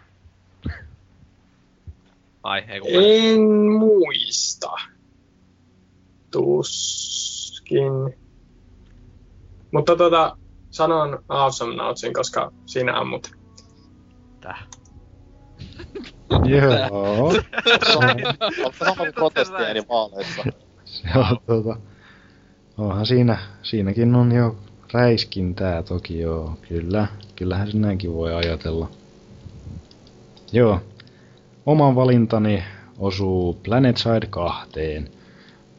Ai, 2.44 2.64
ei 2.68 2.80
kun 2.80 2.90
En 2.94 3.42
muista. 3.80 4.72
Tuskin. 6.32 7.92
Mutta 9.72 9.96
tota, 9.96 10.38
sanon 10.70 11.24
Awesome 11.30 11.76
Notesin, 11.76 12.14
koska 12.14 12.52
siinä 12.66 13.00
ammut. 13.00 13.32
Täh. 14.42 14.68
Joo. 16.46 17.28
on 18.66 18.74
sama 18.80 18.96
kuin 18.96 19.14
protestiääni 19.14 19.84
vaaleissa. 19.90 20.44
Se 20.86 21.08
on 21.16 21.38
tota... 21.46 21.80
Onhan 22.78 23.06
siinä, 23.06 23.38
siinäkin 23.64 24.16
on 24.16 24.32
jo 24.32 24.56
räiskintää 24.92 25.84
toki 25.84 26.20
joo, 26.20 26.54
kyllä. 26.70 27.08
Kyllähän 27.36 27.72
se 27.72 27.78
näinkin 27.78 28.14
voi 28.14 28.34
ajatella. 28.34 28.90
Joo. 30.52 30.80
Oman 31.66 31.96
valintani 31.96 32.64
osuu 33.00 33.54
PlanetSide 33.64 34.28
2. 34.30 34.70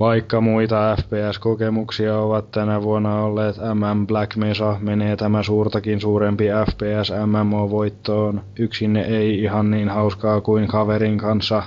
Vaikka 0.00 0.40
muita 0.40 0.96
FPS-kokemuksia 0.96 2.18
ovat 2.18 2.50
tänä 2.50 2.82
vuonna 2.82 3.24
olleet 3.24 3.56
MM 3.56 4.06
Black 4.06 4.36
Mesa, 4.36 4.76
menee 4.80 5.16
tämä 5.16 5.42
suurtakin 5.42 6.00
suurempi 6.00 6.44
FPS 6.70 7.10
MMO-voittoon. 7.26 8.40
Yksin 8.58 8.96
ei 8.96 9.42
ihan 9.42 9.70
niin 9.70 9.88
hauskaa 9.88 10.40
kuin 10.40 10.68
kaverin 10.68 11.18
kanssa. 11.18 11.62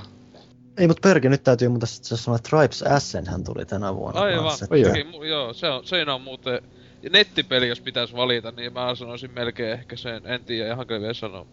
Ei, 0.77 0.87
mutta 0.87 1.09
Perki, 1.09 1.29
nyt 1.29 1.43
täytyy 1.43 1.67
muuten 1.67 1.87
sitten 1.87 2.17
sanoa, 2.17 2.35
että 2.35 2.49
Tribes 2.49 2.83
Ascent 2.83 3.27
hän 3.27 3.43
tuli 3.43 3.65
tänä 3.65 3.95
vuonna. 3.95 4.21
Aivan. 4.21 4.43
kanssa, 4.43 4.65
Oi, 4.71 4.81
että- 4.81 5.17
mu- 5.17 5.23
joo, 5.23 5.53
se 5.53 5.69
on, 5.69 5.85
siinä 5.85 6.13
on 6.15 6.21
muuten... 6.21 6.61
Nettipeli, 7.09 7.67
jos 7.67 7.81
pitäisi 7.81 8.15
valita, 8.15 8.51
niin 8.51 8.73
mä 8.73 8.95
sanoisin 8.95 9.31
melkein 9.31 9.71
ehkä 9.71 9.95
sen. 9.95 10.25
En 10.25 10.45
tiedä, 10.45 10.73
ihan 10.73 10.87
kyllä 10.87 11.01
vielä 11.01 11.13
sanoa. 11.13 11.45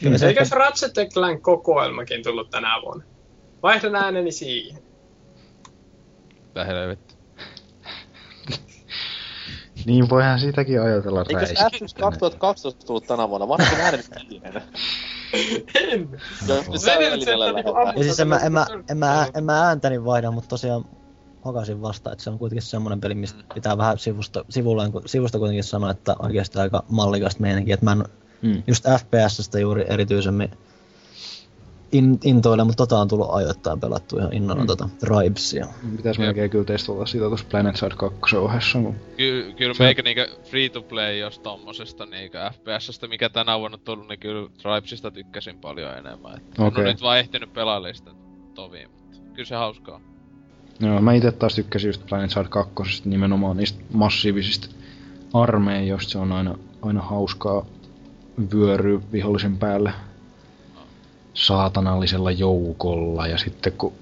Kyllä 0.00 0.18
se 0.18 0.26
Eikös 0.26 0.50
Ratchet 0.50 0.92
Clank 1.14 1.42
kokoelmakin 1.42 2.22
tullut 2.22 2.50
tänä 2.50 2.82
vuonna? 2.82 3.04
Vaihdan 3.62 3.96
ääneni 3.96 4.32
siihen. 4.32 4.82
Mitä 6.46 6.64
helvettä. 6.64 7.14
Niin 9.86 10.08
voihan 10.08 10.40
sitäkin 10.40 10.82
ajatella 10.82 11.20
Eikö 11.20 11.46
se 11.46 11.54
räiskintänä. 11.54 11.70
FX 11.70 11.94
2012 11.94 12.86
tullut 12.86 13.06
tänä 13.06 13.28
vuonna? 13.28 13.48
Vanhakin 13.48 13.80
äänen 13.80 14.04
viiden. 14.30 14.62
En. 15.74 16.20
Jos 16.48 16.68
nyt 16.68 16.80
Se 16.80 18.14
sä 18.14 18.26
ääntäni 19.66 20.04
vaihda, 20.04 20.30
mutta 20.30 20.48
tosiaan 20.48 20.84
hokasin 21.46 21.82
vasta, 21.82 22.12
että 22.12 22.24
se 22.24 22.30
on 22.30 22.38
kuitenkin 22.38 22.62
semmoinen 22.62 23.00
peli, 23.00 23.14
mistä 23.14 23.44
pitää 23.54 23.78
vähän 23.78 23.98
sivusta, 23.98 24.44
sivulla, 24.48 24.82
sivusta 25.06 25.38
kuitenkin 25.38 25.64
sanoa, 25.64 25.90
että 25.90 26.16
oikeasti 26.18 26.58
aika 26.58 26.84
mallikasta 26.88 27.40
meininkiä, 27.40 27.74
että 27.74 27.84
mä 27.86 27.92
en 27.92 28.04
Mm. 28.42 28.62
just 28.66 28.84
FPSstä 28.84 29.58
juuri 29.60 29.84
erityisemmin 29.88 30.50
in, 31.92 32.18
intoile, 32.24 32.64
mutta 32.64 32.86
tota 32.86 33.00
on 33.00 33.08
tullut 33.08 33.28
ajoittain 33.30 33.80
pelattu 33.80 34.18
ihan 34.18 34.32
innolla 34.32 34.54
Mm. 34.60 34.60
mm. 34.62 34.66
tota 34.66 34.88
Tribesia. 35.00 35.66
Pitäis 35.96 36.18
melkein 36.18 36.50
kyllä 36.50 36.64
testata 36.64 37.06
sitä 37.06 37.24
tuossa 37.24 37.46
PlanetSide 37.50 37.94
2 37.96 38.36
ohessa, 38.36 38.78
kun 38.78 38.94
Ky- 39.16 39.52
kyllä 39.56 39.74
Se- 39.74 39.82
meikä 39.84 40.02
niinkö 40.02 40.28
free 40.44 40.68
to 40.68 40.82
play 40.82 41.16
jos 41.18 41.38
tommosesta 41.38 42.06
niinkö 42.06 42.50
FPSstä, 42.52 43.08
mikä 43.08 43.28
tänä 43.28 43.58
vuonna 43.58 43.74
on 43.74 43.80
tullut, 43.84 44.08
niin 44.08 44.20
kyllä 44.20 44.48
Tribesista 44.62 45.10
tykkäsin 45.10 45.58
paljon 45.58 45.98
enemmän. 45.98 46.36
Et 46.36 46.58
En 46.58 46.64
Okei. 46.64 46.84
oo 46.84 46.90
nyt 46.90 47.02
vaan 47.02 47.18
ehtinyt 47.18 47.52
pelailemaan 47.52 47.94
sitä 47.94 48.10
toviin, 48.54 48.90
mutta 48.90 49.18
kyllä 49.34 49.48
se 49.48 49.54
hauskaa. 49.54 50.00
Joo, 50.80 51.00
mä 51.00 51.12
itse 51.12 51.32
taas 51.32 51.54
tykkäsin 51.54 51.88
just 51.88 52.06
PlanetSide 52.06 52.48
2 52.48 53.02
nimenomaan 53.04 53.56
niistä 53.56 53.78
massiivisista 53.92 54.68
armeijoista. 55.32 56.12
Se 56.12 56.18
on 56.18 56.32
aina, 56.32 56.58
aina 56.82 57.02
hauskaa 57.02 57.66
vyöry 58.54 59.02
vihollisen 59.12 59.56
päälle 59.58 59.92
saatanallisella 61.34 62.30
joukolla 62.30 63.26
ja 63.26 63.38
sitten 63.38 63.72
kun 63.72 63.92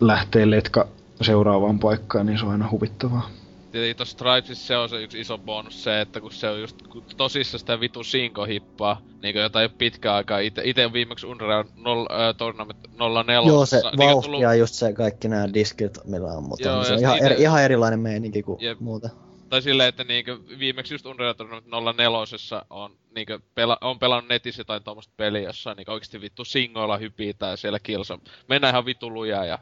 lähtee 0.00 0.50
letka 0.50 0.88
seuraavaan 1.20 1.78
paikkaan, 1.78 2.26
niin 2.26 2.38
se 2.38 2.44
on 2.44 2.52
aina 2.52 2.70
huvittavaa. 2.70 3.30
Tietenkin 3.72 3.96
tossa 3.96 4.12
Stripesissa 4.12 4.66
se 4.66 4.76
on 4.76 4.88
se 4.88 5.02
yksi 5.02 5.20
iso 5.20 5.38
bonus 5.38 5.84
se, 5.84 6.00
että 6.00 6.20
kun 6.20 6.32
se 6.32 6.48
on 6.50 6.60
just 6.60 6.82
kun 6.82 7.04
tosissa 7.16 7.58
sitä 7.58 7.80
vitu 7.80 8.04
sinko-hippaa, 8.04 9.02
niinku 9.22 9.38
jota 9.38 9.60
ei 9.60 9.66
oo 9.66 9.72
pitkään 9.78 10.16
aikaa. 10.16 10.38
Ite, 10.38 10.62
ite 10.64 10.86
on 10.86 10.92
viimeksi 10.92 11.26
Unreal 11.26 11.64
0, 11.76 12.28
äh, 12.28 12.36
Tournament 12.36 12.78
04. 13.24 13.48
Joo, 13.48 13.66
se 13.66 13.76
niinku 13.76 13.96
vauhti 13.96 14.26
tullut- 14.26 14.42
ja 14.42 14.54
just 14.54 14.74
se 14.74 14.92
kaikki 14.92 15.28
nämä 15.28 15.54
diskit, 15.54 15.98
millä 16.04 16.28
on, 16.32 16.42
mutta 16.42 16.68
Joo, 16.68 16.78
on, 16.78 16.84
se 16.84 16.92
on 16.92 16.98
ihan, 16.98 17.18
ite- 17.18 17.24
eri, 17.24 17.42
ihan 17.42 17.62
erilainen 17.62 18.00
meininki 18.00 18.42
kuin 18.42 18.60
Jep. 18.60 18.80
muuta. 18.80 19.08
Tai 19.48 19.62
silleen, 19.62 19.88
että 19.88 20.04
niinkö 20.04 20.38
viimeksi 20.58 20.94
just 20.94 21.06
Unreal 21.06 21.32
Tournament 21.32 21.66
04 21.66 22.64
on 22.70 22.96
niinkö 23.14 23.38
pela, 23.54 23.78
on 23.80 23.98
pelannut 23.98 24.28
netissä 24.28 24.60
jotain 24.60 24.84
tuommoista 24.84 25.12
peliä, 25.16 25.42
jossa 25.42 25.74
niinkö 25.74 25.92
oikeesti 25.92 26.20
vittu 26.20 26.44
singoilla 26.44 26.96
hypitään 26.96 27.58
siellä 27.58 27.78
kilsa. 27.78 28.18
Mennään 28.48 28.74
ihan 28.74 28.84
vitu 28.84 29.10
lujaa 29.10 29.44
ja 29.44 29.58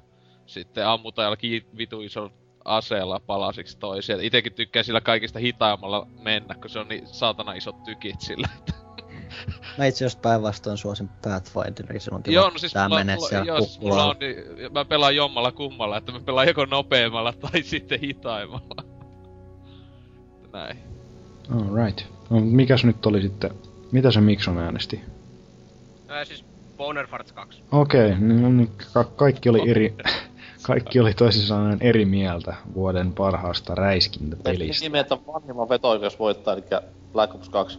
sitten 0.46 0.86
ammutaan 0.86 1.26
jollakin 1.26 1.66
vitu 1.76 2.02
isolla 2.02 2.39
aseella 2.64 3.20
palasiksi 3.26 3.78
toisia. 3.78 4.16
Itekin 4.20 4.52
tykkää 4.52 4.82
sillä 4.82 5.00
kaikista 5.00 5.38
hitaimmalla 5.38 6.06
mennä, 6.22 6.54
kun 6.54 6.70
se 6.70 6.78
on 6.78 6.88
niin 6.88 7.06
saatana 7.06 7.52
isot 7.52 7.84
tykit 7.84 8.20
sillä. 8.20 8.48
Mä 9.78 9.86
itse 9.86 10.06
asiassa 10.06 10.18
päinvastoin 10.22 10.78
suosin 10.78 11.08
Pathfinderia, 11.08 12.00
se 12.00 12.14
on 12.14 12.22
kiva 12.22 12.34
Joo, 12.34 12.50
no 12.50 12.58
siis 12.58 12.72
tää 12.72 12.88
mulla, 12.88 13.00
menee 13.00 13.16
mulla, 13.16 13.28
siellä 13.28 13.46
jos 13.46 13.80
mulla 13.80 14.04
on, 14.04 14.16
niin 14.20 14.72
mä 14.72 14.84
pelaan 14.84 15.16
jommalla 15.16 15.52
kummalla, 15.52 15.96
että 15.96 16.12
mä 16.12 16.20
pelaan 16.20 16.48
joko 16.48 16.64
nopeammalla 16.64 17.32
tai 17.50 17.62
sitten 17.62 18.00
hitaimmalla. 18.00 18.84
Näin. 20.52 20.78
Alright. 21.54 22.00
No, 22.30 22.40
mikäs 22.40 22.84
nyt 22.84 23.06
oli 23.06 23.22
sitten, 23.22 23.50
mitä 23.92 24.10
se 24.10 24.20
Mikson 24.20 24.58
äänesti? 24.58 25.00
Ää, 26.08 26.24
siis 26.24 26.44
Boner 26.76 27.06
Farts 27.06 27.32
2. 27.32 27.62
Okei, 27.72 28.14
niin, 28.18 28.42
no 28.42 28.48
niin 28.48 28.72
ka- 28.92 29.04
kaikki 29.04 29.48
oli 29.48 29.70
eri, 29.70 29.94
kaikki 30.62 31.00
oli 31.00 31.14
toisin 31.14 31.42
sanoen 31.42 31.78
eri 31.80 32.04
mieltä 32.04 32.54
vuoden 32.74 33.12
parhaasta 33.12 33.74
räiskintäpelistä. 33.74 34.84
Nimeltä 34.84 35.18
vanhimman 35.26 35.68
veto-oikeus 35.68 36.18
voittaa, 36.18 36.54
eli 36.54 36.64
Black 37.12 37.34
Ops 37.34 37.48
2. 37.48 37.78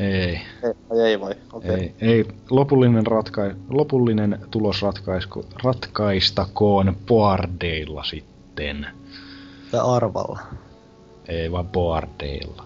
Ei, 0.00 0.40
Ei, 0.64 0.72
vai 0.90 1.00
ei 1.00 1.20
vai? 1.20 1.34
Okei. 1.52 1.70
Okay. 1.70 1.78
ei, 1.78 1.94
ei. 2.00 2.24
Lopullinen, 2.50 3.06
ratkai, 3.06 3.54
lopullinen 3.68 4.38
tulos 4.50 4.82
ratkaisku, 4.82 5.44
ratkaistakoon 5.62 6.96
boardeilla 7.06 8.04
sitten. 8.04 8.86
Tai 9.70 9.80
arvalla. 9.84 10.40
Ei 11.28 11.52
vaan 11.52 11.68
boardeilla. 11.68 12.64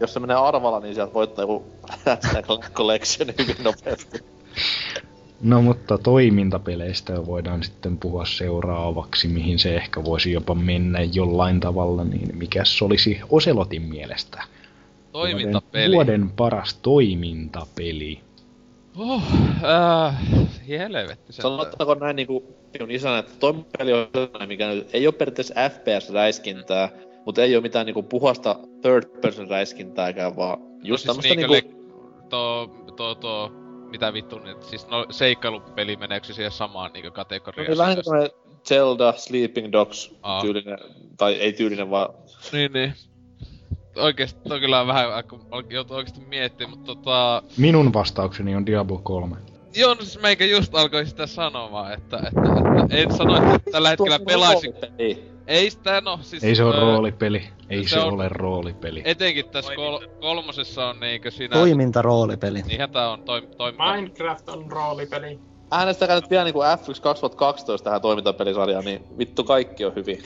Jos 0.00 0.14
se 0.14 0.20
menee 0.20 0.36
arvalla, 0.36 0.80
niin 0.80 0.94
sieltä 0.94 1.14
voittaa 1.14 1.42
joku 1.42 1.64
Collection 2.74 3.28
hyvin 3.38 3.64
nopeasti. 3.64 4.24
No 5.42 5.62
mutta 5.62 5.98
toimintapeleistä 5.98 7.26
voidaan 7.26 7.62
sitten 7.62 7.98
puhua 7.98 8.24
seuraavaksi, 8.24 9.28
mihin 9.28 9.58
se 9.58 9.76
ehkä 9.76 10.04
voisi 10.04 10.32
jopa 10.32 10.54
mennä 10.54 10.98
jollain 11.12 11.60
tavalla, 11.60 12.04
niin 12.04 12.36
mikäs 12.36 12.82
olisi 12.82 13.20
Oselotin 13.30 13.82
mielestä? 13.82 14.42
Toimintapeli. 15.12 15.94
Vuoden, 15.94 16.20
vuoden 16.20 16.30
paras 16.36 16.74
toimintapeli. 16.74 18.20
Oh, 18.98 19.22
äh, 19.64 20.16
helvetti 20.68 21.32
se. 21.32 21.42
Sanottaako 21.42 21.94
näin 21.94 22.16
niinku 22.16 22.56
minun 22.72 22.90
isänä, 22.90 23.18
että 23.18 23.32
toi 23.40 23.54
peli 23.78 23.92
on 23.92 24.08
sellainen, 24.14 24.48
mikä 24.48 24.68
nyt 24.68 24.88
ei 24.92 25.06
ole 25.06 25.14
periaatteessa 25.14 25.54
FPS-räiskintää, 25.54 26.88
mutta 27.26 27.42
ei 27.42 27.56
ole 27.56 27.62
mitään 27.62 27.86
niinku 27.86 28.02
puhasta 28.02 28.58
third 28.82 29.20
person 29.20 29.48
räiskintääkään, 29.48 30.36
vaan 30.36 30.58
just 30.82 31.06
no, 31.06 31.14
siis 31.14 31.26
tämmöstä 31.26 31.34
niinku... 31.34 31.52
le- 31.52 32.28
to, 32.28 32.66
to, 32.96 33.14
to, 33.14 33.61
mitä 33.92 34.12
vittu 34.12 34.38
nyt, 34.38 34.62
siis 34.62 34.88
no 34.88 35.06
seikkailupeli 35.10 35.96
meneekö 35.96 36.26
se 36.26 36.32
siihen 36.32 36.52
samaan 36.52 36.92
niinkö 36.92 37.08
No, 37.08 37.14
kategoriaan? 37.14 37.68
niin 37.68 37.78
vähän 37.78 37.96
tämmönen 38.04 38.30
Zelda, 38.68 39.14
Sleeping 39.16 39.72
Dogs 39.72 40.14
Aa. 40.22 40.42
tyylinen, 40.42 40.78
tai 41.16 41.34
ei 41.34 41.52
tyylinen 41.52 41.90
vaan... 41.90 42.08
Niin, 42.52 42.72
niin. 42.72 42.94
Oikeesti, 43.96 44.40
toi 44.48 44.60
kyllä 44.60 44.80
on 44.80 44.86
vähän, 44.86 45.24
kun 45.28 45.46
joutuu 45.70 45.96
oikeesti 45.96 46.20
miettimään, 46.20 46.70
mutta 46.70 46.94
tota... 46.94 47.42
Minun 47.56 47.92
vastaukseni 47.92 48.54
on 48.56 48.66
Diablo 48.66 48.98
3. 48.98 49.36
Joo, 49.74 49.94
no 49.94 50.00
siis 50.00 50.20
meikä 50.22 50.44
just 50.44 50.74
alkoi 50.74 51.06
sitä 51.06 51.26
sanomaan, 51.26 51.92
että, 51.92 52.16
että, 52.16 52.40
että 52.82 52.96
en 52.96 53.16
sano, 53.16 53.54
että 53.54 53.70
tällä 53.70 53.88
hetkellä 53.88 54.18
pelaisin... 54.18 54.74
Ei. 54.98 55.32
Ei 55.52 55.70
sitä, 55.70 56.00
no 56.00 56.18
siis... 56.22 56.44
Ei 56.44 56.54
se 56.54 56.64
ole 56.64 56.74
öö, 56.74 56.80
roolipeli. 56.80 57.48
Ei 57.70 57.84
se 57.84 57.88
se, 57.90 58.00
on- 58.00 58.14
ole 58.14 58.28
roolipeli. 58.28 59.02
Etenkin 59.04 59.44
tässä 59.52 59.74
kol- 59.74 60.06
kolmosessa 60.20 60.86
on 60.88 61.00
niinkö 61.00 61.30
siinä... 61.30 61.56
Toimintaroolipeli. 61.56 62.62
Niinhän 62.62 62.90
tää 62.90 63.10
on 63.10 63.24
toim... 63.24 63.48
toim 63.56 63.74
Minecraft 63.94 64.48
on 64.48 64.72
roolipeli. 64.72 65.51
Äänestäkää 65.74 66.16
nyt 66.16 66.30
vielä 66.30 66.44
niinku 66.44 66.60
F1 66.60 67.00
2012 67.02 67.84
tähän 67.84 68.00
toimintapelisarjaan, 68.00 68.84
niin 68.84 69.18
vittu 69.18 69.44
kaikki 69.44 69.84
on 69.84 69.94
hyvin. 69.94 70.22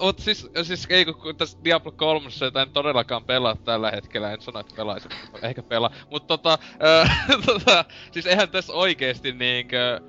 Mut 0.00 0.18
siis, 0.18 0.50
siis 0.62 0.86
ei 0.90 1.04
kun, 1.04 1.14
kun 1.14 1.36
tässä 1.36 1.58
Diablo 1.64 1.92
3 1.92 2.28
jota 2.40 2.62
en 2.62 2.70
todellakaan 2.70 3.24
pelaa 3.24 3.56
tällä 3.64 3.90
hetkellä, 3.90 4.32
en 4.32 4.40
sano, 4.40 4.60
että 4.60 4.76
pelaisin, 4.76 5.10
ehkä 5.42 5.62
pelaa. 5.62 5.90
Mut 6.10 6.26
tota, 6.26 6.58
ö, 6.82 7.08
tota, 7.46 7.84
siis 8.12 8.26
eihän 8.26 8.48
tässä 8.48 8.72
oikeesti 8.72 9.32
niinkö, 9.32 10.00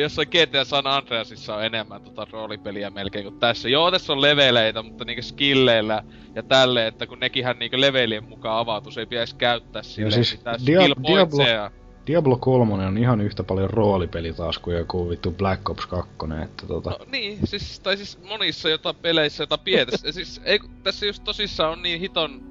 jossain 0.00 0.28
GTA 0.28 0.64
San 0.64 0.86
Andreasissa 0.86 1.56
on 1.56 1.64
enemmän 1.64 2.02
tota 2.02 2.26
roolipeliä 2.30 2.90
melkein 2.90 3.24
kuin 3.24 3.38
tässä. 3.38 3.68
Joo, 3.68 3.90
tässä 3.90 4.12
on 4.12 4.22
leveleitä, 4.22 4.82
mutta 4.82 5.04
niinkö 5.04 5.22
skilleillä 5.22 6.02
ja 6.34 6.42
tälle, 6.42 6.86
että 6.86 7.06
kun 7.06 7.20
nekinhän 7.20 7.58
niinkö 7.58 7.80
levelien 7.80 8.28
mukaan 8.28 8.58
avautus, 8.58 8.98
ei 8.98 9.06
pitäisi 9.06 9.36
käyttää 9.36 9.82
silleen 9.82 10.24
siis 10.24 10.38
mitään 10.38 10.56
Dia- 10.56 10.60
skill 10.60 10.94
Diablo-. 11.06 11.79
Diablo 12.10 12.36
3 12.36 12.86
on 12.86 12.98
ihan 12.98 13.20
yhtä 13.20 13.44
paljon 13.44 13.70
roolipeli 13.70 14.32
taas 14.32 14.58
kuin 14.58 14.76
joku 14.76 15.10
vittu 15.10 15.30
Black 15.30 15.70
Ops 15.70 15.86
2, 15.86 16.10
että 16.44 16.66
tota... 16.66 16.90
No 16.90 16.98
niin, 17.12 17.38
siis, 17.44 17.80
tai 17.80 17.96
siis 17.96 18.18
monissa 18.28 18.68
jota 18.68 18.94
peleissä, 18.94 19.42
jota 19.42 19.58
pietes, 19.58 20.04
siis 20.10 20.40
ei, 20.44 20.58
kun 20.58 20.70
tässä 20.82 21.06
just 21.06 21.24
tosissaan 21.24 21.72
on 21.72 21.82
niin 21.82 22.00
hiton, 22.00 22.42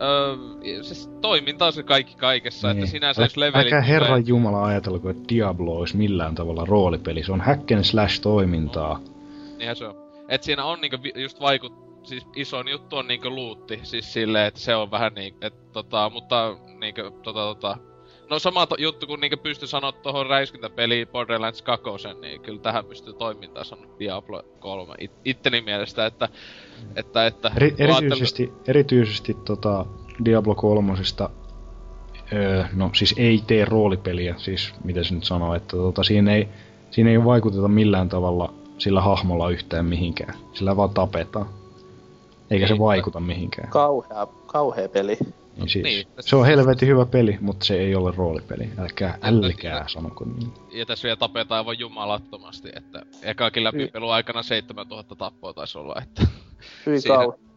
öö, 0.00 0.82
siis 0.82 1.10
toiminta 1.20 1.66
on 1.66 1.72
se 1.72 1.82
kaikki 1.82 2.16
kaikessa, 2.16 2.68
niin. 2.68 2.78
että 2.78 2.90
sinänsä 2.90 3.22
jos 3.22 3.36
levelit 3.36 3.66
Älkää 3.66 3.80
herran 3.80 4.26
jumala 4.26 4.64
ajatelko, 4.64 5.10
että 5.10 5.22
Diablo 5.28 5.76
olisi 5.76 5.96
millään 5.96 6.34
tavalla 6.34 6.64
roolipeli. 6.64 7.24
Se 7.24 7.32
on 7.32 7.40
hack 7.40 7.72
and 7.72 7.84
slash 7.84 8.20
toimintaa. 8.20 9.00
Niinhän 9.58 9.76
se 9.76 9.86
on. 9.86 9.94
Et 10.28 10.42
siinä 10.42 10.64
on 10.64 10.80
niinku 10.80 10.96
just 11.14 11.40
vaikut, 11.40 11.72
siis 12.02 12.26
isoin 12.36 12.68
juttu 12.68 12.96
on 12.96 13.08
niinku 13.08 13.30
luutti, 13.30 13.80
siis 13.82 14.12
silleen, 14.12 14.46
että 14.46 14.60
se 14.60 14.74
on 14.74 14.90
vähän 14.90 15.14
niin, 15.14 15.34
et 15.40 15.72
tota, 15.72 16.10
mutta 16.10 16.56
niinku 16.80 17.02
tota 17.22 17.54
tota, 17.54 17.91
No 18.32 18.38
sama 18.38 18.66
to, 18.66 18.76
juttu 18.78 19.06
kun 19.06 19.20
niinku 19.20 19.36
pystyi 19.36 19.68
sanoa 19.68 19.92
tohon 19.92 20.26
räiskintäpeliin 20.26 21.08
Borderlands 21.08 21.62
2, 21.62 21.84
niin 22.20 22.40
kyllä 22.40 22.58
tähän 22.58 22.84
pystyy 22.84 23.12
toimintaa 23.12 23.64
sanoa 23.64 23.86
Diablo 23.98 24.42
3 24.58 24.94
it, 24.98 25.12
itteni 25.24 25.60
mielestä, 25.60 26.06
että, 26.06 26.28
että, 26.96 27.26
että 27.26 27.52
Eri, 27.56 27.70
kun 27.70 27.80
ajattelee- 27.80 28.06
erityisesti, 28.06 28.52
erityisesti 28.66 29.34
tota 29.34 29.86
Diablo 30.24 30.54
3 30.54 30.92
öö, 32.32 32.64
no 32.72 32.90
siis 32.94 33.14
ei 33.16 33.42
tee 33.46 33.64
roolipeliä, 33.64 34.34
siis 34.38 34.74
miten 34.84 35.04
se 35.04 35.14
nyt 35.14 35.24
sanoo, 35.24 35.54
että 35.54 35.76
tota, 35.76 36.02
siinä, 36.02 36.34
ei, 36.34 36.48
siinä 36.90 37.10
ei 37.10 37.24
vaikuteta 37.24 37.68
millään 37.68 38.08
tavalla 38.08 38.54
sillä 38.78 39.00
hahmolla 39.00 39.50
yhtään 39.50 39.84
mihinkään. 39.86 40.34
Sillä 40.52 40.76
vaan 40.76 40.90
tapetaan. 40.90 41.46
Eikä 42.50 42.66
se 42.66 42.78
vaikuta 42.78 43.20
mihinkään. 43.20 43.68
Kauhea, 43.68 44.26
kauhea 44.46 44.88
peli. 44.88 45.18
Niin 45.56 45.68
siis, 45.68 45.84
Niin, 45.84 46.06
se 46.20 46.36
on 46.36 46.46
helvetin 46.46 46.88
hyvä 46.88 47.06
peli, 47.06 47.38
mutta 47.40 47.66
se 47.66 47.80
ei 47.80 47.94
ole 47.94 48.12
roolipeli. 48.16 48.68
Älkää, 48.78 49.18
älkää 49.22 49.88
sanoko 49.88 50.24
niin. 50.24 50.52
Ja 50.72 50.86
tässä 50.86 51.06
vielä 51.06 51.16
tapetaan 51.16 51.58
aivan 51.58 51.78
jumalattomasti, 51.78 52.68
että 52.76 53.02
ekakin 53.22 53.64
läpipelu 53.64 54.10
aikana 54.10 54.42
7000 54.42 55.16
tappoa 55.16 55.52
taisi 55.52 55.78
olla, 55.78 55.94
että... 56.02 56.26
Hyvin. 56.86 57.02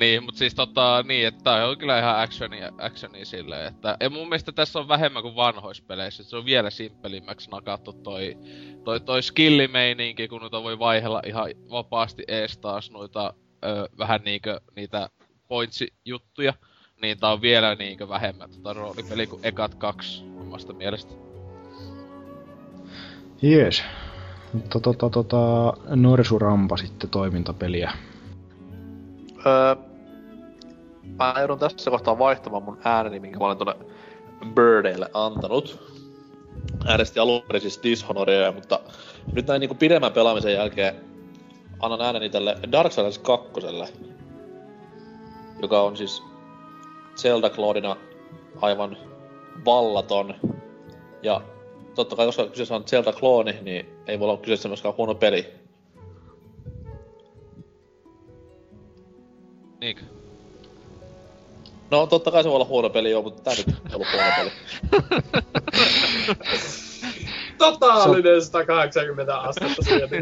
Niin, 0.00 0.24
mutta 0.24 0.38
siis 0.38 0.54
tota, 0.54 1.04
niin, 1.08 1.26
että 1.26 1.44
tää 1.44 1.68
on 1.68 1.78
kyllä 1.78 1.98
ihan 1.98 2.20
actioni, 2.20 2.58
actioni 2.78 3.24
silleen, 3.24 3.66
että... 3.66 3.96
Ja 4.00 4.10
mun 4.10 4.28
mielestä 4.28 4.52
tässä 4.52 4.78
on 4.78 4.88
vähemmän 4.88 5.22
kuin 5.22 5.36
vanhoissa 5.36 5.84
peleissä, 5.86 6.24
se 6.24 6.36
on 6.36 6.44
vielä 6.44 6.70
simppelimmäksi 6.70 7.50
nakattu 7.50 7.92
toi, 7.92 8.36
toi, 8.84 9.00
toi 9.00 9.22
skillimeininki, 9.22 10.28
kun 10.28 10.40
noita 10.40 10.62
voi 10.62 10.78
vaihella 10.78 11.22
ihan 11.26 11.50
vapaasti 11.70 12.24
ees 12.28 12.58
taas 12.58 12.90
noita 12.90 13.34
ö, 13.64 13.88
vähän 13.98 14.20
niinkö 14.24 14.60
niitä 14.76 15.08
pointsi-juttuja. 15.48 16.54
Niin 17.02 17.18
tää 17.18 17.32
on 17.32 17.40
vielä 17.40 17.74
niinkö 17.74 18.08
vähemmän 18.08 18.50
tota 18.50 18.72
roolipeli 18.72 19.26
kuin 19.26 19.40
ekat 19.44 19.74
kaksi 19.74 20.24
omasta 20.40 20.72
mielestä. 20.72 21.14
Jees. 23.42 23.82
Mutta 24.52 24.80
tota, 24.80 25.10
tota, 25.10 25.72
Norsurampa 25.88 26.76
sitten 26.76 27.10
toimintapeliä. 27.10 27.92
Öö, 29.46 29.76
mä 31.18 31.34
joudun 31.38 31.58
tässä 31.58 31.90
kohtaa 31.90 32.18
vaihtamaan 32.18 32.62
mun 32.62 32.78
ääneni, 32.84 33.20
minkä 33.20 33.38
mä 33.38 33.44
olen 33.44 33.58
tuonne 33.58 33.86
Birdeille 34.54 35.10
antanut. 35.14 35.96
Äänestin 36.86 37.22
alun 37.22 37.42
perin 37.42 37.60
siis 37.60 37.80
Dishonoria, 37.82 38.52
mutta 38.52 38.80
nyt 39.32 39.46
näin 39.46 39.60
niinku 39.60 39.74
pidemmän 39.74 40.12
pelaamisen 40.12 40.54
jälkeen 40.54 40.94
annan 41.80 42.00
ääneni 42.00 42.30
tälle 42.30 42.56
Dark 42.72 42.92
Souls 42.92 43.18
2, 43.18 43.46
joka 45.62 45.82
on 45.82 45.96
siis 45.96 46.22
Zelda 47.16 47.50
Cloudina 47.50 47.96
aivan 48.60 48.96
vallaton 49.64 50.34
Ja 51.22 51.40
totta 51.94 52.16
kai, 52.16 52.26
koska 52.26 52.46
kyseessä 52.46 52.76
on 52.76 52.84
Zelda-klooni, 52.84 53.62
niin 53.62 53.86
ei 54.06 54.18
voi 54.18 54.28
olla 54.28 54.38
kyseessä 54.38 54.68
myöskään 54.68 54.96
huono 54.96 55.14
peli. 55.14 55.54
Niinkö? 59.80 60.02
No 61.90 62.06
totta 62.06 62.30
kai 62.30 62.42
se 62.42 62.48
voi 62.48 62.56
olla 62.56 62.64
huono 62.64 62.90
peli 62.90 63.10
joo, 63.10 63.22
mutta 63.22 63.42
tää 63.42 63.54
nyt 63.54 63.68
ei 63.68 63.94
ollut 63.94 64.08
huono 64.12 64.30
peli. 64.36 64.50
Totaalinen 67.58 68.44
180 68.44 69.38
astetta 69.38 69.82
sieltä. 69.82 70.16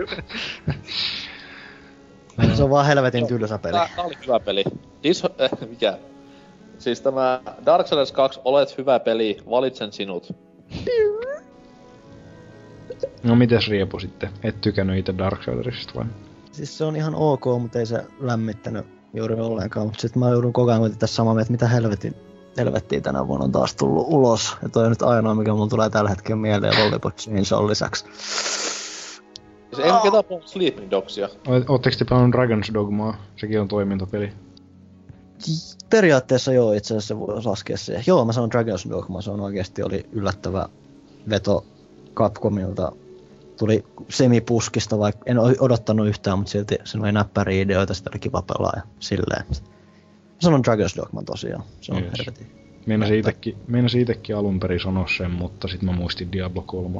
Se 2.54 2.62
on 2.62 2.70
vaan 2.70 2.86
helvetin 2.86 3.26
tylsä 3.26 3.58
peli. 3.58 3.72
Tää, 3.72 3.88
tää 3.96 4.04
oli 4.04 4.14
hyvä 4.26 4.40
peli. 4.40 4.64
Dis... 5.02 5.24
Äh, 5.24 5.30
mikä? 5.68 5.98
Siis 6.84 7.00
tämä 7.00 7.40
Dark 7.66 7.86
Souls 7.86 8.12
2, 8.12 8.40
olet 8.44 8.78
hyvä 8.78 9.00
peli, 9.00 9.36
valitsen 9.50 9.92
sinut. 9.92 10.32
No 13.22 13.36
mites 13.36 13.68
Riepu 13.68 14.00
sitten? 14.00 14.30
Et 14.42 14.60
tykännyt 14.60 14.98
itse 14.98 15.14
Dark 15.18 15.42
Soulsista 15.42 15.92
vai? 15.96 16.04
Siis 16.52 16.78
se 16.78 16.84
on 16.84 16.96
ihan 16.96 17.14
ok, 17.14 17.44
mutta 17.60 17.78
ei 17.78 17.86
se 17.86 18.04
lämmittänyt 18.20 18.86
juuri 19.14 19.34
ollenkaan. 19.34 19.86
Mutta 19.86 20.00
sitten 20.00 20.20
mä 20.20 20.28
joudun 20.28 20.52
koko 20.52 20.70
ajan 20.70 20.96
tässä 20.98 21.16
samaa 21.16 21.34
mieltä, 21.34 21.42
että 21.42 21.64
mitä 21.64 21.74
helvetin, 21.74 22.14
helvettiä 22.56 23.00
tänä 23.00 23.26
vuonna 23.26 23.44
on 23.44 23.52
taas 23.52 23.76
tullut 23.76 24.06
ulos. 24.08 24.56
Ja 24.62 24.68
toi 24.68 24.84
on 24.84 24.90
nyt 24.90 25.02
ainoa, 25.02 25.34
mikä 25.34 25.52
mulla 25.52 25.68
tulee 25.68 25.90
tällä 25.90 26.10
hetkellä 26.10 26.36
mieleen 26.36 26.84
Lollipop 26.84 27.16
Chainsaw 27.16 27.68
lisäksi. 27.68 28.04
Siis 29.72 29.78
eihän 29.84 30.02
ketään 30.02 30.24
puhua 30.24 30.46
Sleeping 30.46 30.90
Dogsia. 30.90 31.28
O- 31.48 31.72
Ootteko 31.72 31.96
te 31.98 32.04
pelannut 32.04 32.34
Dragon's 32.34 32.74
Dogmaa? 32.74 33.16
Sekin 33.36 33.60
on 33.60 33.68
toimintapeli. 33.68 34.32
Periaatteessa 35.90 36.52
joo, 36.52 36.72
itse 36.72 36.94
asiassa 36.94 37.08
se 37.08 37.18
voi 37.18 37.42
laskea 37.44 37.76
se. 37.76 38.02
Joo, 38.06 38.24
mä 38.24 38.32
sanon 38.32 38.50
Dragon's 38.52 38.90
Dogma, 38.90 39.22
se 39.22 39.30
on 39.30 39.40
oikeasti 39.40 39.82
oli 39.82 40.06
yllättävä 40.12 40.68
veto 41.30 41.64
Capcomilta. 42.14 42.92
Tuli 43.58 43.84
semipuskista, 44.08 44.98
vaikka 44.98 45.22
en 45.26 45.38
odottanut 45.38 46.08
yhtään, 46.08 46.38
mutta 46.38 46.50
silti 46.52 46.78
siinä 46.84 47.04
oli 47.04 47.12
näppäriä 47.12 47.62
ideoita, 47.62 47.94
sitä 47.94 48.10
oli 48.12 48.18
kiva 48.18 48.42
pelaa 48.42 48.72
ja 48.76 48.82
silleen. 49.00 49.44
Mä 49.48 50.40
sanon 50.40 50.62
Dragon's 50.68 50.96
Dogma 50.96 51.22
tosiaan, 51.22 51.64
se 51.80 51.92
on 51.92 52.02
Yes. 52.04 52.12
helvetin. 52.18 52.46
Meinasin 52.86 53.18
itekin, 53.18 53.56
meinasin 53.66 54.00
itekin 54.00 54.36
alun 54.36 54.60
perin 54.60 54.80
sanoa 54.80 55.06
sen, 55.16 55.30
mutta 55.30 55.68
sitten 55.68 55.86
mä 55.88 55.92
muistin 55.96 56.32
Diablo 56.32 56.62
3. 56.62 56.98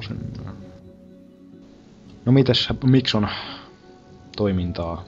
No 2.25 2.33
mitäs 2.33 2.69
Mikson 2.85 3.29
toimintaa? 4.37 5.05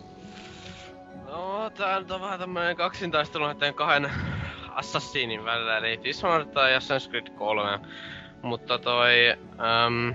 Tää 1.77 1.97
on 1.97 2.21
vähän 2.21 2.39
tämmönen 2.39 2.77
kaksintaistelu 2.77 3.47
näiden 3.47 3.75
kahden 3.75 4.11
Assassinin 4.71 5.45
välillä, 5.45 5.79
eli 5.79 6.01
Dishonored 6.05 6.47
tai 6.47 6.79
Assassin's 6.79 7.11
Creed 7.11 7.31
3. 7.31 7.79
Mutta 8.43 8.79
toi, 8.79 9.29
äm, 9.31 10.13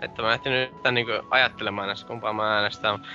että 0.00 0.22
mä 0.22 0.34
ehtin 0.34 0.52
nyt 0.52 0.70
niinku 0.90 1.12
ajattelemaan 1.30 1.86
näistä 1.86 2.06
kumpaa 2.06 2.32
mä 2.32 2.54
äänestän. 2.56 3.06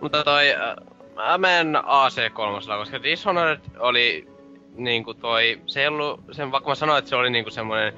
Mutta 0.00 0.24
toi, 0.24 0.54
äh, 0.54 0.76
mä 1.14 1.38
menen 1.38 1.76
AC3, 1.76 2.78
koska 2.78 3.02
Dishonored 3.02 3.60
oli 3.78 4.28
niinku 4.74 5.14
toi, 5.14 5.62
se 5.66 5.80
ei 5.80 5.88
ollut, 5.88 6.20
sen 6.32 6.52
vaikka 6.52 6.68
mä 6.70 6.74
sanoin, 6.74 6.98
että 6.98 7.08
se 7.08 7.16
oli 7.16 7.30
niinku 7.30 7.50
semmonen 7.50 7.92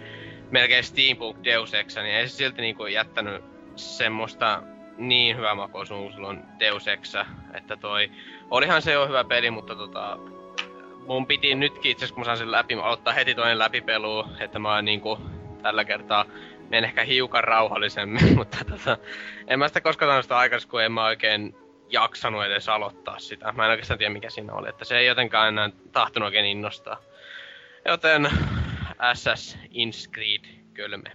melkein 0.50 0.84
steampunk 0.84 1.44
Deus 1.44 1.74
Ex, 1.74 1.96
niin 1.96 2.06
ei 2.06 2.28
se 2.28 2.36
silti 2.36 2.62
niinku 2.62 2.86
jättänyt 2.86 3.44
semmoista 3.76 4.62
niin 4.98 5.36
hyvää 5.36 5.54
makua 5.54 5.84
sun 5.84 6.12
silloin 6.12 6.42
Deus 6.58 6.88
Ex, 6.88 7.14
että 7.54 7.76
toi, 7.76 8.10
olihan 8.50 8.82
se 8.82 8.92
jo 8.92 9.08
hyvä 9.08 9.24
peli, 9.24 9.50
mutta 9.50 9.74
tota, 9.74 10.18
mun 11.06 11.26
piti 11.26 11.54
nytkin 11.54 11.90
itse 11.90 12.06
kun 12.08 12.18
mä 12.18 12.24
saan 12.24 12.38
sen 12.38 12.52
läpi, 12.52 12.76
mä 12.76 12.82
aloittaa 12.82 13.12
heti 13.12 13.34
toinen 13.34 13.58
läpipelu, 13.58 14.24
että 14.40 14.58
mä 14.58 14.82
niinku 14.82 15.18
tällä 15.62 15.84
kertaa 15.84 16.24
menen 16.68 16.84
ehkä 16.84 17.04
hiukan 17.04 17.44
rauhallisemmin, 17.44 18.34
mutta 18.38 18.58
tota, 18.70 18.98
en 19.46 19.58
mä 19.58 19.68
sitä 19.68 19.80
koskaan 19.80 20.08
saanut 20.08 20.24
sitä 20.24 20.38
aikaisemmin, 20.38 20.70
kun 20.70 20.82
en 20.82 20.92
mä 20.92 21.04
oikein 21.04 21.54
jaksanut 21.90 22.44
edes 22.44 22.68
aloittaa 22.68 23.18
sitä. 23.18 23.52
Mä 23.52 23.64
en 23.64 23.70
oikeastaan 23.70 23.98
tiedä 23.98 24.12
mikä 24.12 24.30
siinä 24.30 24.52
oli, 24.52 24.68
että 24.68 24.84
se 24.84 24.98
ei 24.98 25.06
jotenkaan 25.06 25.48
enää 25.48 25.70
tahtonut 25.92 26.26
oikein 26.26 26.46
innostaa. 26.46 26.96
Joten 27.86 28.30
SS 29.14 29.58
Inscreed 29.70 30.44
kylme. 30.74 31.10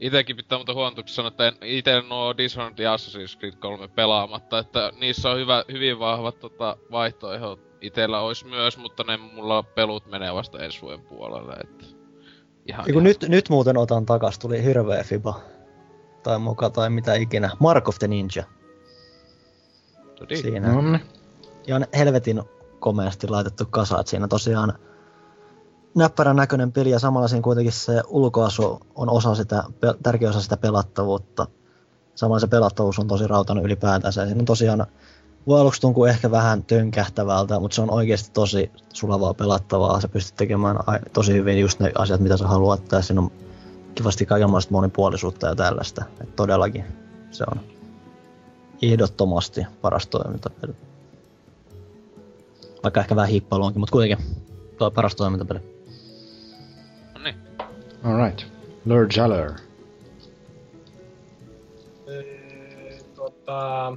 Itekin 0.00 0.36
pitää 0.36 0.58
mutta 0.58 0.74
huomatuksi 0.74 1.14
sanoa, 1.14 1.28
että 1.28 1.48
en 1.48 1.54
ite 1.62 2.02
nuo 2.08 2.36
Dishonored 2.36 2.78
ja 2.78 2.96
Assassin's 2.96 3.38
Creed 3.38 3.54
3 3.54 3.88
pelaamatta, 3.88 4.58
että 4.58 4.92
niissä 5.00 5.30
on 5.30 5.38
hyvä, 5.38 5.64
hyvin 5.72 5.98
vahvat 5.98 6.38
tota, 6.38 6.76
vaihtoehdot. 6.90 7.60
Itellä 7.80 8.20
olisi 8.20 8.46
myös, 8.46 8.78
mutta 8.78 9.04
ne 9.04 9.16
mulla 9.16 9.62
pelut 9.62 10.06
menee 10.06 10.34
vasta 10.34 10.64
ensi 10.64 10.82
vuoden 10.82 11.00
puolelle, 11.00 11.52
että... 11.52 11.84
Ihan, 12.66 12.84
Ja 12.86 12.92
kun 12.92 13.02
nyt, 13.02 13.24
nyt 13.28 13.48
muuten 13.48 13.76
otan 13.78 14.06
takas, 14.06 14.38
tuli 14.38 14.62
hirveä 14.62 15.04
fiba. 15.04 15.40
Tai 16.22 16.38
muka 16.38 16.70
tai 16.70 16.90
mitä 16.90 17.14
ikinä. 17.14 17.50
Mark 17.58 17.88
of 17.88 17.98
the 17.98 18.08
Ninja. 18.08 18.44
Todi. 20.18 20.36
Siinä. 20.36 20.72
No 20.72 20.82
niin. 20.82 21.00
ihan 21.66 21.86
helvetin 21.98 22.42
komeasti 22.78 23.28
laitettu 23.28 23.64
kasa, 23.70 24.00
että 24.00 24.10
siinä 24.10 24.28
tosiaan 24.28 24.78
näppärän 25.98 26.36
näköinen 26.36 26.72
peli 26.72 26.90
ja 26.90 26.98
samalla 26.98 27.28
siinä 27.28 27.42
kuitenkin 27.42 27.72
se 27.72 28.02
ulkoasu 28.08 28.80
on 28.94 29.10
osa 29.10 29.34
sitä, 29.34 29.64
tärkeä 30.02 30.30
osa 30.30 30.40
sitä 30.40 30.56
pelattavuutta. 30.56 31.46
Samalla 32.14 32.40
se 32.40 32.46
pelattavuus 32.46 32.98
on 32.98 33.08
tosi 33.08 33.26
rautainen 33.26 33.64
ylipäätänsä. 33.64 34.26
Siinä 34.26 34.40
on 34.40 34.44
tosiaan 34.44 34.86
voi 35.46 35.60
aluksi 35.60 35.80
tuntuu 35.80 36.04
ehkä 36.04 36.30
vähän 36.30 36.64
tönkähtävältä, 36.64 37.60
mutta 37.60 37.74
se 37.74 37.82
on 37.82 37.90
oikeasti 37.90 38.30
tosi 38.32 38.70
sulavaa 38.92 39.34
pelattavaa. 39.34 40.00
Sä 40.00 40.08
pystyt 40.08 40.36
tekemään 40.36 40.76
tosi 41.12 41.32
hyvin 41.32 41.60
just 41.60 41.80
ne 41.80 41.92
asiat, 41.94 42.20
mitä 42.20 42.36
sä 42.36 42.48
haluat. 42.48 42.92
Ja 42.92 43.02
siinä 43.02 43.20
on 43.20 43.30
kivasti 43.94 44.26
kaikenlaista 44.26 44.72
monipuolisuutta 44.72 45.46
ja 45.46 45.54
tällaista. 45.54 46.04
Et 46.20 46.36
todellakin 46.36 46.84
se 47.30 47.44
on 47.50 47.60
ehdottomasti 48.82 49.66
paras 49.82 50.06
toimintapeli. 50.06 50.72
Vaikka 52.82 53.00
ehkä 53.00 53.16
vähän 53.16 53.30
hiippailu 53.30 53.64
onkin, 53.64 53.80
mutta 53.80 53.92
kuitenkin 53.92 54.26
tuo 54.78 54.90
paras 54.90 55.16
toimintapeli. 55.16 55.77
Alright. 58.04 58.46
Lord 58.86 59.10
Jaller. 59.16 59.52
Ee, 62.08 62.98
tota... 63.14 63.92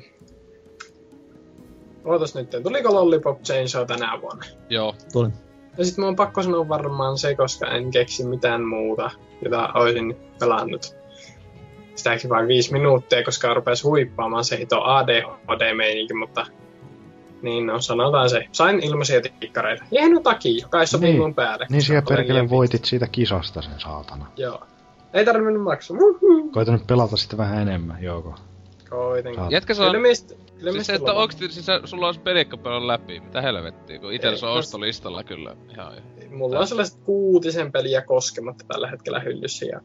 Ootas 2.06 2.36
nyt, 2.36 2.50
tuliko 2.64 2.94
Lollipop 2.94 3.42
Chainsaw 3.42 3.86
tänä 3.86 4.22
vuonna? 4.22 4.46
Joo. 4.70 4.96
Tuli. 5.14 5.30
Ja 5.78 5.86
sit 5.86 5.98
mun 5.98 6.08
on 6.08 6.16
pakko 6.16 6.44
sanoa 6.44 6.70
varmaan 6.70 7.18
se, 7.18 7.36
koska 7.36 7.68
en 7.68 7.92
keksi 7.92 8.26
mitään 8.26 8.64
muuta, 8.64 9.12
jota 9.42 9.70
olisin 9.74 10.18
pelannut. 10.40 10.96
Sitäkin 11.96 12.30
vain 12.30 12.48
viisi 12.48 12.74
minuuttia, 12.74 13.24
koska 13.24 13.54
rupes 13.54 13.84
huippaamaan 13.84 14.44
se 14.44 14.58
hito 14.58 14.84
ADHD-meininki, 14.84 16.14
mutta 16.14 16.46
niin 17.42 17.66
no, 17.68 17.82
sanotaan 17.82 18.30
se. 18.30 18.48
Sain 18.52 18.80
ilmaisia 18.84 19.22
tikkareita. 19.40 19.84
Hieno 19.92 20.20
takia, 20.20 20.62
joka 20.64 20.80
ei 20.80 20.88
sopi 20.88 21.06
Niin. 21.06 21.18
mun 21.20 21.36
päälle. 21.36 21.66
Niin 21.70 21.82
siellä 21.82 21.98
Olen 22.08 22.18
perkele 22.18 22.34
liian 22.40 22.50
voitit 22.50 22.86
siitä 22.86 23.08
kisasta 23.08 23.62
sen 23.62 23.80
saatana. 23.80 24.26
Joo. 24.38 24.62
Ei 25.14 25.26
tarvinnut 25.26 25.64
maksaa. 25.64 25.98
Koita 26.52 26.72
nyt 26.72 26.88
pelata 26.88 27.18
sitten 27.18 27.38
vähän 27.38 27.62
enemmän, 27.62 28.04
Joko. 28.04 28.36
Koitin. 28.90 29.36
Saat- 29.36 29.52
Jätkä 29.52 29.74
se 29.74 29.84
on... 29.84 29.96
Ilmeisesti, 29.96 30.38
Siis 30.72 30.88
se, 30.88 30.94
että 30.94 31.14
onks 31.14 31.38
siis 31.38 31.66
sulla 31.86 32.08
on 32.08 32.16
pelikka 32.24 32.58
pelannut 32.58 32.88
läpi? 32.88 33.20
Mitä 33.20 33.42
helvettiä, 33.42 34.00
kun 34.00 34.14
itellä 34.14 34.38
se 34.38 34.46
on 34.46 34.58
ostolistalla 34.58 35.24
kyllä 35.24 35.56
ihan... 35.72 35.94
Mulla 36.30 36.60
on 36.60 36.68
sellaiset 36.68 37.00
kuutisen 37.04 37.72
peliä 37.72 38.02
koskematta 38.02 38.66
tällä 38.68 38.88
hetkellä 38.90 39.20
hyllyssä 39.20 39.66
ja 39.66 39.82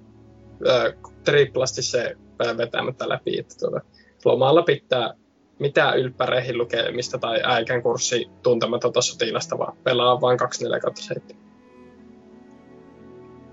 ö, 0.67 0.97
triplasti 1.25 1.83
se 1.83 2.17
vetämättä 2.57 3.09
läpi, 3.09 3.39
että 3.39 3.55
tuota, 3.61 3.81
lomalla 4.25 4.63
pitää 4.63 5.15
mitään 5.59 5.99
ylppäreihin 5.99 6.59
lukemista 6.59 7.19
tai 7.19 7.41
äikän 7.45 7.83
kurssi 7.83 8.31
tuntematonta 8.43 9.01
sotilasta, 9.03 9.59
vaan 9.59 9.77
pelaa 9.85 10.21
vain 10.21 10.39
24 10.39 10.95
7. 10.95 11.47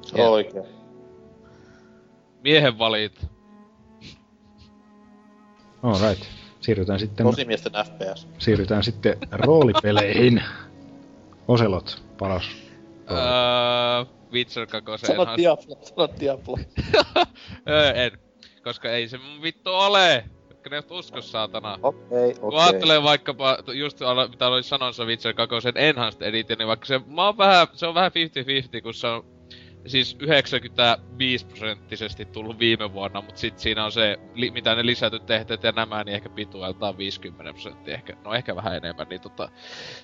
Se 0.01 0.21
on 0.23 0.31
oikein. 0.31 0.65
Miehen 2.43 2.79
valit. 2.79 3.25
Alright. 5.83 6.23
Siirrytään 6.59 6.99
sitten, 6.99 7.25
Tosimiesten 7.25 7.71
FPS. 7.73 8.27
siirrytään 8.37 8.83
sitten 8.83 9.17
roolipeleihin. 9.31 10.43
Oselot, 11.47 12.03
paras. 12.17 12.43
Öö, 13.11 13.17
Witcher 14.31 14.67
2 14.67 15.05
Sano 15.05 15.27
Diablo, 15.37 15.77
sano 15.81 16.09
Diablo. 16.19 16.57
öö, 17.69 17.91
en. 17.91 18.11
Koska 18.63 18.91
ei 18.91 19.07
se 19.09 19.17
mun 19.17 19.41
vittu 19.41 19.69
ole! 19.69 20.25
Ne 20.69 20.83
usko 20.89 21.21
saatana. 21.21 21.79
Okei, 21.83 22.33
Kun 22.33 22.53
okei. 22.53 22.59
ajattelee 22.59 23.03
vaikkapa, 23.03 23.57
just 23.73 23.99
mitä 24.29 24.47
aloin 24.47 24.63
sanossa 24.63 25.05
Witcher 25.05 25.33
2 25.33 25.55
Enhanced 25.75 26.21
Edition, 26.21 26.57
niin 26.57 26.67
vaikka 26.67 26.85
se, 26.85 27.01
mä 27.07 27.25
oon 27.25 27.37
vähän, 27.37 27.67
se 27.73 27.87
on 27.87 27.93
vähän 27.93 28.11
50-50, 28.77 28.81
kun 28.81 28.93
se 28.93 29.07
on 29.07 29.25
siis 29.87 30.17
95 30.19 31.45
prosenttisesti 31.45 32.25
tullut 32.25 32.59
viime 32.59 32.93
vuonna, 32.93 33.21
mutta 33.21 33.39
sit 33.39 33.59
siinä 33.59 33.85
on 33.85 33.91
se, 33.91 34.17
li, 34.33 34.51
mitä 34.51 34.75
ne 34.75 34.85
lisätyt 34.85 35.25
tehteet 35.25 35.63
ja 35.63 35.71
nämä, 35.71 36.03
niin 36.03 36.15
ehkä 36.15 36.29
pitueltaan 36.29 36.97
50 36.97 37.53
prosenttia, 37.53 37.93
ehkä, 37.93 38.13
no 38.23 38.33
ehkä 38.33 38.55
vähän 38.55 38.75
enemmän, 38.75 39.07
niin 39.09 39.21
tota, 39.21 39.49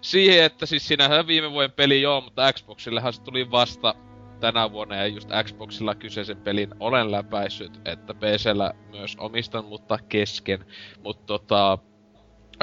siihen, 0.01 0.43
että 0.43 0.65
siis 0.65 0.87
sinähän 0.87 1.27
viime 1.27 1.51
vuoden 1.51 1.71
peli 1.71 2.01
joo, 2.01 2.21
mutta 2.21 2.53
Xboxillehan 2.53 3.13
se 3.13 3.21
tuli 3.21 3.51
vasta 3.51 3.95
tänä 4.39 4.71
vuonna 4.71 4.95
ja 4.95 5.07
just 5.07 5.29
Xboxilla 5.43 5.95
kyseisen 5.95 6.37
pelin 6.37 6.69
olen 6.79 7.11
läpäissyt, 7.11 7.81
että 7.85 8.13
PCllä 8.13 8.73
myös 8.91 9.15
omistan, 9.19 9.65
mutta 9.65 9.99
kesken. 10.09 10.65
Mutta 11.03 11.25
tota, 11.25 11.77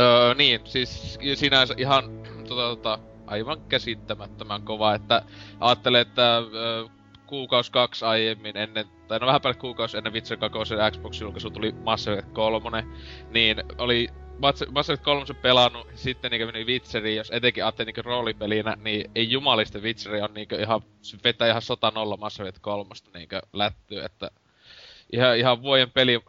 öö, 0.01 0.35
niin, 0.35 0.61
siis 0.65 1.19
sinänsä 1.35 1.75
ihan 1.79 2.05
tota, 2.49 2.63
tota, 2.63 2.99
aivan 3.27 3.61
käsittämättömän 3.69 4.63
kova, 4.63 4.95
että 4.95 5.23
ajattelee, 5.61 6.01
että 6.01 6.37
öö, 6.37 6.85
kuukaus 7.27 7.71
kaksi 7.71 8.05
aiemmin 8.05 8.57
ennen, 8.57 8.87
tai 9.09 9.19
no 9.19 9.27
vähän 9.27 9.41
päälle 9.41 9.61
kuukausi 9.61 9.97
ennen 9.97 10.13
Witcher 10.13 10.39
2 10.39 10.75
Xbox-julkaisu 10.91 11.51
tuli 11.51 11.73
Mass 11.73 12.09
Effect 12.09 12.33
3, 12.33 12.85
niin 13.31 13.63
oli 13.79 14.09
Mass 14.39 14.91
Effect 14.91 15.05
3 15.05 15.25
pelannut, 15.43 15.87
sitten 15.95 16.31
niinku 16.31 16.47
meni 16.47 16.65
Witcheriin, 16.65 17.17
jos 17.17 17.31
etenkin 17.31 17.65
ajattelee 17.65 17.87
niinku 17.87 18.03
roolipelinä, 18.11 18.77
niin 18.81 19.11
ei 19.15 19.31
jumalista 19.31 19.79
Witcheri 19.79 20.21
on 20.21 20.35
niinku 20.35 20.55
ihan, 20.55 20.81
se 21.03 21.19
vetää 21.25 21.49
ihan 21.49 21.63
100 21.63 21.93
Mass 22.19 22.41
Effect 22.41 22.59
3 22.61 22.91
niinku 23.15 23.37
lättyy, 23.53 24.05
että 24.05 24.31
ihan, 25.13 25.39
ihan 25.39 25.63
vuoden 25.63 25.91
peli 25.91 26.21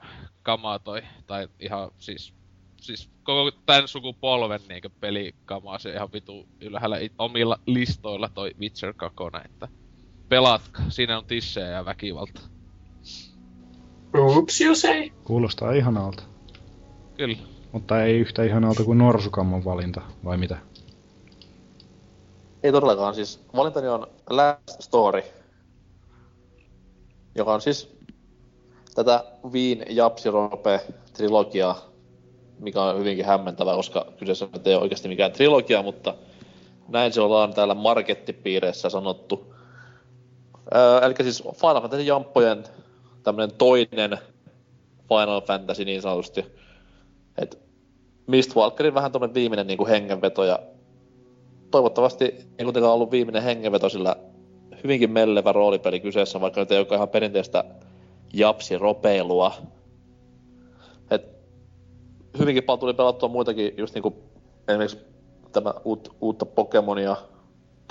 kamaa 0.43 0.79
toi, 0.79 1.01
tai 1.27 1.47
ihan 1.59 1.91
siis, 1.97 2.33
siis 2.81 3.09
koko 3.23 3.51
tän 3.65 3.87
sukupolven 3.87 4.61
niinku 4.69 4.87
pelikamaa 4.99 5.79
se 5.79 5.91
ihan 5.91 6.09
vitu 6.13 6.47
ylhäällä 6.61 6.97
it- 6.97 7.13
omilla 7.17 7.59
listoilla 7.65 8.29
toi 8.29 8.51
Witcher 8.59 8.93
2, 8.97 9.15
että 9.45 9.67
pelatka, 10.29 10.81
siinä 10.89 11.17
on 11.17 11.25
tissejä 11.25 11.67
ja 11.67 11.85
väkivalta. 11.85 12.41
Oops, 14.13 14.61
you 14.61 14.75
say. 14.75 15.09
Kuulostaa 15.23 15.71
ihanalta. 15.71 16.23
Kyllä. 17.17 17.56
Mutta 17.71 18.03
ei 18.03 18.19
yhtä 18.19 18.43
ihanalta 18.43 18.83
kuin 18.83 18.97
Norsukamman 18.97 19.65
valinta, 19.65 20.01
vai 20.25 20.37
mitä? 20.37 20.57
Ei 22.63 22.71
todellakaan, 22.71 23.15
siis 23.15 23.45
valintani 23.55 23.87
on 23.87 24.07
Last 24.29 24.81
Story, 24.81 25.23
joka 27.35 27.53
on 27.53 27.61
siis 27.61 27.97
tätä 28.95 29.23
Viin 29.53 29.85
Japsirope 29.89 30.81
trilogiaa, 31.13 31.81
mikä 32.59 32.81
on 32.81 32.99
hyvinkin 32.99 33.25
hämmentävää, 33.25 33.75
koska 33.75 34.05
kyseessä 34.19 34.47
ei 34.65 34.73
ole 34.73 34.81
oikeasti 34.81 35.07
mikään 35.07 35.31
trilogia, 35.31 35.83
mutta 35.83 36.15
näin 36.87 37.13
se 37.13 37.21
ollaan 37.21 37.53
täällä 37.53 37.73
markettipiireissä 37.73 38.89
sanottu. 38.89 39.53
Öö, 40.75 40.99
eli 40.99 41.15
siis 41.21 41.43
Final 41.43 41.81
Fantasy 41.81 42.03
Jamppojen 42.03 42.63
tämmönen 43.23 43.51
toinen 43.57 44.17
Final 45.09 45.41
Fantasy 45.41 45.85
niin 45.85 46.01
sanotusti. 46.01 46.45
Et 47.37 47.59
Mistwalkerin 48.27 48.93
vähän 48.93 49.11
tuommoinen 49.11 49.33
viimeinen 49.33 49.67
niin 49.67 49.77
kuin 49.77 49.89
hengenveto 49.89 50.43
ja 50.43 50.59
toivottavasti 51.71 52.25
ei 52.25 52.63
kuitenkaan 52.63 52.93
ollut 52.93 53.11
viimeinen 53.11 53.43
hengenveto, 53.43 53.89
sillä 53.89 54.15
hyvinkin 54.83 55.11
mellevä 55.11 55.51
roolipeli 55.51 55.99
kyseessä, 55.99 56.41
vaikka 56.41 56.59
nyt 56.59 56.71
ei 56.71 56.77
olekaan 56.77 56.97
ihan 56.97 57.09
perinteistä 57.09 57.63
japsi-ropeilua. 58.33 59.53
Et 61.11 61.25
hyvinkin 62.39 62.63
paljon 62.63 62.79
tuli 62.79 62.93
pelattua 62.93 63.29
muitakin, 63.29 63.73
just 63.77 63.93
niinku 63.93 64.15
esimerkiksi 64.67 64.97
tämä 65.51 65.73
uut, 65.85 66.15
uutta 66.21 66.45
Pokemonia 66.45 67.15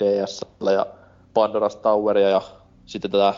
DSL 0.03 0.67
ja 0.73 0.85
Pandora's 1.33 1.77
Toweria 1.81 2.29
ja 2.29 2.41
sitten 2.85 3.11
tätä 3.11 3.33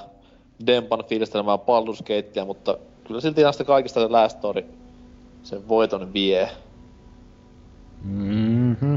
Dempan 0.68 1.04
fiilistelmää 1.06 1.56
Baldur's 1.56 2.46
mutta 2.46 2.78
kyllä 3.04 3.22
silti 3.22 3.42
sitä 3.52 3.64
kaikista 3.64 4.00
se 4.00 4.08
Last 4.08 4.38
Story 4.38 4.79
sen 5.44 5.68
voiton 5.68 6.14
vie. 6.14 6.50
Mhm. 8.04 8.96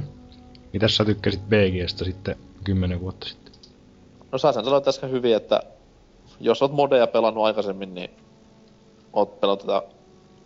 Mitäs 0.72 0.96
sä 0.96 1.04
tykkäsit 1.04 1.40
BGstä 1.48 2.04
sitten 2.04 2.36
kymmenen 2.64 3.00
vuotta 3.00 3.28
sitten? 3.28 3.52
No 4.32 4.38
sä 4.38 4.52
sen 4.52 4.64
sanoit 4.64 4.88
äsken 4.88 5.10
hyvin, 5.10 5.36
että 5.36 5.62
jos 6.40 6.62
oot 6.62 6.72
modeja 6.72 7.06
pelannut 7.06 7.44
aikaisemmin, 7.44 7.94
niin 7.94 8.10
oot 9.12 9.40
pelannut 9.40 9.66
tätä 9.66 9.82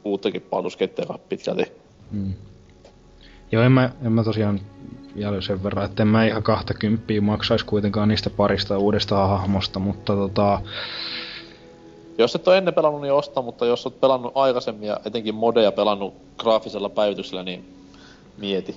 uuttakin 0.04 0.46
Gatea 0.78 1.18
pitkälti. 1.28 1.72
Mm. 2.10 2.34
Joo, 3.52 3.62
en 3.62 3.72
mä, 3.72 3.90
en 4.02 4.12
mä 4.12 4.24
tosiaan 4.24 4.60
vielä 5.16 5.40
sen 5.40 5.62
verran, 5.62 5.84
että 5.84 6.02
en 6.02 6.08
mä 6.08 6.26
ihan 6.26 6.42
20 6.42 7.12
maksaisi 7.20 7.64
kuitenkaan 7.64 8.08
niistä 8.08 8.30
parista 8.30 8.78
uudesta 8.78 9.26
hahmosta, 9.26 9.78
mutta 9.78 10.14
tota, 10.14 10.60
Jos 12.18 12.34
et 12.34 12.48
ole 12.48 12.58
ennen 12.58 12.74
pelannut, 12.74 13.00
niin 13.02 13.12
osta, 13.12 13.42
mutta 13.42 13.66
jos 13.66 13.86
oot 13.86 14.00
pelannut 14.00 14.32
aikaisemmin 14.34 14.88
ja 14.88 15.00
etenkin 15.04 15.34
modeja 15.34 15.72
pelannut 15.72 16.14
graafisella 16.38 16.88
päivityksellä, 16.88 17.42
niin 17.42 17.64
mieti. 18.38 18.76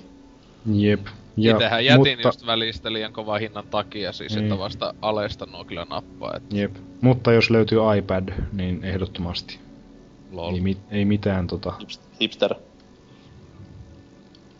jep. 0.72 1.00
Ja, 1.36 1.52
Itsehän 1.52 1.84
jätin 1.84 2.18
mutta, 2.18 2.28
just 2.28 2.46
välistä 2.46 2.92
liian 2.92 3.12
kova 3.12 3.38
hinnan 3.38 3.64
takia, 3.70 4.12
siis 4.12 4.34
Niin. 4.34 4.44
että 4.44 4.58
vasta 4.58 4.94
alesta 5.02 5.46
nuo 5.46 5.64
kyllä 5.64 5.86
nappaa, 5.90 6.36
että 6.36 6.56
Jep. 6.56 6.76
Mutta 7.00 7.32
jos 7.32 7.50
löytyy 7.50 7.78
iPad, 7.98 8.28
niin 8.52 8.84
ehdottomasti. 8.84 9.58
lol. 10.32 10.54
Ei, 10.54 10.60
mi- 10.60 10.76
ei 10.90 11.04
mitään 11.04 11.46
tota, 11.46 11.72
Hips- 11.80 12.00
Hipster. 12.20 12.54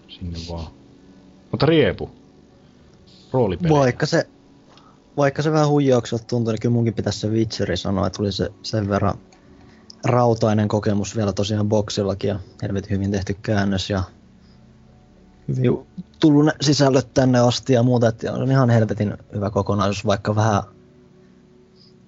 sinne 0.09 0.39
vaan. 0.51 0.67
Mutta 1.51 1.67
riepu. 1.67 2.11
Roolipeli. 3.33 3.75
Vaikka 3.75 4.07
se, 4.07 4.27
vaikka 5.17 5.43
se 5.43 5.53
vähän 5.53 5.69
huijaukselta 5.69 6.25
tuntuu, 6.25 6.53
niin 6.53 6.61
kyllä 6.61 6.73
munkin 6.73 6.95
pitäisi 6.95 7.19
se 7.19 7.29
Witcheri 7.29 7.77
sanoa, 7.77 8.07
että 8.07 8.17
tuli 8.17 8.33
se 8.33 8.51
sen 8.63 8.89
verran 8.89 9.15
rautainen 10.05 10.69
kokemus 10.69 11.17
vielä 11.17 11.33
tosiaan 11.33 11.69
boksillakin 11.69 12.29
ja 12.29 12.39
helvetin 12.63 12.91
hyvin 12.91 13.11
tehty 13.11 13.37
käännös 13.43 13.91
ja 13.91 14.03
hyvin 15.49 15.87
tullut 16.21 16.45
ne 16.45 16.53
sisällöt 16.61 17.15
tänne 17.15 17.39
asti 17.39 17.73
ja 17.73 17.83
muuta, 17.83 18.09
että 18.09 18.33
on 18.33 18.51
ihan 18.51 18.71
helvetin 18.71 19.15
hyvä 19.35 19.51
kokonaisuus, 19.51 20.07
vaikka 20.07 20.37
vähän 20.37 20.63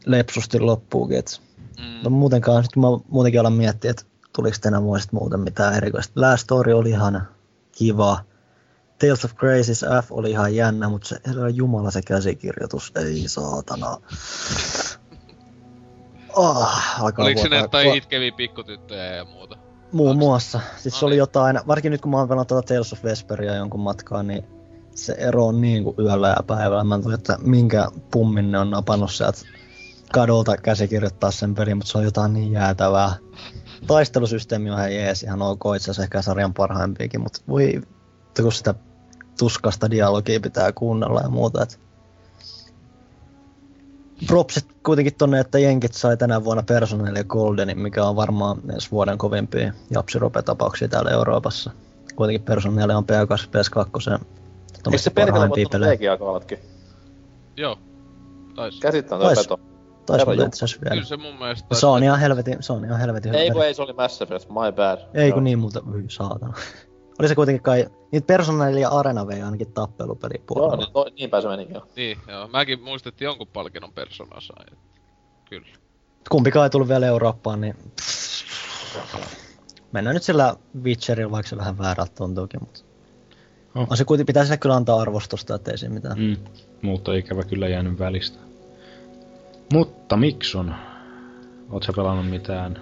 lepsusti 0.07 0.61
loppuukin. 0.61 1.19
Et 1.19 1.41
Mm. 1.79 2.03
No 2.05 2.11
muutenkaan, 2.11 2.65
sit 2.65 2.77
mä 2.77 2.87
muutenkin 3.09 3.41
alan 3.41 3.53
miettiä, 3.53 3.91
että 3.91 4.05
tuliko 4.33 4.57
tänä 4.61 4.83
vuonna 4.83 5.07
muuten 5.13 5.41
mitään 5.41 5.75
erikoista. 5.75 6.21
Last 6.21 6.43
Story 6.43 6.73
oli 6.73 6.91
ihan 6.91 7.29
kiva. 7.73 8.19
Tales 9.03 9.25
of 9.25 9.35
Graces 9.35 9.85
F 10.05 10.13
oli 10.13 10.31
ihan 10.31 10.55
jännä, 10.55 10.89
mutta 10.89 11.09
se 11.09 11.17
jumala 11.55 11.91
se 11.91 12.03
käsikirjoitus, 12.03 12.93
ei 12.97 13.29
saatana. 13.29 13.97
Oh, 16.37 17.01
alkaa 17.01 17.25
Oliko 17.25 17.41
sinne 17.41 17.59
jotain 17.59 17.95
itkeviä 17.95 18.33
pikkutyttöjä 18.37 19.05
ja 19.05 19.25
muuta? 19.25 19.57
Muun 19.93 20.17
muassa. 20.17 20.61
Siis 20.77 20.95
No 20.95 20.99
se 20.99 21.05
oli 21.05 21.13
niin. 21.13 21.19
jotain, 21.19 21.61
varsinkin 21.67 21.93
nyt 21.93 22.01
kun 22.01 22.11
mä 22.11 22.17
oon 22.17 22.29
pelannut 22.29 22.49
tuota 22.49 22.75
Tales 22.75 22.93
of 22.93 23.05
Vesperia 23.05 23.55
jonkun 23.55 23.81
matkaa, 23.81 24.23
niin 24.23 24.45
se 24.95 25.13
ero 25.13 25.47
on 25.47 25.61
niin 25.61 25.85
kuin 25.85 25.97
yöllä 25.99 26.29
ja 26.29 26.43
päivällä. 26.47 26.85
Mä 26.85 26.95
en 26.95 27.03
tiedä, 27.03 27.15
että 27.15 27.39
minkä 27.41 27.89
pummin 28.11 28.53
ne 28.53 28.59
on 28.59 28.71
napannut 28.71 29.13
sieltä 29.13 29.39
kadolta 30.13 30.57
käsikirjoittaa 30.57 31.31
sen 31.31 31.55
pelin, 31.55 31.77
mutta 31.77 31.93
se 31.93 31.99
on 31.99 32.05
jotain 32.05 32.33
niin 32.33 32.53
jäätävää. 32.53 33.15
Taistelusysteemi 33.87 34.71
on 34.71 34.79
ihan 34.79 34.95
jees, 34.95 35.23
ihan 35.23 35.43
ok, 35.43 35.61
itse 35.77 35.85
asiassa 35.85 36.03
ehkä 36.03 36.23
sarjan 36.23 36.55
parhaimpiakin, 36.55 37.21
mutta 37.21 37.41
voi, 37.49 37.83
kun 38.43 38.53
sitä 38.53 38.75
tuskasta 39.43 39.91
dialogia 39.91 40.41
pitää 40.41 40.73
kuunnella 40.73 41.21
ja 41.21 41.29
muuta. 41.29 41.63
Et 41.63 41.81
propsit 44.27 44.67
kuitenkin 44.83 45.15
tonne, 45.15 45.41
että 45.41 45.59
jenkit 45.59 45.95
sai 45.95 46.17
tänä 46.17 46.45
vuonna 46.45 46.63
Personal 46.63 47.17
ja 47.17 47.25
Goldenin, 47.25 47.79
mikä 47.79 48.05
on 48.05 48.17
varmaan 48.17 48.59
ensi 48.75 48.91
vuoden 48.91 49.19
kovimpia 49.19 49.73
japsirope-tapauksia 49.91 50.89
täällä 50.89 51.11
Euroopassa. 51.11 51.71
Kuitenkin 52.17 52.45
Personal 52.45 52.91
on 52.91 53.05
PS2, 53.05 53.49
PS2 53.49 54.25
Eikö 54.87 54.99
se 54.99 55.11
perkele 55.11 55.49
voittanut 55.49 55.89
PGA-kaalatkin? 55.89 56.59
Joo. 57.57 57.79
Tais. 58.55 58.81
Käsittämätön 58.81 59.31
Tais- 59.31 59.39
veto. 59.39 59.61
Taisi 60.07 60.27
olla 60.27 60.47
itse 60.47 60.65
asiassa 60.65 60.81
vielä. 60.85 60.95
Kyllä 60.95 61.07
se 61.07 61.17
mun 61.17 61.39
mielestä... 61.39 61.75
Se 61.75 61.87
on 61.87 62.03
ihan 62.03 62.21
helvetin, 62.21 62.57
se 62.61 62.73
on 62.73 62.85
ihan 62.85 63.01
helvetin 63.01 63.35
Ei 63.35 63.51
kun 63.51 63.65
ei, 63.65 63.75
se 63.75 63.83
oli 63.83 63.93
Mass 63.93 64.23
Effect, 64.23 64.49
my 64.49 64.73
bad. 64.77 64.99
Ei 65.15 65.33
kun 65.33 65.45
niin 65.45 65.59
muuta, 65.59 65.83
hyi 65.93 66.05
saatana. 66.09 66.55
Oli 67.23 67.29
se 67.29 67.35
kuitenkin 67.35 67.63
kai, 67.63 67.87
niitä 68.13 68.27
Personal 68.27 68.75
ja 68.77 68.89
Arena 68.89 69.27
vei 69.27 69.43
ainakin 69.43 69.73
tappelupeli 69.73 70.35
Joo, 70.35 70.45
puolella. 70.47 70.77
niin, 70.77 70.93
no, 70.95 71.07
niinpä 71.19 71.41
se 71.41 71.49
menikin 71.49 71.75
jo. 71.75 71.89
Niin, 71.97 72.19
joo. 72.29 72.49
Mäkin 72.49 72.83
muistettiin 72.83 73.27
jonkun 73.27 73.47
palkinnon 73.47 73.93
personaa 73.93 74.41
sai. 74.41 74.67
Kyllä. 75.51 75.67
Kumpikaan 76.31 76.65
ei 76.67 76.71
tullut 76.71 76.89
vielä 76.89 77.07
Eurooppaan, 77.07 77.61
niin 77.61 77.75
mennään 79.93 80.15
nyt 80.15 80.23
sillä 80.23 80.57
Witcherilla, 80.83 81.31
vaikka 81.33 81.49
se 81.51 81.57
vähän 81.57 81.79
väärältä 81.79 82.13
tuntuukin, 82.15 82.61
mutta 82.61 82.81
Oh. 83.75 83.87
on 83.91 83.97
se 83.97 84.05
kuitenkin, 84.05 84.27
pitää 84.27 84.45
sille 84.45 84.57
kyllä 84.57 84.75
antaa 84.75 85.01
arvostusta, 85.01 85.55
ettei 85.55 85.79
siinä 85.79 85.95
mitään. 85.95 86.19
Mm. 86.19 86.37
Mutta 86.83 87.15
ikävä 87.15 87.43
kyllä 87.45 87.69
jäänyt 87.69 87.99
välistä. 87.99 88.39
Mutta 89.73 90.17
Mikson, 90.17 90.75
oot 91.71 91.83
sä 91.83 91.93
pelannut 91.97 92.31
mitään? 92.31 92.81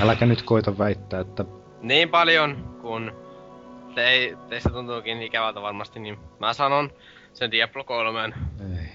Äläkä 0.00 0.26
nyt 0.26 0.42
koita 0.42 0.78
väittää, 0.78 1.20
että 1.20 1.44
Niin 1.82 2.08
paljon, 2.08 2.78
kun 2.82 3.12
te, 3.94 4.36
teistä 4.48 4.70
tuntuukin 4.70 5.22
ikävältä 5.22 5.62
varmasti, 5.62 6.00
niin 6.00 6.18
mä 6.40 6.52
sanon 6.52 6.90
sen 7.32 7.50
Diablo 7.50 7.84
3. 7.84 8.22
ei. 8.22 8.32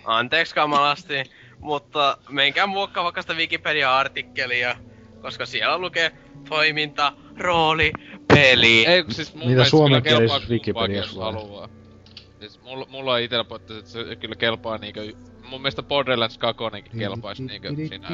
Anteeksi 0.06 0.56
kamalasti, 0.56 1.24
mutta 1.60 2.18
menkää 2.30 2.68
muokkaa 2.68 3.04
vaikka 3.04 3.22
sitä 3.22 3.34
Wikipedia-artikkelia, 3.34 4.76
koska 5.22 5.46
siellä 5.46 5.78
lukee 5.78 6.12
toiminta, 6.50 7.14
rooli, 7.38 7.92
peli. 8.28 8.86
Ei, 8.86 9.04
siis 9.10 9.36
mun 9.36 9.48
kelpaa 9.48 9.66
suomenkielisessä 9.66 10.50
Wikipediassa 10.50 11.24
haluaa. 11.24 11.70
Siis 12.40 12.62
mulla, 12.62 12.88
mulla 12.90 13.14
on 13.14 13.22
itellä 13.22 13.46
että 13.56 13.74
se 13.84 14.16
kyllä 14.16 14.36
kelpaa 14.36 14.78
niinkö 14.78 15.14
mun 15.50 15.62
mielestä 15.62 15.84
Borderlands 15.84 16.38
2 16.38 16.64
kelpaisi 17.00 17.44
niinkö 17.44 17.76
sinänsä. 17.76 18.08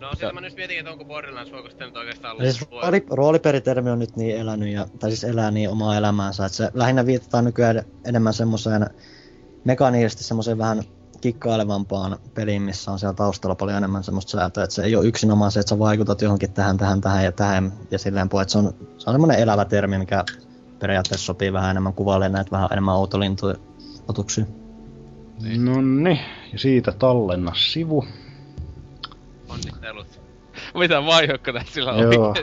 No 0.00 0.14
sitä 0.14 0.32
mä 0.32 0.40
nyt 0.40 0.56
mietin, 0.56 0.78
että 0.78 0.90
onko 0.90 1.04
Borderlands, 1.04 1.52
voiko 1.52 1.68
sitten 1.68 1.86
nyt 1.86 1.96
oikeastaan 1.96 2.32
olla 2.32 2.44
Siis 2.44 2.70
rooli, 2.70 3.04
rooliperitermi 3.10 3.90
on 3.90 3.98
nyt 3.98 4.16
niin 4.16 4.36
elänyt, 4.36 4.68
ja, 4.68 4.86
tai 4.98 5.10
siis 5.10 5.24
elää 5.24 5.50
niin 5.50 5.70
omaa 5.70 5.96
elämäänsä, 5.96 6.46
että 6.46 6.56
se 6.56 6.70
lähinnä 6.74 7.06
viitataan 7.06 7.44
nykyään 7.44 7.82
enemmän 8.04 8.34
semmoiseen 8.34 8.86
mekaniisesti 9.64 10.24
semmoiseen 10.24 10.58
vähän 10.58 10.82
kikkailevampaan 11.20 12.18
peliin, 12.34 12.62
missä 12.62 12.90
on 12.90 12.98
siellä 12.98 13.14
taustalla 13.14 13.54
paljon 13.54 13.78
enemmän 13.78 14.04
semmoista 14.04 14.30
säätöä, 14.30 14.64
että 14.64 14.74
se 14.74 14.82
ei 14.82 14.96
ole 14.96 15.06
yksinomaan 15.06 15.52
se, 15.52 15.60
että 15.60 15.70
sä 15.70 15.78
vaikutat 15.78 16.22
johonkin 16.22 16.52
tähän, 16.52 16.76
tähän, 16.76 17.00
tähän 17.00 17.24
ja 17.24 17.32
tähän 17.32 17.72
ja 17.90 17.98
silleen 17.98 18.28
puhuu, 18.28 18.40
että 18.40 18.52
se 18.52 18.58
on, 18.58 18.74
se 18.98 19.10
on 19.10 19.14
semmoinen 19.14 19.38
elävä 19.38 19.64
termi, 19.64 19.98
mikä 19.98 20.24
periaatteessa 20.78 21.26
sopii 21.26 21.52
vähän 21.52 21.70
enemmän 21.70 21.94
kuvailemaan 21.94 22.32
näitä 22.32 22.50
vähän 22.50 22.68
enemmän 22.72 22.94
outolintuja 22.94 23.56
otuksia. 24.08 24.44
No 25.58 25.80
niin, 25.80 26.20
ja 26.52 26.58
siitä 26.58 26.92
tallenna 26.92 27.52
sivu. 27.54 28.04
Onnittelut. 29.56 30.20
Mitä 30.74 31.06
vaihokko 31.06 31.52
tässä 31.52 31.74
sillä 31.74 31.92
on 31.92 32.12
Joo. 32.12 32.34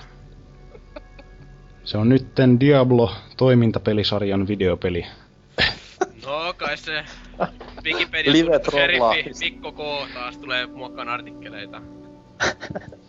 Se 1.84 1.98
on 1.98 2.10
nytten 2.10 2.60
Diablo 2.60 3.12
toimintapelisarjan 3.38 4.48
videopeli. 4.48 5.06
No 6.26 6.54
kai 6.58 6.78
se 6.78 7.04
Wikipedia 7.84 8.34
sheriffi. 8.72 9.32
Mikko 9.40 9.72
K 9.72 9.78
taas 10.14 10.38
tulee 10.38 10.68
muokkaan 10.68 11.10
artikkeleita. 11.10 11.82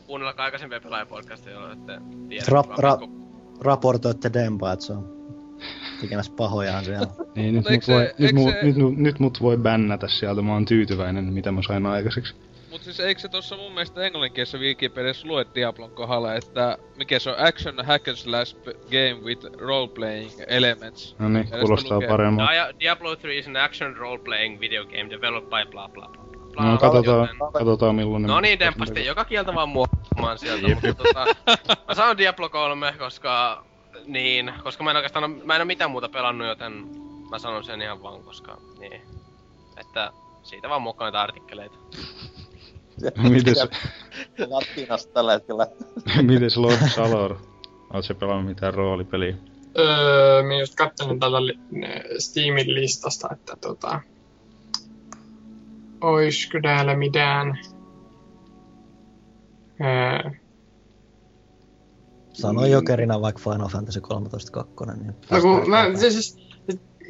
Kuunnelkaa 0.07 0.45
aikaisempia 0.45 0.81
pelaajapodcasteja, 0.81 1.55
joilla 1.57 1.73
ette 1.73 1.99
tiedä, 2.29 2.45
Ra- 2.49 2.81
ra- 2.81 3.01
Mikko 3.01 3.25
Raportoitte 3.61 4.31
Dempa, 4.33 4.73
että 4.73 4.85
se 4.85 4.93
on 4.93 5.15
tekemässä 6.01 6.33
pahojaan 6.37 6.85
siellä. 6.85 7.07
Niin, 7.35 7.55
nyt, 7.55 7.65
Mut 7.65 7.73
mut 7.73 7.85
se- 7.85 7.93
voi, 7.93 8.03
nyt, 8.19 8.31
se- 8.31 8.63
nyt, 8.63 8.77
nyt, 8.77 8.97
nyt 8.97 9.19
mut 9.19 9.43
voi 9.43 9.57
bännätä 9.57 10.09
sieltä, 10.09 10.43
mä 10.43 10.53
oon 10.53 10.65
tyytyväinen, 10.65 11.25
mitä 11.25 11.53
mä 11.53 11.63
sain 11.63 11.87
aikaiseksi. 11.87 12.35
Mut 12.75 12.83
siis 12.83 13.01
eikö 13.01 13.21
se 13.21 13.29
tossa 13.29 13.57
mun 13.57 13.73
mielestä 13.73 14.03
englanninkielisessä 14.03 14.59
Wikipediassa 14.59 15.29
lue 15.29 15.47
Diablon 15.55 15.91
kohdalla, 15.91 16.35
että 16.35 16.79
mikä 16.97 17.19
se 17.19 17.31
on 17.31 17.37
action 17.39 17.85
hack 17.85 18.09
and 18.09 18.17
slash 18.17 18.57
game 18.91 19.15
with 19.25 19.47
role 19.59 19.89
playing 19.89 20.31
elements. 20.47 21.17
No 21.19 21.29
niin, 21.29 21.49
Ja 21.51 21.59
kuulostaa. 21.59 21.99
Dia- 21.99 22.79
Diablo 22.81 23.17
3 23.17 23.35
is 23.39 23.49
an 23.49 23.57
action 23.57 23.97
role-playing 23.97 24.61
video 24.61 24.85
game 24.85 25.11
developed 25.11 25.51
by 25.51 25.71
bla 25.71 25.89
bla 25.89 26.09
bla. 26.53 26.65
No 26.65 26.79
katsotaan, 26.79 27.29
joten- 27.29 27.53
katsotaan 27.53 27.95
millainen... 27.95 28.29
No 28.29 28.41
niin, 28.41 28.59
dempasti, 28.59 29.05
joka 29.07 29.25
kieltä 29.25 29.55
vaan 29.55 29.69
muokkaamaan 29.69 30.39
sieltä, 30.39 30.69
mutta 30.69 30.95
tota, 30.95 31.25
mä 31.89 31.95
sanon 31.95 32.19
Diablo 32.19 32.49
3, 32.49 32.95
koska, 32.99 33.65
niin, 34.07 34.53
koska 34.63 34.85
mä 34.85 34.91
en 34.91 34.97
oikeastaan, 34.97 35.31
mä 35.45 35.55
en 35.57 35.61
oo 35.63 35.65
mitään 35.67 35.91
muuta 35.91 36.09
pelannut, 36.09 36.49
joten 36.49 36.73
mä 37.31 37.39
sanon 37.39 37.65
sen 37.65 37.83
ihan 37.83 38.03
vaan, 38.03 38.25
koska, 38.25 38.59
niin, 38.79 39.03
että 39.81 40.13
siitä 40.43 40.69
vaan 40.69 40.83
muokkaan 40.83 41.07
näitä 41.13 41.23
artikkeleita. 41.23 41.79
Mites, 43.29 43.59
Latinasta 44.51 45.13
tällä 45.13 45.33
hetkellä. 45.33 45.67
mites 46.23 46.57
Lord 46.57 46.89
Salor? 46.95 47.37
Oot 47.95 48.05
sä 48.05 48.15
pelannut 48.15 48.47
mitään 48.47 48.75
roolipeliä? 48.75 49.37
Öö, 49.79 50.43
minä 50.43 50.61
just 50.61 50.75
katselin 50.75 51.21
tällä 51.21 51.47
li- 51.47 51.59
Steamin 52.19 52.75
listasta, 52.75 53.29
että 53.33 53.57
tota... 53.61 54.01
Oisko 56.01 56.59
täällä 56.63 56.97
mitään... 56.97 57.59
Öö, 59.81 60.31
Sano 62.33 62.67
jokerina 62.67 63.21
vaikka 63.21 63.43
Final 63.51 63.69
Fantasy 63.69 64.01
13 64.01 64.53
2. 64.53 64.73
Niin 64.97 65.15
no 65.31 65.41
kun 65.41 65.71
mä, 65.71 65.85
se 65.95 66.11
siis, 66.11 66.37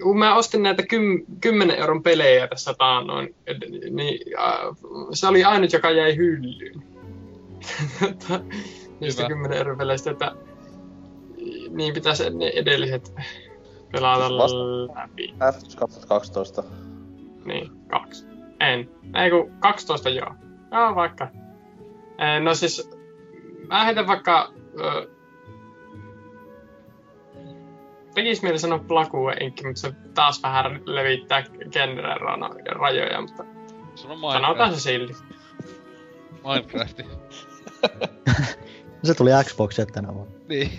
kun 0.03 0.19
mä 0.19 0.35
ostin 0.37 0.63
näitä 0.63 0.83
kym, 0.87 1.25
10 1.41 1.77
euron 1.77 2.03
pelejä 2.03 2.47
tässä 2.49 2.75
taannoin, 2.79 3.35
niin 3.91 4.21
äh, 4.39 4.77
se 5.13 5.29
oli 5.29 5.45
ainut, 5.45 5.73
joka 5.73 5.91
jäi 5.91 6.17
hyllyyn. 6.17 6.83
Tota, 8.01 8.41
Niistä 9.01 9.23
Hyvä. 9.23 9.29
10 9.29 9.59
euron 9.59 9.79
peleistä, 9.79 10.11
että 10.11 10.33
niin 11.71 11.95
pitäisi 11.95 12.31
ne 12.31 12.53
edelliset 12.55 13.15
pelata 13.93 14.37
läpi. 14.95 15.35
F 15.53 15.77
2012. 15.79 16.65
Niin, 17.45 17.71
kaksi. 17.89 18.27
En. 18.61 18.91
Ei 19.15 19.31
kun 19.31 19.53
12 19.61 20.11
joo. 20.11 20.35
Joo, 20.73 20.95
vaikka. 20.95 21.29
Eh, 22.19 22.41
No 22.43 22.55
siis, 22.55 22.91
mä 23.69 23.85
heitän 23.85 24.07
vaikka... 24.07 24.53
Ö, 24.81 25.11
tekis 28.15 28.43
mieli 28.43 28.59
sanoa 28.59 28.79
Plakue 28.79 29.33
Inc, 29.33 29.65
mutta 29.65 29.81
se 29.81 29.93
taas 30.15 30.43
vähän 30.43 30.81
levittää 30.85 31.45
genren 31.71 32.21
rajoja, 32.67 33.21
mutta 33.21 33.45
Sano 33.95 34.15
sanotaan 34.15 34.43
Minecraft. 34.43 34.75
se 34.75 34.81
silti. 34.81 35.15
Minecrafti. 36.45 37.05
Se 39.05 39.15
tuli 39.15 39.31
Xboxille 39.45 39.91
tänä 39.93 40.15
vuonna. 40.15 40.35
niin. 40.49 40.71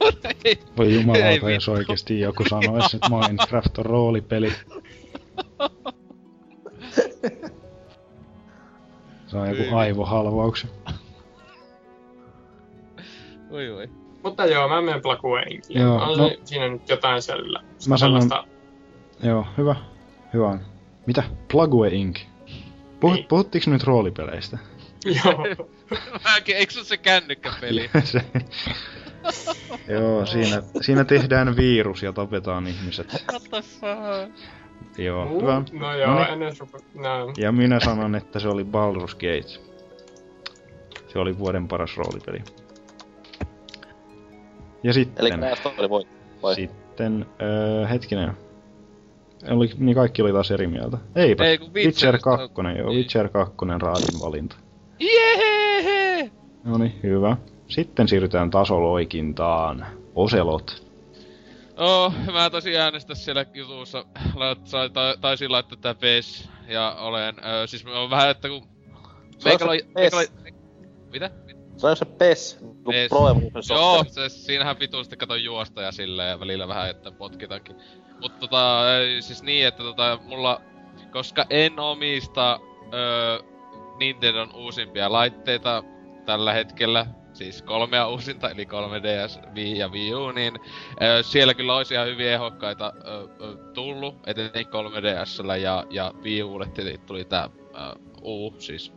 Voi 0.76 0.86
Ei 0.86 0.94
jumalauta, 0.94 1.50
jos 1.50 1.68
oikeesti 1.68 2.20
joku 2.20 2.44
sanoisi, 2.48 2.96
että 2.96 3.08
Minecraft 3.08 3.78
on 3.78 3.86
roolipeli. 3.86 4.52
Se 9.26 9.36
on 9.36 9.48
joku 9.48 9.76
aivohalvauksen. 9.76 10.70
Oi 13.50 13.70
oi. 13.70 13.88
Mutta 14.26 14.46
joo, 14.46 14.68
mä 14.68 14.80
menen 14.82 15.02
Plakue 15.02 15.42
Inkille. 15.42 15.80
Joo, 15.80 15.96
on 16.02 16.18
no- 16.18 16.30
siinä 16.44 16.68
nyt 16.68 16.88
jotain 16.88 17.22
siellä. 17.22 17.60
Mä 17.88 17.96
sanon- 17.96 17.98
sellaista- 18.22 18.44
Joo, 19.22 19.46
hyvä. 19.58 19.76
Hyvä 20.34 20.46
on. 20.48 20.60
Mitä? 21.06 21.22
Plague 21.52 21.88
Inc. 21.88 22.18
Puhut, 23.00 23.16
Niin. 23.16 23.26
puhuttiinko 23.28 23.70
nyt 23.70 23.84
roolipeleistä? 23.84 24.58
Joo. 25.04 25.46
Mäkin, 26.34 26.56
eikö 26.56 26.72
se 26.72 26.78
ole 26.78 26.86
se 26.86 26.96
kännykkäpeli? 26.96 27.90
Se- 28.04 28.24
Joo, 29.88 30.26
siinä, 30.26 30.62
siinä 30.80 31.04
tehdään 31.04 31.56
virus 31.56 32.02
ja 32.02 32.12
tapetaan 32.12 32.66
ihmiset. 32.66 33.12
What 33.30 33.42
the 33.50 33.62
fuck? 33.62 34.38
Joo, 34.98 35.24
Uh, 35.26 35.42
hyvä. 35.42 35.62
no 35.72 35.94
joo, 35.96 36.10
Noniin. 36.14 36.32
en 36.32 36.42
edes 36.42 36.60
rupe... 36.60 36.78
No. 36.94 37.32
Ja 37.38 37.52
minä 37.52 37.80
sanon, 37.80 38.14
että 38.14 38.38
se 38.40 38.48
oli 38.48 38.62
Baldur's 38.62 39.14
Gate. 39.14 39.66
Se 41.08 41.18
oli 41.18 41.38
vuoden 41.38 41.68
paras 41.68 41.96
roolipeli. 41.96 42.38
Ja 44.86 44.90
Eli 44.90 44.94
sitten, 44.94 45.40
näistä 45.40 45.70
oli 45.78 45.90
voi. 45.90 46.02
Vai? 46.42 46.54
sitten 46.54 47.26
öö, 47.42 47.86
hetkinen. 47.86 48.36
Oli, 49.50 49.70
niin 49.78 49.94
kaikki 49.94 50.22
oli 50.22 50.32
taas 50.32 50.50
eri 50.50 50.66
mieltä. 50.66 50.98
Eipä. 51.16 51.44
Ei, 51.44 51.58
Witcher 51.74 52.14
Witcherista- 52.14 52.22
2, 52.22 52.52
joo, 52.58 52.62
niin. 52.90 52.96
Witcher 52.96 53.28
2 53.28 53.54
raadin 53.78 54.20
valinta. 54.20 54.56
Jehehe! 55.00 56.30
No 56.64 56.78
niin, 56.78 57.00
hyvä. 57.02 57.36
Sitten 57.68 58.08
siirrytään 58.08 58.50
tasoloikintaan. 58.50 59.86
Oselot. 60.14 60.86
Oh, 61.76 62.12
mä 62.32 62.50
tosiaan 62.50 62.84
äänestää 62.84 63.16
siellä 63.16 63.44
jutussa, 63.54 64.04
lait- 64.34 64.60
sai- 64.66 64.90
ta- 64.90 65.14
taisin 65.20 65.52
laittaa 65.52 65.78
tää 65.80 65.94
PES, 65.94 66.48
ja 66.68 66.96
olen, 67.00 67.34
ö, 67.62 67.66
siis 67.66 67.84
mä 67.84 68.00
oon 68.00 68.10
vähän, 68.10 68.30
että 68.30 68.48
kun... 68.48 68.62
Meikällä 69.44 69.72
PES. 69.94 70.14
oli- 70.14 70.28
Mitä? 71.12 71.30
Se 71.76 71.86
on 71.86 71.96
se 71.96 72.04
PES, 72.04 72.58
PES. 72.90 73.08
Pro 73.08 73.28
Evolution 73.28 73.62
Joo, 73.70 74.04
se, 74.08 74.28
siinähän 74.28 74.78
vituusti 74.78 75.16
katon 75.16 75.44
juosta 75.44 75.82
ja 75.82 75.92
silleen, 75.92 76.30
ja 76.30 76.40
välillä 76.40 76.68
vähän, 76.68 76.90
että 76.90 77.12
potkitakin. 77.12 77.76
Mut 78.20 78.38
tota, 78.38 78.82
siis 79.20 79.42
niin, 79.42 79.66
että 79.66 79.82
tota, 79.82 80.18
mulla, 80.24 80.60
koska 81.12 81.46
en 81.50 81.80
omista 81.80 82.60
öö, 82.94 83.38
Nintendon 83.98 84.54
uusimpia 84.54 85.12
laitteita 85.12 85.82
tällä 86.26 86.52
hetkellä, 86.52 87.06
siis 87.32 87.62
kolmea 87.62 88.08
uusinta, 88.08 88.50
eli 88.50 88.64
3DS, 88.64 89.54
Wii 89.54 89.78
ja 89.78 89.88
Wii 89.88 90.14
U, 90.14 90.30
niin 90.30 90.54
öö, 91.02 91.22
siellä 91.22 91.54
kyllä 91.54 91.76
olisi 91.76 91.94
ihan 91.94 92.06
hyviä 92.06 92.32
ehokkaita 92.32 92.92
öö, 93.06 93.56
tullut, 93.74 94.14
etenkin 94.26 94.66
3DSllä 94.66 95.56
ja, 95.56 95.86
ja 95.90 96.12
Wii 96.22 96.42
Ulle 96.42 96.66
tuli 97.06 97.24
tää 97.24 97.50
öö, 97.74 97.80
U, 98.22 98.54
siis 98.58 98.92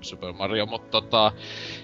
Super 0.00 0.32
Mario, 0.32 0.66
mutta 0.66 0.90
tota, 0.90 1.32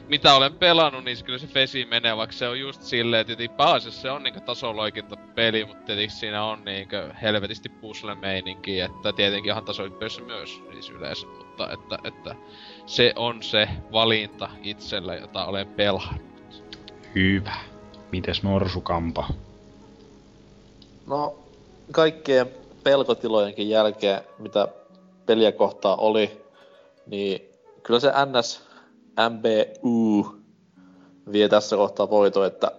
mitä 0.08 0.34
olen 0.34 0.54
pelannut, 0.54 1.04
niin 1.04 1.16
se 1.16 1.24
kyllä 1.24 1.38
se 1.38 1.46
Fesi 1.46 1.84
menee, 1.84 2.16
vaikka 2.16 2.36
se 2.36 2.48
on 2.48 2.60
just 2.60 2.82
silleen, 2.82 3.20
että 3.20 3.28
tietenkin 3.36 3.56
pääasiassa 3.56 4.00
se 4.00 4.10
on 4.10 4.22
niinku 4.22 4.40
tasoloikinta 4.40 5.16
peli, 5.16 5.64
mutta 5.64 5.84
tietenkin 5.84 6.16
siinä 6.16 6.44
on 6.44 6.64
niinku 6.64 6.96
helvetisti 7.22 7.68
puzzle 7.68 8.14
meininki, 8.14 8.80
että 8.80 9.12
tietenkin 9.12 9.50
ihan 9.50 9.64
tasohyppelyssä 9.64 10.22
myös 10.22 10.62
siis 10.72 10.90
yleensä, 10.90 11.26
mutta 11.26 11.72
että, 11.72 11.98
että 12.04 12.34
se 12.86 13.12
on 13.16 13.42
se 13.42 13.68
valinta 13.92 14.48
itsellä, 14.62 15.14
jota 15.14 15.44
olen 15.44 15.66
pelannut. 15.66 16.22
Hyvä. 17.14 17.54
Mites 18.12 18.42
Norsukampa? 18.42 19.28
No, 21.06 21.38
kaikkien 21.92 22.46
pelkotilojenkin 22.84 23.68
jälkeen, 23.68 24.20
mitä 24.38 24.68
peliä 25.26 25.52
kohtaa 25.52 25.96
oli, 25.96 26.42
niin 27.06 27.55
kyllä 27.86 28.00
se 28.00 28.10
NS 28.10 28.62
MBU 29.30 30.36
vie 31.32 31.48
tässä 31.48 31.76
kohtaa 31.76 32.10
voito, 32.10 32.44
että 32.44 32.72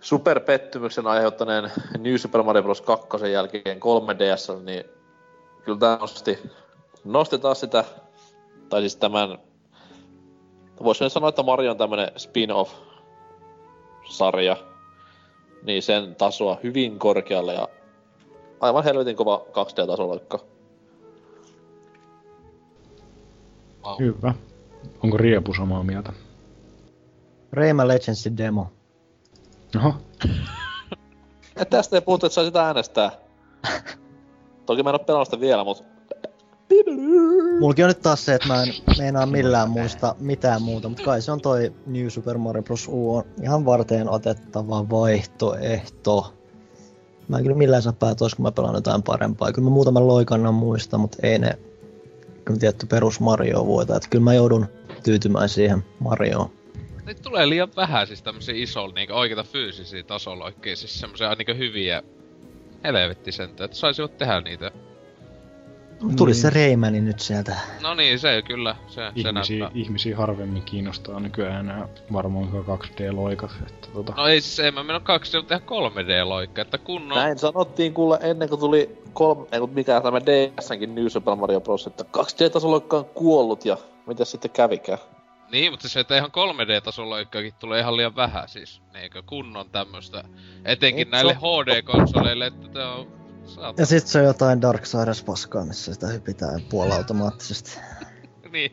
superpettymyksen 0.00 1.06
aiheuttaneen 1.06 1.72
New 1.98 2.16
Super 2.16 2.42
Mario 2.42 2.62
Bros. 2.62 2.80
2 2.80 3.32
jälkeen 3.32 3.80
3DS, 3.80 4.62
niin 4.62 4.84
kyllä 5.64 5.78
tää 5.78 5.96
nosti, 5.96 6.38
nosti 7.04 7.38
taas 7.38 7.60
sitä, 7.60 7.84
tai 8.68 8.80
siis 8.80 8.96
tämän, 8.96 9.38
voisi 10.84 11.10
sanoa, 11.10 11.28
että 11.28 11.42
Mario 11.42 11.70
on 11.70 11.76
tämmönen 11.76 12.10
spin-off-sarja, 12.16 14.56
niin 15.62 15.82
sen 15.82 16.14
tasoa 16.14 16.58
hyvin 16.62 16.98
korkealle 16.98 17.54
ja 17.54 17.68
aivan 18.60 18.84
helvetin 18.84 19.16
kova 19.16 19.46
2D-tasoloikka. 19.50 20.53
Wow. 23.84 23.98
Hyvä. 23.98 24.34
Onko 25.02 25.16
Riepu 25.16 25.54
samaa 25.54 25.82
mieltä? 25.82 26.12
Rayman 27.52 27.88
Legendsin 27.88 28.36
demo. 28.36 28.66
Oho, 29.76 29.94
Et 31.56 31.70
tästä 31.70 31.96
ei 31.96 32.00
puhuttu, 32.00 32.26
että 32.26 32.34
sai 32.34 32.44
sitä 32.44 32.66
äänestää. 32.66 33.10
Toki 34.66 34.82
mä 34.82 34.90
en 34.90 34.94
oo 34.94 34.98
pelannut 34.98 35.28
sitä 35.28 35.40
vielä, 35.40 35.64
mut... 35.64 35.84
Mulki 37.60 37.82
on 37.82 37.88
nyt 37.88 38.00
taas 38.00 38.24
se, 38.24 38.34
että 38.34 38.48
mä 38.48 38.62
en 38.62 38.68
meinaa 38.98 39.26
millään 39.26 39.70
muista 39.70 40.14
mitään 40.20 40.62
muuta, 40.62 40.88
mutta 40.88 41.04
kai 41.04 41.22
se 41.22 41.32
on 41.32 41.40
toi 41.40 41.72
New 41.86 42.08
Super 42.08 42.38
Mario 42.38 42.62
Bros. 42.62 42.88
U 42.88 43.16
on 43.16 43.24
ihan 43.42 43.64
varteen 43.64 44.08
otettava 44.08 44.90
vaihtoehto. 44.90 46.34
Mä 47.28 47.36
en 47.36 47.42
kyllä 47.42 47.56
millään 47.56 47.82
saa 47.82 47.92
päätä, 47.92 48.24
olisiko 48.24 48.42
mä 48.42 48.52
pelaan 48.52 48.74
jotain 48.74 49.02
parempaa. 49.02 49.52
Kyllä 49.52 49.68
mä 49.68 49.74
muutaman 49.74 50.08
loikannan 50.08 50.54
muista, 50.54 50.98
mutta 50.98 51.18
ei 51.22 51.38
ne 51.38 51.58
tietty 52.60 52.86
perus 52.86 53.20
Mario 53.20 53.66
voita. 53.66 53.96
Että 53.96 54.08
kyllä 54.08 54.24
mä 54.24 54.34
joudun 54.34 54.66
tyytymään 55.04 55.48
siihen 55.48 55.84
Marioon. 55.98 56.50
Nyt 57.06 57.22
tulee 57.22 57.48
liian 57.48 57.68
vähän 57.76 58.06
siis 58.06 58.22
tämmösiä 58.22 58.54
isolla 58.58 58.94
niinku 58.94 59.14
oikeita 59.14 59.42
fyysisiä 59.42 60.02
tasoloikkeja, 60.02 60.76
siis 60.76 61.00
semmosia 61.00 61.34
niinku 61.34 61.54
hyviä 61.58 62.02
helvettisentä, 62.84 63.64
että 63.64 63.76
saisivat 63.76 64.18
tehdä 64.18 64.40
niitä. 64.40 64.70
Tuli 66.16 66.34
se 66.34 66.50
Raymani 66.50 67.00
nyt 67.00 67.20
sieltä. 67.20 67.56
No 67.82 67.94
niin, 67.94 68.18
se 68.18 68.42
kyllä, 68.42 68.76
se, 68.86 68.94
se 68.94 69.02
ihmisiä, 69.14 69.32
näyttää. 69.32 69.70
ihmisiä 69.82 70.16
harvemmin 70.16 70.62
kiinnostaa 70.62 71.20
nykyään 71.20 71.60
enää 71.70 71.88
varmaankaan 72.12 72.64
2D-loikat. 72.64 73.50
Että 73.66 73.88
tota, 73.92 74.12
No 74.16 74.26
ei 74.26 74.40
siis, 74.40 74.58
en 74.60 74.74
mä 74.74 74.82
mennä 74.82 75.00
kaksi, 75.00 75.36
mutta 75.36 75.58
tehdä 75.58 75.66
3D-loikka, 75.70 76.60
että 76.62 76.78
kunnon... 76.78 77.18
Näin 77.18 77.38
sanottiin 77.38 77.94
kuule 77.94 78.18
ennen 78.22 78.48
kuin 78.48 78.60
tuli 78.60 78.98
kolme, 79.12 79.46
ei 79.52 79.60
mikä 79.60 80.00
tämä 80.00 80.20
DSnkin 80.20 80.94
New 80.94 81.06
Super 81.08 81.36
Mario 81.36 81.60
Bros. 81.60 81.86
Että 81.86 82.04
2D-tasoloikka 82.16 82.96
on 82.96 83.04
kuollut 83.04 83.64
ja 83.64 83.76
mitä 84.06 84.24
sitten 84.24 84.50
kävikään? 84.50 84.98
Niin, 85.52 85.72
mutta 85.72 85.88
se, 85.88 86.00
että 86.00 86.16
ihan 86.16 86.30
3D-tasoloikkaakin 86.30 87.54
tulee 87.58 87.80
ihan 87.80 87.96
liian 87.96 88.16
vähän 88.16 88.48
siis, 88.48 88.82
eikö 88.94 89.22
kunnon 89.26 89.70
tämmöstä. 89.70 90.24
Etenkin 90.64 91.06
Ei, 91.08 91.10
näille 91.12 91.32
se 91.32 91.38
on- 91.46 91.64
HD-konsoleille, 91.66 92.46
että 92.46 92.68
tää 92.68 92.92
on... 92.92 93.23
Saat... 93.46 93.78
Ja 93.78 93.86
sit 93.86 94.06
se 94.06 94.18
on 94.18 94.24
jotain 94.24 94.62
Darksiders 94.62 95.24
paskaa, 95.24 95.64
missä 95.64 95.94
sitä 95.94 96.06
hypitään 96.06 96.60
puolautomaattisesti. 96.70 97.78
niin. 98.52 98.72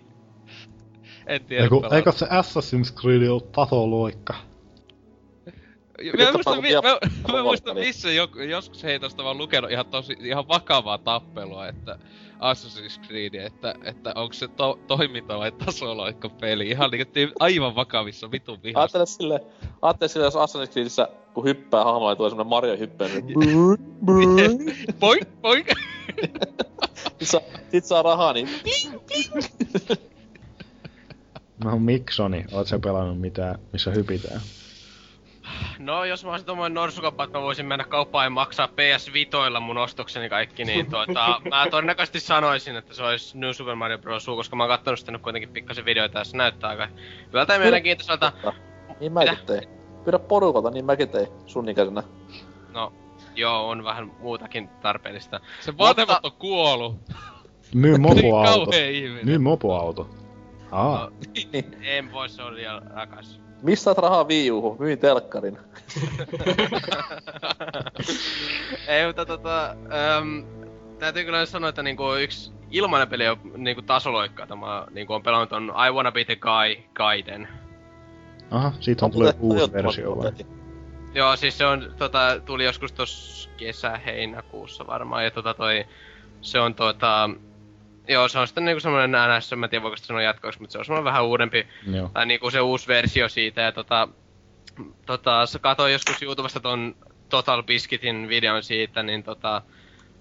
En 1.28 1.46
tiedä. 1.46 1.64
Eiku, 1.64 1.84
eikö 1.92 2.12
se 2.12 2.26
Assassin's 2.26 3.02
Creed 3.02 3.28
ole 3.28 3.42
tasoloikka? 3.42 4.34
Mä 6.18 6.28
en 6.28 6.34
muista, 6.34 6.62
mi- 6.62 6.74
mä, 6.74 7.74
mä 7.74 7.74
missä 7.74 8.12
joku, 8.12 8.40
joskus 8.40 8.84
heitosta 8.84 9.24
vaan 9.24 9.38
lukenut 9.38 9.72
ihan 9.72 9.86
tosi, 9.86 10.16
ihan 10.20 10.48
vakavaa 10.48 10.98
tappelua, 10.98 11.68
että 11.68 12.00
Assassin's 12.42 13.08
Creed, 13.08 13.34
että, 13.34 13.76
että 13.84 14.12
onko 14.16 14.34
se 14.34 14.48
to, 14.48 14.80
toiminta 14.88 15.38
vai 15.38 15.52
tasoloikka 15.52 16.30
peli. 16.30 16.68
Ihan 16.70 16.92
niinku 16.92 17.12
tyyp- 17.12 17.34
aivan 17.40 17.76
vakavissa 17.76 18.32
vitun 18.32 18.64
vihasta. 18.64 18.80
Ajattele 18.82 19.06
sille, 19.06 19.40
ajattele 19.82 20.10
sille, 20.10 20.26
jos 20.26 20.36
Assassin's 20.36 20.72
Creedissä, 20.72 21.08
kun 21.34 21.44
hyppää 21.44 21.84
hahmolla, 21.84 22.10
niin 22.12 22.18
tulee 22.18 22.30
semmonen 22.30 22.50
Mario 22.50 22.78
hyppää, 22.78 23.08
niin 23.08 23.26
Poik, 25.00 25.42
poik. 25.42 25.68
sit 27.20 27.28
saa, 27.28 27.42
sit 27.72 27.86
saa 27.86 28.02
rahaa, 28.02 28.34
niin 28.34 28.50
No 31.64 31.80
Miksoni, 31.80 32.46
oot 32.52 32.68
sä 32.68 32.80
pelannut 32.80 33.20
mitään, 33.20 33.56
missä 33.74 33.92
hypitään? 33.92 34.42
No, 35.80 36.06
jos 36.06 36.26
mä 36.26 36.32
olisin 36.32 36.46
tommonen 36.46 36.74
norsukappa, 36.74 37.24
että 37.24 37.38
mä 37.38 37.44
voisin 37.44 37.66
mennä 37.66 37.84
kauppaan 37.84 38.26
ja 38.26 38.30
maksaa 38.30 38.68
PS 38.68 39.14
Vitoilla 39.14 39.60
mun 39.60 39.78
ostokseni 39.78 40.30
kaikki, 40.30 40.66
niin 40.66 40.90
tuota, 40.92 41.42
mä 41.50 41.68
todennäköisesti 41.72 42.20
sanoisin, 42.20 42.76
että 42.76 42.94
se 42.94 43.04
olisi 43.04 43.38
New 43.38 43.52
Super 43.52 43.76
Mario 43.76 43.98
Bros. 43.98 44.28
U, 44.28 44.36
koska 44.36 44.56
mä 44.56 44.64
oon 44.64 44.70
kattonut 44.70 45.00
sitä 45.00 45.12
nyt 45.12 45.22
kuitenkin 45.22 45.50
pikkasen 45.50 45.86
videoita 45.86 46.20
ja 46.20 46.24
se 46.24 46.38
näyttää 46.38 46.70
aika 46.70 46.88
hyvältä 47.28 47.54
ja 47.54 47.60
mielenkiintoiselta. 47.60 48.34
niin 49.00 49.14
mäkin 49.14 49.32
Mitä? 49.34 49.46
tein. 49.46 49.70
Pyydä 50.04 50.20
porukalta, 50.20 50.70
niin 50.70 50.86
mäkin 50.86 51.10
tein 51.10 51.28
sun 51.46 51.70
ikäisenä. 51.70 52.04
No, 52.74 52.94
joo, 53.36 53.70
on 53.70 53.84
vähän 53.84 54.12
muutakin 54.20 54.68
tarpeellista. 54.68 55.40
Se 55.60 55.78
vanhemmat 55.78 56.26
on 56.26 56.32
kuollut. 56.32 56.96
Myy 57.74 57.98
Niin 57.98 58.02
mopoauto. 58.02 58.72
Myy 59.24 59.38
mopoauto. 59.38 60.10
Aa, 60.72 61.06
No, 61.06 61.12
en 61.82 62.12
voi, 62.12 62.30
se 62.30 62.44
on 62.44 62.56
liian 62.56 62.82
rakas. 62.94 63.40
Missä 63.62 63.84
saat 63.84 63.98
rahaa 63.98 64.24
Wii 64.24 64.52
Uhu? 64.52 64.76
Myin 64.80 65.00
telkkarin. 65.00 65.58
Ei, 68.88 69.08
mutta 69.08 69.26
tota, 69.26 69.70
äm, 69.70 70.44
täytyy 71.00 71.24
kyllä 71.24 71.46
sanoa, 71.46 71.70
että 71.70 71.84
niinku 71.84 72.14
yksi 72.14 72.52
ilmainen 72.72 73.08
peli 73.08 73.28
on 73.28 73.38
niinku 73.56 73.82
tasoloikkaa. 73.82 74.48
Tämä 74.48 74.88
niinku 74.92 75.14
on 75.14 75.24
pelannut 75.24 75.54
on 75.54 75.74
I 75.88 75.92
Wanna 75.92 76.12
Be 76.12 76.26
The 76.26 76.36
Guy 76.36 76.84
Gaiden. 76.94 77.48
aha, 78.52 78.72
siitä 78.80 79.06
on 79.06 79.12
tullut 79.12 79.36
uusi 79.40 79.74
versio 79.74 80.18
vai? 80.18 80.32
Joo, 81.14 81.36
siis 81.36 81.58
se 81.58 81.66
on, 81.66 81.94
tota, 81.98 82.40
tuli 82.46 82.66
joskus 82.66 82.92
tossa 82.92 83.50
kesä-heinäkuussa 83.58 84.88
varmaan, 84.88 85.24
ja 85.24 85.32
tota 85.32 85.54
toi, 85.54 85.86
se 86.42 86.60
on 86.60 86.76
tota, 86.76 87.30
joo, 88.08 88.28
se 88.28 88.40
on 88.40 88.48
sitten 88.48 88.66
niinku 88.66 88.80
semmonen 88.80 89.12
NS, 89.38 89.54
mä 89.56 89.66
en 89.66 89.70
tiedä 89.70 89.84
voiko 89.84 89.98
sitä 89.98 90.08
sanoa 90.08 90.22
jatkoksi, 90.22 90.60
mutta 90.60 90.72
se 90.72 90.78
on 90.80 90.86
semmonen 90.86 91.04
vähän 91.06 91.26
uudempi, 91.26 91.68
Joo. 91.92 92.10
tai 92.14 92.26
niinku 92.26 92.52
se 92.52 92.62
uusi 92.62 92.88
versio 92.88 93.30
siitä, 93.30 93.62
ja 93.62 93.72
tota, 93.72 94.08
tota, 95.06 95.46
katsoin 95.62 95.94
joskus 95.94 96.22
YouTubesta 96.22 96.60
ton 96.60 96.96
Total 97.30 97.64
Biscuitin 97.64 98.28
videon 98.30 98.64
siitä, 98.64 99.04
niin 99.04 99.24
tota, 99.24 99.62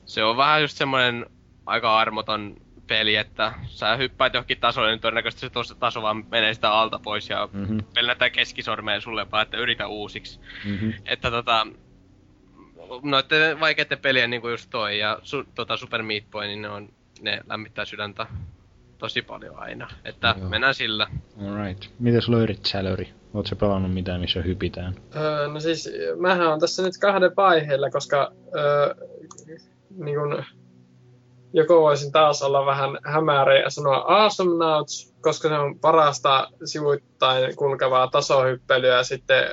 se 0.04 0.24
on 0.24 0.36
vähän 0.36 0.62
just 0.62 0.76
semmonen 0.76 1.26
aika 1.66 1.98
armoton 1.98 2.56
peli, 2.86 3.16
että 3.16 3.52
sä 3.66 3.96
hyppäät 3.96 4.34
johonkin 4.34 4.60
tasolle, 4.60 4.90
niin 4.90 5.00
todennäköisesti 5.00 5.46
se 5.46 5.52
tos- 5.74 5.76
taso 5.78 6.02
vaan 6.02 6.24
menee 6.30 6.54
sitä 6.54 6.70
alta 6.72 6.98
pois 7.02 7.28
ja 7.30 7.48
Mhm, 7.52 7.78
peli 7.94 8.06
näyttää 8.06 8.30
keskisormeen 8.30 9.00
sulle 9.00 9.30
vaan, 9.30 9.42
että 9.42 9.56
yritä 9.56 9.86
uusiksi. 9.86 10.40
mhm. 10.64 10.90
Että 11.06 11.30
tota, 11.30 11.66
noitten 13.02 13.60
vaikeiden 13.60 13.98
pelien 13.98 14.30
niinku 14.30 14.48
just 14.48 14.70
toi 14.70 14.98
ja 14.98 15.18
su, 15.22 15.44
tota 15.54 15.76
Super 15.76 16.02
Meat 16.02 16.24
Boy, 16.30 16.46
niin 16.46 16.62
ne 16.62 16.68
on, 16.68 16.88
ne 17.20 17.40
lämmittää 17.48 17.84
sydäntä 17.84 18.26
tosi 18.98 19.22
paljon 19.22 19.58
aina. 19.58 19.88
Että 20.04 20.34
Joo. 20.38 20.48
mennään 20.48 20.74
sillä. 20.74 21.06
Alright. 21.48 21.84
Mites 21.98 22.28
löydit 22.28 22.66
sälöri? 22.66 23.08
Oot 23.34 23.46
sä 23.46 23.56
pelannut 23.56 23.94
mitään, 23.94 24.20
missä 24.20 24.42
hypitään? 24.42 24.94
Öö, 25.16 25.48
no 25.48 25.60
siis, 25.60 25.90
mähän 26.18 26.52
on 26.52 26.60
tässä 26.60 26.82
nyt 26.82 26.98
kahden 27.00 27.32
vaiheella, 27.36 27.90
koska 27.90 28.32
öö, 28.56 28.94
niin 30.04 30.18
kun, 30.18 30.44
joko 31.52 31.80
voisin 31.80 32.12
taas 32.12 32.42
olla 32.42 32.66
vähän 32.66 32.98
hämärä 33.04 33.58
ja 33.58 33.70
sanoa 33.70 34.04
Awesome 34.08 34.64
Nauts, 34.64 35.14
koska 35.20 35.48
se 35.48 35.54
on 35.54 35.78
parasta 35.78 36.48
sivuittain 36.64 37.56
kulkevaa 37.56 38.08
tasohyppelyä 38.08 38.96
ja 38.96 39.04
sitten 39.04 39.44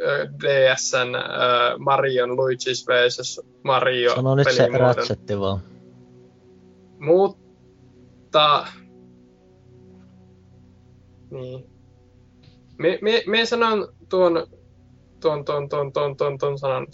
öö, 0.00 0.26
DSn 0.26 1.14
öö, 1.14 1.78
Marion 1.78 2.30
Luigi's 2.30 2.86
vs. 2.88 3.40
Mario 3.62 4.14
Sano 4.14 4.34
nyt 4.34 4.50
se. 4.50 4.68
Ratchetti 4.78 5.40
vaan. 5.40 5.60
Mutta... 7.00 8.66
Niin. 11.30 11.70
Me, 12.78 12.98
me, 13.02 13.22
me 13.26 13.46
sanon 13.46 13.88
tuon, 14.08 14.46
tuon, 15.20 15.44
tuon, 15.44 15.68
tuon, 15.68 15.92
tuon, 15.92 16.16
tuon, 16.16 16.38
tuon 16.38 16.58
sanan. 16.58 16.86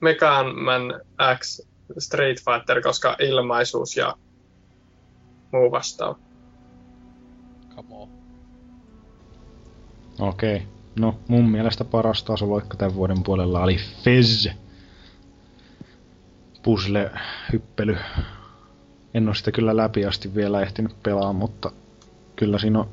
Megan 0.00 0.58
Man 0.58 1.00
X 1.38 1.60
Street 1.98 2.38
Fighter, 2.44 2.82
koska 2.82 3.16
ilmaisuus 3.20 3.96
ja 3.96 4.16
muu 5.52 5.70
vastaava. 5.70 6.18
Come 7.76 7.94
on. 7.94 8.08
Okei. 10.20 10.56
Okay. 10.56 10.68
No, 10.98 11.14
mun 11.28 11.50
mielestä 11.50 11.84
paras 11.84 12.24
tasoloikka 12.24 12.76
tämän 12.76 12.94
vuoden 12.94 13.22
puolella 13.22 13.62
oli 13.62 13.76
Fez. 14.04 14.48
Puzzle, 16.62 17.10
hyppely. 17.52 17.96
En 19.14 19.26
ole 19.26 19.34
sitä 19.34 19.52
kyllä 19.52 19.76
läpi 19.76 20.04
asti 20.04 20.34
vielä 20.34 20.60
ehtinyt 20.60 21.02
pelaa, 21.02 21.32
mutta 21.32 21.70
kyllä 22.36 22.58
siinä 22.58 22.78
on 22.78 22.88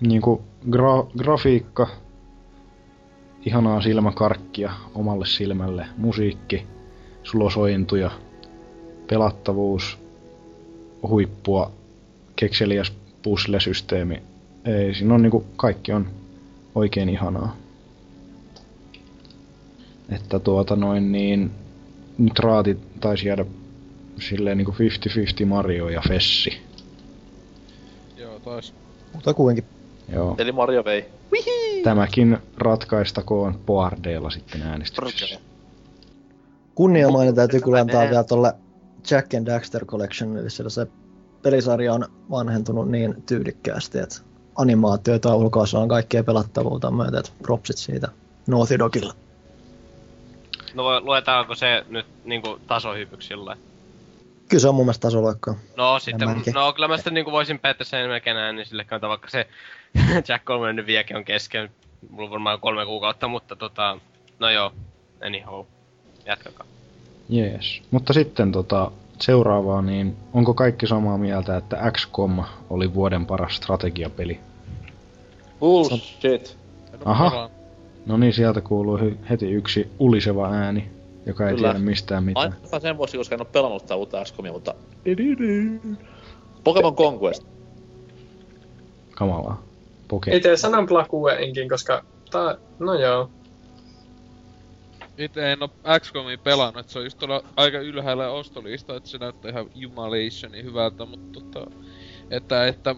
niinku 0.00 0.42
gra- 0.70 1.18
grafiikka, 1.18 1.88
ihanaa 3.46 3.82
silmäkarkkia 3.82 4.72
omalle 4.94 5.26
silmälle, 5.26 5.86
musiikki, 5.96 6.66
sulosointuja, 7.22 8.10
pelattavuus, 9.06 9.98
huippua, 11.08 11.72
kekseliäs 12.36 12.92
puzzle-systeemi. 13.22 14.22
Ei, 14.64 14.94
siinä 14.94 15.14
on 15.14 15.22
niinku, 15.22 15.44
kaikki 15.56 15.92
on 15.92 16.06
oikein 16.74 17.08
ihanaa. 17.08 17.56
Että 20.08 20.38
tuota 20.38 20.76
noin 20.76 21.12
niin, 21.12 21.50
nyt 22.18 22.38
raati 22.38 22.78
taisi 23.00 23.28
jäädä 23.28 23.44
silleen 24.20 24.56
niinku 24.56 24.74
50-50 25.42 25.46
Mario 25.46 25.88
ja 25.88 26.02
Fessi. 26.08 26.62
Joo, 28.16 28.38
taas. 28.38 28.74
Mutta 29.14 29.34
kuitenkin. 29.34 29.64
Joo. 30.12 30.34
Eli 30.38 30.52
Mario 30.52 30.84
vei. 30.84 31.04
Tämäkin 31.84 32.38
ratkaistakoon 32.56 33.60
Boardeilla 33.66 34.30
sitten 34.30 34.62
äänestyksessä. 34.62 35.40
Kunniamainen 36.74 37.34
täytyy 37.34 37.60
kyllä 37.60 37.80
antaa 37.80 38.02
vielä 38.02 38.24
tolle 38.24 38.52
Jack 39.10 39.34
and 39.34 39.46
Daxter 39.46 39.84
Collection, 39.86 40.50
sillä 40.50 40.70
se 40.70 40.86
pelisarja 41.42 41.94
on 41.94 42.08
vanhentunut 42.30 42.90
niin 42.90 43.22
tyylikkäästi, 43.26 43.98
että 43.98 44.20
animaatioita 44.54 45.28
ja 45.28 45.34
ulkoasu 45.34 45.78
on 45.78 45.88
kaikkea 45.88 46.24
pelattavuutta 46.24 46.90
myötä, 46.90 47.18
että 47.18 47.32
propsit 47.42 47.76
siitä 47.76 48.08
Naughty 48.46 48.78
Dogilla. 48.78 49.14
No 50.74 51.00
luetaanko 51.00 51.54
se 51.54 51.84
nyt 51.88 52.06
niinku 52.24 52.60
tasohypyksi 52.66 53.28
sillä 53.28 53.56
Kyllä 54.48 54.60
se 54.60 54.68
on 54.68 54.74
mun 54.74 54.84
mielestä 54.84 55.02
tasoloikkaa. 55.02 55.54
No 55.76 55.98
sitten, 55.98 56.22
Enemmänkin. 56.22 56.54
no 56.54 56.72
kyllä 56.72 56.88
mä 56.88 56.96
sitten 56.96 57.14
niinku 57.14 57.32
voisin 57.32 57.58
päättää 57.58 57.84
sen 57.84 58.08
melkein 58.08 58.36
näin, 58.36 58.56
niin 58.56 58.66
sille 58.66 58.84
kannattaa 58.84 59.10
vaikka 59.10 59.30
se 59.30 59.48
Jack 60.28 60.44
3 60.44 60.72
nyt 60.72 60.86
vieläkin 60.86 61.16
on 61.16 61.24
kesken. 61.24 61.70
Mulla 62.10 62.24
on 62.24 62.30
varmaan 62.30 62.60
kolme 62.60 62.86
kuukautta, 62.86 63.28
mutta 63.28 63.56
tota, 63.56 63.98
no 64.38 64.50
joo, 64.50 64.72
anyhow. 65.26 65.64
Jatkakaa. 66.26 66.66
Jees. 67.28 67.82
Mutta 67.90 68.12
sitten 68.12 68.52
tota, 68.52 68.90
seuraavaa, 69.20 69.82
niin 69.82 70.16
onko 70.32 70.54
kaikki 70.54 70.86
samaa 70.86 71.18
mieltä, 71.18 71.56
että 71.56 71.92
XCOM 71.92 72.44
oli 72.70 72.94
vuoden 72.94 73.26
paras 73.26 73.56
strategiapeli? 73.56 74.40
Bullshit. 75.60 76.58
Aha. 77.04 77.50
No 78.06 78.16
niin, 78.16 78.32
sieltä 78.32 78.60
kuuluu 78.60 78.98
heti 79.30 79.50
yksi 79.50 79.90
uliseva 79.98 80.50
ääni, 80.52 80.90
joka 81.26 81.48
ei 81.48 81.54
Kyllä. 81.54 81.68
tiedä 81.68 81.84
mistään 81.84 82.24
mitään. 82.24 82.52
Ainoastaan 82.52 82.82
sen 82.82 82.98
vuoksi, 82.98 83.16
koska 83.16 83.34
en 83.34 83.40
oo 83.40 83.44
pelannut 83.44 83.82
sitä 83.82 83.96
uutta 83.96 84.24
XCOMia, 84.24 84.52
mutta... 84.52 84.74
Pokemon 86.64 86.96
Conquest. 86.96 87.46
Kamalaa. 89.14 89.62
Poke. 90.08 90.30
Ei 90.30 90.40
tee 90.40 90.56
sanan 90.56 90.86
plakue 90.86 91.36
enkin, 91.38 91.68
koska... 91.68 92.04
Tää, 92.30 92.56
no 92.78 92.94
joo. 92.94 93.30
Itse 95.18 95.52
en 95.52 95.62
oo 95.62 95.70
XCOMia 96.00 96.38
pelannut, 96.38 96.88
se 96.88 96.98
on 96.98 97.04
just 97.04 97.18
tuolla 97.18 97.44
aika 97.56 97.78
ylhäällä 97.78 98.30
ostolista, 98.30 98.96
että 98.96 99.08
se 99.08 99.18
näyttää 99.18 99.50
ihan 99.50 99.70
jumalationi 99.74 100.62
hyvältä, 100.62 101.06
mutta 101.06 101.40
tota, 101.40 101.70
että, 102.30 102.66
että 102.66 102.94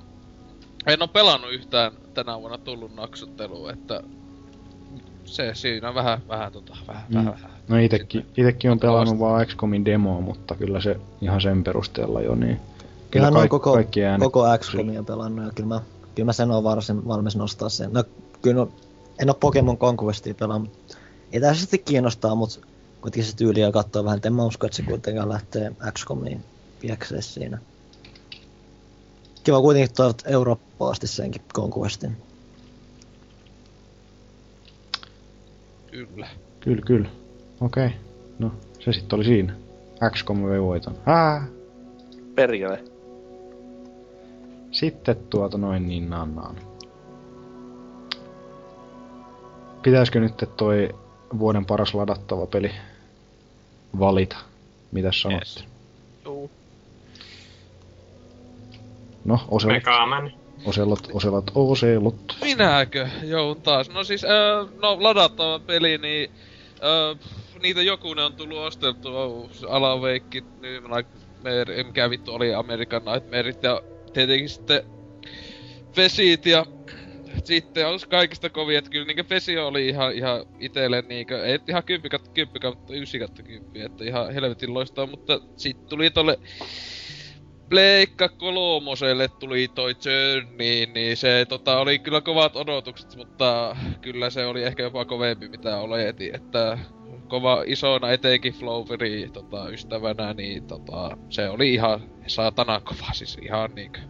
en 0.86 1.02
oo 1.02 1.09
pelannut 1.09 1.52
yhtään 1.52 1.93
tänä 2.14 2.40
vuonna 2.40 2.59
tullut 2.59 2.94
naksuttelua, 2.94 3.72
että 3.72 4.02
se 5.24 5.51
siinä 5.55 5.88
on 5.88 5.94
vähän, 5.94 6.22
vähän 6.28 6.52
tota, 6.52 6.76
vähän, 6.88 7.02
Mm. 7.09 7.14
vähän, 7.14 7.32
vähän. 7.34 7.51
No 7.68 7.76
itekin, 7.78 8.26
itekin 8.36 8.70
on 8.70 8.80
pelannut 8.80 9.18
vaan 9.18 9.46
XCOMin 9.46 9.84
demoa, 9.84 10.20
mutta 10.20 10.55
kyllä 10.55 10.80
se 10.80 10.96
ihan 11.20 11.40
sen 11.40 11.64
perusteella 11.64 12.20
jo 12.20 12.34
niin. 12.34 12.60
Kyllä 13.10 13.26
on 13.28 13.34
kaik- 13.34 13.48
koko, 13.51 13.72
kaikki 13.72 14.05
äänet. 14.05 14.24
koko 14.32 14.44
XCOMia 14.59 15.02
pelannut 15.02 15.44
ja 15.46 15.52
kyllä 15.55 15.68
mä, 15.68 15.80
kyllä 16.14 16.26
mä 16.26 16.32
sen 16.32 16.51
on 16.51 16.64
varsin 16.64 17.09
valmis 17.09 17.36
nostaa 17.36 17.68
sen. 17.68 17.92
No 17.92 18.05
kyllä 18.42 18.56
no, 18.56 18.68
en 19.22 19.30
oo 19.30 19.34
Pokemon 19.34 19.78
Conquestia 19.78 20.34
pelannut, 20.34 20.70
ei 21.32 21.40
tää 21.40 21.55
sitten 21.55 21.80
kiinnostaa, 21.84 22.34
mutta 22.34 22.60
kuitenkin 23.01 23.30
se 23.30 23.36
tyyliä 23.36 23.72
katsoo 23.72 24.05
vähän, 24.05 24.16
et 24.18 24.26
en 24.26 24.34
mä 24.34 24.44
usko, 24.44 24.66
että 24.66 24.76
se 24.76 24.82
kuitenkaan 24.82 25.28
lähtee 25.28 25.72
XCOmiin 25.92 26.44
piekseen 26.80 27.22
siinä. 27.22 27.59
Kiva 29.44 29.60
kuitenkin 29.60 29.96
toivot 29.96 30.22
eurooppaasti 30.26 31.06
senkin 31.06 31.42
Conquestin. 31.55 32.16
Kyllä. 35.94 36.28
Kyllä, 36.60 36.82
kyllä. 36.86 37.08
Okei. 37.60 37.90
No, 38.38 38.52
se 38.80 38.92
sitten 38.92 39.16
oli 39.16 39.24
siinä. 39.24 39.54
XCOM 40.10 40.44
vei 40.44 40.62
voiton. 40.62 40.94
Ää! 41.06 41.46
Perkele. 42.34 42.84
Sitten 44.70 45.16
tuota 45.16 45.58
noin 45.58 45.88
niin 45.88 46.10
nannaan. 46.10 46.56
Pitäisikö 49.82 50.20
nyt 50.20 50.34
toi 50.56 50.94
vuoden 51.38 51.66
paras 51.66 51.94
ladattava 51.94 52.46
peli 52.46 52.70
valita? 53.98 54.36
Mitäs 54.92 55.22
sanotte? 55.22 55.44
Yes. 55.44 55.64
Juu. 56.24 56.50
No, 59.24 59.38
Oselot, 59.48 59.74
Megaman. 59.74 60.32
Oselot, 60.65 61.09
Oselot, 61.12 61.51
Oselot. 61.55 62.36
Minäkö? 62.43 63.09
Joudun 63.23 63.62
taas. 63.62 63.91
No 63.91 64.05
siis, 64.05 64.24
öö, 64.24 64.65
no 64.82 64.97
ladattava 65.03 65.59
peli, 65.59 65.99
niin 65.99 66.31
öö, 66.82 67.15
niitä 67.62 67.82
jokunen 67.82 68.24
on 68.24 68.32
tullut 68.32 68.59
osteltua. 68.59 69.49
Alaveikki, 69.69 70.45
Nightmare, 70.61 71.85
mikä 71.85 72.11
vittu 72.11 72.35
oli 72.35 72.55
American 72.55 73.03
Nightmareit 73.05 73.62
ja 73.62 73.82
tietenkin 74.12 74.49
sitten 74.49 74.82
Fesit 75.93 76.47
ja 76.47 76.66
sitten 77.45 77.86
on 77.86 77.99
kaikista 78.09 78.51
kovia, 78.51 78.78
että 78.78 78.91
kyllä 78.91 79.07
niinkö 79.07 79.24
Fesi 79.24 79.59
oli 79.59 79.89
ihan, 79.89 80.12
ihan 80.12 80.47
itelle 80.59 81.05
niinkö, 81.09 81.45
ei 81.45 81.59
ihan 81.69 81.85
10 81.85 82.11
kautta 82.11 82.31
10 82.31 82.61
kautta 82.61 82.95
9 82.95 83.20
kautta 83.20 83.43
10, 83.43 83.86
että 83.86 84.05
ihan 84.05 84.35
helvetin 84.35 84.74
loistaa, 84.74 85.07
mutta 85.07 85.41
sitten 85.57 85.89
tuli 85.89 86.11
tolle 86.11 86.39
Pleikka 87.69 88.28
kolmoselle 88.28 89.28
tuli 89.28 89.69
toi 89.69 89.95
Journey, 90.05 90.86
niin 90.95 91.16
se 91.16 91.47
tota, 91.49 91.78
oli 91.78 91.99
kyllä 91.99 92.20
kovat 92.20 92.57
odotukset, 92.57 93.16
mutta 93.16 93.77
kyllä 94.01 94.31
se 94.31 94.47
oli 94.47 94.62
ehkä 94.62 94.82
jopa 94.82 95.05
kovempi 95.05 95.49
mitä 95.49 95.81
oletin, 95.81 96.35
että 96.35 96.78
kova 97.28 97.62
isona 97.66 98.11
etenkin 98.11 98.53
Floweri 98.55 99.28
tota, 99.32 99.69
ystävänä, 99.69 100.35
niin 100.35 100.66
tota, 100.66 101.16
se 101.31 101.49
oli 101.49 101.74
ihan 101.74 102.01
saatana 102.27 102.81
kova, 102.81 103.12
siis 103.12 103.39
ihan 103.43 103.70
niinkö. 103.74 104.01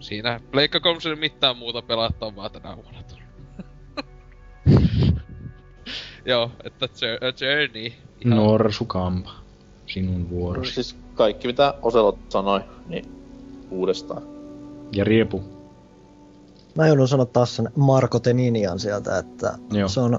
Siinä 0.00 0.40
Pleikka 0.50 0.80
kolmoselle 0.80 1.16
mitään 1.16 1.56
muuta 1.56 1.82
pelattavaa 1.82 2.50
tänä 2.50 2.76
vuonna. 2.76 2.98
Joo, 6.26 6.50
että 6.64 6.86
Jour- 6.86 7.44
Journey. 7.44 7.92
ihan- 8.24 8.36
Norsukampa. 8.38 9.30
Sinun 9.86 10.30
vuorosi. 10.30 10.74
Siis 10.74 10.96
kaikki 11.18 11.46
mitä 11.46 11.74
Oselot 11.82 12.18
sanoi, 12.28 12.60
niin 12.88 13.04
uudestaan. 13.70 14.22
Ja 14.92 15.04
Riepu. 15.04 15.42
Mä 16.74 16.86
joudun 16.86 17.08
sanoa 17.08 17.26
taas 17.26 17.56
sen 17.56 17.70
Marko 17.76 18.20
Teninian 18.20 18.78
sieltä, 18.78 19.18
että 19.18 19.58
Joo. 19.70 19.88
se 19.88 20.00
on 20.00 20.18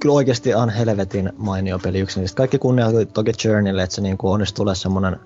kyllä 0.00 0.14
oikeasti 0.14 0.54
on 0.54 0.70
helvetin 0.70 1.32
mainio 1.36 1.78
peli 1.78 1.98
yksinkertaisesti. 1.98 2.36
Kaikki 2.36 2.58
kunnia 2.58 2.86
toki 3.12 3.32
Journeylle, 3.44 3.82
että 3.82 3.96
se 3.96 4.02
niinku 4.02 4.30
onnistuu 4.30 4.62
olemaan 4.62 4.76
semmonen 4.76 5.16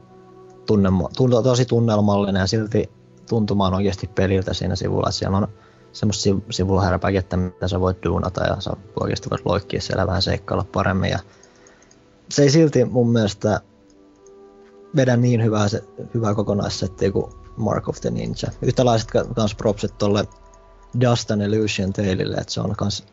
tunnelma, 0.66 1.08
tuntuu 1.16 1.42
tosi 1.42 1.64
tunnelmallinen 1.64 2.40
ja 2.40 2.46
silti 2.46 2.90
tuntumaan 3.28 3.74
oikeasti 3.74 4.06
peliltä 4.06 4.54
siinä 4.54 4.76
sivulla. 4.76 5.08
Että 5.08 5.18
siellä 5.18 5.36
on 5.36 5.48
semmoista 5.92 6.30
siv- 6.30 6.42
sivuhärpäkettä, 6.50 7.36
mitä 7.36 7.68
sä 7.68 7.80
voit 7.80 8.04
duunata 8.04 8.44
ja 8.44 8.56
sä 8.58 8.70
oikeasti 9.00 9.30
voit 9.30 9.46
loikkia 9.46 9.80
siellä 9.80 10.06
vähän 10.06 10.22
seikkailla 10.22 10.66
paremmin. 10.72 11.10
Ja 11.10 11.18
se 12.28 12.42
ei 12.42 12.50
silti 12.50 12.84
mun 12.84 13.12
mielestä 13.12 13.60
vedä 14.96 15.16
niin 15.16 15.44
hyvää, 15.44 15.68
se, 15.68 15.84
hyvää 16.14 16.34
kokonaissettiä 16.34 17.12
kuin 17.12 17.32
Mark 17.56 17.88
of 17.88 18.00
the 18.00 18.10
Ninja. 18.10 18.48
Yhtälaiset 18.62 19.10
ka- 19.10 19.24
kans 19.24 19.54
propsit 19.54 19.98
tolle 19.98 20.24
Dust 21.00 21.30
and 21.30 21.42
Illusion 21.42 21.92
Taleille, 21.92 22.36
että 22.36 22.52
se 22.52 22.60
on 22.60 22.76
kans 22.76 23.04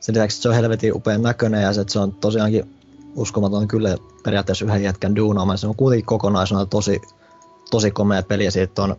sen 0.00 0.14
lisäksi 0.14 0.36
että 0.36 0.42
se 0.42 0.48
on 0.48 0.54
helvetin 0.54 0.94
upean 0.94 1.22
näköinen 1.22 1.62
ja 1.62 1.72
se, 1.72 1.80
että 1.80 1.92
se 1.92 1.98
on 1.98 2.12
tosiaankin 2.12 2.74
uskomaton 3.16 3.68
kyllä 3.68 3.96
periaatteessa 4.24 4.64
yhden 4.64 4.82
jätkän 4.82 5.16
duunaama. 5.16 5.56
Se 5.56 5.66
on 5.66 5.76
kuitenkin 5.76 6.06
kokonaisena 6.06 6.66
tosi, 6.66 7.00
tosi 7.70 7.90
komea 7.90 8.22
peli 8.22 8.44
ja 8.44 8.50
siitä 8.50 8.82
on, 8.82 8.96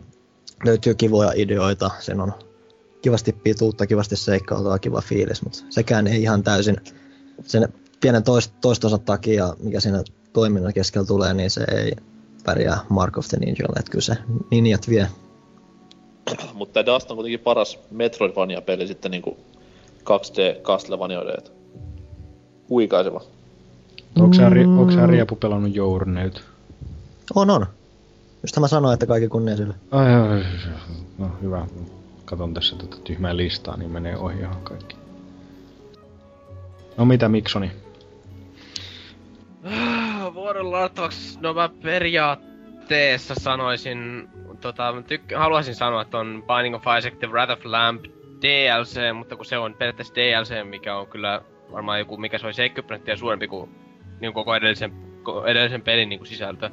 löytyy 0.64 0.94
kivoja 0.94 1.32
ideoita. 1.34 1.90
Sen 2.00 2.20
on 2.20 2.32
kivasti 3.02 3.32
pituutta, 3.32 3.86
kivasti 3.86 4.16
seikkailtua, 4.16 4.78
kiva 4.78 5.00
fiilis, 5.00 5.42
mutta 5.42 5.58
sekään 5.70 6.06
ei 6.06 6.22
ihan 6.22 6.42
täysin 6.42 6.76
sen 7.42 7.68
pienen 8.00 8.22
toist, 8.22 8.52
toistosan 8.60 9.00
takia, 9.00 9.56
mikä 9.62 9.80
siinä 9.80 10.04
toiminnan 10.34 10.72
keskellä 10.72 11.06
tulee, 11.06 11.34
niin 11.34 11.50
se 11.50 11.64
ei 11.72 11.92
pärjää 12.44 12.78
Mark 12.88 13.18
of 13.18 13.28
the 13.28 13.38
Ninjalle, 13.38 13.78
että 13.78 13.90
kyllä 13.90 14.02
se 14.02 14.16
ninjat 14.50 14.88
vie. 14.88 15.08
Mutta 16.54 16.72
tää 16.72 16.94
Dust 16.94 17.10
on 17.10 17.16
kuitenkin 17.16 17.40
paras 17.40 17.78
Metroidvania-peli 17.90 18.86
sitten 18.86 19.10
niinku 19.10 19.36
2D 20.00 20.62
Castlevaniaiden. 20.62 21.34
et 21.38 21.52
Huikaiseva. 22.68 23.20
Onko 24.20 24.34
sä, 24.34 24.50
onko 24.78 24.92
sä 24.92 25.06
Riepu 25.06 25.36
pelannut 25.36 25.74
Journeyt? 25.74 26.42
On, 27.34 27.50
on. 27.50 27.66
Just 28.42 28.58
mä 28.60 28.68
sanoin, 28.68 28.94
että 28.94 29.06
kaikki 29.06 29.28
kunnia 29.28 29.56
sille. 29.56 29.74
Ai, 29.90 30.14
ai, 30.14 30.28
ai, 30.28 30.44
no 31.18 31.30
hyvä. 31.42 31.66
Katon 32.24 32.54
tässä 32.54 32.76
tätä 32.76 32.96
tyhmää 33.04 33.36
listaa, 33.36 33.76
niin 33.76 33.90
menee 33.90 34.16
ohi 34.16 34.38
ihan 34.38 34.62
kaikki. 34.62 34.96
No 36.96 37.04
mitä 37.04 37.28
Miksoni? 37.28 37.72
Vuoden 40.34 40.70
ladattavaksi, 40.70 41.38
no 41.40 41.54
mä 41.54 41.70
periaatteessa 41.82 43.34
sanoisin, 43.34 44.28
tota, 44.60 44.90
tykk- 44.90 45.36
haluaisin 45.36 45.74
sanoa 45.74 46.04
ton 46.04 46.44
Binding 46.46 46.74
of 46.74 46.84
Isaac, 46.98 47.18
The 47.18 47.26
Wrath 47.26 47.52
of 47.52 47.64
Lamp, 47.64 48.04
DLC, 48.42 49.14
mutta 49.14 49.36
kun 49.36 49.44
se 49.44 49.58
on 49.58 49.74
periaatteessa 49.74 50.14
DLC, 50.14 50.68
mikä 50.68 50.96
on 50.96 51.06
kyllä 51.06 51.40
varmaan 51.72 51.98
joku, 51.98 52.16
mikä 52.16 52.38
se 52.38 52.46
oli 52.46 52.54
70 52.54 52.86
prosenttia 52.86 53.16
suurempi 53.16 53.48
kuin, 53.48 53.70
niin 54.20 54.32
kuin 54.32 54.34
koko 54.34 54.54
edellisen, 54.54 54.92
edellisen 55.46 55.82
pelin 55.82 56.08
niin 56.08 56.18
kuin 56.18 56.28
sisältö. 56.28 56.70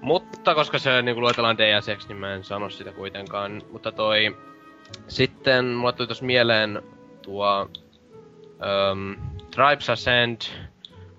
Mutta 0.00 0.54
koska 0.54 0.78
se 0.78 1.02
niin 1.02 1.14
kuin 1.14 1.22
luetellaan 1.22 1.58
DLCksi, 1.58 2.08
niin 2.08 2.18
mä 2.18 2.34
en 2.34 2.44
sano 2.44 2.70
sitä 2.70 2.92
kuitenkaan. 2.92 3.62
Mutta 3.72 3.92
toi... 3.92 4.36
Sitten 5.08 5.66
mulla 5.66 5.92
tuli 5.92 6.06
tuossa 6.06 6.24
mieleen 6.24 6.82
tuo... 7.22 7.70
Um, 8.92 9.16
Tribes 9.50 9.90
Ascend, 9.90 10.40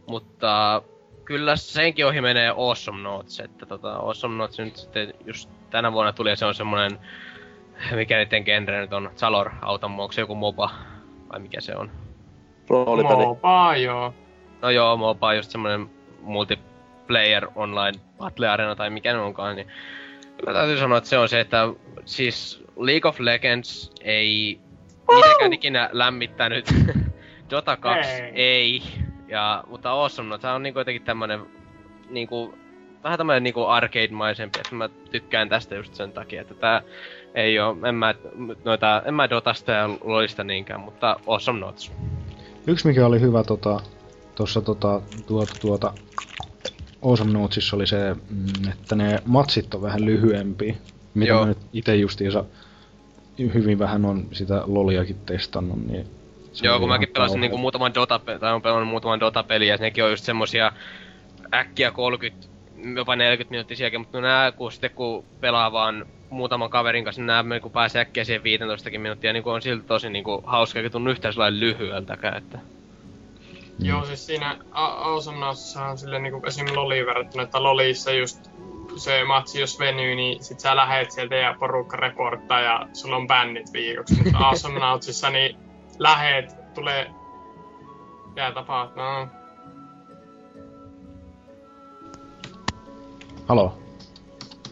mutta 0.08 0.82
kyllä 1.26 1.56
senkin 1.56 2.06
ohi 2.06 2.22
menee 2.22 2.50
Awesome 2.50 3.02
Notes, 3.02 3.40
että 3.40 3.66
tota, 3.66 3.96
Awesome 3.96 4.36
Notes 4.36 4.60
nyt 4.60 4.76
sitten 4.76 5.14
just 5.26 5.50
tänä 5.70 5.92
vuonna 5.92 6.14
tuli 6.14 6.30
ja 6.30 6.36
se 6.36 6.46
on 6.46 6.56
semmonen, 6.56 7.00
mikä 7.96 8.18
niiden 8.18 8.44
genre 8.44 8.82
nyt 8.82 8.94
on, 8.94 9.12
Zalor 9.16 9.52
Autommo, 9.62 10.04
onko 10.04 10.12
se 10.12 10.22
joku 10.22 10.36
MOBA, 10.36 10.70
vai 11.32 11.40
mikä 11.40 11.62
se 11.62 11.76
on? 11.76 11.92
Roolipeli. 12.70 13.26
Mopa, 13.26 13.76
joo. 13.78 14.14
No 14.62 14.70
joo, 14.70 14.98
MOBA 14.98 15.34
just 15.34 15.52
semmonen 15.52 15.90
multiplayer 16.22 17.48
online 17.56 18.00
battle 18.18 18.48
arena 18.48 18.76
tai 18.76 18.90
mikä 18.90 19.14
ne 19.14 19.20
onkaan, 19.20 19.56
niin 19.56 19.68
kyllä 20.38 20.54
täytyy 20.54 20.78
sanoa, 20.78 20.98
että 20.98 21.10
se 21.10 21.18
on 21.18 21.30
se, 21.30 21.40
että 21.40 21.68
siis 22.06 22.64
League 22.78 23.10
of 23.10 23.20
Legends 23.20 23.92
ei 24.02 24.60
mitenkään 25.16 25.54
ikinä 25.54 25.90
lämmittänyt. 25.92 26.66
Dota 27.50 27.78
2 27.78 28.12
Ei. 28.12 28.32
ei. 28.36 28.82
Ja, 29.28 29.64
mutta 29.68 29.92
Awesome 29.92 30.30
Note, 30.30 30.48
on 30.48 30.64
niinku 30.64 30.80
jotenkin 30.80 31.02
tämmönen 31.02 31.40
niinku, 32.10 32.54
vähän 33.04 33.18
tämmönen 33.18 33.44
niinku 33.44 33.64
arcade-maisempi, 33.64 34.60
että 34.60 34.76
mä 34.76 34.90
tykkään 35.12 35.50
tästä 35.50 35.76
just 35.76 35.96
sen 35.96 36.12
takia, 36.12 36.42
että 36.42 36.54
tää 36.54 36.82
ei 37.36 37.60
oo, 37.60 37.78
en 37.88 37.96
mä, 37.96 38.16
noita, 38.66 39.02
en 39.06 39.14
mä 39.14 39.30
Dotasta 39.30 39.72
ja 39.72 39.90
Lolista 40.04 40.44
niinkään, 40.44 40.80
mutta 40.80 41.20
Awesome 41.28 41.60
Notes. 41.60 41.92
Yksi 42.68 42.88
mikä 42.88 43.06
oli 43.06 43.22
hyvä 43.22 43.44
tota, 43.44 43.80
tuossa 44.36 44.62
tota, 44.62 45.02
tuota, 45.28 45.54
tuota, 45.62 45.94
Awesome 47.02 47.34
Notesissa 47.34 47.76
oli 47.76 47.88
se, 47.88 48.14
mm, 48.14 48.72
että 48.72 48.96
ne 48.96 49.22
matsit 49.26 49.74
on 49.74 49.82
vähän 49.82 50.06
lyhyempiä. 50.06 50.76
Mitä 51.14 51.30
Joo. 51.30 51.42
mä 51.42 51.48
nyt 51.48 51.58
ite 51.74 51.96
justiinsa 51.96 52.46
hyvin 53.38 53.80
vähän 53.80 54.06
on 54.06 54.28
sitä 54.32 54.64
loliakin 54.66 55.18
testannut, 55.26 55.86
niin 55.88 56.08
se 56.56 56.66
Joo, 56.66 56.80
kun 56.80 56.90
mäkin 56.90 57.10
pelasin 57.10 57.42
niinku 57.42 57.58
muutaman 57.58 57.94
Dota, 57.94 58.20
tai 58.40 58.54
on 58.54 58.62
pelannut 58.62 58.90
muutaman 58.90 59.20
Dota-peliä, 59.20 59.74
ja 59.74 59.78
nekin 59.78 60.04
on 60.04 60.10
just 60.10 60.24
semmosia 60.24 60.72
äkkiä 61.54 61.92
30, 61.92 62.48
jopa 62.96 63.16
40 63.16 63.52
minuuttisiakin, 63.52 64.00
mutta 64.00 64.22
nää, 64.22 64.52
kun 64.52 64.72
sitten 64.72 64.92
kun 64.92 65.26
pelaa 65.40 65.72
vaan 65.72 66.06
muutaman 66.30 66.70
kaverin 66.70 67.04
kanssa, 67.04 67.22
niin 67.22 67.48
nää 67.50 67.60
kun 67.60 67.72
pääsee 67.72 68.02
äkkiä 68.02 68.24
siihen 68.24 68.44
15 68.44 68.90
minuuttia, 68.98 69.34
niin 69.34 69.44
on 69.46 69.62
silti 69.62 69.88
tosi 69.88 70.10
niinku 70.10 70.44
hauska, 70.46 70.80
eikä 70.80 70.90
tunnu 70.90 71.12
yhtään 71.12 71.34
sellainen 71.34 71.60
lyhyeltäkään, 71.60 72.38
että... 72.38 72.60
Mm. 73.80 73.86
Joo, 73.86 74.06
siis 74.06 74.26
siinä 74.26 74.58
Awesome 74.72 75.46
on 75.90 75.98
silleen 75.98 76.24
niinku 76.24 76.42
esim. 76.48 76.66
Loliin 76.76 77.06
verrattuna, 77.06 77.44
että 77.44 77.64
Lolissa 77.64 78.12
just 78.12 78.50
se 78.96 79.24
matsi 79.24 79.60
jos 79.60 79.80
venyy, 79.80 80.16
niin 80.16 80.44
sit 80.44 80.60
sä 80.60 80.76
lähet 80.76 81.12
sieltä 81.12 81.36
ja 81.36 81.56
porukka 81.60 81.98
reporttaa 81.98 82.62
ja 82.62 82.88
sulla 82.94 83.16
on 83.16 83.28
bännit 83.28 83.74
viikoksi. 83.74 84.24
Mutta 84.24 84.38
Awesome 84.48 84.80
Nowsissa 84.80 85.30
niin 85.30 85.58
lähet, 86.00 86.74
tulee... 86.74 87.12
Ja 88.36 88.52
tapaat, 88.52 88.96
no... 88.96 89.28
Halo. 93.48 93.78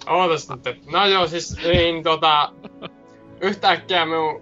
Ootas 0.10 0.50
nyt. 0.50 0.86
No 0.91 1.06
joo, 1.06 1.28
siis 1.28 1.58
niin 1.64 2.04
tota... 2.04 2.52
Yhtäkkiä 3.41 4.06
minun 4.06 4.41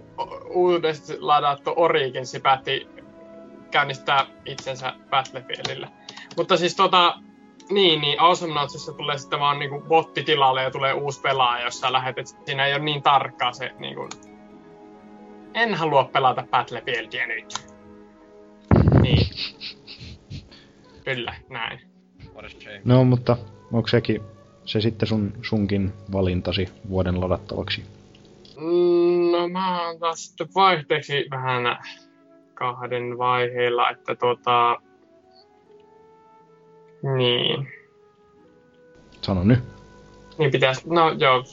uudesti 0.50 1.20
ladattu 1.20 1.72
Originsi 1.76 2.40
päätti 2.40 2.88
käynnistää 3.70 4.26
itsensä 4.44 4.92
Battlefieldillä. 5.10 5.88
Mutta 6.36 6.56
siis 6.56 6.76
tota, 6.76 7.18
niin, 7.70 8.00
niin 8.00 8.20
Awesome 8.20 8.54
Notesissa 8.54 8.92
tulee 8.92 9.18
sitten 9.18 9.40
vaan 9.40 9.58
niinku 9.58 9.80
botti 9.80 10.22
tilalle 10.22 10.62
ja 10.62 10.70
tulee 10.70 10.92
uusi 10.92 11.20
pelaaja, 11.20 11.64
jos 11.64 11.80
sä 11.80 11.92
lähet, 11.92 12.18
et 12.18 12.26
siinä 12.46 12.66
ei 12.66 12.74
ole 12.74 12.84
niin 12.84 13.02
tarkkaa 13.02 13.52
se 13.52 13.70
niinku... 13.78 14.08
En 15.54 15.74
halua 15.74 16.04
pelata 16.04 16.44
Battlefieldia 16.50 17.26
nyt. 17.26 17.54
Niin. 19.02 19.26
Kyllä, 21.04 21.34
näin. 21.50 21.80
No, 22.84 23.04
mutta 23.04 23.36
onko 23.72 23.88
sekin 23.88 24.22
se 24.64 24.80
sitten 24.80 25.08
sun, 25.08 25.32
sunkin 25.42 25.92
valintasi 26.12 26.68
vuoden 26.88 27.20
ladattavaksi? 27.20 27.84
No 29.32 29.48
mä 29.48 29.86
oon 29.86 29.98
taas 29.98 30.26
sitten 30.26 30.48
vaihteeksi 30.54 31.26
vähän 31.30 31.78
kahden 32.54 33.18
vaiheilla, 33.18 33.90
että 33.90 34.14
tota... 34.14 34.76
Niin. 37.16 37.68
Sano 39.22 39.44
nyt. 39.44 39.64
Niin 40.38 40.50
pitäis, 40.50 40.86
no 40.86 41.10
joo. 41.10 41.44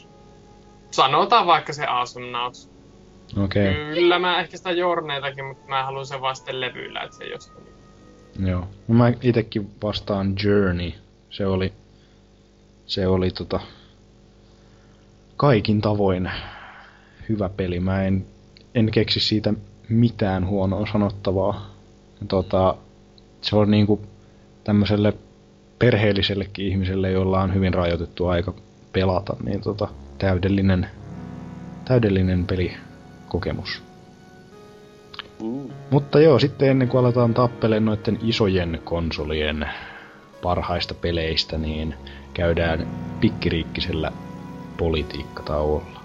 Sanotaan 0.91 1.47
vaikka 1.47 1.73
se 1.73 1.85
Awesome 1.85 2.31
Nauts. 2.31 2.71
Okei, 3.38 3.72
okay. 3.72 3.93
Kyllä 3.93 4.19
mä 4.19 4.39
ehkä 4.39 4.57
sitä 4.57 4.72
Jorneitakin, 4.72 5.45
mutta 5.45 5.68
mä 5.68 5.84
haluan 5.84 6.06
sen 6.06 6.22
vaan 6.22 6.35
sitten 6.35 6.61
levyllä, 6.61 7.01
että 7.01 7.18
se 7.18 7.26
jostain. 7.26 7.68
joo. 8.45 8.68
No 8.88 8.95
mä 8.95 9.14
itekin 9.22 9.72
vastaan 9.84 10.35
Journey. 10.43 10.91
Se 11.30 11.45
oli, 11.45 11.73
se 12.85 13.07
oli 13.07 13.31
tota, 13.31 13.60
kaikin 15.38 15.81
tavoin 15.81 16.31
hyvä 17.30 17.49
peli. 17.49 17.80
Mä 17.80 18.03
en, 18.03 18.26
en 18.76 18.91
keksi 18.91 19.19
siitä 19.19 19.53
mitään 19.89 20.47
huonoa 20.47 20.88
sanottavaa. 20.91 21.69
Tota, 22.27 22.76
se 23.41 23.56
on 23.56 23.72
niinku 23.72 24.01
tämmöiselle 24.64 25.14
perheellisellekin 25.80 26.68
ihmiselle, 26.68 27.11
jolla 27.11 27.41
on 27.41 27.53
hyvin 27.53 27.73
rajoitettu 27.73 28.27
aika 28.27 28.53
pelata, 28.93 29.35
niin 29.43 29.61
tota, 29.61 29.88
täydellinen, 30.18 30.88
täydellinen 31.85 32.47
pelikokemus. 33.30 33.84
Uh. 35.39 35.72
Mutta 35.89 36.19
joo, 36.19 36.39
sitten 36.39 36.69
ennen 36.69 36.88
kuin 36.88 36.99
aletaan 36.99 37.34
tappeleen 37.34 37.85
noiden 37.85 38.19
isojen 38.23 38.81
konsolien 38.84 39.69
parhaista 40.41 40.93
peleistä, 40.93 41.57
niin 41.57 41.95
käydään 42.34 42.88
pikkiriikkisellä 43.19 44.11
politiikkatauolla. 44.77 45.98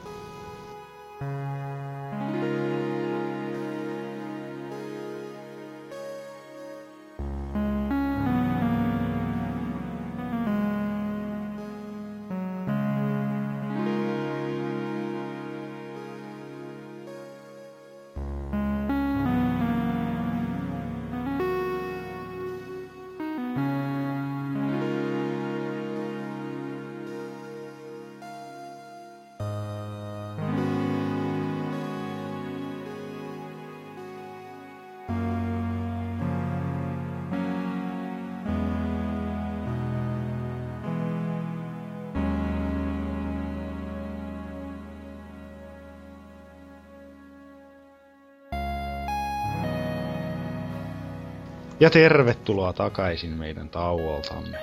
Ja 51.84 51.90
tervetuloa 51.90 52.72
takaisin 52.72 53.30
meidän 53.30 53.68
tauoltamme. 53.68 54.58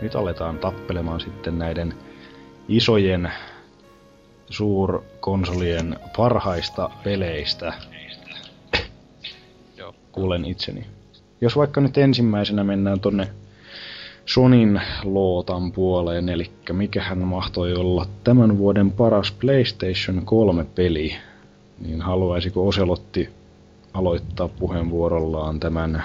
Nyt 0.00 0.14
aletaan 0.14 0.58
tappelemaan 0.58 1.20
sitten 1.20 1.58
näiden 1.58 1.94
isojen 2.68 3.32
suurkonsolien 4.50 5.96
parhaista 6.16 6.90
peleistä. 7.04 7.72
Joo. 9.76 9.94
Kuulen 10.12 10.44
itseni. 10.44 10.86
Jos 11.40 11.56
vaikka 11.56 11.80
nyt 11.80 11.98
ensimmäisenä 11.98 12.64
mennään 12.64 13.00
tonne 13.00 13.28
Sonin 14.26 14.80
lootan 15.04 15.72
puoleen, 15.72 16.28
eli 16.28 16.50
mikähän 16.72 17.18
mahtoi 17.18 17.74
olla 17.74 18.06
tämän 18.24 18.58
vuoden 18.58 18.90
paras 18.90 19.32
PlayStation 19.32 20.18
3-peli, 20.18 21.16
niin 21.78 22.00
haluaisiko 22.00 22.68
Oselotti 22.68 23.37
aloittaa 23.98 24.48
puheenvuorollaan 24.48 25.60
tämän? 25.60 26.04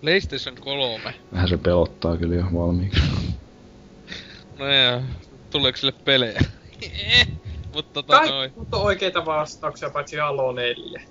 PlayStation 0.00 0.56
3. 0.56 1.14
Vähän 1.32 1.48
se 1.48 1.56
pelottaa 1.56 2.16
kyllä 2.16 2.34
jo 2.34 2.44
valmiiksi. 2.54 3.00
No 4.58 4.66
ja, 4.66 5.02
tuleeko 5.50 5.78
sille 5.78 5.92
pelejä? 6.04 6.40
Mut 7.74 7.92
tota 7.92 8.16
noin. 8.16 8.30
Kaikki 8.30 8.58
mutta 8.58 8.76
oikeita 8.76 9.26
vastauksia 9.26 9.90
paitsi 9.90 10.16
Halo 10.16 10.52
4. 10.52 11.02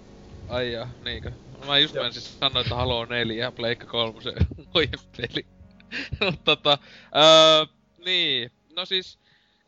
Ai 0.49 0.71
jaa, 0.71 0.89
niinkö? 1.05 1.31
Mä 1.67 1.77
just 1.77 1.95
mä 1.95 2.11
siis 2.11 2.39
sanoin, 2.39 2.65
että 2.65 2.75
Halo 2.75 3.05
4 3.05 3.43
ja 3.43 3.51
Pleikka 3.51 3.85
3 3.85 4.21
se 4.21 4.33
oikein 4.73 5.03
peli. 5.17 5.45
Mut 6.25 6.43
tota, 6.43 6.77
öö, 7.15 7.65
niin, 8.05 8.51
no 8.75 8.85
siis, 8.85 9.19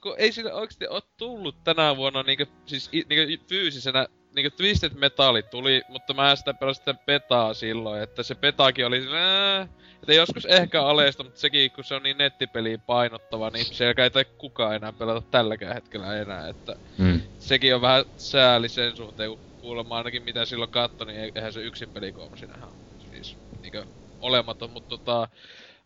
kun 0.02 0.16
ei 0.18 0.32
sille 0.32 0.54
oikeesti 0.54 0.88
oo 0.88 1.02
tullut 1.18 1.64
tänä 1.64 1.98
vuonna 1.98 2.24
niinkö, 2.24 2.46
siis 2.66 2.90
niinkö 2.92 3.44
fyysisenä, 3.50 4.08
niinkö 4.36 4.50
Twisted 4.50 4.92
Metal 4.96 5.42
tuli, 5.42 5.82
mutta 5.88 6.14
mä 6.14 6.36
sitä 6.36 6.54
pelasin 6.54 6.80
sitä 6.82 6.94
petaa 7.06 7.54
silloin, 7.54 8.02
että 8.02 8.24
se 8.24 8.36
petaakin 8.36 8.86
oli 8.86 9.02
silleen, 9.02 9.70
että 9.94 10.14
joskus 10.14 10.46
ehkä 10.46 10.84
aleista, 10.84 11.24
mutta 11.24 11.40
sekin 11.40 11.72
kun 11.72 11.84
se 11.84 11.96
on 11.96 12.04
niin 12.04 12.18
nettipeliin 12.18 12.82
painottava, 12.82 13.50
niin 13.50 13.66
siellä 13.66 14.04
ei 14.04 14.10
tai 14.10 14.26
kukaan 14.38 14.76
enää 14.76 14.94
pelata 14.94 15.28
tälläkään 15.32 15.74
hetkellä 15.74 16.18
enää, 16.18 16.48
että 16.48 16.76
Mm. 16.98 17.22
sekin 17.38 17.76
on 17.76 17.82
vähän 17.82 18.06
sääli 18.18 18.70
sen 18.70 18.96
suhteen, 18.96 19.30
kun 19.30 19.40
kuulemma 19.58 19.98
ainakin 19.98 20.24
mitä 20.24 20.46
silloin 20.46 20.72
katto, 20.72 21.06
niin 21.06 21.20
ei- 21.20 21.32
eihän 21.36 21.54
se 21.54 21.62
yksin 21.62 21.92
pelikooma 21.92 22.36
sinähän 22.36 22.70
on 22.70 22.76
siis 23.10 23.38
niinkö 23.62 23.86
olematon, 24.20 24.70
mutta 24.70 24.98
tota... 24.98 25.28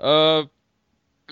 Öö, 0.03 0.45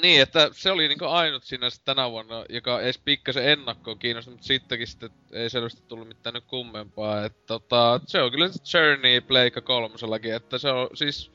niin, 0.02 0.22
että 0.22 0.49
se 0.53 0.72
oli 0.72 0.88
niinku 0.88 1.06
ainut 1.06 1.44
siinä 1.44 1.68
tänä 1.86 2.11
vuonna, 2.11 2.45
joka 2.49 2.82
edes 2.82 2.98
pikkasen 2.98 3.49
ennakkoon 3.49 3.99
kiinnosti, 3.99 4.32
mutta 4.32 4.48
sittenkin 4.48 4.88
sitten 4.88 5.10
ei 5.32 5.49
selvästi 5.49 5.84
tullut 5.88 6.07
mitään 6.07 6.34
nyt 6.34 6.44
kummempaa. 6.48 7.26
Että 7.26 7.41
tota, 7.48 7.99
se 8.07 8.22
on 8.22 8.32
kyllä 8.32 8.49
se 8.52 8.78
Journey 8.78 9.22
Pleikka 9.22 9.61
kolmosellakin, 9.61 10.34
että 10.34 10.57
se 10.57 10.69
on 10.72 10.90
siis 10.94 11.32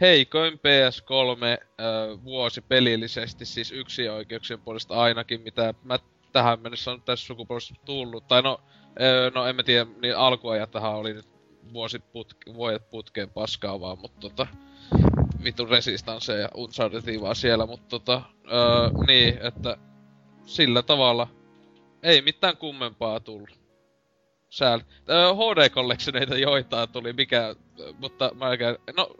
heikoin 0.00 0.52
PS3 0.52 1.64
ö, 1.80 2.18
vuosi 2.24 2.60
pelillisesti, 2.60 3.44
siis 3.44 3.72
yksi 3.72 4.08
oikeuksien 4.08 4.60
puolesta 4.60 4.94
ainakin, 4.94 5.40
mitä 5.40 5.74
mä 5.84 5.98
tähän 6.32 6.60
mennessä 6.60 6.90
on 6.90 7.02
tässä 7.02 7.26
sukupolvessa 7.26 7.74
tullut. 7.84 8.28
Tai 8.28 8.42
no, 8.42 8.60
ö, 9.00 9.30
no 9.34 9.46
en 9.46 9.56
mä 9.56 9.62
tiedä, 9.62 9.86
niin 10.02 10.16
alkuajatahan 10.16 10.94
oli 10.94 11.12
nyt 11.12 11.26
vuosi 11.72 11.98
putke, 11.98 12.54
vuodet 12.54 12.90
putkeen 12.90 13.30
paskaa 13.30 13.80
vaan, 13.80 13.98
mutta 13.98 14.20
tota, 14.20 14.46
vittu 15.44 15.66
Resistance 15.66 16.32
ja 16.32 16.48
Uncharted 16.54 17.20
vaan 17.20 17.36
siellä, 17.36 17.66
mutta 17.66 17.88
tota, 17.88 18.22
öö, 18.52 18.90
niin, 19.06 19.38
että 19.46 19.76
sillä 20.46 20.82
tavalla 20.82 21.28
ei 22.02 22.22
mitään 22.22 22.56
kummempaa 22.56 23.20
tullut. 23.20 23.60
Sääl. 24.50 24.80
Öö, 25.10 25.34
HD 25.34 25.70
Collectioneita 25.70 26.38
joitain 26.38 26.88
tuli, 26.88 27.12
mikä, 27.12 27.54
mutta 27.98 28.30
mä 28.34 28.46
oikein, 28.48 28.76
no, 28.96 29.10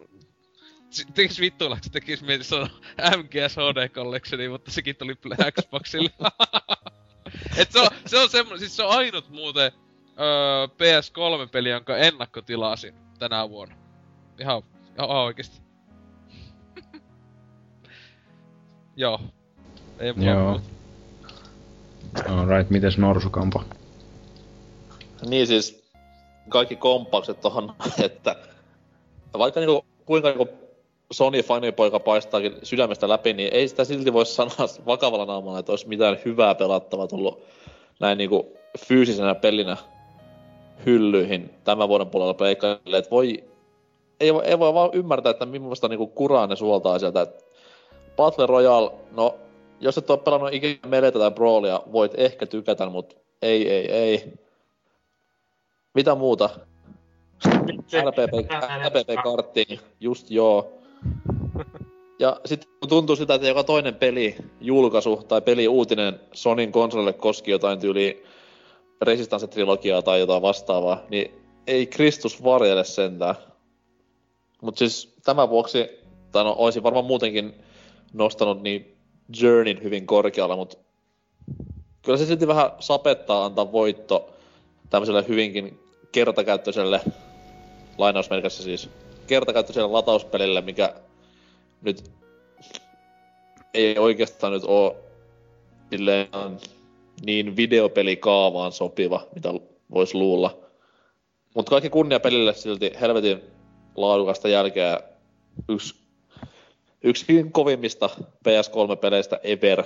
tekis 1.15 1.41
vittuillaksi, 1.41 1.87
se 1.87 1.93
tekis 1.93 2.23
mieli 2.23 2.45
sanoa 2.45 2.69
MGS 3.17 3.57
HD 3.57 3.89
Collectioni, 3.89 4.49
mutta 4.49 4.71
sekin 4.71 4.97
tuli 4.97 5.15
Xboxille. 5.61 6.11
Et 7.57 7.73
se 7.73 7.79
on, 7.81 7.89
se 8.07 8.19
on 8.19 8.31
semmonen, 8.31 8.59
siis 8.59 8.77
se 8.77 8.83
on 8.83 8.91
ainut 8.91 9.29
muuten 9.29 9.73
öö, 10.21 10.67
PS3-peli, 10.67 11.69
jonka 11.69 11.97
ennakkotilasin 11.97 12.95
tänä 13.19 13.49
vuonna. 13.49 13.77
Ihan, 14.41 14.63
ihan 14.97 15.11
oikeesti. 15.11 15.68
Joo. 18.99 19.21
Ei 19.99 20.13
mulla 20.13 20.31
Joo. 20.31 20.51
muuta. 20.51 20.63
Alright, 22.29 22.71
mites 22.71 22.99
Norsukampo? 22.99 23.63
Niin 25.29 25.47
siis, 25.47 25.85
kaikki 26.49 26.77
kompakset 26.77 27.41
tohon, 27.41 27.73
että 28.05 28.37
vaikka 29.39 29.61
niinku, 29.61 29.85
kuinka 30.07 30.29
niinku 30.29 30.49
Sony 31.13 31.43
fanipoika 31.43 32.01
paistaakin 32.01 32.55
sydämestä 32.63 33.09
läpi, 33.09 33.33
niin 33.33 33.55
ei 33.55 33.69
sitä 33.69 33.85
silti 33.85 34.13
voi 34.13 34.27
sanoa 34.27 34.69
vakavalla 34.87 35.27
naamalla, 35.27 35.59
että 35.59 35.73
olisi 35.73 35.89
mitään 35.89 36.19
hyvää 36.25 36.55
pelattavaa 36.55 37.07
tullut 37.07 37.43
näin 38.01 38.19
niinku 38.19 38.53
fyysisenä 38.79 39.35
pelinä 39.35 39.77
hyllyihin 40.87 41.51
tämän 41.65 41.89
vuoden 41.89 42.11
puolella 42.11 42.35
pleikkaille. 42.35 42.99
Että 42.99 43.11
voi, 43.11 43.45
ei, 44.21 44.35
voi- 44.35 44.45
ei 44.45 44.59
voi 44.59 44.75
vaan 44.75 44.91
ymmärtää, 44.93 45.31
että 45.31 45.47
millaista 45.47 45.89
niinku 45.89 46.07
kuraa 46.07 46.47
ne 46.47 46.57
suoltaa 46.57 46.99
sieltä. 46.99 47.21
Et 47.23 47.48
Battle 48.19 48.47
Royale, 48.47 48.91
no 49.11 49.39
jos 49.81 49.99
et 49.99 50.11
ole 50.11 50.19
pelannut 50.19 50.53
ikinä 50.53 50.79
meleitä 50.87 51.19
tai 51.19 51.31
brawlia, 51.31 51.83
voit 51.93 52.13
ehkä 52.17 52.47
tykätä, 52.47 52.87
mutta 52.87 53.17
ei, 53.43 53.71
ei, 53.71 53.91
ei. 53.91 54.33
Mitä 55.95 56.15
muuta? 56.15 56.51
LPP, 58.05 58.51
LPP-karttiin, 58.87 59.81
just 60.01 60.31
joo. 60.31 60.73
Ja 62.19 62.41
sitten 62.45 62.71
kun 62.81 62.89
tuntuu 62.89 63.17
sitä, 63.17 63.35
että 63.35 63.49
joka 63.49 63.65
toinen 63.65 63.95
peli 63.95 64.37
julkaisu 64.61 65.17
tai 65.17 65.41
peli 65.41 65.69
uutinen 65.69 66.21
Sonin 66.33 66.73
konsolille 66.73 67.13
koski 67.13 67.51
jotain 67.51 67.81
tyyli 67.81 68.25
Resistance-trilogiaa 69.05 70.03
tai 70.03 70.21
jotain 70.21 70.43
vastaavaa, 70.43 71.03
niin 71.11 71.35
ei 71.67 71.87
Kristus 71.87 72.45
varjele 72.45 72.85
sentään. 72.85 73.35
Mut 74.63 74.79
siis 74.79 75.15
tämän 75.25 75.51
vuoksi, 75.51 75.89
tai 76.33 76.45
no 76.45 76.55
olisin 76.59 76.83
varmaan 76.83 77.05
muutenkin 77.05 77.55
nostanut 78.13 78.63
niin 78.63 78.97
Journeyn 79.41 79.83
hyvin 79.83 80.07
korkealla, 80.07 80.57
mutta 80.57 80.77
kyllä 82.03 82.19
se 82.19 82.27
silti 82.27 82.47
vähän 82.47 82.71
sapettaa 82.81 83.45
antaa 83.45 83.73
voitto 83.73 84.31
tämmöiselle 84.91 85.25
hyvinkin 85.29 85.79
kertakäyttöiselle, 86.13 87.01
lainausmerkissä 87.99 88.63
siis, 88.63 88.91
kertakäyttöiselle 89.27 89.89
latauspelille, 89.89 90.61
mikä 90.61 90.95
nyt 91.83 92.11
ei 93.75 93.99
oikeastaan 93.99 94.53
nyt 94.53 94.63
silleen 95.91 96.29
niin 97.27 97.57
videopelikaavaan 97.57 98.73
sopiva, 98.73 99.27
mitä 99.35 99.49
vois 99.91 100.15
luulla. 100.15 100.59
Mutta 101.55 101.71
kaikki 101.71 101.91
kunnia 101.91 102.21
pelille 102.21 102.55
silti 102.55 102.93
helvetin 103.01 103.43
laadukasta 103.97 104.49
jälkeä. 104.49 105.01
Yksi, 105.69 105.95
yksikin 107.03 107.53
kovimmista 107.53 108.11
PS3-peleistä 108.49 109.41
ever. 109.43 109.85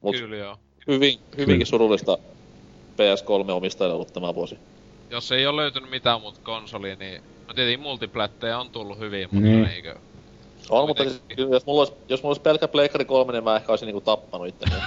Mut 0.00 0.16
Kyllä 0.16 0.36
joo. 0.36 0.56
hyvin, 0.86 1.18
hyvinkin 1.36 1.66
surullista 1.66 2.18
PS3-omistajille 2.92 3.94
ollut 3.94 4.12
tämä 4.12 4.34
vuosi. 4.34 4.58
Jos 5.10 5.32
ei 5.32 5.46
oo 5.46 5.56
löytynyt 5.56 5.90
mitään 5.90 6.20
muuta 6.20 6.40
konsolia, 6.42 6.96
niin... 6.96 7.22
No 7.48 7.54
tietenkin 7.54 7.80
multiplättejä 7.80 8.58
on 8.58 8.70
tullut 8.70 8.98
hyvin, 8.98 9.28
mutta 9.32 9.48
Niin. 9.48 9.64
eikö... 9.66 9.96
On, 10.70 10.88
mutta 10.88 11.02
siis, 11.02 11.22
jos 11.50 11.66
mulla 11.66 11.80
olisi, 11.80 11.92
jos 12.08 12.22
mulla 12.22 12.30
olisi 12.30 12.42
pelkkä 12.42 12.68
Pleikkari 12.68 13.04
3, 13.04 13.32
niin 13.32 13.44
mä 13.44 13.56
ehkä 13.56 13.72
olisin 13.72 13.86
niinku 13.86 14.00
tappanut 14.00 14.48
itteni. 14.48 14.74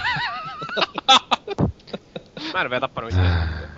Mä 2.52 2.60
en 2.62 2.70
vielä 2.70 2.80
tappanut 2.80 3.10
itse. 3.10 3.22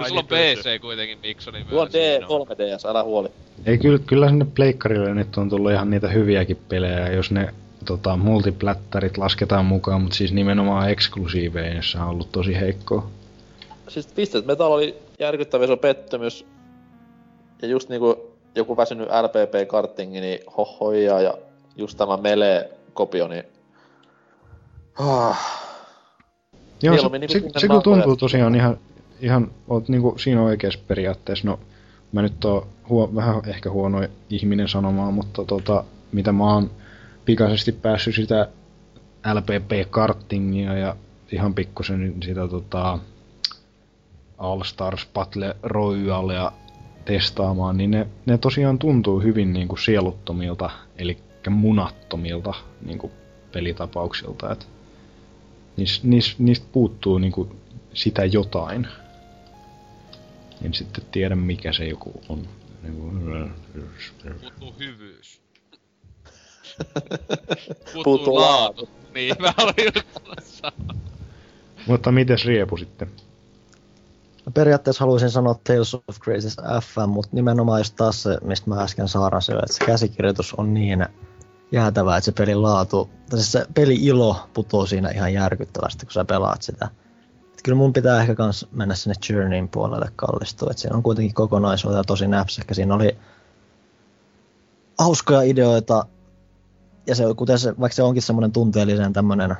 Kun 0.00 0.08
sulla 0.08 0.20
on 0.20 0.26
PC 0.26 0.80
kuitenkin 0.80 1.18
Miksoni 1.22 1.58
myös. 1.58 1.70
Mulla 1.70 1.82
on 1.82 1.88
D, 1.92 2.20
3DS, 2.22 2.88
älä 2.88 3.02
huoli. 3.02 3.28
Ei, 3.66 3.78
kyllä, 3.78 3.98
kyllä 4.06 4.28
sinne 4.28 4.46
pleikkarille 4.54 5.14
nyt 5.14 5.36
on 5.36 5.48
tullut 5.48 5.72
ihan 5.72 5.90
niitä 5.90 6.08
hyviäkin 6.08 6.58
pelejä, 6.68 7.08
jos 7.08 7.30
ne 7.30 7.54
tota, 7.84 8.16
multiplattarit 8.16 9.18
lasketaan 9.18 9.64
mukaan, 9.64 10.02
mutta 10.02 10.16
siis 10.16 10.32
nimenomaan 10.32 10.90
eksklusiiveja, 10.90 11.74
jossa 11.74 12.02
on 12.02 12.08
ollut 12.10 12.32
tosi 12.32 12.60
heikkoa. 12.60 13.10
Siis 13.88 14.06
Twisted 14.06 14.44
Metal 14.44 14.72
oli 14.72 14.96
järkyttävä 15.18 15.64
iso 15.64 15.76
pettymys. 15.76 16.46
Ja 17.62 17.68
just 17.68 17.88
niinku 17.88 18.30
joku 18.54 18.76
väsynyt 18.76 19.08
LPP-kartingi, 19.08 20.20
niin 20.20 20.40
hohoja 20.56 21.20
ja 21.20 21.34
just 21.76 21.98
tämä 21.98 22.16
Melee-kopio, 22.16 23.28
niin... 23.28 23.44
Ah. 24.98 25.70
Joo, 26.82 26.98
se, 26.98 27.08
niinku 27.08 27.32
se, 27.32 27.60
se 27.60 27.66
kyllä 27.66 27.80
tuntuu 27.80 28.16
tosiaan 28.16 28.54
ihan, 28.54 28.78
ihan 29.20 29.50
oot 29.68 29.88
niinku 29.88 30.18
siinä 30.18 30.42
oikeassa 30.42 30.80
periaatteessa. 30.88 31.48
No, 31.48 31.60
mä 32.12 32.22
nyt 32.22 32.44
oon 32.44 32.66
huo, 32.88 33.14
vähän 33.14 33.42
ehkä 33.46 33.70
huono 33.70 33.98
ihminen 34.30 34.68
sanomaan, 34.68 35.14
mutta 35.14 35.44
tota, 35.44 35.84
mitä 36.12 36.32
mä 36.32 36.54
oon 36.54 36.70
pikaisesti 37.24 37.72
päässyt 37.72 38.14
sitä 38.14 38.48
LPP-kartingia 39.34 40.78
ja 40.78 40.96
ihan 41.32 41.54
pikkusen 41.54 42.14
sitä 42.24 42.48
tota, 42.48 42.98
All 44.38 44.62
Stars 44.62 45.08
Battle 45.14 45.56
Royalea 45.62 46.52
testaamaan, 47.04 47.76
niin 47.76 47.90
ne, 47.90 48.06
ne 48.26 48.38
tosiaan 48.38 48.78
tuntuu 48.78 49.20
hyvin 49.20 49.52
niinku 49.52 49.76
sieluttomilta, 49.76 50.70
eli 50.98 51.18
munattomilta 51.50 52.54
niinku 52.86 53.10
pelitapauksilta. 53.52 54.52
Et 54.52 54.68
niis, 55.76 56.04
niis, 56.04 56.38
niistä 56.38 56.66
puuttuu 56.72 57.18
niinku 57.18 57.56
sitä 57.94 58.24
jotain. 58.24 58.88
En 60.64 60.74
sitten 60.74 61.04
tiedä 61.12 61.36
mikä 61.36 61.72
se 61.72 61.84
joku 61.84 62.22
on. 62.28 62.48
Puuttuu 64.40 64.74
hyvyys. 64.78 65.40
Puuttuu 68.04 68.34
laatu. 68.34 68.88
Niin, 69.14 69.36
mä 69.38 69.54
olin. 69.58 69.92
Mutta 71.86 72.12
mites 72.12 72.44
Riepu 72.44 72.76
sitten? 72.76 73.10
Periaatteessa 74.54 75.04
haluaisin 75.04 75.30
sanoa 75.30 75.54
Tales 75.64 75.94
of 75.94 76.18
Graces 76.20 76.56
F, 76.82 76.96
mutta 77.06 77.30
nimenomaan 77.32 77.80
just 77.80 77.96
taas 77.96 78.22
se, 78.22 78.38
mistä 78.42 78.70
mä 78.70 78.82
äsken 78.82 79.08
saaran 79.08 79.42
sille, 79.42 79.60
että 79.60 79.72
se 79.72 79.84
käsikirjoitus 79.84 80.54
on 80.54 80.74
niin 80.74 81.06
jäätävää, 81.72 82.16
että 82.16 82.24
se 82.24 82.32
pelin 82.32 82.62
laatu, 82.62 83.10
tai 83.30 83.38
siis 83.38 83.52
se 83.52 83.66
peli 83.74 83.94
ilo 83.94 84.48
putoo 84.54 84.86
siinä 84.86 85.08
ihan 85.10 85.32
järkyttävästi, 85.32 86.06
kun 86.06 86.12
sä 86.12 86.24
pelaat 86.24 86.62
sitä. 86.62 86.88
Kyllä 87.64 87.76
mun 87.76 87.92
pitää 87.92 88.20
ehkä 88.20 88.34
kans 88.34 88.66
mennä 88.72 88.94
sinne 88.94 89.14
Journeyin 89.30 89.68
puolelle 89.68 90.06
kallistua, 90.16 90.68
että 90.70 90.80
siinä 90.80 90.96
on 90.96 91.02
kuitenkin 91.02 91.34
kokonaisuutta 91.34 92.04
tosi 92.04 92.26
näpsäkkä. 92.26 92.74
Siinä 92.74 92.94
oli 92.94 93.16
hauskoja 94.98 95.42
ideoita, 95.42 96.06
ja 97.06 97.14
se, 97.14 97.24
kuten 97.36 97.58
se, 97.58 97.74
vaikka 97.80 97.96
se 97.96 98.02
onkin 98.02 98.22
semmoinen 98.22 98.52
tunteellisen 98.52 99.12
tämmöinen 99.12 99.56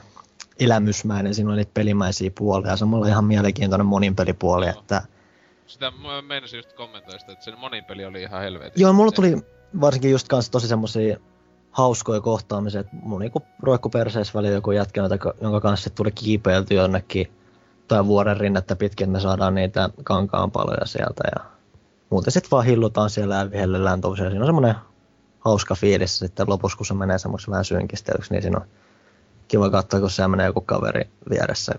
elämysmäinen, 0.60 1.34
siinä 1.34 1.50
oli 1.50 1.56
niitä 1.56 1.70
pelimäisiä 1.74 2.30
puolia, 2.38 2.70
ja 2.70 2.76
samalla 2.76 3.06
ihan 3.06 3.24
mielenkiintoinen 3.24 3.86
moninpelipuoli, 3.86 4.68
että 4.68 5.02
Sitä 5.66 5.90
mä 5.90 6.22
meinasin 6.22 6.58
just 6.58 6.72
kommentoida 6.72 7.18
sitä, 7.18 7.32
että 7.32 7.44
sen 7.44 7.58
monipeli 7.58 8.04
oli 8.04 8.22
ihan 8.22 8.42
helvetin. 8.42 8.82
Joo, 8.82 8.92
mulla 8.92 9.12
tuli 9.12 9.36
varsinkin 9.80 10.10
just 10.10 10.28
kanssa 10.28 10.52
tosi 10.52 10.68
semmosia 10.68 11.16
hauskoja 11.70 12.20
kohtaamisia, 12.20 12.80
että 12.80 12.96
mun 13.02 13.20
niinku 13.20 13.42
roikku 13.62 13.88
perseessä 13.88 14.34
väliin 14.34 14.54
joku 14.54 14.70
jätkä, 14.70 15.02
jonka 15.40 15.60
kanssa 15.60 15.90
tuli 15.90 16.10
kiipeilty 16.10 16.74
jonnekin 16.74 17.32
tai 17.90 18.06
vuoren 18.06 18.36
rinnettä 18.36 18.76
pitkin, 18.76 19.10
me 19.10 19.20
saadaan 19.20 19.54
niitä 19.54 19.90
kankaan 20.04 20.50
paloja 20.50 20.86
sieltä 20.86 21.22
ja 21.36 21.44
muuten 22.10 22.32
sitten 22.32 22.50
vaan 22.50 22.64
hillutaan 22.64 23.10
siellä 23.10 23.34
ja 23.34 23.50
vihellellään 23.50 24.00
tosiaan. 24.00 24.30
Siinä 24.30 24.42
on 24.42 24.48
semmoinen 24.48 24.74
hauska 25.40 25.74
fiilis 25.74 26.18
sitten 26.18 26.48
lopussa, 26.48 26.76
kun 26.76 26.86
se 26.86 26.94
menee 26.94 27.18
semmoisen 27.18 27.50
vähän 27.50 27.64
synkistelyksi, 27.64 28.32
niin 28.32 28.42
siinä 28.42 28.58
on 28.58 28.66
kiva 29.48 29.70
katsoa, 29.70 30.00
kun 30.00 30.10
siellä 30.10 30.28
menee 30.28 30.46
joku 30.46 30.60
kaveri 30.60 31.10
vieressä 31.30 31.74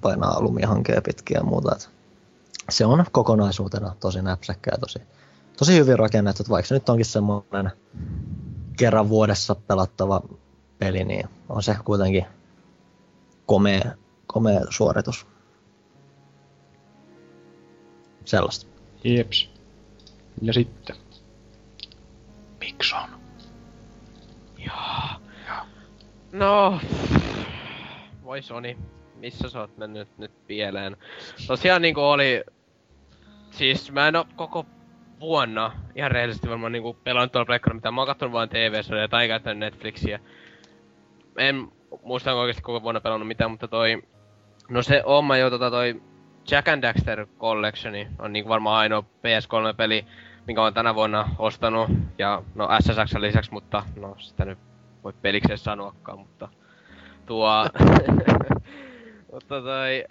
painaa 0.00 0.40
lumihankea 0.40 1.02
pitkin 1.02 1.34
ja 1.34 1.42
muuta. 1.42 1.74
Et 1.74 1.88
se 2.70 2.86
on 2.86 3.04
kokonaisuutena 3.12 3.94
tosi 4.00 4.22
näpsäkkä 4.22 4.70
ja 4.74 4.78
tosi, 4.78 4.98
tosi 5.56 5.78
hyvin 5.78 5.98
rakennettu, 5.98 6.42
että 6.42 6.50
vaikka 6.50 6.68
se 6.68 6.74
nyt 6.74 6.88
onkin 6.88 7.06
semmoinen 7.06 7.70
kerran 8.76 9.08
vuodessa 9.08 9.54
pelattava 9.54 10.22
peli, 10.78 11.04
niin 11.04 11.28
on 11.48 11.62
se 11.62 11.76
kuitenkin 11.84 12.26
komea, 13.46 13.92
komea 14.26 14.60
suoritus. 14.70 15.26
Sellaista. 18.24 18.66
Jeps. 19.04 19.50
Ja 20.42 20.52
sitten. 20.52 20.96
Mikson. 22.60 23.26
No, 26.32 26.80
voi 28.24 28.42
Sony, 28.42 28.76
missä 29.14 29.50
sä 29.50 29.60
oot 29.60 29.76
mennyt 29.76 30.18
nyt 30.18 30.46
pieleen? 30.46 30.96
Tosiaan 31.46 31.82
niinku 31.82 32.00
oli, 32.00 32.44
siis 33.50 33.92
mä 33.92 34.08
en 34.08 34.16
oo 34.16 34.26
koko 34.36 34.66
vuonna 35.20 35.72
ihan 35.94 36.10
rehellisesti 36.10 36.48
varmaan 36.48 36.72
niinku 36.72 36.96
pelannut 37.04 37.32
tuolla 37.32 37.46
pleikkarilla 37.46 37.76
mitään. 37.76 37.94
Mä 37.94 38.00
oon 38.00 38.06
kattonut 38.06 38.32
vaan 38.32 38.48
TV-sarjoja 38.48 39.08
tai 39.08 39.28
käyttänyt 39.28 39.58
Netflixiä. 39.58 40.20
En 41.36 41.72
muista 42.02 42.34
oikeesti 42.34 42.62
koko 42.62 42.82
vuonna 42.82 43.00
pelannut 43.00 43.28
mitään, 43.28 43.50
mutta 43.50 43.68
toi... 43.68 44.02
No 44.68 44.82
se 44.82 45.02
oma 45.04 45.36
jo 45.36 45.50
tota 45.50 45.70
toi 45.70 46.02
Jack 46.50 46.68
and 46.68 46.82
Daxter 46.82 47.26
Collectioni 47.38 48.08
on 48.18 48.32
niinku 48.32 48.48
varmaan 48.48 48.78
ainoa 48.78 49.00
PS3-peli, 49.00 50.06
minkä 50.46 50.62
olen 50.62 50.74
tänä 50.74 50.94
vuonna 50.94 51.28
ostanut. 51.38 51.90
Ja 52.18 52.42
no 52.54 52.68
SSX 52.80 53.14
lisäksi, 53.18 53.52
mutta 53.52 53.82
no 53.96 54.14
sitä 54.18 54.44
nyt 54.44 54.58
voi 55.04 55.12
pelikseen 55.22 55.58
sanoakaan, 55.58 56.18
mutta 56.18 56.48
tuo... 57.26 57.50
mutta 59.32 59.60
toi... 59.60 60.04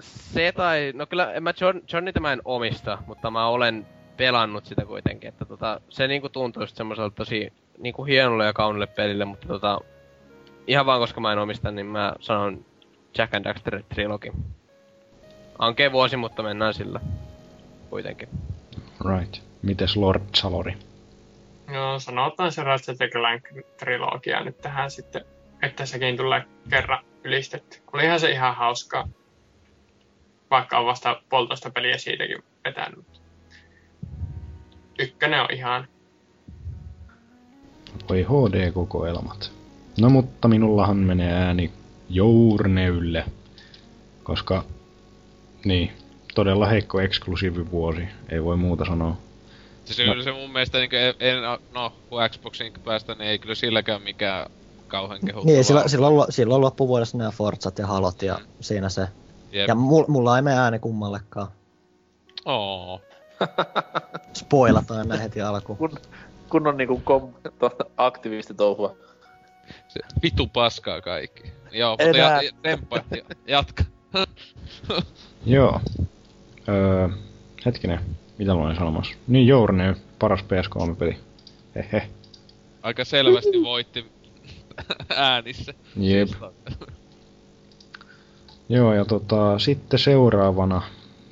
Se 0.00 0.52
tai... 0.52 0.92
No 0.94 1.06
kyllä, 1.06 1.32
en 1.32 1.42
mä 1.42 1.52
John, 1.60 1.80
Johnny 1.92 2.12
mä 2.20 2.32
en 2.32 2.42
omista, 2.44 2.98
mutta 3.06 3.30
mä 3.30 3.46
olen 3.46 3.86
pelannut 4.16 4.64
sitä 4.64 4.84
kuitenkin, 4.84 5.28
että 5.28 5.44
tota, 5.44 5.80
se 5.88 6.08
niinku 6.08 6.28
tuntuu 6.28 6.62
just 6.62 6.76
semmoiselta 6.76 7.16
tosi 7.16 7.52
niinku 7.78 8.04
hienolle 8.04 8.44
ja 8.44 8.52
kaunille 8.52 8.86
pelille, 8.86 9.24
mutta 9.24 9.48
tota, 9.48 9.80
ihan 10.66 10.86
vaan 10.86 11.00
koska 11.00 11.20
mä 11.20 11.32
en 11.32 11.38
omista, 11.38 11.70
niin 11.70 11.86
mä 11.86 12.12
sanon 12.20 12.64
Jack 13.18 13.34
and 13.34 13.44
Daxter 13.44 13.82
Trilogy. 13.94 14.32
Ankee 15.58 15.92
vuosi, 15.92 16.16
mutta 16.16 16.42
mennään 16.42 16.74
sillä. 16.74 17.00
Kuitenkin. 17.90 18.28
Right. 19.10 19.42
Mites 19.62 19.96
Lord 19.96 20.22
Salori? 20.34 20.76
No 21.72 21.98
sanotaan 21.98 22.52
se 22.52 22.62
Ratchet 22.62 23.12
Clank 23.12 23.48
trilogia 23.78 24.44
nyt 24.44 24.60
tähän 24.60 24.90
sitten, 24.90 25.24
että 25.62 25.86
sekin 25.86 26.16
tulee 26.16 26.44
kerran 26.70 27.04
ylistetty. 27.24 27.78
Olihan 27.92 28.20
se 28.20 28.30
ihan 28.30 28.56
hauskaa. 28.56 29.08
Vaikka 30.50 30.78
on 30.78 30.86
vasta 30.86 31.22
poltoista 31.28 31.70
peliä 31.70 31.98
siitäkin 31.98 32.44
vetänyt. 32.64 33.06
Ykkönen 34.98 35.40
on 35.40 35.48
ihan 35.52 35.88
Voi 38.08 38.22
HD-kokoelmat. 38.22 39.52
No 40.00 40.10
mutta 40.10 40.48
minullahan 40.48 40.96
menee 40.96 41.32
ääni 41.32 41.72
Journeylle, 42.12 43.24
koska 44.22 44.64
niin, 45.64 45.92
todella 46.34 46.66
heikko 46.66 47.00
eksklusiivivuosi, 47.00 48.02
ei 48.28 48.44
voi 48.44 48.56
muuta 48.56 48.84
sanoa. 48.84 49.16
Siis 49.84 49.96
kyllä 49.96 50.24
se 50.24 50.32
mun 50.32 50.52
mielestä 50.52 50.78
niinku, 50.78 50.96
en, 50.96 51.14
en, 51.20 51.42
no, 51.74 51.92
kun 52.08 52.20
Xboxin 52.28 52.72
päästä, 52.84 53.14
niin 53.14 53.28
ei 53.28 53.38
kyllä 53.38 53.54
silläkään 53.54 54.02
mikään 54.02 54.50
kauhean 54.88 55.20
kehuttavaa. 55.20 55.44
Niin, 55.54 55.64
sillä, 55.64 55.88
silloin, 55.88 56.16
lo- 56.16 56.26
silloin 56.30 56.60
loppuvuodessa 56.60 57.18
nämä 57.18 57.30
Forzat 57.30 57.78
ja 57.78 57.86
Halot 57.86 58.22
ja 58.22 58.38
siinä 58.60 58.88
se. 58.88 59.08
Jep. 59.52 59.68
Ja 59.68 59.74
mulla, 59.74 60.06
mulla 60.08 60.36
ei 60.36 60.42
mene 60.42 60.58
ääni 60.58 60.78
kummallekaan. 60.78 61.48
Oo. 62.44 63.00
Spoilataan 64.32 65.08
näin 65.08 65.20
heti 65.20 65.42
alkuun. 65.42 65.78
Kun, 65.78 65.98
kun 66.48 66.66
on 66.66 66.76
niinku 66.76 67.00
kom, 67.04 67.32
to, 67.58 67.70
aktivistitouhua. 67.96 68.96
Se 69.88 70.00
vitu 70.22 70.46
paskaa 70.46 71.00
kaikki. 71.00 71.42
Joo, 71.72 71.90
mutta 71.90 72.18
ja, 72.18 72.28
nää- 72.28 72.42
ja, 72.42 72.50
Demppa, 72.64 72.96
ja, 73.16 73.22
jatka. 73.46 73.84
Joo. 75.46 75.80
Öö, 76.68 77.08
hetkinen, 77.66 78.00
mitä 78.38 78.54
mä 78.54 78.60
olin 78.60 78.76
sanomassa? 78.76 79.14
Niin, 79.26 79.46
Journey, 79.46 79.94
paras 80.18 80.40
PS3-peli. 80.40 81.16
Hehe. 81.74 82.08
Aika 82.82 83.04
selvästi 83.04 83.62
voitti 83.62 84.06
äänissä. 85.16 85.74
Jep. 85.96 86.28
Joo, 88.68 88.94
ja 88.94 89.04
tota, 89.04 89.58
sitten 89.58 89.98
seuraavana 89.98 90.82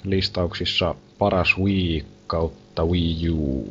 listauksissa 0.05 0.95
paras 1.19 1.59
Wii 1.59 2.05
kautta 2.27 2.85
Wii 2.85 3.29
U. 3.31 3.65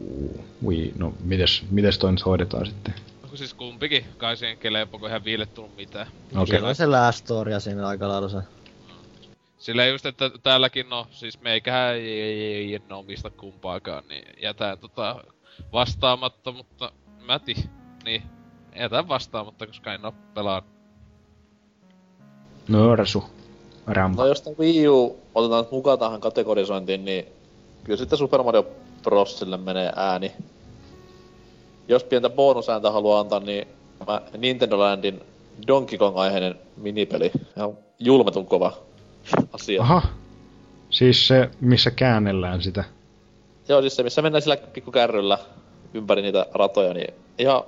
Wii, 0.67 0.93
no 0.97 1.13
mites, 1.23 1.63
mites 1.71 1.97
toi 1.97 2.11
nyt 2.11 2.25
hoidetaan 2.25 2.65
sitten? 2.65 2.93
Siis 3.39 3.53
kumpikin? 3.53 4.05
Kai 4.17 4.37
siihen 4.37 4.57
kelepo, 4.57 4.99
kun 4.99 5.09
ihan 5.09 5.23
viille 5.23 5.45
tullut 5.45 5.75
mitään. 5.75 6.07
Okei. 6.35 6.47
Siellä 6.47 6.67
on 6.67 6.75
se 6.75 6.85
Last 6.85 7.19
Story 7.19 7.59
siinä 7.59 7.87
aika 7.87 8.09
lailla 8.09 8.29
se. 8.29 8.37
Sillä 9.57 9.85
just, 9.85 10.05
että 10.05 10.31
täälläkin 10.43 10.89
no, 10.89 11.07
siis 11.11 11.41
meikähän 11.41 11.95
ei, 11.95 12.21
ei, 12.21 12.55
ei, 12.55 12.75
en 12.75 12.93
omista 12.93 13.29
kumpaakaan, 13.29 14.03
niin 14.09 14.23
jätän 14.41 14.77
tota 14.77 15.23
vastaamatta, 15.73 16.51
mutta 16.51 16.91
Mäti, 17.19 17.69
niin 18.05 18.23
jätän 18.75 19.07
vastaamatta, 19.07 19.67
koska 19.67 19.93
en 19.93 20.05
oo 20.05 20.13
pelannut. 20.33 20.73
Nörsu. 22.67 23.23
Rampa. 23.87 24.21
No 24.21 24.27
jos 24.27 24.41
tää 24.41 24.53
Wii 24.59 24.87
U 24.87 25.19
otetaan 25.35 25.65
mukaan 25.71 25.99
tähän 25.99 26.21
kategorisointiin, 26.21 27.05
niin 27.05 27.25
kyllä 27.83 27.97
sitten 27.97 28.17
Super 28.17 28.43
Mario 28.43 28.65
Brosille 29.03 29.57
menee 29.57 29.91
ääni. 29.95 30.31
Jos 31.89 32.03
pientä 32.03 32.29
bonusääntä 32.29 32.91
haluaa 32.91 33.19
antaa, 33.19 33.39
niin 33.39 33.67
mä 34.07 34.21
Nintendo 34.37 34.79
Landin 34.79 35.21
Donkey 35.67 35.97
Kong-aiheinen 35.97 36.55
minipeli. 36.77 37.31
Ihan 37.57 37.77
julmetun 37.99 38.45
kova 38.45 38.73
asia. 39.53 39.81
Aha. 39.81 40.01
Siis 40.89 41.27
se, 41.27 41.49
missä 41.61 41.91
käännellään 41.91 42.61
sitä. 42.61 42.83
Joo, 43.69 43.81
siis 43.81 43.95
se, 43.95 44.03
missä 44.03 44.21
mennään 44.21 44.41
sillä 44.41 44.57
pikkukärryllä 44.57 45.37
ympäri 45.93 46.21
niitä 46.21 46.45
ratoja, 46.53 46.93
niin 46.93 47.13
ihan 47.37 47.63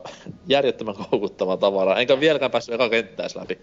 järjettömän 0.48 0.95
koukuttavaa 0.95 1.57
tavaraa. 1.57 1.99
Enkä 1.99 2.19
vieläkään 2.19 2.52
päässyt 2.52 2.76
eka 2.76 2.89
kenttää 2.89 3.27
läpi. 3.35 3.60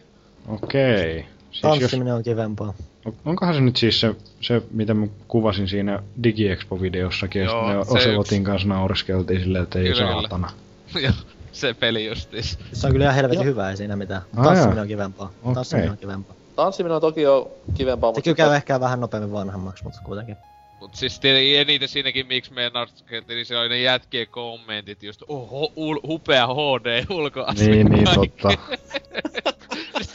Okei. 0.49 1.15
Siis 1.51 1.63
jos, 1.63 1.81
Tanssiminen 1.81 2.15
on 2.15 2.23
kivempaa. 2.23 2.75
On- 3.09 3.15
onkohan 3.25 3.55
se 3.55 3.61
nyt 3.61 3.77
siis 3.77 4.01
se, 4.01 4.15
se 4.41 4.63
mitä 4.71 4.95
mä 4.95 5.07
kuvasin 5.29 5.69
siinä 5.69 6.03
DigiExpo-videossakin, 6.25 7.39
ja 7.39 7.45
Joo, 7.45 7.85
sitten 7.85 8.03
se 8.03 8.09
Oselotin 8.09 8.45
kanssa 8.45 8.69
naureskeltiin 8.69 9.41
silleen, 9.41 9.65
että 9.65 9.79
ei 9.79 9.85
Kyllä, 9.85 10.13
saatana. 10.13 10.51
Joo, 11.03 11.13
se 11.53 11.75
peli 11.75 12.07
justiis. 12.07 12.59
Se 12.73 12.87
on 12.87 12.93
kyllä 12.93 13.05
ihan 13.05 13.15
helvetin 13.15 13.45
hyvä, 13.45 13.71
ei 13.71 13.77
siinä 13.77 13.97
mitään. 13.97 14.23
Ai 14.37 14.45
Tanssiminen 14.45 14.83
on 14.83 14.89
kivempaa. 14.89 15.31
Okei. 15.43 15.55
Tanssiminen 15.55 15.91
on 15.91 15.99
kivempaa. 15.99 16.37
Tanssiminen 16.57 16.95
on 16.95 17.01
toki 17.01 17.23
jo 17.23 17.51
kivempaa, 17.75 18.09
Se 18.11 18.11
mutta... 18.11 18.23
kyllä 18.23 18.37
käy 18.37 18.55
ehkä 18.57 18.81
vähän 18.81 19.01
nopeammin 19.01 19.33
vanhemmaksi, 19.33 19.85
mutta 19.85 20.01
kuitenkin. 20.05 20.37
Mut 20.81 20.95
siis 20.95 21.21
tietenkin 21.21 21.59
eniten 21.59 21.89
siinäkin, 21.89 22.27
miksi 22.27 22.53
me 22.53 22.71
narskeltiin, 22.75 23.37
niin 23.37 23.47
siellä 23.47 23.61
oli 23.61 23.69
ne 23.69 23.81
jätkien 23.81 24.27
kommentit 24.31 25.03
just, 25.03 25.23
oho, 25.29 25.73
ul, 25.77 25.99
hupea 26.07 26.47
HD 26.47 27.05
ulkoasu. 27.11 27.65
Niin, 27.65 27.87
niin, 27.87 28.09
totta. 28.15 28.49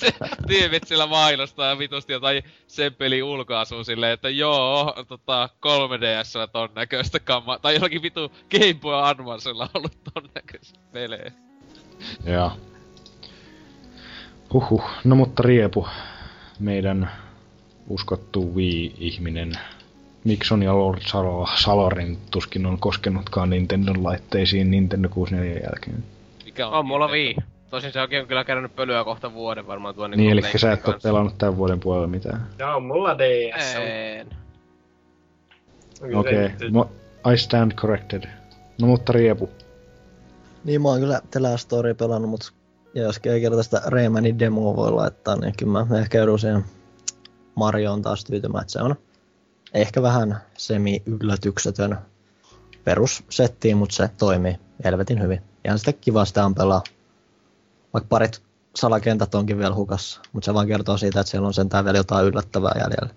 se 0.04 0.14
tiivit 0.48 0.88
sillä 0.88 1.08
mainostaa 1.08 1.70
ja 1.70 1.78
vitusti 1.78 2.14
jotain 2.14 2.44
sen 2.68 2.94
peli 2.94 3.24
ulkoasun 3.24 3.86
silleen, 3.86 4.12
että 4.12 4.30
joo, 4.30 4.94
tota 5.08 5.50
3DSllä 5.66 6.48
ton 6.52 6.70
näköistä 6.76 7.20
kammaa, 7.20 7.60
tai 7.60 7.74
jollakin 7.74 8.02
vitu 8.02 8.32
Game 8.52 8.74
Boy 8.74 9.08
Advancella 9.08 9.70
ollut 9.74 9.98
ton 10.14 10.30
näköistä 10.36 10.80
pelejä. 10.92 11.32
Ja. 12.26 12.52
Huhhuh. 14.54 14.84
No 15.04 15.16
mutta 15.16 15.44
Riepu, 15.44 15.88
meidän 16.60 17.12
uskottu 17.90 18.56
Wii-ihminen. 18.56 19.52
Mikson 20.24 20.64
ja 20.64 20.78
Lord 20.78 21.02
Salo, 21.08 21.50
Salorin 21.56 22.18
tuskin 22.32 22.66
on 22.66 22.80
koskenutkaan 22.80 23.50
Nintendon 23.50 24.04
laitteisiin 24.04 24.72
Nintendo 24.72 25.10
64 25.10 25.60
jälkeen. 25.64 26.04
Mikä 26.46 26.68
on? 26.68 26.74
On 26.74 26.86
mulla 26.86 27.12
vii. 27.12 27.36
Tosin 27.74 27.94
se 27.94 28.02
onkin 28.02 28.28
kyllä 28.28 28.44
kerännyt 28.44 28.76
pölyä 28.76 29.04
kohta 29.04 29.34
vuoden 29.34 29.68
varmaan 29.68 29.96
tuon 29.96 30.12
Niin, 30.12 30.32
eli 30.32 30.42
leikki 30.42 30.60
sä 30.60 30.72
et 30.72 30.88
oo 30.88 30.94
pelannut 31.04 31.38
tämän 31.38 31.58
vuoden 31.58 31.80
puolella 31.80 32.08
mitään. 32.08 32.48
Joo, 32.60 32.80
mulla 32.80 33.18
DS. 33.18 33.76
En. 33.76 34.28
Okei, 36.16 36.46
okay. 36.46 37.34
I 37.34 37.38
stand 37.38 37.72
corrected. 37.72 38.24
No 38.82 38.88
mutta 38.88 39.14
Riepu. 39.14 39.50
Niin 40.64 40.82
mä 40.82 40.88
oon 40.88 41.00
kyllä 41.00 41.22
The 41.32 41.40
Last 41.40 41.64
Story 41.64 41.94
pelannut, 41.94 42.30
mut 42.30 42.54
ja 42.94 43.04
jos 43.04 43.20
ei 43.24 43.42
kerta 43.42 43.64
sitä 43.64 43.82
Raymanin 43.86 44.40
demoa 44.40 44.76
voi 44.76 44.92
laittaa, 44.92 45.36
niin 45.36 45.54
kyllä 45.58 45.86
mä 45.86 46.00
ehkä 46.00 46.18
joudun 46.18 46.40
siihen 46.40 46.64
Marioon 47.56 48.02
taas 48.02 48.24
tyytymään, 48.24 48.62
että 48.62 48.74
se 48.74 48.82
on 48.82 48.96
ehkä 49.74 50.02
vähän 50.02 50.38
semi-yllätyksetön 50.58 51.98
perussettiin, 52.84 53.78
mutta 53.78 53.96
se 53.96 54.10
toimii 54.20 54.56
helvetin 54.84 55.22
hyvin. 55.22 55.42
Ihan 55.66 55.80
sitä 55.80 55.94
kiva 55.94 56.26
sitä 56.26 56.46
on 56.46 56.56
pelaa. 56.56 56.82
Vaikka 57.94 58.08
parit 58.10 58.42
salakentät 58.76 59.36
onkin 59.36 59.58
vielä 59.58 59.76
hukassa, 59.76 60.22
mutta 60.34 60.46
se 60.46 60.54
vaan 60.54 60.68
kertoo 60.68 60.98
siitä, 60.98 61.20
että 61.20 61.32
siellä 61.32 61.48
on 61.48 61.54
sentään 61.54 61.86
vielä 61.86 61.98
jotain 61.98 62.26
yllättävää 62.26 62.74
jäljellä. 62.80 63.16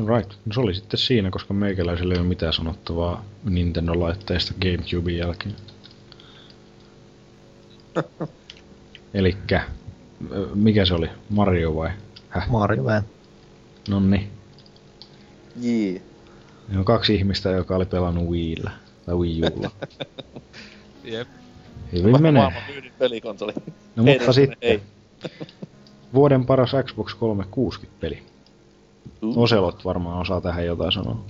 Alright, 0.00 0.32
no 0.46 0.52
se 0.52 0.60
oli 0.60 0.74
sitten 0.74 0.98
siinä, 0.98 1.30
koska 1.30 1.54
meikäläisellä 1.54 2.14
ei 2.14 2.20
ole 2.20 2.28
mitään 2.28 2.52
sanottavaa 2.52 3.24
Nintendo-laitteista 3.44 4.54
Gamecubein 4.60 5.18
jälkeen. 5.18 5.56
Elikkä, 9.14 9.64
mikä 10.54 10.84
se 10.84 10.94
oli? 10.94 11.10
Mario 11.30 11.76
vai? 11.76 11.90
Häh? 12.28 12.50
Mario 12.50 12.84
V. 12.84 13.02
Nonni. 13.88 14.30
Jii. 15.60 16.02
Ne 16.68 16.78
on 16.78 16.84
kaksi 16.84 17.14
ihmistä, 17.14 17.50
joka 17.50 17.76
oli 17.76 17.86
pelannut 17.86 18.28
Wiillä. 18.28 18.70
Tai 19.06 19.14
Wii 19.14 19.40
Ulla. 19.54 19.70
Jep. 21.04 21.28
Hyvin 21.92 22.22
menee. 22.22 22.42
Maailman 22.42 22.62
myydin 22.68 22.92
pelikonsoli. 22.98 23.52
No 23.96 24.04
Ei, 24.06 24.18
mutta 24.18 24.32
sitten, 24.32 24.58
ei. 24.60 24.82
vuoden 26.14 26.46
paras 26.46 26.72
Xbox 26.84 27.14
360-peli. 27.14 28.22
Uh. 29.22 29.42
Oselot 29.42 29.84
varmaan 29.84 30.20
osaa 30.20 30.40
tähän 30.40 30.66
jotain 30.66 30.92
sanoa. 30.92 31.24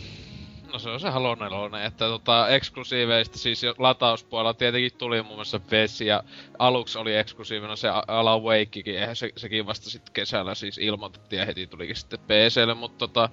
No 0.72 0.78
se 0.78 0.90
on 0.90 1.00
se 1.00 1.10
Halo 1.10 1.34
4, 1.34 1.84
että 1.84 2.04
tota, 2.04 2.48
eksklusiiveista 2.48 3.38
siis 3.38 3.62
latauspuolella 3.78 4.54
tietenkin 4.54 4.92
tuli 4.98 5.22
muun 5.22 5.34
muassa 5.34 5.60
Vesi 5.70 6.06
ja 6.06 6.22
aluksi 6.58 6.98
oli 6.98 7.16
eksklusiivina 7.16 7.76
se 7.76 7.88
A- 7.88 8.04
Alan 8.08 8.42
Wakekin, 8.42 8.98
eihän 8.98 9.16
se, 9.16 9.32
sekin 9.36 9.66
vasta 9.66 9.90
sitten 9.90 10.12
kesällä 10.12 10.54
siis 10.54 10.78
ilmoitettiin 10.78 11.40
ja 11.40 11.46
heti 11.46 11.66
tulikin 11.66 11.96
sitten 11.96 12.18
PClle, 12.18 12.74
mutta 12.74 12.98
tota, 12.98 13.28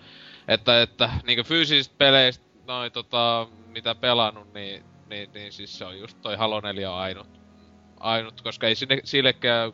että, 0.48 0.82
että 0.82 1.10
niinku 1.28 1.44
fyysisistä 1.44 1.96
peleistä 1.98 2.46
noin 2.68 2.92
tota, 2.92 3.48
mitä 3.68 3.96
pelannut, 3.96 4.54
niin, 4.54 4.84
niin, 5.10 5.34
niin 5.34 5.52
siis 5.52 5.78
se 5.78 5.86
on 5.86 6.00
just 6.00 6.18
toi 6.22 6.36
Halo 6.36 6.62
4 6.62 6.92
on 6.92 6.98
ainut, 6.98 7.28
ainut 8.00 8.42
koska 8.42 8.68
ei 8.68 8.76
sinne, 8.76 9.02
sillekään, 9.04 9.74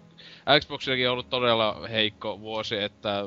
Xboxillakin 0.60 1.10
ollut 1.10 1.30
todella 1.30 1.88
heikko 1.92 2.40
vuosi, 2.40 2.78
että 2.78 3.26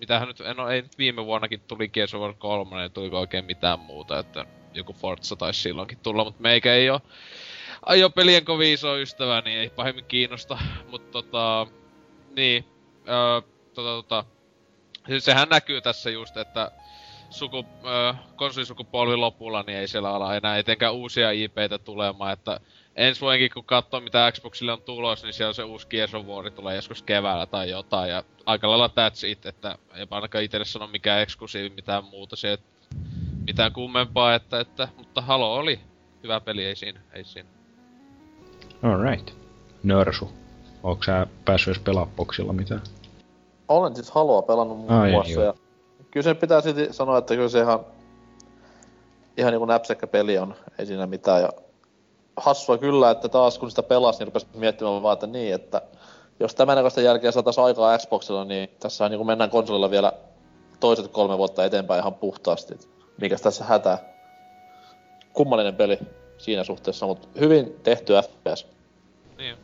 mitähän 0.00 0.28
nyt, 0.28 0.38
no 0.56 0.68
ei 0.68 0.82
nyt 0.82 0.98
viime 0.98 1.26
vuonnakin 1.26 1.60
tuli 1.60 1.88
Gears 1.88 2.14
of 2.14 2.20
War 2.20 2.34
3, 2.34 2.82
ei 2.82 2.90
tuliko 2.90 3.20
oikein 3.20 3.44
mitään 3.44 3.80
muuta, 3.80 4.18
että 4.18 4.46
joku 4.74 4.92
Forza 4.92 5.36
taisi 5.36 5.60
silloinkin 5.60 5.98
tulla, 5.98 6.24
mutta 6.24 6.42
meikä 6.42 6.74
ei 6.74 6.90
oo 6.90 7.00
ajopelien 7.86 8.44
kovin 8.44 8.72
iso 8.72 8.98
ystävä, 8.98 9.40
niin 9.40 9.58
ei 9.58 9.70
pahemmin 9.70 10.04
kiinnosta, 10.04 10.58
mutta 10.88 11.10
tota, 11.12 11.66
niin, 12.36 12.64
öö, 13.08 13.40
tota, 13.74 13.90
tota, 13.90 14.24
sehän 15.18 15.48
näkyy 15.48 15.80
tässä 15.80 16.10
just, 16.10 16.36
että 16.36 16.70
suku, 17.30 17.64
öö, 17.84 18.14
konsolisukupolvin 18.36 19.20
lopulla, 19.20 19.64
niin 19.66 19.78
ei 19.78 19.88
siellä 19.88 20.10
ala 20.10 20.36
enää 20.36 20.58
etenkään 20.58 20.94
uusia 20.94 21.30
IPtä 21.30 21.78
tulemaan, 21.84 22.32
että 22.32 22.60
ensi 22.96 23.20
vuodenkin 23.20 23.50
kun 23.54 23.64
katsoo 23.64 24.00
mitä 24.00 24.32
Xboxille 24.32 24.72
on 24.72 24.82
tulos, 24.82 25.22
niin 25.22 25.32
siellä 25.32 25.48
on 25.48 25.54
se 25.54 25.62
uusi 25.62 25.86
Gears 25.86 26.14
of 26.14 26.26
War 26.26 26.50
tulee 26.50 26.76
joskus 26.76 27.02
keväällä 27.02 27.46
tai 27.46 27.70
jotain, 27.70 28.10
ja 28.10 28.24
aika 28.46 28.70
lailla 28.70 28.88
that's 28.88 29.26
it, 29.26 29.46
että 29.46 29.78
ei 29.94 30.06
ainakaan 30.10 30.44
itselle 30.44 30.64
sano 30.64 30.86
mikään 30.86 31.22
eksklusiivi, 31.22 31.68
mitään 31.68 32.04
muuta 32.04 32.36
se, 32.36 32.52
että 32.52 32.66
mitään 33.46 33.72
kummempaa, 33.72 34.34
että, 34.34 34.60
että, 34.60 34.88
mutta 34.96 35.20
Halo 35.20 35.54
oli 35.54 35.80
hyvä 36.22 36.40
peli, 36.40 36.64
ei 36.64 36.76
siinä, 36.76 37.00
ei 37.12 37.24
siinä. 37.24 37.48
Alright. 38.82 39.30
Nörsu. 39.82 40.32
Onko 40.82 41.02
sä 41.02 41.26
päässyt 41.44 41.68
edes 41.68 41.82
pelaa 41.82 42.06
boksilla 42.16 42.52
mitään? 42.52 42.82
Olen 43.68 43.94
siis 43.94 44.10
Haloa 44.10 44.42
pelannut 44.42 44.78
muun 44.78 45.10
muassa. 45.10 45.42
Ja 45.42 45.54
kyllä 46.18 46.30
sen 46.30 46.36
pitää 46.36 46.60
silti 46.60 46.88
sanoa, 46.90 47.18
että 47.18 47.34
kyllä 47.34 47.48
se 47.48 47.60
ihan, 47.60 47.86
ihan 49.36 49.52
niinku 49.52 49.64
näpsäkkä 49.64 50.06
peli 50.06 50.38
on. 50.38 50.54
Ei 50.78 50.86
siinä 50.86 51.06
mitään. 51.06 51.42
Ja 51.42 51.48
hassua 52.36 52.78
kyllä, 52.78 53.10
että 53.10 53.28
taas 53.28 53.58
kun 53.58 53.70
sitä 53.70 53.82
pelasi, 53.82 54.18
niin 54.18 54.26
rupesi 54.26 54.46
miettimään 54.54 55.02
vaan, 55.02 55.12
että 55.12 55.26
niin, 55.26 55.54
että 55.54 55.82
jos 56.40 56.54
tämän 56.54 56.76
näköistä 56.76 57.00
jälkeen 57.00 57.32
saataisiin 57.32 57.64
aikaa 57.64 57.98
Xboxilla, 57.98 58.44
niin 58.44 58.68
tässä 58.80 59.08
niin 59.08 59.26
mennään 59.26 59.50
konsolilla 59.50 59.90
vielä 59.90 60.12
toiset 60.80 61.08
kolme 61.08 61.38
vuotta 61.38 61.64
eteenpäin 61.64 62.00
ihan 62.00 62.14
puhtaasti. 62.14 62.78
Mikäs 63.20 63.42
tässä 63.42 63.64
hätää? 63.64 63.98
Kummallinen 65.32 65.74
peli 65.76 65.98
siinä 66.38 66.64
suhteessa, 66.64 67.06
mutta 67.06 67.28
hyvin 67.40 67.76
tehty 67.82 68.12
FPS. 68.12 68.66
Niin. 69.38 69.56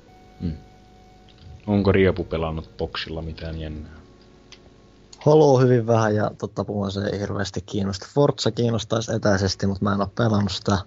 Onko 1.67 1.93
Riepu 1.93 2.25
pelannut 2.25 2.77
boksilla 2.77 3.23
mitään 3.23 3.61
jännää? 3.61 4.04
Halo 5.27 5.59
hyvin 5.61 5.87
vähän 5.87 6.15
ja 6.15 6.31
totta 6.39 6.65
puhuen 6.65 6.93
se 6.93 7.01
ei 7.13 7.21
hirveästi 7.21 7.61
kiinnosta. 7.61 8.07
Forza 8.15 8.51
kiinnostaisi 8.51 9.13
etäisesti, 9.15 9.67
mutta 9.67 9.85
mä 9.85 9.93
en 9.93 10.01
ole 10.01 10.09
pelannut 10.19 10.53
sitä. 10.53 10.79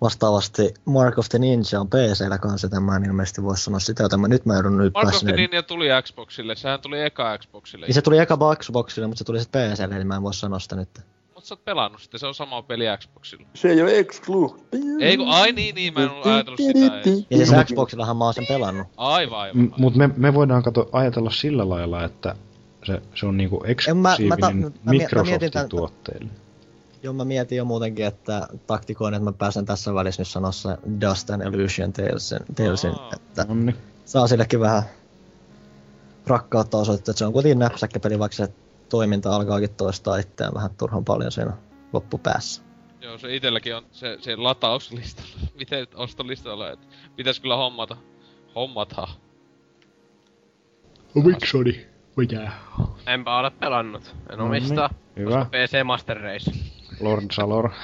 Vastaavasti 0.00 0.74
Mark 0.84 1.18
of 1.18 1.28
the 1.28 1.38
Ninja 1.38 1.80
on 1.80 1.88
PCllä 1.88 2.38
kanssa, 2.38 2.64
joten 2.66 2.82
mä 2.82 2.96
en 2.96 3.04
ilmeisesti 3.04 3.42
voi 3.42 3.56
sanoa 3.56 3.80
sitä, 3.80 4.02
joten 4.02 4.20
mä, 4.20 4.28
nyt 4.28 4.46
mä 4.46 4.54
joudun 4.54 4.78
nyt 4.78 4.94
Mark 4.94 5.14
of 5.14 5.20
the. 5.20 5.32
Ninja 5.32 5.62
tuli 5.62 5.86
Xboxille, 6.02 6.56
sehän 6.56 6.80
tuli 6.80 7.02
eka 7.02 7.38
Xboxille. 7.38 7.86
Niin 7.86 7.94
se 7.94 8.02
tuli 8.02 8.18
eka 8.18 8.38
Xboxille, 8.56 9.06
mutta 9.06 9.18
se 9.18 9.24
tuli 9.24 9.40
sitten 9.40 9.72
PClle, 9.72 9.96
eli 9.96 10.04
mä 10.04 10.16
en 10.16 10.22
voi 10.22 10.34
sanoa 10.34 10.58
sitä 10.58 10.76
nyt. 10.76 10.88
Mut 11.34 11.44
sä 11.44 11.54
oot 11.54 11.64
pelannut 11.64 12.00
sitten, 12.00 12.20
se 12.20 12.26
on 12.26 12.34
sama 12.34 12.62
peli 12.62 12.84
Xboxilla. 12.98 13.46
Se 13.54 13.68
ei 13.68 13.82
ole 13.82 13.98
exclu. 13.98 14.56
Ei 15.00 15.16
kun, 15.16 15.28
ai 15.28 15.52
niin, 15.52 15.74
niin, 15.74 15.94
mä 15.94 16.00
en 16.00 16.10
ollut 16.10 16.26
ajatellut 16.26 16.60
sitä 16.60 17.00
edes. 17.00 17.26
Ja 17.30 17.36
siis 17.36 17.50
Xboxillahan 17.64 18.16
mä 18.16 18.24
oon 18.24 18.34
sen 18.34 18.46
pelannut. 18.46 18.86
Aivan, 18.96 19.38
aivan. 19.38 19.56
M- 19.56 19.64
aivan. 19.64 19.80
mut 19.80 19.94
me, 19.94 20.10
me 20.16 20.34
voidaan 20.34 20.62
kato, 20.62 20.88
ajatella 20.92 21.30
sillä 21.30 21.68
lailla, 21.68 22.04
että 22.04 22.36
se, 22.86 23.02
se 23.14 23.26
on 23.26 23.36
niinku 23.36 23.56
mä- 23.94 24.16
mä 24.28 24.36
ta- 24.36 24.48
eksklusiivinen 24.50 24.60
mä 24.60 24.60
mie- 24.60 24.70
mä 24.84 24.90
mietin 24.90 25.04
Microsoftin 25.04 25.52
tän- 25.52 25.68
tuotteille. 25.68 26.30
Joo, 27.02 27.12
mä 27.12 27.24
mietin 27.24 27.58
jo 27.58 27.64
muutenkin, 27.64 28.06
että 28.06 28.48
taktikoin, 28.66 29.14
että 29.14 29.24
mä 29.24 29.32
pääsen 29.32 29.66
tässä 29.66 29.94
välissä 29.94 30.20
nyt 30.20 30.28
sanoa 30.28 30.52
se 30.52 30.68
Dust 31.00 31.30
and 31.30 31.42
Illusion 31.54 31.92
Talesin, 31.92 32.38
Talesin 32.54 32.90
Aa. 32.90 33.10
että 33.16 33.44
Nonni. 33.44 33.74
saa 34.04 34.26
sillekin 34.28 34.60
vähän 34.60 34.82
rakkautta 36.26 36.78
osoittaa, 36.78 37.12
että 37.12 37.18
se 37.18 37.24
on 37.26 37.32
kuitenkin 37.32 37.58
näpsäkkäpeli, 37.58 38.18
vaikka 38.18 38.36
se 38.36 38.48
toiminta 38.88 39.36
alkaakin 39.36 39.70
toistaa 39.74 40.16
itseään 40.16 40.54
vähän 40.54 40.70
turhan 40.78 41.04
paljon 41.04 41.32
siinä 41.32 41.52
loppupäässä. 41.92 42.62
Joo, 43.00 43.18
se 43.18 43.36
itelläkin 43.36 43.76
on 43.76 43.82
se, 43.92 44.18
se 44.20 44.36
latauslistalla. 44.36 45.30
Miten 45.58 45.86
ostolistalla, 45.94 46.70
että 46.70 46.86
pitäis 47.16 47.40
kyllä 47.40 47.56
hommata. 47.56 47.96
Hommata. 48.54 49.08
Miksoni. 51.14 51.86
Mitä? 52.16 52.52
Enpä 53.06 53.38
ole 53.38 53.50
pelannut. 53.50 54.14
En 54.30 54.38
No 54.38 54.44
omista. 54.46 54.90
niin, 55.16 55.26
hyvä. 55.26 55.38
Koska 55.38 55.50
PC 55.50 55.84
Master 55.84 56.20
Race. 56.20 56.50
Lord 57.00 57.24
Salor. 57.32 57.70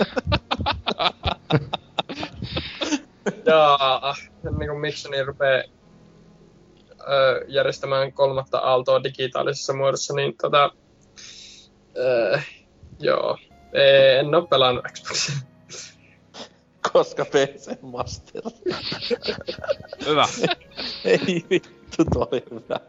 Jaa, 3.47 4.15
niin 4.59 4.69
kuin 4.69 4.81
Miksoni 4.81 5.23
rupee 5.25 5.65
ö, 7.01 7.45
järjestämään 7.49 8.13
kolmatta 8.13 8.59
aaltoa 8.59 9.03
digitaalisessa 9.03 9.73
muodossa, 9.73 10.15
niin 10.15 10.35
tota... 10.43 10.71
Ö, 11.97 12.41
joo, 13.01 13.39
en 14.19 14.35
ole 14.35 14.47
pelannut 14.47 14.85
Xboxia. 14.93 15.35
Koska 16.93 17.25
PC 17.25 17.83
Master. 17.83 18.43
Hyvä. 20.07 20.25
ei 21.05 21.45
vittu, 21.51 22.05
toi 22.13 22.43
hyvä. 22.51 22.81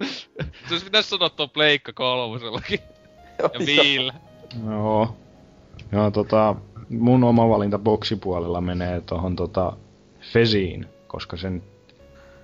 Se 0.00 0.70
olisi 0.70 0.84
pitäis 0.84 1.10
sanoa 1.10 1.30
tuon 1.30 1.50
Pleikka 1.50 1.92
kolmosellakin. 1.92 2.78
Ja 3.42 3.66
Viillä. 3.66 4.14
Joo. 4.70 5.16
Joo, 5.92 6.10
tota, 6.10 6.54
mun 6.88 7.24
oma 7.24 7.48
valinta 7.48 7.78
boksipuolella 7.78 8.60
menee 8.60 9.00
tohon 9.00 9.36
tota 9.36 9.72
Feziin, 10.32 10.86
koska 11.06 11.36
sen 11.36 11.62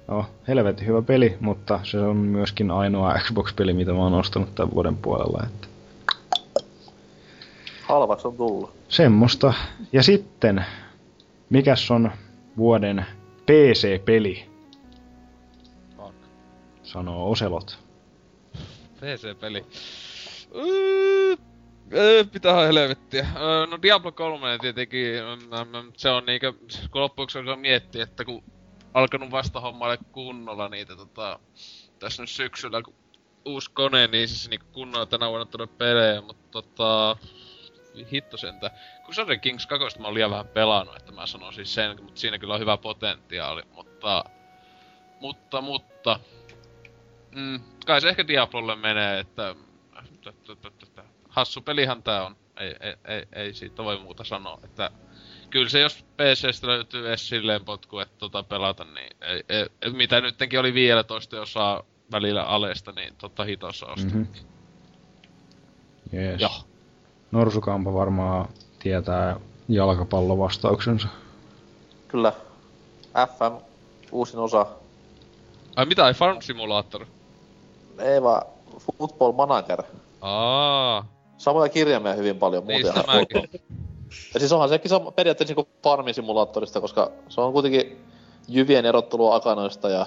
No, 0.09 0.25
helvetin 0.49 0.87
hyvä 0.87 1.03
peli, 1.03 1.37
mutta 1.41 1.81
se 1.83 1.99
on 1.99 2.17
myöskin 2.17 2.71
ainoa 2.71 3.15
Xbox-peli, 3.25 3.73
mitä 3.73 3.93
mä 3.93 3.99
oon 3.99 4.15
ostanut 4.15 4.55
tämän 4.55 4.75
vuoden 4.75 4.97
puolella. 4.97 5.43
Että 5.47 5.69
Halvaksi 7.83 8.29
on 8.29 8.37
tullut. 8.37 8.73
semmoista. 8.89 9.55
Ja 9.93 10.03
sitten, 10.03 10.65
mikäs 11.51 11.91
on 11.91 12.11
vuoden 12.57 13.07
PC-peli? 13.47 14.50
Sanoo 16.93 17.31
Oselot. 17.31 17.79
PC-peli. 19.01 19.67
Öö, 20.55 21.37
öö, 21.93 22.25
pitää 22.25 22.67
helvettiä. 22.67 23.27
Öö, 23.37 23.67
no 23.67 23.79
Diablo 23.83 24.13
3 24.13 24.59
tietenkin, 24.61 25.15
mm, 25.25 25.77
mm, 25.77 25.93
se 25.97 26.11
on 26.11 26.27
niinkö, 26.27 26.53
kun 26.91 27.01
loppujen 27.01 27.27
lopuksi 27.27 27.57
miettiä, 27.61 28.03
että 28.03 28.25
kun 28.25 28.43
alkanut 28.95 29.31
vasta 29.31 29.61
hommaille 29.61 29.99
kunnolla 30.13 30.69
niitä 30.69 30.97
tota, 30.97 31.39
tässä 31.99 32.23
nyt 32.23 32.31
syksyllä, 32.31 32.83
kun 32.83 32.95
uusi 33.45 33.71
kone, 33.75 34.07
niin 34.07 34.29
siis 34.29 34.51
niinku 34.51 34.67
kunnolla 34.73 35.07
tänä 35.07 35.29
vuonna 35.29 35.47
tullut 35.47 35.79
pelejä, 35.79 36.21
mutta 36.21 36.51
tota, 36.51 37.17
hitto 38.13 38.37
sentä. 38.37 38.71
Crusader 39.05 39.39
Kings 39.39 39.67
2 39.67 40.01
mä 40.01 40.07
oon 40.07 40.15
liian 40.15 40.31
vähän 40.31 40.49
pelannut, 40.49 40.97
että 40.97 41.13
mä 41.13 41.27
sanoisin 41.27 41.67
sen, 41.67 42.03
mutta 42.03 42.21
siinä 42.21 42.39
kyllä 42.39 42.55
on 42.55 42.61
hyvä 42.61 42.77
potentiaali, 42.77 43.63
mutta... 43.75 44.25
Mutta, 45.21 45.61
mutta... 45.61 46.21
Mm, 47.35 47.61
kai 47.87 48.01
se 48.01 48.09
ehkä 48.09 48.29
Diablolle 48.29 48.77
menee, 48.77 49.19
että... 49.19 49.55
Hassu 51.29 51.61
pelihan 51.61 52.03
tää 52.03 52.27
on. 52.27 52.37
Ei, 52.57 52.77
ei, 52.81 52.95
ei, 53.05 53.27
ei 53.33 53.55
siitä 53.55 53.85
voi 53.85 54.01
muuta 54.01 54.25
sanoa, 54.25 54.59
että... 54.65 54.91
Kyllä 55.51 55.69
se 55.69 55.81
jos 55.81 56.05
PCstä 56.17 56.67
löytyy 56.67 57.09
edes 57.09 57.29
silleen 57.29 57.65
potku, 57.65 57.99
että 57.99 58.19
tota 58.19 58.43
pelata, 58.43 58.85
niin 58.85 59.17
ei, 59.21 59.45
ei, 59.49 59.93
mitä 59.93 60.21
nyttenkin 60.21 60.61
oli 60.61 60.75
vielä 60.75 61.05
toista 61.05 61.41
osaa 61.41 61.83
välillä 62.13 62.43
alesta, 62.43 62.93
niin 62.93 63.15
totta 63.19 63.45
hitossa 63.45 63.87
ostaa. 63.87 64.11
Mhm. 64.15 64.23
Jees. 66.13 66.41
Joo. 66.41 66.65
Norsukampa 67.31 67.95
varmaan 67.95 68.49
tietää 68.79 69.41
jalkapallovastauksensa. 69.69 71.09
Kyllä. 72.09 72.33
FM, 73.13 73.65
uusin 74.13 74.39
osa. 74.39 74.67
Ai 75.77 75.87
mitä, 75.87 76.09
ei 76.09 76.15
Farm 76.15 76.41
Simulator? 76.41 77.07
Ei 78.01 78.23
vaan 78.23 78.43
Football 78.99 79.33
Manager. 79.33 79.83
Aa, 80.21 81.07
Samoja 81.39 81.69
kirjaimia 81.69 82.13
hyvin 82.13 82.37
paljon 82.39 82.65
muuten. 82.65 82.83
niistä 82.83 83.05
mäkin. 83.07 83.61
Ja 84.35 84.41
siis 84.41 84.53
onhan 84.53 84.69
sekin 84.69 84.89
sama, 84.89 85.11
periaatteessa 85.11 85.55
niinku 85.55 85.71
farmisimulaattorista, 85.83 86.81
koska 86.81 87.11
se 87.29 87.41
on 87.41 87.53
kuitenkin 87.53 88.05
jyvien 88.49 88.87
erottelua 88.87 89.35
akanoista 89.35 89.89
ja 89.89 90.07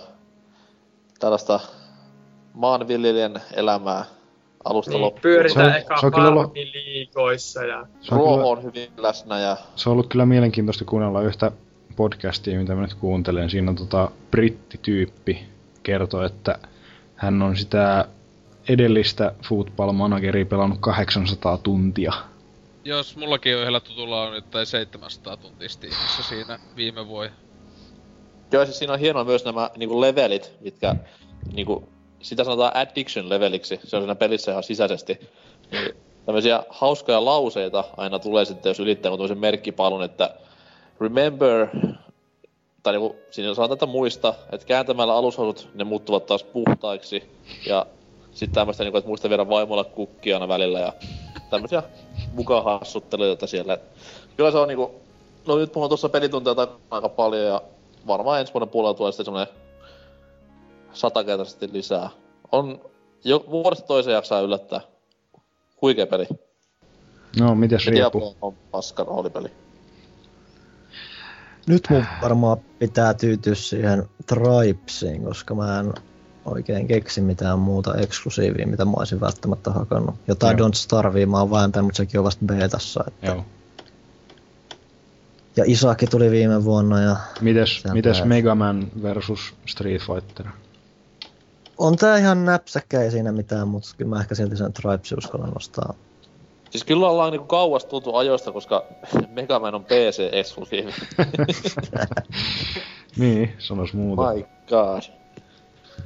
tällaista 1.19 1.59
maanviljelijän 2.53 3.41
elämää 3.53 4.05
alusta 4.65 4.91
Niin, 4.91 5.01
loppuun. 5.01 5.21
pyöritään 5.21 5.65
Se 5.65 5.71
on- 5.71 5.81
eka 5.81 5.97
se 5.99 6.05
on 6.05 6.11
kyllä 6.11 6.27
ollut- 6.27 6.43
farmiliikoissa 6.43 7.63
ja... 7.63 7.87
Se 8.01 8.13
on, 8.15 8.19
Ruoho 8.19 8.35
kyllä, 8.37 8.49
on 8.49 8.63
hyvin 8.63 8.89
läsnä 8.97 9.39
ja 9.39 9.57
se 9.75 9.89
on 9.89 9.93
ollut 9.93 10.07
kyllä 10.07 10.25
mielenkiintoista 10.25 10.85
kuunnella 10.85 11.21
yhtä 11.21 11.51
podcastia, 11.95 12.59
mitä 12.59 12.75
mä 12.75 12.81
nyt 12.81 12.93
kuuntelen. 12.93 13.49
Siinä 13.49 13.69
on 13.71 13.75
tota 13.75 14.11
brittityyppi 14.31 15.45
kertoo, 15.83 16.23
että 16.23 16.59
hän 17.15 17.41
on 17.41 17.57
sitä 17.57 18.05
edellistä 18.69 19.33
football 19.49 19.91
manageria 19.91 20.45
pelannut 20.45 20.79
800 20.81 21.57
tuntia. 21.57 22.13
Jos 22.85 23.17
mullakin 23.17 23.55
on 23.55 23.61
yhdellä 23.61 23.79
tutulla 23.79 24.23
on 24.23 24.33
nyt 24.33 24.51
tai 24.51 24.65
700 24.65 25.37
tuntia 25.37 25.69
Steamissa 25.69 26.23
siinä 26.23 26.59
viime 26.75 27.07
vuosi. 27.07 27.31
Joo, 28.51 28.65
siis 28.65 28.79
siinä 28.79 28.93
on 28.93 28.99
hienoa 28.99 29.23
myös 29.23 29.45
nämä 29.45 29.69
niinku 29.77 30.01
levelit, 30.01 30.53
mitkä 30.61 30.95
niinku, 31.53 31.89
sitä 32.21 32.43
sanotaan 32.43 32.77
addiction 32.77 33.29
leveliksi, 33.29 33.79
se 33.83 33.95
on 33.95 34.01
siinä 34.01 34.15
pelissä 34.15 34.51
ihan 34.51 34.63
sisäisesti. 34.63 35.19
Niin, 35.71 35.95
tämmöisiä 36.25 36.63
hauskoja 36.69 37.25
lauseita 37.25 37.83
aina 37.97 38.19
tulee 38.19 38.45
sitten, 38.45 38.69
jos 38.69 38.79
ylittää 38.79 39.11
tämmöisen 39.11 39.37
merkkipalun, 39.37 40.03
että 40.03 40.35
remember, 40.99 41.67
tai 42.83 42.93
niinku, 42.93 43.15
siinä 43.31 43.53
sanotaan, 43.53 43.75
että 43.75 43.85
muista, 43.85 44.33
että 44.51 44.67
kääntämällä 44.67 45.15
alushousut 45.15 45.69
ne 45.73 45.83
muuttuvat 45.83 46.25
taas 46.25 46.43
puhtaiksi, 46.43 47.23
ja 47.65 47.85
sitten 48.31 48.55
tämmöistä, 48.55 48.83
niinku, 48.83 48.97
että 48.97 49.07
muista 49.07 49.29
viedä 49.29 49.49
vaimolle 49.49 49.83
kukkia 49.83 50.35
aina 50.35 50.47
välillä, 50.47 50.79
ja 50.79 50.93
tämmöisiä 51.49 51.83
mukahassutteluita 52.33 53.47
siellä. 53.47 53.77
Kyllä 54.37 54.51
se 54.51 54.57
on 54.57 54.67
niinku, 54.67 54.91
no 55.47 55.57
nyt 55.57 55.75
mulla 55.75 55.85
on 55.85 55.89
tuossa 55.89 56.09
pelitunteja 56.09 56.55
takana 56.55 56.79
aika 56.91 57.09
paljon, 57.09 57.47
ja 57.47 57.61
varmaan 58.07 58.39
ensi 58.39 58.53
vuoden 58.53 58.69
puolella 58.69 58.93
tulee 58.93 59.11
sitten 59.11 59.25
semmonen 59.25 59.47
satakertaisesti 60.93 61.69
lisää. 61.73 62.09
On 62.51 62.81
jo 63.23 63.45
vuodesta 63.49 63.87
toiseen 63.87 64.13
jaksaa 64.13 64.41
yllättää. 64.41 64.81
Huikea 65.81 66.07
peli. 66.07 66.25
No, 67.39 67.55
mites 67.55 67.85
Ja 67.85 67.91
Rieppu? 67.91 68.19
Diablo 68.19 68.35
on 68.41 68.53
paska 68.71 69.03
roolipeli. 69.03 69.62
Nyt 71.67 71.87
mun 71.89 72.05
varmaan 72.21 72.57
pitää 72.79 73.13
tyytyä 73.13 73.55
siihen 73.55 74.03
Tribesiin, 74.25 75.23
koska 75.23 75.55
mä 75.55 75.79
en 75.79 75.93
oikein 76.45 76.87
keksi 76.87 77.21
mitään 77.21 77.59
muuta 77.59 77.95
eksklusiivia, 77.95 78.67
mitä 78.67 78.85
mä 78.85 78.91
olisin 78.97 79.21
välttämättä 79.21 79.71
hakannut. 79.71 80.15
Jotain 80.27 80.57
Joo. 80.57 80.67
Don't 80.67 80.73
Starvea 80.73 81.27
mä 81.27 81.39
oon 81.39 81.51
vääntänyt, 81.51 81.85
mutta 81.85 81.97
sekin 81.97 82.19
on 82.19 82.23
vasta 82.23 82.45
betassa. 82.45 83.03
Että. 83.07 83.27
Joo. 83.27 83.45
Ja 85.55 85.63
Isaki 85.67 86.07
tuli 86.07 86.31
viime 86.31 86.63
vuonna 86.63 87.01
ja 87.01 87.15
Mites, 87.41 87.83
mites. 87.93 88.23
Mega 88.23 88.55
Man 88.55 88.87
versus 89.03 89.53
Street 89.65 90.01
Fighter? 90.01 90.47
on 91.77 91.95
tää 91.95 92.17
ihan 92.17 92.45
näpsäkkä 92.45 93.01
ei 93.01 93.11
siinä 93.11 93.31
mitään, 93.31 93.67
mutta 93.67 93.89
kyllä 93.97 94.09
mä 94.09 94.19
ehkä 94.19 94.35
silti 94.35 94.57
sen 94.57 94.73
Tribesin 94.73 95.17
uskallan 95.17 95.49
nostaa. 95.49 95.93
Siis 96.73 96.83
kyllä 96.83 97.09
ollaan 97.09 97.31
niinku 97.31 97.47
kauas 97.47 97.85
tultu 97.85 98.15
ajoista, 98.15 98.51
koska 98.51 98.85
Mega 99.35 99.59
Man 99.59 99.75
on 99.75 99.85
PC-eksklusiivi. 99.85 100.93
Niin, 103.17 103.53
sanois 103.59 103.93
muuta. 103.93 104.33
My 104.33 104.45
god. 104.67 105.01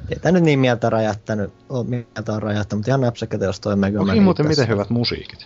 Ei 0.09 0.19
tää 0.21 0.31
nyt 0.31 0.43
niin 0.43 0.59
mieltä 0.59 0.89
räjähtänyt, 0.89 1.53
oo 1.69 1.83
mieltä 1.83 2.33
on 2.33 2.41
räjähtänyt, 2.43 2.79
mutta 2.79 2.91
ihan 2.91 3.01
näpsäkkä 3.01 3.37
jos 3.41 3.59
toi 3.59 3.75
Mega 3.75 4.05
Man 4.05 4.23
muuten 4.23 4.45
tässä. 4.45 4.61
miten 4.61 4.73
hyvät 4.75 4.89
musiikit? 4.89 5.45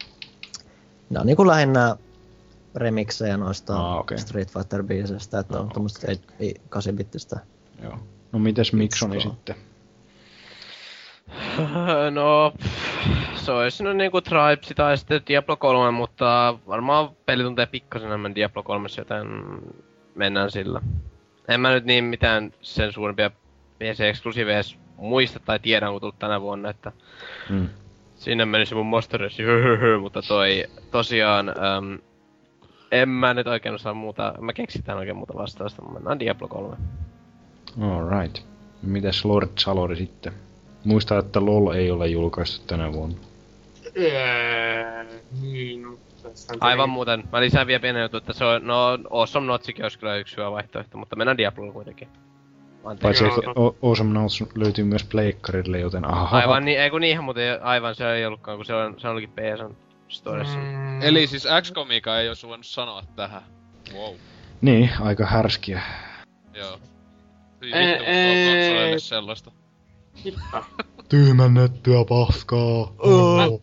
Ne 1.09 1.19
on 1.19 1.25
niinku 1.25 1.47
lähinnä 1.47 1.95
remiksejä 2.75 3.37
noista 3.37 3.91
Ah, 3.91 3.99
okei. 3.99 4.17
Street 4.17 4.51
Fighter 4.51 4.83
biiseistä, 4.83 5.39
että 5.39 5.59
on 5.59 5.65
Joo. 5.65 5.73
tommoista 5.73 6.07
8-bittistä. 6.75 7.39
Joo. 7.83 7.97
No 8.31 8.39
mites 8.39 8.73
Miksoni 8.73 9.21
sitten? 9.21 9.55
no, 12.11 12.53
se 13.35 13.51
olisi 13.51 13.83
no 13.83 13.93
niinku 13.93 14.21
Tribes 14.21 14.73
tai 14.75 14.97
sitten 14.97 15.21
Diablo 15.27 15.57
3, 15.57 15.91
mutta 15.91 16.57
varmaan 16.67 17.09
peli 17.25 17.43
tuntee 17.43 17.65
pikkasen 17.65 18.07
enemmän 18.07 18.35
Diablo 18.35 18.63
3, 18.63 18.87
joten 18.97 19.27
mennään 20.15 20.51
sillä. 20.51 20.81
En 21.47 21.61
mä 21.61 21.71
nyt 21.71 21.85
niin 21.85 22.03
mitään 22.03 22.51
sen 22.61 22.93
suurempia 22.93 23.29
PC-eksklusiiveja 23.79 24.55
edes 24.55 24.77
muista 24.97 25.39
tai 25.39 25.59
tiedä, 25.59 25.89
kun 25.89 26.01
tullut 26.01 26.19
tänä 26.19 26.41
vuonna, 26.41 26.69
että 26.69 26.91
Mm. 27.49 27.69
sinne 28.15 28.45
meni 28.45 28.65
se 28.65 28.75
mun 28.75 28.85
Monster 28.85 29.21
mutta 30.01 30.21
toi 30.21 30.65
tosiaan, 30.91 31.49
äm, 31.49 31.99
en 32.91 33.09
mä 33.09 33.33
nyt 33.33 33.47
oikein 33.47 33.75
osaa 33.75 33.93
muuta, 33.93 34.33
mä 34.41 34.53
keksitään 34.53 34.97
oikein 34.97 35.17
muuta 35.17 35.33
vastausta, 35.37 35.81
mutta 35.81 35.93
mennään 35.93 36.19
Diablo 36.19 36.47
3. 36.47 36.77
Alright. 37.81 38.37
Mites 38.81 39.25
Lord 39.25 39.49
Salori 39.59 39.95
sitten? 39.95 40.33
Muista, 40.83 41.17
että 41.17 41.45
LOL 41.45 41.71
ei 41.71 41.91
ole 41.91 42.07
julkaistu 42.07 42.65
tänä 42.67 42.93
vuonna. 42.93 43.17
Öö, 43.97 45.03
niin, 45.41 45.85
on 45.85 45.97
Aivan 46.59 46.89
muuten. 46.89 47.23
Mä 47.31 47.41
lisään 47.41 47.67
vielä 47.67 47.79
pienen 47.79 48.01
jutun, 48.01 48.17
että 48.17 48.33
se 48.33 48.45
on, 48.45 48.67
no 48.67 48.99
Awesome 49.09 49.47
Notsikin 49.47 49.85
olisi 49.85 49.99
kyllä 49.99 50.15
yksi 50.15 50.37
hyvä 50.37 50.51
vaihtoehto, 50.51 50.97
mutta 50.97 51.15
mennään 51.15 51.37
Diablolla 51.37 51.73
kuitenkin. 51.73 52.07
Paitsi 53.01 53.25
että 53.25 53.59
O- 53.59 53.75
Awesome 53.81 54.13
Notes 54.13 54.43
löytyy 54.55 54.83
myös 54.83 55.03
pleikkarille, 55.03 55.79
joten 55.79 56.05
aha. 56.05 56.37
Aivan 56.37 56.65
niin, 56.65 56.79
ei 56.79 56.89
kun 56.89 57.01
niinhän 57.01 57.23
muuten, 57.23 57.63
aivan 57.63 57.95
se 57.95 58.13
ei 58.13 58.25
ollutkaan, 58.25 58.57
kun 58.57 58.65
se 58.65 58.73
on, 58.73 58.99
se 58.99 59.07
olikin 59.07 59.29
PSN 59.29 59.75
Storessa. 60.07 60.57
Mm. 60.57 61.01
Eli 61.01 61.27
siis 61.27 61.47
XCOMika 61.61 62.19
ei 62.19 62.27
olisi 62.27 62.47
voinut 62.47 62.65
sanoa 62.65 63.03
tähän. 63.15 63.41
Wow. 63.93 64.15
Niin, 64.61 64.89
aika 64.99 65.25
härskiä. 65.25 65.81
Joo. 66.53 66.79
Ei, 67.61 67.89
vittu, 67.89 68.03
ei. 68.07 68.59
on 68.59 68.65
konsoleille 68.65 68.99
sellaista. 68.99 69.51
Tyhmännettyä 71.09 72.05
paskaa. 72.09 72.93
Oh. 72.99 73.61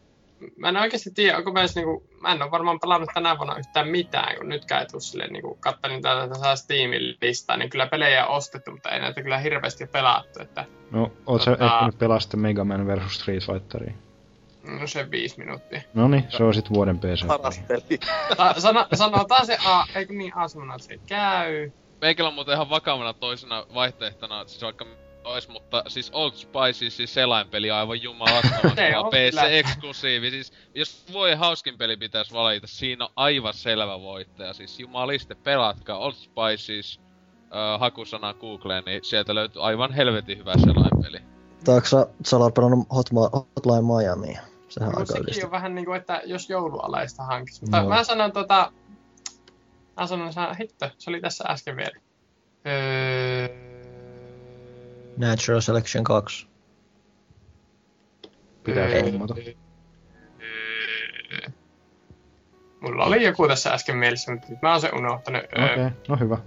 Mä 0.57 0.69
en 0.69 0.77
oikeasti 0.77 1.11
tiedä, 1.11 1.37
onko 1.39 1.53
mä 1.53 1.61
edes 1.61 1.75
niinku, 1.75 2.03
mä 2.21 2.33
en 2.33 2.43
oo 2.43 2.51
varmaan 2.51 2.81
pelannut 2.81 3.11
tänä 3.15 3.37
vuonna 3.39 3.57
yhtään 3.59 3.89
mitään, 3.89 4.37
kun 4.37 4.49
nytkään 4.49 4.81
ei 4.81 4.87
tuu 4.87 5.01
silleen 5.01 5.33
niinku, 5.33 5.59
kattelin 5.61 6.03
tätä 6.03 6.29
tässä 6.29 6.57
Steamin 6.57 7.17
listaa, 7.23 7.57
niin 7.57 7.71
kyllä 7.71 7.87
pelejä 7.87 8.27
on 8.27 8.37
ostettu, 8.37 8.71
mutta 8.71 8.91
ei 8.91 9.01
näitä 9.01 9.23
kyllä 9.23 9.39
hirveästi 9.39 9.85
ole 9.85 9.91
pelattu, 9.93 10.43
että 10.43 10.65
No, 10.91 11.13
oot 11.27 11.43
sä 11.43 11.51
Tota- 11.55 11.65
ehtinyt 11.65 11.99
pelaa 11.99 12.21
sitten 12.21 12.41
Mega 12.41 12.65
Man 12.65 12.87
vs 12.87 13.15
Street 13.15 13.43
Fighteria? 13.47 13.93
no 14.81 14.87
se 14.87 15.11
viisi 15.11 15.39
minuuttia. 15.39 15.81
No 15.95 16.09
niin, 16.09 16.25
se 16.29 16.45
on 16.45 16.55
sit 16.55 16.71
vuoden 16.73 16.99
PC. 16.99 17.27
Paras 17.27 17.59
peli. 17.69 17.99
Sano, 18.59 18.87
sanotaan 18.95 19.47
se 19.47 19.59
A, 19.67 19.85
eikö 19.95 20.13
niin 20.13 20.37
A 20.37 20.49
sanoo, 20.49 20.77
että 20.77 20.89
se 20.89 20.99
käy. 21.07 21.71
Meikällä 22.01 22.29
on 22.29 22.35
muuten 22.35 22.55
ihan 22.55 22.71
vakavana 22.71 23.13
toisena 23.13 23.67
vaihtoehtona, 23.75 24.45
siis 24.47 24.63
vaikka 24.63 24.87
ois, 25.29 25.49
mutta 25.49 25.83
siis 25.89 26.11
Old 26.15 26.33
Spice, 26.33 26.91
siis 26.91 27.15
selainpeli 27.15 27.71
aivan 27.71 28.03
jumalattoman. 28.03 28.77
PC-eksklusiivi. 29.15 30.31
Siis 30.31 30.53
jos 30.75 31.05
voi 31.13 31.35
hauskin 31.35 31.79
peli 31.79 31.97
pitäisi 31.97 32.33
valita, 32.33 32.67
siinä 32.67 33.05
on 33.05 33.11
aivan 33.17 33.55
selvä 33.55 34.01
voittaja. 34.01 34.53
Siis 34.53 34.81
jumaliste, 34.81 35.35
pelatkaa 35.35 35.99
Old 35.99 36.13
Spices, 36.15 37.01
äh, 37.43 37.81
hakusana 37.81 38.35
Googleen, 38.35 38.85
niin 38.87 39.05
sieltä 39.05 39.35
löytyy 39.35 39.63
aivan 39.65 39.93
helvetin 39.93 40.39
hyvä 40.39 40.53
selainpeli. 40.59 41.19
Sä 42.25 42.37
olet 42.37 42.55
pelannut 42.55 42.87
Hotma, 42.95 43.21
Hotline 43.21 43.83
Miami? 43.97 44.39
Sehän 44.69 44.89
Mutta 44.89 45.01
aika 45.01 45.07
sekin 45.13 45.23
ylistä. 45.25 45.47
on 45.47 45.51
vähän 45.51 45.75
niinku, 45.75 45.93
että 45.93 46.23
jos 46.25 46.51
joulualaista 46.51 47.23
hankis. 47.23 47.61
Mutta 47.63 47.83
No. 47.83 47.89
mä 47.89 48.05
sanon 48.05 48.33
tota... 48.33 48.73
Mä 50.01 50.07
sanon, 50.07 50.33
sa- 50.33 50.55
hitto, 50.55 50.91
se 50.99 51.11
oli 51.11 51.21
tässä 51.21 51.45
äsken 51.49 51.77
vielä. 51.77 52.01
Öö... 52.67 53.68
Natural 55.19 55.61
Selection 55.61 56.05
2. 56.05 56.47
Pitää 58.65 58.89
hommata. 59.03 59.35
Mulla 62.81 63.05
oli 63.05 63.25
joku 63.25 63.49
tässä 63.49 63.71
äsken 63.73 63.97
mielessä, 63.97 64.33
mutta 64.33 64.47
nyt 64.51 64.63
mä 64.63 64.71
oon 64.71 64.81
sen 64.81 64.95
unohtanut. 64.95 65.43
Okei, 65.45 65.65
okay, 65.65 65.91
no 66.09 66.17
hyvä. 66.17 66.39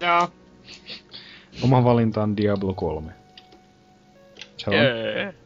Joo. 0.00 0.28
Oma 1.62 1.84
valinta 1.84 2.22
on 2.22 2.36
Diablo 2.36 2.74
3. 2.74 3.12
Se 4.56 4.70
on, 4.70 4.76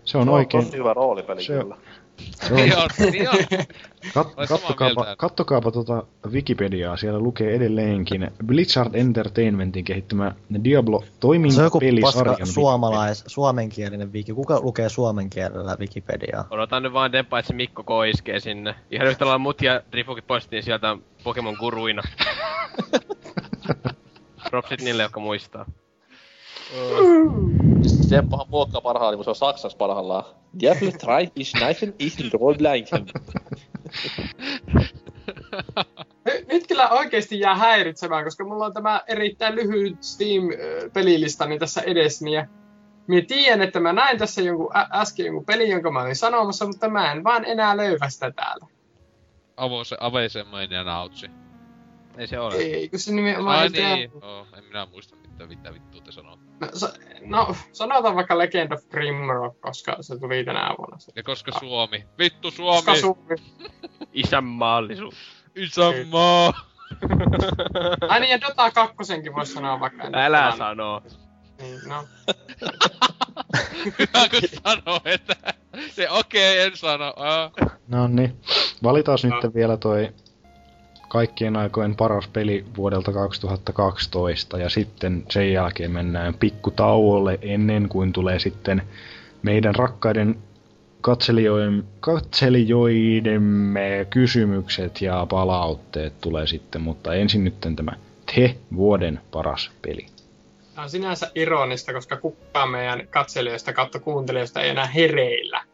se 0.04 0.18
on 0.18 0.24
Se 0.24 0.30
oikein... 0.30 0.64
tosi 0.64 0.76
hyvä 0.76 0.94
roolipeli 0.94 1.42
se 1.44 1.58
on- 1.58 1.62
kyllä. 1.62 1.76
Se 2.18 2.54
on, 2.54 2.60
Niin 2.60 2.78
on, 2.78 2.88
niin 3.12 3.28
on. 3.28 3.36
kat, 4.14 4.34
kattokaapa, 4.48 5.16
kattokaapa 5.16 5.70
tuota 5.70 6.02
Wikipediaa, 6.30 6.96
siellä 6.96 7.18
lukee 7.18 7.54
edelleenkin 7.54 8.30
Blizzard 8.46 8.94
Entertainmentin 8.94 9.84
kehittämä 9.84 10.32
Diablo 10.64 11.00
Se 11.00 11.06
on 11.06 11.10
joku 11.10 11.20
paska 11.20 11.20
toimintapelisarjan 11.20 12.46
suomalais, 12.46 13.24
suomenkielinen 13.26 14.12
wiki. 14.12 14.32
Kuka 14.32 14.60
lukee 14.60 14.88
suomen 14.88 15.30
kielellä 15.30 15.76
Wikipediaa? 15.80 16.46
Odotan 16.50 16.82
nyt 16.82 16.92
vaan 16.92 17.12
Deppa, 17.12 17.38
että 17.38 17.46
se 17.46 17.54
Mikko 17.54 17.82
K 17.82 17.88
iskee 18.08 18.40
sinne. 18.40 18.74
Ihan 18.90 19.08
yhtä 19.08 19.24
lailla 19.24 19.38
mut 19.38 19.62
ja 19.62 19.82
Rifukin 19.92 20.24
poistettiin 20.24 20.62
sieltä 20.62 20.96
Pokemon 21.24 21.56
guruina. 21.58 22.02
Propsit 24.50 24.80
niille, 24.80 25.02
jotka 25.02 25.20
muistaa. 25.20 25.66
Seppohan 28.08 28.46
muokkaa 28.50 28.80
parhaillaan, 28.80 29.16
kun 29.16 29.24
se 29.24 29.30
on 29.30 29.36
Saksassa 29.36 29.78
parhaillaan. 29.78 30.24
Diablo 30.60 30.90
3 31.06 31.30
is 31.36 31.52
nice 31.54 31.92
is 31.98 32.32
roguelike. 32.32 32.96
Ny- 36.24 36.44
Nyt 36.48 36.66
kyllä 36.66 36.88
oikeasti 36.88 37.40
jää 37.40 37.54
häiritsemään, 37.56 38.24
koska 38.24 38.44
mulla 38.44 38.66
on 38.66 38.72
tämä 38.72 39.02
erittäin 39.06 39.54
lyhyt 39.54 40.02
Steam-pelilistani 40.02 41.58
tässä 41.58 41.80
edessäni. 41.80 42.32
Ja 42.32 42.46
minä 43.06 43.22
tiedän, 43.28 43.62
että 43.62 43.80
mä 43.80 43.92
näin 43.92 44.18
tässä 44.18 44.42
jonkun, 44.42 44.76
ä- 44.76 44.88
äsken 44.92 45.26
jonkun 45.26 45.44
pelin, 45.44 45.70
jonka 45.70 45.90
mä 45.90 46.02
olin 46.02 46.16
sanomassa, 46.16 46.66
mutta 46.66 46.88
mä 46.88 47.12
en 47.12 47.24
vaan 47.24 47.44
enää 47.44 47.76
löyvä 47.76 48.08
sitä 48.08 48.30
täällä. 48.30 48.66
Avose, 49.56 49.96
aveisemmainen 50.00 50.76
ja 50.76 50.84
nautsi. 50.84 51.26
Ei 52.18 52.26
se 52.26 52.40
ole. 52.40 52.54
Ei, 52.54 52.88
kun 52.88 52.98
se 52.98 53.12
nimenomaan... 53.12 53.58
Ai 53.58 53.64
ei 53.64 53.70
tiedä- 53.70 53.94
niin, 53.94 54.10
oh, 54.24 54.46
en 54.58 54.64
minä 54.64 54.86
muista 54.86 55.16
mitä, 55.16 55.46
mitä 55.46 55.74
vittua 55.74 56.00
te 56.00 56.12
sanoo. 56.12 56.38
No, 56.60 56.68
sa- 56.72 56.92
no, 57.20 57.56
sanotaan 57.72 58.14
vaikka 58.16 58.38
Legend 58.38 58.72
of 58.72 58.84
Grimrock, 58.88 59.60
koska 59.60 59.96
se 60.00 60.18
tuli 60.18 60.44
tänä 60.44 60.74
vuonna. 60.78 60.96
Ja 61.16 61.22
koska 61.22 61.52
Suomi. 61.58 62.04
Vittu 62.18 62.50
Suomi! 62.50 62.76
Koska 62.76 62.94
Suomi. 62.96 63.36
Isänmaallisuus. 64.12 65.14
Isänmaa! 65.56 66.52
Ai 68.08 68.20
niin, 68.20 68.30
ja 68.30 68.40
Dota 68.40 68.70
2 68.70 68.96
voisi 69.34 69.52
sanoa 69.52 69.80
vaikka. 69.80 70.02
Älä 70.12 70.12
pelannut. 70.12 70.58
sano. 70.58 71.02
Niin, 71.60 71.80
no. 71.86 72.04
Hyvä 73.98 74.28
kun 74.28 74.48
sanoo, 74.64 75.00
että 75.04 75.36
se 75.90 76.10
okei, 76.10 76.60
en 76.60 76.76
sano. 76.76 77.14
Ah. 77.16 77.52
No 77.88 78.08
niin. 78.08 78.40
Valitaan 78.82 79.18
nyt 79.22 79.54
vielä 79.54 79.76
toi 79.76 80.12
kaikkien 81.08 81.56
aikojen 81.56 81.96
paras 81.96 82.28
peli 82.28 82.64
vuodelta 82.76 83.12
2012 83.12 84.58
ja 84.58 84.68
sitten 84.68 85.24
sen 85.30 85.52
jälkeen 85.52 85.90
mennään 85.90 86.34
pikku 86.34 86.70
tauolle 86.70 87.38
ennen 87.42 87.88
kuin 87.88 88.12
tulee 88.12 88.38
sitten 88.38 88.82
meidän 89.42 89.74
rakkaiden 89.74 90.38
katselijoiden, 91.00 91.84
katselijoidemme 92.00 94.06
kysymykset 94.10 95.02
ja 95.02 95.26
palautteet 95.30 96.20
tulee 96.20 96.46
sitten, 96.46 96.80
mutta 96.80 97.14
ensin 97.14 97.44
nyt 97.44 97.60
tämä 97.76 97.92
te 98.34 98.56
vuoden 98.76 99.20
paras 99.30 99.70
peli. 99.82 100.06
Tämä 100.74 100.82
on 100.82 100.90
sinänsä 100.90 101.30
ironista, 101.34 101.92
koska 101.92 102.16
kukaan 102.16 102.70
meidän 102.70 103.08
katselijoista 103.10 103.72
kautta 103.72 104.00
kuuntelijoista 104.00 104.60
ei 104.60 104.70
enää 104.70 104.86
hereillä 104.86 105.64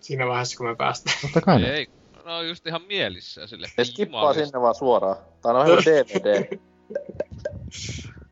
siinä 0.00 0.26
vaiheessa, 0.26 0.56
kun 0.56 0.66
me 0.66 0.76
päästään. 0.76 1.16
Totta 1.22 1.40
kai. 1.40 1.64
Ei, 1.64 1.86
no 2.24 2.36
on 2.36 2.48
just 2.48 2.66
ihan 2.66 2.82
mielissä 2.82 3.46
sille. 3.46 3.66
Ne 3.78 3.84
skippaa 3.84 4.34
sinne 4.34 4.60
vaan 4.60 4.74
suoraan. 4.74 5.16
Tää 5.42 5.52
on 5.52 5.66
ihan 5.66 5.78
DVD. 5.86 6.58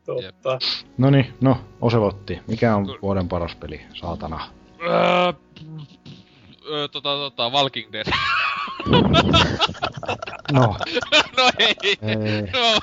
Totta. 0.05 0.59
No 0.97 1.09
niin, 1.09 1.33
no, 1.41 1.57
Oselotti, 1.81 2.39
mikä 2.47 2.75
on 2.75 2.97
vuoden 3.01 3.27
paras 3.27 3.55
peli, 3.55 3.81
saatana? 3.93 4.41
Öö, 4.81 5.33
öö, 6.69 6.87
tota, 6.87 7.09
tota, 7.09 7.49
Walking 7.49 7.93
Dead. 7.93 8.07
No, 10.53 10.75
no 11.37 11.51
ei. 11.59 11.75
ei. 12.01 12.41
No, 12.41 12.79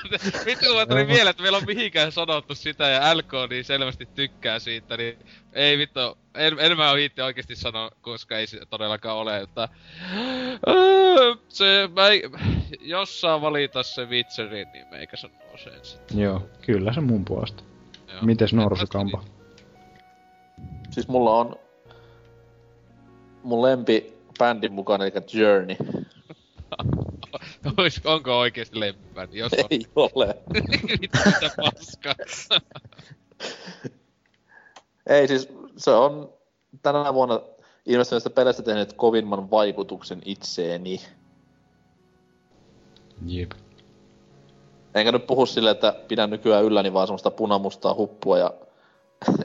vittu 0.46 0.66
kun 0.74 0.88
tuli 0.88 1.00
Joo. 1.00 1.06
mieleen, 1.06 1.28
että 1.28 1.42
meillä 1.42 1.58
on 1.58 1.64
mihinkään 1.66 2.12
sanottu 2.12 2.54
sitä 2.54 2.88
ja 2.88 3.16
LK 3.16 3.32
niin 3.50 3.64
selvästi 3.64 4.06
tykkää 4.14 4.58
siitä, 4.58 4.96
niin 4.96 5.18
ei 5.52 5.78
vittu, 5.78 6.00
en, 6.34 6.56
en 6.58 6.76
mä 6.76 6.94
viitti 6.94 7.22
oikeesti 7.22 7.56
sanoa, 7.56 7.90
koska 8.00 8.38
ei 8.38 8.46
se 8.46 8.60
todellakaan 8.70 9.16
ole, 9.16 9.40
että 9.40 9.68
öö, 10.68 11.34
se, 11.48 11.88
mä, 11.96 12.08
ei- 12.08 12.22
jos 12.80 13.20
saa 13.20 13.40
valita 13.40 13.82
se 13.82 14.04
Witcheri, 14.08 14.64
niin 14.64 14.86
meikä 14.90 15.16
sanoo 15.16 15.58
sen 15.64 15.78
sitten. 15.82 16.18
Joo, 16.18 16.42
kyllä 16.62 16.92
se 16.92 17.00
mun 17.00 17.24
puolesta. 17.24 17.62
Joo. 18.12 18.22
Mites 18.22 18.52
Norsukampa? 18.52 19.24
Siis 20.90 21.08
mulla 21.08 21.30
on 21.30 21.56
mun 23.46 23.62
lempi 23.62 24.14
bändin 24.38 24.72
mukana, 24.72 25.04
eli 25.04 25.12
Journey. 25.32 25.76
Ois, 27.78 28.00
onko 28.04 28.38
oikeesti 28.38 28.80
lempipäin? 28.80 29.28
Jos 29.32 29.52
on, 29.52 29.64
Ei 29.70 29.86
ole. 29.96 30.36
mitä 31.00 31.18
paskaa. 31.56 32.14
Ei 35.06 35.28
siis, 35.28 35.48
se 35.76 35.90
on 35.90 36.32
tänä 36.82 37.14
vuonna 37.14 37.40
ilmestyneestä 37.86 38.30
peleistä 38.30 38.62
tehnyt 38.62 38.92
kovimman 38.92 39.50
vaikutuksen 39.50 40.22
itseeni. 40.24 41.00
Jep. 43.26 43.52
Enkä 44.94 45.12
nyt 45.12 45.26
puhu 45.26 45.46
silleen, 45.46 45.74
että 45.74 45.94
pidän 46.08 46.30
nykyään 46.30 46.64
ylläni 46.64 46.92
vaan 46.92 47.06
semmoista 47.06 47.30
punamustaa 47.30 47.94
huppua 47.94 48.38
ja 48.38 48.54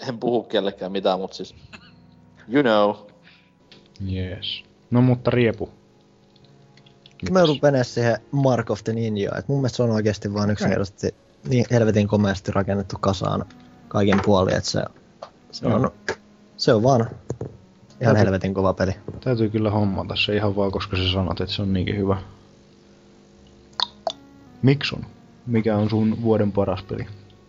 en 0.08 0.20
puhu 0.20 0.44
kellekään 0.44 0.92
mitään, 0.92 1.20
mutta 1.20 1.38
siis... 1.38 1.56
You 2.48 2.64
know. 2.64 3.10
Yes. 4.14 4.64
No 4.92 5.02
mutta 5.02 5.32
Riepu. 5.32 5.70
Mä 7.32 7.40
joudun 7.40 7.60
menee 7.62 7.84
siihen 7.84 8.18
Mark 8.32 8.70
of 8.70 8.84
the 8.84 8.94
Ninja. 8.94 9.32
Et 9.38 9.48
mun 9.48 9.58
mielestä 9.58 9.78
se 9.78 9.84
on 9.84 9.92
oikeasti 9.92 10.34
vaan 10.34 10.52
yksinkertaisesti 10.52 11.16
niin 11.50 11.66
helvetin 11.72 12.08
komeasti 12.08 12.52
rakennettu 12.52 12.96
kasaan 13.00 13.46
kaikin 13.88 14.20
puolin, 14.26 14.56
että 14.56 14.70
se, 14.70 14.84
se, 15.52 15.66
Joo. 15.68 15.76
on, 15.76 15.92
se 16.58 16.74
on 16.74 16.84
vaan 16.84 17.02
ihan 17.02 17.16
Täytyy- 18.00 18.20
helvetin 18.20 18.54
kova 18.54 18.74
peli. 18.74 18.92
Täytyy 19.24 19.50
kyllä 19.50 19.72
hommata 19.72 20.16
se 20.16 20.36
ihan 20.36 20.56
vaan, 20.56 20.72
koska 20.72 20.98
sä 20.98 21.12
sanot, 21.12 21.42
että 21.42 21.56
se 21.56 21.62
on 21.62 21.74
niinkin 21.74 21.98
hyvä. 21.98 22.18
Miksun, 24.62 25.06
mikä 25.46 25.78
on 25.78 25.90
sun 25.90 26.22
vuoden 26.22 26.52
paras 26.52 26.84
peli? 26.84 27.06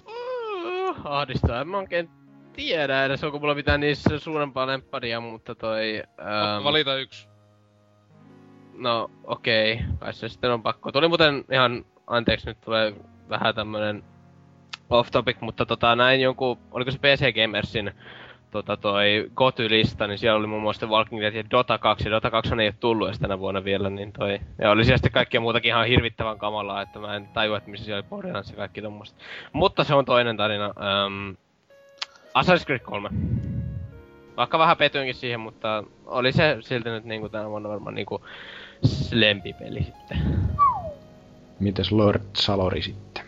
Uh, 0.06 0.96
ahdistaa. 1.04 1.64
Mä 1.64 1.78
oikein 1.78 2.10
tiedä 2.52 3.04
edes, 3.04 3.24
onko 3.24 3.38
mulla 3.38 3.54
mitään 3.54 3.80
niissä 3.80 4.18
suurempaa 4.18 4.66
lempparia, 4.66 5.20
mutta 5.20 5.54
toi... 5.54 6.02
Ähm, 6.20 6.64
Valita 6.64 6.96
yksi. 6.96 7.28
no 8.74 9.10
okei, 9.24 9.72
okay. 9.72 9.86
kai 9.98 10.12
se 10.12 10.28
sitten 10.28 10.50
on 10.50 10.62
pakko. 10.62 10.92
Tuli 10.92 11.08
muuten 11.08 11.44
ihan, 11.52 11.84
anteeksi 12.06 12.46
nyt 12.46 12.60
tulee 12.60 12.94
vähän 13.28 13.54
tämmönen 13.54 14.04
off 14.90 15.10
topic, 15.10 15.36
mutta 15.40 15.66
tota 15.66 15.96
näin 15.96 16.20
jonkun, 16.20 16.58
oliko 16.70 16.90
se 16.90 16.98
PC 16.98 17.34
Gamersin 17.34 17.92
tota 18.52 18.76
toi 18.76 19.30
GOTY-lista, 19.34 20.06
niin 20.06 20.18
siellä 20.18 20.38
oli 20.38 20.46
muun 20.46 20.62
muassa 20.62 20.86
Walking 20.86 21.20
Dead 21.20 21.34
ja 21.34 21.50
Dota 21.50 21.78
2, 21.78 22.04
ja 22.04 22.10
Dota 22.10 22.30
2 22.30 22.54
ei 22.58 22.66
ole 22.66 22.74
tullut 22.80 23.08
edes 23.08 23.18
tänä 23.18 23.38
vuonna 23.38 23.64
vielä, 23.64 23.90
niin 23.90 24.12
toi... 24.12 24.40
Ja 24.58 24.70
oli 24.70 24.84
siellä 24.84 24.98
sitten 24.98 25.12
kaikkea 25.12 25.40
muutakin 25.40 25.68
ihan 25.68 25.86
hirvittävän 25.86 26.38
kamalaa, 26.38 26.82
että 26.82 26.98
mä 26.98 27.16
en 27.16 27.28
tajua, 27.28 27.56
että 27.56 27.70
missä 27.70 27.84
siellä 27.84 27.98
oli 27.98 28.08
Borderlands 28.08 28.50
ja 28.50 28.56
kaikki 28.56 28.82
tommoista. 28.82 29.18
Mutta 29.52 29.84
se 29.84 29.94
on 29.94 30.04
toinen 30.04 30.36
tarina. 30.36 30.66
Um, 30.66 31.36
Assassin's 32.34 32.64
Creed 32.66 32.80
3. 32.80 33.08
Vaikka 34.36 34.58
vähän 34.58 34.76
petyinkin 34.76 35.14
siihen, 35.14 35.40
mutta 35.40 35.84
oli 36.06 36.32
se 36.32 36.56
silti 36.60 36.88
nyt 36.90 37.04
niinku 37.04 37.28
tänä 37.28 37.50
vuonna 37.50 37.68
varmaan 37.68 37.94
niinku 37.94 38.24
lempipeli 39.12 39.82
sitten. 39.82 40.18
Mites 41.60 41.92
Lord 41.92 42.22
Salori 42.36 42.82
sitten? 42.82 43.24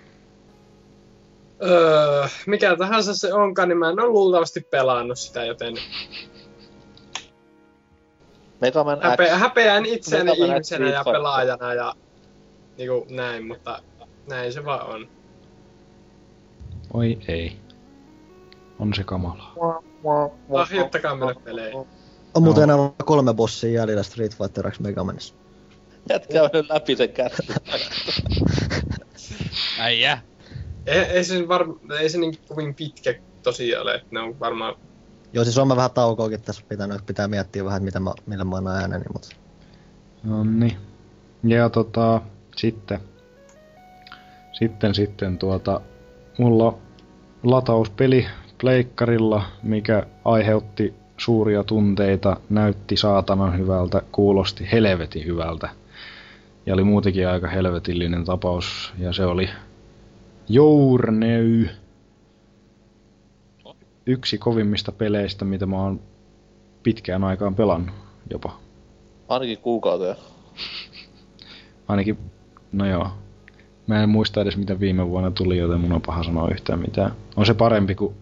Öö, 1.62 2.26
mikä 2.46 2.76
tahansa 2.76 3.14
se 3.14 3.34
onkaan, 3.34 3.68
niin 3.68 3.78
mä 3.78 3.90
en 3.90 4.00
ole 4.00 4.08
luultavasti 4.08 4.60
pelannut 4.60 5.18
sitä, 5.18 5.44
joten 5.44 5.74
Mega 8.60 8.84
Man 8.84 9.02
häpe, 9.02 9.26
X. 9.26 9.30
häpeän 9.30 9.86
itseäni 9.86 10.30
Mega 10.30 10.46
Man 10.46 10.62
X 10.62 10.72
ihmisenä 10.72 10.90
ja 10.90 11.04
pelaajana 11.04 11.74
ja 11.74 11.94
niinku 12.78 13.06
näin, 13.10 13.46
mutta 13.46 13.82
näin 14.28 14.52
se 14.52 14.64
vaan 14.64 14.86
on. 14.86 15.08
Oi 16.94 17.18
ei. 17.28 17.63
On 18.78 18.94
se 18.94 19.04
kamalaa. 19.04 19.54
Lahjoittakaa 20.48 21.16
meille 21.16 21.34
pelejä. 21.44 21.74
On 22.34 22.42
muuten 22.42 22.68
No. 22.68 22.74
enää 22.74 22.90
kolme 23.04 23.34
bossia 23.34 23.70
jäljellä 23.70 24.02
Street 24.02 24.36
Fighter 24.36 24.70
X 24.70 24.80
Megamanissa. 24.80 25.34
Jätkä 26.10 26.42
on 26.42 26.50
nyt 26.52 26.68
läpi 26.68 26.96
sen 26.96 27.08
käsi. 27.08 27.36
Äijä. 29.78 30.18
Ei, 30.86 30.98
ei, 30.98 31.24
se, 31.24 31.48
var, 31.48 31.66
ei 32.00 32.08
se 32.08 32.18
niin 32.18 32.34
kovin 32.48 32.74
pitkä 32.74 33.14
tosiaan 33.42 33.82
ole, 33.82 33.94
että 33.94 34.06
ne 34.10 34.20
on 34.20 34.40
varmaan... 34.40 34.74
Joo, 35.32 35.44
siis 35.44 35.58
on 35.58 35.68
mä 35.68 35.76
vähän 35.76 35.90
taukoakin 35.90 36.42
tässä 36.42 36.62
pitänyt, 36.68 36.94
että 36.96 37.06
pitää 37.06 37.28
miettiä 37.28 37.64
vähän, 37.64 37.82
mitä 37.82 38.00
mä, 38.00 38.12
millä 38.26 38.44
mä 38.44 38.56
annan 38.56 38.76
ääneni, 38.76 39.04
mutta 39.12 39.28
No 40.24 40.44
niin. 40.44 40.76
Ja 41.44 41.68
tota, 41.70 42.20
sitten, 42.56 43.00
sitten, 44.52 44.94
sitten 44.94 45.38
tuota, 45.38 45.80
mulla 46.38 46.64
on 46.66 46.78
latauspeli 47.42 48.26
pleikkarilla, 48.64 49.42
mikä 49.62 50.06
aiheutti 50.24 50.94
suuria 51.16 51.64
tunteita, 51.64 52.36
näytti 52.50 52.96
saatanan 52.96 53.58
hyvältä, 53.58 54.02
kuulosti 54.12 54.68
helvetin 54.72 55.24
hyvältä. 55.24 55.68
Ja 56.66 56.74
oli 56.74 56.84
muutenkin 56.84 57.28
aika 57.28 57.48
helvetillinen 57.48 58.24
tapaus, 58.24 58.94
ja 58.98 59.12
se 59.12 59.24
oli 59.24 59.48
Journey. 60.48 61.68
Yksi 64.06 64.38
kovimmista 64.38 64.92
peleistä, 64.92 65.44
mitä 65.44 65.66
mä 65.66 65.76
oon 65.76 66.00
pitkään 66.82 67.24
aikaan 67.24 67.54
pelannut 67.54 67.94
jopa. 68.30 68.58
Ainakin 69.28 69.58
kuukauteen. 69.58 70.16
Ainakin, 71.88 72.18
no 72.72 72.86
joo. 72.86 73.08
Mä 73.86 74.02
en 74.02 74.08
muista 74.08 74.40
edes 74.40 74.56
mitä 74.56 74.80
viime 74.80 75.08
vuonna 75.08 75.30
tuli, 75.30 75.58
joten 75.58 75.80
mun 75.80 75.92
on 75.92 76.02
paha 76.02 76.22
sanoa 76.22 76.48
yhtään 76.48 76.78
mitään. 76.78 77.12
On 77.36 77.46
se 77.46 77.54
parempi 77.54 77.94
kuin, 77.94 78.14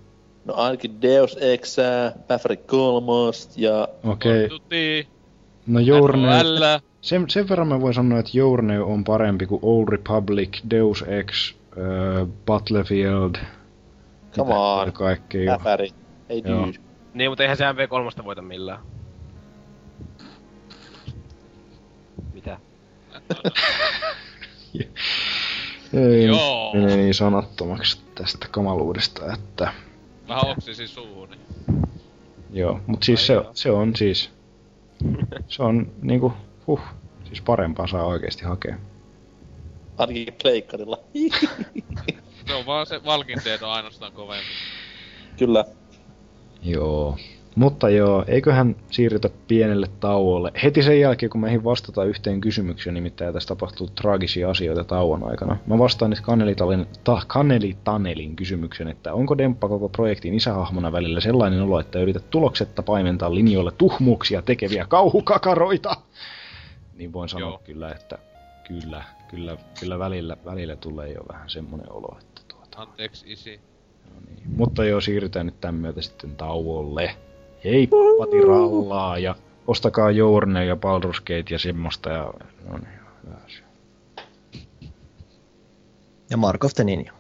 No 0.45 0.55
ainakin 0.55 1.03
Deus 1.03 1.39
Ex, 1.41 1.77
Maverick 2.29 2.67
Colmost 2.67 3.59
ja... 3.59 3.89
okei, 4.05 4.45
okay. 4.45 5.05
No 5.67 5.81
Journey, 5.81 6.31
sen, 7.01 7.31
sen 7.31 7.49
verran 7.49 7.69
mä 7.69 7.81
voin 7.81 7.95
sanoa, 7.95 8.19
että 8.19 8.31
Journey 8.35 8.83
on 8.83 9.05
parempi 9.05 9.47
kuin 9.47 9.61
Old 9.63 9.89
Republic, 9.89 10.59
Deus 10.71 11.05
Ex, 11.09 11.55
äh, 11.79 12.29
Battlefield, 12.47 13.35
Come 14.37 14.55
on. 14.55 14.93
kaikkea. 14.93 15.59
Maverick. 15.59 15.97
Ei 16.29 16.43
Joo. 16.45 16.67
dude. 16.67 16.79
Niin, 17.15 17.31
mutta 17.31 17.43
eihän 17.43 17.57
se 17.57 17.65
MP3 17.65 18.25
voita 18.25 18.43
millään. 18.43 18.81
Mitä? 22.33 22.59
Ei, 25.95 26.27
Joo. 26.27 26.75
menee 26.75 26.97
niin 26.97 27.15
sanattomaksi 27.15 28.01
tästä 28.15 28.49
kamaluudesta, 28.51 29.33
että 29.33 29.73
Vähän 30.35 30.51
oksisi 30.57 30.89
suuni. 30.89 31.37
joo. 32.53 32.81
Mut 32.87 33.03
siis 33.03 33.27
se, 33.27 33.35
se 33.55 33.71
on 33.71 33.97
siis, 33.97 34.31
se 35.49 35.63
on 35.63 35.93
niinku, 36.03 36.33
huh, 36.67 36.81
siis 37.25 37.41
parempaa 37.41 37.87
saa 37.87 38.05
oikeesti 38.05 38.45
hakea. 38.45 38.79
Ainakin 39.99 40.27
pleikkarilla. 40.43 40.99
Se 42.47 42.55
on 42.55 42.67
vaan 42.67 42.87
se 42.87 43.05
valkinteet 43.05 43.63
on 43.63 43.71
ainoastaan 43.71 44.13
kovempi. 44.13 44.47
Kyllä. 45.39 45.65
Joo. 46.63 47.19
Mutta 47.55 47.91
joo, 47.91 48.25
eiköhän 48.27 48.77
siirrytä 48.91 49.31
pienelle 49.49 49.89
tauolle. 50.01 50.53
Heti 50.63 50.83
sen 50.83 51.01
jälkeen, 51.01 51.31
kun 51.31 51.41
meihin 51.41 51.65
vastataan 51.65 52.09
yhteen 52.09 52.41
kysymykseen, 52.41 52.95
nimittäin 52.95 53.35
tässä 53.35 53.49
tapahtuu 53.49 53.89
traagisia 53.89 54.51
asioita 54.51 54.85
tauon 54.85 55.31
aikana. 55.31 55.57
Mä 55.67 55.79
vastaan 55.79 56.11
nyt 56.11 56.21
Kanelitalin, 56.21 56.87
ta, 57.05 57.23
Kaneli 57.27 57.77
Tanelin 57.85 58.37
kysymyksen, 58.37 58.89
että 58.89 59.15
onko 59.15 59.39
Demppa 59.39 59.69
koko 59.69 59.89
projektin 59.89 60.35
isähahmona 60.35 60.93
välillä 60.93 61.21
sellainen 61.21 61.63
olo, 61.63 61.81
että 61.81 61.99
yrität 61.99 62.31
tuloksetta 62.31 62.83
paimentaa 62.83 63.35
linjoille 63.35 63.73
tuhmuuksia 63.79 64.43
tekeviä 64.43 64.87
kauhukakaroita? 64.89 65.97
Niin 66.95 67.13
voin 67.13 67.29
sanoa 67.29 67.49
Joo. 67.49 67.63
kyllä, 67.65 67.91
että 67.91 68.19
kyllä, 68.69 69.05
kyllä, 69.31 69.57
kyllä 69.81 69.99
välillä, 69.99 70.37
välillä 70.45 70.77
tulee 70.77 71.13
jo 71.13 71.21
vähän 71.33 71.51
semmonen 71.51 71.93
olo, 71.93 72.17
että 72.21 72.43
tuota... 72.49 72.83
Anteeksi 72.83 73.33
isi. 73.33 73.61
No 74.15 74.21
niin. 74.27 74.43
Mutta 74.57 74.85
joo, 74.85 75.01
siirrytään 75.01 75.47
nyt 75.47 75.61
tämän 75.61 75.75
myötä 75.75 76.03
sitten 76.03 76.37
tauolle. 76.37 77.17
Hei, 77.65 77.89
patirallaa 78.19 79.19
ja 79.19 79.35
ostakaa 79.67 80.11
Journey 80.11 80.65
ja 80.65 80.77
Baldur's 80.77 81.21
Gate 81.21 81.55
ja 81.55 81.59
semmoista 81.59 82.11
ja... 82.11 82.35
No 82.69 82.79
niin. 82.79 83.03
Ja 86.31 86.37
Mark 86.37 86.65
of 86.65 86.75
the 86.75 86.85
Ninja. 86.85 87.13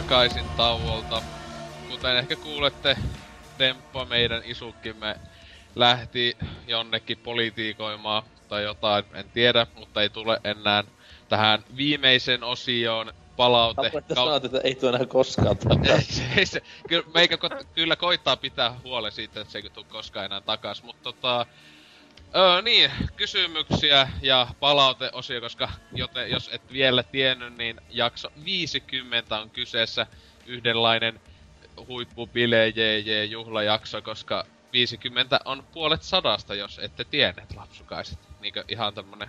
Takaisin 0.00 0.44
tauolta. 0.56 1.22
Kuten 1.88 2.16
ehkä 2.16 2.36
kuulette, 2.36 2.96
Demppa 3.58 4.04
meidän 4.04 4.42
isukkimme 4.44 5.16
lähti 5.74 6.36
jonnekin 6.66 7.18
politiikoimaan 7.18 8.22
tai 8.48 8.62
jotain, 8.62 9.04
en 9.14 9.30
tiedä, 9.30 9.66
mutta 9.74 10.02
ei 10.02 10.10
tule 10.10 10.40
enää 10.44 10.84
tähän 11.28 11.64
viimeiseen 11.76 12.42
osioon 12.44 13.12
palaute. 13.36 13.82
Haluan, 13.82 13.98
että 13.98 14.14
Kau- 14.14 14.16
sanoit, 14.16 14.44
että 14.44 14.60
ei 14.64 14.74
tule 14.74 14.90
enää 14.90 15.06
koskaan 15.06 15.58
takaisin. 15.58 16.26
ei 16.38 16.46
se, 16.46 16.62
kyllä, 16.88 17.04
meikä 17.14 17.36
ko- 17.36 17.64
kyllä 17.74 17.96
koittaa 17.96 18.36
pitää 18.36 18.80
huolen 18.84 19.12
siitä, 19.12 19.40
että 19.40 19.52
se 19.52 19.58
ei 19.58 19.70
tule 19.70 19.86
koskaan 19.88 20.24
enää 20.24 20.40
takas, 20.40 20.82
mutta 20.82 21.02
tota... 21.02 21.46
Öö, 22.36 22.62
niin, 22.62 22.90
kysymyksiä 23.16 24.08
ja 24.22 24.46
palauteosio, 24.60 25.40
koska 25.40 25.68
joten, 25.92 26.30
jos 26.30 26.50
et 26.52 26.72
vielä 26.72 27.02
tiennyt, 27.02 27.56
niin 27.56 27.80
jakso 27.88 28.32
50 28.44 29.38
on 29.38 29.50
kyseessä 29.50 30.06
yhdenlainen 30.46 31.20
huippubile 31.88 32.68
JJ 32.68 33.24
juhlajakso, 33.24 34.02
koska 34.02 34.46
50 34.72 35.40
on 35.44 35.64
puolet 35.72 36.02
sadasta, 36.02 36.54
jos 36.54 36.78
ette 36.78 37.04
tienneet 37.04 37.56
lapsukaiset. 37.56 38.18
Niinkö 38.40 38.64
ihan 38.68 38.94
tämmönen 38.94 39.28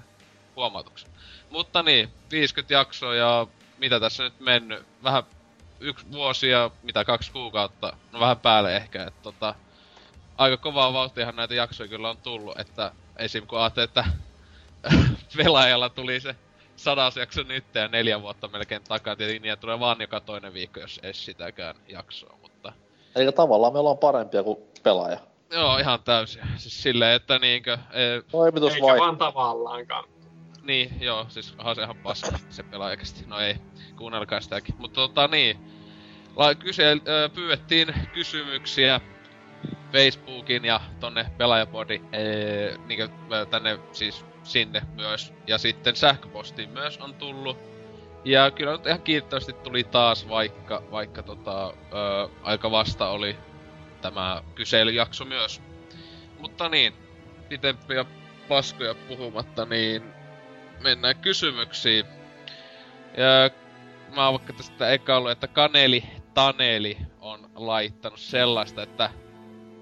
huomautuksen. 0.55 1.09
Mutta 1.49 1.83
niin, 1.83 2.09
50 2.31 2.73
jaksoa 2.73 3.15
ja 3.15 3.47
mitä 3.77 3.99
tässä 3.99 4.23
nyt 4.23 4.39
mennyt? 4.39 4.85
Vähän 5.03 5.23
yksi 5.79 6.11
vuosi 6.11 6.49
ja 6.49 6.71
mitä 6.83 7.05
kaksi 7.05 7.31
kuukautta, 7.31 7.93
no 8.11 8.19
vähän 8.19 8.39
päälle 8.39 8.75
ehkä, 8.75 9.03
että 9.03 9.21
tota, 9.21 9.55
aika 10.41 10.57
kovaa 10.57 10.93
vauhtiahan 10.93 11.35
näitä 11.35 11.53
jaksoja 11.53 11.89
kyllä 11.89 12.09
on 12.09 12.17
tullut, 12.17 12.59
että 12.59 12.91
esim. 13.17 13.47
kun 13.47 13.59
ajattelee, 13.59 13.83
että 13.83 14.05
pelaajalla 15.37 15.89
tuli 15.89 16.19
se 16.19 16.35
sadas 16.75 17.17
jakso 17.17 17.43
nyt 17.43 17.63
ja 17.75 17.87
neljä 17.87 18.21
vuotta 18.21 18.47
melkein 18.47 18.83
takaa, 18.83 19.15
tietenkin 19.15 19.41
niitä 19.41 19.55
tulee 19.55 19.79
vaan 19.79 20.01
joka 20.01 20.19
toinen 20.19 20.53
viikko, 20.53 20.79
jos 20.79 20.99
ei 21.03 21.13
sitäkään 21.13 21.75
jaksoa, 21.87 22.37
mutta 22.41 22.73
Eli 23.15 23.31
tavallaan 23.31 23.73
me 23.73 23.79
ollaan 23.79 23.97
parempia 23.97 24.43
kuin 24.43 24.57
pelaaja. 24.83 25.17
joo, 25.51 25.77
ihan 25.77 25.99
täysin. 26.03 26.41
Siis 26.57 26.83
silleen, 26.83 27.15
että 27.15 27.39
niinkö, 27.39 27.73
e, 27.73 28.21
Toimitus 28.31 28.73
Eikä 28.73 28.85
vai... 28.85 28.99
vaan 28.99 29.17
tavallaankaan. 29.17 30.03
niin, 30.63 31.01
joo, 31.01 31.25
siis 31.29 31.55
onhan 31.57 31.75
se 31.75 31.81
ihan 31.83 31.97
paska, 31.97 32.39
se 32.49 32.63
pelaajakästi. 32.63 33.25
No 33.27 33.39
ei, 33.39 33.55
kuunnelkaa 33.97 34.41
sitäkin. 34.41 34.75
Mutta 34.77 34.95
tota 34.95 35.27
niin, 35.27 35.57
la, 36.35 36.55
kyse, 36.55 36.91
ö, 36.91 37.29
pyydettiin 37.29 37.93
kysymyksiä 38.13 39.01
Facebookin 39.91 40.65
ja 40.65 40.81
tonne 40.99 41.25
pelaajapodi, 41.37 42.01
ee, 42.13 42.77
niinkö, 42.85 43.09
ö, 43.33 43.45
tänne 43.45 43.79
siis 43.91 44.25
sinne 44.43 44.81
myös. 44.95 45.33
Ja 45.47 45.57
sitten 45.57 45.95
sähköpostiin 45.95 46.69
myös 46.69 46.97
on 46.97 47.13
tullut. 47.13 47.57
Ja 48.25 48.51
kyllä 48.51 48.71
nyt 48.71 48.85
ihan 48.85 49.01
kiittävästi 49.01 49.53
tuli 49.53 49.83
taas, 49.83 50.29
vaikka, 50.29 50.83
vaikka 50.91 51.23
tota, 51.23 51.67
ö, 51.67 51.73
aika 52.43 52.71
vasta 52.71 53.09
oli 53.09 53.35
tämä 54.01 54.43
kyselyjakso 54.55 55.25
myös. 55.25 55.61
Mutta 56.39 56.69
niin, 56.69 56.93
pitempiä 57.49 58.05
paskoja 58.47 58.95
puhumatta, 58.95 59.65
niin 59.65 60.03
mennään 60.79 61.15
kysymyksiin. 61.15 62.05
Ja 63.17 63.49
mä 64.15 64.25
oon 64.25 64.39
vaikka 64.39 64.53
tästä 64.53 64.89
eka 64.89 65.17
ollut, 65.17 65.31
että 65.31 65.47
Kaneli 65.47 66.03
Taneli 66.33 66.97
on 67.19 67.49
laittanut 67.55 68.19
sellaista, 68.19 68.83
että 68.83 69.09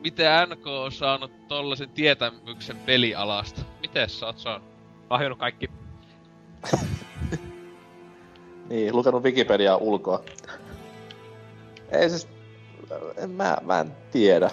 miten 0.03 0.49
NK 0.49 0.67
on 0.67 0.91
saanut 0.91 1.47
tollasen 1.47 1.89
tietämyksen 1.89 2.77
pelialasta? 2.77 3.61
Miten 3.81 4.09
sä 4.09 4.25
oot 4.25 4.39
saanut? 4.39 4.69
Lahjonnut 5.09 5.39
kaikki. 5.39 5.69
Niin, 8.69 8.95
lukenut 8.95 9.23
Wikipediaa 9.23 9.77
ulkoa. 9.77 10.23
Ei 11.91 12.09
siis, 12.09 12.27
en, 13.17 13.29
mä, 13.29 13.57
mä 13.61 13.79
en 13.79 13.91
tiedä. 14.11 14.49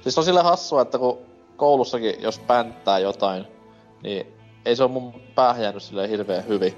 Siis 0.00 0.18
on 0.18 0.24
sille 0.24 0.42
hassua, 0.42 0.82
että 0.82 0.98
kun 0.98 1.18
koulussakin, 1.56 2.14
jos 2.22 2.38
pänttää 2.38 2.98
jotain, 2.98 3.44
niin 4.02 4.26
ei 4.64 4.76
se 4.76 4.82
ole 4.82 4.90
mun 4.90 5.14
päähän 5.34 5.62
jäänyt 5.62 5.82
silleen 5.82 6.10
hirveän 6.10 6.48
hyvin. 6.48 6.74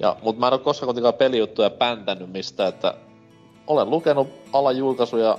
Ja, 0.00 0.16
mut 0.22 0.38
mä 0.38 0.46
en 0.46 0.52
oo 0.52 0.58
koskaan 0.58 0.86
kuitenkaan 0.86 1.14
pelijuttuja 1.14 1.70
päntänyt 1.70 2.32
mistä, 2.32 2.66
että 2.66 2.94
olen 3.66 3.90
lukenut 3.90 4.28
alan 4.52 4.76
julkaisuja, 4.76 5.38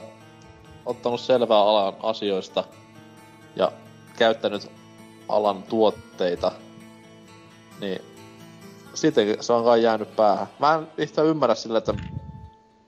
ottanut 0.85 1.21
selvää 1.21 1.59
alan 1.59 1.93
asioista 2.03 2.63
ja 3.55 3.71
käyttänyt 4.17 4.71
alan 5.29 5.63
tuotteita. 5.63 6.51
Niin 7.81 8.01
sitten 8.93 9.43
se 9.43 9.53
on 9.53 9.63
kai 9.63 9.83
jäänyt 9.83 10.15
päähän. 10.15 10.47
Mä 10.59 10.73
en 10.73 10.87
yhtään 10.97 11.27
ymmärrä 11.27 11.55
sille, 11.55 11.77
että 11.77 11.93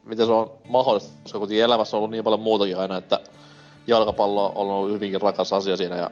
miten 0.03 0.25
se 0.25 0.31
on 0.31 0.51
mahdollista, 0.69 1.13
koska 1.23 1.39
kuitenkin 1.39 1.63
elämässä 1.63 1.97
on 1.97 1.99
ollut 1.99 2.11
niin 2.11 2.23
paljon 2.23 2.41
muutakin 2.41 2.77
aina, 2.77 2.97
että 2.97 3.19
jalkapallo 3.87 4.51
on 4.55 4.69
ollut 4.69 4.91
hyvinkin 4.91 5.21
rakas 5.21 5.53
asia 5.53 5.77
siinä 5.77 5.95
ja 5.95 6.11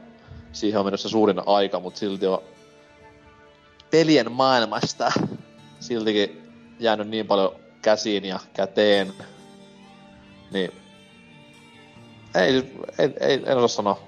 siihen 0.52 0.80
on 0.80 0.86
mennyt 0.86 1.00
se 1.00 1.08
suurin 1.08 1.42
aika, 1.46 1.80
mutta 1.80 1.98
silti 1.98 2.26
on 2.26 2.42
pelien 3.90 4.32
maailmasta 4.32 5.12
siltikin 5.80 6.42
jäänyt 6.80 7.08
niin 7.08 7.26
paljon 7.26 7.52
käsiin 7.82 8.24
ja 8.24 8.40
käteen. 8.54 9.12
Niin 10.52 10.72
ei, 12.44 12.72
ei, 12.98 13.12
ei 13.20 13.42
en 13.46 13.56
osaa 13.56 13.68
sanoa. 13.68 14.02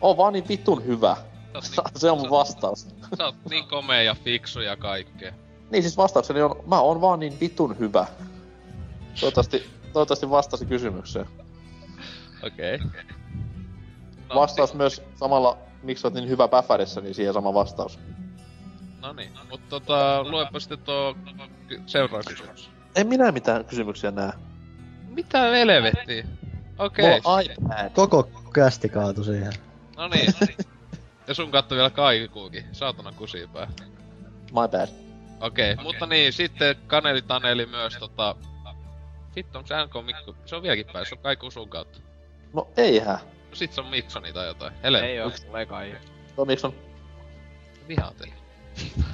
On 0.00 0.16
vaan 0.16 0.32
niin 0.32 0.48
vitun 0.48 0.84
hyvä. 0.86 1.16
Sä 1.60 1.82
oot 1.82 1.92
niin, 1.92 2.00
Se 2.00 2.10
on 2.10 2.18
mun 2.18 2.30
vastaus. 2.30 2.86
sä 3.18 3.24
oot 3.24 3.34
niin 3.50 3.68
komea 3.68 4.02
ja 4.02 4.14
fiksu 4.14 4.60
ja 4.60 4.76
kaikkea. 4.76 5.32
Niin 5.70 5.82
siis 5.82 5.96
vastaukseni 5.96 6.42
on, 6.42 6.56
mä 6.66 6.80
oon 6.80 7.00
vaan 7.00 7.20
niin 7.20 7.40
vitun 7.40 7.78
hyvä. 7.78 8.06
Toivottavasti, 9.20 9.70
toivottavasti 9.92 10.30
vastasi 10.30 10.66
kysymykseen. 10.66 11.26
Okei. 12.42 12.74
Okay. 12.74 13.02
No, 14.28 14.34
Vastaus 14.34 14.74
myös 14.74 15.02
samalla, 15.16 15.58
miksi 15.82 16.06
oot 16.06 16.14
niin 16.14 16.28
hyvä 16.28 16.48
päfärissä, 16.48 17.00
niin 17.00 17.14
siihen 17.14 17.34
sama 17.34 17.54
vastaus. 17.54 17.98
No 19.00 19.12
niin, 19.12 19.30
mutta 19.50 19.66
tota, 19.68 20.24
luepa 20.24 20.60
sitten 20.60 20.78
tuo 20.78 21.16
seuraava 21.86 22.22
kysymys. 22.28 22.70
En 22.96 23.06
minä 23.06 23.32
mitään 23.32 23.64
kysymyksiä 23.64 24.10
näe. 24.10 24.32
Mitä 25.08 25.42
helvettiä? 25.42 26.26
Okei, 26.80 27.20
on 27.24 27.42
iPad. 27.42 27.90
Koko 27.94 28.28
kästi 28.54 28.88
kaatu 28.88 29.24
siihen. 29.24 29.52
no 29.96 30.08
niin. 30.08 30.34
Ja 31.28 31.34
sun 31.34 31.50
katto 31.50 31.74
vielä 31.74 31.90
kaikuukin. 31.90 32.64
Saatana 32.72 33.12
kusipää. 33.12 33.68
My 34.52 34.68
bad. 34.70 34.88
Okei, 35.40 35.72
okay, 35.72 35.84
mutta 35.84 36.06
niin, 36.06 36.32
sitten 36.32 36.76
Kaneli 36.86 37.22
Taneli 37.22 37.66
myös 37.66 37.96
tota... 38.00 38.36
Vittu, 39.36 39.58
onks 39.58 39.70
NK 39.70 40.06
Mikko? 40.06 40.34
Se 40.46 40.56
on 40.56 40.62
vieläkin 40.62 40.86
päässä, 40.86 41.08
se 41.08 41.14
on 41.14 41.22
kaiku 41.22 41.50
sun 41.50 41.68
kautta. 41.68 41.98
No 42.52 42.68
eihän. 42.76 43.18
No 43.50 43.56
sit 43.56 43.72
se 43.72 43.80
on 43.80 43.86
Miksoni 43.86 44.32
tai 44.32 44.46
jotain. 44.46 44.72
Hele, 44.82 45.00
Ei 45.00 45.20
oo, 45.20 45.30
tulee 45.46 45.66
kai. 45.66 45.96
No 46.36 46.44
miksi 46.44 46.66
on? 46.66 46.74
vihaate. 47.88 48.32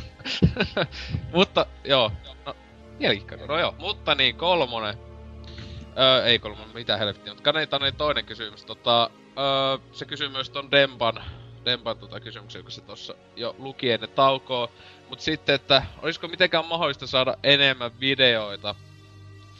mutta, 1.34 1.66
joo. 1.84 2.12
No, 2.46 2.56
vieläkin 2.98 3.26
kaiku. 3.26 3.46
No 3.46 3.58
joo, 3.58 3.74
mutta 3.78 4.14
niin, 4.14 4.36
kolmonen. 4.36 5.05
Öö, 5.98 6.24
ei 6.24 6.38
kolmonen, 6.38 6.74
mitä 6.74 6.96
helvettiä. 6.96 7.32
Mutta 7.32 7.42
Kaneli 7.42 7.66
Taneli 7.66 7.92
toinen 7.92 8.24
kysymys. 8.24 8.64
Tota, 8.64 9.10
öö, 9.38 9.78
se 9.92 10.04
kysyy 10.04 10.28
myös 10.28 10.50
ton 10.50 10.70
Dempan, 10.70 11.22
Dempan 11.64 11.98
tota 11.98 12.20
kysymyksen, 12.20 12.62
kun 12.62 12.70
se 12.72 12.80
tossa 12.80 13.14
jo 13.36 13.56
luki 13.58 13.90
ennen 13.90 14.10
taukoa. 14.10 14.68
Mut 15.08 15.20
sitten, 15.20 15.54
että 15.54 15.82
olisiko 16.02 16.28
mitenkään 16.28 16.66
mahdollista 16.66 17.06
saada 17.06 17.36
enemmän 17.42 18.00
videoita, 18.00 18.74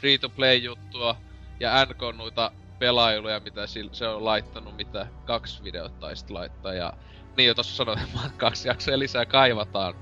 free-to-play-juttua 0.00 1.16
ja 1.60 1.84
NK 1.84 2.16
noita 2.16 2.52
pelailuja, 2.78 3.40
mitä 3.40 3.66
se 3.92 4.08
on 4.08 4.24
laittanut, 4.24 4.76
mitä 4.76 5.06
kaksi 5.24 5.64
videota 5.64 5.94
taisi 6.00 6.30
laittaa. 6.30 6.74
Ja 6.74 6.92
niin 7.36 7.46
jo 7.46 7.54
tossa 7.54 7.76
sanoin, 7.76 7.98
että 7.98 8.18
kaksi 8.36 8.68
jaksoa 8.68 8.98
lisää 8.98 9.26
kaivataan. 9.26 9.94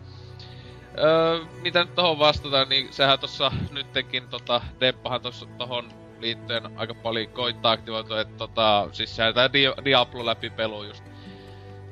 Öö, 0.98 1.40
mitä 1.62 1.84
nyt 1.84 1.94
tohon 1.94 2.18
vastataan, 2.18 2.68
niin 2.68 2.92
sehän 2.92 3.18
tossa 3.18 3.52
nyttenkin 3.70 4.28
tota, 4.28 4.60
Demppahan 4.80 5.20
tossa 5.20 5.46
tohon 5.46 6.03
liittyen 6.24 6.78
aika 6.78 6.94
paljon 6.94 7.28
koittaa 7.28 7.72
aktivoitua, 7.72 8.20
että 8.20 8.36
tota, 8.36 8.88
siis 8.92 9.16
sehän 9.16 9.34
tää 9.34 9.52
Di- 9.52 9.84
Diablo 9.84 10.26
läpi 10.26 10.50
pelu 10.50 10.82
just 10.82 11.04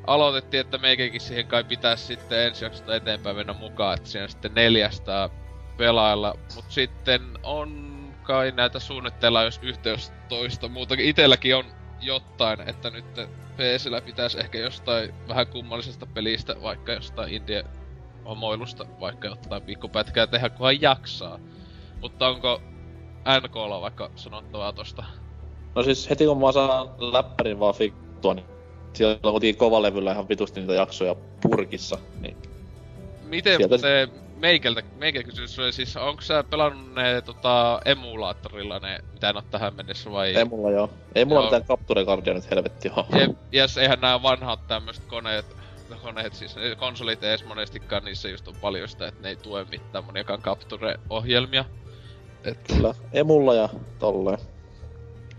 aloitettiin, 0.06 0.60
että 0.60 0.78
meikäkin 0.78 1.20
siihen 1.20 1.46
kai 1.46 1.64
pitäisi 1.64 2.04
sitten 2.04 2.46
ensi 2.46 2.64
jaksosta 2.64 2.96
eteenpäin 2.96 3.36
mennä 3.36 3.52
mukaan, 3.52 3.96
että 3.96 4.08
siinä 4.08 4.28
sitten 4.28 4.54
neljästä 4.54 5.30
pelailla. 5.76 6.34
Mut 6.54 6.64
sitten 6.68 7.20
on 7.42 7.92
kai 8.22 8.52
näitä 8.56 8.78
suunnitteilla 8.78 9.42
jos 9.42 9.60
yhteys 9.62 10.12
toista 10.28 10.68
muutakin. 10.68 11.06
Itelläkin 11.06 11.56
on 11.56 11.64
jotain, 12.00 12.68
että 12.68 12.90
nyt 12.90 13.04
PCllä 13.56 14.00
pitäisi 14.00 14.40
ehkä 14.40 14.58
jostain 14.58 15.14
vähän 15.28 15.46
kummallisesta 15.46 16.06
pelistä, 16.06 16.56
vaikka 16.62 16.92
jostain 16.92 17.34
indie 17.34 17.64
homoilusta 18.24 18.86
vaikka 19.00 19.28
jotain 19.28 19.62
pikkupätkää 19.62 20.26
tehdä, 20.26 20.48
kunhan 20.48 20.82
jaksaa. 20.82 21.38
Mutta 22.00 22.28
onko 22.28 22.62
NKlla 23.40 23.80
vaikka 23.80 24.10
sanottavaa 24.16 24.72
tosta? 24.72 25.04
No 25.74 25.82
siis 25.82 26.10
heti 26.10 26.26
kun 26.26 26.40
mä 26.40 26.52
saan 26.52 26.88
läppärin 27.12 27.60
vaan 27.60 27.74
fiktua, 27.74 28.34
niin 28.34 28.46
siellä 28.94 29.18
on 29.22 29.32
kuitenkin 29.32 29.56
kovalevyllä 29.58 30.12
ihan 30.12 30.28
vitusti 30.28 30.60
niitä 30.60 30.74
jaksoja 30.74 31.16
purkissa, 31.42 31.98
niin 32.20 32.36
Miten 33.32 33.56
Sieltä- 33.56 33.78
se 33.78 34.08
meikältä, 34.36 34.82
meikä 34.96 35.22
kysymys 35.22 35.58
oli 35.58 35.72
siis, 35.72 35.96
onko 35.96 36.22
sä 36.22 36.44
pelannut 36.44 36.94
ne 36.94 37.22
tota, 37.22 37.80
emulaattorilla 37.84 38.78
ne, 38.78 38.98
mitä 39.12 39.30
en 39.30 39.36
oo 39.36 39.42
tähän 39.50 39.74
mennessä 39.76 40.10
vai? 40.10 40.34
ei 40.36 40.44
mulla 40.44 40.70
joo. 40.70 40.90
Ei 41.14 41.24
mulla 41.24 41.40
Joo. 41.40 41.44
mitään 41.44 41.64
capture 41.64 42.04
cardia 42.04 42.34
nyt 42.34 42.50
helvetti 42.50 42.90
oo. 42.96 43.06
Jep, 43.20 43.30
jes, 43.52 43.76
eihän 43.76 44.00
nämä 44.00 44.22
vanhat 44.22 44.66
tämmöiset 44.66 45.04
koneet, 45.06 45.46
koneet 46.02 46.34
siis, 46.34 46.56
ne 46.56 46.76
konsolit 46.76 47.24
ees 47.24 47.44
monestikaan, 47.44 48.04
niissä 48.04 48.28
just 48.28 48.48
on 48.48 48.54
paljon 48.60 48.88
sitä, 48.88 49.08
että 49.08 49.22
ne 49.22 49.28
ei 49.28 49.36
tue 49.36 49.64
mitään 49.70 50.04
moniakaan 50.04 50.42
Capture-ohjelmia. 50.42 51.64
Et, 52.44 52.58
Kyllä, 52.74 52.94
emulla 53.12 53.54
ja 53.54 53.68
tolleen. 53.98 54.38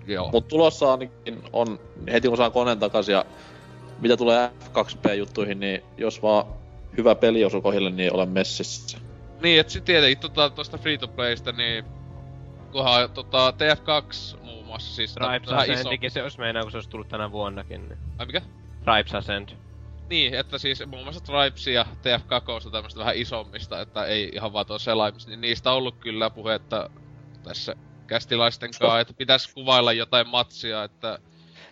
joo. 0.08 0.30
Mut 0.32 0.48
tulossa 0.48 0.92
ainakin 0.92 1.44
on, 1.54 1.80
heti 2.12 2.28
kun 2.28 2.38
saan 2.38 2.52
koneen 2.52 2.80
takas 2.80 3.10
ja 3.10 3.26
mitä 4.02 4.18
tulee 4.18 4.52
F2P-juttuihin, 4.66 5.60
niin 5.60 5.84
jos 5.98 6.22
vaan 6.22 6.46
hyvä 6.98 7.16
peli 7.16 7.46
osuu 7.46 7.62
kohille, 7.62 7.90
niin 7.90 8.14
olen 8.14 8.30
messissä. 8.30 8.98
Niin, 9.42 9.60
et 9.60 9.70
sit 9.70 9.86
tietenkin 9.86 10.20
tota, 10.20 10.50
tosta 10.50 10.78
free 10.78 10.98
to 10.98 11.08
playsta, 11.08 11.52
niin 11.52 11.86
kunhan 12.72 13.10
tota, 13.12 13.54
TF2 13.58 14.38
muun 14.44 14.66
muassa 14.66 14.96
siis 14.96 15.14
Tribes 15.14 15.50
vähän 15.50 15.64
iso... 15.66 15.74
Ascendikin 15.74 16.12
se 16.12 16.24
olisi 16.24 16.40
meinaa, 16.40 16.64
kun 16.64 16.72
se 16.72 16.78
olisi 16.78 16.90
tullut 16.90 17.08
tänä 17.10 17.32
vuonnakin. 17.32 17.90
Niin. 17.90 17.98
Ai 18.18 18.26
mikä? 18.26 18.42
Tribes 18.84 19.16
Ascend. 19.16 19.50
Niin, 20.10 20.34
että 20.34 20.58
siis 20.58 20.84
muun 20.86 21.04
muassa 21.04 21.22
Tribes 21.22 21.68
ja 21.68 21.86
TF2 21.86 22.72
tämmöistä 22.72 23.00
vähän 23.00 23.16
isommista, 23.16 23.82
että 23.82 24.06
ei 24.06 24.30
ihan 24.34 24.54
vaan 24.54 24.66
tuo 24.66 24.80
selaimista, 24.80 25.30
niin 25.30 25.42
niistä 25.42 25.72
on 25.72 25.78
ollut 25.78 25.98
kyllä 26.00 26.30
puhetta 26.30 26.90
tässä 27.44 27.76
kästilaisten 28.08 28.72
kanssa, 28.80 29.00
että 29.00 29.14
pitäisi 29.14 29.54
kuvailla 29.54 29.94
jotain 29.94 30.28
matsia, 30.28 30.84
että 30.84 31.20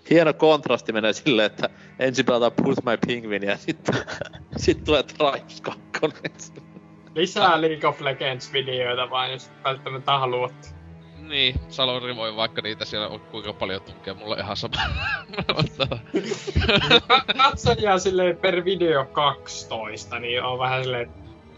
Hieno 0.09 0.33
kontrasti 0.33 0.93
menee 0.93 1.13
silleen, 1.13 1.45
että 1.45 1.69
ensin 1.99 2.25
pelataan 2.25 2.51
Put 2.51 2.77
My 2.85 2.97
Penguin 3.07 3.43
ja 3.43 3.57
sitten 3.57 3.95
sit 4.57 4.83
tulee 4.83 5.03
Tribes 5.03 5.61
2. 5.61 5.81
Lisää 7.15 7.61
League 7.61 7.89
of 7.89 8.01
Legends-videoita 8.01 9.09
vaan, 9.09 9.31
jos 9.31 9.51
välttämättä 9.63 10.11
haluatte. 10.11 10.80
Niin, 11.31 11.55
Salori 11.69 12.15
voi 12.15 12.35
vaikka 12.35 12.61
niitä 12.61 12.85
siellä 12.85 13.07
on 13.07 13.19
kuinka 13.19 13.53
paljon 13.53 13.81
tunkea, 13.81 14.13
mulle 14.13 14.37
ihan 14.39 14.57
sama. 14.57 14.75
Katsojia 17.37 17.99
silleen 17.99 18.37
per 18.37 18.65
video 18.65 19.05
12, 19.05 20.19
niin 20.19 20.43
on 20.43 20.59
vähän 20.59 20.83
silleen, 20.83 21.11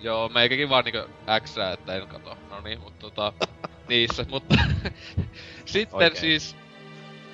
Joo, 0.03 0.29
meikäkin 0.29 0.69
vaan 0.69 0.85
niinku 0.85 1.09
X, 1.39 1.57
että 1.73 1.95
en 1.95 2.07
kato. 2.07 2.37
No 2.49 2.61
niin, 2.61 2.79
mutta 2.79 2.99
tota, 2.99 3.33
niissä, 3.89 4.25
mutta 4.29 4.55
sitten 5.65 5.97
Oikein. 5.97 6.17
siis 6.17 6.55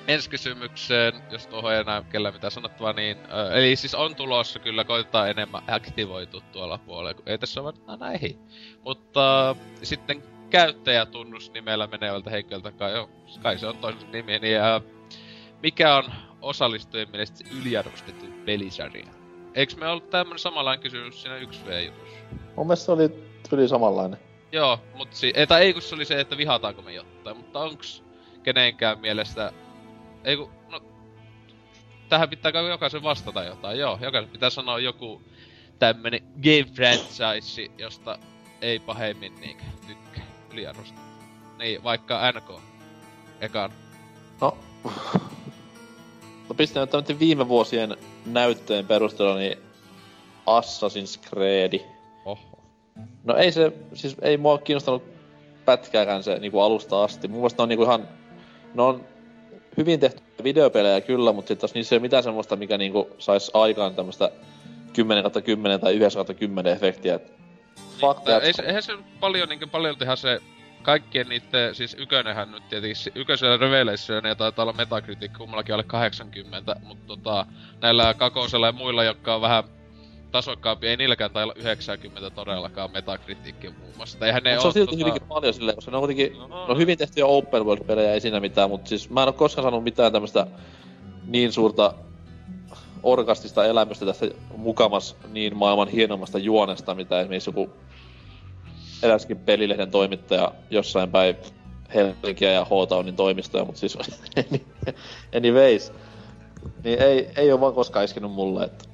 ensi 0.08 0.30
kysymykseen, 0.30 1.12
jos 1.30 1.46
tuohon 1.46 1.72
ei 1.72 1.80
enää 1.80 2.02
kellä 2.10 2.32
mitään 2.32 2.50
sanottavaa, 2.50 2.92
niin 2.92 3.16
ö, 3.32 3.54
eli 3.54 3.76
siis 3.76 3.94
on 3.94 4.14
tulossa 4.16 4.58
kyllä, 4.58 4.84
koitetaan 4.84 5.30
enemmän 5.30 5.62
aktivoitu 5.68 6.42
tuolla 6.52 6.78
puolella, 6.78 7.14
kun 7.14 7.22
ei 7.26 7.38
tässä 7.38 7.60
ole 7.62 7.72
ehdi. 8.14 8.36
Mutta 8.84 9.56
sitten 9.82 10.22
käyttäjätunnusnimellä 10.50 11.86
menevältä 11.86 12.30
henkilöltä 12.30 12.72
kai, 12.72 12.92
jo, 12.92 13.10
kai 13.42 13.58
se 13.58 13.66
on 13.66 13.76
toisen 13.76 14.12
nimi, 14.12 14.38
niin 14.38 14.60
ää, 14.60 14.80
mikä 15.62 15.96
on 15.96 16.04
osallistujien 16.42 17.10
mielestä 17.10 17.44
yliarvostettu 17.60 18.26
pelisarja? 18.44 19.06
Eikö 19.54 19.76
me 19.76 19.88
ollut 19.88 20.10
tämmönen 20.10 20.38
samanlainen 20.38 20.82
kysymys 20.82 21.22
siinä 21.22 21.38
1V-jutussa? 21.38 22.18
Mun 22.56 22.66
mielestä 22.66 22.86
se 22.86 22.92
oli 22.92 23.10
yli 23.52 23.68
samanlainen. 23.68 24.18
Joo, 24.52 24.80
mut 24.94 25.14
si- 25.14 25.32
ei, 25.34 25.46
tai 25.46 25.62
ei 25.62 25.72
kun 25.72 25.82
se 25.82 25.94
oli 25.94 26.04
se, 26.04 26.20
että 26.20 26.36
vihataanko 26.36 26.82
me 26.82 26.92
jotain, 26.92 27.36
mutta 27.36 27.60
onks 27.60 28.02
kenenkään 28.42 29.00
mielestä... 29.00 29.52
Ei 30.24 30.36
kun, 30.36 30.50
no... 30.68 30.80
Tähän 32.08 32.28
pitää 32.28 32.52
kai 32.52 32.68
jokaisen 32.68 33.02
vastata 33.02 33.44
jotain, 33.44 33.78
joo. 33.78 33.98
Jokaisen 34.00 34.30
pitää 34.30 34.50
sanoa 34.50 34.78
joku 34.78 35.22
tämmönen 35.78 36.22
game 36.42 36.74
franchise, 36.74 37.66
josta 37.78 38.18
ei 38.60 38.78
pahemmin 38.78 39.34
niinkö 39.40 39.64
yliarvosta. 40.52 41.00
Niin, 41.58 41.84
vaikka 41.84 42.32
NK. 42.32 42.60
Ekan. 43.40 43.72
No, 44.40 44.58
no 46.48 46.54
pistän 46.56 46.88
nyt 46.92 47.18
viime 47.20 47.48
vuosien 47.48 47.96
näyttöjen 48.26 48.86
perusteella, 48.86 49.36
niin 49.36 49.58
Assassin's 50.46 51.28
Creed. 51.30 51.80
Oho. 52.24 52.62
No 53.24 53.36
ei 53.36 53.52
se, 53.52 53.72
siis 53.94 54.16
ei 54.22 54.36
mua 54.36 54.58
kiinnostanut 54.58 55.02
pätkääkään 55.64 56.22
se 56.22 56.38
niinku 56.38 56.60
alusta 56.60 57.04
asti. 57.04 57.28
Mun 57.28 57.38
mielestä 57.38 57.60
ne 57.60 57.62
on 57.62 57.68
niinku 57.68 57.84
ihan, 57.84 58.08
ne 58.74 58.82
on 58.82 59.04
hyvin 59.76 60.00
tehty 60.00 60.22
videopelejä 60.44 61.00
kyllä, 61.00 61.32
mutta 61.32 61.48
sit 61.48 61.58
taas 61.58 61.74
niissä 61.74 61.94
ei 61.94 61.96
ole 61.96 62.02
mitään 62.02 62.22
semmoista, 62.22 62.56
mikä 62.56 62.78
niinku 62.78 63.08
sais 63.18 63.50
aikaan 63.54 63.94
tämmöstä 63.94 64.30
10 64.92 65.24
10 65.44 65.80
tai 65.80 65.94
9 65.94 66.24
10 66.38 66.72
efektiä. 66.72 67.14
Et 67.14 67.39
Fuck 68.00 68.20
Tai 68.20 68.34
that. 68.34 68.44
ei 68.44 68.52
se, 68.52 68.62
eihän 68.62 68.82
se 68.82 68.92
paljon 69.20 69.48
niinkö 69.48 69.66
paljon 69.66 69.96
tehdä 69.96 70.16
se 70.16 70.40
kaikkien 70.82 71.28
niitten, 71.28 71.74
siis 71.74 71.96
ykönenhän 71.98 72.52
nyt 72.52 72.68
tietenkin, 72.68 72.96
se- 72.96 73.12
ykkösellä 73.14 73.56
Revelation 73.56 74.24
ja 74.24 74.34
taitaa 74.34 74.62
olla 74.62 74.72
Metacritic 74.72 75.32
kummallakin 75.38 75.74
alle 75.74 75.84
80, 75.84 76.76
mutta 76.84 77.06
tota, 77.06 77.46
näillä 77.80 78.14
kakosella 78.14 78.66
ja 78.66 78.72
muilla, 78.72 79.04
jotka 79.04 79.34
on 79.34 79.40
vähän 79.40 79.64
tasokkaampi, 80.30 80.88
ei 80.88 80.96
niilläkään 80.96 81.30
tai 81.30 81.42
olla 81.42 81.54
90 81.56 82.30
todellakaan 82.30 82.90
Metacritic 82.92 83.62
muun 83.62 83.96
muassa. 83.96 84.18
Tai 84.18 84.28
eihän 84.28 84.42
ne 84.42 84.52
Mut 84.52 84.60
se 84.62 84.66
on 84.66 84.72
silti 84.72 84.92
tota- 84.94 84.98
hyvinkin 84.98 85.22
paljon 85.28 85.54
silleen, 85.54 85.74
koska 85.76 85.90
ne 85.90 85.96
on 85.96 86.00
kuitenkin 86.00 86.38
no, 86.68 86.74
hyvin 86.78 86.98
tehtyjä 86.98 87.26
open 87.26 87.64
world-pelejä, 87.66 88.12
ei 88.12 88.20
siinä 88.20 88.40
mitään, 88.40 88.70
mutta 88.70 88.88
siis 88.88 89.10
mä 89.10 89.22
en 89.22 89.28
oo 89.28 89.32
koskaan 89.32 89.62
saanut 89.62 89.84
mitään 89.84 90.12
tämmöstä 90.12 90.46
niin 91.26 91.52
suurta 91.52 91.94
orkastista 93.02 93.64
elämystä 93.64 94.06
tästä 94.06 94.26
mukamas 94.56 95.16
niin 95.28 95.56
maailman 95.56 95.88
hienommasta 95.88 96.38
juonesta, 96.38 96.94
mitä 96.94 97.20
esimerkiksi 97.20 97.48
joku 97.50 97.70
eräskin 99.02 99.38
pelilehden 99.38 99.90
toimittaja 99.90 100.52
jossain 100.70 101.10
päin 101.10 101.36
Helsinkiä 101.94 102.52
ja 102.52 102.64
H-Townin 102.64 103.16
toimistoja, 103.16 103.64
mutta 103.64 103.80
siis 103.80 103.98
anyways, 105.36 105.92
niin 106.84 107.02
ei, 107.02 107.30
ei 107.36 107.52
ole 107.52 107.60
vaan 107.60 107.74
koskaan 107.74 108.04
iskenyt 108.04 108.30
mulle, 108.30 108.64
että 108.64 108.84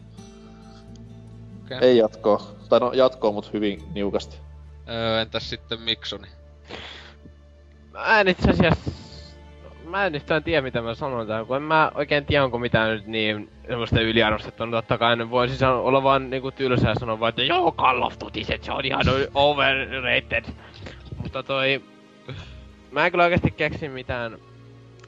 Okei. 1.65 1.79
ei 1.81 1.97
jatkoa. 1.97 2.57
Tai 2.69 2.81
no 2.81 2.93
jatkoa, 2.93 3.33
mutta 3.33 3.51
hyvin 3.53 3.83
niukasti. 3.95 4.37
Öö, 4.89 5.21
entäs 5.21 5.51
sitten 5.51 5.81
Miksoni? 5.81 6.29
Mä 7.93 8.21
en 8.21 8.29
itse 8.29 8.51
asiassa... 8.51 8.91
Mä 9.85 10.07
en 10.07 10.15
yhtään 10.15 10.45
tiedä 10.45 10.63
mitä 10.63 10.83
mä 10.83 10.95
sanon 10.95 11.27
tähän, 11.27 11.47
kun 11.47 11.57
en 11.57 11.63
mä 11.63 11.93
oikein 11.95 12.27
tiedä 12.27 12.45
onko 12.45 12.59
mitään 12.59 12.91
nyt 12.91 13.07
niin 13.07 13.51
semmoista 13.69 14.01
yliarvostettua. 14.01 14.67
No 14.67 14.73
totta 14.73 14.99
kai 14.99 15.17
ne 15.17 15.31
voisi 15.31 15.57
sano, 15.57 15.85
olla 15.85 16.03
vaan 16.03 16.31
niinku 16.31 16.51
tylsää 16.51 16.95
sanoa 16.95 17.21
vaan, 17.21 17.29
että 17.29 17.43
joo 17.43 17.73
Call 17.73 18.03
of 18.03 18.15
Duty, 18.25 18.45
se 18.45 18.73
on 18.73 18.85
ihan 18.85 19.05
overrated. 19.35 20.45
Mutta 21.23 21.43
toi... 21.43 21.83
Mä 22.91 23.07
en 23.07 23.11
kyllä 23.13 23.25
oikeesti 23.25 23.51
keksi 23.51 23.89
mitään 23.89 24.39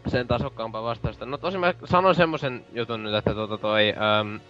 sen 0.06 0.28
tasokkaampaa 0.28 0.82
vastausta. 0.82 1.26
No 1.26 1.38
tosi 1.38 1.58
mä 1.58 1.74
sanon 1.84 2.14
semmosen 2.14 2.64
jutun 2.72 3.02
nyt, 3.02 3.14
että 3.14 3.34
tuota 3.34 3.58
toi... 3.58 3.94
Äm, 4.20 4.40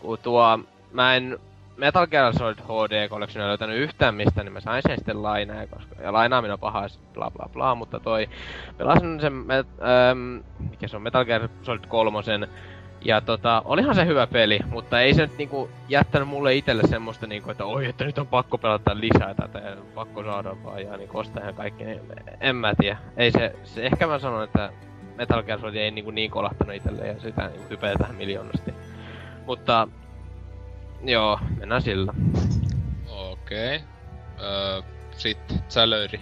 kun 0.00 0.18
tuo... 0.22 0.58
Mä 0.92 1.16
en 1.16 1.38
Metal 1.80 2.06
Gear 2.06 2.32
Solid 2.32 2.58
HD 2.58 3.08
Collection 3.08 3.48
löytänyt 3.48 3.78
yhtään 3.78 4.14
mistä, 4.14 4.42
niin 4.42 4.52
mä 4.52 4.60
sain 4.60 4.82
sen 4.86 4.96
sitten 4.96 5.22
lainaa, 5.22 5.66
koska, 5.66 6.02
ja 6.02 6.12
lainaaminen 6.12 6.52
on 6.52 6.58
paha, 6.58 6.86
bla 7.14 7.30
bla 7.30 7.48
bla, 7.52 7.74
mutta 7.74 8.00
toi, 8.00 8.28
pelasin 8.78 9.20
sen, 9.20 9.32
met, 9.32 9.66
äm, 10.10 10.42
mikä 10.70 10.88
se 10.88 10.96
on, 10.96 11.02
Metal 11.02 11.24
Gear 11.24 11.48
Solid 11.62 11.84
3, 11.88 12.18
ja 13.00 13.20
tota, 13.20 13.62
olihan 13.64 13.94
se 13.94 14.06
hyvä 14.06 14.26
peli, 14.26 14.60
mutta 14.66 15.00
ei 15.00 15.14
se 15.14 15.22
nyt 15.22 15.38
niinku 15.38 15.70
jättänyt 15.88 16.28
mulle 16.28 16.54
itelle 16.54 16.82
semmoista 16.86 17.26
niinku, 17.26 17.50
että 17.50 17.64
oi, 17.64 17.86
että 17.86 18.04
nyt 18.04 18.18
on 18.18 18.26
pakko 18.26 18.58
pelata 18.58 19.00
lisää 19.00 19.34
tätä 19.34 19.58
ja 19.58 19.76
pakko 19.94 20.24
saada 20.24 20.56
vaan 20.64 20.82
ja 20.82 20.96
niinku 20.96 21.18
ostaa 21.18 21.42
ihan 21.42 21.54
kaikki, 21.54 21.84
niin 21.84 22.00
en 22.40 22.56
mä 22.56 22.74
tiedä. 22.74 22.98
Ei 23.16 23.30
se, 23.30 23.54
se 23.64 23.86
ehkä 23.86 24.06
mä 24.06 24.18
sanon, 24.18 24.44
että 24.44 24.72
Metal 25.16 25.42
Gear 25.42 25.60
Solid 25.60 25.74
ei 25.74 25.90
niinku 25.90 26.10
niin 26.10 26.30
kolahtanut 26.30 26.74
itelle 26.74 27.06
ja 27.06 27.20
sitä 27.20 27.48
niinku 27.48 27.70
hypeetään 27.70 28.14
miljoonasti. 28.14 28.74
Mutta 29.46 29.88
Joo, 31.04 31.38
mennään 31.58 31.82
sillä. 31.82 32.12
Okei. 33.08 33.76
Okay. 33.76 33.88
Öö, 34.42 34.82
sitten 35.12 35.62
Sälöri. 35.68 36.20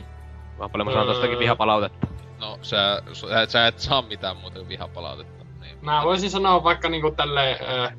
Mä 0.58 0.68
paljon 0.68 0.86
mä 0.86 0.92
saan 0.92 1.06
tostakin 1.06 1.38
vihapalautetta. 1.38 2.06
No, 2.40 2.58
sä, 2.62 3.02
sä, 3.12 3.46
sä 3.46 3.66
et 3.66 3.78
saa 3.78 4.02
mitään 4.02 4.36
muuta 4.36 4.58
kuin 4.58 4.68
vihapalautetta. 4.68 5.37
Mä 5.82 6.04
voisin 6.04 6.30
sanoa 6.30 6.64
vaikka 6.64 6.88
niinku 6.88 7.10
tälle 7.10 7.50
äh, 7.50 7.96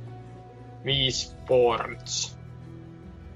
Wii 0.86 1.12
Sports 1.12 2.40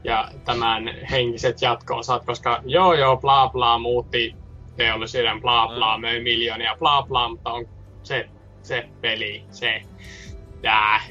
ja 0.04 0.32
tämän 0.46 0.90
henkiset 1.12 1.62
jatko-osat, 1.62 2.26
koska 2.26 2.62
joo 2.66 2.94
joo 2.94 3.18
bla 3.18 3.50
bla 3.50 3.80
muutti 3.80 4.36
teollisuuden 4.76 5.42
bla 5.42 5.68
bla, 5.68 5.98
möi 5.98 6.24
miljoonia 6.24 6.76
bla 6.80 7.06
bla, 7.08 7.30
mutta 7.30 7.50
on 7.50 7.66
se, 8.04 8.30
se 8.64 8.90
peli, 9.02 9.46
se, 9.52 9.82
tää. 10.62 11.02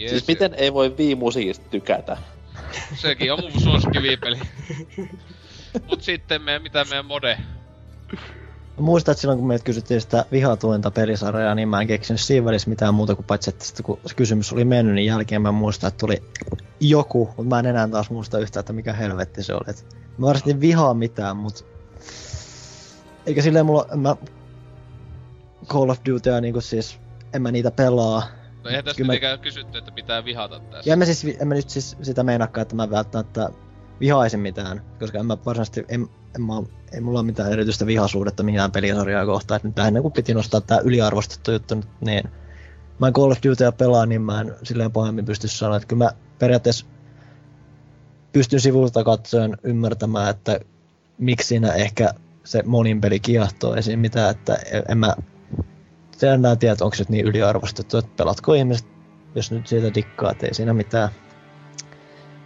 Yes, 0.00 0.10
Siis 0.10 0.28
miten 0.28 0.54
ei 0.54 0.72
voi 0.72 0.94
Wii-musiikista 0.98 1.68
tykätä? 1.70 2.16
Sekin 2.94 3.32
on 3.32 3.38
mun 3.40 3.60
suosikki 3.60 4.02
viipeli. 4.02 4.38
Mut 5.88 6.02
sitten 6.02 6.42
me, 6.42 6.58
mitä 6.58 6.84
meidän 6.84 7.06
mode? 7.06 7.38
Muistan, 8.78 9.12
että 9.12 9.20
silloin 9.20 9.38
kun 9.38 9.48
meiltä 9.48 9.64
kysyttiin 9.64 10.00
sitä 10.00 10.24
vihatuinta 10.32 10.90
pelisarjaa, 10.90 11.54
niin 11.54 11.68
mä 11.68 11.80
en 11.80 11.86
keksinyt 11.86 12.20
siinä 12.20 12.44
välissä 12.44 12.70
mitään 12.70 12.94
muuta 12.94 13.14
kuin 13.14 13.26
paitsi, 13.26 13.50
että 13.50 13.64
sitten 13.64 13.84
kun 13.84 13.98
se 14.06 14.14
kysymys 14.14 14.52
oli 14.52 14.64
mennyt, 14.64 14.94
niin 14.94 15.06
jälkeen 15.06 15.42
mä 15.42 15.52
muistan, 15.52 15.88
että 15.88 15.98
tuli 15.98 16.22
joku, 16.80 17.26
mutta 17.26 17.42
mä 17.42 17.58
en 17.58 17.66
enää 17.66 17.88
taas 17.88 18.10
muista 18.10 18.38
yhtään, 18.38 18.60
että 18.60 18.72
mikä 18.72 18.92
helvetti 18.92 19.42
se 19.42 19.54
oli. 19.54 19.64
Et 19.68 19.96
mä 20.18 20.26
varsinaisesti 20.26 20.60
vihaa 20.60 20.94
mitään, 20.94 21.36
mutta 21.36 21.64
eikä 23.26 23.42
silleen 23.42 23.66
mulla, 23.66 23.86
mä 23.96 24.16
Call 25.66 25.88
of 25.90 25.98
Dutyä 26.08 26.40
niinku 26.40 26.60
siis, 26.60 27.00
en 27.32 27.42
mä 27.42 27.50
niitä 27.50 27.70
pelaa. 27.70 28.22
No 28.64 28.70
eihän 28.70 28.84
tässä 28.84 28.96
Kyllä 28.96 29.06
mä- 29.06 29.12
mitenkään 29.12 29.38
kysytty, 29.38 29.78
että 29.78 29.90
pitää 29.92 30.24
vihata 30.24 30.60
tässä. 30.60 30.90
Ja 30.90 30.92
en 30.92 30.98
mä, 30.98 31.04
siis, 31.04 31.36
en 31.40 31.48
mä 31.48 31.54
nyt 31.54 31.70
siis 31.70 31.96
sitä 32.02 32.22
meinaakaan, 32.22 32.62
että 32.62 32.76
mä 32.76 32.90
välttämättä 32.90 33.48
vihaisin 34.00 34.40
mitään, 34.40 34.82
koska 35.00 35.18
en 35.18 35.26
mä 35.26 35.36
varsinaisesti, 35.46 35.84
en, 35.88 36.08
en 36.38 36.44
mä, 36.44 36.62
ei 36.92 37.00
mulla 37.00 37.18
ole 37.18 37.26
mitään 37.26 37.52
erityistä 37.52 37.86
vihasuudetta 37.86 38.42
mihinkään 38.42 38.72
pelisarjaa 38.72 39.26
kohtaan. 39.26 39.56
Et 39.56 39.64
nyt 39.64 39.78
lähinnä 39.78 40.02
kun 40.02 40.12
piti 40.12 40.34
nostaa 40.34 40.60
tää 40.60 40.80
yliarvostettu 40.80 41.52
juttu 41.52 41.74
niin 42.00 42.28
mä 42.98 43.06
en 43.06 43.12
Call 43.12 43.30
of 43.30 43.38
Dutyä 43.46 43.72
pelaa, 43.72 44.06
niin 44.06 44.22
mä 44.22 44.40
en 44.40 44.54
silleen 44.62 44.92
pahemmin 44.92 45.24
pysty 45.24 45.48
sanoa, 45.48 45.76
että 45.76 45.88
kyllä 45.88 46.04
mä 46.04 46.10
periaatteessa 46.38 46.86
pystyn 48.32 48.60
sivulta 48.60 49.04
katsoen 49.04 49.56
ymmärtämään, 49.62 50.30
että 50.30 50.60
miksi 51.18 51.48
siinä 51.48 51.72
ehkä 51.72 52.14
se 52.44 52.62
monin 52.66 53.00
peli 53.00 53.20
kiehtoo 53.20 53.74
esiin 53.74 53.98
mitään, 53.98 54.30
että 54.30 54.54
en- 54.54 54.84
en 54.88 54.98
mä 54.98 55.14
se 56.16 56.32
enää 56.32 56.56
tiedä, 56.56 56.72
että 56.72 56.84
onko 56.84 56.96
se 56.96 57.04
niin 57.08 57.26
yliarvostettu, 57.26 57.98
että 57.98 58.10
pelatko 58.16 58.54
ihmiset, 58.54 58.86
jos 59.34 59.50
nyt 59.50 59.66
siitä 59.66 59.94
dikkaa, 59.94 60.30
että 60.30 60.46
ei 60.46 60.54
siinä 60.54 60.72
mitään. 60.74 61.08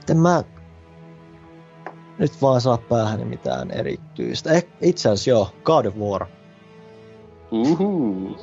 Että 0.01 0.15
mä 0.15 0.43
nyt 2.19 2.43
vaan 2.43 2.61
saa 2.61 2.79
päähän 2.79 3.27
mitään 3.27 3.71
erityistä. 3.71 4.53
Eh, 4.53 4.67
itse 4.81 5.09
asiassa 5.09 5.31
joo, 5.31 5.51
God 5.65 5.87
of 5.87 5.97
War. 5.97 6.27
Uhu. 7.51 8.37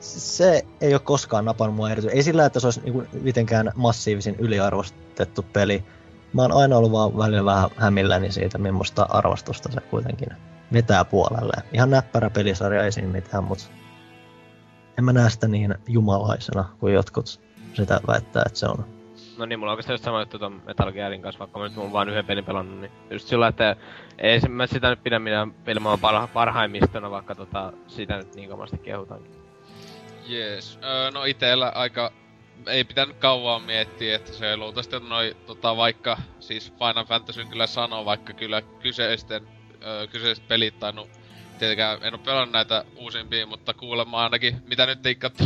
Se 0.00 0.66
ei 0.80 0.94
ole 0.94 1.00
koskaan 1.00 1.44
napannut 1.44 1.76
mua 1.76 1.90
erityisesti. 1.90 2.16
Ei 2.18 2.22
sillä, 2.22 2.46
että 2.46 2.60
se 2.60 2.66
olisi 2.66 2.80
niinku 2.80 3.02
mitenkään 3.22 3.72
massiivisin 3.74 4.36
yliarvostettu 4.38 5.42
peli. 5.52 5.84
Mä 6.32 6.42
oon 6.42 6.52
aina 6.52 6.76
ollut 6.76 6.92
vaan 6.92 7.18
välillä 7.18 7.44
vähän 7.44 7.70
hämilläni 7.76 8.32
siitä, 8.32 8.58
millaista 8.58 9.02
arvostusta 9.02 9.72
se 9.72 9.80
kuitenkin 9.80 10.28
vetää 10.72 11.04
puolelleen. 11.04 11.62
Ihan 11.72 11.90
näppärä 11.90 12.30
pelisarja 12.30 12.84
ei 12.84 12.92
siinä 12.92 13.08
mitään, 13.08 13.44
mutta 13.44 13.64
en 14.98 15.04
mä 15.04 15.12
näe 15.12 15.30
sitä 15.30 15.48
niin 15.48 15.74
jumalaisena 15.88 16.64
kuin 16.80 16.94
jotkut 16.94 17.40
sitä 17.74 18.00
väittää, 18.06 18.42
että 18.46 18.58
se 18.58 18.66
on. 18.66 18.99
No 19.40 19.46
niin, 19.46 19.58
mulla 19.58 19.72
on 19.72 19.74
oikeastaan 19.74 19.94
just 19.94 20.04
sama 20.04 20.20
juttu 20.20 20.38
ton 20.38 20.62
Metal 20.66 20.92
Gearin 20.92 21.22
kanssa, 21.22 21.38
vaikka 21.38 21.58
mä 21.58 21.68
nyt 21.68 21.78
oon 21.78 21.92
vaan 21.92 22.08
yhden 22.08 22.26
pelin 22.26 22.44
pelannut, 22.44 22.80
niin 22.80 22.92
just 23.10 23.28
sillä, 23.28 23.48
että 23.48 23.76
ei 24.18 24.40
se, 24.40 24.48
mä 24.48 24.66
sitä 24.66 24.90
nyt 24.90 25.02
pidä 25.02 25.18
minä 25.18 25.48
pelimaailman 25.64 26.00
parha, 26.00 26.26
parhaimmistona, 26.26 27.10
vaikka 27.10 27.34
tota, 27.34 27.72
sitä 27.86 28.16
nyt 28.16 28.34
niin 28.34 28.48
kovasti 28.48 28.78
kehutaankin. 28.78 29.32
Jees. 30.26 30.78
Öö, 30.84 31.10
no 31.10 31.24
itellä 31.24 31.72
aika... 31.74 32.12
Ei 32.66 32.84
pitänyt 32.84 33.16
kauan 33.16 33.62
miettiä, 33.62 34.16
että 34.16 34.32
se 34.32 34.56
luultavasti 34.56 34.96
on 34.96 35.08
noi, 35.08 35.36
tota, 35.46 35.76
vaikka, 35.76 36.18
siis 36.40 36.72
Final 36.72 37.04
Fantasy 37.04 37.44
kyllä 37.44 37.66
sanoo, 37.66 38.04
vaikka 38.04 38.32
kyllä 38.32 38.62
kyseisten, 38.62 39.48
öö, 39.82 40.06
kyseiset 40.06 40.48
pelit 40.48 40.78
tainnut, 40.78 41.08
tietenkään 41.58 41.98
en 42.02 42.14
oo 42.14 42.18
pelannut 42.18 42.52
näitä 42.52 42.84
uusimpia, 42.96 43.46
mutta 43.46 43.74
kuulemma 43.74 44.22
ainakin, 44.22 44.62
mitä 44.68 44.86
nyt 44.86 45.06
ei 45.06 45.14
katso 45.14 45.44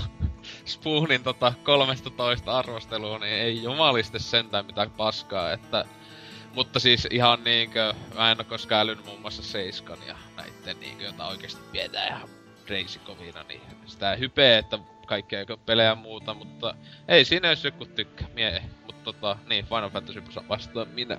Spoonin 0.65 1.23
tota 1.23 1.53
13 1.63 2.59
arvosteluun, 2.59 3.21
niin 3.21 3.35
ei 3.35 3.63
jumaliste 3.63 4.19
sentään 4.19 4.67
mitään 4.67 4.91
paskaa, 4.91 5.53
että... 5.53 5.85
Mutta 6.55 6.81
siis 6.81 7.09
ihan 7.11 7.45
niinkö, 7.45 7.95
mä 8.15 8.31
en 8.31 8.41
oo 8.41 8.45
koskaan 8.45 8.81
älynyt 8.81 9.05
muun 9.05 9.21
muassa 9.21 9.43
Seiskan 9.43 9.99
ja 10.07 10.17
näitten 10.37 10.81
niinkö, 10.81 11.05
jota 11.05 11.27
oikeesti 11.27 11.63
pidetään 11.73 12.09
ihan 12.09 12.29
reisikovina, 12.69 13.43
niin 13.43 13.61
sitä 13.87 14.17
hypeä, 14.17 14.59
että 14.59 14.79
kaikkea 15.07 15.45
pelejä 15.67 15.89
ja 15.89 15.95
muuta, 15.95 16.35
mutta 16.35 16.75
ei 17.09 17.25
siinä 17.25 17.49
jos 17.49 17.65
joku 17.65 17.87
tykkää, 17.87 18.29
mie 18.35 18.63
Mutta 18.87 19.03
tota, 19.05 19.37
niin, 19.47 19.65
Final 19.65 19.91
Fantasy 19.91 20.23
vastaan 20.49 20.89
minä. 20.89 21.19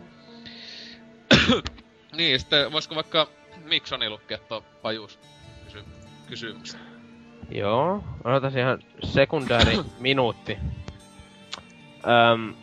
niin, 2.18 2.40
sitten 2.40 2.72
voisiko 2.72 2.96
vaikka 2.96 3.30
Miksoni 3.64 4.10
lukea 4.10 4.38
tuo 4.38 4.62
pajuus 4.82 5.20
kysy- 5.66 5.86
kysymys? 6.28 6.78
Joo, 7.52 8.04
odotas 8.24 8.56
ihan 8.56 8.80
sekundääri 9.04 9.78
minuutti. 10.00 10.58
Öm, 12.34 12.54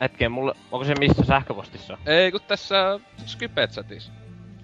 hetken, 0.00 0.32
mulle, 0.32 0.54
onko 0.72 0.84
se 0.84 0.94
missä 0.94 1.24
sähköpostissa? 1.24 1.98
Ei, 2.06 2.30
kun 2.32 2.40
tässä 2.48 3.00
Skypet-chatissa. 3.26 4.12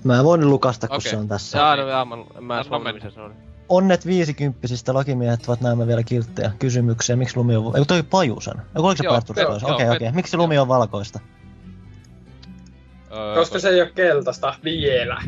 Mä 0.05 0.25
voin 0.25 0.51
lukasta, 0.51 0.89
kun 0.89 0.97
Okei. 0.97 1.11
se 1.11 1.17
on 1.17 1.29
tässä. 1.29 1.59
Jaa, 1.59 1.77
no 1.77 1.89
jaa, 1.89 2.05
mä, 2.05 2.17
mä 2.17 2.23
en 2.59 2.65
huomannut, 2.65 2.83
mennä. 2.83 2.93
missä 2.93 3.11
se 3.11 3.21
oli. 3.21 3.35
Onnet 3.69 4.07
viisikymppisistä 4.07 4.95
lakimiehet 4.95 5.49
ovat 5.49 5.61
näemmä 5.61 5.87
vielä 5.87 6.03
kilttejä. 6.03 6.53
Kysymyksiä, 6.59 7.17
miksi 7.17 7.37
lumi 7.37 7.57
on... 7.57 7.65
Eikö 7.67 7.85
toi 7.85 8.03
pajusen? 8.03 8.55
Eikö 8.59 8.83
oliko 8.83 8.97
se 9.35 9.41
joo, 9.43 9.59
Okei, 9.75 9.91
okei. 9.91 10.09
pet- 10.09 10.15
Miksi 10.15 10.37
lumi 10.37 10.59
on 10.59 10.69
valkoista? 10.69 11.21
Öö, 13.13 13.35
Koska 13.35 13.59
se 13.59 13.69
ei 13.69 13.81
ole 13.83 13.91
keltaista 13.91 14.55
vielä. 14.65 15.23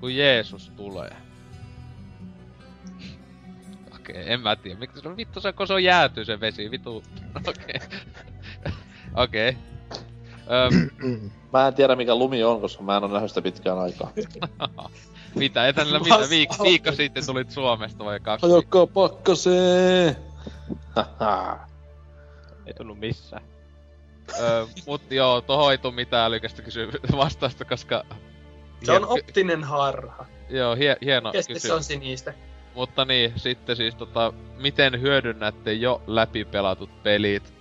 Kun 0.00 0.16
Jeesus 0.16 0.72
tulee. 0.76 1.10
Okei, 4.10 4.32
en 4.32 4.40
mä 4.40 4.56
tiedä. 4.56 4.78
Miksi 4.78 5.00
se 5.00 5.08
on 5.08 5.16
vittu 5.16 5.40
se, 5.40 5.52
kun 5.52 5.66
se 5.66 5.72
on 5.74 5.84
jääty 5.84 6.24
se 6.24 6.40
vesi, 6.40 6.70
vitu. 6.70 7.02
Okei. 7.48 7.80
Okei. 9.14 9.56
Öm, 10.50 10.90
Mä 11.52 11.66
en 11.68 11.74
tiedä 11.74 11.96
mikä 11.96 12.14
lumi 12.14 12.44
on, 12.44 12.60
koska 12.60 12.82
mä 12.82 12.96
en 12.96 13.04
ole 13.04 13.12
nähnyt 13.12 13.30
sitä 13.30 13.42
pitkään 13.42 13.78
aikaa. 13.78 14.12
mitä, 15.34 15.68
etänellä 15.68 15.98
mitä, 15.98 16.16
viik- 16.16 16.62
viikko 16.62 16.92
sitten 16.92 17.26
tulit 17.26 17.50
Suomesta 17.50 18.04
vai 18.04 18.20
kaksi? 18.20 18.46
Ajokaa 18.46 18.86
pakkasee! 18.86 20.16
Haha. 20.96 21.58
Ei 22.66 22.74
tullut 22.74 22.98
missään. 22.98 23.42
Öö, 24.40 24.66
mut 24.86 25.02
joo, 25.10 25.40
tohon 25.40 25.72
ei 25.72 25.78
tuu 25.78 25.92
mitään 25.92 26.26
älykästä 26.26 26.62
kysy- 26.62 26.90
vastausta, 27.16 27.64
koska... 27.64 28.04
Se 28.84 28.92
on 28.92 29.08
optinen 29.08 29.64
harha. 29.64 30.26
Joo, 30.48 30.74
hie- 30.74 30.98
hieno 31.04 31.32
Kesti 31.32 31.60
se 31.60 31.72
on 31.72 31.78
kysymys. 31.78 31.86
sinistä. 31.86 32.34
Mutta 32.74 33.04
niin, 33.04 33.32
sitten 33.36 33.76
siis 33.76 33.94
tota, 33.94 34.32
miten 34.58 35.00
hyödynnätte 35.00 35.72
jo 35.72 36.02
läpipelatut 36.06 37.02
pelit? 37.02 37.52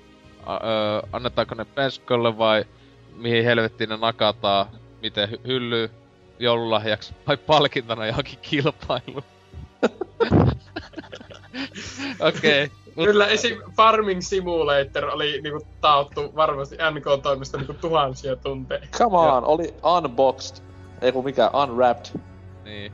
A- 0.45 0.53
öö, 0.67 1.01
annetaanko 1.11 1.55
ne 1.55 1.65
penskolle 1.65 2.37
vai 2.37 2.65
mihin 3.15 3.43
helvettiin 3.45 3.89
ne 3.89 3.97
nakataan? 3.97 4.67
Miten 5.01 5.29
hy- 5.29 5.47
hylly 5.47 5.89
joululahjaksi 6.39 7.13
vai 7.27 7.37
palkintona 7.37 8.05
johonkin 8.07 8.39
kilpailuun? 8.41 9.23
Okei. 12.19 12.63
Okay. 12.63 13.05
Kyllä 13.05 13.27
esim. 13.27 13.57
Farming 13.77 14.21
Simulator 14.21 15.05
oli 15.05 15.41
niinku 15.41 15.67
taottu 15.81 16.35
varmasti 16.35 16.75
NK-toimesta 16.75 17.57
niinku 17.57 17.73
tuhansia 17.73 18.35
tunteja. 18.35 18.81
Come 18.91 19.17
on, 19.17 19.45
oli 19.45 19.73
unboxed. 19.83 20.63
Ei 21.01 21.11
kun 21.11 21.23
mikä, 21.23 21.49
unwrapped. 21.49 22.19
Niin. 22.63 22.93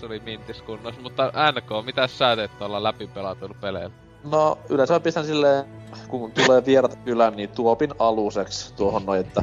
Se 0.00 0.06
oli 0.06 0.20
mintis 0.20 0.62
kunnossa. 0.62 1.00
Mutta 1.00 1.32
NK, 1.52 1.86
mitä 1.86 2.06
sä 2.06 2.36
teet 2.36 2.58
tuolla 2.58 2.82
läpipelatuilla 2.82 3.56
peleillä? 3.60 3.94
No, 4.24 4.58
yleensä 4.68 4.94
mä 4.94 5.00
pistän 5.00 5.26
silleen, 5.26 5.64
kun 6.08 6.32
tulee 6.32 6.66
vierat 6.66 6.98
kylään, 7.04 7.36
niin 7.36 7.48
tuopin 7.48 7.94
aluseksi 7.98 8.74
tuohon 8.74 9.06
noin, 9.06 9.20
että 9.20 9.42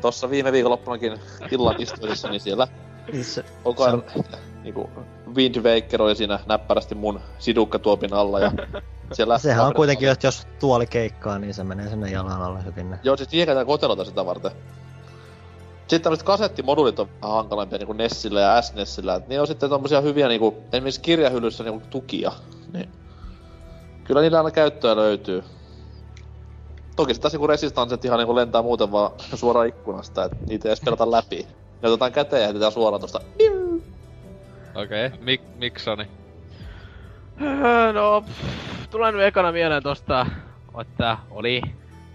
tossa 0.00 0.30
viime 0.30 0.52
viikonloppunakin 0.52 1.20
illan 1.50 1.74
istuisessa, 1.78 2.28
niin 2.28 2.40
siellä 2.40 2.68
Niin 3.12 3.24
koko 3.62 3.84
ajan 3.84 4.02
niinku 4.62 4.90
Wind 5.34 5.56
Waker 5.56 6.02
oli 6.02 6.16
siinä 6.16 6.38
näppärästi 6.46 6.94
mun 6.94 7.20
sidukkatuopin 7.38 8.14
alla 8.14 8.40
ja 8.40 8.52
siellä... 9.12 9.38
sehän 9.38 9.66
on 9.66 9.74
kuitenkin, 9.74 10.08
että 10.08 10.26
jos 10.26 10.46
tuoli 10.60 10.86
keikkaa, 10.86 11.38
niin 11.38 11.54
se 11.54 11.64
menee 11.64 11.88
sinne 11.88 12.10
jalan 12.10 12.42
alle 12.42 12.64
hyvin. 12.64 12.98
Joo, 13.02 13.16
siis 13.16 13.28
käytetään 13.30 13.66
kotelota 13.66 14.04
sitä 14.04 14.26
varten. 14.26 14.50
Sitten 15.90 16.02
tämmöset 16.02 16.26
kasettimoduulit 16.26 16.98
on 16.98 17.08
vähän 17.22 17.36
hankalampia 17.36 17.78
niinku 17.78 17.92
Nessillä 17.92 18.40
ja 18.40 18.62
SNESillä, 18.62 19.14
et 19.14 19.28
ne 19.28 19.40
on 19.40 19.46
sitten 19.46 19.70
tommosia 19.70 20.00
hyviä 20.00 20.28
niinku, 20.28 20.56
esimerkiksi 20.72 21.00
kirjahyllyssä 21.00 21.64
niinku 21.64 21.82
tukia. 21.90 22.32
Niin. 22.72 22.88
Kyllä 24.04 24.20
niillä 24.20 24.38
aina 24.38 24.50
käyttöä 24.50 24.96
löytyy. 24.96 25.44
Toki 26.96 27.14
se 27.14 27.20
taas 27.20 27.32
niinku 27.32 27.46
resistansset 27.46 28.04
ihan 28.04 28.18
niinku 28.18 28.34
lentää 28.34 28.62
muuten 28.62 28.92
vaan 28.92 29.12
suoraan 29.34 29.66
ikkunasta, 29.66 30.24
et 30.24 30.46
niitä 30.46 30.68
ei 30.68 30.70
edes 30.70 30.80
pelata 30.80 31.10
läpi. 31.10 31.46
Ne 31.82 31.88
otetaan 31.88 32.12
käteen 32.12 32.40
ja 32.40 32.46
heitetään 32.46 32.72
suoraan 32.72 33.00
tosta. 33.00 33.20
Okei, 34.74 35.06
okay. 35.06 35.18
Mik, 35.20 35.40
Miksoni. 35.56 36.08
Öö, 37.42 37.92
No, 37.92 38.24
tulee 38.90 39.12
nyt 39.12 39.22
ekana 39.22 39.52
mieleen 39.52 39.82
tosta, 39.82 40.26
että 40.80 41.18
oli... 41.30 41.62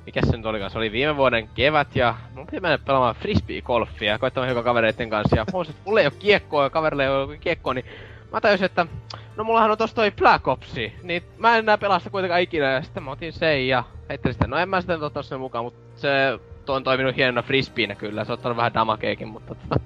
Mikä 0.05 0.21
se 0.25 0.37
nyt 0.37 0.45
olikaan? 0.45 0.71
Se 0.71 0.77
oli 0.77 0.91
viime 0.91 1.15
vuoden 1.15 1.49
kevät 1.55 1.95
ja 1.95 2.15
mun 2.35 2.45
piti 2.45 2.59
mennä 2.59 2.77
pelaamaan 2.77 3.15
frisbee-golfia, 3.15 4.19
koittamaan 4.19 4.47
hiukan 4.47 4.63
kavereiden 4.63 5.09
kanssa. 5.09 5.35
Ja 5.35 5.45
huomasin, 5.51 5.75
että 5.75 5.83
mulla 5.85 5.99
ei 5.99 6.05
oo 6.07 6.11
kiekkoa 6.19 6.63
ja 6.63 6.69
kaverille 6.69 7.03
ei 7.03 7.09
oo 7.09 7.27
kiekkoa, 7.39 7.73
niin 7.73 7.85
mä 8.31 8.41
tajusin, 8.41 8.65
että 8.65 8.87
no 9.35 9.43
mullahan 9.43 9.71
on 9.71 9.77
tossa 9.77 9.95
toi 9.95 10.11
Black 10.11 10.47
Opsi, 10.47 10.93
niin 11.03 11.23
mä 11.37 11.53
en 11.53 11.59
enää 11.59 11.77
pelaa 11.77 11.99
sitä 11.99 12.09
kuitenkaan 12.09 12.41
ikinä. 12.41 12.71
Ja 12.71 12.81
sitten 12.81 13.03
mä 13.03 13.11
otin 13.11 13.33
sen 13.33 13.67
ja 13.67 13.83
heittelin 14.09 14.33
sitä. 14.33 14.47
No 14.47 14.57
en 14.57 14.69
mä 14.69 14.81
sitten 14.81 15.03
ottanut 15.03 15.25
sen 15.25 15.39
mukaan, 15.39 15.65
mutta 15.65 15.79
se 15.95 16.39
on 16.67 16.83
toiminut 16.83 17.15
hienona 17.15 17.41
frisbeenä 17.41 17.95
kyllä. 17.95 18.25
Se 18.25 18.31
on 18.31 18.33
ottanut 18.33 18.57
vähän 18.57 18.73
damakeekin, 18.73 19.27
mutta 19.27 19.55
tota... 19.55 19.79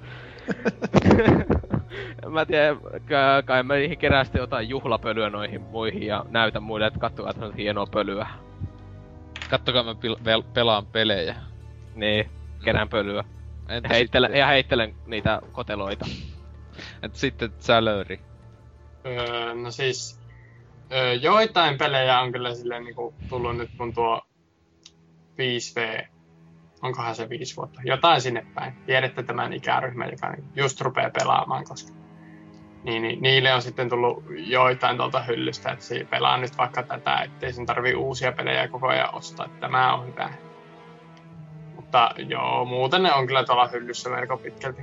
Mä 2.30 2.46
tiedä, 2.46 2.76
ka- 3.08 3.42
kai 3.44 3.62
mä 3.62 3.74
niihin 3.74 3.98
sitten 4.24 4.40
jotain 4.40 4.68
juhlapölyä 4.68 5.30
noihin 5.30 5.60
muihin 5.60 6.02
ja 6.02 6.24
näytän 6.28 6.62
muille, 6.62 6.86
että 6.86 7.00
kattokaa 7.00 7.32
tämmöistä 7.32 7.56
hienoa 7.56 7.86
pölyä. 7.86 8.26
Kattokaa 9.50 9.82
mä 9.82 9.92
pil- 9.92 10.20
vel- 10.24 10.52
pelaan 10.54 10.86
pelejä. 10.86 11.36
Niin, 11.94 12.30
kerään 12.64 12.88
pölyä. 12.88 13.24
Entä 13.68 13.88
Ja 13.88 13.94
heittelen, 13.94 14.28
sitten, 14.30 14.40
ja 14.40 14.46
heittelen 14.46 14.94
niitä 15.06 15.40
koteloita. 15.52 16.06
entä 17.02 17.18
sitten 17.18 17.52
sälöri? 17.58 18.20
Öö, 19.06 19.54
no 19.54 19.70
siis, 19.70 20.20
öö, 20.92 21.12
joitain 21.14 21.78
pelejä 21.78 22.20
on 22.20 22.32
kyllä 22.32 22.54
silleen 22.54 22.84
niinku 22.84 23.14
tullut 23.28 23.56
nyt 23.56 23.70
kun 23.78 23.94
tuo 23.94 24.20
5V, 25.38 26.06
onkohan 26.82 27.14
se 27.14 27.28
5 27.28 27.56
vuotta, 27.56 27.80
jotain 27.84 28.20
sinne 28.20 28.46
päin. 28.54 28.72
Tiedätte 28.86 29.22
tämän 29.22 29.52
ikäryhmän, 29.52 30.10
joka 30.10 30.34
just 30.56 30.80
rupeaa 30.80 31.10
pelaamaan, 31.10 31.64
koska 31.64 31.92
niin, 32.84 33.02
niin, 33.02 33.22
niille 33.22 33.54
on 33.54 33.62
sitten 33.62 33.88
tullut 33.88 34.24
joitain 34.28 34.96
tuolta 34.96 35.22
hyllystä, 35.22 35.72
että 35.72 35.84
se 35.84 36.06
pelaa 36.10 36.36
nyt 36.36 36.58
vaikka 36.58 36.82
tätä, 36.82 37.20
ettei 37.20 37.52
sen 37.52 37.66
tarvii 37.66 37.94
uusia 37.94 38.32
pelejä 38.32 38.68
koko 38.68 38.88
ajan 38.88 39.14
ostaa, 39.14 39.46
että 39.46 39.60
tämä 39.60 39.94
on 39.94 40.06
hyvä. 40.06 40.30
Mutta 41.76 42.10
joo, 42.16 42.64
muuten 42.64 43.02
ne 43.02 43.12
on 43.12 43.26
kyllä 43.26 43.44
tuolla 43.44 43.68
hyllyssä 43.68 44.10
melko 44.10 44.36
pitkälti. 44.36 44.82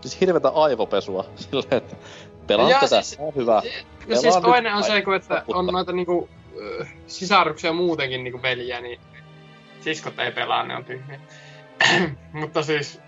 Siis 0.00 0.20
hirvetä 0.20 0.48
aivopesua 0.48 1.24
silleen, 1.36 1.76
että 1.76 1.96
pelaan 2.46 2.70
Jaa, 2.70 2.80
tätä, 2.80 3.02
siis- 3.02 3.20
on 3.20 3.34
hyvä. 3.36 3.62
Ja 3.64 3.70
Pelaa 4.06 4.20
siis 4.20 4.36
toinen 4.36 4.74
on 4.74 4.84
se, 4.84 5.02
kun, 5.02 5.14
että 5.14 5.42
on 5.48 5.66
noita 5.66 5.92
niinku, 5.92 6.28
sisaruksia 7.06 7.72
muutenkin 7.72 8.24
niinku 8.24 8.42
veljiä, 8.42 8.80
niin 8.80 9.00
siskot 9.80 10.18
ei 10.18 10.32
pelaa, 10.32 10.66
ne 10.66 10.76
on 10.76 10.84
tyhmiä. 10.84 11.20
Mutta 12.32 12.62
siis, 12.62 13.00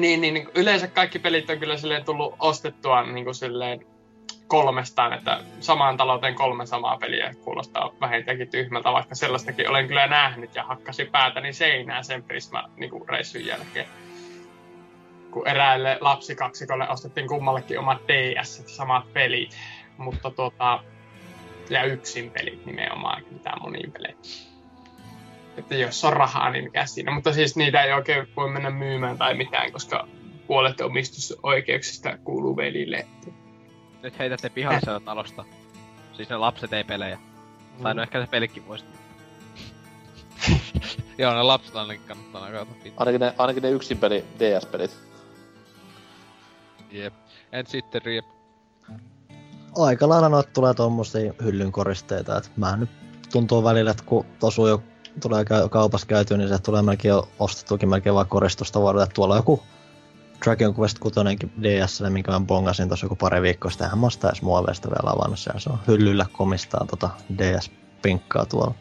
niin, 0.00 0.20
niin, 0.20 0.34
niin, 0.34 0.48
yleensä 0.54 0.88
kaikki 0.88 1.18
pelit 1.18 1.50
on 1.50 1.58
kyllä 1.58 1.76
silleen 1.76 2.04
tullut 2.04 2.34
ostettua 2.38 3.02
niin 3.02 3.24
kuin 3.24 3.34
silleen 3.34 3.86
kolmestaan, 4.46 5.12
että 5.12 5.40
samaan 5.60 5.96
talouteen 5.96 6.34
kolme 6.34 6.66
samaa 6.66 6.96
peliä 6.96 7.34
kuulostaa 7.44 7.90
vähintäänkin 8.00 8.50
tyhmältä, 8.50 8.92
vaikka 8.92 9.14
sellaistakin 9.14 9.70
olen 9.70 9.88
kyllä 9.88 10.06
nähnyt 10.06 10.54
ja 10.54 10.64
hakkasi 10.64 11.04
päätäni 11.04 11.52
seinään 11.52 12.04
sen 12.04 12.22
Prisma 12.22 12.70
niin 12.76 12.90
kuin 12.90 13.08
reissun 13.08 13.46
jälkeen. 13.46 13.86
Kun 15.30 15.48
eräälle 15.48 15.98
lapsikaksikolle 16.00 16.88
ostettiin 16.88 17.28
kummallekin 17.28 17.78
omat 17.78 18.02
DS, 18.08 18.62
samat 18.66 19.12
pelit, 19.12 19.56
mutta 19.96 20.30
tuota, 20.30 20.84
ja 21.70 21.84
yksin 21.84 22.30
pelit 22.30 22.66
nimenomaan, 22.66 23.22
mitään 23.30 23.62
moniin 23.62 23.92
peleihin. 23.92 24.53
Että 25.56 25.74
jos 25.74 26.04
on 26.04 26.12
rahaa, 26.12 26.50
niin 26.50 26.64
mikä 26.64 26.86
siinä. 26.86 27.14
Mutta 27.14 27.32
siis 27.32 27.56
niitä 27.56 27.82
ei 27.82 27.92
oikein 27.92 28.28
voi 28.36 28.50
mennä 28.50 28.70
myymään 28.70 29.18
tai 29.18 29.34
mitään, 29.34 29.72
koska 29.72 30.08
puolet 30.46 30.80
omistusoikeuksista 30.80 32.18
kuuluu 32.18 32.56
velille. 32.56 33.06
Nyt 34.02 34.18
heitätte 34.18 34.48
pihalle 34.48 34.80
sieltä 34.84 35.04
talosta. 35.04 35.44
Siis 36.12 36.28
ne 36.28 36.36
lapset 36.36 36.72
ei 36.72 36.84
pelejä. 36.84 37.18
Tai 37.82 37.94
no 37.94 38.02
ehkä 38.02 38.20
se 38.20 38.26
pelikin 38.26 38.68
voisi. 38.68 38.84
Joo, 41.18 41.34
ne 41.34 41.42
lapset 41.42 41.76
ainakin 41.76 42.06
kannattaa 42.08 42.50
nakata. 42.50 42.72
Ainakin 42.96 43.20
ne, 43.20 43.34
ainakin 43.38 43.62
ne 43.62 43.70
yksin 43.70 43.98
peli 43.98 44.24
DS-pelit. 44.38 44.90
Jep. 46.90 47.14
En 47.52 47.66
sitten 47.66 48.02
Riep. 48.02 48.24
aika 49.76 50.08
lailla 50.08 50.28
noita 50.28 50.50
tulee 50.52 50.74
tommosia 50.74 51.32
hyllyn 51.42 51.72
koristeita, 51.72 52.36
että 52.36 52.50
mä 52.56 52.76
nyt 52.76 52.90
tuntuu 53.32 53.64
välillä, 53.64 53.90
että 53.90 54.04
kun 54.06 54.26
tosu 54.40 54.66
jo 54.66 54.82
tulee 55.20 55.44
kaupassa 55.70 56.06
käytyä, 56.06 56.36
niin 56.36 56.48
se 56.48 56.58
tulee 56.58 56.82
melkein 56.82 57.10
jo 57.10 57.28
ostettukin 57.38 57.88
melkein 57.88 58.14
vaan 58.14 58.26
koristusta 58.26 58.80
vuodelta. 58.80 59.06
Tuolla 59.14 59.36
joku 59.36 59.62
Dragon 60.44 60.74
Quest 60.78 60.98
6 60.98 61.14
DS, 61.62 62.02
minkä 62.08 62.32
mä 62.32 62.40
bongasin 62.40 62.88
tuossa 62.88 63.04
joku 63.04 63.16
pari 63.16 63.42
viikkoa 63.42 63.70
sitten. 63.70 63.84
Eihän 63.84 63.98
mä 63.98 64.10
sitä 64.10 64.28
edes 64.28 64.42
muoveista 64.42 64.88
vielä 64.88 65.12
avannut 65.12 65.38
siellä. 65.38 65.60
Se 65.60 65.70
on 65.70 65.78
hyllyllä 65.88 66.26
komistaa 66.32 66.86
tota 66.90 67.10
DS-pinkkaa 67.38 68.46
tuolla. 68.46 68.74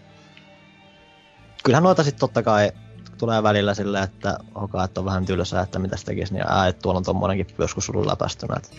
Kyllähän 1.64 1.84
noita 1.84 2.04
sitten 2.04 2.20
totta 2.20 2.44
kai 2.44 2.72
tulee 3.18 3.44
välillä 3.44 3.74
silleen, 3.74 4.04
että 4.04 4.38
hokaa, 4.56 4.84
että 4.84 5.02
on 5.02 5.06
vähän 5.06 5.26
tylsää, 5.26 5.62
että 5.62 5.80
mitä 5.80 5.98
se 5.98 6.06
tekisi, 6.06 6.34
niin 6.34 6.46
ää, 6.48 6.68
että 6.68 6.82
tuolla 6.82 6.98
on 6.98 7.04
tommonenkin 7.04 7.48
joskus 7.58 7.90
ollut 7.90 8.06
läpästynä. 8.06 8.56
Että 8.58 8.70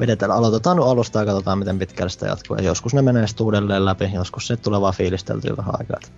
vedetään, 0.00 0.30
aloitetaan 0.30 0.76
nyt 0.76 0.86
alusta 0.86 1.18
ja 1.18 1.26
katsotaan, 1.26 1.58
miten 1.58 1.78
pitkälle 1.78 2.10
sitä 2.10 2.26
jatkuu. 2.26 2.56
Ja 2.56 2.62
joskus 2.62 2.94
ne 2.94 3.02
menee 3.02 3.26
sitten 3.26 3.44
uudelleen 3.44 3.84
läpi, 3.84 4.10
joskus 4.14 4.46
se 4.46 4.56
tulee 4.56 4.80
vaan 4.80 4.94
fiilisteltyä 4.94 5.56
vähän 5.56 5.74
aikaa. 5.78 5.96
Et 6.02 6.12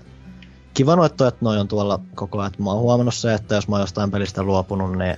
Kiva 0.81 0.97
noitto, 0.97 1.26
että 1.26 1.44
noi 1.44 1.59
on 1.59 1.68
tuolla 1.68 2.00
koko 2.15 2.41
ajan. 2.41 2.52
Mä 2.59 2.70
oon 2.70 2.81
huomannut 2.81 3.15
se, 3.15 3.34
että 3.34 3.55
jos 3.55 3.68
mä 3.68 3.75
oon 3.75 3.83
jostain 3.83 4.10
pelistä 4.10 4.42
luopunut, 4.42 4.99
niin 4.99 5.17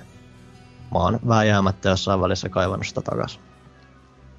mä 0.93 0.99
oon 0.99 1.19
vääjäämättä 1.27 1.89
jossain 1.89 2.21
välissä 2.21 2.49
kaivannut 2.49 2.87
sitä 2.87 3.01
takas. 3.01 3.39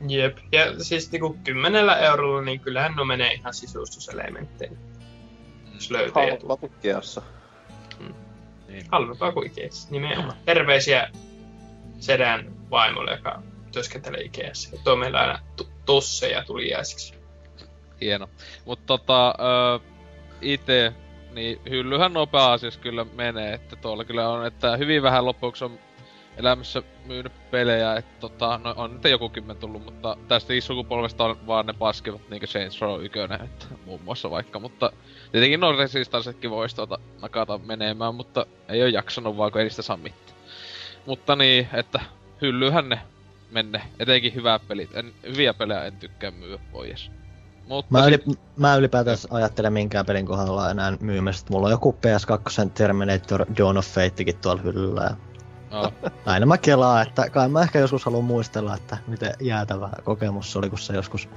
Jep. 0.08 0.38
Ja 0.52 0.84
siis 0.84 1.12
niinku 1.12 1.36
kymmenellä 1.44 1.96
eurolla, 1.96 2.42
niin 2.42 2.60
kyllähän 2.60 2.94
no 2.96 3.04
menee 3.04 3.32
ihan 3.32 3.54
sisustuselementteihin. 3.54 4.78
Jos 5.74 5.90
löytää. 5.90 6.22
Halvalla 6.22 6.58
Ikeassa. 6.62 7.22
Halvempaa 8.90 9.32
kuin 9.32 9.46
Ikeassa, 9.46 9.88
nimenomaan. 9.90 10.38
Terveisiä 10.44 11.10
sedän 12.00 12.52
vaimolle, 12.70 13.10
joka 13.10 13.42
työskentelee 13.72 14.20
Ikeassa. 14.20 14.68
Ja 14.72 14.78
tuo 14.84 14.96
meillä 14.96 15.20
aina 15.20 15.38
tu- 15.56 15.68
tusseja 15.86 16.44
tuliaisiksi. 16.44 17.14
Hieno. 18.00 18.28
Mut 18.64 18.86
tota, 18.86 19.28
ö, 19.28 19.80
ite, 20.40 20.92
niin 21.34 21.60
hyllyhän 21.70 22.12
nopea 22.12 22.52
asiassa 22.52 22.80
kyllä 22.80 23.06
menee, 23.14 23.54
että 23.54 23.76
tuolla 23.76 24.04
kyllä 24.04 24.28
on, 24.28 24.46
että 24.46 24.76
hyvin 24.76 25.02
vähän 25.02 25.24
lopuksi 25.24 25.64
on 25.64 25.78
elämässä 26.36 26.82
myynyt 27.06 27.32
pelejä, 27.50 27.96
että 27.96 28.20
tota, 28.20 28.60
no 28.64 28.74
on 28.76 28.94
nyt 28.94 29.04
joku 29.04 29.28
kymmen 29.28 29.56
tullut, 29.56 29.84
mutta 29.84 30.16
tästä 30.28 30.52
sukupolvesta 30.60 31.24
on 31.24 31.46
vaan 31.46 31.66
ne 31.66 31.72
paskivat 31.72 32.30
niinku 32.30 32.46
Saints 32.46 32.80
Row 32.80 33.04
1, 33.04 33.18
että 33.44 33.66
muun 33.86 34.00
muassa 34.04 34.30
vaikka, 34.30 34.60
mutta 34.60 34.92
tietenkin 35.32 35.60
no 35.60 35.72
Resistancekin 35.72 36.50
voisi 36.50 36.76
tota 36.76 36.98
nakata 37.22 37.58
menemään, 37.58 38.14
mutta 38.14 38.46
ei 38.68 38.82
oo 38.82 38.88
jaksanut 38.88 39.36
vaan, 39.36 39.52
kun 39.52 39.60
ei 39.60 39.64
niistä 39.64 39.82
saa 39.82 39.96
mitään. 39.96 40.38
Mutta 41.06 41.36
niin, 41.36 41.68
että 41.72 42.00
hyllyhän 42.42 42.88
ne 42.88 43.00
menne, 43.50 43.82
etenkin 43.98 44.34
hyvät 44.34 44.62
pelit, 44.68 44.96
en, 44.96 45.12
hyviä 45.22 45.54
pelejä 45.54 45.84
en 45.84 45.96
tykkää 45.96 46.30
myyä 46.30 46.58
pois. 46.72 47.10
Mutta 47.68 47.86
Mä, 47.92 48.04
sit- 48.04 48.26
yli, 48.26 48.36
mä 48.56 48.76
ylipäätään 48.76 49.16
ajattelen 49.30 49.72
minkään 49.72 50.06
pelin 50.06 50.26
kohdalla 50.26 50.70
enää 50.70 50.96
myymästä. 51.00 51.52
Mulla 51.52 51.66
on 51.66 51.70
joku 51.70 51.96
PS2 52.06 52.70
Terminator 52.74 53.46
Dawn 53.58 53.76
of 53.76 53.86
Fatekin 53.86 54.36
tuolla 54.38 54.62
hyllyllä. 54.62 55.02
Ja 55.02 55.16
Joo. 55.70 55.92
aina 56.26 56.46
mä 56.46 56.58
kelaa, 56.58 57.02
että 57.02 57.30
kai 57.30 57.48
mä 57.48 57.62
ehkä 57.62 57.78
joskus 57.78 58.04
haluan 58.04 58.24
muistella, 58.24 58.74
että 58.76 58.96
miten 59.06 59.34
jäätävä 59.40 59.90
kokemus 60.04 60.52
se 60.52 60.58
oli, 60.58 60.70
kun 60.70 60.78
se 60.78 60.92
joskus 60.92 61.28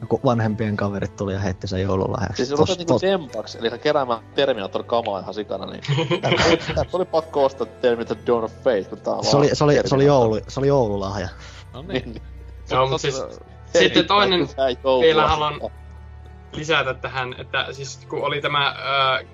joku 0.00 0.20
vanhempien 0.24 0.76
kaverit 0.76 1.16
tuli 1.16 1.32
ja 1.32 1.40
heitti 1.40 1.66
sen 1.68 1.82
joululahjaksi. 1.82 2.46
Siis 2.46 2.58
Tos- 2.60 2.62
otat 2.62 2.78
niinku 2.78 2.98
dempaks, 3.02 3.54
eli 3.54 3.78
keräämään 3.78 4.20
Terminator 4.34 4.82
kamaa 4.84 5.20
ihan 5.20 5.34
sikana, 5.34 5.66
niin 5.66 5.82
tästä 6.74 6.96
oli 6.96 7.04
pakko 7.04 7.44
ostaa 7.44 7.66
Terminator 7.66 8.16
Dawn 8.26 8.44
of 8.44 8.52
Fate, 8.64 8.84
kun 8.84 9.00
tää 9.00 9.14
on 9.14 9.24
se, 9.24 9.36
oli, 9.36 9.50
se, 9.54 9.64
oli, 9.64 9.80
se, 9.84 9.94
oli 9.94 10.04
joulu, 10.04 10.40
se 10.48 10.60
oli 10.60 10.66
joululahja. 10.66 11.28
no 11.72 11.82
Niin, 11.82 11.88
niin. 11.92 12.12
niin. 12.12 12.22
Joo, 12.70 12.86
mutta 12.86 12.98
siis 12.98 13.22
sitten 13.66 14.06
toinen 14.06 14.48
vielä 15.00 15.28
haluan 15.28 15.60
lisätä 16.52 16.94
tähän, 16.94 17.34
että 17.38 17.66
siis 17.72 18.06
kun 18.08 18.22
oli 18.24 18.40
tämä 18.40 18.66
äh, 18.68 19.28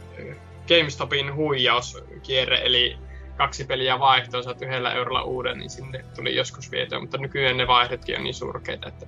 GameStopin 0.68 1.34
huijauskierre, 1.34 2.60
eli 2.64 2.98
kaksi 3.36 3.64
peliä 3.64 3.98
vaihtoa, 3.98 4.42
saat 4.42 4.62
yhdellä 4.62 4.92
eurolla 4.92 5.22
uuden, 5.22 5.58
niin 5.58 5.70
sinne 5.70 6.04
tuli 6.16 6.36
joskus 6.36 6.70
vietyä, 6.70 7.00
mutta 7.00 7.18
nykyään 7.18 7.56
ne 7.56 7.66
vaihdetkin 7.66 8.16
on 8.16 8.24
niin 8.24 8.34
surkeita, 8.34 8.88
että 8.88 9.06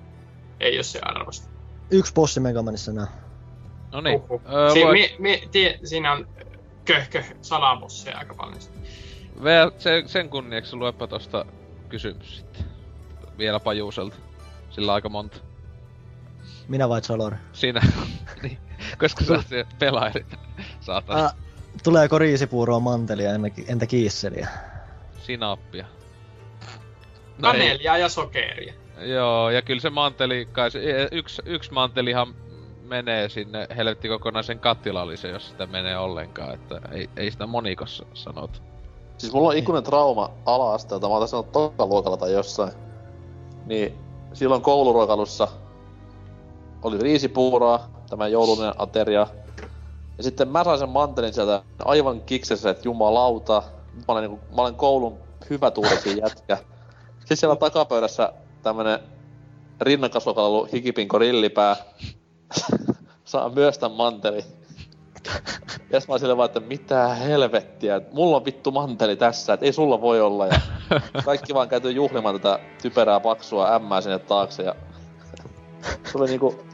ei 0.59 0.77
ole 0.77 0.83
se 0.83 0.99
arvosta. 1.01 1.49
Yksi 1.91 2.13
bossi 2.13 2.39
Megamanissa 2.39 2.91
nää. 2.91 3.07
No 3.91 4.01
niin. 4.01 4.15
Uhuh. 4.21 4.41
Öö, 4.53 4.69
Si- 4.69 4.83
voi- 4.83 4.93
mi- 4.93 5.15
mi- 5.19 5.43
tie- 5.51 5.79
siinä 5.83 6.11
on 6.11 6.27
köhkö 6.85 7.23
salabosseja 7.41 8.17
aika 8.17 8.33
paljon. 8.33 8.59
Vielä 9.43 9.71
sen, 9.77 10.09
sen 10.09 10.29
kunniaksi 10.29 10.75
luepa 10.75 11.07
tosta 11.07 11.45
kysymys 11.89 12.37
sitten. 12.37 12.65
Vielä 13.37 13.59
Pajuuselta. 13.59 14.15
Sillä 14.75 14.91
on 14.91 14.95
aika 14.95 15.09
monta. 15.09 15.37
Minä 16.67 16.89
vai 16.89 17.01
Zalor? 17.01 17.35
Siinä. 17.53 17.81
niin. 18.43 18.57
Koska 18.97 19.25
sä 19.25 19.43
se 19.49 19.65
pelailit. 19.79 20.35
Saatana. 20.79 21.25
Ah, 21.25 21.35
tuleeko 21.83 22.19
riisipuuroa 22.19 22.79
mantelia 22.79 23.33
entä, 23.33 23.47
entä 23.67 23.87
kiisseliä? 23.87 24.49
Sinappia. 25.17 25.85
No 27.37 27.53
ei. 27.53 27.59
Kanelia 27.59 27.97
ja 27.97 28.09
sokeria. 28.09 28.73
Joo, 29.01 29.49
ja 29.49 29.61
kyllä 29.61 29.81
se 29.81 29.89
manteli, 29.89 30.47
kai 30.51 30.71
se, 30.71 30.79
e- 30.79 31.07
yksi, 31.11 31.41
yksi 31.45 31.73
mantelihan 31.73 32.35
menee 32.81 33.29
sinne 33.29 33.67
helvetti 33.77 34.07
kokonaisen 34.07 34.59
kattilallisen, 34.59 35.31
jos 35.31 35.49
sitä 35.49 35.65
menee 35.65 35.97
ollenkaan, 35.97 36.53
että 36.53 36.81
ei, 36.91 37.09
ei 37.17 37.31
sitä 37.31 37.47
monikossa 37.47 38.05
sanota. 38.13 38.59
Siis 39.17 39.33
mulla 39.33 39.49
on 39.49 39.57
ikuinen 39.57 39.83
trauma 39.83 40.29
ala-asteelta, 40.45 41.07
mä 41.07 41.13
oon 41.13 41.23
tässä 41.23 41.43
tokaluokalla 41.43 42.17
tai 42.17 42.33
jossain. 42.33 42.71
Niin 43.65 44.05
silloin 44.35 44.61
kouluruokalussa 44.61 45.47
oli 46.83 46.97
riisipuuroa, 46.97 47.79
tämä 48.09 48.27
joulunen 48.27 48.73
ateria. 48.77 49.27
Ja 50.17 50.23
sitten 50.23 50.47
mä 50.47 50.63
sain 50.63 50.79
sen 50.79 50.89
mantelin 50.89 51.33
sieltä 51.33 51.63
aivan 51.85 52.21
kiksessä, 52.21 52.69
että 52.69 52.87
jumalauta. 52.87 53.63
Mä 53.93 54.03
olen, 54.07 54.29
niinku, 54.29 54.45
mä 54.55 54.61
olen 54.61 54.75
koulun 54.75 55.17
hyvä 55.49 55.71
tuulisi 55.71 56.17
jätkä. 56.17 56.57
Sitten 57.19 57.37
siellä 57.37 57.55
takapöydässä 57.55 58.33
tämmönen 58.63 58.99
rinnakkasluokalla 59.81 60.67
hikipinko 60.73 61.19
rillipää. 61.19 61.75
Saa 63.25 63.49
myös 63.49 63.77
tän 63.77 63.91
manteli. 63.91 64.45
Ja 65.91 65.99
sit 65.99 66.07
mä 66.07 66.13
oon 66.13 66.19
silleen 66.19 66.37
vaan, 66.37 66.45
että 66.45 66.59
mitä 66.59 67.07
helvettiä, 67.07 67.95
että 67.95 68.15
mulla 68.15 68.37
on 68.37 68.45
vittu 68.45 68.71
manteli 68.71 69.15
tässä, 69.15 69.53
että 69.53 69.65
ei 69.65 69.73
sulla 69.73 70.01
voi 70.01 70.21
olla. 70.21 70.47
Ja 70.47 70.59
kaikki 71.25 71.53
vaan 71.53 71.69
käyty 71.69 71.91
juhlimaan 71.91 72.35
tätä 72.35 72.59
typerää 72.81 73.19
paksua 73.19 73.75
ämmää 73.75 74.01
sinne 74.01 74.19
taakse 74.19 74.63
ja 74.63 74.75
se 76.11 76.17
oli 76.17 76.27
niinku 76.27 76.65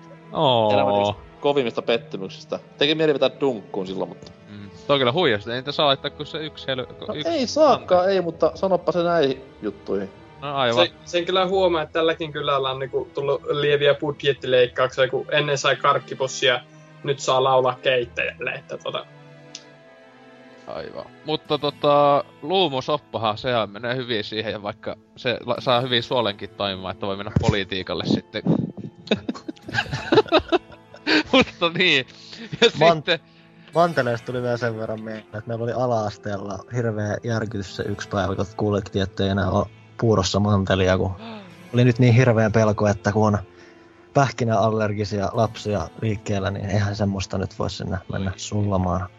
yksi 1.00 1.14
kovimmista 1.40 1.82
pettymyksistä. 1.82 2.60
Teki 2.78 2.96
mieli 2.96 3.14
vetää 3.14 3.30
dunkkuun 3.40 3.88
silloin, 3.88 4.10
mutta... 4.10 4.32
Mm. 4.50 4.70
Toi 4.88 4.94
on 4.94 5.00
kyllä 5.00 5.12
huijasta, 5.12 5.52
ei 5.52 5.58
niitä 5.58 5.72
saa 5.72 5.88
laittaa 5.88 6.12
kuin 6.12 6.28
se 6.28 6.38
yksi 6.38 6.68
hely... 6.68 6.88
No 7.08 7.14
yksi 7.14 7.30
ei 7.30 7.48
saakaan, 7.48 8.12
ei, 8.12 8.22
mutta 8.22 8.52
sanoppa 8.56 8.92
se 8.92 9.04
näihin 9.04 9.42
juttuihin. 9.62 10.10
No 10.42 10.56
aivan. 10.56 10.88
Se, 10.88 10.94
sen 11.06 11.26
kyllä 11.26 11.48
huomaa, 11.48 11.82
että 11.82 11.94
tälläkin 11.94 12.32
kylällä 12.32 12.70
on 12.72 12.80
niinku 12.80 13.08
tullut 13.14 13.42
lieviä 13.50 13.94
budjettileikkauksia, 13.94 15.08
kun 15.08 15.26
ennen 15.32 15.58
sai 15.58 15.76
karkkipussia, 15.76 16.60
nyt 17.04 17.20
saa 17.20 17.44
laulaa 17.44 17.76
keittäjälle, 17.82 18.52
että 18.52 18.78
tota, 18.78 19.06
Aivan. 20.68 21.06
Mutta 21.26 21.58
tota, 21.58 22.24
luumusoppahan, 22.42 23.38
sehän 23.38 23.70
menee 23.70 23.96
hyvin 23.96 24.24
siihen, 24.24 24.52
ja 24.52 24.64
vaikka 24.64 24.96
se 25.16 25.38
la- 25.46 25.62
saa 25.62 25.82
hyvin 25.82 26.04
suolenkin 26.04 26.50
toimimaan, 26.50 26.92
että 26.92 27.08
voi 27.08 27.18
mennä 27.18 27.32
politiikalle 27.42 28.06
sitten. 28.06 28.42
Mutta 31.32 31.70
niin. 31.78 32.06
Ja 32.62 32.70
Man- 32.80 32.96
sitten, 32.96 33.20
Manteleesta 33.76 34.26
tuli 34.26 34.42
vielä 34.42 34.58
sen 34.58 34.78
verran 34.78 35.02
mieleen, 35.02 35.24
että 35.24 35.44
meillä 35.46 35.64
oli 35.64 35.72
ala-asteella 35.72 36.60
hirveä 36.76 37.18
järkytys 37.24 37.76
se 37.76 37.84
yksi 37.84 38.10
päivä, 38.10 38.36
kun 38.36 38.46
kuulettiin, 38.58 39.04
että 39.04 39.24
ei 39.24 39.30
enää 39.30 39.52
ole 39.52 39.66
puurossa 40.02 40.40
mantelia, 40.40 40.98
kun 40.98 41.12
oli 41.74 41.84
nyt 41.84 42.00
niin 42.00 42.14
hirveä 42.14 42.50
pelko, 42.50 42.88
että 42.88 43.12
kun 43.12 43.28
on 43.28 43.38
pähkinäallergisia 44.14 45.30
lapsia 45.34 45.88
liikkeellä, 46.02 46.52
niin 46.52 46.66
eihän 46.66 46.96
semmoista 46.96 47.38
nyt 47.38 47.60
voi 47.60 47.70
sinne 47.70 47.98
mennä 48.12 48.32
sullamaan. 48.38 49.10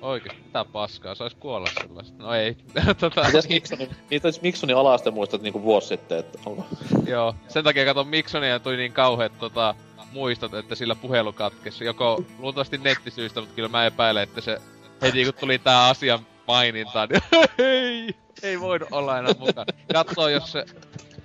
oikeesti, 0.00 0.42
mitä 0.42 0.64
paskaa, 0.64 1.14
sais 1.14 1.34
kuolla 1.34 1.66
sellaista. 1.80 2.22
No 2.22 2.34
ei. 2.34 2.56
tota, 3.00 3.24
Mitäs 3.24 3.48
Miksonin, 3.48 3.90
mitäs 4.10 4.42
Miksonin 4.42 4.76
ala-aste 4.76 5.10
muistat 5.10 5.42
niinku 5.42 5.62
vuosi 5.62 5.88
sitten, 5.88 6.18
että 6.18 6.38
onko... 6.46 6.66
Joo, 7.06 7.34
sen 7.48 7.64
takia 7.64 7.84
katon 7.84 8.08
Miksonia 8.08 8.50
ja 8.50 8.60
tuli 8.60 8.76
niin 8.76 8.92
kauheat 8.92 9.38
tota, 9.38 9.74
muistot, 10.12 10.54
että 10.54 10.74
sillä 10.74 10.94
puhelu 10.94 11.32
katkesi. 11.32 11.84
Joko 11.84 12.24
luultavasti 12.38 12.78
nettisyistä, 12.78 13.40
mutta 13.40 13.54
kyllä 13.54 13.68
mä 13.68 13.86
epäilen, 13.86 14.22
että 14.22 14.40
se 14.40 14.60
heti 15.02 15.24
kun 15.24 15.34
tuli 15.34 15.58
tää 15.58 15.88
asia 15.88 16.18
mainintaan, 16.46 17.08
niin 17.08 17.22
ei, 17.58 18.14
ei 18.42 18.60
voinut 18.60 18.88
olla 18.92 19.18
enää 19.18 19.34
mukana. 19.38 19.72
Katsoo, 19.92 20.28
jos 20.28 20.52
se, 20.52 20.64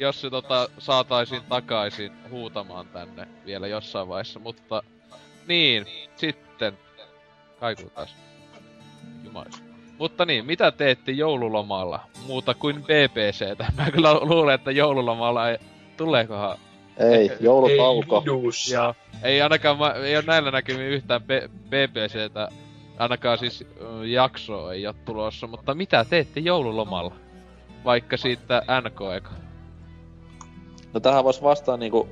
jos 0.02 0.22
se 0.22 0.30
tota, 0.30 0.70
saataisiin 0.78 1.42
takaisin 1.50 2.12
huutamaan 2.30 2.88
tänne 2.88 3.28
vielä 3.46 3.68
jossain 3.68 4.08
vaiheessa, 4.08 4.40
mutta 4.40 4.84
niin, 5.48 5.86
sitten 6.16 6.78
kaikuu 7.60 7.90
taas. 7.90 8.16
Jumalista. 9.24 9.64
Mutta 9.98 10.26
niin, 10.26 10.46
mitä 10.46 10.72
teette 10.72 11.12
joululomalla 11.12 12.00
muuta 12.28 12.54
kuin 12.54 12.84
BBCtä? 12.84 13.66
Mä 13.78 13.92
kyllä 13.92 14.14
luulen, 14.14 14.56
että 14.56 14.72
joululomalla 14.72 15.50
ei... 15.50 15.58
Tuleekohan 15.98 16.58
Ei, 16.98 17.32
joulutauko. 17.40 18.24
Ei. 18.26 18.74
Ja 18.74 18.96
ei 19.24 19.42
ainakaan, 19.42 19.78
mä, 19.78 19.90
ei 19.90 20.16
ole 20.16 20.24
näillä 20.28 20.52
näkymin 20.52 20.86
yhtään 20.86 21.22
B- 21.22 21.52
BBCtä, 21.70 22.48
ainakaan 22.98 23.38
siis 23.38 23.68
jaksoa 24.06 24.74
ei 24.74 24.88
ole 24.88 24.96
tulossa, 25.06 25.48
mutta 25.48 25.74
mitä 25.74 26.06
teette 26.10 26.40
joululomalla? 26.40 27.16
Vaikka 27.86 28.18
siitä 28.18 28.64
NK 28.82 29.24
No 30.94 31.00
tähän 31.00 31.24
vois 31.24 31.44
vastaa 31.44 31.78
niinku 31.78 32.08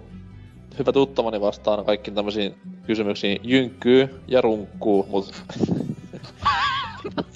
hyvä 0.80 0.92
tuttavani 0.92 1.42
vastaan 1.42 1.86
kaikkiin 1.86 2.16
tämmöisiin 2.16 2.56
kysymyksiin 2.86 3.42
jynkkyy 3.44 4.22
ja 4.28 4.42
runkkuu, 4.42 5.06
mut 5.10 5.34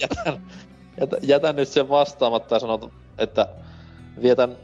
jätän, 0.01 0.41
jätän, 0.99 1.19
jätän, 1.21 1.55
nyt 1.55 1.67
sen 1.67 1.89
vastaamatta 1.89 2.55
ja 2.55 2.59
sanon, 2.59 2.91
että 3.17 3.47
vietän 4.21 4.57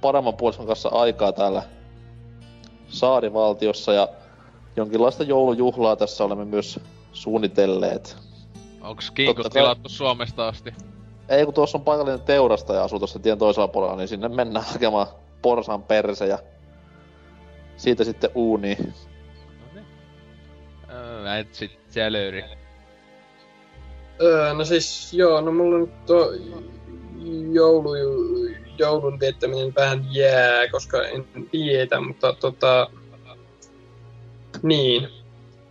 paremman 0.00 0.34
puolison 0.34 0.66
kanssa 0.66 0.88
aikaa 0.88 1.32
täällä 1.32 1.62
saarivaltiossa 2.88 3.92
ja 3.92 4.08
jonkinlaista 4.76 5.22
joulujuhlaa 5.22 5.96
tässä 5.96 6.24
olemme 6.24 6.44
myös 6.44 6.80
suunnitelleet. 7.12 8.16
Onks 8.80 9.10
kai. 9.10 9.50
tilattu 9.52 9.88
Suomesta 9.88 10.48
asti? 10.48 10.74
Ei 11.28 11.44
kun 11.44 11.54
tuossa 11.54 11.78
on 11.78 11.84
paikallinen 11.84 12.20
teurastaja 12.20 12.84
asuu 12.84 12.98
tuossa 12.98 13.18
tien 13.18 13.38
toisella 13.38 13.68
puolella, 13.68 13.96
niin 13.96 14.08
sinne 14.08 14.28
mennään 14.28 14.66
hakemaan 14.66 15.06
porsan 15.42 15.82
perse 15.82 16.26
ja 16.26 16.38
siitä 17.76 18.04
sitten 18.04 18.30
uuniin. 18.34 18.94
Öö, 20.90 21.38
et 21.38 21.54
sit 21.54 21.78
sälöri. 21.90 22.44
Öö, 24.22 24.54
no 24.54 24.64
siis, 24.64 25.12
joo, 25.12 25.40
no 25.40 25.52
mulla 25.52 25.78
nyt 25.78 26.06
tuo 26.06 26.32
joulu, 27.52 27.90
joulun 28.78 29.20
viettäminen 29.20 29.74
vähän 29.74 30.06
jää, 30.10 30.68
koska 30.70 31.02
en 31.02 31.26
vietä, 31.52 32.00
mutta 32.00 32.32
tota... 32.32 32.90
Niin. 34.62 35.08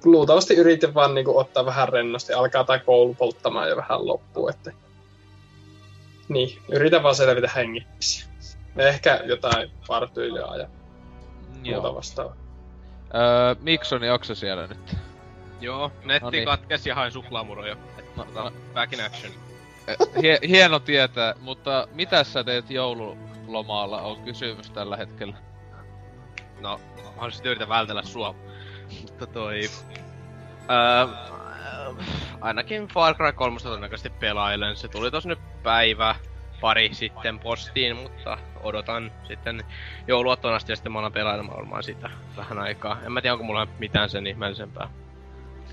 Luultavasti 0.03 0.53
yritin 0.53 0.93
vaan 0.93 1.15
niinku 1.15 1.37
ottaa 1.37 1.65
vähän 1.65 1.89
rennosti, 1.89 2.33
alkaa 2.33 2.63
tää 2.63 2.79
koulu 2.79 3.13
polttamaan 3.13 3.69
jo 3.69 3.75
vähän 3.75 4.07
loppuun, 4.07 4.49
että... 4.49 4.71
Niin, 6.29 6.59
yritän 6.71 7.03
vaan 7.03 7.15
selvitä 7.15 7.49
hengissä. 7.55 8.29
Ehkä 8.77 9.19
jotain 9.25 9.71
partyilijaa 9.87 10.57
ja 10.57 10.67
muuta 11.53 11.69
Joo. 11.69 11.95
vastaavaa. 11.95 12.35
Öö, 13.15 13.55
Miksoni, 13.59 14.09
onko 14.09 14.25
se 14.25 14.35
siellä 14.35 14.67
nyt? 14.67 14.97
Joo, 15.61 15.91
netti 16.03 16.23
No 16.25 16.29
niin. 16.29 16.45
katkesi 16.45 16.89
ja 16.89 16.95
hain 16.95 17.11
suklaamuroja. 17.11 17.75
No, 18.15 18.23
Tota, 18.25 18.43
no, 18.43 18.51
back 18.73 18.93
in 18.93 19.05
action. 19.05 19.31
hie, 20.21 20.39
hieno 20.47 20.79
tietää, 20.79 21.33
mutta 21.41 21.87
mitä 21.93 22.23
sä 22.23 22.43
teet 22.43 22.69
joululomalla 22.69 24.01
on 24.01 24.21
kysymys 24.21 24.69
tällä 24.71 24.97
hetkellä? 24.97 25.35
No, 26.59 26.79
mä 26.95 27.03
haluaisin 27.15 27.35
sitten 27.37 27.49
yritän 27.49 27.69
vältellä 27.69 28.03
sua. 28.03 28.35
Mutta 29.01 29.27
toi... 29.27 29.61
Öö, 30.71 31.15
ainakin 32.41 32.87
Far 32.87 33.15
Cry 33.15 33.31
3 33.31 33.59
todennäköisesti 33.63 34.09
pelailen. 34.09 34.75
Se 34.75 34.87
tuli 34.87 35.11
tos 35.11 35.25
nyt 35.25 35.39
päivä 35.63 36.15
pari 36.61 36.93
sitten 36.93 37.39
postiin, 37.39 37.95
mutta 37.95 38.37
odotan 38.65 39.11
sitten 39.23 39.63
jouluaattoon 40.07 40.53
asti 40.53 40.71
ja 40.71 40.75
sitten 40.75 40.91
mä 40.91 40.99
alan 40.99 41.11
pelailemaan 41.11 41.57
varmaan 41.57 41.83
sitä 41.83 42.09
vähän 42.37 42.59
aikaa. 42.59 42.97
En 43.05 43.11
mä 43.11 43.21
tiedä, 43.21 43.33
onko 43.33 43.45
mulla 43.45 43.67
mitään 43.79 44.09
sen 44.09 44.27
ihmeellisempää. 44.27 44.89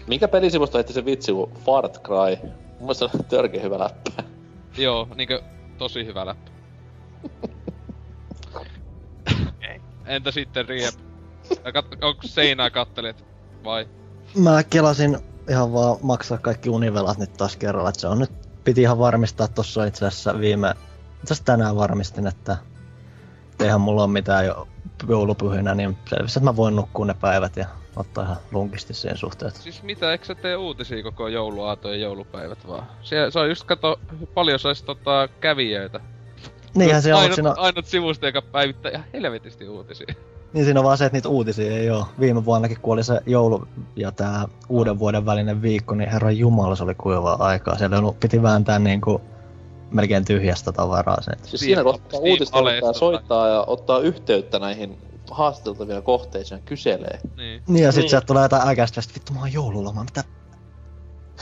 Minkä 0.07 0.29
pelisivusto 0.29 0.79
heitti 0.79 0.93
se 0.93 1.05
vitsi 1.05 1.33
kuin 1.33 1.53
Fart 1.55 2.03
Cry? 2.03 2.49
Mun 2.49 2.79
mielestä 2.81 3.09
se 3.09 3.17
on 3.19 3.25
törkeä 3.25 3.63
hyvä 3.63 3.79
läppä. 3.79 4.23
Joo, 4.79 5.09
niinkö 5.15 5.43
tosi 5.79 6.07
hyvä 6.07 6.27
läppä. 6.27 6.51
Entä 10.07 10.31
sitten 10.31 10.69
Riep? 10.69 10.95
Kat- 11.51 11.99
onko 12.07 12.23
seinää 12.25 12.71
kattelet 12.71 13.25
vai? 13.65 13.89
Mä 14.39 14.63
kelasin 14.63 15.19
ihan 15.51 15.73
vaan 15.73 15.97
maksaa 16.03 16.39
kaikki 16.39 16.69
univelat 16.71 17.19
nyt 17.19 17.33
taas 17.33 17.57
kerralla, 17.57 17.89
että 17.89 18.01
se 18.01 18.07
on 18.09 18.19
nyt, 18.19 18.31
piti 18.65 18.83
ihan 18.83 18.99
varmistaa 18.99 19.49
tossa 19.49 19.85
itse 19.85 20.07
asiassa 20.07 20.41
viime, 20.41 20.71
itse 20.71 21.35
asiassa 21.35 21.45
tänään 21.45 21.77
varmistin, 21.77 22.27
että 22.27 22.57
eihän 23.61 23.81
mulla 23.81 24.03
ole 24.03 24.13
mitään 24.13 24.47
jo 24.47 24.69
joulupyhinä, 25.09 25.75
niin 25.75 25.97
selvisi, 26.09 26.39
että 26.39 26.51
mä 26.51 26.57
voin 26.57 26.77
nukkua 26.77 27.07
ne 27.07 27.15
päivät 27.15 27.57
ja 27.57 27.67
ottaa 27.97 28.25
ihan 28.25 28.37
lunkisti 28.53 28.95
siihen 28.95 29.17
suhteen. 29.17 29.53
Siis 29.53 29.83
mitä, 29.83 30.13
eikö 30.13 30.25
sä 30.25 30.35
tee 30.35 30.57
uutisia 30.57 31.03
koko 31.03 31.29
jouluaato 31.29 31.89
ja 31.89 31.97
joulupäivät 31.97 32.69
vaan? 32.69 32.87
Se, 33.03 33.17
se 33.31 33.39
on 33.39 33.49
just 33.49 33.65
kato, 33.65 34.01
paljon 34.35 34.59
sais 34.59 34.83
tota 34.83 35.29
kävijöitä. 35.41 36.01
Niinhän 36.75 37.03
se 37.03 37.15
on, 37.15 37.21
ainut, 37.21 37.35
siinä, 37.35 37.55
ainut 37.57 37.87
sivusto, 37.87 38.27
joka 38.27 38.43
päivittää 38.43 38.91
ihan 38.91 39.05
helvetisti 39.13 39.69
uutisia. 39.69 40.15
niin 40.53 40.65
siinä 40.65 40.81
on 40.81 40.85
vaan 40.85 40.99
se, 40.99 41.05
että 41.05 41.17
niitä 41.17 41.29
uutisia 41.29 41.73
ei 41.73 41.91
oo. 41.91 42.09
Viime 42.21 42.45
vuonnakin, 42.45 42.81
kun 42.81 42.93
oli 42.93 43.05
se 43.05 43.21
joulu 43.27 43.69
ja 43.97 44.13
tää 44.13 44.49
uuden 44.69 44.99
vuoden 44.99 45.27
välinen 45.27 45.63
viikko, 45.63 45.95
niin 45.95 46.11
herran 46.11 46.39
jumala 46.39 46.77
se 46.77 46.85
oli 46.85 46.95
kuivaa 46.95 47.37
aikaa. 47.47 47.79
Siellä 47.79 48.13
piti 48.21 48.43
vääntää 48.43 48.79
niinku 48.79 49.21
melkein 49.93 50.25
tyhjästä 50.25 50.73
tavaraa 50.73 51.23
sen. 51.23 51.35
Siis 51.39 51.63
Steam- 51.63 51.65
siinä 51.65 51.83
kohtaa 51.83 52.09
Steam 52.09 52.23
uutista 52.23 52.93
soittaa 52.93 53.49
ja 53.49 53.65
ottaa 53.67 53.99
yhteyttä 53.99 54.59
näihin 54.59 54.99
haastateltavia 55.31 56.03
kohteisiin 56.03 56.59
ja 56.59 56.63
kyselee. 56.65 57.19
Niin, 57.37 57.63
Niin 57.69 57.85
ja 57.85 57.93
sit 57.93 58.01
Niin. 58.01 58.11
sieltä 58.11 58.27
tulee 58.27 58.43
jotain 58.43 58.69
äkäistä, 58.69 58.99
ja 58.99 59.03
sit 59.03 59.15
vittu 59.15 59.33
mä 59.33 59.41
oon 59.41 59.53
joululoma, 59.53 60.05
mitä 60.05 60.25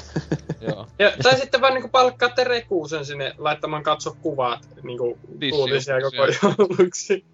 joo. 0.69 0.87
Ja, 0.99 1.12
tai 1.23 1.37
sitten 1.39 1.61
vaan 1.61 1.75
niinku 1.75 1.89
palkkaa 1.89 2.29
Tere 2.29 2.62
Kuusen 2.62 3.05
sinne 3.05 3.35
laittamaan 3.39 3.83
katso 3.83 4.17
kuvat 4.20 4.59
niinku 4.83 5.20
uutisia 5.53 5.95
koko 6.01 6.17
jouluksi. 6.43 7.27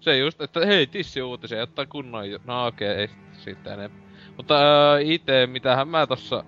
Se 0.00 0.18
just, 0.18 0.40
että 0.40 0.66
hei, 0.66 0.86
tissiuutisia, 0.86 1.62
ottaa 1.62 1.86
kunnon... 1.86 2.24
No 2.44 2.66
okay, 2.66 2.86
ei 2.88 3.08
siitä 3.32 3.74
enempää. 3.74 4.04
Mutta 4.36 4.54
ää, 4.54 4.98
ite, 4.98 5.46
mitähän 5.46 5.88
mä 5.88 6.06
tossa... 6.06 6.44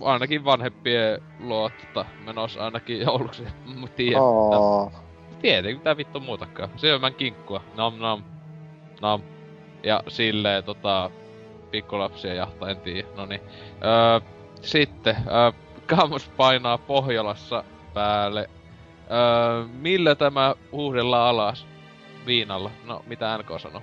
Ainakin 0.00 0.44
vanhempien 0.44 1.22
luo 1.40 1.70
tota, 1.70 2.08
menossa 2.24 2.64
ainakin 2.64 3.00
jouluksi. 3.00 3.42
Mä 3.80 3.86
tiedän. 3.88 4.22
Aa. 4.22 4.90
Tietenkin 5.42 5.78
mitä 5.78 5.96
vittu 5.96 6.20
muutakaan. 6.20 6.70
Syömään 6.76 7.14
kinkkua. 7.14 7.60
Nam 7.76 7.98
nam. 7.98 8.22
Nam. 9.00 9.22
Ja 9.82 10.02
silleen 10.08 10.64
tota... 10.64 11.10
Pikkulapsia 11.70 12.34
jahtaa, 12.34 12.70
en 12.70 12.80
tiedä. 12.80 13.08
Noni. 13.16 13.40
Öö, 13.84 14.20
sitten, 14.62 15.16
öö, 15.16 15.52
Kaamos 15.86 16.28
painaa 16.28 16.78
Pohjolassa 16.78 17.64
päälle. 17.94 18.50
Öö, 19.10 19.66
millä 19.66 20.14
tämä 20.14 20.54
huuhdellaan 20.72 21.28
alas? 21.28 21.66
Viinalla. 22.26 22.70
No, 22.84 23.02
mitä 23.06 23.38
NK 23.38 23.60
sanoo? 23.60 23.82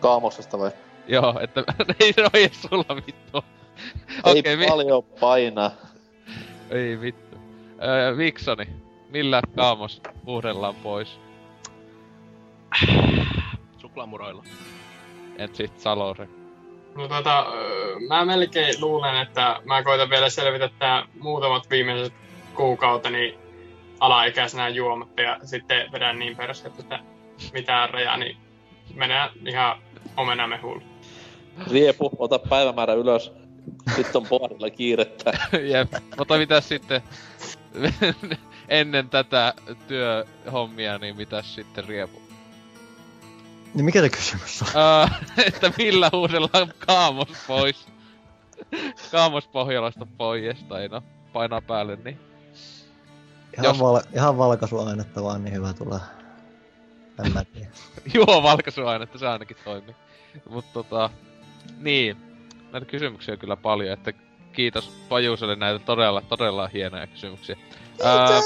Kaamosesta 0.00 0.58
vai? 0.58 0.70
Joo, 1.06 1.40
että 1.40 1.64
ei 2.00 2.12
se 2.12 2.22
ole 2.22 2.50
sulla 2.52 2.96
vittu. 3.06 3.44
Ei 4.26 4.38
Okei, 4.40 4.58
vi- 4.58 4.66
paljon 4.66 5.02
paina. 5.20 5.70
ei 6.70 7.00
vittu. 7.00 7.36
Öö, 7.82 8.16
Viksoni, 8.16 8.66
millä 9.10 9.42
Kaamos 9.56 10.02
huuhdellaan 10.26 10.74
pois? 10.74 11.20
Suklaamuroilla. 13.78 14.44
Et 15.38 15.54
sit 15.54 15.80
Salore. 15.80 16.28
No 16.96 17.08
tota, 17.08 17.46
öö, 17.54 17.98
mä 18.08 18.24
melkein 18.24 18.74
luulen, 18.80 19.16
että 19.22 19.60
mä 19.64 19.82
koitan 19.82 20.10
vielä 20.10 20.28
selvitä 20.28 20.70
tää 20.78 21.06
muutamat 21.20 21.70
viimeiset 21.70 22.12
kuukauteni 22.54 23.38
alaikäisenä 24.00 24.68
juomatta 24.68 25.22
ja 25.22 25.38
sitten 25.42 25.92
vedän 25.92 26.18
niin 26.18 26.36
perässä, 26.36 26.68
että 26.68 26.98
mitään 27.52 27.90
rajaa, 27.90 28.16
niin 28.16 28.36
menee 28.94 29.28
ihan 29.46 29.78
omenamehuun. 30.16 30.82
Riepu, 31.70 32.10
ota 32.18 32.38
päivämäärä 32.38 32.94
ylös. 32.94 33.32
Nyt 33.96 34.16
on 34.16 34.26
baarilla 34.26 34.70
kiirettä. 34.70 35.32
Jep, 35.72 35.92
mutta 36.18 36.38
mitä 36.38 36.60
sitten 36.60 37.02
ennen 38.68 39.08
tätä 39.10 39.54
työhommia, 39.88 40.98
niin 40.98 41.16
mitäs 41.16 41.54
sitten 41.54 41.84
riepu? 41.84 42.22
Niin 43.74 43.84
mikä 43.84 44.00
se 44.00 44.08
kysymys 44.08 44.62
on? 44.62 44.68
Että 45.46 45.72
millä 45.78 46.10
huudellaan 46.12 46.72
kaamos 46.78 47.28
pois? 47.46 47.86
kaamos 49.10 49.48
Pohjolasta 49.48 50.06
pois, 50.16 50.62
tai 50.62 50.88
no, 50.88 51.02
painaa 51.32 51.60
päälle, 51.60 51.98
niin. 52.04 52.20
Ihan, 53.54 53.64
Jos- 53.64 53.80
val- 53.80 54.02
ihan 54.14 54.38
valkaisuainetta 54.38 55.22
vaan, 55.22 55.44
niin 55.44 55.54
hyvä 55.54 55.72
tulee. 55.72 56.00
En 57.24 57.32
mä 57.32 57.44
tiedä. 57.44 57.68
Juo 58.14 58.42
valkaisuainetta, 58.42 59.18
se 59.18 59.28
ainakin 59.28 59.56
toimii. 59.64 59.94
Mut 60.50 60.72
tota, 60.72 61.10
niin. 61.78 62.33
Näitä 62.74 62.86
kysymyksiä 62.86 63.32
on 63.32 63.38
kyllä 63.38 63.56
paljon, 63.56 63.92
että 63.92 64.12
kiitos 64.52 64.88
Pajuselle 65.08 65.56
näitä 65.56 65.84
todella, 65.84 66.20
todella 66.20 66.68
hienoja 66.68 67.06
kysymyksiä. 67.06 67.56
Ää, 68.04 68.40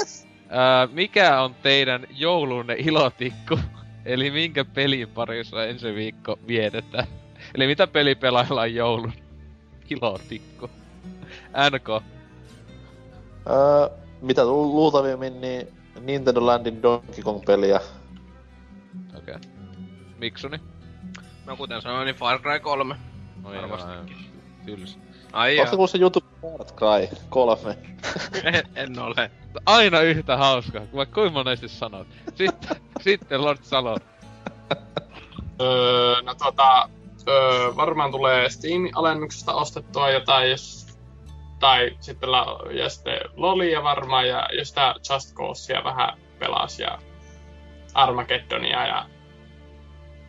ää, 0.49 0.87
mikä 0.91 1.41
on 1.41 1.55
teidän 1.63 2.07
joulunne 2.09 2.75
ilotikku? 2.77 3.59
Eli 4.05 4.31
minkä 4.31 4.65
pelin 4.65 5.07
parissa 5.07 5.65
ensi 5.65 5.95
viikko 5.95 6.39
vietetään? 6.47 7.07
Eli 7.55 7.67
mitä 7.67 7.87
peli 7.87 8.15
pelaillaan 8.15 8.75
joulun 8.75 9.13
ilotikku? 9.89 10.69
NK. 11.71 11.89
Öö, 13.49 13.89
mitä 14.21 14.45
lu- 14.45 14.75
luultavimmin, 14.75 15.41
niin 15.41 15.67
Nintendo 15.99 16.45
Landin 16.45 16.81
Donkey 16.83 17.23
Kong-peliä. 17.23 17.81
Okei. 19.17 19.35
Okay. 19.35 19.49
Miksoni? 20.17 20.59
No 21.45 21.57
kuten 21.57 21.81
sanoin, 21.81 22.05
niin 22.05 22.15
Far 22.15 22.39
Cry 22.39 22.59
3. 22.59 22.95
No 23.43 23.53
ei, 23.53 23.61
Varmastikin. 23.61 24.31
Tylsä. 24.65 24.99
Ai 25.33 25.57
kuullut 25.69 25.89
se 25.89 25.97
YouTube 25.97 26.27
Far 26.41 26.65
Cry 26.65 27.17
3? 27.29 27.77
en, 28.43 28.63
en 28.75 28.99
ole. 28.99 29.31
Aina 29.65 30.01
yhtä 30.01 30.37
hauskaa, 30.37 30.81
vaikka 30.95 31.13
kuinka 31.15 31.33
monesti 31.33 31.67
sanot. 31.67 32.07
Sitten, 32.35 32.77
sitten 33.01 33.41
Lord 33.43 33.59
Salo. 33.61 33.97
Öö, 35.61 36.21
no 36.21 36.35
tota, 36.35 36.89
öö, 37.27 37.75
varmaan 37.75 38.11
tulee 38.11 38.49
Steam-alennuksesta 38.49 39.53
ostettua 39.53 40.09
jotain, 40.09 40.49
jos, 40.49 40.87
tai 41.59 41.97
sitten, 41.99 42.31
la, 42.31 42.59
ja 42.71 42.89
sitten 42.89 43.19
Lolia 43.35 43.83
varmaan, 43.83 44.27
ja 44.27 44.49
jos 44.57 44.73
tää 44.73 44.95
Just 45.09 45.35
Causea 45.35 45.83
vähän 45.83 46.17
pelas, 46.39 46.79
ja 46.79 46.99
Armageddonia, 47.93 48.87
ja 48.87 49.05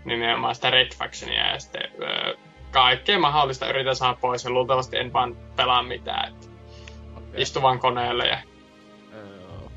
nimenomaan 0.05 0.55
sitä 0.55 0.71
Red 0.71 0.95
Factionia, 0.95 1.53
ja 1.53 1.59
sitten 1.59 1.91
öö, 2.03 2.35
kaikkea 2.71 3.19
mahdollista 3.19 3.69
yritän 3.69 3.97
saada 3.97 4.19
pois, 4.21 4.45
ja 4.45 4.51
luultavasti 4.51 4.97
en 4.97 5.13
vaan 5.13 5.37
pelaa 5.57 5.83
mitään, 5.83 6.29
että 6.29 6.51
Okay. 7.17 7.43
istu 7.43 7.63
vaan 7.63 7.79
koneelle, 7.79 8.27
ja 8.27 8.39
Joo. 9.13 9.73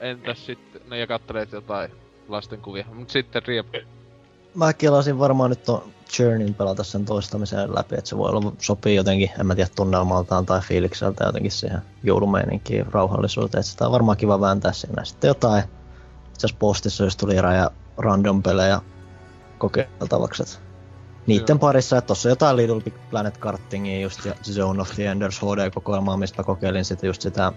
Entäs 0.00 0.46
sitten, 0.46 0.82
no 0.88 0.96
ja 0.96 1.06
kattelet 1.06 1.52
jotain 1.52 1.90
lastenkuvia. 2.28 2.84
Mut 2.92 3.10
sitten 3.10 3.42
Riep, 3.46 3.74
Mä 4.54 4.72
kelasin 4.72 5.18
varmaan 5.18 5.50
nyt 5.50 5.64
ton 5.64 5.82
Journeyn 6.18 6.54
pelata 6.54 6.84
sen 6.84 7.04
toistamisen 7.04 7.74
läpi, 7.74 7.94
että 7.94 8.08
se 8.08 8.16
voi 8.16 8.30
olla 8.30 8.52
sopii 8.58 8.96
jotenkin, 8.96 9.30
en 9.40 9.46
mä 9.46 9.54
tiedä 9.54 9.70
tunnelmaltaan 9.76 10.46
tai 10.46 10.60
fiilikseltä 10.60 11.24
jotenkin 11.24 11.50
siihen 11.50 11.80
joulumeininkiin, 12.02 12.86
rauhallisuuteen, 12.92 13.60
että 13.60 13.70
sitä 13.70 13.86
on 13.86 13.92
varmaan 13.92 14.16
kiva 14.16 14.40
vääntää 14.40 14.72
siinä. 14.72 15.04
Sitten 15.04 15.28
jotain, 15.28 15.64
itse 16.30 16.48
postissa 16.58 17.04
jos 17.04 17.16
tuli 17.16 17.40
raja 17.40 17.70
random 17.98 18.42
pelejä 18.42 18.80
kokeiltavaksi, 19.58 20.42
että 20.42 20.69
niitten 21.26 21.54
Joo. 21.54 21.60
parissa, 21.60 21.98
että 21.98 22.06
tossa 22.08 22.28
on 22.28 22.30
jotain 22.30 22.56
Little 22.56 22.80
Big 22.80 22.94
Planet 23.10 23.38
kartingia 23.38 24.00
just 24.00 24.24
ja 24.24 24.34
Zone 24.42 24.82
of 24.82 24.90
the 24.94 25.06
Enders 25.06 25.40
HD-kokoelmaa, 25.42 26.16
mistä 26.16 26.42
kokeilin 26.42 26.84
sitten 26.84 27.08
just 27.08 27.22
sitä 27.22 27.52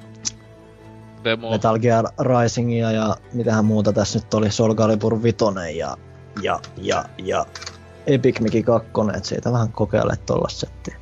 Demo. 1.24 1.50
Metal 1.50 1.80
Gear 1.80 2.06
Risingia 2.20 2.92
ja 2.92 3.16
mitähän 3.34 3.66
muuta 3.66 3.94
tässä 3.94 4.20
nyt 4.20 4.34
oli, 4.34 4.52
Soul 4.52 4.76
Calibur 4.76 5.24
5 5.24 5.38
ja, 5.78 5.98
ja, 6.42 6.60
ja, 6.78 7.06
ja 7.18 7.46
Epic 8.08 8.40
Mickey 8.40 8.64
2, 8.64 8.90
että 9.16 9.30
siitä 9.30 9.52
vähän 9.52 9.72
kokeile 9.72 10.16
tollasta 10.26 10.60
settiä. 10.60 10.98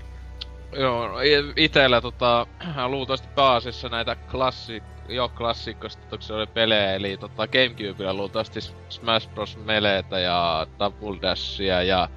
Joo, 0.73 1.07
no, 1.07 1.17
itellä 1.55 2.01
tota, 2.01 2.47
luultavasti 2.87 3.27
pääasiassa 3.35 3.89
näitä 3.89 4.15
klassik, 4.15 4.83
jo 5.09 5.29
klassikkoista 5.29 6.35
oli 6.35 6.47
pelejä, 6.47 6.93
eli 6.93 7.17
tota 7.17 7.47
Gamecubella 7.47 8.13
luultavasti 8.13 8.59
Smash 8.89 9.29
Bros. 9.29 9.57
Meleetä 9.65 10.19
ja 10.19 10.67
Double 10.79 11.21
Dashia 11.21 11.83
ja 11.83 12.09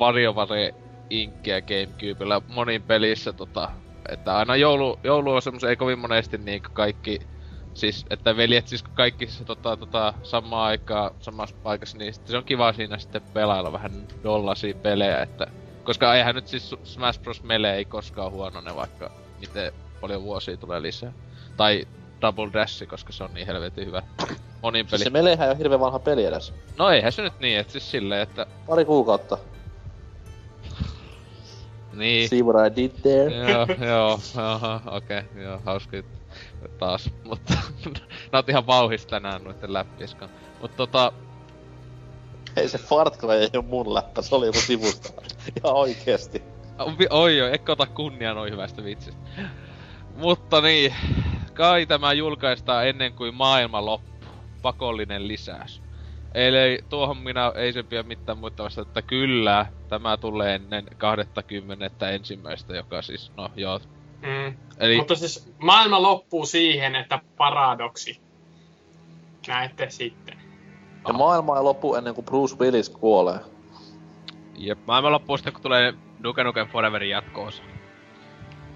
WarioWare 0.00 0.74
Inkia 1.10 1.60
Gamecubella 1.60 2.42
monin 2.48 2.82
pelissä 2.82 3.32
tota, 3.32 3.70
että 4.08 4.36
aina 4.36 4.56
joulu, 4.56 4.98
joulu 5.04 5.32
on 5.32 5.42
semmos 5.42 5.64
ei 5.64 5.76
kovin 5.76 5.98
monesti 5.98 6.38
niin 6.38 6.62
kaikki 6.62 7.20
Siis, 7.74 8.06
että 8.10 8.36
veljet 8.36 8.68
siis 8.68 8.82
kaikki 8.82 9.26
se 9.26 9.44
tota, 9.44 9.76
tota, 9.76 10.14
samaan 10.22 10.66
aikaan, 10.66 11.10
samassa 11.20 11.56
paikassa, 11.62 11.98
niin 11.98 12.14
sitten 12.14 12.30
se 12.30 12.36
on 12.36 12.44
kiva 12.44 12.72
siinä 12.72 12.98
sitten 12.98 13.22
pelailla 13.22 13.72
vähän 13.72 13.92
dollasia 14.22 14.74
pelejä, 14.74 15.22
että 15.22 15.46
koska 15.84 16.14
eihän 16.14 16.34
nyt 16.34 16.48
siis 16.48 16.74
Smash 16.84 17.20
Bros. 17.22 17.42
Melee 17.42 17.76
ei 17.76 17.84
koskaan 17.84 18.32
huonone, 18.32 18.76
vaikka 18.76 19.10
miten 19.40 19.72
paljon 20.00 20.22
vuosia 20.22 20.56
tulee 20.56 20.82
lisää. 20.82 21.12
Tai 21.56 21.86
Double 22.20 22.50
Dash, 22.52 22.86
koska 22.86 23.12
se 23.12 23.24
on 23.24 23.34
niin 23.34 23.46
helvetin 23.46 23.86
hyvä 23.86 24.02
monin 24.62 24.84
Siis 24.84 24.90
peli. 24.90 25.04
se 25.04 25.10
Melehän 25.10 25.46
ei 25.46 25.50
ole 25.50 25.58
hirveen 25.58 25.80
vanha 25.80 25.98
peli 25.98 26.24
edes. 26.24 26.54
No 26.78 26.90
eihän 26.90 27.12
se 27.12 27.22
nyt 27.22 27.40
niin, 27.40 27.58
että 27.58 27.72
siis 27.72 27.90
silleen, 27.90 28.22
että 28.22 28.46
Pari 28.66 28.84
kuukautta. 28.84 29.38
Niin. 31.98 32.28
See 32.28 32.42
what 32.42 32.66
I 32.66 32.76
did 32.76 32.90
there? 33.02 33.34
joo, 33.50 33.66
joo, 33.86 34.20
aha, 34.36 34.80
okei, 34.86 35.18
okay, 35.18 35.42
joo, 35.42 35.60
hauska 35.64 35.96
juttu. 35.96 36.18
Taas, 36.78 37.10
mutta 37.24 37.54
nää 38.32 38.42
ihan 38.48 38.66
vauhis 38.66 39.06
tänään 39.06 39.44
noitten 39.44 39.72
läppiskan. 39.72 40.28
Mut 40.60 40.76
tota, 40.76 41.12
Ei 42.56 42.68
se 42.68 42.78
Far 42.78 43.10
Cry 43.10 43.32
ei 43.32 43.50
oo 43.56 43.62
mun 43.62 43.94
läppä, 43.94 44.22
se 44.22 44.34
oli 44.34 44.46
joku 44.46 44.60
sivusta. 44.60 45.22
Ihan 45.56 45.76
oikeesti. 45.76 46.42
Oi, 46.78 47.06
oi, 47.10 47.40
oi, 47.40 47.50
eikö 47.50 47.72
ota 47.72 47.86
kunnia 47.86 48.34
noin 48.34 48.52
hyvästä 48.52 48.84
vitsistä. 48.84 49.20
Mutta 50.16 50.60
niin, 50.60 50.94
kai 51.54 51.86
tämä 51.86 52.12
julkaistaan 52.12 52.88
ennen 52.88 53.12
kuin 53.12 53.34
maailma 53.34 53.84
loppu. 53.84 54.08
Pakollinen 54.62 55.28
lisäys. 55.28 55.82
Eli 56.34 56.78
tuohon 56.88 57.16
minä 57.16 57.52
ei 57.54 57.72
se 57.72 57.82
pidä 57.82 58.02
mitään 58.02 58.38
muuta 58.38 58.62
vasta, 58.64 58.82
että 58.82 59.02
kyllä, 59.02 59.66
tämä 59.88 60.16
tulee 60.16 60.54
ennen 60.54 60.84
20. 60.98 62.10
ensimmäistä, 62.10 62.76
joka 62.76 63.02
siis, 63.02 63.32
no 63.36 63.50
joo. 63.56 63.80
mm. 64.22 64.56
Eli, 64.78 64.96
Mutta 64.96 65.14
siis 65.14 65.52
maailma 65.58 66.02
loppuu 66.02 66.46
siihen, 66.46 66.96
että 66.96 67.20
paradoksi. 67.36 68.20
Näette 69.48 69.90
sitten. 69.90 70.38
Ja 71.08 71.14
maailma 71.14 71.56
ei 71.56 71.62
lopu 71.62 71.94
ennen 71.94 72.14
kuin 72.14 72.24
Bruce 72.24 72.56
Willis 72.60 72.90
kuolee. 72.90 73.38
jep, 74.56 74.78
Maailman 74.86 75.12
loppuun 75.12 75.38
sitten, 75.38 75.52
kun 75.52 75.62
tulee 75.62 75.94
Duke 76.22 76.44
Nukem 76.44 76.68
Foreverin 76.68 77.10
jatkoosa. 77.10 77.62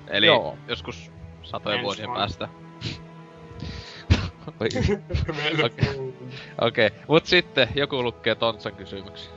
Eli 0.09 0.27
Joo. 0.27 0.57
Joskus 0.69 1.13
satojen 1.43 1.79
Ensi 1.79 1.85
vuosien 1.85 2.09
vuonna. 2.09 2.21
päästä. 2.21 2.49
Okei. 4.47 4.99
okei. 6.61 6.87
Okay. 6.87 6.99
Mut 7.09 7.27
sitten 7.27 7.69
joku 7.75 8.03
lukee 8.03 8.35
Tontsan 8.35 8.75
kysymyksiä. 8.75 9.33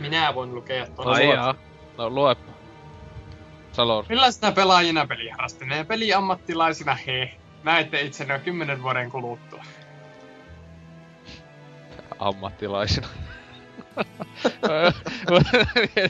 Minä 0.00 0.34
voin 0.34 0.54
lukea 0.54 0.86
tuon. 0.86 1.08
Ai 1.08 1.24
luot. 1.24 1.36
jaa. 1.36 1.54
No 1.98 2.10
luepa. 2.10 2.52
Salor. 3.72 4.04
Millaisena 4.08 4.52
pelaajina 4.52 5.06
peliharrastajina 5.06 5.76
ja 5.76 5.84
peliammattilaisina 5.84 6.94
he 6.94 7.34
näette 7.62 8.00
itsenne 8.00 8.38
kymmenen 8.38 8.82
vuoden 8.82 9.10
kuluttua? 9.10 9.64
ammattilaisina. 12.18 13.08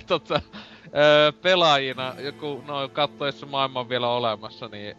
tota, 0.07 0.41
pelaajina, 1.43 2.15
joku, 2.19 2.65
no 2.67 2.89
katsoessa 2.89 3.47
maailma 3.47 3.81
on 3.81 3.89
vielä 3.89 4.09
olemassa, 4.09 4.69
niin 4.69 4.97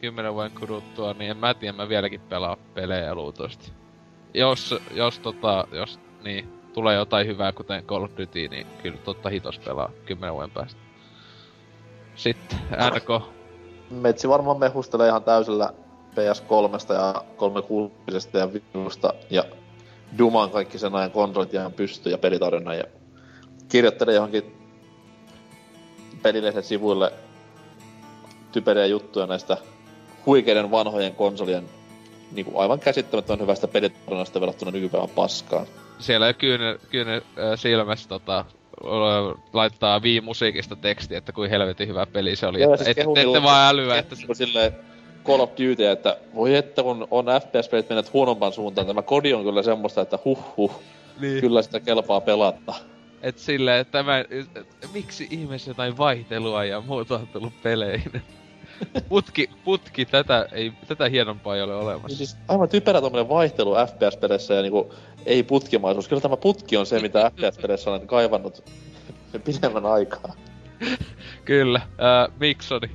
kymmenen 0.00 0.34
vuoden 0.34 0.50
kuluttua, 0.60 1.12
niin 1.12 1.30
en 1.30 1.36
mä 1.36 1.54
tiedä, 1.54 1.76
mä 1.76 1.88
vieläkin 1.88 2.20
pelaa 2.20 2.56
pelejä 2.74 3.14
luultavasti. 3.14 3.72
Jos, 4.34 4.74
jos 4.94 5.18
tota, 5.18 5.64
jos 5.72 6.00
niin, 6.24 6.60
tulee 6.72 6.96
jotain 6.96 7.26
hyvää, 7.26 7.52
kuten 7.52 7.84
Call 7.84 8.04
of 8.04 8.10
Duty, 8.18 8.48
niin 8.48 8.66
kyllä 8.82 8.98
totta 9.04 9.28
hitos 9.28 9.58
pelaa 9.58 9.90
kymmenen 10.06 10.34
vuoden 10.34 10.50
päästä. 10.50 10.80
Sitten, 12.14 12.58
NK. 12.94 13.26
Metsi 13.90 14.28
varmaan 14.28 14.58
mehustelee 14.58 15.08
ihan 15.08 15.24
täysillä 15.24 15.72
PS3 16.10 16.94
ja 16.94 17.24
360 17.36 18.38
ja 18.38 18.48
Viusta 18.52 19.14
ja 19.30 19.44
Duman 20.18 20.50
kaikki 20.50 20.78
sen 20.78 20.94
ajan 20.94 21.10
konsolit 21.10 21.54
ihan 21.54 21.72
pysty 21.72 22.10
ja 22.10 22.18
pelitarjonnan 22.18 22.78
ja 22.78 22.84
kirjoittelee 23.68 24.14
johonkin 24.14 24.56
pelilehden 26.22 26.62
sivuille 26.62 27.12
typeriä 28.52 28.86
juttuja 28.86 29.26
näistä 29.26 29.56
huikeiden 30.26 30.70
vanhojen 30.70 31.14
konsolien 31.14 31.64
niin 32.32 32.44
kuin 32.44 32.56
aivan 32.56 32.80
käsittämättömän 32.80 33.40
hyvästä 33.40 33.68
pelitarjonnasta 33.68 34.40
verrattuna 34.40 34.70
nykypäivän 34.70 35.08
paskaan. 35.08 35.66
siellä 35.98 36.26
jo 36.26 36.34
kyynel, 36.34 36.78
kyynel 36.90 37.20
äh, 37.20 37.58
silmässä 37.58 38.08
tota, 38.08 38.44
laittaa 39.52 40.00
Wii-musiikista 40.00 40.76
tekstiä, 40.76 41.18
että 41.18 41.32
kuin 41.32 41.50
helvetin 41.50 41.88
hyvä 41.88 42.06
peli 42.06 42.36
se 42.36 42.46
oli. 42.46 42.60
Joo, 42.60 42.74
että 42.74 42.84
siis 42.84 42.98
et, 42.98 43.08
ette 43.08 43.20
milloin- 43.20 43.42
vaan 43.42 43.74
älyä, 43.74 43.98
että 43.98 44.14
se, 44.14 44.26
Kun 44.26 44.36
silleen 44.36 44.72
Call 45.24 45.40
of 45.40 45.50
Duty, 45.50 45.86
että 45.86 46.16
voi 46.34 46.54
että 46.54 46.82
kun 46.82 47.08
on 47.10 47.24
FPS-pelit 47.26 47.88
menneet 47.88 48.12
huonompaan 48.12 48.52
suuntaan, 48.52 48.86
tämä 48.86 49.02
kodi 49.02 49.34
on 49.34 49.44
kyllä 49.44 49.62
semmoista, 49.62 50.00
että 50.00 50.18
huh 50.24 50.56
huh, 50.56 50.82
niin. 51.20 51.40
kyllä 51.40 51.62
sitä 51.62 51.80
kelpaa 51.80 52.20
pelata. 52.20 52.74
et 53.22 53.38
silleen, 53.38 53.80
että 53.80 53.92
tämä, 53.92 54.18
et, 54.18 54.66
miksi 54.94 55.28
ihmeessä 55.30 55.70
jotain 55.70 55.98
vaihtelua 55.98 56.64
ja 56.64 56.80
muuta 56.80 57.14
on 57.14 57.26
tullut 57.26 57.62
peleihin. 57.62 58.22
Putki, 59.08 59.50
putki, 59.64 60.04
tätä, 60.06 60.46
ei, 60.52 60.72
tätä 60.88 61.08
hienompaa 61.08 61.56
ei 61.56 61.62
ole 61.62 61.72
Niin 61.72 61.82
olemassa. 61.84 62.16
siis 62.16 62.36
aivan 62.48 62.68
typerä 62.68 63.00
tommonen 63.00 63.28
vaihtelu 63.28 63.74
FPS-peleissä 63.74 64.54
ja 64.54 64.62
niinku 64.62 64.94
ei 65.26 65.42
putkimaisuus. 65.42 66.08
Kyllä 66.08 66.22
tämä 66.22 66.36
putki 66.36 66.76
on 66.76 66.86
se, 66.86 67.00
mitä 67.00 67.18
FPS-peleissä 67.30 67.90
olen 67.90 68.06
kaivannut 68.06 68.64
pidemmän 69.44 69.86
aikaa. 69.86 70.34
Kyllä, 71.44 71.78
äh, 71.78 72.34
Miksoni. 72.40 72.90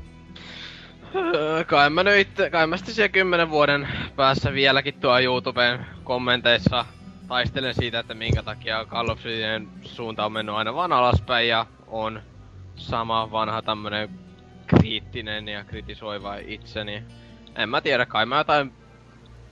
Öö, 1.15 1.63
Kai 1.63 1.89
mä 1.89 2.03
nyt 2.03 2.27
itse, 2.27 2.49
kai 2.49 2.67
mä 2.67 2.77
sitten 2.77 2.95
siellä 2.95 3.09
kymmenen 3.09 3.49
vuoden 3.49 3.87
päässä 4.15 4.53
vieläkin 4.53 4.93
tuo 4.93 5.19
YouTuben 5.19 5.85
kommenteissa 6.03 6.85
taistelen 7.27 7.75
siitä, 7.75 7.99
että 7.99 8.13
minkä 8.13 8.43
takia 8.43 8.85
Call 8.85 9.09
of 9.09 9.17
Dutyn 9.23 9.67
suunta 9.81 10.25
on 10.25 10.31
mennyt 10.31 10.55
aina 10.55 10.75
vaan 10.75 10.93
alaspäin 10.93 11.47
ja 11.47 11.65
on 11.87 12.21
sama 12.75 13.31
vanha 13.31 13.61
tämmönen 13.61 14.09
kriittinen 14.67 15.47
ja 15.47 15.63
kritisoiva 15.63 16.35
itseni. 16.35 17.03
En 17.55 17.69
mä 17.69 17.81
tiedä, 17.81 18.05
kai 18.05 18.25
mä 18.25 18.37
jotain 18.37 18.73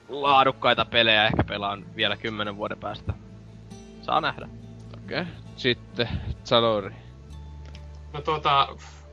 laadukkaita 0.10 0.86
pelejä 0.86 1.26
ehkä 1.26 1.44
pelaan 1.44 1.86
vielä 1.96 2.18
kymmenen 2.18 2.58
vuoden 2.58 2.78
päästä. 2.78 3.14
Saa 4.02 4.22
nähdä. 4.22 4.48
Okei. 5.04 5.22
Okay. 5.22 5.34
Sitten, 5.56 6.10
Zalori. 6.46 6.96
No 8.14 8.22
tuota, 8.22 8.68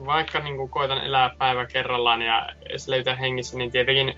vaikka 0.07 0.41
niin 0.41 0.57
kuin 0.57 0.71
koitan 0.71 1.05
elää 1.05 1.31
päivä 1.39 1.67
kerrallaan 1.67 2.23
ja 2.23 2.49
selvitä 2.77 3.15
hengissä, 3.15 3.59
niin 3.59 3.71
tietenkin 3.71 4.15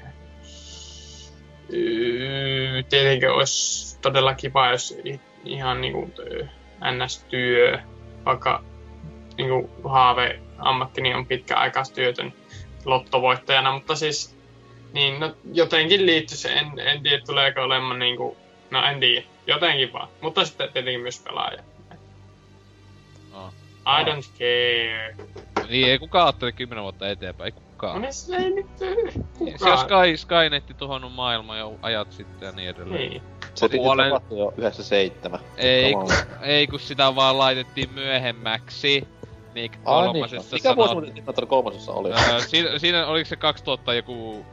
Öö, 1.72 2.82
tietenkin 2.82 3.30
olisi 3.30 3.98
todella 4.00 4.34
kiva, 4.34 4.70
jos 4.70 4.98
ihan 5.44 5.80
niinku 5.80 6.10
NS-työ, 6.80 7.78
vaikka 8.24 8.64
niinku 9.38 9.70
haave 9.88 10.40
ammattini 10.66 11.14
on 11.14 11.26
pitkäaikaistyötön 11.26 12.32
lottovoittajana, 12.84 13.72
mutta 13.72 13.94
siis 13.96 14.36
niin, 14.92 15.20
no, 15.20 15.34
jotenkin 15.52 16.06
liittyisi, 16.06 16.48
en, 16.48 16.78
en 16.78 17.02
tiedä 17.02 17.22
tuleeko 17.26 17.62
olemaan 17.62 17.98
niinku, 17.98 18.36
no 18.70 18.84
en 18.84 19.00
tiedä, 19.00 19.26
jotenkin 19.46 19.92
vaan, 19.92 20.08
mutta 20.20 20.44
sitten 20.44 20.72
tietenkin 20.72 21.00
myös 21.00 21.18
pelaaja. 21.20 21.62
Oh. 23.34 23.52
I 23.86 24.04
don't 24.04 24.30
care. 24.38 25.16
Niin, 25.68 25.88
ei 25.88 25.98
kukaan 25.98 26.24
ajattele 26.26 26.52
10 26.52 26.82
vuotta 26.82 27.08
eteenpäin, 27.08 27.46
ei 27.54 27.60
No 27.60 27.66
kukaan. 27.70 28.02
niin 28.02 28.12
se 28.12 28.36
ei 28.36 28.50
nyt 28.50 28.66
Niin, 28.80 29.12
Se 29.58 29.58
kukaan. 29.58 29.72
on 29.72 29.78
Sky, 29.78 30.16
Skynetti 30.16 30.74
tuhonnut 30.74 31.12
maailman 31.12 31.58
jo 31.58 31.74
ajat 31.82 32.12
sitten 32.12 32.46
ja 32.46 32.52
niin 32.52 32.68
edelleen. 32.68 33.10
Niin. 33.10 33.22
Se 33.54 33.68
piti 33.68 33.78
Puolen- 33.78 34.08
tapahtua 34.12 34.38
jo 34.38 34.54
97. 34.56 35.40
Ei, 35.56 35.94
on. 35.94 36.08
ei 36.42 36.66
kun 36.66 36.80
sitä 36.80 37.14
vaan 37.14 37.38
laitettiin 37.38 37.90
myöhemmäksi. 37.94 39.08
Nick 39.54 39.74
Ai 39.84 40.12
niin. 40.12 40.24
Mikä 40.52 40.76
vuosi 40.76 40.94
muuten 40.94 41.16
Diktator 41.16 41.46
kolmosessa 41.46 41.92
oli? 41.92 42.10
Öö, 42.12 42.40
siinä, 42.40 42.78
siinä 42.78 43.06
oliko 43.06 43.28
se 43.28 43.36
2000 43.36 43.94
joku... 43.94 44.46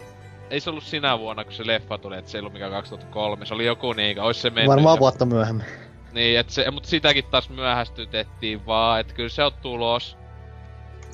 Ei 0.50 0.60
se 0.60 0.70
ollut 0.70 0.84
sinä 0.84 1.20
vuonna, 1.20 1.44
kun 1.44 1.54
se 1.54 1.68
leffa 1.68 1.98
tuli, 1.98 2.18
että 2.18 2.32
se 2.32 2.38
ei 2.38 2.40
ollut 2.40 2.54
mikään 2.54 2.72
2003. 2.72 3.46
Se 3.46 3.54
oli 3.54 3.66
joku 3.66 3.94
niinkö, 3.94 4.24
ois 4.24 4.42
se 4.42 4.50
mennyt. 4.50 4.68
Varmaan 4.68 5.00
vuotta 5.00 5.26
myöhemmin. 5.26 5.66
Niin, 6.14 6.40
et 6.40 6.50
se, 6.50 6.72
mut 6.72 6.86
sitäkin 6.86 7.24
taas 7.32 7.50
myöhästytettiin 7.50 8.66
vaan, 8.66 9.00
että 9.00 9.14
kyllä 9.14 9.30
se 9.30 9.44
on 9.44 9.52
tulos. 9.62 10.18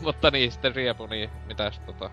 Mutta 0.02 0.32
niin, 0.32 0.52
sitten 0.52 0.76
Riepu, 0.76 1.06
niin 1.06 1.30
mitäs 1.48 1.80
tota... 1.86 2.10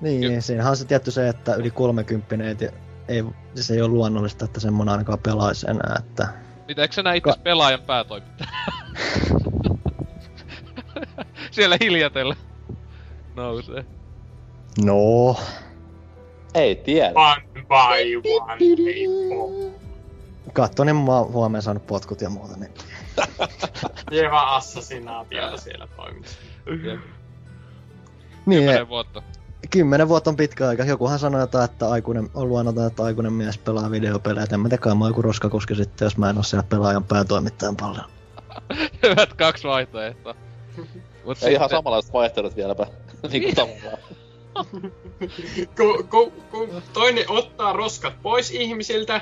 Niin, 0.00 0.42
siinähän 0.42 0.70
on 0.70 0.76
se 0.76 0.84
tietty 0.84 1.10
se, 1.10 1.28
että 1.28 1.54
yli 1.54 1.70
30 1.70 2.44
ei, 2.44 2.70
ei, 3.08 3.24
siis 3.54 3.70
ei 3.70 3.80
ole 3.80 3.88
luonnollista, 3.88 4.44
että 4.44 4.60
semmonen 4.60 4.92
ainakaan 4.92 5.18
pelaisi 5.18 5.70
enää, 5.70 5.96
että 5.98 6.28
Mitä, 6.68 6.82
eikö 6.82 6.94
sä 6.94 7.02
näe 7.02 7.16
itse 7.16 7.32
pelaajan 7.42 7.82
päätoimittaja? 7.82 8.50
Siellä 11.50 11.76
hiljatella 11.80 12.36
nousee. 13.34 13.84
no, 14.84 15.36
Ei 16.54 16.74
tiedä. 16.76 17.12
One 17.14 17.42
by 17.54 18.30
one, 18.30 18.56
people. 18.58 19.72
katso, 20.52 20.84
niin 20.84 20.96
mä 20.96 21.18
oon 21.18 21.32
huomenna 21.32 21.62
saanut 21.62 21.86
potkut 21.86 22.20
ja 22.20 22.30
muuta, 22.30 22.56
niin 22.56 22.70
Jeva 24.10 24.40
assassinaatiota 24.56 25.56
siellä 25.56 25.88
toiminnassa. 25.96 26.38
Niin, 28.46 28.60
Kymmenen 28.60 28.88
vuotta. 28.88 29.22
kymmenen 29.70 30.08
vuotta 30.08 30.30
on 30.30 30.36
pitkä 30.36 30.68
aika. 30.68 30.84
Jokuhan 30.84 31.18
sanoi 31.18 31.40
jotain, 31.40 31.64
että 31.64 31.88
aikuinen, 31.90 32.30
on 32.34 32.48
luonnoton, 32.48 32.86
että 32.86 33.02
aikuinen 33.04 33.32
mies 33.32 33.58
pelaa 33.58 33.90
videopelejä. 33.90 34.44
Et 34.44 34.52
En 34.52 34.60
mä 34.60 34.68
tiedä, 34.68 34.94
mä 34.94 35.04
oon 35.04 35.10
joku 35.10 35.22
roskakoski 35.22 35.74
sitten, 35.74 36.06
jos 36.06 36.16
mä 36.16 36.30
en 36.30 36.36
oo 36.36 36.42
siellä 36.42 36.66
pelaajan 36.68 37.04
päätoimittajan 37.04 37.76
paljon. 37.76 38.04
Hyvät 39.02 39.32
kaksi 39.34 39.68
vaihtoehtoa. 39.68 40.34
Mut 41.24 41.42
Ja 41.42 41.48
ihan 41.50 41.68
samanlaiset 41.68 42.12
vaihtoehdot 42.12 42.56
vieläpä. 42.56 42.86
niinku 43.32 43.52
tavallaan. 43.54 43.98
Kun 45.76 46.08
ku, 46.08 46.32
ku 46.50 46.68
toinen 46.92 47.24
ottaa 47.28 47.72
roskat 47.72 48.22
pois 48.22 48.50
ihmisiltä, 48.50 49.20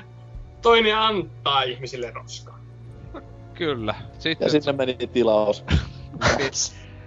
toinen 0.63 0.97
antaa 0.99 1.63
ihmisille 1.63 2.11
roskaa. 2.11 2.59
Kyllä. 3.55 3.95
Sitten 4.19 4.47
Ja 4.47 4.51
sinne 4.51 4.73
meni 4.73 4.95
tilaus. 5.13 5.65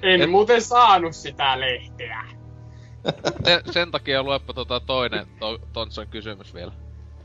En 0.01 0.21
Et- 0.21 0.29
muuten 0.29 0.61
saanut 0.61 1.13
sitä 1.13 1.59
lehteä. 1.59 2.21
se, 3.45 3.61
sen 3.71 3.91
takia 3.91 4.23
luepa 4.23 4.53
tota 4.53 4.79
toinen 4.79 5.27
to, 5.39 5.59
Tontson 5.73 6.07
kysymys 6.07 6.53
vielä. 6.53 6.71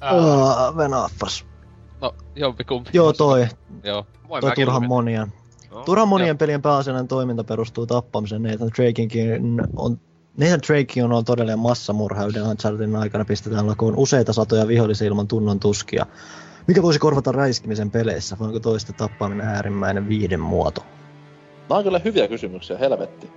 Ää, 0.01 0.13
Oh. 0.13 1.11
No, 2.01 2.15
jompikumpi. 2.35 2.91
Joo, 2.93 3.13
toi. 3.13 3.47
Joo. 3.85 4.07
Voin 4.29 4.41
Toi 4.41 4.53
turhan 4.55 4.83
lukea. 4.89 5.29
Turhan 5.85 6.09
monien 6.09 6.39
pelien 6.39 6.63
pääasiallinen 6.63 7.09
toiminta 7.09 7.45
perustuu 7.45 7.87
tappamiseen. 7.87 8.43
Nathan 8.43 8.71
Drakenkin 8.77 9.61
on 9.77 10.01
Nathan 10.37 10.61
Drake 10.69 11.05
on 11.05 11.13
ollut 11.13 11.27
todellinen 11.27 11.59
massamurha 11.59 12.27
yhden 12.27 12.43
Unchartedin 12.43 12.97
aikana 12.97 13.25
pistetään 13.25 13.67
lakoon 13.67 13.97
useita 13.97 14.33
satoja 14.33 14.69
vihollisia 14.69 15.07
ilman 15.07 15.29
tunnon 15.29 15.61
tuskia. 15.61 16.07
Mikä 16.67 16.83
voisi 16.83 16.99
korvata 16.99 17.33
räiskimisen 17.33 17.91
peleissä? 17.91 18.37
Voinko 18.39 18.61
toista 18.61 18.93
tappaminen 18.93 19.47
äärimmäinen 19.47 20.09
viihden 20.09 20.41
muoto? 20.41 20.85
Nämä 21.69 21.79
on 21.79 21.85
kyllä 21.85 22.01
hyviä 22.05 22.29
kysymyksiä, 22.29 22.79
helvetti. 22.79 23.33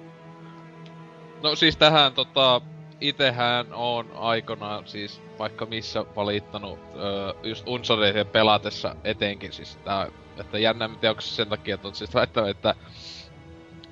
No 1.43 1.55
siis 1.55 1.77
tähän 1.77 2.13
tota, 2.13 2.61
itehän 3.01 3.73
on 3.73 4.05
aikanaan 4.15 4.87
siis 4.87 5.21
vaikka 5.39 5.65
missä 5.65 6.05
valittanut 6.15 6.79
öö, 6.95 7.33
just 7.43 7.67
Unchartedin 7.67 8.27
pelatessa 8.27 8.95
etenkin 9.03 9.53
siis 9.53 9.77
tää, 9.83 10.07
että 10.41 10.59
jännä, 10.59 10.89
tiedä 10.99 11.11
onko 11.11 11.21
se 11.21 11.35
sen 11.35 11.49
takia, 11.49 11.75
että 11.75 11.87
on 11.87 11.95
siis 11.95 12.13
väittänyt, 12.13 12.49
että 12.49 12.75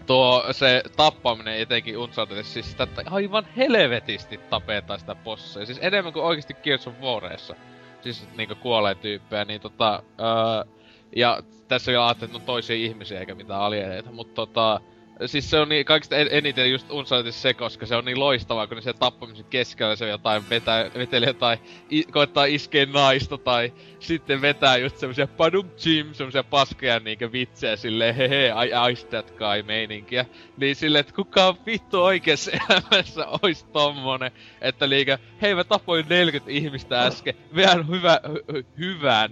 tuo 0.05 0.45
se 0.51 0.83
tappaminen 0.97 1.59
etenkin 1.59 1.97
Unchartedissa, 1.97 2.53
siis 2.53 2.71
sitä 2.71 2.87
aivan 3.05 3.47
helvetisti 3.57 4.37
tapetaan 4.37 4.99
sitä 4.99 5.15
bossia, 5.15 5.65
siis 5.65 5.79
enemmän 5.81 6.13
kuin 6.13 6.25
oikeasti 6.25 6.53
Gears 6.53 6.87
of 6.87 6.93
Warissa. 7.01 7.55
Siis 8.01 8.27
niinku 8.37 8.55
kuolee 8.55 8.95
tyyppejä, 8.95 9.45
niin 9.45 9.61
tota, 9.61 10.03
öö, 10.19 10.73
ja 11.15 11.39
tässä 11.67 11.91
vielä 11.91 12.07
ajattelin, 12.07 12.29
että 12.29 12.37
on 12.37 12.45
toisia 12.45 12.75
ihmisiä 12.75 13.19
eikä 13.19 13.35
mitään 13.35 13.61
alieneita, 13.61 14.11
mutta 14.11 14.33
tota, 14.35 14.81
siis 15.25 15.49
se 15.49 15.59
on 15.59 15.69
niin 15.69 15.85
kaikista 15.85 16.15
en- 16.15 16.27
eniten 16.31 16.71
just 16.71 16.91
Unchartedissa 16.91 17.41
se, 17.41 17.53
koska 17.53 17.85
se 17.85 17.95
on 17.95 18.05
niin 18.05 18.19
loistavaa, 18.19 18.67
kun 18.67 18.75
ne 18.75 18.81
se 18.81 18.93
tappamisen 18.93 19.45
keskellä 19.49 19.95
se 19.95 20.09
jotain 20.09 20.43
vetää, 20.49 20.91
vetelee 20.95 21.29
jotain, 21.29 21.59
i, 21.91 22.03
koittaa 22.03 22.45
iskeä 22.45 22.85
naista 22.85 23.37
tai 23.37 23.73
sitten 23.99 24.41
vetää 24.41 24.77
just 24.77 24.97
semmosia 24.97 25.27
padum 25.27 25.69
chim, 25.69 26.13
semmosia 26.13 26.43
paskeja 26.43 26.99
niinkö 26.99 27.31
vitsejä 27.31 27.75
silleen 27.75 28.15
hehe, 28.15 28.47
I 28.47 28.91
ice 28.91 29.07
that 29.07 29.31
guy 29.31 29.63
meininkiä. 29.65 30.25
Niin 30.57 30.75
silleen, 30.75 30.99
että 30.99 31.13
kukaan 31.13 31.55
vittu 31.65 32.03
oikeassa 32.03 32.51
elämässä 32.51 33.25
ois 33.41 33.63
tommonen, 33.63 34.31
että 34.61 34.89
liikä, 34.89 35.19
hei 35.41 35.55
mä 35.55 35.63
tapoin 35.63 36.05
40 36.09 36.51
ihmistä 36.51 37.01
äsken, 37.01 37.33
veän 37.55 37.87
hyvä, 37.87 38.19
hy, 38.27 38.43
hy, 38.53 38.65
hyvän, 38.77 39.29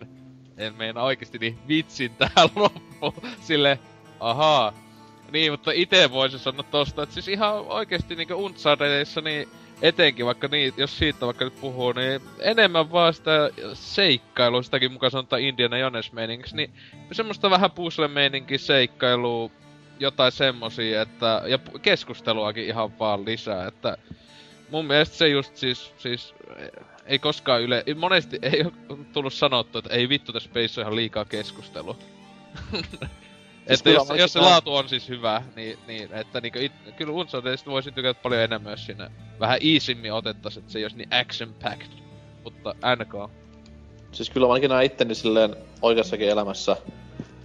en 0.58 0.76
meina 0.76 1.04
oikeesti 1.04 1.38
niin 1.38 1.60
vitsin 1.68 2.12
tähän 2.16 2.50
loppuun, 2.56 3.14
silleen, 3.42 3.80
ahaa, 4.20 4.74
niin, 5.32 5.52
mutta 5.52 5.72
itse 5.72 6.12
voisin 6.12 6.40
sanoa 6.40 6.64
tosta, 6.64 7.04
että 7.04 7.14
siis 7.14 7.28
ihan 7.28 7.54
oikeesti 7.54 8.16
niinku 8.16 8.34
Unchartedissa 8.34 9.22
niin 9.22 9.50
etenkin 9.82 10.26
vaikka 10.26 10.48
niin, 10.48 10.74
jos 10.78 10.98
siitä 10.98 11.26
vaikka 11.26 11.46
nyt 11.46 11.62
puhuu, 11.62 11.92
niin 11.92 12.22
enemmän 12.40 12.92
vaan 12.92 13.14
sitä 13.14 13.50
seikkailua, 13.74 14.64
sitäkin 14.64 14.92
mukaan 14.92 15.12
sanotaan 15.12 15.42
Indiana 15.42 15.78
Jones 15.78 16.12
meiningiksi, 16.12 16.56
niin 16.56 16.72
semmoista 17.12 17.50
vähän 17.50 17.72
puzzle 17.72 18.08
meininkiä 18.08 18.58
seikkailua, 18.58 19.52
jotain 20.00 20.32
semmosia, 20.32 21.02
että, 21.02 21.42
ja 21.46 21.60
keskusteluakin 21.82 22.66
ihan 22.66 23.00
vaan 23.00 23.26
lisää, 23.26 23.68
että 23.68 23.98
mun 24.72 24.86
mielestä 24.86 25.16
se 25.16 25.28
just 25.28 25.56
siis, 25.56 25.94
siis 25.98 26.34
ei 27.06 27.20
koskaan 27.20 27.62
yle, 27.62 27.84
monesti 27.96 28.40
ei 28.42 28.64
ole 28.64 28.98
tullut 29.14 29.34
sanottu, 29.34 29.78
että 29.78 29.94
ei 29.94 30.10
vittu 30.10 30.34
tässä 30.34 30.50
peissä 30.54 30.82
on 30.82 30.84
ihan 30.84 30.96
liikaa 30.96 31.26
keskustelua. 31.26 31.98
että 33.70 33.84
kyllä 33.84 33.98
jos, 33.98 34.10
jos 34.20 34.34
se 34.34 34.40
laatu 34.40 34.76
on 34.76 34.90
siis 34.90 35.10
hyvä, 35.10 35.42
niin, 35.56 35.80
niin 35.88 36.14
että 36.14 36.42
niinku 36.42 36.60
it, 36.60 36.72
kyllä 36.98 37.14
Unchartedista 37.14 37.72
voisin 37.72 37.94
tykätä 37.94 38.22
paljon 38.24 38.42
enemmän, 38.42 38.72
jos 38.72 38.86
siinä 38.86 39.12
vähän 39.40 39.60
easimmin 39.62 40.14
otettaisiin, 40.14 40.62
että 40.62 40.72
se 40.72 40.80
ei 40.80 40.86
olisi 40.86 40.98
niin 40.98 41.10
action 41.22 41.54
packed. 41.64 41.92
Mutta 42.44 42.76
NK. 42.96 43.32
Siis 44.12 44.30
kyllä 44.30 44.48
mä 44.48 44.54
ainakin 44.54 44.70
näen 44.70 44.86
itteni 44.86 45.16
silleen 45.16 45.56
oikeassakin 45.82 46.30
elämässä 46.30 46.78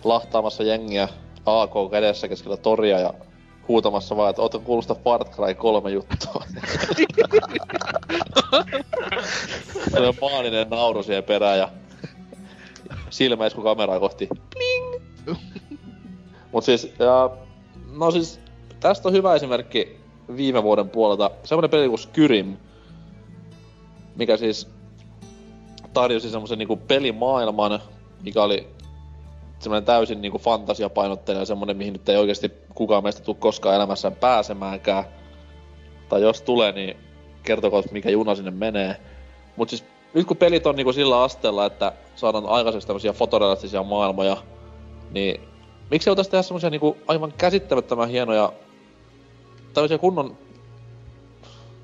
lahtaamassa 0.05 0.63
jengiä 0.63 1.09
AK 1.47 1.91
kädessä 1.91 2.29
keskellä 2.29 2.57
toria 2.57 3.01
ja 3.01 3.15
huutamassa 3.69 4.17
vaan, 4.17 4.31
että 4.31 4.43
ootko 4.43 4.61
kuullut 4.61 4.85
sitä 4.85 5.01
Far 5.05 5.25
Cry 5.25 5.55
3 5.55 5.91
juttua. 5.91 6.45
Se 9.91 10.01
on 10.01 10.15
maaninen 10.21 10.71
nauru 10.71 11.03
siihen 11.03 11.25
perään 11.25 11.59
ja 11.59 11.69
silmä 13.11 13.47
isku 13.47 13.63
kameraa 13.63 14.01
kohti. 14.01 14.29
Pling! 14.55 14.95
Mut 16.55 16.65
siis, 16.65 16.95
ja, 16.99 17.31
no 17.93 18.11
siis, 18.11 18.41
tästä 18.81 19.09
on 19.09 19.15
hyvä 19.15 19.35
esimerkki 19.35 20.01
viime 20.37 20.63
vuoden 20.63 20.91
puolelta. 20.91 21.31
Semmonen 21.45 21.71
peli 21.71 21.89
kuin 21.89 21.99
Skyrim, 21.99 22.57
mikä 24.17 24.37
siis 24.37 24.69
tarjosi 25.93 26.31
semmosen 26.31 26.59
niinku 26.59 26.77
pelimaailman, 26.77 27.81
mikä 28.23 28.43
oli 28.43 28.69
semmonen 29.59 29.85
täysin 29.85 30.23
niinku 30.23 30.39
fantasiapainotteinen 30.39 31.41
ja 31.41 31.47
semmonen, 31.47 31.77
mihin 31.77 31.93
nyt 31.93 32.09
ei 32.09 32.17
oikeasti 32.17 32.53
kukaan 32.75 33.03
meistä 33.03 33.23
tule 33.23 33.37
koskaan 33.41 33.77
elämässään 33.77 34.17
pääsemäänkään. 34.17 35.05
Tai 36.09 36.23
jos 36.23 36.43
tulee, 36.43 36.73
niin 36.73 36.97
kertokaa, 37.43 37.83
mikä 37.91 38.11
juna 38.11 38.35
sinne 38.35 38.51
menee. 38.51 38.97
Mut 39.57 39.69
siis 39.69 39.85
nyt 40.15 40.27
kun 40.27 40.37
pelit 40.37 40.67
on 40.67 40.77
niinku 40.77 40.93
sillä 40.93 41.23
asteella, 41.23 41.67
että 41.67 41.93
saadaan 42.15 42.47
aikaiseksi 42.47 42.87
tämmösiä 42.87 43.13
fotorealistisia 43.13 43.83
maailmoja, 43.83 44.37
Niin 45.11 45.54
miksi 45.91 46.11
ei 46.11 46.17
tehdä 46.17 46.43
semmosia 46.43 46.71
niinku 46.71 46.97
aivan 47.07 47.33
käsittämättömän 47.39 48.09
hienoja, 48.09 48.53
tällaisia 49.75 49.99
kunnon, 49.99 50.39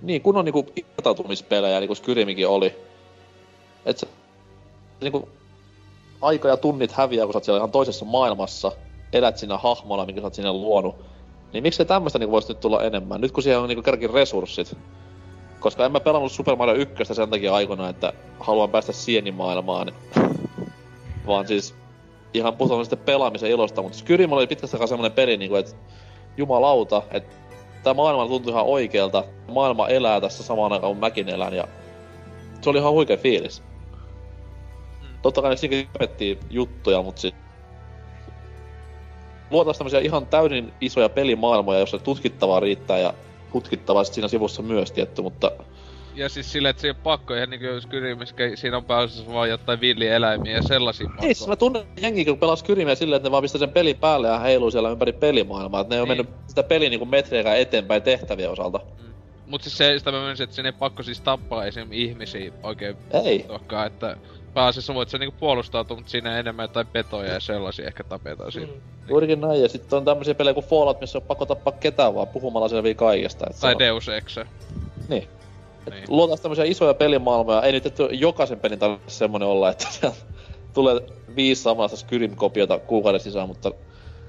niin 0.03 0.23
kunnon 0.23 0.45
niinku 0.45 0.67
irtautumispelejä, 0.77 1.81
niinku 1.81 1.95
Skyrimikin 1.95 2.49
oli. 2.49 2.75
Et 3.87 3.99
se 3.99 4.09
niinku 5.01 5.29
aika 6.21 6.49
ja 6.49 6.57
tunnit 6.57 6.93
häviää, 6.93 7.27
kun 7.27 7.33
sä 7.33 7.37
oot 7.37 7.45
siellä 7.45 7.59
ihan 7.59 7.71
toisessa 7.71 8.05
maailmassa, 8.05 8.73
elät 9.13 9.39
siinä 9.39 9.59
hahmolla, 9.59 10.07
minkä 10.07 10.21
sä 10.21 10.27
oot 10.27 10.35
sinne 10.35 10.53
luonut. 10.53 10.97
Niin 11.53 11.63
miksei 11.63 11.87
tämmöstä 11.87 12.19
niinku 12.19 12.33
voisi 12.33 12.49
nyt 12.49 12.61
tulla 12.61 12.83
enemmän? 12.83 13.21
Nyt 13.21 13.33
kun 13.33 13.43
siihen 13.43 13.59
on 13.59 13.69
niinku 13.69 13.83
kerrankin 13.83 14.11
resurssit. 14.11 14.77
Koska 15.61 15.85
en 15.85 15.93
mä 15.93 16.01
pelannut 16.01 16.33
Super 16.33 16.57
Mario 16.57 16.75
1 16.75 17.15
sen 17.15 17.31
takia 17.31 17.55
aikana, 17.55 17.89
että 17.89 18.13
haluan 18.41 18.71
päästä 18.71 18.93
sienimaailmaan. 18.93 19.93
Vaan 21.27 21.49
siis 21.49 21.75
ihan 22.35 22.57
puhutaan 22.57 22.85
sitten 22.85 22.99
pelaamisen 22.99 23.51
ilosta, 23.51 23.83
mutta 23.83 23.99
Skyrim 23.99 24.33
oli 24.33 24.47
pitkästä 24.47 24.77
aikaa 24.77 24.87
semmonen 24.87 25.13
peli, 25.13 25.37
niinku, 25.37 25.57
että 25.57 25.77
jumalauta, 26.37 27.03
että 27.11 27.37
tämä 27.83 27.95
maailma 27.95 28.27
tuntui 28.27 28.53
ihan 28.53 28.65
oikealta. 28.65 29.25
Maailma 29.49 29.89
elää 29.89 30.21
tässä 30.21 30.43
samaan 30.43 30.73
aikaan, 30.73 30.93
kun 30.93 31.01
mäkin 31.01 31.29
elän, 31.29 31.55
ja 31.55 31.69
se 32.61 32.71
oli 32.71 32.79
ihan 32.79 32.93
huikea 32.93 33.17
fiilis. 33.17 33.63
Totta 35.23 35.43
kai 35.43 35.57
siinäkin 35.57 35.89
hypettiin 35.95 36.39
juttuja, 36.51 37.03
mutta 37.03 37.21
siis 37.21 37.35
luotais 39.51 39.79
tämmösiä 39.79 40.01
ihan 40.01 40.27
täysin 40.27 40.73
isoja 40.81 41.09
pelimaailmoja, 41.09 41.79
jossa 41.79 41.99
tutkittavaa 41.99 42.61
riittää 42.61 42.99
ja 42.99 43.15
tutkittavaa 43.53 44.05
sit 44.05 44.15
siinä 44.15 44.29
sivussa 44.29 44.63
myös 44.63 44.93
tietty, 44.93 45.23
mutta 45.23 45.51
Ja 46.15 46.29
siis 46.29 46.53
silleen, 46.53 46.71
että 46.71 46.81
se 46.81 46.87
ei 46.87 46.91
oo 46.91 46.97
pakko 47.03 47.35
ihan 47.35 47.51
niinku 47.51 47.81
Skyrimiskä, 47.81 48.51
siinä 48.55 48.77
on 48.77 48.85
pääosassa 48.85 49.33
vaan 49.33 49.49
jotain 49.51 49.81
villieläimiä 49.81 50.57
ja 50.57 50.63
sellaisia 50.63 51.07
pakko. 51.09 51.27
Ei, 51.27 51.35
siis 51.35 51.49
mä 51.49 51.57
tunnen 51.57 51.83
jengi, 52.03 52.25
kun 52.25 52.39
pelas 52.39 52.61
Skyrimiä 52.61 52.95
silleen, 52.95 53.17
että 53.17 53.29
ne 53.29 53.31
vaan 53.31 53.43
pistää 53.43 53.59
sen 53.59 53.71
pelin 53.71 53.97
päälle 53.97 54.29
ja 54.29 54.39
heiluu 54.39 54.71
siellä 54.71 54.91
ympäri 54.91 55.13
pelimaailmaa. 55.13 55.81
Että 55.81 55.95
ne 55.95 56.01
ei 56.01 56.05
Niin. 56.07 56.11
ole 56.11 56.17
mennyt 56.17 56.37
sitä 56.47 56.63
peliä 56.63 56.91
niinku 56.91 57.07
metriäkään 57.07 57.57
eteenpäin 57.59 58.03
tehtävien 58.03 58.51
osalta. 58.51 58.81
Mut 59.47 59.63
siis 59.63 59.79
se, 59.79 59.99
sitä 59.99 60.13
mä 60.13 60.21
myönsin, 60.21 60.45
että 60.45 60.55
siinä 60.57 60.69
ei 60.69 60.73
pakko 60.79 61.03
siis 61.03 61.21
tappaa 61.21 61.65
esim. 61.65 61.89
ihmisiä 61.93 62.53
oikein 62.63 62.97
Ei. 63.25 63.39
tokkaan, 63.49 63.87
että 63.87 64.17
pääasiassa 64.55 64.95
voit 64.95 65.09
sä 65.09 65.19
niinku 65.19 65.37
puolustautua, 65.41 65.97
mutta 65.97 66.11
siinä 66.11 66.39
enemmän 66.39 66.65
jotain 66.65 66.87
petoja 66.87 67.33
ja 67.33 67.41
sellaisia 67.41 67.87
ehkä 67.87 68.05
tapetaan 68.05 68.53
siinä. 68.53 68.67
Mm. 68.67 68.81
Juurikin 69.09 69.41
näin, 69.41 69.63
ja 69.63 69.69
sitten 69.69 69.97
on 69.97 70.05
tämmöisiä 70.05 70.35
pelejä 70.35 70.55
kuin 70.55 70.67
Fallout, 70.67 71.01
missä 71.01 71.19
on 71.19 71.23
pakko 71.23 71.47
tappaa 71.47 71.73
ketään 71.81 72.15
vaan 72.15 72.29
puhumalla 72.29 72.69
selviä 72.69 72.95
kaikesta. 72.95 73.47
Et 73.51 73.57
Tai 73.61 73.73
on- 73.73 73.79
Deus 73.79 74.09
Ex. 74.09 74.39
Niin. 75.09 75.29
Niin. 75.91 76.05
Luotais 76.09 76.41
tämmöisiä 76.41 76.65
isoja 76.65 76.95
pelimaailmoja. 76.95 77.63
Ei 77.63 77.73
nyt 77.73 77.87
että 77.87 78.03
jokaisen 78.11 78.61
pelin 78.61 78.79
tarvitse 78.79 79.11
semmonen 79.11 79.49
olla, 79.49 79.71
että 79.71 79.87
tulee 80.75 81.01
viisi 81.37 81.63
samanlaista 81.63 81.97
Skyrim-kopiota 81.97 82.79
kuukauden 82.79 83.21
sisään, 83.21 83.49
mutta 83.49 83.73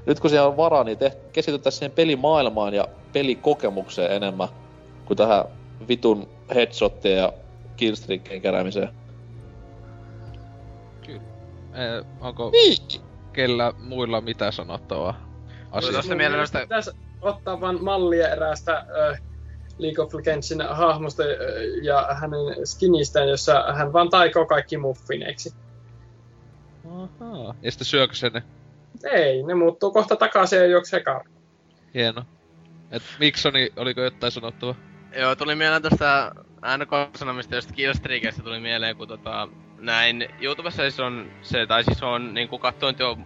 nyt 0.05 0.19
kun 0.19 0.29
siellä 0.29 0.47
on 0.47 0.57
varaa, 0.57 0.83
niin 0.83 0.97
te- 0.97 1.17
keskityttäisiin 1.33 1.79
siihen 1.79 1.91
pelimaailmaan 1.91 2.73
ja 2.73 2.87
pelikokemukseen 3.13 4.11
enemmän 4.11 4.47
kuin 5.05 5.17
tähän 5.17 5.45
vitun 5.87 6.29
headshottien 6.55 7.17
ja 7.17 7.33
killstreakien 7.75 8.41
keräämiseen. 8.41 8.89
Eh, 11.73 12.05
onko 12.19 12.49
Niin. 12.51 13.01
kellä 13.33 13.73
muilla 13.77 14.21
mitä 14.21 14.51
sanottavaa 14.51 15.13
asiasta? 15.71 16.15
noista... 16.15 16.59
Pitäisi 16.59 16.91
ottaa 17.21 17.61
vaan 17.61 17.83
mallia 17.83 18.29
eräästä 18.29 18.77
äh, 18.77 19.21
League 19.81 20.03
of 20.03 20.13
Legendsin 20.13 20.61
hahmosta 20.69 21.23
ja 21.81 22.07
hänen 22.21 22.67
skinistään, 22.67 23.29
jossa 23.29 23.73
hän 23.73 23.93
vaan 23.93 24.09
taikoo 24.09 24.45
kaikki 24.45 24.77
muffineiksi. 24.77 25.53
Ahaa. 26.85 27.55
Ja 27.61 27.71
sitten 27.71 27.85
syökö 27.85 28.13
se 28.13 28.29
ne? 28.29 28.43
Ei, 29.11 29.43
ne 29.43 29.53
muuttuu 29.53 29.91
kohta 29.91 30.15
takaisin 30.15 30.59
ja 30.59 30.65
juoksee 30.65 30.99
karkuun. 31.03 31.41
Hieno. 31.93 32.25
Et 32.91 33.03
Miksoni, 33.19 33.69
oliko 33.75 34.01
jotain 34.01 34.31
sanottavaa? 34.31 34.75
Joo, 35.15 35.35
tuli 35.35 35.55
mieleen 35.55 35.81
tästä 35.81 36.31
NK-sanomista, 36.77 37.55
josta 37.55 37.73
Killstreakista 37.73 38.43
tuli 38.43 38.59
mieleen, 38.59 38.95
kun 38.95 39.07
tota, 39.07 39.47
näin 39.79 40.29
YouTubessa 40.41 40.81
siis 40.81 40.99
on 40.99 41.31
se, 41.41 41.67
tai 41.67 41.83
siis 41.83 42.03
on 42.03 42.33
niinku 42.33 42.57
katsoin 42.57 42.95
jo 42.99 43.17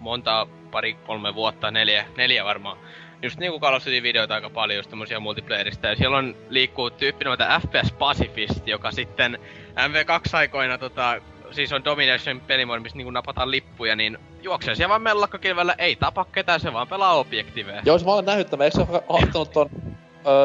monta, 0.00 0.46
pari, 0.70 0.94
kolme 0.94 1.34
vuotta, 1.34 1.70
neljä, 1.70 2.06
neljä 2.16 2.44
varmaan. 2.44 2.78
Just 3.22 3.38
niinku 3.38 3.60
Call 3.60 3.74
of 3.74 3.86
Duty 3.86 4.02
videoita 4.02 4.34
aika 4.34 4.50
paljon, 4.50 4.76
just 4.76 4.90
tämmösiä 4.90 5.20
multiplayerista, 5.20 5.86
ja 5.86 5.96
siellä 5.96 6.18
on 6.18 6.36
liikkuu 6.48 6.90
tyyppi 6.90 7.24
nimeltä 7.24 7.60
FPS 7.60 7.92
Pacifist, 7.92 8.68
joka 8.68 8.90
sitten 8.92 9.38
MV2-aikoina 9.74 10.78
tota, 10.78 11.20
siis 11.50 11.72
on 11.72 11.84
Domination 11.84 12.40
pelimoodi, 12.40 12.82
missä 12.82 12.98
niinku 12.98 13.10
napataan 13.10 13.50
lippuja, 13.50 13.96
niin 13.96 14.18
juoksee 14.42 14.74
siellä 14.74 14.88
vaan 14.88 15.02
mellakkakilvellä, 15.02 15.74
ei 15.78 15.96
tapa 15.96 16.24
ketään, 16.24 16.60
se 16.60 16.72
vaan 16.72 16.88
pelaa 16.88 17.18
objektiveja. 17.18 17.82
Joo, 17.84 17.98
mä 18.04 18.12
olen 18.12 18.24
nähnyt 18.24 18.50
tämän, 18.50 18.64
eikö 18.64 18.76
se 18.76 18.86
ottanut 19.08 19.52
ton, 19.52 19.70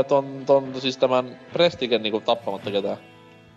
ton, 0.08 0.44
ton, 0.46 0.82
siis 0.82 0.98
tämän 0.98 1.40
Prestigen 1.54 2.04
niinku 2.04 2.22
tappamatta 2.22 2.72
ketään? 2.72 2.98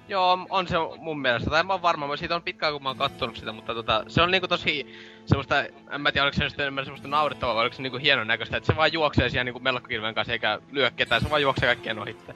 Joo, 0.08 0.46
on 0.50 0.68
se 0.68 0.76
mun 0.98 1.20
mielestä. 1.20 1.50
Tai 1.50 1.62
mä 1.62 1.72
oon 1.72 1.82
varma, 1.82 2.06
mä- 2.06 2.16
siitä 2.16 2.36
on 2.36 2.42
pitkään 2.42 2.72
kun 2.72 2.82
mä 2.82 2.88
oon 2.88 2.98
kattonut 2.98 3.36
sitä, 3.36 3.52
mutta 3.52 3.74
tota, 3.74 4.04
se 4.08 4.22
on 4.22 4.30
niinku 4.30 4.48
tosi 4.48 4.86
semmoista, 5.26 5.64
en 5.90 6.00
mä 6.00 6.12
tiedä 6.12 6.24
oliko 6.24 6.36
se 6.36 6.44
nyt 6.44 6.60
enemmän 6.60 6.84
semmoista 6.84 7.08
naurettavaa 7.08 7.54
vai 7.54 7.62
oliko 7.62 7.76
se 7.76 7.82
niinku 7.82 7.98
hienon 7.98 8.26
näköistä, 8.26 8.56
että 8.56 8.66
se 8.66 8.76
vaan 8.76 8.92
juoksee 8.92 9.30
siellä 9.30 9.44
niinku 9.44 9.60
mellakkakilven 9.60 10.14
kanssa 10.14 10.32
eikä 10.32 10.58
lyö 10.72 10.90
ketään, 10.90 11.22
se 11.22 11.30
vaan 11.30 11.42
juoksee 11.42 11.66
kaikkien 11.66 11.98
ohitte. 11.98 12.34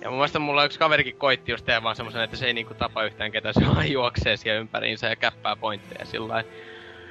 Ja 0.00 0.10
mun 0.10 0.18
mielestä 0.18 0.38
mulla 0.38 0.64
yksi 0.64 0.78
kaverikin 0.78 1.16
koitti 1.16 1.52
just 1.52 1.66
vaan 1.82 1.96
semmosen, 1.96 2.22
että 2.22 2.36
se 2.36 2.46
ei 2.46 2.52
niinku 2.52 2.74
tapa 2.74 3.04
yhtään 3.04 3.32
ketään, 3.32 3.54
se 3.54 3.66
vaan 3.66 3.92
juoksee 3.92 4.36
siellä 4.36 4.60
ympäriinsä 4.60 5.08
ja 5.08 5.16
käppää 5.16 5.56
pointteja 5.56 6.04
sillä 6.04 6.44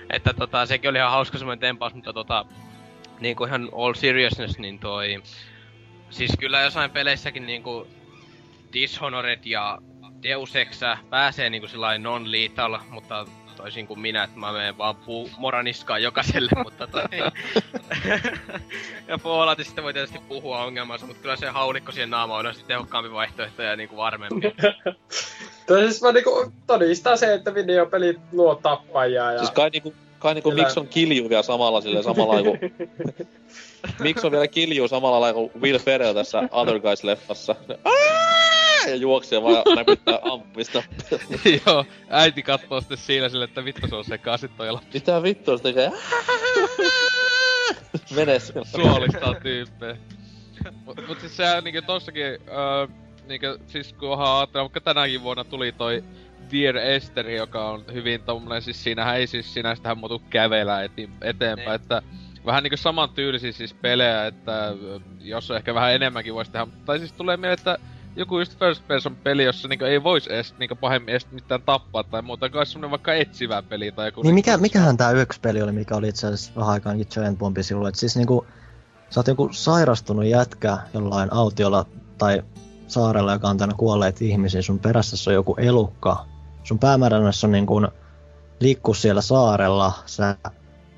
Että 0.09 0.33
tota, 0.33 0.65
sekin 0.65 0.89
oli 0.89 0.97
ihan 0.97 1.11
hauska 1.11 1.37
semmoinen 1.37 1.59
tempaus, 1.59 1.93
mutta 1.93 2.13
tota, 2.13 2.45
niinku 3.19 3.45
ihan 3.45 3.69
all 3.77 3.93
seriousness, 3.93 4.59
niin 4.59 4.79
toi... 4.79 5.23
Siis 6.09 6.31
kyllä 6.39 6.61
jossain 6.61 6.91
peleissäkin 6.91 7.45
niinku 7.45 7.87
Dishonored 8.73 9.39
ja 9.45 9.77
Deus 10.23 10.55
Ex 10.55 10.79
pääsee 11.09 11.49
niinku 11.49 11.67
sellainen 11.67 12.03
non-lethal, 12.03 12.77
mutta 12.89 13.25
toisin 13.55 13.87
kuin 13.87 13.99
minä, 13.99 14.23
että 14.23 14.39
mä 14.39 14.51
menen 14.51 14.77
vaan 14.77 14.95
puu 14.95 15.29
moraniskaan 15.37 16.03
jokaiselle, 16.03 16.49
mutta 16.63 16.87
toi... 16.87 17.03
ja 19.07 19.17
Falloutista 19.17 19.69
sitten 19.69 19.83
voi 19.83 19.93
tietysti 19.93 20.19
puhua 20.27 20.63
ongelmansa, 20.63 21.05
mutta 21.05 21.21
kyllä 21.21 21.35
se 21.35 21.47
haulikko 21.47 21.91
siihen 21.91 22.09
naamaan 22.09 22.45
on 22.45 22.53
sitten 22.53 22.67
tehokkaampi 22.67 23.11
vaihtoehto 23.11 23.61
ja 23.61 23.75
niinku 23.75 23.97
varmempi. 23.97 24.53
Toi 25.67 25.81
siis 25.81 26.01
vaan 26.01 26.13
niinku 26.13 26.51
todistaa 26.67 27.17
se, 27.17 27.33
että 27.33 27.53
videopelit 27.53 28.19
luo 28.31 28.55
tappajia 28.55 29.31
ja... 29.31 29.39
Siis 29.39 29.51
kai 29.51 29.69
niinku, 29.69 29.93
kai 30.19 30.33
niinku 30.33 30.49
Kyllä. 30.49 30.63
Mix 30.63 30.77
on 30.77 30.87
kiljuu 30.87 31.29
vielä 31.29 31.43
samalla 31.43 31.81
silleen 31.81 32.03
samalla 32.03 32.43
kuin... 32.43 32.59
Mix 33.99 34.23
on 34.23 34.31
vielä 34.31 34.47
kiljuu 34.47 34.87
samalla 34.87 35.21
lailla 35.21 35.39
kuin 35.39 35.61
Will 35.61 35.79
Ferrell 35.79 36.13
tässä 36.13 36.43
Other 36.51 36.79
Guys-leffassa. 36.79 37.55
Ja 38.87 38.95
juoksee 38.95 39.41
vaan 39.41 39.63
näpyttää 39.75 40.19
ampumista. 40.31 40.83
Joo, 41.65 41.85
äiti 42.09 42.43
katsoo 42.43 42.79
sitten 42.81 42.97
siinä 42.97 43.29
sille, 43.29 43.43
että 43.45 43.65
vittu 43.65 43.87
se 43.87 43.95
on 43.95 44.05
sekaisin 44.05 44.49
toi 44.57 44.71
la- 44.71 44.81
Mitä 44.93 45.23
vittua 45.23 45.57
se 45.57 45.63
tekee? 45.63 45.91
Mene 48.15 48.39
siellä. 48.39 48.63
suolistaa 48.65 49.33
tyyppejä. 49.33 49.97
Mut, 50.85 51.07
mut 51.07 51.19
siis 51.19 51.37
sehän 51.37 51.63
niinku 51.63 51.81
tossakin, 51.81 52.23
öö, 52.25 52.87
niinku, 53.27 53.45
siis 53.67 53.93
kun 53.93 54.09
onhan 54.09 54.37
ajatella, 54.37 54.63
vaikka 54.63 54.81
tänäkin 54.81 55.23
vuonna 55.23 55.43
tuli 55.43 55.71
toi 55.71 56.03
Dear 56.51 56.77
Esther, 56.77 57.29
joka 57.29 57.69
on 57.69 57.83
hyvin 57.93 58.21
tommonen, 58.23 58.61
siis 58.61 58.83
siinähän 58.83 59.17
ei 59.17 59.27
siis 59.27 59.53
sinänsä 59.53 59.95
muutu 59.95 60.21
kävellä 60.29 60.83
eti, 60.83 61.09
eteenpäin, 61.21 61.67
Niin. 61.67 61.75
että 61.81 62.01
vähän 62.45 62.63
niinku 62.63 62.77
saman 62.77 63.09
tyylisiä 63.09 63.51
siis 63.51 63.73
pelejä, 63.73 64.25
että 64.25 64.73
jos 65.19 65.51
ehkä 65.51 65.73
vähän 65.73 65.93
enemmänkin 65.93 66.33
voisi 66.33 66.51
tehdä, 66.51 66.67
tai 66.85 66.99
siis 66.99 67.11
tulee 67.13 67.37
mieleen, 67.37 67.57
että 67.59 67.77
joku 68.15 68.39
just 68.39 68.59
first 68.59 68.87
person 68.87 69.15
peli, 69.15 69.43
jossa 69.43 69.67
niinku 69.67 69.85
ei 69.85 70.03
vois 70.03 70.27
edes 70.27 70.55
niinku 70.59 70.75
pahemmin 70.75 71.09
edes 71.09 71.31
mitään 71.31 71.61
tappaa 71.61 72.03
tai 72.03 72.21
muuta, 72.21 72.49
kai 72.49 72.65
semmonen 72.65 72.91
vaikka 72.91 73.13
etsivä 73.13 73.61
peli 73.61 73.91
tai 73.91 74.07
joku... 74.07 74.21
Niin 74.21 74.35
mikä, 74.35 74.57
mikähän 74.57 74.97
tää 74.97 75.11
yksi 75.11 75.39
peli 75.39 75.61
oli, 75.61 75.71
mikä 75.71 75.95
oli 75.95 76.07
itse 76.07 76.27
asiassa 76.27 76.51
vähän 76.55 76.69
aikaankin 76.69 77.07
Giant 77.13 77.39
Bombi 77.39 77.63
sinulle, 77.63 77.89
että 77.89 77.99
siis 77.99 78.17
niinku, 78.17 78.45
sä 79.09 79.19
oot 79.19 79.27
joku 79.27 79.49
sairastunut 79.51 80.25
jätkä 80.25 80.77
jollain 80.93 81.33
autiolla 81.33 81.85
tai 82.17 82.43
saarella, 82.87 83.33
joka 83.33 83.49
on 83.49 83.57
täynnä 83.57 83.75
kuolleet 83.77 84.21
ihmisiä, 84.21 84.61
sun 84.61 84.79
perässä 84.79 85.29
on 85.29 85.33
joku 85.33 85.55
elukka, 85.57 86.25
sun 86.63 86.79
päämäärännässä 86.79 87.47
on 87.47 87.51
niinku 87.51 87.81
liikkuu 88.59 88.93
siellä 88.93 89.21
saarella, 89.21 89.93
sä 90.05 90.35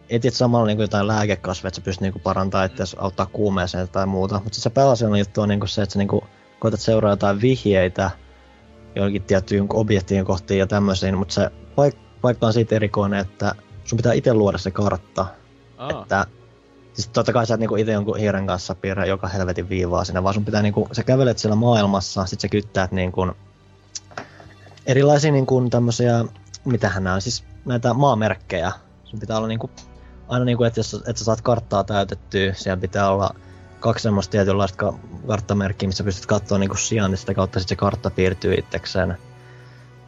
etit 0.10 0.34
samalla 0.34 0.68
niinku 0.68 0.82
jotain 0.82 1.08
lääkekasveja, 1.08 1.68
että 1.68 1.76
sä 1.76 1.82
pystyt 1.82 2.02
niinku 2.02 2.20
parantamaan 2.20 2.66
itseäsi, 2.66 2.96
auttaa 3.00 3.26
kuumeeseen 3.26 3.90
tai 3.90 4.06
muuta, 4.06 4.42
mutta 4.44 4.56
sit 4.56 4.64
se 4.64 4.70
pääasiallinen 4.70 5.20
juttu 5.20 5.42
on 5.42 5.50
niinku 5.50 5.68
se, 5.68 5.82
että 5.82 5.94
sä 5.94 6.00
niinku 6.00 6.24
koetat 6.62 6.80
seuraa 6.80 7.12
jotain 7.12 7.42
vihjeitä 7.42 8.12
joihinkin 8.96 9.24
tiettyihin 9.24 9.68
objektiin 9.74 10.26
kohtiin 10.26 10.60
ja 10.60 10.68
tämmöisiin, 10.68 11.18
mutta 11.18 11.34
se 11.34 11.52
paik- 11.76 12.20
paikka 12.22 12.48
on 12.48 12.54
siitä 12.54 12.76
erikoinen, 12.76 13.20
että 13.20 13.56
sun 13.84 13.98
pitää 13.98 14.14
itse 14.14 14.34
luoda 14.34 14.58
se 14.58 14.72
kartta. 14.72 15.26
Aa, 15.78 15.90
Että, 15.90 16.26
siis 16.94 17.08
totta 17.08 17.34
kai 17.34 17.46
sä 17.46 17.54
et 17.54 17.60
niinku 17.60 17.76
itse 17.76 17.92
jonkun 17.92 18.18
hiiren 18.18 18.48
kanssa 18.48 18.76
piirrä 18.76 19.06
joka 19.06 19.28
helvetin 19.28 19.70
viivaa 19.70 20.06
sinne, 20.06 20.24
vaan 20.24 20.34
sun 20.34 20.46
pitää 20.46 20.62
niinku, 20.62 20.88
sä 20.92 21.04
kävelet 21.04 21.38
siellä 21.38 21.56
maailmassa, 21.56 22.26
sit 22.26 22.40
sä 22.40 22.48
kyttäät 22.48 22.92
niinku 22.92 23.32
erilaisia 24.86 25.32
niinku 25.32 25.70
tämmösiä, 25.70 26.26
mitähän 26.66 27.04
nää 27.04 27.14
on, 27.14 27.22
siis 27.22 27.44
näitä 27.66 27.94
maamerkkejä. 27.94 28.72
Sun 29.04 29.20
pitää 29.20 29.38
olla 29.38 29.48
niinku 29.48 29.70
aina 30.28 30.46
niinku, 30.46 30.64
että 30.64 30.80
jos 30.80 30.94
että 30.94 31.20
sä 31.20 31.26
saat 31.26 31.42
karttaa 31.42 31.84
täytettyä, 31.84 32.54
siellä 32.54 32.82
pitää 32.82 33.12
olla 33.12 33.36
kaksi 33.82 34.04
semmoista 34.04 34.32
tietynlaista 34.32 34.78
ka- 34.78 34.94
karttamerkkiä, 35.28 35.88
missä 35.88 36.04
pystyt 36.04 36.26
katsoa 36.26 36.58
niinku 36.58 36.76
sijaan, 36.76 37.12
niin 37.12 37.18
sitä 37.18 37.34
kautta 37.34 37.60
sit 37.60 37.70
se 37.70 37.76
kartta 37.76 38.10
piirtyy 38.10 38.54
itsekseen. 38.54 39.18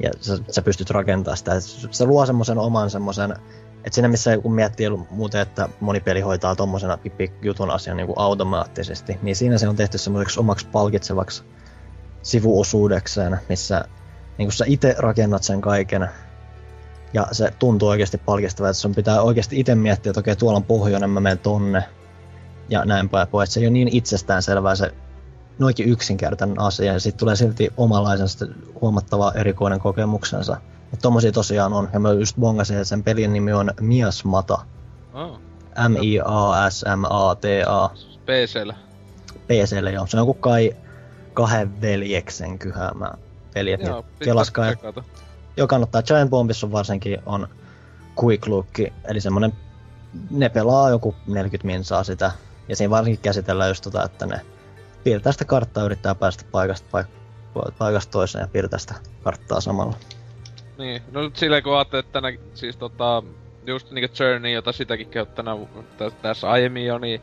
Ja 0.03 0.11
sä, 0.21 0.37
sä 0.51 0.61
pystyt 0.61 0.89
rakentamaan 0.89 1.37
sitä. 1.37 1.59
Se 1.91 2.05
luo 2.05 2.25
semmoisen 2.25 2.57
oman 2.57 2.89
semmoisen, 2.89 3.31
että 3.75 3.91
siinä 3.91 4.07
missä 4.07 4.37
kun 4.37 4.53
miettii 4.53 4.89
muuten, 5.09 5.41
että 5.41 5.69
moni 5.79 5.99
peli 5.99 6.21
hoitaa 6.21 6.55
tommosena 6.55 6.97
jutun 7.41 7.71
asian 7.71 7.97
niin 7.97 8.07
kuin 8.07 8.19
automaattisesti, 8.19 9.17
niin 9.21 9.35
siinä 9.35 9.57
se 9.57 9.67
on 9.67 9.75
tehty 9.75 9.97
semmoiseksi 9.97 10.39
omaksi 10.39 10.67
palkitsevaksi 10.71 11.43
sivuosuudekseen, 12.21 13.39
missä 13.49 13.85
niin 14.37 14.47
kun 14.47 14.53
sä 14.53 14.65
itse 14.67 14.95
rakennat 14.99 15.43
sen 15.43 15.61
kaiken, 15.61 16.09
ja 17.13 17.27
se 17.31 17.53
tuntuu 17.59 17.89
oikeasti 17.89 18.17
palkistavalta, 18.17 18.69
että 18.69 18.81
sun 18.81 18.95
pitää 18.95 19.21
oikeasti 19.21 19.59
itse 19.59 19.75
miettiä, 19.75 20.09
että 20.09 20.19
okei, 20.19 20.35
tuolla 20.35 20.57
on 20.57 20.63
pohjoinen, 20.63 21.09
mä 21.09 21.19
menen 21.19 21.39
tonne, 21.39 21.83
ja 22.69 22.85
näin 22.85 23.09
päin 23.09 23.27
pois. 23.27 23.53
Se 23.53 23.59
ei 23.59 23.65
ole 23.65 23.71
niin 23.71 23.95
itsestäänselvää 23.95 24.75
se 24.75 24.93
noinkin 25.59 25.89
yksinkertainen 25.89 26.59
asia, 26.59 26.93
ja 26.93 26.99
sitten 26.99 27.19
tulee 27.19 27.35
silti 27.35 27.73
omanlaisensa 27.77 28.45
huomattava 28.81 29.31
erikoinen 29.35 29.79
kokemuksensa. 29.79 30.57
Että 30.83 31.01
tommosia 31.01 31.31
tosiaan 31.31 31.73
on, 31.73 31.89
ja 31.93 31.99
mä 31.99 32.11
just 32.11 32.35
bongasin, 32.39 32.77
että 32.77 32.85
sen 32.85 33.03
pelin 33.03 33.33
nimi 33.33 33.53
on 33.53 33.71
Miasmata. 33.81 34.59
Oh. 35.13 35.39
M-I-A-S-M-A-T-A. 35.89 37.89
PCllä. 38.25 38.75
PClle 39.47 39.91
joo. 39.91 40.07
Se 40.07 40.17
on 40.17 40.21
joku 40.21 40.33
kai 40.33 40.75
kahden 41.33 41.81
veljeksen 41.81 42.59
kyhäämä 42.59 43.11
peli. 43.53 43.71
Että 43.71 43.87
Joo, 43.87 44.05
kelaskaa, 44.19 44.65
tsekata. 44.65 45.03
Joo, 45.57 45.67
kannattaa. 45.67 46.03
Giant 46.03 46.29
Bombissa 46.29 46.71
varsinkin 46.71 47.19
on 47.25 47.47
quick 48.23 48.47
look, 48.47 48.67
eli 49.05 49.21
semmonen, 49.21 49.53
ne 50.31 50.49
pelaa 50.49 50.89
joku 50.89 51.15
40 51.27 51.67
minsaa 51.67 52.03
sitä. 52.03 52.31
Ja 52.67 52.75
siinä 52.75 52.89
varsinkin 52.89 53.21
käsitellään 53.21 53.69
just 53.69 53.83
tota, 53.83 54.03
että 54.03 54.25
ne 54.25 54.41
piirtää 55.03 55.31
sitä 55.31 55.45
karttaa, 55.45 55.83
yrittää 55.83 56.15
päästä 56.15 56.43
paikasta, 56.51 56.87
paik- 56.91 57.71
paikasta 57.77 58.11
toiseen 58.11 58.41
ja 58.41 58.47
piirtää 58.47 58.79
sitä 58.79 58.95
karttaa 59.23 59.61
samalla. 59.61 59.95
Niin, 60.77 61.01
no 61.11 61.21
nyt 61.21 61.35
silleen 61.35 61.63
kun 61.63 61.75
ajattelee, 61.75 61.99
että 61.99 62.11
tänä, 62.11 62.37
siis 62.53 62.77
tota, 62.77 63.23
just 63.65 63.91
niinku 63.91 64.15
Journey, 64.19 64.51
jota 64.51 64.71
sitäkin 64.71 65.07
kehottana 65.07 65.57
tässä 66.21 66.49
aiemmin 66.49 66.85
jo, 66.85 66.97
niin 66.97 67.21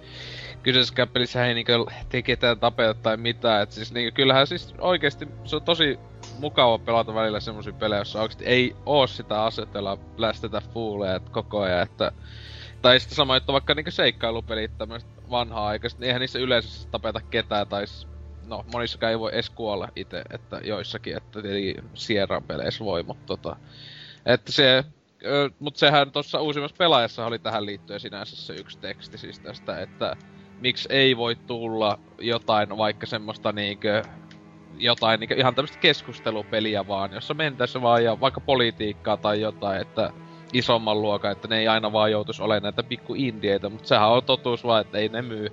kyseisessä 0.62 1.06
pelissä 1.06 1.46
ei 1.46 1.54
niinku 1.54 1.72
tee 2.10 2.56
tapeta 2.60 2.94
tai 2.94 3.16
mitään, 3.16 3.62
et 3.62 3.72
siis 3.72 3.92
niinku 3.92 4.14
kyllähän 4.14 4.46
siis 4.46 4.74
oikeesti 4.78 5.28
se 5.44 5.56
on 5.56 5.62
tosi 5.62 5.98
mukava 6.38 6.78
pelata 6.78 7.14
välillä 7.14 7.40
semmosia 7.40 7.72
pelejä, 7.72 8.00
jossa 8.00 8.20
oikeesti 8.20 8.44
ei 8.44 8.76
oo 8.86 9.06
sitä 9.06 9.44
asetella 9.44 9.98
lästetä 10.16 10.62
fooleja 10.74 11.20
koko 11.20 11.60
ajan, 11.60 11.82
että 11.82 12.12
tai 12.82 13.00
sitten 13.00 13.16
sama 13.16 13.36
juttu 13.36 13.52
vaikka 13.52 13.74
niinku 13.74 13.90
seikkailupelit 13.90 14.78
tämmöiset 14.78 15.19
vanhaa 15.30 15.66
aikaiset, 15.66 15.98
niin 15.98 16.06
eihän 16.06 16.20
niissä 16.20 16.38
yleensä 16.38 16.88
tapeta 16.90 17.20
ketään 17.30 17.68
tai 17.68 17.84
no 18.46 18.64
monissakaan 18.72 19.10
ei 19.10 19.18
voi 19.18 19.30
edes 19.32 19.50
kuolla 19.50 19.88
itse, 19.96 20.22
että 20.34 20.60
joissakin, 20.64 21.16
että 21.16 21.42
tietenkin 21.42 21.90
Sierran 21.94 22.44
peleissä 22.44 22.84
voi, 22.84 23.02
mutta 23.02 23.26
tota, 23.26 23.56
että 24.26 24.52
se, 24.52 24.84
ö, 25.24 25.50
mut 25.58 25.76
sehän 25.76 26.12
tuossa 26.12 26.40
uusimmassa 26.40 26.76
pelaajassa 26.78 27.26
oli 27.26 27.38
tähän 27.38 27.66
liittyen 27.66 28.00
sinänsä 28.00 28.36
se 28.36 28.54
yksi 28.54 28.78
teksti 28.78 29.18
siis 29.18 29.40
tästä, 29.40 29.80
että 29.80 30.16
miksi 30.60 30.88
ei 30.92 31.16
voi 31.16 31.36
tulla 31.36 31.98
jotain 32.18 32.76
vaikka 32.76 33.06
semmoista 33.06 33.52
niinkö 33.52 34.02
jotain 34.78 35.20
niinkö 35.20 35.34
ihan 35.34 35.54
tämmöistä 35.54 35.78
keskustelupeliä 35.78 36.86
vaan, 36.86 37.12
jossa 37.12 37.34
mentäessä 37.34 37.82
vaan 37.82 38.04
ja 38.04 38.20
vaikka 38.20 38.40
politiikkaa 38.40 39.16
tai 39.16 39.40
jotain, 39.40 39.80
että 39.80 40.12
isomman 40.52 41.02
luokan, 41.02 41.32
että 41.32 41.48
ne 41.48 41.58
ei 41.58 41.68
aina 41.68 41.92
vaan 41.92 42.10
joutuisi 42.10 42.42
olemaan 42.42 42.62
näitä 42.62 42.82
pikku 42.82 43.14
indieitä, 43.14 43.68
mutta 43.68 43.88
sehän 43.88 44.08
on 44.08 44.22
totuus 44.22 44.64
vaan, 44.64 44.80
että 44.80 44.98
ei 44.98 45.08
ne 45.08 45.22
myy. 45.22 45.52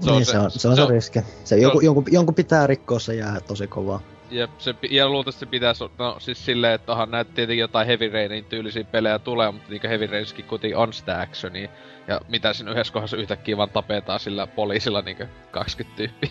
Se 0.00 0.10
on 0.10 0.16
niin, 0.16 0.26
se, 0.26 0.38
on, 0.38 0.50
se, 0.50 0.68
on 0.68 0.76
se, 0.76 0.86
riski. 0.86 1.20
Se, 1.44 1.56
joku, 1.56 1.80
jonkun, 1.80 2.04
jonkun 2.10 2.34
pitää 2.34 2.66
rikkoa 2.66 2.98
se 2.98 3.14
jää 3.14 3.40
tosi 3.40 3.66
kovaa. 3.66 4.00
Jep, 4.30 4.50
se, 4.58 4.74
ja 4.90 5.08
luultavasti 5.08 5.40
se 5.40 5.46
pitäisi, 5.46 5.84
no 5.98 6.16
siis 6.18 6.44
silleen, 6.44 6.74
että 6.74 6.92
onhan 6.92 7.10
näitä 7.10 7.30
tietenkin 7.34 7.60
jotain 7.60 7.86
Heavy 7.86 8.08
Rainin 8.08 8.44
tyylisiä 8.44 8.84
pelejä 8.84 9.18
tulee, 9.18 9.50
mutta 9.50 9.70
niinkö 9.70 9.88
Heavy 9.88 10.06
Rainiskin 10.06 10.44
kuitenkin 10.44 10.76
on 10.76 10.92
sitä 10.92 11.20
actionia. 11.20 11.68
Ja 12.08 12.20
mitä 12.28 12.52
siinä 12.52 12.72
yhdessä 12.72 12.92
kohdassa 12.92 13.16
yhtäkkiä 13.16 13.56
vaan 13.56 13.70
tapetaan 13.70 14.20
sillä 14.20 14.46
poliisilla 14.46 15.02
niinkö 15.02 15.26
20 15.50 15.96
tyyppiä. 15.96 16.30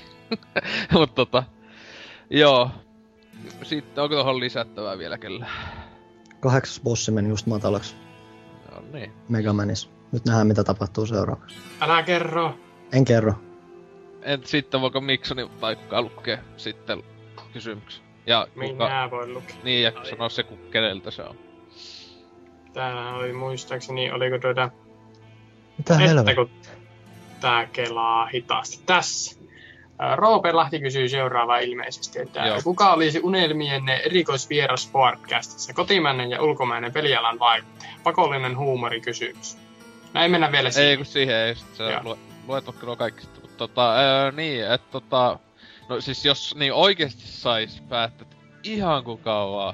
Mut 0.93 1.15
tota, 1.15 1.43
joo. 2.29 2.69
Sitten 3.63 4.03
onko 4.03 4.15
tohon 4.15 4.39
lisättävää 4.39 4.97
vielä 4.97 5.17
kyllä? 5.17 5.45
Kahdeksas 6.41 6.81
bossi 6.83 7.11
meni 7.11 7.29
just 7.29 7.45
matalaksi 7.47 7.95
No 8.71 8.81
niin. 8.93 9.11
Megamanissa. 9.29 9.89
Nyt 10.11 10.25
nähdään 10.25 10.47
mitä 10.47 10.63
tapahtuu 10.63 11.05
seuraavaksi. 11.05 11.55
Älä 11.81 12.03
kerro. 12.03 12.57
En 12.93 13.05
kerro. 13.05 13.33
En 14.21 14.41
sitten 14.45 14.81
voiko 14.81 15.01
Miksoni 15.01 15.49
tai 15.59 15.75
kuka 15.75 16.01
lukee 16.01 16.39
sitten 16.57 17.03
kysymyksen. 17.53 18.03
Ja 18.25 18.47
kuka, 18.53 18.85
Minä 18.85 19.07
voin 19.11 19.33
lukea. 19.33 19.55
niin 19.63 19.83
ja 19.83 19.91
sanoa 20.09 20.29
se, 20.29 20.43
ku- 20.43 20.59
keneltä 20.71 21.11
se 21.11 21.23
on. 21.23 21.35
Täällä 22.73 23.13
oli 23.15 23.33
muistaakseni, 23.33 24.11
oliko 24.11 24.37
tuota... 24.39 24.69
Mitä 25.77 25.93
että 25.93 26.07
helvettiä? 26.07 26.35
kun 26.35 26.49
tää 27.41 27.65
kelaa 27.65 28.25
hitaasti. 28.25 28.83
Tässä. 28.85 29.39
Roope 30.15 30.51
Lahti 30.51 30.79
kysyy 30.79 31.09
seuraavaa 31.09 31.59
ilmeisesti, 31.59 32.19
että 32.19 32.47
Joo. 32.47 32.61
kuka 32.63 32.93
olisi 32.93 33.19
unelmienne 33.23 33.95
erikoisvieras 33.95 34.89
podcastissa, 34.91 35.73
kotimainen 35.73 36.31
ja 36.31 36.41
ulkomainen 36.41 36.93
pelialan 36.93 37.39
vaikuttaja? 37.39 37.91
Pakollinen 38.03 38.57
huumorikysymys. 38.57 39.57
Ei 40.21 40.29
mennä 40.29 40.51
vielä 40.51 40.67
Ei 40.67 40.73
siihen. 40.73 40.97
kun 40.97 41.05
siihen 41.05 41.35
ei, 41.35 41.55
Joo. 41.79 41.99
lue, 42.03 42.17
luet 42.47 42.65
vaikka 42.65 42.85
nuo 42.85 42.95
kaikki 42.95 43.27
tota, 43.57 43.93
ää, 43.93 44.31
niin, 44.31 44.71
että 44.71 44.87
tota... 44.91 45.39
No 45.89 46.01
siis 46.01 46.25
jos 46.25 46.55
niin 46.55 46.73
oikeesti 46.73 47.27
sais 47.27 47.81
päättää, 47.89 48.27
että 48.31 48.35
ihan 48.63 49.03
kuka 49.03 49.51
vaan, 49.51 49.73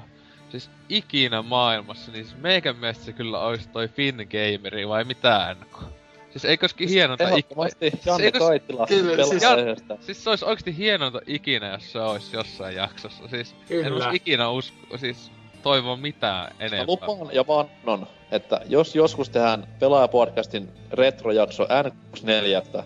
siis 0.49 0.69
ikinä 0.89 1.41
maailmassa, 1.41 2.11
niin 2.11 2.25
siis 2.25 2.37
meikän 2.37 2.75
mielestä 2.75 3.05
se 3.05 3.13
kyllä 3.13 3.39
olisi 3.39 3.69
toi 3.69 3.87
Finn 3.87 4.17
Gameri 4.17 4.87
vai 4.87 5.03
mitä 5.03 5.55
NK? 5.61 5.96
Siis 6.31 6.45
eikö 6.45 6.63
olisikin 6.63 6.89
hienonta 6.89 7.23
ikinä... 7.23 7.35
Ehdottomasti 7.37 7.91
Janne 8.05 8.25
eikö- 8.25 8.39
Kaitila 8.39 8.87
Kyllä, 8.87 9.25
siis- 9.25 9.43
aiheesta. 9.43 9.97
Siis 10.01 10.23
se 10.23 10.29
olisi 10.29 10.45
oikeesti 10.45 10.77
hienonta 10.77 11.19
ikinä, 11.27 11.67
jos 11.71 11.91
se 11.91 11.99
olisi 11.99 12.35
jossain 12.35 12.75
jaksossa. 12.75 13.27
Siis 13.27 13.51
en 13.51 13.67
Kyllä. 13.67 13.95
olisi 13.95 14.15
ikinä 14.15 14.49
usko, 14.49 14.97
siis 14.97 15.31
toivoa 15.63 15.95
mitään 15.97 16.43
Mä 16.59 16.65
enempää. 16.65 16.85
lupaan 16.87 17.29
ja 17.35 17.45
vannon, 17.47 18.07
että 18.31 18.61
jos 18.65 18.95
joskus 18.95 19.29
tehdään 19.29 19.67
pelaajapodcastin 19.79 20.69
retrojakso 20.91 21.63
N64, 21.63 22.83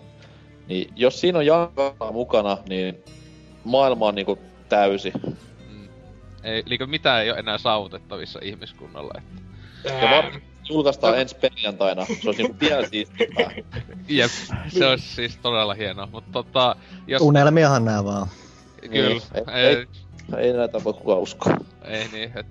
niin 0.66 0.92
jos 0.96 1.20
siinä 1.20 1.38
on 1.38 1.46
Janka 1.46 1.94
mukana, 2.12 2.58
niin 2.68 3.04
maailma 3.64 4.06
on 4.06 4.14
niinku 4.14 4.38
täysi. 4.68 5.12
Mm. 5.70 5.88
Ei, 6.44 6.62
eli 6.66 6.78
mitään 6.86 7.22
ei 7.22 7.30
ole 7.30 7.38
enää 7.38 7.58
saavutettavissa 7.58 8.38
ihmiskunnalle. 8.42 9.22
Että. 9.84 9.98
Ja 10.06 10.10
var- 10.10 10.40
julkaistaan 10.68 11.18
ensi 11.20 11.34
perjantaina, 11.36 12.04
se 12.06 12.28
olisi 12.28 12.42
niinku 12.42 12.56
vielä 12.60 12.88
siistimpää. 12.88 13.50
Jep, 14.08 14.30
se 14.68 14.86
olisi 14.86 15.08
siis 15.14 15.36
todella 15.36 15.74
hienoa, 15.74 16.06
mutta 16.06 16.32
tota, 16.32 16.76
jos... 17.06 17.22
Unelmiahan 17.22 17.84
nää 17.84 18.04
vaan. 18.04 18.26
Kyllä, 18.80 19.08
Niin, 19.08 19.22
ei, 19.34 19.62
ei- 19.64 19.76
ei, 19.76 19.86
Ei 20.46 20.52
näitä 20.52 20.84
voi 20.84 20.92
kukaan 20.92 21.18
uskoa. 21.20 21.56
ei 21.84 22.08
niin, 22.12 22.32
et, 22.38 22.46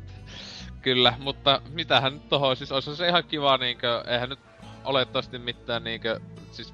Kyllä, 0.81 1.13
mutta 1.19 1.61
mitähän 1.69 2.13
nyt 2.13 2.29
tohon, 2.29 2.55
siis 2.55 2.71
olisi 2.71 2.95
se 2.95 3.07
ihan 3.07 3.23
kiva 3.23 3.57
niinkö, 3.57 4.03
eihän 4.07 4.29
nyt 4.29 4.39
olettavasti 4.83 5.39
mitään 5.39 5.83
niinkö, 5.83 6.19
siis 6.51 6.73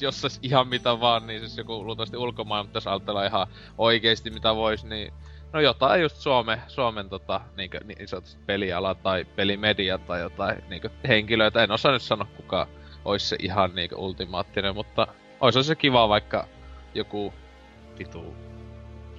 jos 0.00 0.38
ihan 0.42 0.68
mitä 0.68 1.00
vaan, 1.00 1.26
niin 1.26 1.40
siis 1.40 1.56
joku 1.58 1.84
luultavasti 1.84 2.16
ulkomaan 2.16 2.66
pitäisi 2.66 2.88
ajatella 2.88 3.24
ihan 3.26 3.46
oikeesti 3.78 4.30
mitä 4.30 4.54
vois, 4.54 4.84
niin 4.84 5.12
no 5.52 5.60
jotain 5.60 6.02
just 6.02 6.16
Suome, 6.16 6.60
Suomen 6.68 7.08
tota, 7.08 7.40
niinkö, 7.56 7.80
niin 7.84 8.08
sanotusti 8.08 8.40
peliala 8.46 8.94
tai 8.94 9.24
pelimedia 9.24 9.98
tai 9.98 10.20
jotain 10.20 10.64
niinkö 10.68 10.90
henkilöitä, 11.08 11.62
en 11.62 11.70
osaa 11.70 11.92
nyt 11.92 12.02
sanoa 12.02 12.28
kuka 12.36 12.66
olisi 13.04 13.26
se 13.26 13.36
ihan 13.40 13.74
niinkö 13.74 13.96
ultimaattinen, 13.96 14.74
mutta 14.74 15.06
olisi 15.40 15.64
se 15.64 15.74
kiva 15.74 16.08
vaikka 16.08 16.48
joku 16.94 17.34
vitu, 17.98 18.34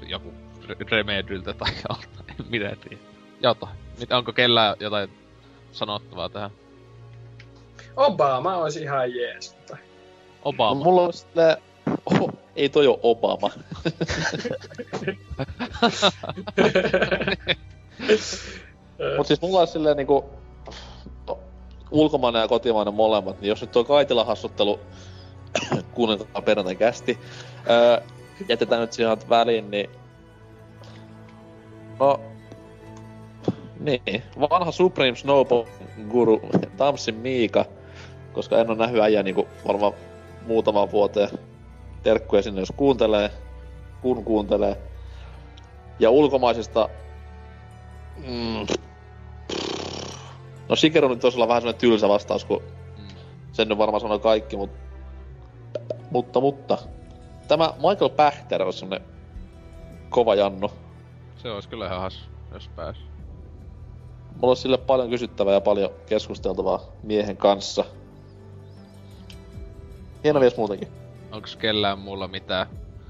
joku 0.08 0.34
Re- 0.64 0.90
Remedyltä 0.92 1.54
tai 1.54 1.72
joltain, 1.90 2.30
en 2.30 2.46
minä 2.50 2.76
tiedä. 2.76 3.04
Jotain. 3.42 3.78
Mitä, 4.00 4.18
onko 4.18 4.34
kellään 4.34 4.76
jotain 4.80 5.10
sanottavaa 5.72 6.30
tähän? 6.30 6.52
Obama 7.96 8.56
olisi 8.56 8.82
ihan 8.82 9.16
jees. 9.16 9.56
Mutta... 9.56 9.78
Obama. 10.44 10.84
Mulla 10.84 11.02
on 11.02 11.14
silleen... 11.14 11.58
Ei 12.58 12.70
toi 12.70 12.88
oo 12.88 13.00
Obama. 13.04 13.52
Mut 19.18 19.28
siis 19.28 19.42
mulla 19.42 19.60
on 19.60 19.68
silleen 19.68 19.98
niinku... 19.98 20.26
Ulkomainen 21.92 22.40
ja 22.40 22.48
kotimainen 22.48 22.94
molemmat, 22.94 23.42
niin 23.42 23.50
jos 23.50 23.62
nyt 23.62 23.72
tuo 23.72 23.84
Kaitila 23.84 24.24
hassuttelu 24.24 24.80
kuunneltaan 25.94 26.44
perjantain 26.44 26.78
kästi, 26.78 27.18
öö, 27.70 28.02
jätetään 28.50 28.82
nyt 28.82 28.94
siihen 28.94 29.18
väliin, 29.30 29.72
niin... 29.72 29.90
No... 32.00 32.20
Niin, 33.80 34.24
vanha 34.40 34.72
Supreme 34.72 35.16
Snowball 35.16 35.66
guru 36.10 36.42
Tamsin 36.78 37.16
Miika 37.16 37.66
koska 38.38 38.60
en 38.60 38.70
ole 38.70 38.78
nähnyt 38.78 39.02
äijää 39.02 39.24
niinku 39.24 39.48
varmaan 39.68 39.94
muutamaan 40.48 40.92
vuoteen. 40.92 41.30
Terkkuja 42.08 42.42
sinne, 42.42 42.62
jos 42.62 42.74
kuuntelee, 42.78 43.32
kun 44.02 44.24
kuuntelee. 44.24 44.82
Ja 46.00 46.10
ulkomaisista... 46.10 46.90
Mm, 48.18 48.68
no 50.70 50.76
Shigeru 50.76 51.08
nyt 51.08 51.24
olisi 51.24 51.38
olla 51.38 51.48
vähän 51.48 51.62
semmonen 51.62 51.80
tylsä 51.82 52.10
vastaus, 52.10 52.46
kun 52.46 52.62
Mm. 52.98 53.08
sen 53.52 53.68
nyt 53.68 53.78
varmaan 53.78 54.02
sanoo 54.02 54.20
kaikki, 54.20 54.58
mutta... 54.58 54.78
Mutta, 56.12 56.40
mutta... 56.42 56.78
Tämä 57.48 57.74
Michael 57.76 58.10
Pächter 58.10 58.64
on 58.64 58.74
semmonen 58.74 59.06
kova 60.10 60.36
janno. 60.36 60.72
Se 61.38 61.52
olisi 61.52 61.70
kyllä 61.70 61.86
ihan 61.86 62.02
hassu, 62.02 62.30
jos 62.54 62.70
pääs. 62.76 62.98
Mulla 64.36 64.48
olisi 64.52 64.62
sille 64.62 64.78
paljon 64.78 65.10
kysyttävää 65.10 65.54
ja 65.54 65.62
paljon 65.62 65.90
keskusteltavaa 66.06 66.80
miehen 67.04 67.38
kanssa. 67.38 67.86
Hieno 70.24 70.40
mies 70.40 70.58
muutenkin. 70.58 70.97
Onks 71.32 71.56
kellään 71.56 72.00
muulla 72.00 72.28
mitään? 72.28 72.68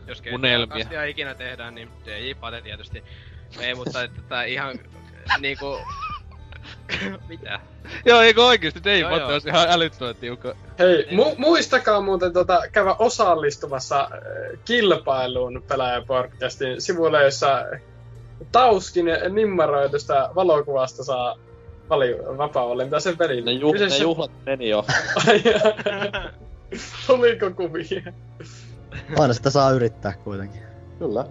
Jos 0.08 0.22
Unelmia. 0.34 0.78
kastia 0.78 1.04
ikinä 1.06 1.36
tehdään, 1.36 1.76
niin 1.76 1.90
DJ 2.06 2.34
Pate 2.40 2.62
tietysti. 2.62 3.04
Ei, 3.60 3.76
mutta 3.76 4.04
että 4.04 4.22
tää 4.30 4.44
ihan 4.44 4.80
niinku... 5.40 5.78
Mitä? 7.30 7.60
Joo, 8.06 8.22
eikö 8.22 8.46
oikeesti 8.46 8.80
Matte 8.80 9.00
joo. 9.20 9.28
olisi 9.34 9.50
ihan 9.50 9.68
älyttömän 9.70 10.16
tiukka. 10.16 10.56
Hei, 10.80 11.04
mu- 11.12 11.36
muistakaa 11.38 12.02
muuten 12.02 12.34
tota, 12.34 12.62
käydä 12.72 12.96
osallistumassa 13.00 14.00
äh, 14.00 14.10
kilpailuun 14.66 15.64
pelaajapodcastin 15.68 16.82
sivuille, 16.82 17.24
jossa 17.24 17.66
Tauskin 18.52 19.06
nimmaroidusta 19.30 20.30
valokuvasta 20.36 21.04
saa 21.04 21.36
vali- 21.90 22.38
vapaa-valintaa 22.38 23.00
sen 23.00 23.18
pelin. 23.18 23.46
Ne, 23.46 23.52
juh- 23.52 23.66
ne 23.66 23.72
Kyseessä- 23.72 24.04
juhlat 24.04 24.32
meni 24.46 24.70
jo. 24.70 24.86
Tuliko 27.08 27.52
kuvia? 27.52 28.14
Aina 29.20 29.34
sitä 29.34 29.50
saa 29.50 29.72
yrittää 29.72 30.14
kuitenkin. 30.14 30.62
Kyllä. 31.00 31.26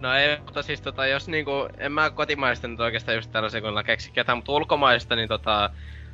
No 0.00 0.14
ei, 0.14 0.38
mutta 0.40 0.62
siis 0.62 0.80
tota, 0.80 1.06
jos 1.06 1.28
niinku, 1.28 1.68
en 1.78 1.92
mä 1.92 2.10
kotimaista 2.10 2.68
nyt 2.68 2.80
oikeastaan 2.80 3.16
just 3.16 3.32
tällä 3.32 3.48
sekunnilla 3.48 3.82
keksi 3.82 4.10
ketään, 4.12 4.38
mutta 4.38 4.52
ulkomaista, 4.52 5.16
niin 5.16 5.28
tota, 5.28 5.70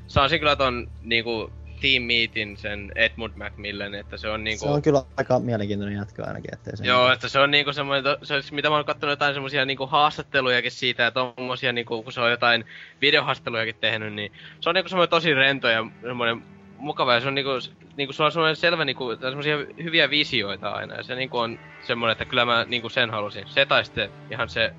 sanoisin 0.06 0.38
kyllä 0.38 0.56
ton 0.56 0.90
niinku 1.02 1.50
Team 1.80 2.02
Meetin 2.02 2.56
sen 2.56 2.92
Edmund 2.94 3.32
Macmillan, 3.36 3.94
että 3.94 4.16
se 4.16 4.28
on 4.28 4.44
niinku... 4.44 4.64
Se 4.64 4.70
on 4.70 4.82
kyllä 4.82 5.02
aika 5.16 5.38
mielenkiintoinen 5.38 5.96
jatko 5.98 6.22
ainakin, 6.26 6.54
ettei 6.54 6.76
se... 6.76 6.84
Joo, 6.84 7.12
että 7.12 7.28
se 7.28 7.38
on 7.38 7.50
niinku 7.50 7.72
semmoinen, 7.72 8.04
to- 8.04 8.18
se, 8.22 8.42
mitä 8.52 8.68
mä 8.68 8.76
oon 8.76 8.84
kattonut 8.84 9.12
jotain 9.12 9.34
semmosia 9.34 9.64
niinku 9.64 9.86
haastattelujakin 9.86 10.70
siitä 10.70 11.02
ja 11.02 11.10
tommosia 11.10 11.72
niinku, 11.72 12.02
kun 12.02 12.12
se 12.12 12.20
on 12.20 12.30
jotain 12.30 12.64
videohaastattelujakin 13.00 13.76
tehnyt, 13.80 14.12
niin 14.12 14.32
se 14.60 14.68
on 14.68 14.74
niinku 14.74 14.88
semmoinen 14.88 15.10
tosi 15.10 15.34
rento 15.34 15.68
ja 15.68 15.86
semmoinen 16.02 16.42
mukava 16.78 17.14
ja 17.14 17.20
se 17.20 17.28
on 17.28 17.34
niinku, 17.34 17.50
niinku 17.96 18.12
sulla 18.12 18.26
on 18.26 18.32
semmoinen 18.32 18.56
selvä 18.56 18.84
niinku, 18.84 19.16
semmosia 19.20 19.56
hyviä 19.82 20.10
visioita 20.10 20.70
aina 20.70 20.94
ja 20.94 21.02
se 21.02 21.14
niinku 21.14 21.38
on 21.38 21.58
semmoinen, 21.82 22.12
että 22.12 22.24
kyllä 22.24 22.44
mä 22.44 22.64
niinku 22.68 22.88
sen 22.88 23.10
halusin. 23.10 23.48
Se 23.48 23.66
tai 23.66 23.84
sitten 23.84 24.10
ihan 24.30 24.48
se 24.48 24.74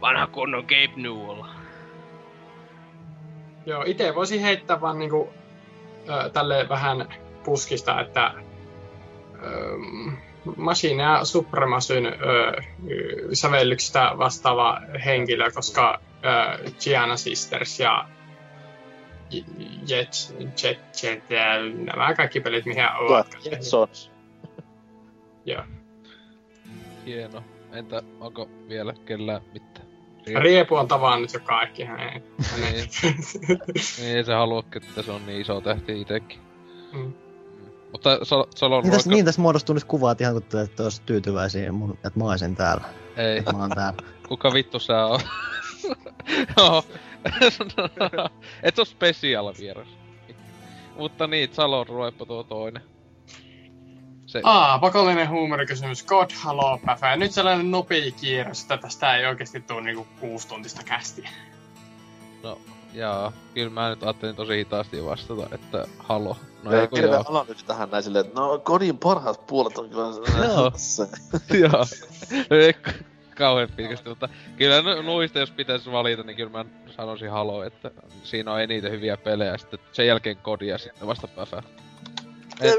vanha 0.00 0.26
kunnon 0.26 0.64
Gabe 0.64 0.92
Newell. 0.96 1.42
Joo, 3.66 3.82
itse 3.86 4.14
voisin 4.14 4.40
heittää 4.40 4.80
vaan 4.80 4.98
niinku, 4.98 5.32
ö, 6.08 6.30
tälle 6.30 6.68
vähän 6.68 7.08
puskista, 7.44 8.00
että 8.00 8.34
ö, 9.42 9.78
Machine 10.56 11.04
Supremasyn 11.22 12.06
ö, 12.06 12.12
y, 12.88 13.28
sävellyksistä 13.34 14.12
vastaava 14.18 14.80
henkilö, 15.04 15.50
koska 15.50 16.00
ö, 16.24 16.70
Gianna 16.80 17.16
Sisters 17.16 17.80
ja 17.80 18.08
J- 19.38 19.44
Jet, 19.88 20.34
Jet, 20.62 20.78
Jet, 21.02 21.30
ja 21.30 21.44
nämä 21.84 22.14
kaikki 22.14 22.40
pelit, 22.40 22.64
mihin 22.66 22.84
ovat. 23.00 23.26
Jetsons. 23.44 24.10
Joo. 25.44 25.62
Hieno. 27.06 27.44
Entä 27.72 28.02
onko 28.20 28.48
vielä 28.68 28.94
kellään 29.04 29.40
mitään? 29.52 29.86
Riepu 30.42 30.74
on 30.76 30.88
tavannut 30.88 31.32
jo 31.32 31.40
kaikki. 31.40 31.86
Hei. 31.86 32.22
Niin. 32.60 32.88
Niin 33.98 34.16
ei 34.16 34.24
se 34.24 34.32
halua, 34.34 34.64
että 34.76 35.02
se 35.02 35.10
on 35.12 35.26
niin 35.26 35.40
iso 35.40 35.60
tähti 35.60 36.00
itekin. 36.00 36.38
Mm. 36.92 37.12
Mutta 37.92 38.18
Solon 38.56 38.82
Niin 38.82 38.92
tässä, 38.92 39.10
niin 39.10 39.24
tässä 39.24 39.40
muodostuu 39.40 39.74
nyt 39.74 39.84
kuva, 39.84 40.12
että 40.12 40.24
ihan 40.24 40.34
kun 40.34 40.42
te 40.42 40.60
ette 40.60 40.82
olisi 40.82 41.02
tyytyväisiä, 41.06 41.72
mun, 41.72 41.90
että 41.92 42.18
mä 42.18 42.24
olisin 42.24 42.56
täällä. 42.56 42.84
Ei, 43.16 43.38
Että 43.38 43.52
mä 43.52 43.58
oon 43.58 43.70
täällä. 43.70 43.98
kuka 44.28 44.52
vittu 44.52 44.78
sä 44.78 45.06
oot? 45.06 45.22
Et 48.62 48.78
oo 48.78 48.84
special 48.84 49.54
vieras. 49.58 49.88
Mutta 50.96 51.26
niin, 51.26 51.48
Salon 51.52 51.86
ruoippa 51.86 52.26
tuo 52.26 52.42
toinen. 52.42 52.82
Se, 54.26 54.40
Aa, 54.42 54.78
pakollinen 54.78 55.30
huumorikysymys. 55.30 56.04
God 56.04 56.30
Hello 56.44 56.78
Päfä. 56.86 57.16
Nyt 57.16 57.32
sellainen 57.32 57.70
nopea 57.70 58.10
kierros, 58.20 58.62
että 58.62 58.76
tästä 58.76 59.16
ei 59.16 59.26
oikeasti 59.26 59.60
tule 59.60 59.80
niinku 59.80 60.06
kuusi 60.20 60.48
tuntista 60.48 60.82
kästiä. 60.84 61.30
no, 62.42 62.58
jaa. 62.94 63.32
Kyllä 63.54 63.70
mä 63.70 63.88
nyt 63.90 64.02
ajattelin 64.02 64.36
tosi 64.36 64.56
hitaasti 64.56 65.04
vastata, 65.04 65.46
että 65.52 65.86
halo. 65.98 66.36
No 66.62 66.72
ei 66.72 66.88
kun 66.88 67.00
joo. 67.02 67.24
analyysi 67.28 67.64
tähän 67.64 67.90
näin 67.90 68.02
silleen, 68.02 68.26
että 68.26 68.40
no 68.40 68.58
kodin 68.58 68.98
parhaat 68.98 69.46
puolet 69.46 69.78
on 69.78 69.90
kyllä 69.90 70.46
Joo. 70.46 70.72
se. 70.76 71.06
Joo. 71.62 71.84
K- 72.82 73.04
kauhean 73.34 73.68
pitkästi, 73.76 74.08
mutta 74.08 74.28
kyllä 74.56 74.82
nu- 74.82 75.02
nuista 75.02 75.38
jos 75.38 75.50
pitäisi 75.50 75.92
valita, 75.92 76.22
niin 76.22 76.36
kyllä 76.36 76.50
mä 76.50 76.64
sanoisin 76.96 77.30
Halo, 77.30 77.62
että 77.64 77.90
siinä 78.22 78.52
on 78.52 78.60
eniten 78.60 78.92
hyviä 78.92 79.16
pelejä, 79.16 79.56
sitten 79.56 79.80
sen 79.92 80.06
jälkeen 80.06 80.36
kodi 80.36 80.66
ja 80.66 80.78
sitten 80.78 81.08
vasta 81.08 81.28
Päfä. 81.28 81.62
Et, 82.60 82.74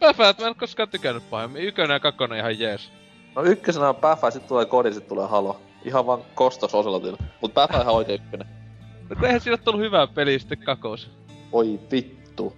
Päfä, 0.00 0.28
et 0.28 0.38
mä 0.38 0.46
en 0.46 0.54
koskaan 0.54 0.88
tykännyt 0.88 1.30
pahemmin. 1.30 1.62
Ykkönen 1.62 1.94
ja 1.94 2.00
kakkonen 2.00 2.38
ihan 2.38 2.58
jees. 2.58 2.90
No 3.36 3.42
ykkösenä 3.42 3.88
on 3.88 3.96
Päfä, 3.96 4.30
sit 4.30 4.46
tulee 4.46 4.64
kodi, 4.64 4.92
sit 4.92 5.08
tulee 5.08 5.26
Halo. 5.26 5.60
Ihan 5.84 6.06
vaan 6.06 6.20
kostos 6.34 6.74
Oselotille. 6.74 7.18
Mut 7.40 7.54
Päfä 7.54 7.80
ihan 7.80 7.94
oikein 7.94 8.22
ykkönen. 8.24 8.46
No 9.10 9.16
kun 9.16 9.24
eihän 9.24 9.40
siinä 9.40 9.56
tullut 9.56 9.80
hyvää 9.80 10.06
peliä 10.06 10.38
sitten 10.38 10.58
kakos. 10.58 11.10
Oi 11.52 11.80
vittu. 11.90 12.56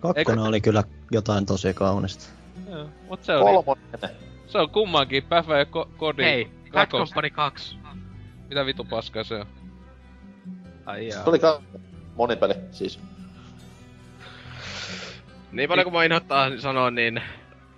Kakkonen 0.00 0.44
oli 0.44 0.60
kyllä 0.60 0.84
jotain 1.10 1.46
tosi 1.46 1.74
kaunista. 1.74 2.24
Joo, 2.70 2.88
mut 3.08 3.24
se 3.24 3.36
on, 3.36 3.44
Kolmonen. 3.44 4.10
Se 4.46 4.58
on 4.58 4.70
kummankin 4.70 5.22
Päfä 5.22 5.58
ja 5.58 5.64
ko- 5.64 5.88
kodi. 5.96 6.22
Hei, 6.22 6.50
Bad. 6.72 6.86
Company 6.86 7.30
2. 7.30 7.76
Mitä 8.48 8.66
vitu 8.66 8.84
paskaa 8.84 9.24
se 9.24 9.34
on? 9.34 9.46
Ai 10.86 11.08
jaa. 11.08 11.24
Se 11.24 11.30
oli 11.30 11.38
ka... 11.38 11.62
monipeli, 12.14 12.54
siis. 12.70 13.00
Niin 15.52 15.68
paljon 15.68 15.84
kuin 15.84 15.94
mä 15.94 16.04
inhottaa 16.04 16.58
sanoa, 16.58 16.90
niin 16.90 17.22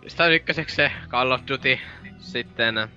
sitä 0.07 0.27
ykköseksi 0.27 0.77
se 0.77 0.93
Call 1.09 1.31
of 1.31 1.41
Duty, 1.49 1.79
sitten 2.19 2.79
ähm, 2.79 2.89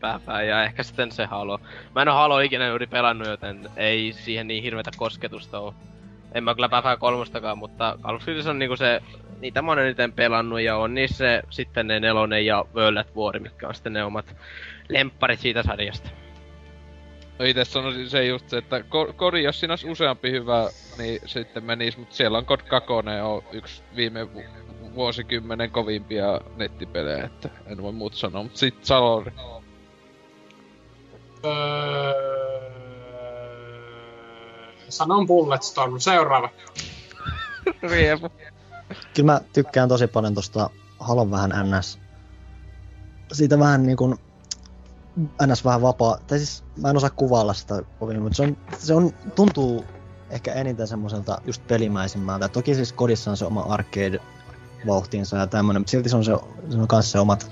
pääpää 0.00 0.42
ja 0.42 0.64
ehkä 0.64 0.82
sitten 0.82 1.12
se 1.12 1.24
Halo. 1.24 1.60
Mä 1.94 2.02
en 2.02 2.08
oo 2.08 2.14
Halo 2.14 2.40
ikinä 2.40 2.68
juuri 2.68 2.86
pelannut, 2.86 3.28
joten 3.28 3.70
ei 3.76 4.12
siihen 4.12 4.46
niin 4.46 4.62
hirveätä 4.62 4.90
kosketusta 4.96 5.58
oo. 5.58 5.74
En 6.34 6.44
mä 6.44 6.54
kyllä 6.54 6.68
pääpää 6.68 6.96
kolmostakaan, 6.96 7.58
mutta 7.58 7.98
Call 8.02 8.16
of 8.16 8.26
Duty 8.26 8.48
on 8.48 8.58
niinku 8.58 8.76
se, 8.76 9.00
niitä 9.40 9.62
mä 9.62 9.70
oon 9.70 9.78
eniten 9.78 10.12
pelannut 10.12 10.60
ja 10.60 10.76
on 10.76 10.94
niissä 10.94 11.16
se, 11.16 11.42
sitten 11.50 11.86
ne 11.86 12.00
nelonen 12.00 12.46
ja 12.46 12.64
World 12.74 12.96
at 12.96 13.16
War, 13.16 13.38
mitkä 13.38 13.68
on 13.68 13.74
sitten 13.74 13.92
ne 13.92 14.04
omat 14.04 14.36
lempparit 14.88 15.40
siitä 15.40 15.62
sarjasta. 15.62 16.10
No 17.38 17.44
ite 17.44 17.64
sanoisin 17.64 18.10
se 18.10 18.24
just 18.24 18.48
se, 18.48 18.58
että 18.58 18.78
ko- 18.78 19.12
kodi, 19.12 19.42
jos 19.42 19.60
siinä 19.60 19.72
olisi 19.72 19.90
useampi 19.90 20.30
hyvä, 20.30 20.68
niin 20.98 21.20
sitten 21.26 21.64
menis, 21.64 21.96
mutta 21.96 22.14
siellä 22.14 22.38
on 22.38 22.46
Kod 22.46 22.60
2 22.68 22.92
on 23.22 23.42
yksi 23.52 23.82
viime 23.96 24.34
vu- 24.34 24.44
vuosikymmenen 24.94 25.70
kovimpia 25.70 26.40
nettipelejä, 26.56 27.24
että 27.24 27.48
en 27.66 27.82
voi 27.82 27.92
muuta 27.92 28.16
sanoa, 28.16 28.42
mutta 28.42 28.58
sit 28.58 28.84
Salori. 28.84 29.32
Öö... 31.44 32.81
Sanon 34.92 35.26
Bulletstorm. 35.26 35.98
Seuraava. 35.98 36.48
Riepu. 37.82 38.28
Kyllä 39.14 39.32
mä 39.32 39.40
tykkään 39.52 39.88
tosi 39.88 40.06
paljon 40.06 40.34
tosta 40.34 40.70
Halon 41.00 41.30
vähän 41.30 41.50
NS. 41.50 41.98
Siitä 43.32 43.58
vähän 43.58 43.86
niin 43.86 43.96
kuin 43.96 44.16
NS 45.46 45.64
vähän 45.64 45.82
vapaa, 45.82 46.18
tai 46.26 46.38
siis 46.38 46.64
mä 46.76 46.90
en 46.90 46.96
osaa 46.96 47.10
kuvailla 47.10 47.54
sitä 47.54 47.82
kovin, 47.98 48.22
mutta 48.22 48.36
se 48.36 48.42
on, 48.42 48.56
se 48.78 48.94
on, 48.94 49.10
tuntuu 49.34 49.84
ehkä 50.30 50.52
eniten 50.52 50.86
semmoiselta 50.86 51.38
just 51.46 51.66
pelimäisimmältä. 51.66 52.48
Toki 52.48 52.74
siis 52.74 52.92
kodissa 52.92 53.30
on 53.30 53.36
se 53.36 53.44
oma 53.44 53.62
arcade-vauhtinsa 53.62 55.36
ja 55.36 55.46
tämmönen, 55.46 55.80
mutta 55.80 55.90
silti 55.90 56.08
se 56.08 56.16
on, 56.16 56.24
se, 56.24 56.32
se 56.70 56.78
on 56.78 56.88
kanssa 56.88 57.12
se 57.12 57.18
omat 57.18 57.50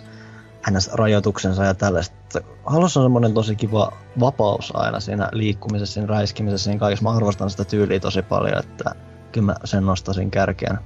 NS-rajoituksensa 0.71 1.65
ja 1.65 1.75
tällaista. 1.75 2.41
Halossa 2.67 3.01
on 3.01 3.05
semmoinen 3.05 3.35
tosi 3.35 3.57
kiva 3.57 3.93
vapaus 4.21 4.77
aina 4.77 5.01
siinä 5.01 5.29
liikkumisessa, 5.33 5.95
siinä 5.95 6.07
räiskimisessä, 6.07 6.65
siinä 6.65 6.81
kaikessa. 6.81 7.03
Mä 7.03 7.17
arvostan 7.17 7.51
sitä 7.51 7.65
tyyliä 7.65 8.01
tosi 8.01 8.23
paljon, 8.23 8.59
että 8.59 8.95
kyllä 9.33 9.45
mä 9.45 9.55
sen 9.65 9.87
nostaisin 9.87 10.31
kärkeen. 10.31 10.79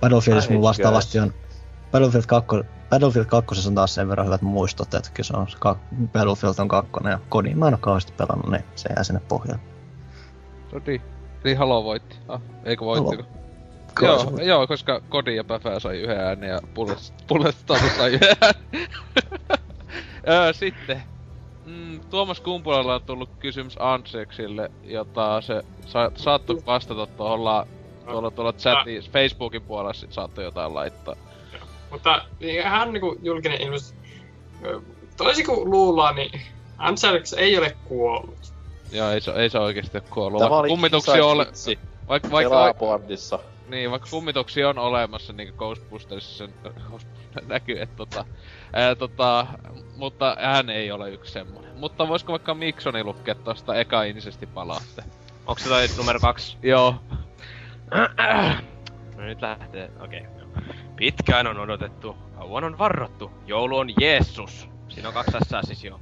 Battlefieldissa 0.00 0.50
Ai, 0.50 0.56
mun 0.56 0.62
vastaavasti 0.62 1.18
on 1.18 1.34
Battlefield 1.92 2.24
2, 2.26 2.56
Battlefield 2.90 3.26
2 3.26 3.68
on 3.68 3.74
taas 3.74 3.94
sen 3.94 4.08
verran 4.08 4.26
hyvät 4.26 4.42
muistot, 4.42 4.94
että 4.94 5.10
kyllä 5.14 5.26
se 5.26 5.36
on 5.36 5.46
kak- 5.46 6.08
Battlefield 6.12 6.54
on 6.58 6.68
kakkonen 6.68 7.10
ja 7.10 7.18
kodin 7.28 7.58
mä 7.58 7.68
en 7.68 7.74
oo 7.74 7.78
kauheasti 7.80 8.12
pelannut, 8.12 8.50
niin 8.50 8.64
se 8.74 8.88
jää 8.96 9.04
sinne 9.04 9.20
pohjalle. 9.28 9.60
Sodi. 10.70 11.00
Eli 11.44 11.54
Halo 11.54 11.84
voitti. 11.84 12.16
Ah, 12.28 12.40
eikö 12.64 12.84
voittiko? 12.84 13.22
Kai 13.22 13.37
Joo, 14.02 14.38
joo, 14.42 14.66
koska 14.66 15.00
Kodi 15.08 15.36
ja 15.36 15.44
Päfää 15.44 15.80
sai 15.80 15.98
yhden 15.98 16.20
äänen 16.20 16.50
ja 16.50 16.60
Bullet, 16.74 16.98
Bullet 17.28 17.56
Status 17.56 17.96
sai 17.96 18.10
yhden 18.12 18.36
äänen. 18.42 18.88
öö, 20.28 20.52
sitten. 20.52 21.02
Mm, 21.64 22.00
Tuomas 22.10 22.40
Kumpulalla 22.40 22.94
on 22.94 23.00
tullut 23.06 23.30
kysymys 23.38 23.76
Ansexille, 23.78 24.68
jota 24.82 25.40
se 25.40 25.62
sa- 25.86 26.10
saattoi 26.16 26.56
vastata 26.66 27.06
tuohon 27.06 27.44
la- 27.44 27.66
tuolla, 28.10 28.30
tuolla 28.30 28.52
chatin, 28.52 29.02
Facebookin 29.12 29.62
puolella 29.62 29.92
sit 29.92 30.12
saattoi 30.12 30.44
jotain 30.44 30.74
laittaa. 30.74 31.14
Mutta 31.90 32.22
niin, 32.40 32.64
hän 32.64 32.92
niinku 32.92 33.16
julkinen 33.22 33.60
ilmoitus. 33.60 33.94
ö, 34.66 34.80
Toisin 35.16 35.46
kuin 35.46 35.70
luullaan, 35.70 36.16
niin 36.16 36.30
Anselx 36.78 37.32
ei 37.32 37.58
ole 37.58 37.76
kuollut. 37.84 38.38
Ja 38.90 39.12
ei 39.12 39.20
se, 39.20 39.30
ei 39.30 39.50
se 39.50 39.58
oikeesti 39.58 39.98
oo 39.98 40.04
kuollut. 40.10 40.38
Tämä 40.38 40.50
Vaikka 40.50 40.60
oli 40.60 40.68
kummituksia 40.68 41.26
ole, 41.26 41.46
vitsi. 41.46 41.80
vaikka, 42.08 42.28
vaikka. 42.30 43.00
Niin, 43.68 43.90
vaikka 43.90 44.08
kummituksia 44.10 44.68
on 44.68 44.78
olemassa, 44.78 45.32
niin 45.32 45.48
kuin 45.48 45.58
Ghostbustersissa 45.58 46.48
näkyy, 47.46 47.80
että 47.80 47.96
tota, 47.96 48.24
ää, 48.72 48.94
tota, 48.94 49.46
mutta 49.96 50.36
hän 50.40 50.70
ei 50.70 50.90
ole 50.90 51.10
yksi 51.10 51.32
semmonen. 51.32 51.76
Mutta 51.76 52.08
voisiko 52.08 52.32
vaikka 52.32 52.54
Miksoni 52.54 53.04
lukea 53.04 53.34
tosta 53.34 53.74
eka 53.74 54.02
insesti 54.02 54.46
palaatte? 54.46 55.04
Onks 55.46 55.62
se 55.62 55.68
toi 55.68 55.86
numero 55.96 56.20
kaksi? 56.20 56.58
Joo. 56.62 56.94
No 59.16 59.24
nyt 59.24 59.42
lähtee, 59.42 59.90
okei. 60.00 60.20
Okay, 60.20 60.62
Pitkään 60.96 61.46
on 61.46 61.58
odotettu, 61.58 62.16
kauan 62.34 62.64
on 62.64 62.78
varrottu. 62.78 63.30
Joulu 63.46 63.76
on 63.76 63.88
Jeesus. 64.00 64.68
Siinä 64.88 65.08
on 65.08 65.14
kaksi 65.14 65.32
siis 65.62 65.84
jo. 65.84 66.00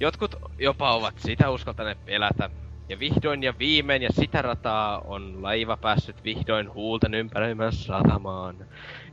Jotkut 0.00 0.34
jopa 0.58 0.94
ovat 0.94 1.14
sitä 1.18 1.50
uskaltaneet 1.50 2.04
pelätä. 2.04 2.50
Ja 2.88 2.98
vihdoin 2.98 3.42
ja 3.42 3.54
viimein 3.58 4.02
ja 4.02 4.08
sitä 4.12 4.42
rataa 4.42 4.98
on 4.98 5.42
laiva 5.42 5.76
päässyt 5.76 6.24
vihdoin 6.24 6.74
huulten 6.74 7.14
ympäröimään 7.14 7.72
satamaan. 7.72 8.56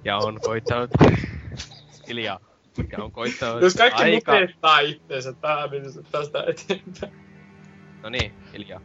Ja 0.04 0.18
on 0.18 0.40
koittanut... 0.46 0.90
Hiljaa. 2.08 2.40
Ja 2.92 3.04
on 3.04 3.12
koittanut 3.12 3.62
Jos 3.62 3.76
kaikki 3.76 4.04
aika... 4.04 4.32
mukettaa 4.32 4.80
itteensä 4.80 5.34
tähän, 5.34 5.70
niin 5.70 5.84
tästä 6.12 6.44
eteenpäin. 6.48 7.14
No 8.04 8.10
niin, 8.10 8.34
hiljaa. 8.54 8.82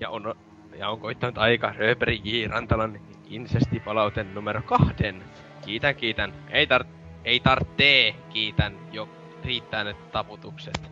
Ja 0.00 0.10
on, 0.10 0.34
ja 0.78 0.88
on 0.88 1.00
koittanut 1.00 1.38
aika 1.38 1.74
Röberi 1.76 2.20
J. 2.24 2.46
Rantalan 2.46 3.00
insestipalauten 3.26 4.34
numero 4.34 4.62
kahden. 4.62 5.24
Kiitän, 5.64 5.94
kiitän. 5.94 6.32
Ei 6.50 6.66
tar... 6.66 6.84
Ei 7.24 7.40
tarttee, 7.40 8.12
kiitän. 8.12 8.76
Jo 8.92 9.08
riittää 9.44 9.84
ne 9.84 9.94
taputukset. 10.12 10.82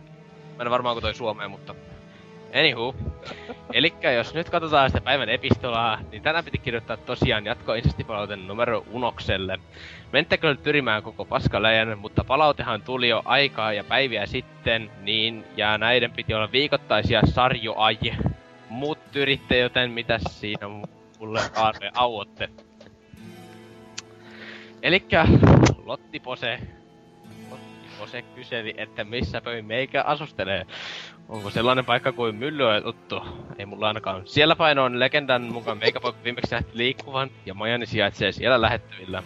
Mä 0.57 0.63
en 0.63 0.71
varmaan 0.71 0.95
kun 0.95 1.01
toi 1.01 1.13
Suomeen, 1.13 1.51
mutta... 1.51 1.75
Anywho. 2.53 2.95
Elikkä 3.73 4.11
jos 4.11 4.33
nyt 4.33 4.49
katsotaan 4.49 4.89
sitä 4.89 5.01
päivän 5.01 5.29
epistolaa, 5.29 5.99
niin 6.11 6.23
tänään 6.23 6.45
piti 6.45 6.57
kirjoittaa 6.57 6.97
tosiaan 6.97 7.45
jatko 7.45 7.71
numero 8.47 8.85
unokselle. 8.91 9.59
Menttäkö 10.13 10.49
nyt 10.49 10.63
tyrimään 10.63 11.03
koko 11.03 11.25
paskaläjän, 11.25 11.99
mutta 11.99 12.23
palautehan 12.23 12.81
tuli 12.81 13.09
jo 13.09 13.21
aikaa 13.25 13.73
ja 13.73 13.83
päiviä 13.83 14.25
sitten, 14.25 14.91
niin 15.01 15.45
ja 15.57 15.77
näiden 15.77 16.11
piti 16.11 16.33
olla 16.33 16.51
viikoittaisia 16.51 17.21
sarjoaj. 17.25 17.97
Muut 18.69 18.99
tyritte, 19.11 19.57
joten 19.57 19.91
mitäs 19.91 20.21
siinä 20.27 20.67
mulle 21.19 21.41
arve 21.55 21.91
auotte? 21.93 22.49
Elikkä 24.81 25.25
Lotti 25.85 26.19
Pose, 26.19 26.59
Lotti 27.51 27.87
Pose 27.99 28.21
kyseli, 28.21 28.73
että 28.77 29.03
missä 29.03 29.41
pöin 29.41 29.65
meikä 29.65 30.03
asustelee. 30.03 30.65
Onko 31.29 31.49
sellainen 31.49 31.85
paikka 31.85 32.11
kuin 32.11 32.35
Myllyö 32.35 32.81
tuttu? 32.81 33.21
Ei 33.57 33.65
mulla 33.65 33.87
ainakaan. 33.87 34.21
Siellä 34.25 34.55
päin 34.55 34.79
on 34.79 34.99
legendan 34.99 35.41
mukaan 35.41 35.77
meikäpoika 35.77 36.23
viimeksi 36.23 36.51
nähty 36.51 36.71
liikkuvan 36.73 37.29
ja 37.45 37.53
majani 37.53 37.85
sijaitsee 37.85 38.31
siellä 38.31 38.61
lähettyvillä. 38.61 39.23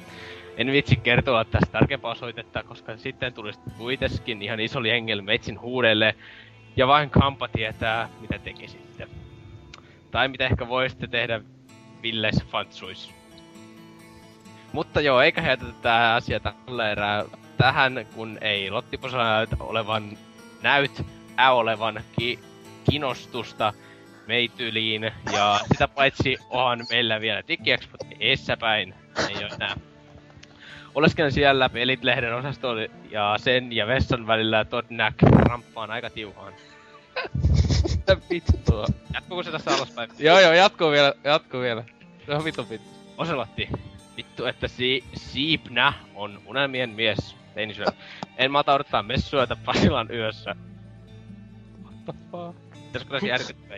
En 0.57 0.71
vitsi 0.71 0.95
kertoa 0.95 1.45
tästä 1.45 1.71
tarkempaa 1.71 2.11
osoitetta, 2.11 2.63
koska 2.63 2.97
sitten 2.97 3.33
tulisi 3.33 3.59
kuitenkin 3.77 4.41
ihan 4.41 4.59
iso 4.59 4.79
jengel 4.79 5.21
meitsin 5.21 5.61
huudelle. 5.61 6.15
Ja 6.75 6.87
vain 6.87 7.09
Kampa 7.09 7.47
tietää, 7.47 8.09
mitä 8.21 8.39
tekisitte. 8.39 9.07
Tai 10.11 10.27
mitä 10.27 10.45
ehkä 10.45 10.67
voisitte 10.67 11.07
tehdä 11.07 11.41
Villes 12.03 12.43
Fantsuis. 12.47 13.11
Mutta 14.73 15.01
joo, 15.01 15.21
eikä 15.21 15.41
jätetä 15.41 15.73
tää 15.81 16.15
asia 16.15 16.39
tällä 16.39 16.91
erää 16.91 17.25
tähän, 17.57 18.05
kun 18.15 18.37
ei 18.41 18.71
Lottiposella 18.71 19.23
näytä 19.23 19.55
olevan 19.59 20.17
näyt 20.61 21.05
olevan 21.51 22.01
ki- 22.19 22.39
kinostusta 22.91 23.73
meityliin. 24.27 25.11
Ja 25.33 25.59
sitä 25.71 25.87
paitsi 25.87 26.37
onhan 26.49 26.85
meillä 26.89 27.21
vielä 27.21 27.41
DigiExpot 27.47 28.01
edessäpäin. 28.19 28.93
Ei 29.29 29.43
oo 29.43 29.49
enää. 29.55 29.75
Oleskelen 30.95 31.31
siellä 31.31 31.69
Pelit-lehden 31.69 32.33
osastolla 32.33 32.81
ja 33.11 33.35
sen 33.39 33.73
ja 33.73 33.87
vessan 33.87 34.27
välillä 34.27 34.65
Todnack 34.65 35.21
ramppaan 35.21 35.91
aika 35.91 36.09
tiuhaan. 36.09 36.53
Mitä 37.91 38.17
vittua? 38.29 38.85
Jatkuuko 39.13 39.43
se 39.43 39.51
tässä 39.51 39.71
alaspäin? 39.71 40.09
joo 40.19 40.39
joo, 40.39 40.53
jatkuu 40.53 40.91
vielä, 40.91 41.13
jatkuu 41.23 41.61
vielä. 41.61 41.83
Se 42.25 42.31
on 42.35 42.43
vittu 42.43 42.69
vittu. 42.69 42.87
Oselotti. 43.17 43.69
Vittu, 44.17 44.45
että 44.45 44.67
si- 44.67 45.03
Siipnä 45.13 45.93
on 46.15 46.41
unelmien 46.45 46.89
mies. 46.89 47.35
Teinisyö. 47.53 47.85
En 48.37 48.51
malta 48.51 48.73
odottaa 48.73 49.03
messuita 49.03 49.55
Pasilan 49.65 50.11
yössä. 50.11 50.55
Pitäisikö 52.05 53.11
tässä 53.13 53.27
järkyttää? 53.27 53.77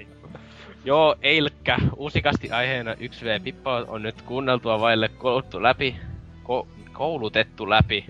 Joo, 0.85 1.15
Eilkkä. 1.21 1.77
Uusikasti 1.95 2.51
aiheena 2.51 2.93
1V 2.93 3.43
Pippa 3.43 3.85
on 3.87 4.01
nyt 4.03 4.21
kuunneltua 4.21 4.79
vaille 4.79 5.09
kouluttu 5.09 5.63
läpi. 5.63 5.95
Ko- 6.43 6.67
koulutettu 6.91 7.69
läpi. 7.69 8.05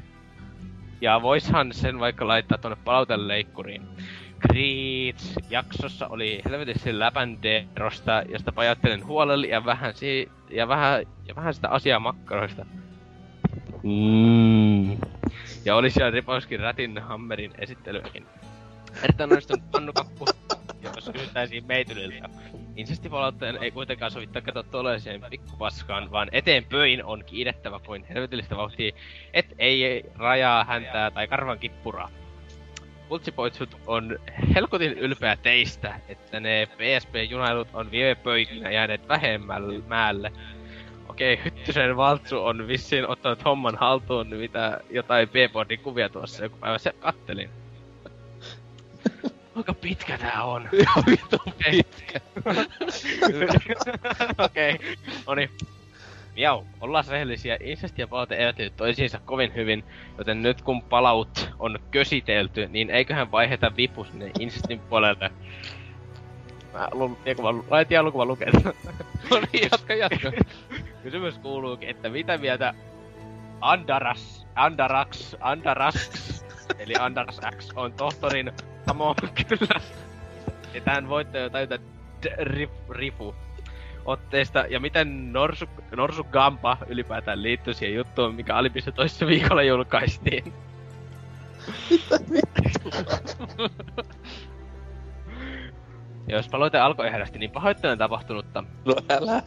Ja 1.01 1.21
voishan 1.21 1.73
sen 1.73 1.99
vaikka 1.99 2.27
laittaa 2.27 2.57
tonne 2.57 2.77
palauteleikkuriin. 2.85 3.81
Creeds 4.47 5.35
jaksossa 5.49 6.07
oli 6.07 6.41
helvetisti 6.45 6.99
läpänderosta, 6.99 8.23
josta 8.29 8.51
pajattelen 8.51 9.05
huolella 9.05 9.45
ja 9.45 9.65
vähän, 9.65 9.93
si- 9.93 10.29
ja 10.49 10.67
vähän, 10.67 11.05
ja 11.27 11.35
vähän 11.35 11.53
sitä 11.53 11.69
asiaa 11.69 11.99
makkaroista. 11.99 12.65
Mm. 13.83 14.97
Ja 15.65 15.75
oli 15.75 15.89
siellä 15.89 16.11
Ripauskin 16.11 16.59
Rätin 16.59 16.97
Hammerin 17.01 17.51
esittelyäkin. 17.57 18.25
Erittäin 19.03 19.29
onnistunut 19.31 19.71
pannukappu, 19.71 20.29
jos 20.81 21.09
kysyttäisiin 21.13 21.65
meityliltä. 21.67 22.29
Insestipalautteen 22.75 23.57
ei 23.63 23.71
kuitenkaan 23.71 24.11
sovittaa 24.11 24.41
katsoa 24.41 24.63
tuollaiseen 24.63 25.21
pikkupaskaan, 25.29 26.11
vaan 26.11 26.29
eteenpöin 26.31 27.05
on 27.05 27.23
kiidettävä 27.25 27.79
kuin 27.79 28.05
helvetillistä 28.09 28.57
vauhtia, 28.57 28.91
et 29.33 29.45
ei 29.57 30.05
rajaa 30.15 30.63
häntää 30.63 31.11
tai 31.11 31.27
karvan 31.27 31.59
kippuraa. 31.59 32.09
Pultsipoitsut 33.09 33.77
on 33.87 34.19
helkutin 34.55 34.93
ylpeä 34.93 35.35
teistä, 35.35 35.99
että 36.07 36.39
ne 36.39 36.67
PSP-junailut 36.77 37.67
on 37.73 37.91
viime 37.91 38.15
pöikinä 38.15 38.71
jääneet 38.71 39.07
vähemmälle 39.07 39.81
määlle. 39.87 40.31
Okei, 41.09 41.39
Hyttysen 41.45 41.97
Valtsu 41.97 42.45
on 42.45 42.67
vissiin 42.67 43.07
ottanut 43.07 43.45
homman 43.45 43.75
haltuun, 43.75 44.27
mitä 44.27 44.79
jotain 44.89 45.29
b 45.29 45.35
kuvia 45.83 46.09
tuossa 46.09 46.43
joku 46.43 46.57
päivä 46.57 46.77
se 46.77 46.93
kattelin. 46.99 47.49
Kuinka 49.53 49.73
pitkä 49.73 50.17
tää 50.17 50.43
on? 50.43 50.69
Joo 50.71 51.03
vittu 51.07 51.37
pitkä. 51.65 52.19
Okei, 54.45 54.79
noni. 55.27 55.49
Miau, 56.35 56.63
ollaan 56.81 57.05
rehellisiä. 57.09 57.57
Incest 57.61 57.97
ja 57.97 58.07
palaute 58.07 58.35
eivät 58.35 58.57
liity 58.57 58.75
toisiinsa 58.77 59.19
kovin 59.25 59.55
hyvin, 59.55 59.83
joten 60.17 60.41
nyt 60.41 60.61
kun 60.61 60.81
palaut 60.81 61.49
on 61.59 61.79
kösitelty, 61.91 62.67
niin 62.67 62.89
eiköhän 62.89 63.31
vaiheta 63.31 63.71
vipu 63.77 64.03
sinne 64.03 64.31
Incestin 64.39 64.79
puolelle. 64.79 65.31
Mä 66.73 66.87
lu- 66.91 67.17
eikuva- 67.25 67.63
laitin 67.69 67.97
elokuvan 67.97 68.27
lukea. 68.27 68.51
No 69.31 69.41
niin, 69.53 69.69
jatka 69.71 69.93
jatka. 69.93 70.31
Kysymys 71.03 71.37
kuuluukin, 71.37 71.89
että 71.89 72.09
mitä 72.09 72.37
mieltä 72.37 72.73
Andaras, 73.61 74.47
Andarax, 74.55 75.35
Andarax, 75.39 76.09
eli 76.79 76.93
Andaras 76.99 77.39
X 77.57 77.69
on 77.75 77.93
tohtorin 77.93 78.51
Samo 78.87 79.15
kyllä. 79.47 79.81
Ja 80.73 81.49
tajuta 81.49 81.77
d- 82.23 82.35
rif, 82.43 82.69
rifu 82.89 83.35
otteesta 84.05 84.65
ja 84.69 84.79
miten 84.79 85.33
Norsu, 85.33 85.65
Norsu 85.95 86.23
Gampa 86.23 86.77
ylipäätään 86.87 87.43
liittyy 87.43 87.73
siihen 87.73 87.95
juttuun, 87.95 88.35
mikä 88.35 88.55
Alipissa 88.55 88.91
toissa 88.91 89.27
viikolla 89.27 89.63
julkaistiin. 89.63 90.53
Ja 96.27 96.35
jos 96.37 96.49
paloite 96.49 96.79
alkoi 96.79 97.07
ehdästi, 97.07 97.39
niin 97.39 97.51
pahoittelen 97.51 97.97
tapahtunutta. 97.97 98.63
No 98.85 98.95
älä. 99.09 99.41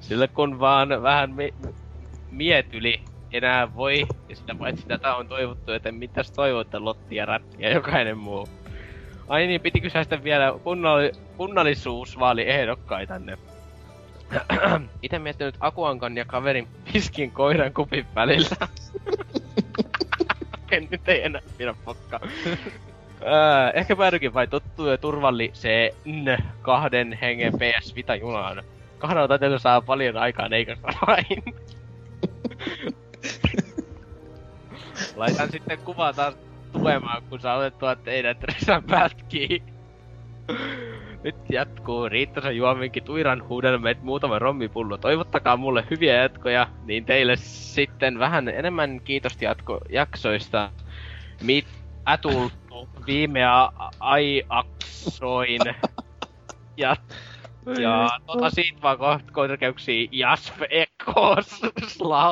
Sillä 0.00 0.28
kun 0.28 0.60
vaan 0.60 1.02
vähän 1.02 1.30
mi- 1.34 1.54
mietyli 2.30 3.11
enää 3.32 3.74
voi, 3.74 4.06
ja 4.28 4.36
sitä 4.36 4.54
paitsi 4.54 4.86
tätä 4.86 5.14
on 5.14 5.28
toivottu, 5.28 5.72
että 5.72 5.92
mitäs 5.92 6.32
toivotte 6.32 6.78
Lotti 6.78 7.16
ja 7.16 7.26
Rätti 7.26 7.62
ja 7.62 7.70
jokainen 7.70 8.18
muu. 8.18 8.48
Ai 9.28 9.46
niin, 9.46 9.60
piti 9.60 9.80
kysyä 9.80 10.02
sitten 10.02 10.24
vielä 10.24 10.50
kunnoll- 10.50 11.18
kunnallisuusvaaliehdokkaita. 11.36 13.14
Itse 15.02 15.18
miettinyt 15.18 15.56
Akuankan 15.60 16.16
ja 16.16 16.24
kaverin 16.24 16.68
piskin 16.92 17.30
koiran 17.30 17.74
kupin 17.74 18.06
välillä. 18.14 18.56
en 20.72 20.88
nyt 20.90 21.08
ei 21.08 21.24
enää 21.24 21.42
pidä 21.58 21.74
pokkaa. 21.84 22.20
Ehkä 23.74 23.96
päädykin 23.96 24.34
vai 24.34 24.46
tuttu 24.46 24.86
ja 24.86 24.98
turvalliseen 24.98 25.92
kahden 26.62 27.18
hengen 27.22 27.52
PS 27.52 27.94
Vita 27.94 28.14
junaan. 28.14 28.62
Kahdella 28.98 29.58
saa 29.58 29.80
paljon 29.80 30.16
aikaan, 30.16 30.52
eikä 30.52 30.76
vain. 31.06 31.42
Laitan 35.16 35.50
sitten 35.50 35.78
kuvaa 35.78 36.12
taas 36.12 36.34
tulemaan, 36.72 37.22
kun 37.22 37.40
saa 37.40 37.56
otettua 37.56 37.96
teidät 37.96 38.42
Resan 38.42 38.82
pätkiin. 38.84 39.62
Nyt 41.24 41.36
jatkuu 41.50 42.08
Riittasen 42.08 42.56
juominkin 42.56 43.04
tuiran 43.04 43.48
huudelmeet 43.48 44.02
muutama 44.02 44.38
rommipullo. 44.38 44.96
Toivottakaa 44.98 45.56
mulle 45.56 45.84
hyviä 45.90 46.22
jatkoja, 46.22 46.68
niin 46.84 47.04
teille 47.04 47.36
sitten 47.36 48.18
vähän 48.18 48.48
enemmän 48.48 49.00
kiitosta 49.00 49.44
jatko 49.44 49.80
jaksoista. 49.88 50.70
Mit 51.42 51.66
ätultu 52.08 52.88
viime 53.06 53.44
a- 53.44 53.72
aiaksoin. 54.00 55.60
Ja, 56.76 56.96
ja 57.80 58.10
tota 58.26 58.50
siitä 58.50 58.82
vaan 58.82 58.98
koht 58.98 59.30
korkeuksia 59.30 60.08
Jaspe 60.12 60.66
Ekos 60.70 61.60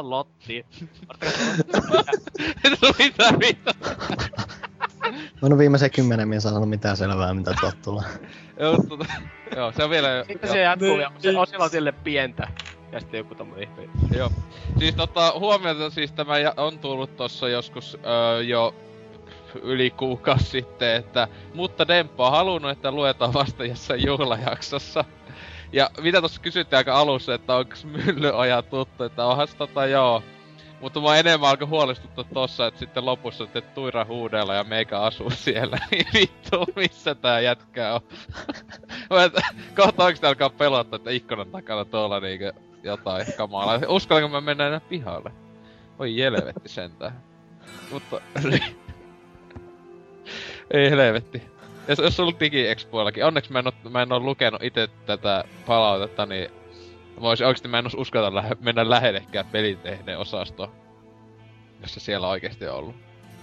Lotti. 0.03 0.67
Et 2.65 2.83
oo 2.85 2.93
mitään 2.99 3.39
mitään. 3.39 3.77
Mä 5.43 5.47
en 5.47 5.53
oo 5.53 5.59
viimeisen 5.59 5.91
kymmenen 5.91 6.29
min 6.29 6.41
saanut 6.41 6.69
mitään 6.69 6.97
selvää, 6.97 7.35
mitä 7.35 7.55
tuot 7.61 7.83
tulee. 7.83 8.05
Joo, 8.59 8.77
tota, 8.89 9.07
joo, 9.57 9.73
se 9.73 9.85
on 9.85 9.91
vielä... 9.91 10.25
Sitten 10.29 10.51
se 10.51 10.61
jatkuu 10.61 10.99
ja 10.99 11.13
se 11.19 11.39
Oselotille 11.39 11.93
pientä. 11.93 12.49
Ja 12.93 13.01
sitten 13.01 13.19
joku 13.19 13.35
tommonen 13.35 13.69
ihme. 13.69 13.89
Joo. 14.17 14.31
Siis 14.79 14.95
tota, 14.95 15.33
huomiota 15.39 15.91
siis 15.91 16.13
tämä 16.13 16.39
ja- 16.39 16.55
on 16.57 16.79
tullut 16.79 17.17
tossa 17.17 17.49
joskus 17.49 17.99
öö, 18.07 18.43
jo 18.43 18.75
yli 19.63 19.91
kuukausi 19.91 20.45
sitten, 20.45 20.97
että 20.97 21.29
mutta 21.55 21.89
Demppo 21.89 22.27
on 22.27 22.33
halunnut, 22.33 22.71
että 22.71 22.91
luetaan 22.93 23.35
vasta 23.35 23.65
jossain 23.65 24.07
juhlajaksossa. 24.07 25.05
Ja 25.73 25.91
mitä 26.03 26.21
tossa 26.21 26.41
kysyttiin 26.41 26.79
aika 26.79 26.99
alussa, 26.99 27.35
että 27.35 27.57
onks 27.57 27.85
Myllyoja 27.85 28.63
tuttu, 28.63 29.05
että 29.05 29.27
onhas 29.27 29.55
tota 29.55 29.87
joo. 29.87 30.23
Mutta 30.81 31.01
mua 31.01 31.17
enemmän 31.17 31.51
alkoi 31.51 31.69
huolestuttaa 31.69 32.25
tossa, 32.35 32.67
että 32.67 32.81
sitten 32.81 33.07
lopussa 33.07 33.45
että 33.45 33.61
Tuira 33.61 34.05
huudella 34.05 34.55
ja 34.55 34.65
meikä 34.65 35.01
asuu 35.01 35.31
siellä. 35.45 35.79
Niin 35.91 36.07
vittu, 36.15 36.67
missä 36.77 37.15
tää 37.15 37.41
jätkä 37.41 37.95
on? 37.95 38.01
Mä 39.11 39.31
Kohta 39.77 40.05
oikeesti 40.05 40.27
alkaa 40.27 40.51
pelottaa, 40.51 40.97
että 40.97 41.11
ikkunan 41.11 41.51
takana 41.51 41.85
tuolla 41.85 42.21
niinkö 42.21 42.53
jotain 42.83 43.27
kamalaa. 43.37 43.81
Uskallanko 43.89 44.29
mä 44.29 44.41
mennä 44.41 44.67
enää 44.67 44.81
pihalle? 44.81 45.33
Oi 45.99 46.17
jelvetti 46.17 46.69
sentään. 46.69 47.23
Mutta... 47.91 48.21
Ei 50.71 50.91
helvetti. 50.91 51.43
Ja 51.91 51.97
se- 51.97 52.03
jos 52.03 52.21
on 52.21 52.25
ollut 52.25 52.41
DigiExpoillakin, 52.41 53.25
onneksi 53.25 53.53
mä 53.53 53.59
en, 53.59 53.67
oo, 53.67 53.73
mä 53.91 54.03
en 54.03 54.13
oo 54.13 54.21
lukenut 54.21 54.63
itse 54.63 54.89
tätä 55.07 55.45
palautetta, 55.67 56.27
niin 56.27 56.51
mä 57.15 57.21
voisin 57.21 57.47
oikeesti 57.47 57.69
mä 57.69 57.79
en 57.79 57.87
os 57.87 57.95
uskata 57.95 58.35
lähe, 58.35 58.57
mennä 58.61 58.91
lähellekään 58.91 59.47
pelitehneen 59.47 60.19
osastoon. 60.19 60.73
Jos 61.81 61.95
se 61.95 62.01
siellä 62.01 62.29
oikeesti 62.29 62.67
on 62.67 62.75
ollut. 62.75 62.95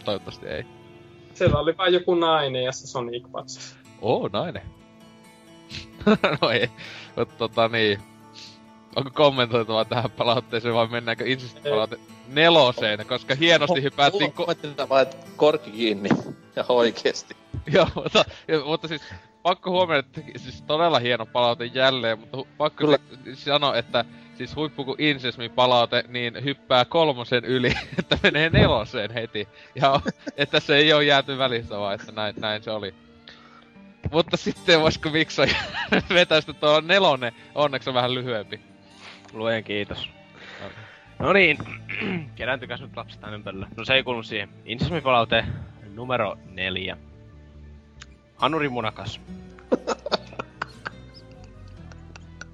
Toivottavasti 0.06 0.48
ei. 0.48 0.64
Siellä 1.34 1.60
oli 1.60 1.78
vain 1.78 1.94
joku 1.94 2.16
nainen 2.16 2.64
ja 2.64 2.72
se 2.72 2.88
Sonic 2.88 3.32
patsas. 3.32 3.78
Oo, 4.02 4.30
nainen. 4.34 4.62
no 6.42 6.50
ei. 6.50 6.72
Mutta 7.16 7.36
tota 7.38 7.68
niin. 7.68 8.00
Onko 8.96 9.10
kommentoitavaa 9.14 9.86
tähän 9.86 10.12
palautteeseen 10.12 10.74
vai 10.74 10.88
mennäänkö 10.88 11.24
insist 11.28 11.64
palaute 11.64 12.00
neloseen, 12.28 13.06
koska 13.06 13.36
hienosti 13.36 13.84
hypättiin... 13.84 14.34
Ko- 14.34 14.44
Ko- 14.84 14.90
vaan, 14.90 15.02
että 15.02 15.18
korkki 15.36 15.72
kiinni. 15.72 16.10
Ja 16.58 16.66
oikeesti. 16.74 17.38
Joo, 17.74 17.88
mutta, 17.96 18.26
ja, 18.48 18.60
mutta 18.66 18.88
siis 18.88 19.02
pakko 19.44 19.72
huomioida, 19.72 20.00
että 20.00 20.22
siis 20.38 20.62
todella 20.62 21.00
hieno 21.00 21.26
palaute 21.26 21.66
jälleen, 21.66 22.20
mutta 22.20 22.38
hu- 22.38 22.48
pakko 22.58 22.78
Kyllä. 22.78 22.98
si- 23.24 23.36
sanoa, 23.36 23.78
että 23.78 24.06
siis 24.38 24.56
huippu 24.56 24.86
kuin 24.86 25.02
Insesmin 25.02 25.52
palaute, 25.52 26.04
niin 26.08 26.44
hyppää 26.44 26.86
kolmosen 26.86 27.46
yli, 27.46 27.74
että 28.00 28.18
menee 28.24 28.50
neloseen 28.50 29.12
heti. 29.14 29.48
Ja 29.76 30.00
että 30.38 30.60
se 30.60 30.76
ei 30.76 30.94
ole 30.94 31.04
jääty 31.04 31.38
välissä 31.38 31.78
vaan, 31.80 31.96
että 31.96 32.12
näin, 32.12 32.36
näin 32.40 32.64
se 32.64 32.72
oli. 32.72 32.94
Mutta 34.12 34.38
sitten 34.38 34.82
voisiko 34.82 35.10
Mikso 35.10 35.44
vetäistä 36.14 36.54
tuo 36.54 36.82
nelonen, 36.82 37.34
onneksi 37.56 37.90
on 37.90 37.94
vähän 37.94 38.14
lyhyempi. 38.14 38.60
Luojan 39.34 39.64
kiitos. 39.64 40.10
No 41.20 41.34
niin, 41.34 41.58
kerääntykäs 42.36 42.82
nyt 42.82 42.96
lapset 42.96 43.22
tän 43.22 43.34
ympärillä. 43.34 43.68
No 43.78 43.86
se 43.86 43.94
ei 43.94 44.04
kuulu 44.04 44.24
siihen. 44.24 44.50
Insesmi 44.66 45.02
palaute 45.02 45.46
numero 45.98 46.38
neljä. 46.46 46.98
Hanuri 48.36 48.70
Munakas. 48.70 49.22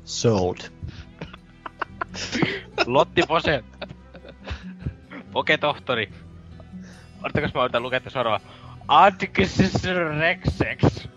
Sold. 0.06 0.58
Lotti 2.86 3.22
Pose. 3.28 3.64
Poke 5.32 5.58
tohtori. 5.58 6.10
Odottakas 7.24 7.54
mä 7.54 7.64
yritän 7.64 7.84
lukea 7.84 8.02
suoraan. 8.08 8.42
Adkissis 8.88 9.84
Rexex. 10.20 11.08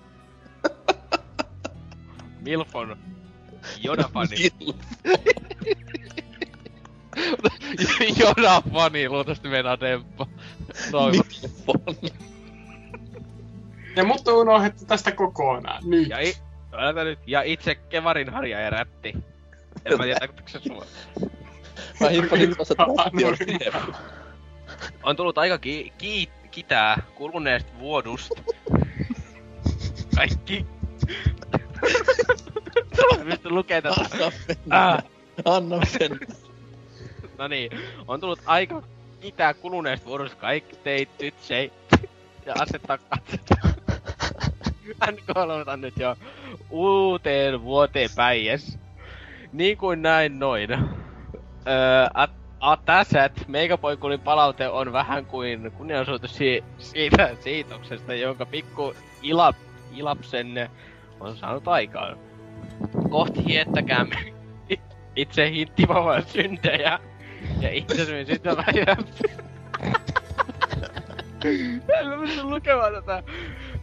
Milfon. 2.40 2.98
Jodafani. 3.82 4.36
Joda 8.20 8.62
fani, 8.72 9.08
luultavasti 9.08 9.48
meinaa 9.48 9.76
Demppo. 10.82 10.90
Toivon. 10.92 11.24
Ja 13.96 14.04
mutta 14.04 14.32
unohdettu 14.34 14.84
tästä 14.84 15.12
kokonaan. 15.12 15.82
Nyt. 15.86 16.08
Ja, 16.08 16.18
i- 16.20 16.36
älä 16.72 17.04
nyt. 17.04 17.18
ja 17.26 17.42
itse 17.42 17.74
Kevarin 17.74 18.30
Harja 18.32 18.60
ja 18.60 18.70
rätti. 18.70 19.14
En 19.84 19.98
mä 19.98 20.04
tiedä, 20.04 20.28
se 20.46 20.58
sua. 20.68 20.86
Mä 22.00 22.08
hippasin 22.08 22.56
tuossa, 22.56 22.74
että 23.60 23.82
on 25.02 25.16
tullut 25.16 25.38
aika 25.38 25.58
ki- 25.58 25.92
ki- 25.98 26.30
kitää 26.50 27.02
kuluneesta 27.14 27.72
vuodusta. 27.78 28.42
Kaikki. 30.16 30.66
Pystyn 33.24 33.54
lukee 33.54 33.82
tätä. 33.82 33.94
Anna 34.00 34.32
mennä. 34.48 34.88
Ah, 34.88 35.02
Anna 35.44 35.76
mennä. 36.00 36.18
no 37.38 37.48
niin, 37.48 37.70
on 38.08 38.20
tullut 38.20 38.40
aika 38.46 38.82
kitää 39.26 39.54
kuluneesta 39.54 40.06
vuodusta. 40.06 40.36
Kaikki 40.36 40.76
teit 40.76 41.08
nyt 41.20 41.34
se. 41.40 41.70
Ja 42.46 42.54
asettaa 42.60 42.98
katsotaan. 42.98 43.74
NK 45.12 45.28
nyt 45.76 45.96
jo 45.96 46.16
uuteen 46.70 47.62
vuoteen 47.62 48.10
päies. 48.16 48.78
Niin 49.52 49.76
kuin 49.76 50.02
näin 50.02 50.38
noin. 50.38 50.72
Öö, 50.72 52.06
at, 52.14 52.30
meikäpoikulin 53.48 54.20
palaute 54.20 54.68
on 54.68 54.92
vähän 54.92 55.26
kuin 55.26 55.72
kunnianosoitus 55.72 56.36
si- 56.36 56.64
siitä 56.78 57.36
siitoksesta, 57.40 58.14
jonka 58.14 58.46
pikku 58.46 58.94
ila, 59.22 59.54
ilapsen 59.96 60.70
on 61.20 61.36
saanut 61.36 61.68
aikaan. 61.68 62.18
Kohti 63.10 63.44
hiettäkäämme 63.44 64.34
itse 65.16 65.50
hittivavan 65.50 66.22
syntejä 66.22 66.98
ja 67.60 67.72
itsensä 67.72 68.04
syntymäpäivää. 68.26 68.96
En 72.00 72.08
mä 72.08 72.16
pysty 72.20 72.42
lukemaan 72.42 72.92
tätä. 72.92 73.22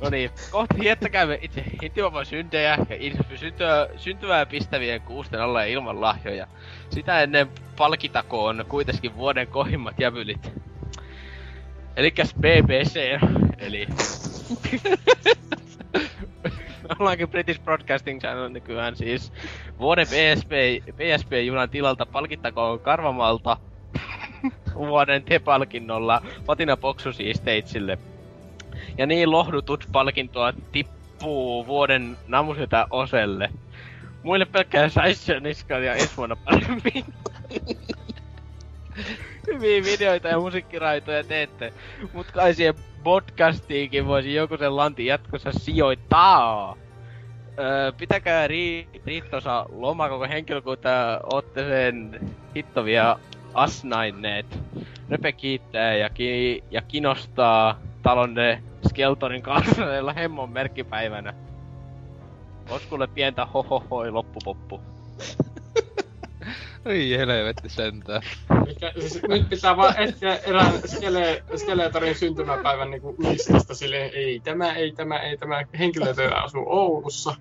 No 0.02 0.10
niin, 0.10 0.32
kohta 0.52 0.76
hiettäkäämme 0.84 1.40
itse 1.42 1.64
hittivavan 1.84 2.26
syntejä 2.26 2.78
ja 2.90 2.96
itse 3.00 3.20
syntyä, 3.36 3.88
syntyvää 3.98 4.46
pistävien 4.46 5.02
kuusten 5.02 5.42
alla 5.42 5.62
ja 5.62 5.68
ilman 5.68 6.02
lahjoja. 6.02 6.48
Sitä 6.90 7.22
ennen 7.22 7.48
palkitakoon 7.78 8.66
kuitenkin 8.70 9.16
vuoden 9.16 9.48
kohimmat 9.48 10.00
jävylit. 10.00 10.52
Elikäs 11.96 12.34
BBC, 12.36 13.20
eli... 13.58 13.88
Ollaankin 17.00 17.30
British 17.30 17.62
Broadcasting 17.62 18.22
Channel 18.22 18.50
nykyään 18.50 18.96
siis. 18.96 19.34
Vuoden 19.80 20.08
PSP, 20.08 20.52
PSP-junan 20.96 21.70
tilalta 21.70 22.06
palkittakoon 22.06 22.80
Karvamalta 22.80 23.58
vuoden 24.76 25.24
te-palkinnolla 25.24 26.22
Patina 26.46 26.78
Boksusiisteitsille. 26.78 27.98
Ja 28.98 29.06
niin 29.06 29.32
lohdutut 29.32 29.88
palkintoa 29.92 30.54
tippuu 30.72 31.68
vuoden 31.68 32.18
namusytä 32.28 32.88
Oselle. 32.90 33.50
Muille 34.24 34.46
pelkkää 34.46 34.90
saisi 34.90 35.40
niskan 35.40 35.84
ja 35.84 35.94
ensi 35.94 36.18
vuonna 36.18 36.36
paremmin. 36.36 37.06
Hyviä 39.48 39.84
videoita 39.84 40.28
ja 40.28 40.40
musiikkiraitoja 40.40 41.24
teette, 41.24 41.74
mut 42.14 42.32
kai 42.32 42.54
siihen 42.54 42.76
podcastiinkin 43.04 44.08
voisi 44.08 44.34
joku 44.34 44.58
sen 44.58 44.76
lanti 44.76 45.06
jatkossa 45.06 45.52
sijoittaa. 45.52 46.78
Öö, 47.60 47.92
pitäkää 47.92 48.48
ri, 48.48 48.88
Riittosa 49.06 49.66
loma 49.70 50.10
koko 50.10 50.28
henkilökunta, 50.28 51.20
ootte 51.34 51.68
sen 51.68 52.20
hittovia 52.56 53.20
asnainneet. 53.54 54.60
Röpe 55.10 55.32
kiittää 55.32 55.96
ja, 55.96 56.10
ki, 56.10 56.64
ja 56.72 56.82
kinostaa 56.82 57.80
talonne 58.04 58.64
Skeltonin 58.88 59.42
kasveilla 59.42 60.14
hemmon 60.22 60.50
merkkipäivänä. 60.50 61.34
Oskulle 62.70 63.08
pientä 63.08 63.46
hohohoi 63.46 64.12
loppupoppu. 64.12 64.82
Ei 66.86 67.18
helvetti 67.18 67.70
sentään. 67.70 68.22
Mikä, 68.68 68.92
siis 69.00 69.22
nyt 69.28 69.50
pitää 69.50 69.78
vaan 69.78 69.98
etsiä 69.98 70.36
erään 70.36 70.74
skele, 70.86 71.44
Skeletorin 71.56 72.16
syntymäpäivän 72.16 72.92
niinku 72.92 73.16
listasta 73.20 73.76
silleen, 73.76 74.12
ei 74.14 74.40
tämä, 74.40 74.74
ei 74.74 74.92
tämä, 74.92 75.20
ei 75.20 75.38
tämä, 75.38 75.64
henkilötyö 75.80 76.36
asuu 76.36 76.66
Oulussa. 76.68 77.36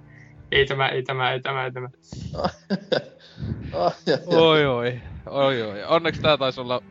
Ei 0.53 0.67
tämä, 0.67 0.89
ei 0.89 1.03
tämä, 1.03 1.33
ei 1.33 1.41
tämä, 1.41 1.65
ei 1.65 1.73
tämä. 1.73 1.89
Oi 4.27 4.67
oi, 4.67 5.01
oi 5.27 5.63
oi. 5.63 5.85
Onneksi 5.85 6.23
tää 6.23 6.37
taisi 6.37 6.61
olla 6.61 6.83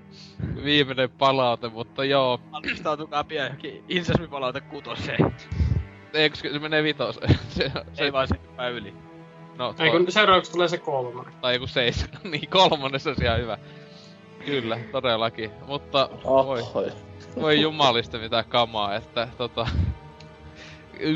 viimeinen 0.64 1.10
palaute, 1.10 1.70
mutta 1.70 2.06
joo. 2.06 2.40
Valmistautukaa 2.52 3.24
pian 3.24 3.46
johonkin 3.46 3.84
insesmipalaute 3.90 4.62
kutoseen. 4.62 5.36
Ei, 6.14 6.30
koska 6.30 6.50
se 6.50 6.60
menee 6.60 6.84
vitoseen. 6.84 7.40
Se, 7.50 7.72
se, 7.94 8.04
Ei 8.04 8.14
vaan 8.14 8.28
se 8.28 8.36
yli. 8.72 8.94
No, 9.62 9.76
Ei 9.80 9.92
kun 9.92 10.12
seuraavaksi 10.12 10.52
tulee 10.52 10.68
se 10.68 10.78
kolmonen. 10.78 11.34
tai 11.42 11.54
joku 11.54 11.68
seis. 11.68 12.06
niin 12.32 12.50
kolmannes 12.50 13.08
on 13.08 13.16
ihan 13.24 13.40
hyvä. 13.40 13.58
Kyllä, 14.46 14.80
todellakin. 14.92 15.52
Mutta 15.68 16.10
voi, 16.24 16.64
Oi. 16.74 16.92
voi 17.42 17.62
jumalista 17.62 18.18
mitä 18.18 18.44
kamaa, 18.44 18.96
että 18.96 19.28
tota... 19.38 19.68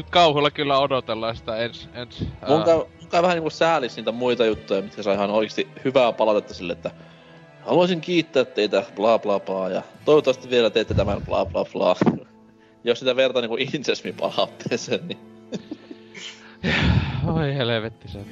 Kauhulla 0.10 0.52
kyllä 0.52 0.80
odotellaan 0.80 1.36
sitä 1.36 1.58
ens, 1.58 1.90
ens 1.94 2.20
Mun 2.48 2.60
ää, 2.60 2.66
käy, 2.66 2.76
mun 2.76 3.10
käy 3.10 3.22
vähän 3.22 3.36
niinku 3.36 3.50
säälis 3.50 3.96
niitä 3.96 4.12
muita 4.12 4.46
juttuja, 4.46 4.82
mitkä 4.82 5.04
sai 5.04 5.16
ihan 5.16 5.30
oikeesti 5.30 5.68
hyvää 5.86 6.12
palautetta 6.12 6.54
sille, 6.54 6.74
että 6.74 6.92
haluaisin 7.66 8.02
kiittää 8.02 8.46
teitä, 8.46 8.84
bla 8.96 9.20
bla 9.20 9.40
bla, 9.40 9.70
ja 9.70 9.82
toivottavasti 10.06 10.50
vielä 10.50 10.70
teette 10.70 10.94
tämän 10.94 11.22
bla 11.26 11.46
bla 11.46 11.66
bla. 11.74 11.96
Jos 12.84 13.00
sitä 13.00 13.16
vertaa 13.16 13.42
niinku 13.42 13.58
insesmin 13.60 14.16
palautteeseen, 14.16 15.08
niin 15.08 15.35
Oi 17.36 17.56
helvetti 17.56 18.08
sen. 18.08 18.26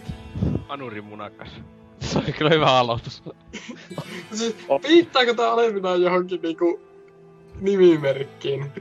Anuri 0.70 1.02
munakas. 1.02 1.50
Se 2.00 2.20
oli 2.20 2.34
kyllä 2.34 2.52
hyvä 2.52 2.66
aloitus. 2.66 3.24
Siis, 4.34 4.56
viittaako 4.88 5.34
tää 5.34 5.54
olevinaan 5.54 6.02
johonkin 6.02 6.42
niinku 6.42 6.82
nimimerkkiin? 7.60 8.72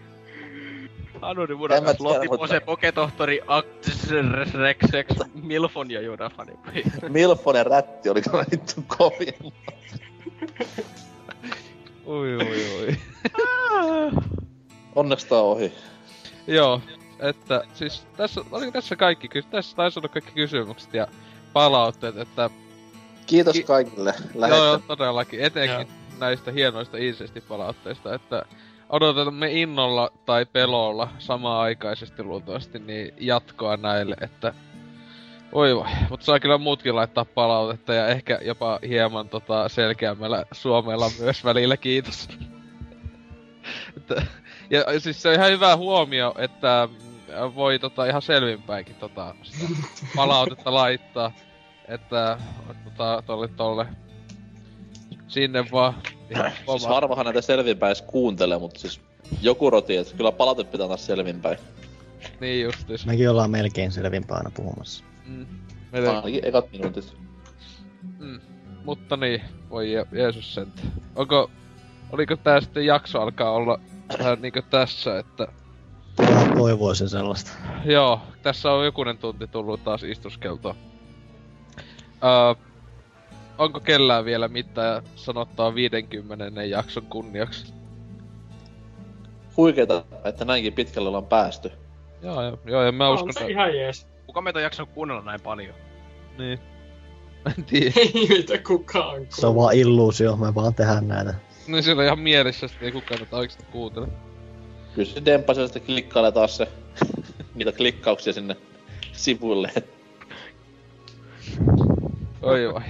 Anuri 1.20 1.55
munakas, 1.55 2.00
Lotti 2.00 2.28
Pose, 2.28 2.60
Poketohtori, 2.60 3.40
Axrexex, 3.47 5.06
Milfon 5.34 5.90
ja 5.90 6.00
Jurafani. 6.00 6.52
Milfon 7.08 7.56
ja 7.56 7.64
rätti 7.64 8.08
oli 8.08 8.22
kyllä 8.22 8.44
vittu 8.50 8.84
kovin. 8.86 9.52
Oi 12.06 12.36
oi 12.36 12.64
oi. 12.81 12.97
Onneksi 14.94 15.28
tää 15.28 15.39
on 15.39 15.44
ohi. 15.44 15.72
Joo, 16.47 16.81
että 17.23 17.65
siis 17.75 18.07
tässä, 18.17 18.41
oliko 18.51 18.73
tässä 18.73 18.97
kaikki, 18.97 19.28
tässä 19.51 19.76
taisi 19.76 19.99
olla 19.99 20.09
kaikki 20.09 20.33
kysymykset 20.33 20.94
ja 20.94 21.07
palautteet, 21.52 22.17
että 22.17 22.51
Kiitos 23.26 23.52
Ki- 23.52 23.62
kaikille 23.62 24.15
joo, 24.34 24.65
joo, 24.65 24.78
todellakin, 24.78 25.41
etenkin 25.41 25.89
näistä 26.20 26.52
hienoista 26.52 26.97
insesti-palautteista, 26.97 28.15
että 28.15 28.42
odotamme 28.89 29.52
innolla 29.52 30.10
tai 30.26 30.47
pelolla 30.47 31.09
samaan 31.18 31.62
aikaisesti 31.62 32.23
luultavasti 32.23 32.78
niin 32.78 33.15
jatkoa 33.18 33.76
näille, 33.76 34.17
että 34.20 34.55
Oi 35.52 35.76
voi, 35.76 35.86
mutta 36.10 36.26
saa 36.26 36.41
kyllä 36.41 36.59
muutkin 36.59 36.97
laittaa 36.97 37.25
palautetta 37.25 37.94
ja 37.94 38.07
ehkä 38.07 38.39
jopa 38.42 38.78
hieman 38.89 39.28
tota 39.28 39.68
selkeämmällä 39.68 40.44
suomella 40.52 41.10
myös 41.20 41.44
välillä, 41.44 41.76
kiitos. 41.76 42.28
että, 43.97 44.23
ja 44.70 45.01
siis 45.01 45.23
se 45.23 45.28
on 45.28 45.34
ihan 45.34 45.51
hyvä 45.51 45.76
huomio, 45.76 46.34
että 46.39 46.89
voi 47.54 47.78
tota 47.78 48.06
ihan 48.06 48.22
selvinpäinkin 48.22 48.96
tota 48.96 49.34
sitä 49.42 49.66
palautetta 50.16 50.74
laittaa. 50.74 51.32
Että 51.88 52.38
tota, 52.84 53.22
tolle 53.26 53.48
tolle 53.48 53.86
sinne 55.28 55.64
vaan 55.72 55.94
ihan 56.30 56.52
Siis 56.66 56.86
harvahan 56.86 57.24
näitä 57.24 57.40
selvinpäin 57.40 57.88
edes 57.88 58.02
kuuntelee, 58.02 58.58
mutta 58.58 58.80
siis 58.80 59.00
joku 59.42 59.70
roti, 59.70 59.96
että 59.96 60.16
kyllä 60.16 60.32
palaute 60.32 60.64
pitää 60.64 60.88
taas 60.88 61.06
selvinpäin. 61.06 61.58
Niin 62.40 62.64
justis. 62.64 63.06
Mekin 63.06 63.30
ollaan 63.30 63.50
melkein 63.50 63.92
selvinpäin 63.92 64.38
aina 64.38 64.50
puhumassa. 64.56 65.04
Mm. 65.26 65.46
Mele- 65.92 66.08
Ainakin 66.08 66.44
ekat 66.44 66.72
minuutit. 66.72 67.16
Mm. 68.18 68.40
Mutta 68.84 69.16
niin, 69.16 69.42
voi 69.70 69.94
Je- 69.94 70.06
Jeesus 70.12 70.54
sent. 70.54 70.86
Onko, 71.16 71.50
oliko 72.12 72.36
tää 72.36 72.60
sitten 72.60 72.86
jakso 72.86 73.20
alkaa 73.22 73.50
olla 73.50 73.80
vähän 74.18 74.42
niinkö 74.42 74.62
tässä, 74.62 75.18
että 75.18 75.48
toivoisin 76.62 77.08
sellaista. 77.08 77.50
joo, 77.84 78.20
tässä 78.42 78.73
on 78.73 78.84
jokunen 78.84 79.18
tunti 79.18 79.47
tullut 79.47 79.84
taas 79.84 80.02
istuskeltoa. 80.02 80.74
Öö, 82.24 82.65
onko 83.58 83.81
kellään 83.81 84.24
vielä 84.24 84.49
mitään 84.49 85.02
sanottaa 85.16 85.74
50 85.74 86.65
jakson 86.65 87.07
kunniaksi? 87.07 87.74
Huikeeta, 89.57 90.05
että 90.24 90.44
näinkin 90.44 90.73
pitkälle 90.73 91.08
ollaan 91.08 91.26
päästy. 91.26 91.73
Joo, 92.23 92.42
joo, 92.42 92.58
joo 92.65 92.82
ja 92.82 92.92
mä 92.92 93.08
On 93.08 93.15
uskon, 93.15 93.32
se 93.32 93.41
että... 93.41 93.52
ihan 93.52 93.76
jees. 93.76 94.07
Kuka 94.26 94.41
meitä 94.41 94.58
on 94.58 94.62
jaksanut 94.62 94.91
kuunnella 94.94 95.23
näin 95.23 95.41
paljon? 95.41 95.74
Niin. 96.39 96.58
Mä 97.44 97.52
en 97.58 97.65
tiedä. 97.65 97.92
Ei 97.97 98.28
mitä 98.28 98.58
kukaan 98.58 99.26
Se 99.28 99.47
on 99.47 99.57
vaan 99.57 99.74
illuusio, 99.74 100.36
me 100.36 100.55
vaan 100.55 100.74
tehdään 100.74 101.08
näitä. 101.08 101.34
No 101.68 101.82
siellä 101.82 102.00
on 102.00 102.07
ihan 102.07 102.18
mielessä, 102.18 102.66
että 102.66 102.78
ei 102.84 102.92
kukaan 102.92 103.20
tätä 103.20 103.36
oikeesti 103.36 103.65
kuuntele. 103.73 104.08
Kyllä 104.94 105.08
se 105.12 105.24
Dempasel 105.24 105.66
sitten 105.66 105.82
klikkailee 105.82 106.32
taas 106.32 106.56
se, 106.56 106.68
niitä 107.54 107.72
klikkauksia 107.72 108.32
sinne 108.32 108.56
sivuille. 109.12 109.70
Oi 112.42 112.74
vai, 112.74 112.82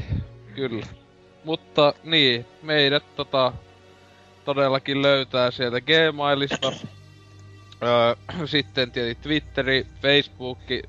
kyllä. 0.54 0.86
Mutta 1.44 1.94
niin, 2.04 2.46
meidät 2.62 3.04
tota, 3.16 3.52
todellakin 4.44 5.02
löytää 5.02 5.50
sieltä 5.50 5.80
Gmailista. 5.80 6.72
öö, 7.82 8.14
sitten 8.46 8.90
tietysti 8.90 9.22
Twitteri, 9.22 9.86
Facebookki, 10.02 10.82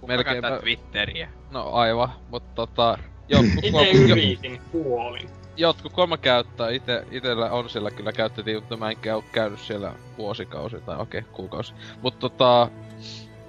Kuka 0.00 0.12
Melkeinpä- 0.12 0.60
Twitteriä? 0.60 1.28
no 1.50 1.70
aivan, 1.72 2.08
mutta 2.30 2.66
tota, 2.66 2.98
jotkut, 3.28 3.64
Itse 3.64 3.90
yritin, 3.90 4.60
kuolin. 4.72 5.30
Jotkut 5.56 5.92
kolme 5.92 6.18
käyttää, 6.18 6.70
ite, 6.70 7.06
itellä 7.10 7.50
on 7.50 7.70
siellä 7.70 7.90
kyllä 7.90 8.12
käytettiin, 8.12 8.56
mutta 8.56 8.76
mä 8.76 8.90
en 8.90 8.96
käy, 8.96 9.22
käynyt 9.32 9.60
siellä 9.60 9.92
vuosikausi 10.18 10.80
tai 10.80 10.96
okei, 10.98 11.20
okay, 11.20 11.32
kuukausi. 11.32 11.74
Mutta 12.02 12.20
tota, 12.20 12.68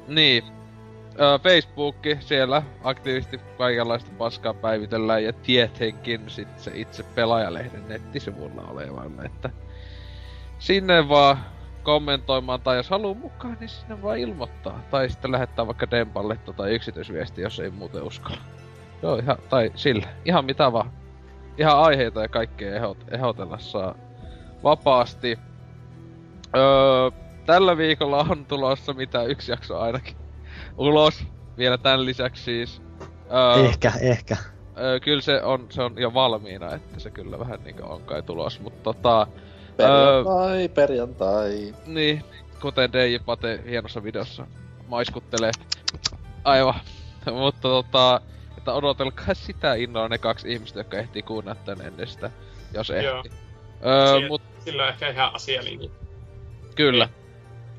niin, 0.08 0.44
öö, 1.20 1.40
Facebookki, 1.40 2.18
siellä 2.20 2.64
aktiivisesti 2.84 3.40
kaikenlaista 3.58 4.12
paskaa 4.18 4.54
päivitellään 4.54 5.24
ja 5.24 5.34
tietenkin 5.34 6.22
sit 6.28 6.60
se 6.60 6.72
itse 6.74 7.04
pelaajalehden 7.04 7.88
nettisivulla 7.88 8.62
olevalle, 8.68 9.24
että 9.26 9.50
sinne 10.60 11.10
vaan 11.10 11.38
kommentoimaan 11.84 12.62
tai 12.62 12.78
jos 12.78 12.90
haluaa 12.90 13.14
mukaan, 13.14 13.58
niin 13.60 13.70
sinne 13.70 14.02
vaan 14.02 14.18
ilmoittaa. 14.18 14.82
Tai 14.92 15.10
sitten 15.10 15.32
lähettää 15.32 15.68
vaikka 15.68 15.92
Dempalle 15.92 16.38
tota 16.46 16.68
yksityisviesti, 16.68 17.42
jos 17.42 17.60
ei 17.60 17.70
muuten 17.70 18.04
uskalla. 18.04 18.42
Joo, 19.02 19.16
ihan, 19.16 19.38
tai 19.50 19.72
sillä. 19.76 20.08
Ihan 20.26 20.46
mitä 20.46 20.74
vaan. 20.74 20.92
Ihan 21.58 21.78
aiheita 21.78 22.22
ja 22.22 22.28
kaikkea 22.28 22.76
ehot, 22.76 22.98
ehdotella 23.12 23.58
saa 23.60 23.96
vapaasti. 24.64 25.40
Öö, 26.56 27.12
tällä 27.46 27.78
viikolla 27.78 28.26
on 28.30 28.46
tulossa 28.46 28.94
mitä 28.94 29.24
yksi 29.24 29.52
jakso 29.52 29.80
ainakin 29.80 30.18
ulos. 30.78 31.24
Vielä 31.58 31.78
tän 31.78 32.06
lisäksi 32.06 32.44
siis. 32.44 32.82
Öö, 33.32 33.66
Ehkä, 33.66 33.92
ehkä. 34.02 34.38
öö, 34.80 35.00
kyllä 35.00 35.22
se 35.22 35.42
on, 35.42 35.66
se 35.70 35.82
on 35.82 35.94
jo 35.98 36.14
valmiina, 36.14 36.74
että 36.74 37.00
se 37.00 37.12
kyllä 37.12 37.40
vähän 37.40 37.60
niinku 37.64 37.84
on 37.86 38.02
kai 38.02 38.24
tulos, 38.24 38.60
mutta 38.60 38.84
tota... 38.84 39.28
Perjantai, 39.78 40.70
perjantai. 40.70 41.76
Niin, 41.86 42.24
kuten 42.62 42.94
DJ 42.94 43.18
Pate 43.26 43.60
hienossa 43.70 44.04
videossa 44.04 44.48
maiskuttelee. 44.88 45.52
Aivan. 46.44 46.80
Mutta 47.42 47.62
tota, 47.62 48.22
että 48.68 48.78
odotelkaa 48.78 49.34
sitä 49.34 49.74
innolla 49.74 50.08
ne 50.08 50.18
kaksi 50.18 50.52
ihmistä, 50.54 50.80
jotka 50.80 50.98
ehtii 50.98 51.22
kuunnella 51.22 51.62
tän 51.66 51.82
ennen 51.82 52.08
sitä, 52.08 52.32
jos 52.74 52.90
Joo. 52.90 52.98
ehti. 53.00 53.32
Öö, 53.86 54.08
Siellä- 54.10 54.28
mut 54.28 54.42
Sillä 54.60 54.84
on 54.84 54.90
ehkä 54.90 55.10
ihan 55.10 55.36
asialinja. 55.36 55.90
kyllä. 56.76 57.10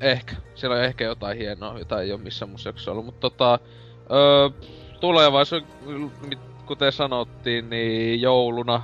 Ehkä. 0.01 0.35
Siellä 0.55 0.75
on 0.77 0.83
ehkä 0.83 1.03
jotain 1.03 1.37
hienoa, 1.37 1.79
jota 1.79 2.01
ei 2.01 2.11
oo 2.11 2.17
missään 2.17 2.49
muussa 2.49 2.69
jaksossa 2.69 2.91
ollut, 2.91 3.05
mutta 3.05 3.19
tota... 3.29 3.59
Öö, 4.11 4.49
tulevaisuus, 4.99 5.63
kuten 6.65 6.91
sanottiin, 6.91 7.69
niin 7.69 8.21
jouluna, 8.21 8.81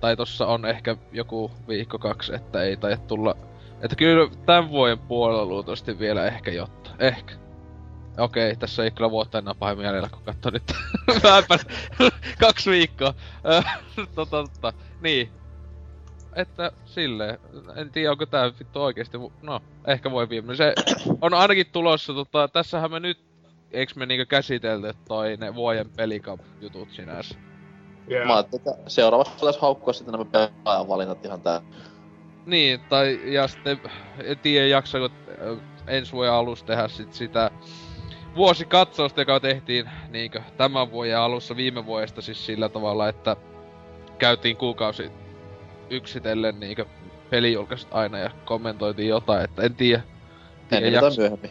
tai 0.00 0.16
tossa 0.16 0.46
on 0.46 0.66
ehkä 0.66 0.96
joku 1.12 1.50
viikko 1.68 1.98
kaksi, 1.98 2.34
että 2.34 2.62
ei 2.62 2.76
tai 2.76 2.96
tulla... 3.06 3.36
Että 3.82 3.96
kyllä 3.96 4.28
tämän 4.46 4.68
vuoden 4.70 4.98
puolella 4.98 5.44
luultavasti 5.46 5.98
vielä 5.98 6.26
ehkä 6.26 6.50
jotta. 6.50 6.90
Ehkä. 6.98 7.34
Okei, 8.18 8.56
tässä 8.56 8.84
ei 8.84 8.90
kyllä 8.90 9.10
vuotta 9.10 9.38
enää 9.38 9.54
pahemmin 9.54 9.84
jäljellä, 9.84 10.08
kun 10.08 10.22
katsoo 10.24 10.50
nyt 10.50 10.72
vähänpä 11.24 11.58
kaksi 12.40 12.70
viikkoa. 12.70 13.14
Ö, 13.44 13.62
tota, 14.14 14.44
tota, 14.52 14.72
niin. 15.00 15.30
Että 16.36 16.72
silleen, 16.84 17.38
en 17.76 17.90
tiedä 17.90 18.10
onko 18.10 18.26
tää 18.26 18.52
vittu 18.58 18.82
oikeesti, 18.82 19.18
no, 19.42 19.60
ehkä 19.86 20.10
voi 20.10 20.28
viimeinen. 20.28 20.56
Se 20.56 20.74
on 21.20 21.34
ainakin 21.34 21.66
tulossa, 21.72 22.14
tota, 22.14 22.48
tässähän 22.48 22.90
me 22.90 23.00
nyt, 23.00 23.18
eiks 23.70 23.96
me 23.96 24.06
niinkö 24.06 24.26
käsitelty 24.26 24.94
toi 25.08 25.36
ne 25.36 25.54
vuoden 25.54 25.90
pelikap 25.96 26.40
jutut 26.60 26.90
sinänsä. 26.90 27.34
Yeah. 28.10 28.26
Mä 28.26 28.34
ajattelin, 28.34 28.68
että 28.68 28.90
seuraavassa 28.90 29.34
pitäisi 29.34 29.60
haukkua 29.60 29.92
sitten 29.92 30.12
nämä 30.12 30.24
pelaajan 30.24 30.88
valinnat 30.88 31.24
ihan 31.24 31.40
tää. 31.40 31.60
Niin, 32.46 32.80
tai 32.80 33.20
ja 33.24 33.48
sitten 33.48 33.80
en 34.24 34.38
tiedä 34.38 34.66
jaksako 34.66 35.08
ö, 35.28 35.56
ensi 35.86 36.12
vuoden 36.12 36.32
alussa 36.32 36.66
tehdä 36.66 36.88
sit 36.88 37.12
sitä 37.12 37.50
vuosikatsausta, 38.36 39.20
joka 39.20 39.40
tehtiin 39.40 39.90
niinkö 40.08 40.42
tämän 40.56 40.90
vuoden 40.90 41.18
alussa 41.18 41.56
viime 41.56 41.86
vuodesta 41.86 42.22
siis 42.22 42.46
sillä 42.46 42.68
tavalla, 42.68 43.08
että 43.08 43.36
käytiin 44.18 44.56
kuukausi 44.56 45.10
yksitellen 45.90 46.60
niinkö 46.60 46.86
pelijulkaisut 47.30 47.88
aina 47.94 48.18
ja 48.18 48.30
kommentoitiin 48.44 49.08
jotain, 49.08 49.44
että 49.44 49.62
en 49.62 49.74
tiedä. 49.74 50.02
Ennen 50.72 51.00
tai 51.00 51.10
myöhemmin. 51.18 51.50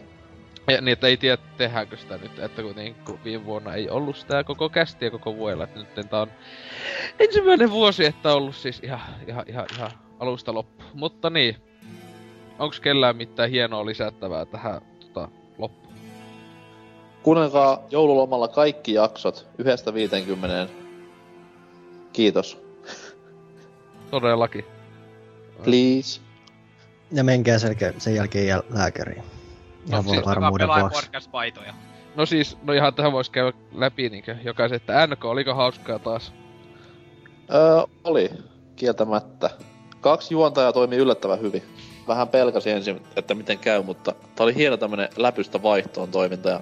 Ja, 0.68 0.82
niin, 0.82 0.94
että 0.94 1.08
ei 1.08 1.18
tiedä 1.18 1.38
tehdäänkö 1.58 1.98
sitä 1.98 2.18
nyt, 2.18 2.40
että 2.40 2.62
kun 2.62 2.76
niin 2.76 2.96
kun 2.96 3.20
viime 3.24 3.46
vuonna 3.46 3.74
ei 3.74 3.90
ollut 3.90 4.18
sitä 4.18 4.44
koko 4.44 4.70
kästiä 4.70 5.12
koko 5.12 5.36
vuodella, 5.36 5.64
että 5.64 5.80
nyt 5.80 6.10
tää 6.10 6.22
on 6.22 6.32
ensimmäinen 7.20 7.72
vuosi, 7.72 8.06
että 8.06 8.32
on 8.32 8.38
ollut 8.38 8.56
siis 8.56 8.80
ihan, 8.84 9.00
ihan, 9.28 9.46
ihan, 9.48 9.66
ihan 9.78 9.92
alusta 10.20 10.54
loppu. 10.54 10.84
Mutta 10.94 11.30
niin, 11.30 11.56
onks 12.60 12.80
kellään 12.80 13.16
mitään 13.16 13.50
hienoa 13.50 13.86
lisättävää 13.86 14.46
tähän? 14.46 14.82
Kuunnelkaa 17.24 17.84
joululomalla 17.92 18.48
kaikki 18.48 18.94
jaksot 18.94 19.48
yhdestä 19.58 19.94
50. 19.94 20.68
Kiitos. 22.14 22.64
Todellakin. 24.12 24.66
Please. 25.64 26.22
Ja 27.12 27.24
menkää 27.24 27.60
selkeä, 27.60 27.94
sen 27.98 28.16
jälkeen 28.16 28.58
jäl- 28.60 28.66
lääkäriin. 28.78 29.24
Ihan 29.88 29.92
No, 29.92 29.98
no, 30.02 30.14
siis 30.14 30.26
varmuuden 30.26 30.68
vuoksi. 30.68 31.10
No 32.16 32.26
siis, 32.26 32.58
no 32.64 32.74
ihan 32.74 32.94
tähän 32.94 33.12
vois 33.12 33.30
käydä 33.30 33.54
läpi 33.76 34.10
niinkö 34.10 34.36
jokaisen, 34.44 34.76
että 34.76 35.08
NK, 35.08 35.26
oliko 35.26 35.54
hauskaa 35.54 36.00
taas? 36.00 36.34
Öö, 37.54 37.84
oli. 38.04 38.30
Kieltämättä. 38.76 39.50
Kaksi 40.02 40.34
juontajaa 40.34 40.74
toimi 40.74 40.96
yllättävän 40.96 41.42
hyvin. 41.42 41.64
Vähän 42.08 42.28
pelkäsi 42.28 42.70
ensin, 42.70 43.02
että 43.16 43.36
miten 43.36 43.60
käy, 43.60 43.84
mutta 43.84 44.12
tää 44.12 44.44
oli 44.44 44.56
hieno 44.56 44.78
tämmönen 44.78 45.10
läpystä 45.18 45.64
vaihtoon 45.64 46.12
toiminta. 46.12 46.50
Ja 46.50 46.62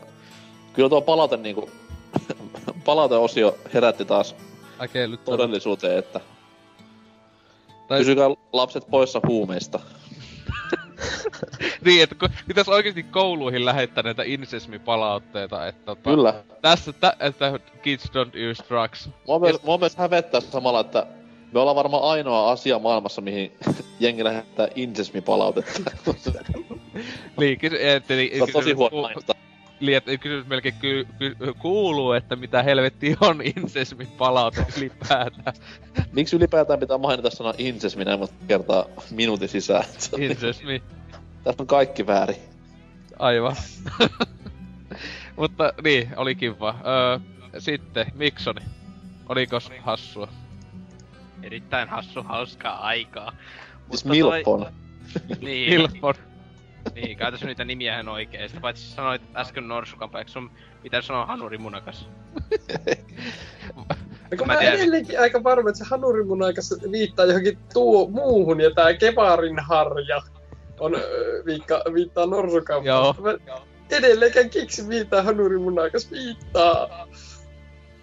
kyllä 0.74 0.90
tuo 0.90 1.02
palaute 1.02 1.38
niinku... 1.38 1.70
palauteosio 2.86 3.58
herätti 3.74 4.06
taas 4.06 4.36
Äkeilyttävää. 4.82 5.38
todellisuuteen, 5.38 5.98
että 5.98 6.20
Tai- 7.88 8.00
pysykää 8.00 8.30
lapset 8.54 8.84
poissa 8.90 9.22
huumeista. 9.28 9.80
Niin, 11.86 12.04
että 12.04 12.16
pitäis 12.48 12.70
oikeesti 12.70 13.04
kouluihin 13.04 13.66
lähettää 13.66 14.04
näitä 14.04 14.24
insesmi-palautteita, 14.24 15.68
että 15.68 15.86
tota, 15.86 16.10
Kyllä. 16.10 16.44
tässä, 16.62 16.94
tä, 16.94 17.14
että 17.20 17.60
kids 17.82 18.06
don't 18.06 18.52
use 18.52 18.64
drugs. 18.70 19.10
Mua 19.28 19.40
myös, 19.40 19.64
mua 19.64 19.78
myös 19.78 19.96
hävettää 19.96 20.42
samalla, 20.42 20.80
että 20.80 21.08
me 21.52 21.60
ollaan 21.60 21.76
varmaan 21.76 22.04
ainoa 22.04 22.52
asia 22.52 22.80
maailmassa, 22.80 23.22
mihin 23.22 23.52
jengi 24.00 24.24
lähettää 24.24 24.68
insesmi-palautetta. 24.76 25.92
Niin, 27.40 27.60
niin, 28.10 28.38
Se 28.38 28.44
on 28.44 28.50
tosi 28.54 28.72
huono 28.72 29.10
Niin, 29.82 29.98
että 29.98 30.18
kysymys 30.18 30.48
melkein 30.48 30.76
ky, 30.82 31.08
ky, 31.20 31.36
kuuluu, 31.60 32.12
että 32.12 32.36
mitä 32.36 32.64
helvetti 32.64 33.16
on 33.22 33.42
insesmin 33.58 34.08
palaute 34.08 34.66
ylipäätään. 34.78 35.54
Miksi 36.12 36.36
ylipäätään 36.36 36.80
pitää 36.80 36.98
mainita 36.98 37.30
sana 37.30 37.54
insesmi 37.58 38.06
näin 38.06 38.20
monta 38.20 38.34
kertaa 38.48 38.86
minuutin 39.12 39.50
sisään? 39.50 39.84
On- 40.14 40.22
Insesmi, 40.24 40.84
Tässä 41.44 41.64
on 41.64 41.68
kaikki 41.68 42.08
väärin. 42.08 42.38
aivan. 43.20 43.56
Mutta 45.38 45.74
niin, 45.84 46.10
oli 46.16 46.36
kiva. 46.36 46.76
Öö, 46.86 47.20
sitten, 47.60 48.06
Miksoni. 48.16 48.62
Olikos 49.30 49.72
hassua? 49.80 50.28
Erittäin 51.44 51.90
hassu, 51.90 52.24
hauskaa 52.24 52.80
aikaa. 52.80 53.32
Siis 53.90 54.06
Milpon. 54.06 54.66
Niin, 55.42 55.74
Ilfon. 55.74 56.14
Niin, 56.96 57.18
käytäs 57.18 57.44
niitä 57.44 57.66
nimiä 57.66 57.94
ihan 57.94 58.10
oikein. 58.10 58.50
Sitä 58.50 58.62
paitsi 58.62 58.92
sanoit 58.92 59.22
äsken 59.36 59.68
Norsukampa, 59.68 60.20
eikö 60.20 60.32
sun 60.32 60.52
pitäis 60.84 61.08
sanoa 61.08 61.26
Hanuri 61.26 61.58
Munakas? 61.58 62.10
Kun 64.38 64.48
Mä 64.48 64.54
mä, 64.54 64.60
tiedän. 64.60 64.80
edelleenkin 64.80 65.20
aika 65.20 65.44
varma, 65.44 65.70
että 65.70 65.80
se 65.84 65.90
hanurimun 65.90 66.44
aika 66.44 66.62
viittaa 66.92 67.26
johonkin 67.26 67.58
tuo, 67.74 68.08
muuhun, 68.08 68.62
ja 68.62 68.72
tää 68.72 68.94
Keparin 68.94 69.60
harja 69.60 70.22
on, 70.80 70.96
viikka, 71.46 71.82
viittaa 71.94 72.26
norsukampaan. 72.26 72.86
Joo. 72.86 73.16
Mä 73.20 73.58
edelleenkään 73.92 74.50
kiksi 74.50 74.88
viittaa 74.90 75.22
hanurimun 75.22 75.80
aikas 75.80 76.12
viittaa. 76.12 77.08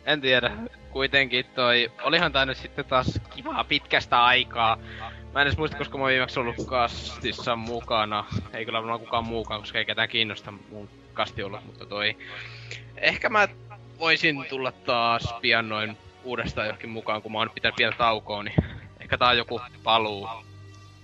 En 0.06 0.20
tiedä. 0.20 0.52
Kuitenkin 0.90 1.44
toi, 1.54 1.92
olihan 2.02 2.32
tää 2.32 2.46
nyt 2.46 2.56
sitten 2.56 2.84
taas 2.84 3.20
kivaa 3.30 3.64
pitkästä 3.64 4.24
aikaa. 4.24 4.78
Mä 5.34 5.40
en 5.40 5.46
edes 5.46 5.58
muista, 5.58 5.76
koska 5.76 5.98
mä 5.98 6.04
oon 6.04 6.10
viimeksi 6.10 6.40
ollut 6.40 6.66
kastissa 6.66 7.56
mukana. 7.56 8.24
Ei 8.52 8.64
kyllä 8.64 8.78
varmaan 8.78 9.00
kukaan 9.00 9.24
muukaan, 9.26 9.60
koska 9.60 9.78
ei 9.78 9.84
ketään 9.84 10.08
kiinnosta 10.08 10.52
mun 10.70 10.88
kasti 11.14 11.42
olla, 11.42 11.62
mutta 11.66 11.86
toi... 11.86 12.16
Ehkä 12.96 13.28
mä 13.28 13.48
voisin 13.98 14.46
tulla 14.48 14.72
taas 14.72 15.34
pian 15.40 15.68
noin 15.68 15.96
uudestaan 16.24 16.66
johonkin 16.66 16.90
mukaan, 16.90 17.22
kun 17.22 17.32
mä 17.32 17.38
oon 17.38 17.50
pitänyt 17.50 17.76
pientä 17.76 17.98
taukoa, 17.98 18.42
niin 18.42 18.64
ehkä 19.00 19.18
tää 19.18 19.28
on 19.28 19.36
joku 19.36 19.60
paluu. 19.82 20.28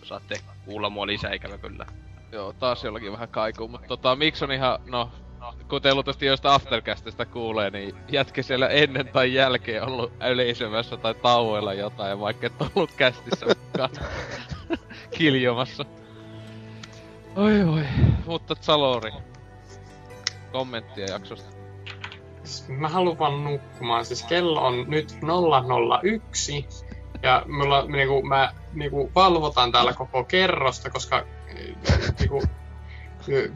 Saatte 0.02 0.36
kuulla 0.64 0.90
mua 0.90 1.06
lisää, 1.06 1.32
ikävä 1.32 1.58
kyllä. 1.58 1.86
Joo, 2.32 2.52
taas 2.52 2.84
jollakin 2.84 3.12
vähän 3.12 3.28
kaikuu, 3.28 3.68
mutta 3.68 3.86
tota, 3.86 4.16
Mikson 4.16 4.52
ihan, 4.52 4.78
no, 4.86 5.10
kuten 5.68 5.94
luultavasti 5.94 6.26
joista 6.26 6.54
Aftercastista 6.54 7.26
kuulee, 7.26 7.70
niin 7.70 7.94
jätkä 8.08 8.42
siellä 8.42 8.68
ennen 8.68 9.08
tai 9.08 9.34
jälkeen 9.34 9.88
ollut 9.88 10.12
yleisemässä 10.30 10.96
tai 10.96 11.14
tauoilla 11.14 11.74
jotain, 11.74 12.20
vaikka 12.20 12.46
et 12.46 12.52
ollut 12.74 12.90
kästissä 12.96 13.46
mukana 13.46 13.88
kiljomassa. 15.18 15.84
Oi 17.36 17.62
oi, 17.62 17.84
mutta 18.26 18.56
Salori. 18.60 19.12
Kommenttia 20.52 21.06
jaksosta. 21.06 21.54
Mä 22.68 22.88
haluan 22.88 23.18
vaan 23.18 23.44
nukkumaan. 23.44 24.04
Siis 24.04 24.22
kello 24.22 24.66
on 24.66 24.84
nyt 24.88 25.18
001. 26.02 26.66
Ja 27.22 27.42
mulla, 27.48 27.84
niinku, 27.86 28.22
mä 28.22 28.52
niinku, 28.72 29.10
valvotaan 29.14 29.72
täällä 29.72 29.92
koko 29.92 30.24
kerrosta, 30.24 30.90
koska 30.90 31.16
äh, 31.16 32.14
niinku, 32.18 32.42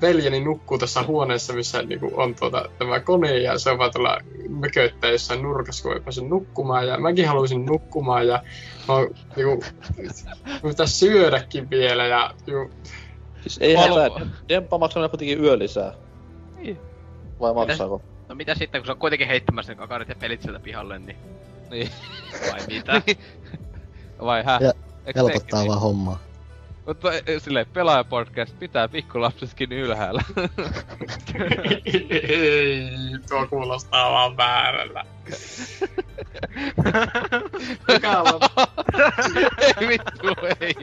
veljeni 0.01 0.41
nukkuu 0.41 0.79
tässä 0.79 1.03
huoneessa, 1.03 1.53
missä 1.53 1.83
niinku, 1.83 2.11
on 2.15 2.35
tuota, 2.35 2.69
tämä 2.79 3.01
kone, 3.01 3.39
ja 3.39 3.59
se 3.59 3.71
on 3.71 3.79
vaan 3.79 3.93
tuolla 3.93 4.19
mököttää 4.49 5.11
jossain 5.11 5.43
nurkassa, 5.43 5.83
kun 5.83 5.93
ei 5.93 6.01
pääse 6.01 6.23
nukkumaan, 6.23 6.87
ja 6.89 6.99
mäkin 6.99 7.29
haluaisin 7.29 7.67
nukkumaan, 7.67 8.27
ja 8.27 8.43
mä 8.89 8.95
oon, 8.95 9.15
niinku, 9.37 9.65
pitäisi 10.63 10.95
syödäkin 10.99 11.71
vielä, 11.71 12.07
ja 12.07 12.35
niinku, 12.47 12.71
Siis 13.41 13.59
ei 13.61 13.75
hätää. 13.75 14.27
Demppa 14.49 14.79
maksaa 14.79 15.09
kuitenkin 15.09 15.45
yölisää. 15.45 15.93
Niin. 16.57 16.79
Vai 17.41 17.55
maksaako? 17.55 18.03
No 18.29 18.35
mitä 18.35 18.55
sitten, 18.55 18.81
kun 18.81 18.87
se 18.87 18.93
on 18.93 18.99
kuitenkin 18.99 19.29
heittämässä 19.29 19.73
ne 19.73 19.77
kakarit 19.77 20.09
ja 20.09 20.15
pelit 20.15 20.43
sieltä 20.43 20.61
pihalle, 20.61 20.99
niin 20.99 21.17
Niin. 21.71 21.91
vai 22.53 22.61
mitä? 22.67 23.03
Vai 24.25 24.45
hä? 24.45 24.59
Ja 24.63 24.73
Helpottaa 25.17 25.41
tekin 25.41 25.69
vaan 25.69 25.81
hommaa. 25.81 26.28
Mutta 26.89 27.13
e, 27.13 27.39
silleen, 27.39 27.67
pelaajapodcast 27.73 28.59
pitää 28.59 28.89
pikkulapsetkin 28.89 29.73
ylhäällä. 29.73 30.23
ei, 32.23 32.91
tuo 33.29 33.47
kuulostaa 33.47 34.13
vaan 34.13 34.37
väärällä. 34.37 35.05
Ei 39.81 39.89
vittu, 39.89 40.29
ei. 40.61 40.75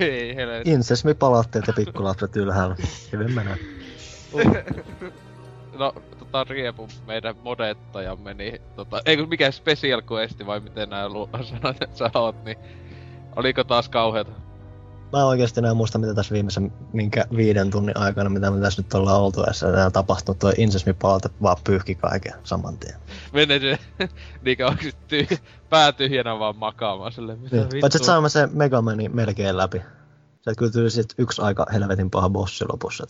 ei, 0.00 0.36
helvetti. 0.36 0.70
Insesmi 0.70 1.14
palautteet 1.14 1.66
ja 1.66 1.72
pikkulapset 1.72 2.36
ylhäällä. 2.36 2.76
Hyvin 3.12 3.32
menee. 3.32 3.56
No, 5.78 5.94
tota 6.18 6.44
Riepu, 6.44 6.88
meidän 7.06 7.34
modettajamme, 7.42 8.34
niin 8.34 8.60
tota, 8.76 9.02
ei 9.06 9.16
kun 9.16 9.28
mikä 9.28 9.50
special 9.50 10.02
questi 10.12 10.46
vai 10.46 10.60
miten 10.60 10.90
nää 10.90 11.08
lu- 11.08 11.30
sanat, 11.42 11.82
että 11.82 11.96
sä 11.96 12.10
oot, 12.14 12.44
niin 12.44 12.58
oliko 13.36 13.64
taas 13.64 13.88
kauheeta? 13.88 14.47
Mä 15.12 15.18
en 15.18 15.24
oikeesti 15.24 15.60
enää 15.60 15.74
muista, 15.74 15.98
mitä 15.98 16.14
tässä 16.14 16.32
viimeisen 16.34 16.72
minkä 16.92 17.24
viiden 17.36 17.70
tunnin 17.70 17.96
aikana, 17.96 18.30
mitä 18.30 18.50
me 18.50 18.60
tässä 18.60 18.82
nyt 18.82 18.94
ollaan 18.94 19.20
oltu. 19.20 19.40
Tää 19.74 19.86
on 19.86 19.92
tapahtunut 19.92 20.38
tuo 20.38 20.52
insesmi 20.58 20.92
palaute 20.92 21.28
vaan 21.42 21.56
pyyhki 21.64 21.94
kaiken 21.94 22.32
saman 22.44 22.78
tien. 22.78 22.94
Menee 23.32 23.60
se, 23.60 23.78
niinkö 24.42 24.66
onko 24.66 24.82
sit 24.82 24.96
ty- 25.12 25.38
pää 25.70 25.92
tyhjänä 25.92 26.38
vaan 26.38 26.56
makaamaan 26.56 27.12
silleen, 27.12 27.38
mitä 27.38 27.56
Niin. 27.56 27.64
vittua? 27.64 27.80
Paitsi 27.80 27.98
että 27.98 28.06
saimme 28.06 28.28
se 28.28 28.48
Megamani 28.52 29.08
melkein 29.08 29.56
läpi. 29.56 29.82
Se 30.40 30.54
kyllä 30.54 30.72
tuli 30.72 30.90
sit 30.90 31.14
yksi 31.18 31.42
aika 31.42 31.66
helvetin 31.72 32.10
paha 32.10 32.30
bossi 32.30 32.64
lopussa. 32.72 33.06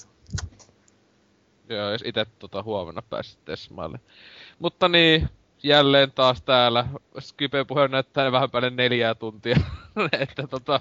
Joo, 1.68 1.90
jos 1.92 2.02
itse 2.04 2.26
tota 2.38 2.62
huomenna 2.62 3.02
pääsit. 3.02 3.38
Mutta 4.58 4.88
niin, 4.88 5.28
jälleen 5.62 6.12
taas 6.12 6.42
täällä. 6.42 6.86
Skype 7.18 7.64
puhe 7.64 7.88
näyttää 7.88 8.32
vähän 8.32 8.50
päälle 8.50 8.70
neljää 8.70 9.14
tuntia. 9.14 9.56
että 10.20 10.46
tota, 10.46 10.80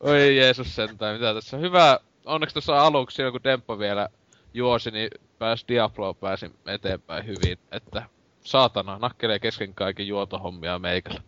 oi 0.00 0.36
Jeesus 0.36 0.74
sentään, 0.74 1.14
mitä 1.14 1.34
tässä. 1.34 1.56
Hyvä, 1.56 2.00
onneksi 2.24 2.54
tuossa 2.54 2.80
aluksi, 2.80 3.22
kun 3.30 3.44
Demppo 3.44 3.78
vielä 3.78 4.08
juosi, 4.54 4.90
niin 4.90 5.10
pääsi 5.38 5.64
Diabloa 5.68 6.14
pääsin 6.14 6.54
eteenpäin 6.66 7.26
hyvin. 7.26 7.58
Että 7.72 8.02
saatana, 8.44 8.98
nakkelee 8.98 9.38
kesken 9.38 9.74
kaiken 9.74 10.06
juotohommia 10.06 10.78
meikällä. 10.78 11.20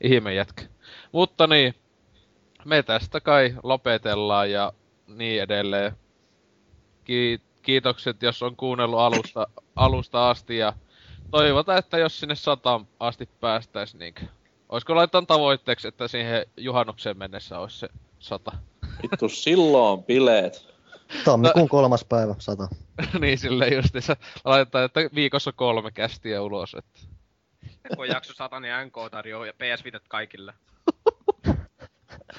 Ihme 0.00 0.34
jätkä. 0.34 0.62
Mutta 1.12 1.46
niin, 1.46 1.74
me 2.64 2.82
tästä 2.82 3.20
kai 3.20 3.54
lopetellaan 3.62 4.50
ja 4.50 4.72
niin 5.06 5.42
edelleen. 5.42 5.92
Ki- 7.04 7.40
kiitokset, 7.62 8.22
jos 8.22 8.42
on 8.42 8.56
kuunnellut 8.56 9.00
alusta, 9.00 9.46
alusta 9.76 10.30
asti 10.30 10.56
ja 10.58 10.72
toivotaan, 11.30 11.78
että 11.78 11.98
jos 11.98 12.20
sinne 12.20 12.34
sataan 12.34 12.86
asti 13.00 13.28
päästäis, 13.40 13.94
niin 13.94 14.14
olisiko 14.68 14.96
laitan 14.96 15.26
tavoitteeksi, 15.26 15.88
että 15.88 16.08
siihen 16.08 16.46
juhannukseen 16.56 17.18
mennessä 17.18 17.58
olisi 17.58 17.78
se 17.78 17.88
sata. 18.18 18.52
Vittu, 19.02 19.28
silloin 19.28 20.02
bileet. 20.04 20.68
Tammikuun 21.24 21.68
kolmas 21.68 22.04
päivä, 22.04 22.34
sata. 22.38 22.68
niin 23.20 23.38
silleen 23.38 23.74
justiinsa 23.76 24.16
laitetaan, 24.44 24.84
että 24.84 25.00
viikossa 25.14 25.52
kolme 25.52 25.90
kästiä 25.90 26.42
ulos, 26.42 26.74
että 26.74 27.00
Kun 27.96 28.08
jakso 28.08 28.32
sata, 28.34 28.60
niin 28.60 28.72
NK 28.86 28.94
tarjoaa 29.10 29.46
ja 29.46 29.52
PS 29.52 29.82
kaikille. 30.08 30.54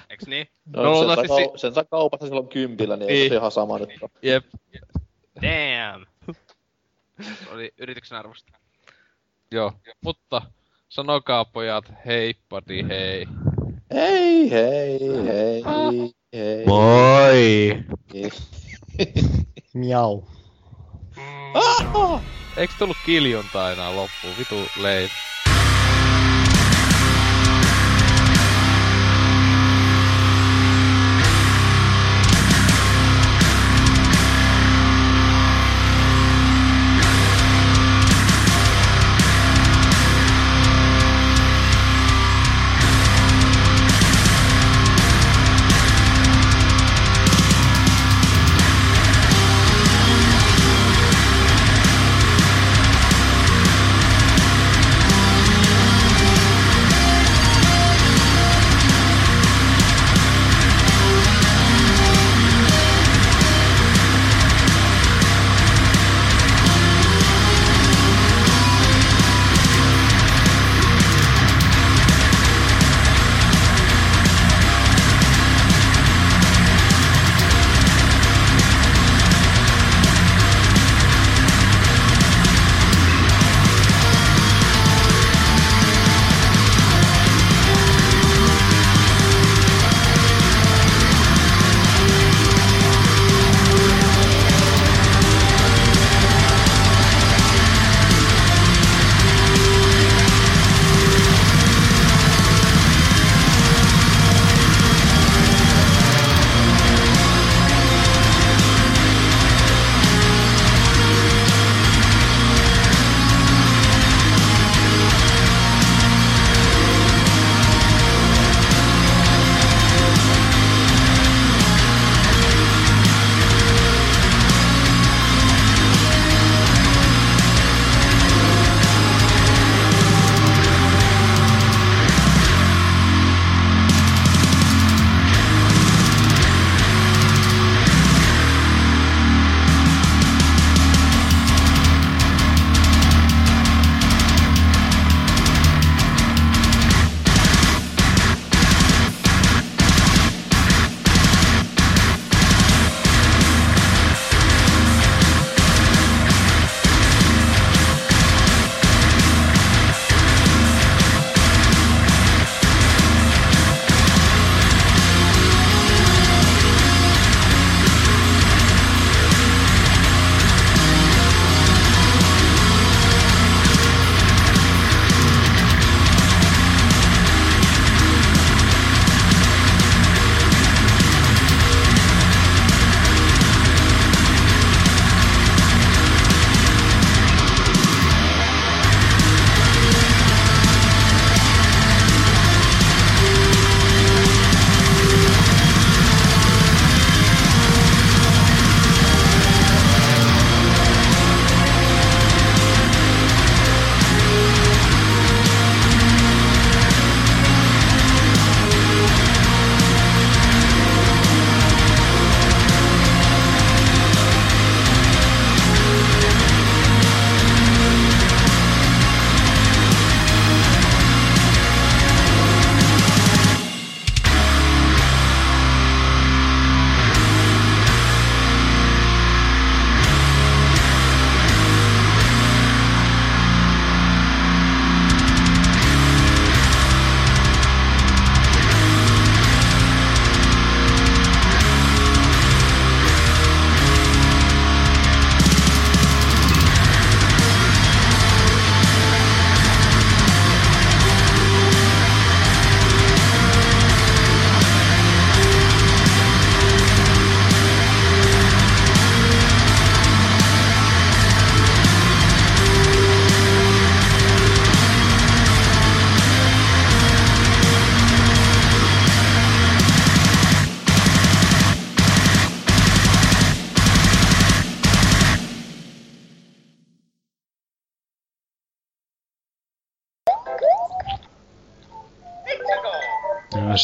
Eiks 0.09 0.27
niin? 0.27 0.48
No, 0.66 0.84
No, 0.84 0.90
sen, 0.90 0.92
luultavasti 0.93 1.27
saa, 1.27 1.38
si- 1.38 1.43
kau- 1.45 1.58
sen 1.58 1.74
saa 1.74 1.84
kaupassa 1.84 2.26
silloin 2.27 2.48
kympillä, 2.48 2.98
niin, 2.98 3.08
Niin. 3.08 3.22
ei 3.24 3.30
se 3.30 3.35
ihan 3.35 3.51
sama 3.51 3.80
nyt 3.80 3.90
jep, 4.22 4.45
Damn! 5.42 6.06
Se 7.22 7.50
oli 7.51 7.74
yrityksen 7.77 8.18
arvosta. 8.18 8.51
Joo. 9.52 9.74
Mutta 10.03 10.42
sanokaa 10.90 11.45
pojat, 11.45 11.94
heippadi 12.06 12.86
hei. 12.88 13.28
Hei, 13.94 14.52
hei, 14.52 15.00
hei, 15.26 15.64
hei. 16.34 16.66
Moi! 16.66 17.84
Miau. 19.74 20.24
Eiks 22.58 22.76
tullut 22.80 22.98
kiljunta 23.06 23.72
enää 23.72 23.95
loppuun? 23.95 24.34
Vitu 24.38 24.56
lei. 24.82 25.10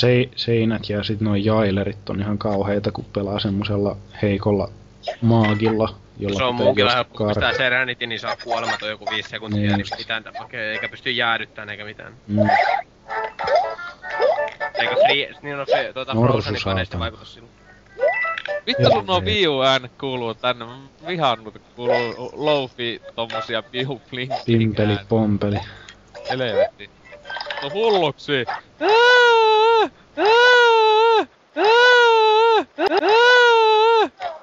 Se, 0.06 0.30
seinät 0.36 0.90
ja 0.90 1.04
sit 1.04 1.22
noin 1.22 1.46
jailerit 1.46 2.10
on 2.10 2.20
ihan 2.20 2.38
kauheita, 2.38 2.92
kun 2.92 3.06
pelaa 3.14 3.40
semmosella 3.40 3.98
heikolla 4.22 4.70
maagilla, 5.22 5.96
jolla 6.20 6.38
Se 6.38 6.44
on 6.44 6.58
juosta 6.58 6.96
helppo, 6.96 7.18
kun 7.18 7.28
pistää. 7.28 7.54
Serenity, 7.54 8.08
niin 8.08 8.20
saa 8.20 8.36
kuolematon 8.44 8.90
joku 8.90 9.06
viisi 9.12 9.30
sekuntia, 9.30 9.62
Niin 9.62 9.78
niin, 9.78 9.98
mitään 9.98 10.24
tapakee, 10.24 10.72
eikä 10.72 10.90
pysty 10.90 11.12
jäädyttämään 11.12 11.70
eikä 11.70 11.86
mitään. 11.86 12.14
Mm. 12.28 12.40
Eikä 14.76 14.96
free, 15.06 15.32
niin 15.42 15.60
on 15.60 15.66
se, 15.70 15.92
tuota 15.94 16.14
Norsu 16.14 16.54
Frozenin 16.54 17.00
vaikutus 17.00 17.34
silloin. 17.34 17.52
Vittu 18.68 18.90
sun 18.92 19.06
nuo 19.06 19.20
niin. 19.20 19.26
Wii 19.26 19.48
U 19.48 19.62
äänet 19.62 19.92
kuuluu 20.00 20.34
tänne. 20.34 20.66
Mä 20.66 20.78
vihaan, 21.08 21.44
kun 21.44 21.54
kuuluu 21.76 22.32
lofi 22.34 23.02
tommosia 23.16 23.64
Wii 23.74 23.86
U 23.86 24.02
blinking 24.10 24.46
Pimpeli, 24.46 24.98
pompeli. 25.10 25.60
Helvetti 26.30 26.90
vittu 27.56 27.70
hulluksi. 27.70 28.46
Ää, 28.80 28.90
ää, 30.18 30.28
ää, 31.18 31.28
ää, 31.56 32.88
ää. 33.02 33.85